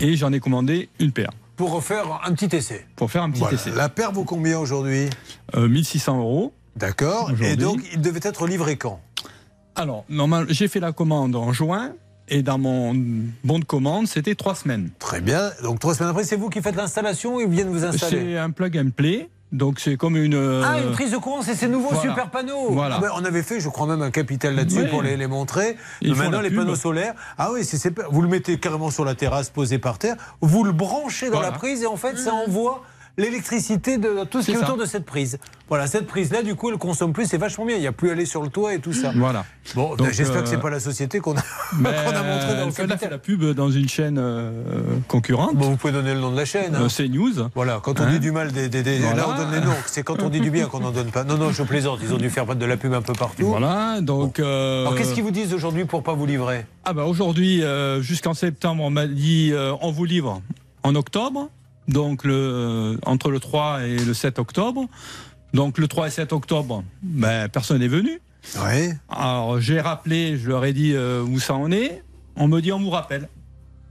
et 0.00 0.16
j'en 0.16 0.32
ai 0.32 0.40
commandé 0.40 0.88
une 1.00 1.12
paire 1.12 1.30
Pour 1.56 1.82
faire 1.84 2.20
un 2.24 2.32
petit 2.32 2.54
essai. 2.56 2.86
pour 2.96 3.10
faire 3.10 3.22
un 3.22 3.30
petit 3.30 3.40
Voilà. 3.40 3.54
essai. 3.56 3.70
La 3.72 3.88
paire 3.88 4.12
vaut 4.12 4.24
combien 4.24 4.58
aujourd'hui 4.58 5.08
Euh, 5.54 5.68
1600 5.68 6.18
euros. 6.18 6.52
D'accord. 6.76 7.30
Et 7.42 7.56
donc, 7.56 7.80
il 7.92 8.00
devait 8.00 8.20
être 8.22 8.46
livré 8.46 8.76
quand? 8.76 9.00
Alors, 9.74 10.04
normal, 10.08 10.46
j'ai 10.48 10.68
fait 10.68 10.80
la 10.80 10.92
commande 10.92 11.34
en 11.36 11.52
juin 11.52 11.92
et 12.28 12.42
dans 12.42 12.56
mon 12.58 12.94
bon 13.44 13.58
de 13.58 13.64
commande, 13.64 14.06
c'était 14.06 14.34
trois 14.34 14.54
semaines. 14.54 14.90
Très 14.98 15.20
bien. 15.20 15.50
Donc, 15.62 15.80
trois 15.80 15.94
semaines 15.94 16.10
après, 16.10 16.24
c'est 16.24 16.36
vous 16.36 16.48
qui 16.48 16.62
faites 16.62 16.76
l'installation 16.76 17.36
ou 17.36 17.40
ils 17.40 17.48
viennent 17.48 17.68
vous 17.70 17.84
installer? 17.84 18.22
C'est 18.32 18.38
un 18.38 18.50
plug 18.50 18.78
and 18.78 18.90
play, 18.96 19.28
donc 19.52 19.78
c'est 19.80 19.96
comme 19.96 20.16
une. 20.16 20.34
euh, 20.34 20.62
Ah, 20.64 20.80
une 20.80 20.92
prise 20.92 21.12
de 21.12 21.18
courant, 21.18 21.42
c'est 21.42 21.54
ces 21.54 21.68
nouveaux 21.68 21.88
voilà. 21.90 22.00
super 22.10 22.30
panneaux. 22.30 22.70
Voilà. 22.70 22.96
Ah 22.98 23.00
ben, 23.00 23.10
on 23.16 23.24
avait 23.24 23.42
fait, 23.42 23.60
je 23.60 23.68
crois 23.68 23.86
même, 23.86 24.02
un 24.02 24.10
capital 24.10 24.54
là-dessus 24.54 24.82
Oui. 24.82 24.88
pour 24.88 25.02
les, 25.02 25.16
les 25.16 25.26
montrer. 25.26 25.76
Ils 26.00 26.14
maintenant, 26.14 26.40
les 26.40 26.48
pub. 26.48 26.58
panneaux 26.58 26.74
solaires, 26.76 27.14
ah 27.38 27.50
oui, 27.52 27.64
c'est- 27.64 27.92
vous 28.10 28.22
le 28.22 28.28
mettez 28.28 28.58
carrément 28.58 28.90
sur 28.90 29.04
la 29.04 29.14
terrasse, 29.14 29.50
posé 29.50 29.78
par 29.78 29.98
terre, 29.98 30.16
vous 30.40 30.64
le 30.64 30.72
branchez 30.72 31.26
dans 31.26 31.36
Voilà. 31.36 31.50
la 31.50 31.58
prise 31.58 31.82
et 31.82 31.86
en 31.86 31.96
fait, 31.96 32.16
ça 32.18 32.32
envoie 32.32 32.82
l'électricité 33.18 33.98
de 33.98 34.24
tout 34.24 34.40
ce 34.42 34.46
qui 34.46 34.52
est 34.52 34.56
autour 34.62 34.76
de 34.76 34.84
cette 34.86 35.04
prise. 35.04 35.38
Voilà, 35.68 35.86
cette 35.86 36.06
prise-là, 36.06 36.42
du 36.42 36.54
coup, 36.54 36.68
elle 36.70 36.76
consomme 36.76 37.12
plus, 37.14 37.26
c'est 37.26 37.38
vachement 37.38 37.64
bien. 37.64 37.76
Il 37.76 37.80
n'y 37.80 37.86
a 37.86 37.92
plus 37.92 38.10
à 38.10 38.12
aller 38.12 38.26
sur 38.26 38.42
le 38.42 38.48
toit 38.48 38.74
et 38.74 38.78
tout 38.78 38.92
ça. 38.92 39.12
Voilà. 39.16 39.44
Bon, 39.74 39.94
Donc, 39.96 40.10
j'espère 40.12 40.42
que 40.42 40.48
euh, 40.48 40.50
c'est 40.50 40.60
pas 40.60 40.68
la 40.68 40.80
société 40.80 41.18
qu'on 41.20 41.34
a, 41.36 41.42
Ben, 41.78 41.92
qu'on 42.04 42.10
a 42.14 42.22
montré 42.22 42.56
dans 42.58 42.66
le 42.66 42.72
fait- 42.72 42.82
elle 42.82 42.92
a 42.92 42.98
fait 42.98 43.06
capital. 43.06 43.10
la 43.10 43.18
pub 43.18 43.44
dans 43.54 43.70
une 43.70 43.88
chaîne 43.88 44.18
euh, 44.18 44.52
concurrente. 45.08 45.54
Bon, 45.56 45.70
vous 45.70 45.76
pouvez 45.76 45.92
donner 45.94 46.12
le 46.14 46.20
nom 46.20 46.30
de 46.30 46.36
la 46.36 46.44
chaîne. 46.44 46.74
hein. 46.74 46.82
Euh, 46.82 46.88
c'est 46.90 47.08
News. 47.08 47.32
Voilà, 47.54 47.80
quand 47.82 48.00
on 48.00 48.04
Hein 48.04 48.10
dit 48.12 48.20
du 48.20 48.32
mal, 48.32 48.52
des, 48.52 48.68
des- 48.68 48.82
des- 48.82 48.98
Voilà. 48.98 49.16
là 49.16 49.26
on 49.30 49.36
donne 49.36 49.52
les 49.52 49.60
noms. 49.60 49.72
C'est 49.86 50.02
quand 50.02 50.22
on 50.22 50.28
dit 50.28 50.40
du 50.40 50.50
bien 50.50 50.66
qu'on 50.66 50.80
n'en 50.80 50.90
donne 50.90 51.10
pas. 51.10 51.24
Non, 51.24 51.38
non, 51.38 51.52
je 51.52 51.62
plaisante. 51.62 52.00
Ils 52.02 52.12
ont 52.12 52.18
dû 52.18 52.28
faire 52.28 52.44
de 52.54 52.66
la 52.66 52.76
pub 52.76 52.92
un 52.92 53.02
peu 53.02 53.14
partout. 53.14 53.46
Voilà, 53.46 54.00
donc. 54.02 54.40
euh, 54.40 54.82
Alors 54.82 54.94
qu'est-ce 54.96 55.14
qu'ils 55.14 55.22
vous 55.24 55.30
disent 55.30 55.54
aujourd'hui 55.54 55.84
pour 55.86 56.02
pas 56.02 56.12
vous 56.12 56.26
livrer? 56.26 56.66
Ah 56.84 56.92
bah 56.92 57.04
aujourd'hui, 57.04 57.62
euh, 57.62 58.02
jusqu'en 58.02 58.34
septembre, 58.34 58.82
on 58.84 58.90
m'a 58.90 59.06
dit 59.06 59.50
euh, 59.52 59.72
on 59.80 59.90
vous 59.90 60.04
livre 60.04 60.42
en 60.82 60.94
octobre, 60.96 61.48
donc 61.92 62.24
le, 62.24 62.34
euh, 62.34 62.96
entre 63.04 63.30
le 63.30 63.40
3 63.40 63.82
et 63.86 63.96
le 63.98 64.14
7 64.14 64.38
octobre. 64.38 64.86
Donc 65.54 65.78
le 65.78 65.86
3 65.88 66.08
et 66.08 66.10
7 66.10 66.32
octobre, 66.32 66.82
ben, 67.02 67.48
personne 67.48 67.78
n'est 67.80 67.88
venu. 67.88 68.20
Oui. 68.56 68.90
Alors 69.08 69.60
j'ai 69.60 69.80
rappelé, 69.80 70.36
je 70.36 70.48
leur 70.48 70.64
ai 70.64 70.72
dit 70.72 70.92
euh, 70.94 71.22
où 71.22 71.38
ça 71.38 71.54
en 71.54 71.70
est. 71.70 72.02
On 72.36 72.48
me 72.48 72.60
dit 72.60 72.72
on 72.72 72.80
vous 72.80 72.90
rappelle. 72.90 73.28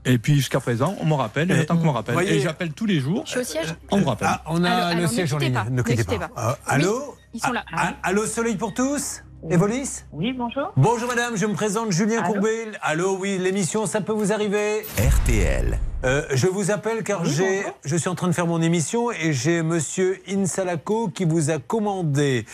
Et 0.04 0.18
puis 0.18 0.34
jusqu'à 0.34 0.58
présent, 0.58 0.96
on 1.00 1.06
me 1.06 1.14
rappelle, 1.14 1.48
et 1.52 1.54
j'attends 1.54 1.76
qu'on 1.76 1.84
me 1.84 1.90
rappelle. 1.90 2.14
voyez- 2.14 2.34
Et 2.34 2.40
j'appelle 2.40 2.72
tous 2.72 2.86
les 2.86 2.98
jours, 2.98 3.22
Je 3.24 3.30
suis 3.30 3.40
au 3.40 3.44
siège 3.44 3.74
on 3.92 3.98
me 3.98 4.04
rappelle. 4.04 4.28
Ah, 4.30 4.42
on 4.46 4.64
a 4.64 4.68
Alors- 4.70 4.90
le 4.90 4.96
alors, 4.98 5.10
siège 5.10 5.32
en 5.32 5.38
ne 5.38 5.44
ligne. 5.44 5.60
Ne 5.70 5.82
quittez 5.82 6.02
pas. 6.04 6.28
pas. 6.28 6.50
Euh, 6.50 6.54
allô 6.66 7.14
Ils 7.32 7.40
sont 7.40 7.52
là. 7.52 7.64
Ah, 7.72 7.94
Allô, 8.02 8.26
soleil 8.26 8.56
pour 8.56 8.74
tous 8.74 9.22
Évolis 9.50 10.04
Oui, 10.12 10.32
bonjour. 10.32 10.72
Bonjour 10.76 11.08
madame, 11.08 11.36
je 11.36 11.46
me 11.46 11.54
présente 11.54 11.90
Julien 11.90 12.22
Allô 12.22 12.34
Courbet. 12.34 12.66
Allô, 12.80 13.16
oui, 13.18 13.38
l'émission, 13.38 13.86
ça 13.86 14.00
peut 14.00 14.12
vous 14.12 14.32
arriver 14.32 14.82
RTL. 14.98 15.80
Euh, 16.04 16.22
je 16.32 16.46
vous 16.46 16.70
appelle 16.70 17.02
car 17.02 17.24
j'ai, 17.24 17.64
je 17.84 17.96
suis 17.96 18.08
en 18.08 18.14
train 18.14 18.28
de 18.28 18.32
faire 18.32 18.46
mon 18.46 18.62
émission 18.62 19.10
et 19.10 19.32
j'ai 19.32 19.62
Monsieur 19.62 20.20
Insalako 20.28 21.08
qui 21.08 21.24
vous 21.24 21.50
a 21.50 21.58
commandé 21.58 22.44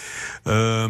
euh, 0.47 0.89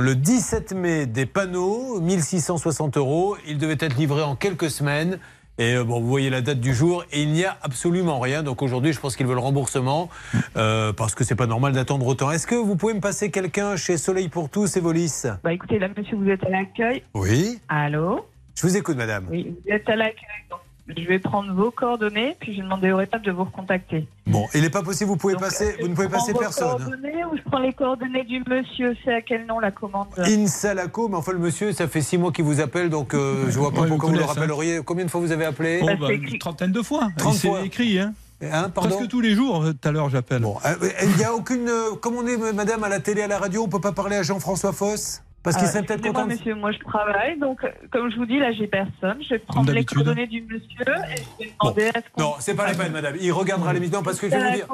le 0.00 0.14
17 0.14 0.72
mai 0.72 1.04
des 1.04 1.26
panneaux, 1.26 2.00
1660 2.00 2.96
euros. 2.96 3.36
Il 3.46 3.58
devait 3.58 3.76
être 3.78 3.96
livré 3.96 4.22
en 4.22 4.34
quelques 4.34 4.70
semaines. 4.70 5.18
Et 5.58 5.74
euh, 5.74 5.84
bon, 5.84 6.00
vous 6.00 6.06
voyez 6.06 6.30
la 6.30 6.40
date 6.40 6.60
du 6.60 6.72
jour 6.72 7.04
et 7.12 7.22
il 7.22 7.32
n'y 7.32 7.44
a 7.44 7.56
absolument 7.62 8.20
rien. 8.20 8.42
Donc 8.42 8.62
aujourd'hui, 8.62 8.92
je 8.92 9.00
pense 9.00 9.16
qu'il 9.16 9.26
veut 9.26 9.34
le 9.34 9.40
remboursement 9.40 10.08
euh, 10.56 10.92
parce 10.92 11.14
que 11.14 11.24
c'est 11.24 11.34
pas 11.34 11.46
normal 11.46 11.72
d'attendre 11.72 12.06
autant. 12.06 12.30
Est-ce 12.30 12.46
que 12.46 12.54
vous 12.54 12.76
pouvez 12.76 12.94
me 12.94 13.00
passer 13.00 13.30
quelqu'un 13.30 13.76
chez 13.76 13.96
Soleil 13.96 14.28
pour 14.28 14.50
tous 14.50 14.76
et 14.76 14.80
Volis? 14.80 15.24
Bah 15.42 15.52
écoutez, 15.52 15.78
là, 15.78 15.88
monsieur, 15.96 16.16
vous 16.16 16.28
êtes 16.28 16.44
à 16.44 16.48
l'accueil. 16.48 17.02
Oui. 17.14 17.58
Allô? 17.68 18.26
Je 18.54 18.66
vous 18.66 18.76
écoute, 18.76 18.96
madame. 18.96 19.26
Oui, 19.30 19.54
vous 19.64 19.72
êtes 19.72 19.88
à 19.88 19.96
l'accueil. 19.96 20.44
Donc, 20.50 20.60
je 20.96 21.06
vais 21.06 21.18
prendre 21.18 21.52
vos 21.52 21.70
coordonnées, 21.70 22.36
puis 22.40 22.52
je 22.52 22.58
vais 22.58 22.64
demander 22.64 22.90
au 22.92 22.96
rétable 22.96 23.24
de 23.24 23.32
vous 23.32 23.44
recontacter. 23.44 24.06
Bon, 24.26 24.46
il 24.54 24.62
n'est 24.62 24.70
pas 24.70 24.82
possible, 24.82 25.10
vous 25.10 25.16
pouvez 25.16 25.36
passer, 25.36 25.76
vous 25.80 25.88
ne 25.88 25.94
pouvez 25.94 26.06
Je 26.06 26.10
prends 26.12 26.18
passer 26.20 26.32
vos 26.32 26.38
personne. 26.38 26.68
coordonnées 26.78 27.24
ou 27.24 27.36
je 27.36 27.42
prends 27.42 27.58
les 27.58 27.72
coordonnées 27.72 28.24
du 28.24 28.42
monsieur 28.48 28.96
C'est 29.04 29.14
à 29.14 29.20
quel 29.22 29.46
nom 29.46 29.58
la 29.60 29.70
commande? 29.70 30.08
Insalaco, 30.18 31.08
mais 31.08 31.16
enfin 31.16 31.32
le 31.32 31.38
monsieur, 31.38 31.72
ça 31.72 31.88
fait 31.88 32.00
six 32.00 32.18
mois 32.18 32.32
qu'il 32.32 32.44
vous 32.44 32.60
appelle, 32.60 32.90
donc 32.90 33.14
euh, 33.14 33.46
je 33.50 33.58
vois 33.58 33.70
pas 33.72 33.82
Ouais, 33.82 33.88
pourquoi 33.88 34.08
vous 34.10 34.14
le 34.16 34.20
ça. 34.22 34.28
rappelleriez. 34.28 34.80
Combien 34.84 35.04
de 35.04 35.10
fois 35.10 35.20
vous 35.20 35.32
avez 35.32 35.44
appelé? 35.44 35.80
Oh, 35.82 35.88
bah, 36.00 36.12
une 36.12 36.38
trentaine 36.38 36.72
de 36.72 36.82
fois. 36.82 37.08
30 37.18 37.34
C'est 37.34 37.48
fois. 37.48 37.60
écrit, 37.62 37.98
hein. 37.98 38.14
Hein, 38.40 38.70
Presque 38.72 39.08
tous 39.08 39.20
les 39.20 39.34
jours, 39.34 39.64
euh, 39.64 39.72
tout 39.72 39.88
à 39.88 39.90
l'heure, 39.90 40.08
j'appelle. 40.10 40.42
Bon, 40.42 40.56
euh, 40.64 40.74
il 41.02 41.16
n'y 41.16 41.24
a 41.24 41.34
aucune. 41.34 41.68
euh, 41.68 41.96
comme 42.00 42.14
on 42.14 42.24
est, 42.26 42.52
madame, 42.52 42.84
à 42.84 42.88
la 42.88 43.00
télé, 43.00 43.22
à 43.22 43.26
la 43.26 43.36
radio, 43.38 43.64
on 43.64 43.68
peut 43.68 43.80
pas 43.80 43.90
parler 43.92 44.14
à 44.16 44.22
Jean-François 44.22 44.72
Foss 44.72 45.22
Parce 45.48 45.56
qu'il 45.56 45.66
Ah, 45.66 45.72
serait 45.72 45.82
peut-être 45.82 46.04
excusez-moi, 46.04 46.22
content. 46.22 46.34
de- 46.34 46.38
monsieur, 46.38 46.54
moi 46.54 46.72
je 46.72 46.78
travaille, 46.78 47.38
donc 47.38 47.64
euh, 47.64 47.68
comme 47.90 48.10
je 48.10 48.16
vous 48.16 48.26
dis, 48.26 48.38
là 48.38 48.52
j'ai 48.52 48.66
personne. 48.66 49.16
Je 49.22 49.30
vais 49.30 49.38
prendre 49.38 49.72
les 49.72 49.84
coordonnées 49.84 50.26
du 50.26 50.42
monsieur 50.42 50.66
et 51.10 51.16
je 51.40 51.44
vais 51.44 51.52
demander 51.58 51.86
à 51.88 51.92
ce. 52.00 52.20
Non, 52.22 52.34
c'est 52.38 52.54
pas 52.54 52.66
la 52.66 52.74
peine, 52.74 52.92
madame. 52.92 53.14
Il 53.18 53.32
regardera 53.32 53.72
l'émission 53.72 54.02
parce 54.02 54.18
que 54.20 54.28
je 54.28 54.34
vais 54.36 54.50
vous 54.50 54.54
dire. 54.56 54.66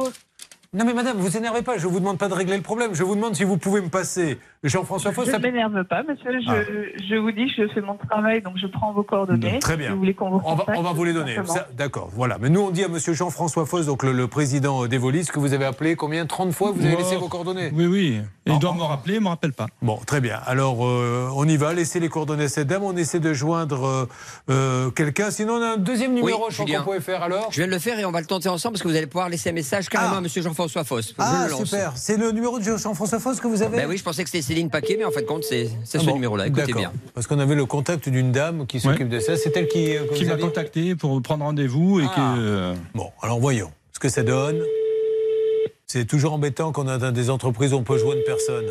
Non, 0.73 0.85
mais 0.85 0.93
madame, 0.95 1.17
vous 1.19 1.37
énervez 1.37 1.63
pas. 1.63 1.79
Je 1.79 1.87
vous 1.87 2.01
demande 2.01 2.19
pas 2.19 2.27
de 2.29 2.35
régler 2.35 2.57
le 2.57 2.63
problème. 2.65 2.95
Je 2.95 3.05
vous 3.05 3.15
demande 3.15 3.37
si 3.37 3.45
vous 3.45 3.57
pouvez 3.59 3.81
me 3.81 3.89
passer 3.91 4.41
Jean-François 4.65 5.13
Foss. 5.13 5.27
Je 5.27 5.31
ça- 5.33 5.39
ne 5.39 5.43
m'énerve 5.45 5.85
pas, 5.85 6.03
monsieur. 6.03 6.33
Je, 6.41 6.49
Ah. 6.51 6.55
je 7.09 7.15
vous 7.17 7.31
dis, 7.33 7.49
je 7.57 7.69
fais 7.69 7.81
mon 7.81 7.97
travail, 7.97 8.43
donc 8.43 8.55
je 8.57 8.67
prends 8.67 8.93
vos 8.93 9.03
coordonnées. 9.03 9.59
Très 9.61 9.73
Si 9.75 9.79
bien. 9.79 9.93
vous 9.93 9.99
voulez 9.99 10.15
qu'on 10.15 10.31
vous 10.31 10.41
On 10.45 10.55
va, 10.55 10.65
on 10.77 10.83
va 10.83 10.93
vous 10.93 11.05
les 11.05 11.13
donner. 11.13 11.37
D'accord, 11.77 12.09
voilà. 12.13 12.39
Mais 12.41 12.49
nous, 12.49 12.61
on 12.61 12.71
dit 12.71 12.83
à 12.85 12.89
monsieur 12.89 13.13
Jean-François 13.13 13.67
Foss, 13.67 13.87
donc 13.87 14.03
le, 14.03 14.13
le 14.13 14.27
président 14.27 14.87
d'Evolis, 14.87 15.27
que 15.27 15.39
vous 15.39 15.53
avez 15.53 15.65
appelé 15.65 15.97
combien? 15.97 16.27
30 16.27 16.53
fois 16.53 16.73
Vous 16.73 16.85
avez 16.85 16.95
Oh, 16.95 16.99
laissé 16.99 17.17
vos 17.17 17.29
coordonnées? 17.29 17.71
Oui, 17.75 17.87
oui. 17.87 18.21
Et 18.47 18.53
il 18.53 18.59
doit 18.59 18.75
me 18.75 18.83
rappeler, 18.83 19.15
il 19.15 19.19
ne 19.21 19.25
me 19.25 19.29
rappelle 19.29 19.53
pas. 19.53 19.67
Bon, 19.83 19.97
très 20.07 20.21
bien. 20.21 20.39
Alors, 20.47 20.85
euh, 20.87 21.29
on 21.35 21.47
y 21.49 21.57
va. 21.57 21.73
Laissez 21.73 21.99
les 22.01 22.09
coordonnées 22.09 22.45
à 22.45 22.49
cette 22.49 22.67
dame. 22.69 22.83
On 22.83 22.97
essaie 22.97 23.21
de 23.21 23.33
joindre 23.33 23.85
euh, 23.87 24.07
euh, 24.51 24.91
quelqu'un. 24.91 25.31
Sinon, 25.31 25.55
on 25.55 25.63
a 25.63 25.67
un 25.75 25.77
deuxième 25.77 26.13
numéro, 26.15 26.47
je 26.51 26.63
crois 26.63 26.79
qu'on 26.79 26.85
pouvait 26.85 27.01
faire 27.01 27.23
alors. 27.23 27.49
Je 27.51 27.57
viens 27.57 27.67
de 27.67 27.73
le 27.73 27.79
faire 27.79 27.99
et 27.99 28.05
on 28.05 28.11
va 28.11 28.21
le 28.21 28.27
tenter 28.27 28.49
ensemble 28.49 28.75
parce 28.75 28.83
que 28.83 28.89
vous 28.89 28.97
allez 28.97 29.07
pouvoir 29.07 29.29
laisser 29.29 29.51
un 29.51 29.55
message 29.55 29.89
carrément 29.89 30.17
à 30.17 30.21
Monsieur 30.21 30.43
Jean-François 30.43 30.85
Foss. 30.85 31.15
Ah, 31.19 31.49
super. 31.49 31.93
C'est 31.97 32.17
le 32.17 32.33
numéro 32.33 32.59
de 32.59 32.65
Jean-François 32.65 33.19
Foss 33.19 33.41
que 33.41 33.49
vous 33.49 33.63
avez 33.63 33.77
Ben 33.79 33.89
oui, 33.89 33.97
je 33.97 34.05
pensais 34.05 34.23
que 34.25 34.31
c'était 34.31 34.54
Céline 34.55 34.71
Paquet, 34.71 34.95
mais 34.97 35.05
en 35.05 35.11
fin 35.11 35.21
de 35.21 35.27
compte, 35.27 35.43
c'est 35.43 35.67
Ah 35.69 35.99
ce 35.99 36.07
bon, 36.07 36.15
numéro-là. 36.15 36.47
Écoutez 36.47 36.67
d'accord. 36.67 36.77
bien. 36.81 36.93
Parce 37.13 37.27
qu'on 37.27 37.41
avait 37.41 37.57
le 37.57 37.67
contact 37.67 38.09
d'une 38.09 38.31
dame 38.31 38.69
qui 38.69 38.79
s'occupe 38.79 39.09
de 39.09 39.19
ça. 39.19 39.37
C'est 39.37 39.57
elle 39.57 39.67
qui, 39.67 39.97
euh, 39.97 40.05
que 40.07 40.15
Qui 40.15 40.27
m'a 40.27 40.37
contacté 40.37 40.95
pour 40.95 41.21
prendre 41.23 41.43
rendez-vous 41.45 41.99
et 41.99 42.05
Ah. 42.07 42.15
que. 42.37 42.41
euh, 42.41 42.75
Bon, 42.95 43.11
alors 43.21 43.41
voyons 43.41 43.73
ce 43.93 43.99
que 43.99 44.09
ça 44.09 44.23
donne. 44.23 44.63
C'est 45.89 46.05
toujours 46.05 46.35
embêtant 46.35 46.71
quand 46.71 46.85
on 46.85 46.89
a 46.89 46.99
dans 46.99 47.11
des 47.11 47.31
entreprises 47.31 47.73
où 47.73 47.79
on 47.79 47.83
peut 47.83 47.99
joindre 47.99 48.23
personne. 48.25 48.67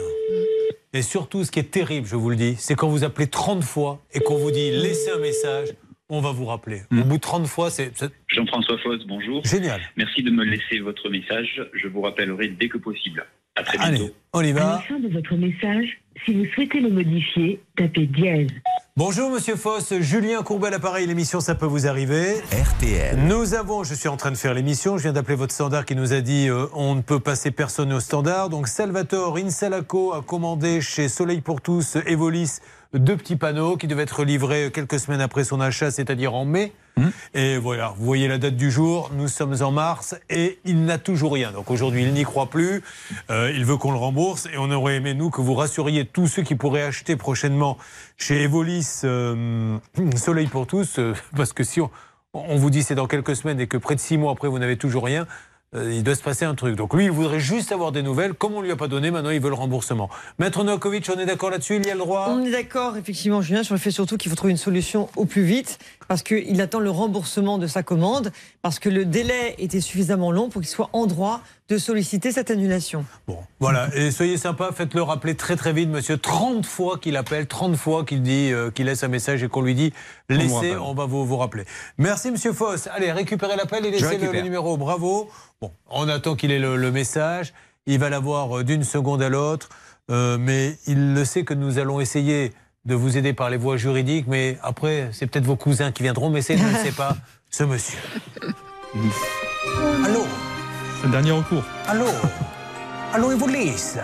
Et 0.94 1.02
surtout, 1.02 1.44
ce 1.44 1.52
qui 1.52 1.60
est 1.60 1.70
terrible, 1.70 2.08
je 2.08 2.16
vous 2.16 2.30
le 2.30 2.38
dis, 2.38 2.56
c'est 2.58 2.76
quand 2.76 2.88
vous 2.88 3.04
appelez 3.04 3.28
30 3.28 3.62
fois 3.62 4.00
et 4.14 4.22
qu'on 4.22 4.38
vous 4.38 4.52
dit 4.52 4.72
laissez 4.72 5.10
un 5.12 5.20
message, 5.20 5.74
on 6.14 6.22
va 6.22 6.32
vous 6.32 6.46
rappeler. 6.46 6.82
Au 6.92 7.04
bout 7.04 7.18
de 7.18 7.22
30 7.22 7.48
fois, 7.48 7.70
c'est. 7.70 7.92
Jean-François 8.28 8.78
Foss, 8.80 9.02
bonjour. 9.08 9.44
Génial. 9.46 9.82
Merci 9.98 10.24
de 10.24 10.32
me 10.32 10.44
laisser 10.44 10.80
votre 10.80 11.10
message. 11.10 11.62
Je 11.74 11.88
vous 11.88 12.02
rappellerai 12.02 12.50
dès 12.50 12.70
que 12.70 12.78
possible. 12.78 13.26
À 13.56 13.64
très 13.64 13.78
bientôt. 13.78 13.94
Allez, 13.94 14.14
on 14.34 14.42
y 14.42 14.50
À 14.52 14.54
la 14.54 14.60
va. 14.60 14.80
fin 14.88 15.00
de 15.00 15.08
votre 15.10 15.36
message, 15.36 16.00
si 16.26 16.34
vous 16.34 16.46
souhaitez 16.56 16.80
le 16.82 16.90
modifier, 16.90 17.60
tapez 17.78 18.08
dièse. 18.08 18.50
Bonjour 18.96 19.32
Monsieur 19.32 19.56
Foss, 19.56 19.92
Julien 20.02 20.44
Courbet 20.44 20.68
à 20.68 20.70
l'appareil, 20.70 21.08
l'émission 21.08 21.40
ça 21.40 21.56
peut 21.56 21.66
vous 21.66 21.88
arriver. 21.88 22.36
RTL. 22.52 23.18
Nous 23.28 23.56
avons, 23.56 23.84
je 23.84 23.96
suis 23.96 24.08
en 24.08 24.18
train 24.18 24.30
de 24.30 24.38
faire 24.38 24.54
l'émission, 24.54 24.98
je 24.98 25.04
viens 25.04 25.14
d'appeler 25.14 25.36
votre 25.36 25.54
standard 25.54 25.86
qui 25.86 25.96
nous 25.96 26.14
a 26.14 26.22
dit 26.22 26.48
euh, 26.48 26.68
on 26.74 26.94
ne 26.94 27.02
peut 27.02 27.20
passer 27.20 27.50
personne 27.50 27.92
au 27.92 28.00
standard. 28.00 28.50
Donc 28.50 28.68
Salvatore 28.68 29.38
Insalaco 29.38 30.14
a 30.14 30.22
commandé 30.22 30.80
chez 30.82 31.08
Soleil 31.10 31.42
pour 31.42 31.62
tous 31.62 31.96
Evolis 32.06 32.60
deux 32.94 33.18
petits 33.18 33.36
panneaux 33.36 33.78
qui 33.78 33.88
devaient 33.88 34.04
être 34.04 34.24
livrés 34.24 34.72
quelques 34.74 35.00
semaines 35.00 35.22
après 35.22 35.44
son 35.44 35.60
achat, 35.60 35.92
c'est-à-dire 35.92 36.34
en 36.34 36.46
mai. 36.46 36.74
Et 37.34 37.58
voilà, 37.58 37.94
vous 37.98 38.06
voyez 38.06 38.28
la 38.28 38.38
date 38.38 38.56
du 38.56 38.70
jour, 38.70 39.10
nous 39.16 39.28
sommes 39.28 39.56
en 39.62 39.72
mars 39.72 40.16
et 40.30 40.60
il 40.64 40.86
n'a 40.86 41.00
toujours 41.00 41.34
rien. 41.34 41.52
Donc 41.52 41.72
aujourd'hui, 41.72 42.04
il 42.04 42.14
n'y 42.14 42.24
croit 42.24 42.50
plus, 42.50 42.84
Euh, 43.30 43.52
il 43.56 43.66
veut 43.66 43.78
qu'on 43.78 43.92
le 43.92 43.98
rembourse 43.98 44.48
et 44.54 44.58
on 44.58 44.70
aurait 44.70 44.98
aimé, 44.98 45.14
nous, 45.14 45.30
que 45.30 45.42
vous 45.42 45.56
rassuriez 45.56 46.06
tous 46.06 46.28
ceux 46.28 46.44
qui 46.44 46.56
pourraient 46.56 46.84
acheter 46.84 47.16
prochainement 47.16 47.78
chez 48.18 48.44
Evolis 48.44 49.02
euh, 49.04 49.78
Soleil 50.16 50.48
pour 50.48 50.68
tous, 50.68 51.00
euh, 51.00 51.14
parce 51.36 51.54
que 51.54 51.64
si 51.64 51.82
on, 51.82 51.90
on 52.34 52.58
vous 52.58 52.70
dit 52.70 52.84
c'est 52.84 52.96
dans 52.96 53.08
quelques 53.08 53.36
semaines 53.36 53.60
et 53.60 53.68
que 53.68 53.78
près 53.78 53.96
de 53.96 54.00
six 54.00 54.18
mois 54.18 54.32
après 54.32 54.48
vous 54.48 54.60
n'avez 54.60 54.78
toujours 54.78 55.06
rien, 55.06 55.26
euh, 55.76 55.94
il 55.94 56.04
doit 56.04 56.16
se 56.16 56.22
passer 56.22 56.46
un 56.46 56.56
truc. 56.56 56.76
Donc 56.76 56.94
lui, 56.94 57.06
il 57.06 57.12
voudrait 57.12 57.40
juste 57.40 57.72
avoir 57.72 57.92
des 57.92 58.02
nouvelles. 58.02 58.34
Comme 58.34 58.54
on 58.54 58.60
ne 58.60 58.66
lui 58.66 58.72
a 58.72 58.76
pas 58.76 58.88
donné, 58.88 59.12
maintenant 59.12 59.32
il 59.32 59.40
veut 59.40 59.50
le 59.50 59.56
remboursement. 59.56 60.10
Maître 60.40 60.64
Novakovic, 60.64 61.10
on 61.16 61.20
est 61.20 61.26
d'accord 61.26 61.50
là-dessus 61.50 61.78
Il 61.78 61.86
y 61.86 61.90
a 61.90 61.94
le 61.94 62.00
droit? 62.00 62.28
On 62.30 62.44
est 62.46 62.52
d'accord, 62.52 62.98
effectivement, 62.98 63.42
Julien, 63.42 63.64
sur 63.64 63.74
le 63.74 63.80
fait 63.80 63.92
surtout 63.92 64.18
qu'il 64.18 64.30
faut 64.30 64.36
trouver 64.36 64.52
une 64.52 64.58
solution 64.58 65.10
au 65.16 65.26
plus 65.26 65.44
vite, 65.44 65.80
parce 66.14 66.22
qu'il 66.22 66.62
attend 66.62 66.80
le 66.80 66.92
remboursement 66.92 67.58
de 67.58 67.66
sa 67.66 67.82
commande, 67.82 68.32
parce 68.62 68.78
que 68.78 68.88
le 68.88 69.04
délai 69.04 69.56
était 69.58 69.82
suffisamment 69.82 70.32
long 70.32 70.48
pour 70.48 70.62
qu'il 70.62 70.70
soit 70.70 70.92
en 70.94 71.08
droit 71.08 71.42
de 71.70 71.80
solliciter 71.80 72.32
cette 72.32 72.52
annulation. 72.52 73.04
Voilà, 73.60 73.90
et 73.96 74.12
soyez 74.12 74.38
sympa, 74.38 74.70
faites-le 74.72 75.02
rappeler 75.02 75.34
très 75.34 75.56
très 75.56 75.74
vite, 75.74 75.90
monsieur. 75.90 76.20
30 76.20 76.68
fois 76.68 77.00
qu'il 77.00 77.18
appelle, 77.18 77.48
30 77.48 77.76
fois 77.76 78.06
qu'il 78.06 78.22
dit, 78.22 78.52
euh, 78.54 78.70
qu'il 78.70 78.86
laisse 78.86 79.04
un 79.04 79.08
message 79.08 79.42
et 79.42 79.48
qu'on 79.48 79.64
lui 79.64 79.74
dit 79.74 79.92
laissez, 80.30 80.76
on 80.76 80.94
va 80.94 81.08
vous, 81.08 81.26
vous 81.26 81.38
rappeler. 81.38 81.66
Merci, 81.98 82.30
monsieur 82.30 82.54
Foss. 82.54 82.88
Allez, 82.94 83.12
récupérez 83.12 83.56
l'appel 83.56 83.84
et 83.84 83.90
laissez 83.90 84.20
le, 84.20 84.32
le 84.32 84.42
numéro. 84.42 84.78
Bravo. 84.78 85.32
Bon, 85.62 85.72
on 85.90 86.08
attend 86.10 86.36
qu'il 86.36 86.52
ait 86.52 86.60
le, 86.60 86.76
le 86.76 86.92
message. 86.92 87.56
Il 87.88 87.98
va 87.98 88.12
l'avoir 88.12 88.60
euh, 88.60 88.64
d'une 88.64 88.84
seconde 88.84 89.24
à 89.24 89.30
l'autre, 89.30 89.70
euh, 90.12 90.38
mais 90.40 90.78
il 90.86 91.16
le 91.16 91.26
sait 91.26 91.44
que 91.44 91.56
nous 91.56 91.80
allons 91.80 92.00
essayer 92.00 92.54
de 92.86 92.96
vous 92.96 93.18
aider 93.18 93.34
par 93.34 93.50
les 93.50 93.58
voies 93.58 93.78
juridiques, 93.78 94.26
mais 94.28 94.58
après, 94.62 95.10
c'est 95.14 95.28
peut-être 95.28 95.46
vos 95.46 95.56
cousins 95.56 95.92
qui 95.92 96.04
viendront, 96.04 96.30
mais 96.30 96.42
c'est, 96.42 96.58
je 96.58 96.64
ne 96.66 96.76
sais 96.78 96.92
pas, 96.92 97.16
ce 97.50 97.64
monsieur. 97.64 98.00
Allô 100.06 100.26
C'est 101.00 101.06
le 101.08 101.12
dernier 101.12 101.32
recours. 101.32 101.64
Allô 101.88 102.08
Allô, 103.14 103.32
Evolis 103.32 103.96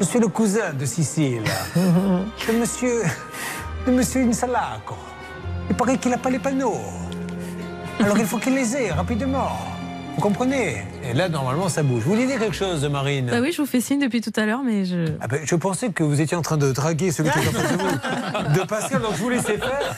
Je 0.00 0.04
suis 0.04 0.18
le 0.20 0.28
cousin 0.28 0.72
de 0.72 0.86
Cécile. 0.86 1.42
de 1.76 2.52
monsieur. 2.58 3.02
de 3.86 3.92
monsieur 3.92 4.22
Insalaco. 4.22 4.96
Il 5.68 5.76
paraît 5.76 5.98
qu'il 5.98 6.10
n'a 6.10 6.18
pas 6.18 6.30
les 6.30 6.38
panneaux. 6.38 6.80
Alors 8.00 8.18
il 8.18 8.24
faut 8.26 8.38
qu'il 8.38 8.54
les 8.54 8.74
ait 8.74 8.90
rapidement. 8.90 9.50
Vous 10.14 10.20
comprenez 10.20 10.76
Et 11.10 11.14
là, 11.14 11.28
normalement, 11.28 11.68
ça 11.68 11.82
bouge. 11.82 12.02
Vous 12.04 12.14
disiez 12.16 12.36
quelque 12.38 12.54
chose, 12.54 12.84
Marine 12.84 13.26
Bah 13.30 13.38
oui, 13.40 13.50
je 13.50 13.60
vous 13.62 13.66
fais 13.66 13.80
signe 13.80 13.98
depuis 13.98 14.20
tout 14.20 14.32
à 14.36 14.44
l'heure, 14.46 14.62
mais 14.62 14.84
je. 14.84 15.06
Ah 15.20 15.26
ben, 15.26 15.40
je 15.44 15.54
pensais 15.56 15.88
que 15.90 16.02
vous 16.04 16.20
étiez 16.20 16.36
en 16.36 16.42
train 16.42 16.58
de 16.58 16.70
draguer 16.70 17.10
celui 17.10 17.30
qui 17.30 17.38
est 17.38 17.48
en 17.48 17.52
face 17.52 17.72
de 17.72 17.76
vous, 17.78 18.54
de 18.60 18.66
Pascal, 18.66 19.00
donc 19.02 19.12
je 19.16 19.22
vous 19.22 19.30
laissais 19.30 19.58
faire. 19.58 19.96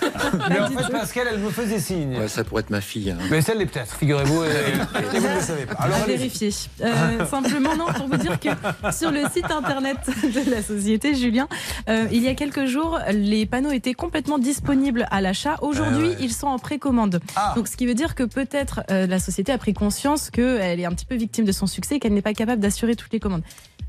Mais 0.48 0.60
en 0.60 0.68
fait, 0.68 0.92
Pascal, 0.92 1.26
elle 1.32 1.40
me 1.40 1.50
faisait 1.50 1.80
signe. 1.80 2.16
Ouais, 2.16 2.28
ça 2.28 2.44
pourrait 2.44 2.60
être 2.62 2.70
ma 2.70 2.80
fille. 2.80 3.10
hein. 3.10 3.18
Mais 3.30 3.40
celle-est 3.42 3.66
peut-être, 3.66 3.96
figurez-vous, 3.96 4.44
et, 4.44 4.48
et 4.48 5.18
vous 5.18 5.28
ne 5.28 5.34
le 5.34 5.40
savez 5.42 5.66
pas. 5.66 5.74
Alors, 5.74 5.96
à 5.98 6.02
allez-y. 6.04 6.16
vérifier. 6.16 6.50
Euh, 6.82 7.26
simplement, 7.26 7.76
non, 7.76 7.86
pour 7.94 8.06
vous 8.08 8.16
dire 8.16 8.38
que 8.38 8.48
sur 8.92 9.10
le 9.10 9.22
site 9.32 9.50
internet 9.50 9.98
de 10.22 10.50
la 10.50 10.62
société, 10.62 11.14
Julien, 11.16 11.48
euh, 11.88 12.06
il 12.12 12.22
y 12.22 12.28
a 12.28 12.34
quelques 12.34 12.66
jours, 12.66 12.98
les 13.10 13.46
panneaux 13.46 13.72
étaient 13.72 13.94
complètement 13.94 14.38
disponibles 14.38 15.06
à 15.10 15.20
l'achat. 15.20 15.56
Aujourd'hui, 15.60 16.06
Ah 16.06 16.10
ouais. 16.10 16.16
ils 16.20 16.32
sont 16.32 16.46
en 16.46 16.58
précommande. 16.60 17.20
Donc, 17.56 17.66
ce 17.68 17.76
qui 17.76 17.84
veut 17.86 17.94
dire 17.94 18.14
que 18.14 18.22
peut-être 18.22 18.82
euh, 18.90 19.06
la 19.08 19.18
société 19.18 19.50
a 19.52 19.58
pris 19.58 19.74
conscience 19.74 20.03
qu'elle 20.30 20.80
est 20.80 20.84
un 20.84 20.90
petit 20.92 21.06
peu 21.06 21.14
victime 21.16 21.44
de 21.44 21.52
son 21.52 21.66
succès 21.66 21.96
et 21.96 21.98
qu'elle 22.00 22.14
n'est 22.14 22.22
pas 22.22 22.34
capable 22.34 22.60
d'assurer 22.60 22.94
toutes 22.96 23.12
les 23.12 23.20
commandes. 23.20 23.42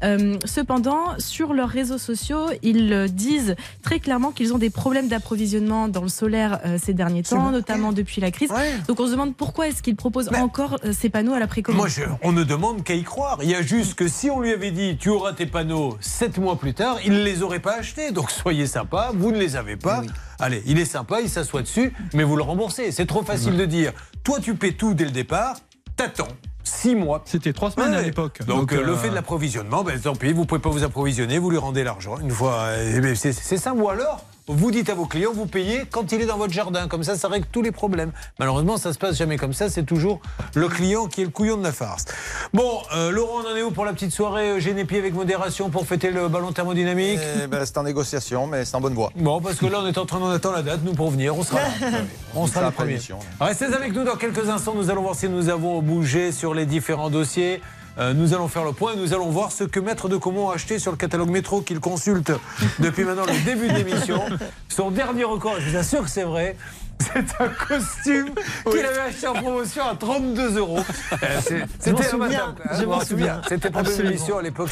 Euh, 0.04 0.36
cependant, 0.44 1.18
sur 1.20 1.54
leurs 1.54 1.70
réseaux 1.70 1.98
sociaux, 1.98 2.48
ils 2.64 2.92
euh, 2.92 3.08
disent 3.08 3.56
très 3.82 4.00
clairement 4.02 4.32
qu'ils 4.32 4.54
ont 4.54 4.58
des 4.58 4.70
problèmes 4.70 5.08
d'approvisionnement 5.08 5.88
dans 5.88 6.02
le 6.02 6.10
solaire 6.10 6.60
euh, 6.66 6.78
ces 6.82 6.94
derniers 6.94 7.24
temps, 7.24 7.50
notamment 7.50 7.94
depuis 7.94 8.20
la 8.20 8.30
crise. 8.30 8.50
Donc 8.90 9.00
on 9.00 9.06
se 9.06 9.12
demande 9.12 9.36
pourquoi 9.38 9.70
est-ce 9.70 9.82
qu'ils 9.82 9.96
proposent 9.96 10.30
encore 10.42 10.78
euh, 10.84 10.92
ces 10.92 11.10
panneaux 11.10 11.34
à 11.34 11.40
la 11.40 11.48
précommande. 11.48 11.80
Moi, 11.80 11.88
je- 11.88 12.02
on 12.24 12.34
ne 12.34 12.44
demande 12.44 12.84
qu'à 12.84 12.94
y 12.94 13.04
croire. 13.04 13.40
Il 13.42 13.50
y 13.50 13.56
a 13.56 13.62
juste 13.62 13.94
que 13.96 14.10
si 14.10 14.30
on 14.30 14.42
lui 14.42 14.52
avait 14.52 14.72
dit 14.72 14.98
tu 14.98 15.08
auras 15.10 15.32
tes 15.32 15.46
panneaux 15.46 15.98
sept 16.02 16.38
mois 16.40 16.58
plus 16.60 16.74
tard, 16.74 16.98
il 17.06 17.14
ne 17.14 17.24
les 17.24 17.42
aurait 17.42 17.60
pas 17.62 17.76
achetés. 17.78 18.12
Donc 18.12 18.32
soyez 18.32 18.68
sympa, 18.68 19.12
vous 19.14 19.32
ne 19.32 19.38
les 19.38 19.56
avez 19.56 19.78
pas. 19.78 20.04
Allez, 20.40 20.62
il 20.66 20.78
est 20.78 20.86
sympa, 20.86 21.22
il 21.22 21.30
s'assoit 21.30 21.62
dessus, 21.62 21.94
mais 22.14 22.24
vous 22.24 22.36
le 22.36 22.44
remboursez. 22.44 22.92
C'est 22.92 23.06
trop 23.06 23.24
facile 23.24 23.56
de 23.56 23.66
dire 23.66 23.94
toi 24.26 24.40
tu 24.42 24.56
paies 24.56 24.74
tout 24.74 24.94
dès 24.94 25.06
le 25.06 25.12
départ, 25.12 25.56
t'attends. 25.96 26.28
Six 26.64 26.96
mois. 26.96 27.22
C'était 27.26 27.54
trois 27.54 27.70
semaines 27.70 27.94
à 27.94 28.02
l'époque. 28.02 28.40
Donc, 28.46 28.72
Donc, 28.72 28.74
euh, 28.74 28.84
le 28.84 28.94
euh, 28.94 28.98
fait 28.98 29.10
de 29.10 29.16
l'approvisionnement, 29.16 29.84
ben, 29.84 30.00
tant 30.00 30.16
pis, 30.16 30.34
vous 30.34 30.46
pouvez 30.46 30.62
pas 30.62 30.70
vous 30.70 30.84
approvisionner, 30.84 31.38
vous 31.38 31.52
lui 31.52 31.60
rendez 31.60 31.84
l'argent. 31.84 32.18
Une 32.20 32.32
fois, 32.32 32.54
euh, 32.70 33.02
ben, 33.02 33.16
c'est 33.16 33.34
c'est 33.34 33.58
ça. 33.58 33.74
Ou 33.74 33.88
alors, 33.88 34.24
vous 34.48 34.70
dites 34.70 34.90
à 34.90 34.94
vos 34.94 35.06
clients, 35.06 35.32
vous 35.34 35.48
payez 35.48 35.86
quand 35.90 36.12
il 36.12 36.22
est 36.22 36.26
dans 36.28 36.38
votre 36.38 36.54
jardin. 36.54 36.88
Comme 36.88 37.04
ça, 37.04 37.16
ça 37.16 37.28
règle 37.28 37.48
tous 37.52 37.64
les 37.64 37.72
problèmes. 37.72 38.12
Malheureusement, 38.40 38.78
ça 38.78 38.94
se 38.94 39.00
passe 39.00 39.18
jamais 39.18 39.38
comme 39.38 39.54
ça. 39.54 39.70
C'est 39.70 39.84
toujours 39.86 40.20
le 40.54 40.68
client 40.68 41.08
qui 41.08 41.22
est 41.22 41.26
le 41.26 41.32
couillon 41.32 41.58
de 41.58 41.64
la 41.64 41.72
farce. 41.72 42.06
Bon, 42.54 42.80
euh, 42.96 43.10
Laurent, 43.10 43.42
on 43.44 43.52
en 43.52 43.56
est 43.56 43.64
où 43.64 43.72
pour 43.72 43.86
la 43.86 43.94
petite 43.94 44.12
soirée 44.12 44.52
euh, 44.52 44.60
Génépi 44.60 44.98
avec 44.98 45.16
modération 45.16 45.70
pour 45.72 45.88
fêter 45.88 46.12
le 46.12 46.28
ballon 46.28 46.52
thermodynamique 46.52 47.20
Eh 47.44 47.48
ben, 47.48 47.66
c'est 47.66 47.78
en 47.80 47.84
négociation, 47.84 48.46
mais 48.46 48.66
c'est 48.66 48.76
en 48.76 48.82
bonne 48.82 48.94
voie. 48.94 49.12
Bon, 49.16 49.42
parce 49.42 49.56
que 49.56 49.66
là, 49.66 49.80
on 49.82 49.88
est 49.88 49.98
en 49.98 50.06
train 50.06 50.20
d'en 50.20 50.30
attendre 50.30 50.58
la 50.58 50.62
date, 50.62 50.82
nous, 50.84 50.94
pour 50.94 51.10
venir. 51.10 51.36
On 51.36 51.44
sera 51.44 51.60
là. 51.62 51.68
On 52.36 52.46
sera 52.46 52.70
premiers. 52.70 52.90
l'émission. 52.90 53.18
Restez 53.40 53.66
avec 53.66 53.94
nous 53.94 54.04
dans 54.04 54.16
quelques 54.16 54.48
instants. 54.50 54.76
Nous 54.76 54.90
allons 54.92 55.02
voir 55.02 55.16
si 55.16 55.28
nous 55.28 55.50
avons 55.50 55.82
bougé 55.82 56.32
sur 56.32 56.54
les 56.54 56.66
différents 56.66 57.10
dossiers. 57.10 57.62
Euh, 57.98 58.14
nous 58.14 58.34
allons 58.34 58.48
faire 58.50 58.66
le 58.66 58.74
point 58.74 58.94
et 58.94 58.98
nous 58.98 59.14
allons 59.14 59.30
voir 59.30 59.52
ce 59.52 59.64
que 59.64 59.80
Maître 59.80 60.10
de 60.10 60.18
Comont 60.18 60.50
a 60.50 60.56
acheté 60.56 60.80
sur 60.80 60.92
le 60.92 60.98
catalogue 60.98 61.30
métro 61.30 61.62
qu'il 61.62 61.80
consulte 61.80 62.32
depuis 62.80 63.04
maintenant 63.06 63.26
le 63.26 63.46
début 63.46 63.68
de 63.70 63.74
l'émission. 63.74 64.22
Son 64.68 64.92
dernier 64.92 65.24
record, 65.24 65.56
je 65.60 65.70
vous 65.70 65.78
assure 65.78 66.04
que 66.04 66.10
c'est 66.10 66.24
vrai. 66.24 66.58
C'est 67.00 67.42
un 67.42 67.50
costume 67.68 68.30
qu'il 68.70 68.80
avait 68.86 69.00
acheté 69.00 69.28
en 69.28 69.34
promotion 69.34 69.84
à 69.86 69.96
32 69.96 70.58
euros. 70.58 70.80
Euh, 71.12 71.18
Je 71.50 71.56
C'était 71.80 72.04
souviens, 72.04 72.18
madame. 72.18 72.56
je 72.72 72.84
Vous 72.86 72.90
m'en 72.90 73.00
souviens. 73.02 73.42
C'était 73.50 73.70
pour 73.70 73.82
une 73.82 73.88
Absolument. 73.88 74.10
émission 74.12 74.38
à 74.38 74.42
l'époque 74.42 74.70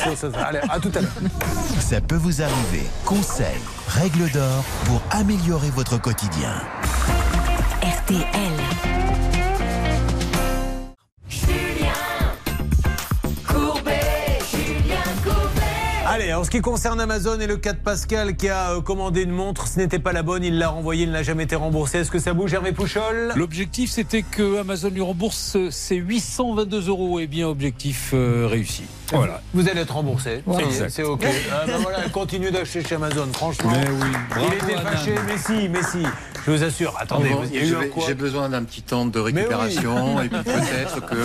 Allez, 0.48 0.60
à 0.70 0.80
tout 0.80 0.92
à 0.96 1.02
l'heure. 1.02 1.12
Ça 1.82 2.00
peut 2.00 2.16
vous 2.16 2.42
arriver. 2.42 2.84
Conseils, 3.06 3.48
règles 3.90 4.30
d'or 4.32 4.64
pour 4.86 5.02
améliorer 5.12 5.70
votre 5.72 6.00
quotidien. 6.00 6.54
RTL. 7.82 8.63
Allez, 16.14 16.32
en 16.32 16.44
ce 16.44 16.52
qui 16.52 16.62
concerne 16.62 17.02
Amazon 17.02 17.40
et 17.40 17.48
le 17.48 17.58
cas 17.58 17.74
de 17.74 17.80
Pascal 17.80 18.36
qui 18.36 18.48
a 18.48 18.74
euh, 18.74 18.82
commandé 18.82 19.24
une 19.24 19.32
montre, 19.32 19.66
ce 19.66 19.80
n'était 19.80 19.98
pas 19.98 20.14
la 20.14 20.22
bonne, 20.22 20.44
il 20.44 20.60
l'a 20.60 20.70
renvoyée, 20.70 21.06
il 21.06 21.12
n'a 21.12 21.24
jamais 21.24 21.46
été 21.46 21.56
remboursé. 21.56 21.98
Est-ce 21.98 22.12
que 22.12 22.20
ça 22.20 22.36
bouge, 22.36 22.54
Hervé 22.54 22.72
Pouchol? 22.72 23.34
L'objectif, 23.36 23.90
c'était 23.90 24.22
que 24.22 24.60
Amazon 24.60 24.92
lui 24.92 25.02
rembourse 25.02 25.58
ses 25.72 25.96
822 25.96 26.88
euros. 26.90 27.20
Et 27.20 27.26
bien, 27.26 27.48
objectif 27.48 28.12
euh, 28.14 28.46
réussi. 28.48 28.84
Voilà. 29.12 29.42
Vous 29.56 29.68
allez 29.68 29.82
être 29.82 29.96
remboursé. 29.96 30.44
C'est 30.90 31.02
OK. 31.02 31.26
Ah, 31.52 31.64
bah 31.66 31.74
voilà, 31.82 32.10
continue 32.10 32.52
d'acheter 32.52 32.84
chez 32.84 32.94
Amazon, 32.94 33.28
franchement. 33.34 33.72
Mais 33.72 33.90
oui, 33.90 34.12
bravo, 34.30 34.46
il 34.52 34.70
était 34.70 34.82
fâché, 34.82 35.16
mais 35.26 35.38
si, 35.38 35.68
mais 35.70 35.82
si. 35.82 36.06
Je 36.46 36.52
vous 36.52 36.64
assure. 36.64 36.96
Attendez, 37.00 37.30
Bon, 37.30 38.02
J'ai 38.06 38.14
besoin 38.16 38.50
d'un 38.50 38.64
petit 38.64 38.82
temps 38.82 39.06
de 39.06 39.20
oui. 39.20 39.32
récupération 39.34 40.22
et 40.22 40.30
puis 40.30 40.44
peut-être 40.44 41.06
que. 41.06 41.16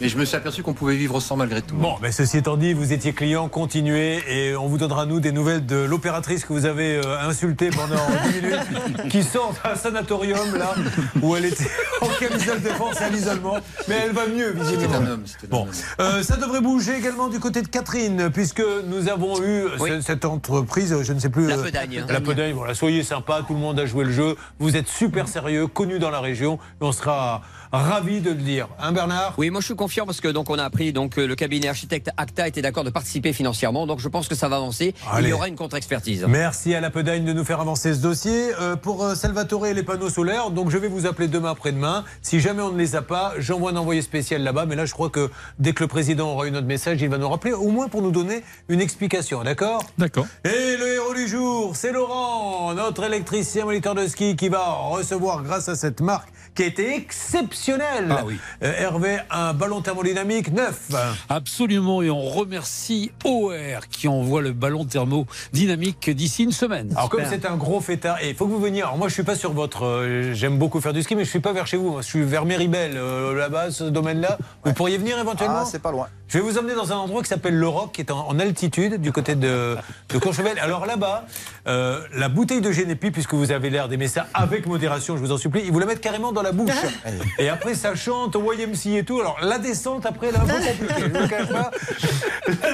Mais 0.00 0.08
je 0.08 0.16
me 0.16 0.24
suis 0.24 0.36
aperçu 0.36 0.62
qu'on 0.62 0.74
pouvait 0.74 0.96
vivre 0.96 1.20
sans 1.20 1.36
malgré 1.36 1.60
tout. 1.60 1.74
Bon, 1.74 1.96
mais 2.00 2.12
ceci 2.12 2.38
étant 2.38 2.56
dit, 2.56 2.72
vous 2.72 2.92
étiez 2.92 3.12
client, 3.12 3.48
continuez 3.48 4.20
et 4.30 4.54
on 4.56 4.66
vous 4.68 4.78
donnera 4.78 5.06
nous 5.06 5.18
des 5.20 5.32
nouvelles 5.32 5.66
de 5.66 5.76
l'opératrice 5.76 6.44
que 6.44 6.52
vous 6.52 6.64
avez 6.64 6.96
euh, 6.96 7.20
insultée 7.28 7.70
pendant 7.70 7.96
10 8.32 8.40
minutes, 8.40 9.08
qui 9.10 9.22
sort 9.22 9.54
d'un 9.64 9.74
sanatorium 9.74 10.56
là 10.56 10.74
où 11.20 11.34
elle 11.36 11.46
était 11.46 11.66
en 12.00 12.06
camisole 12.18 12.60
et 12.64 13.02
à 13.02 13.08
l'isolement, 13.10 13.56
mais 13.88 13.96
elle 14.06 14.12
va 14.12 14.26
mieux 14.26 14.52
visiblement. 14.52 14.94
Un 14.94 15.06
homme, 15.06 15.24
un 15.44 15.48
Bon. 15.48 15.66
Euh, 16.00 16.22
ça 16.22 16.36
devrait 16.36 16.60
bouger 16.60 16.96
également 16.96 17.28
du 17.28 17.40
côté 17.40 17.62
de 17.62 17.68
Catherine, 17.68 18.30
puisque 18.32 18.62
nous 18.86 19.08
avons 19.08 19.42
eu 19.42 19.64
Oui. 19.80 19.90
ce- 19.90 20.00
cette 20.00 20.24
entreprise, 20.24 20.94
je 21.02 21.12
ne 21.12 21.18
sais 21.18 21.30
plus. 21.30 21.48
La 21.48 21.56
euh, 21.56 21.62
Pedagne. 21.64 22.04
La 22.08 22.20
Pedagne, 22.20 22.52
voilà, 22.54 22.74
soyez 22.74 23.02
sympa, 23.02 23.40
tout 23.46 23.54
le 23.54 23.60
monde 23.60 23.78
a 23.80 23.86
joué 23.86 24.04
le 24.04 24.12
jeu. 24.12 24.36
Vous 24.58 24.76
êtes 24.76 24.88
super 24.88 25.26
sérieux, 25.28 25.66
connu 25.66 25.98
dans 25.98 26.10
la 26.10 26.20
région, 26.20 26.54
et 26.80 26.84
on 26.84 26.92
sera 26.92 27.42
ravis 27.72 28.20
de 28.20 28.30
le 28.30 28.36
dire. 28.36 28.68
Hein, 28.80 28.92
Bernard? 28.92 29.34
Oui, 29.38 29.50
moi 29.50 29.60
je 29.60 29.66
suis 29.66 29.76
confiant 29.76 30.04
parce 30.04 30.20
que 30.20 30.26
donc 30.28 30.50
on 30.50 30.58
a 30.58 30.64
appris 30.64 30.92
donc 30.92 31.18
euh, 31.18 31.26
le 31.28 31.36
cabinet 31.36 31.68
architecte 31.68 32.10
Acta 32.16 32.48
était 32.48 32.62
d'accord 32.62 32.82
de 32.82 32.90
participer 32.90 33.32
financièrement, 33.32 33.86
donc 33.86 34.00
je 34.00 34.08
pense 34.08 34.19
que 34.28 34.34
ça 34.34 34.48
va 34.48 34.56
avancer. 34.56 34.94
Allez. 35.10 35.28
Il 35.28 35.30
y 35.30 35.32
aura 35.32 35.48
une 35.48 35.56
contre-expertise. 35.56 36.24
Merci 36.28 36.74
à 36.74 36.80
la 36.80 36.90
Pedagne 36.90 37.24
de 37.24 37.32
nous 37.32 37.44
faire 37.44 37.60
avancer 37.60 37.94
ce 37.94 38.00
dossier. 38.00 38.52
Euh, 38.60 38.76
pour 38.76 39.04
euh, 39.04 39.14
Salvatore 39.14 39.66
et 39.66 39.74
les 39.74 39.82
panneaux 39.82 40.10
solaires, 40.10 40.50
donc 40.50 40.70
je 40.70 40.78
vais 40.78 40.88
vous 40.88 41.06
appeler 41.06 41.28
demain 41.28 41.50
après-demain. 41.50 42.04
Si 42.22 42.40
jamais 42.40 42.62
on 42.62 42.72
ne 42.72 42.78
les 42.78 42.96
a 42.96 43.02
pas, 43.02 43.34
j'envoie 43.38 43.70
un 43.70 43.76
envoyé 43.76 44.02
spécial 44.02 44.42
là-bas. 44.42 44.66
Mais 44.66 44.76
là, 44.76 44.86
je 44.86 44.92
crois 44.92 45.10
que 45.10 45.30
dès 45.58 45.72
que 45.72 45.82
le 45.82 45.88
président 45.88 46.32
aura 46.32 46.46
eu 46.46 46.50
notre 46.50 46.66
message, 46.66 47.00
il 47.02 47.08
va 47.08 47.18
nous 47.18 47.28
rappeler, 47.28 47.52
au 47.52 47.68
moins 47.68 47.88
pour 47.88 48.02
nous 48.02 48.10
donner 48.10 48.42
une 48.68 48.80
explication. 48.80 49.42
D'accord? 49.42 49.82
D'accord. 49.98 50.26
Et 50.44 50.76
le 50.76 50.94
héros 50.94 51.14
du 51.14 51.28
jour, 51.28 51.76
c'est 51.76 51.92
Laurent, 51.92 52.74
notre 52.74 53.04
électricien 53.04 53.64
moniteur 53.64 53.94
de 53.94 54.06
ski 54.06 54.36
qui 54.36 54.48
va 54.48 54.64
recevoir, 54.64 55.42
grâce 55.42 55.68
à 55.68 55.74
cette 55.74 56.00
marque 56.00 56.28
qui 56.54 56.62
a 56.64 56.66
été 56.66 56.94
exceptionnelle, 56.94 58.08
Ah 58.10 58.22
oui. 58.26 58.38
euh, 58.62 58.72
Hervé, 58.78 59.18
un 59.30 59.52
ballon 59.54 59.80
thermodynamique 59.80 60.52
neuf. 60.52 60.88
Absolument, 61.28 62.02
et 62.02 62.10
on 62.10 62.20
remercie 62.22 63.12
OR 63.24 63.86
qui 63.90 64.08
envoie 64.08 64.42
le 64.42 64.52
ballon 64.52 64.84
thermodynamique 64.84 66.10
d'ici 66.10 66.44
une 66.44 66.52
semaine. 66.52 66.92
Alors 66.96 67.08
comme 67.08 67.22
c'est 67.28 67.46
un 67.46 67.56
gros 67.56 67.80
fêtard, 67.80 68.22
et 68.22 68.30
il 68.30 68.34
faut 68.34 68.46
que 68.46 68.50
vous 68.52 68.60
veniez. 68.60 68.82
Alors 68.82 68.96
moi 68.96 69.08
je 69.08 69.14
suis 69.14 69.22
pas 69.22 69.36
sur 69.36 69.52
votre, 69.52 69.84
euh, 69.84 70.34
j'aime 70.34 70.58
beaucoup 70.58 70.80
faire 70.80 70.92
du 70.92 71.02
ski, 71.02 71.14
mais 71.16 71.24
je 71.24 71.30
suis 71.30 71.40
pas 71.40 71.52
vers 71.52 71.66
chez 71.66 71.76
vous. 71.76 71.90
Moi, 71.92 72.02
je 72.02 72.06
suis 72.06 72.22
vers 72.22 72.44
Méribel 72.44 72.92
euh, 72.96 73.34
là-bas, 73.34 73.70
ce 73.70 73.84
domaine-là. 73.84 74.38
Vous 74.64 74.72
pourriez 74.72 74.98
venir 74.98 75.18
éventuellement 75.18 75.60
Ah, 75.62 75.68
c'est 75.70 75.80
pas 75.82 75.92
loin. 75.92 76.08
Je 76.28 76.38
vais 76.38 76.44
vous 76.44 76.58
emmener 76.58 76.74
dans 76.74 76.92
un 76.92 76.96
endroit 76.96 77.22
qui 77.22 77.28
s'appelle 77.28 77.56
le 77.56 77.66
Roc, 77.66 77.92
qui 77.92 78.02
est 78.02 78.10
en, 78.12 78.28
en 78.28 78.38
altitude 78.38 79.00
du 79.00 79.10
côté 79.10 79.34
de, 79.34 79.76
de 80.10 80.18
Courchevel. 80.18 80.58
Alors 80.60 80.86
là-bas, 80.86 81.24
euh, 81.66 82.00
la 82.14 82.28
bouteille 82.28 82.60
de 82.60 82.70
Génépi, 82.70 83.10
puisque 83.10 83.34
vous 83.34 83.50
avez 83.50 83.68
l'air 83.68 83.88
d'aimer 83.88 84.06
ça 84.06 84.28
avec 84.32 84.66
modération, 84.66 85.16
je 85.16 85.20
vous 85.22 85.32
en 85.32 85.38
supplie, 85.38 85.62
ils 85.64 85.72
vous 85.72 85.80
la 85.80 85.86
mettent 85.86 86.00
carrément 86.00 86.30
dans 86.32 86.39
la 86.42 86.52
bouche. 86.52 86.72
et 87.38 87.48
après 87.48 87.74
ça 87.74 87.94
chante 87.94 88.36
au 88.36 88.52
YMC 88.52 88.96
et 88.96 89.04
tout. 89.04 89.20
Alors 89.20 89.38
la 89.42 89.58
descente 89.58 90.06
après 90.06 90.32
là, 90.32 90.40
un 90.42 90.46
peu 90.46 90.52
compliquée. 90.54 91.12
Je 91.14 91.18
vous 91.18 91.28
cache 91.28 91.48
pas. 91.48 91.70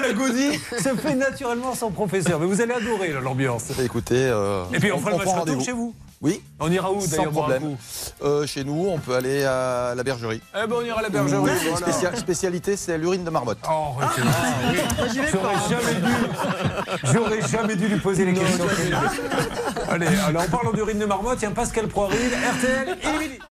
L'agonie 0.02 0.54
se 0.56 0.94
fait 0.96 1.14
naturellement 1.14 1.74
sans 1.74 1.90
professeur. 1.90 2.40
Mais 2.40 2.46
vous 2.46 2.60
allez 2.60 2.74
adorer 2.74 3.12
l'ambiance. 3.22 3.70
Écoutez, 3.82 4.16
euh, 4.16 4.64
Et 4.72 4.78
puis 4.78 4.92
on, 4.92 4.98
fera 4.98 5.12
le 5.12 5.18
match 5.18 5.28
retour 5.28 5.62
chez 5.62 5.72
vous. 5.72 5.94
Oui. 6.22 6.42
On 6.60 6.70
ira 6.72 6.90
où 6.90 7.00
Sans 7.00 7.16
d'ailleurs 7.16 7.32
problème. 7.32 7.76
Euh, 8.22 8.46
chez 8.46 8.64
nous, 8.64 8.88
on 8.88 8.98
peut 8.98 9.14
aller 9.14 9.44
à 9.44 9.94
la 9.94 10.02
bergerie. 10.02 10.40
Eh 10.54 10.66
ben 10.66 10.76
on 10.78 10.84
ira 10.84 11.00
à 11.00 11.02
la 11.02 11.10
bergerie. 11.10 11.42
Oui, 11.42 11.50
voilà. 11.70 12.16
spécialité, 12.16 12.76
c'est 12.76 12.96
l'urine 12.96 13.24
de 13.24 13.30
marmotte. 13.30 13.58
Oh, 13.68 14.00
arrêtez. 14.00 14.22
J'aurais 15.30 15.54
jamais 15.68 15.94
dû, 16.00 16.12
j'aurais 17.04 17.48
jamais 17.48 17.76
dû 17.76 17.88
lui 17.88 18.00
poser 18.00 18.24
les 18.24 18.32
questions. 18.32 18.64
Allez, 19.88 20.06
alors 20.26 20.42
en 20.42 20.48
parlant 20.48 20.72
d'urine 20.72 20.98
de 20.98 21.06
marmotte, 21.06 21.38
tiens 21.38 21.52
Pascal 21.52 21.88
Proiril, 21.88 22.30
RTL, 22.32 22.88
est. 22.90 23.55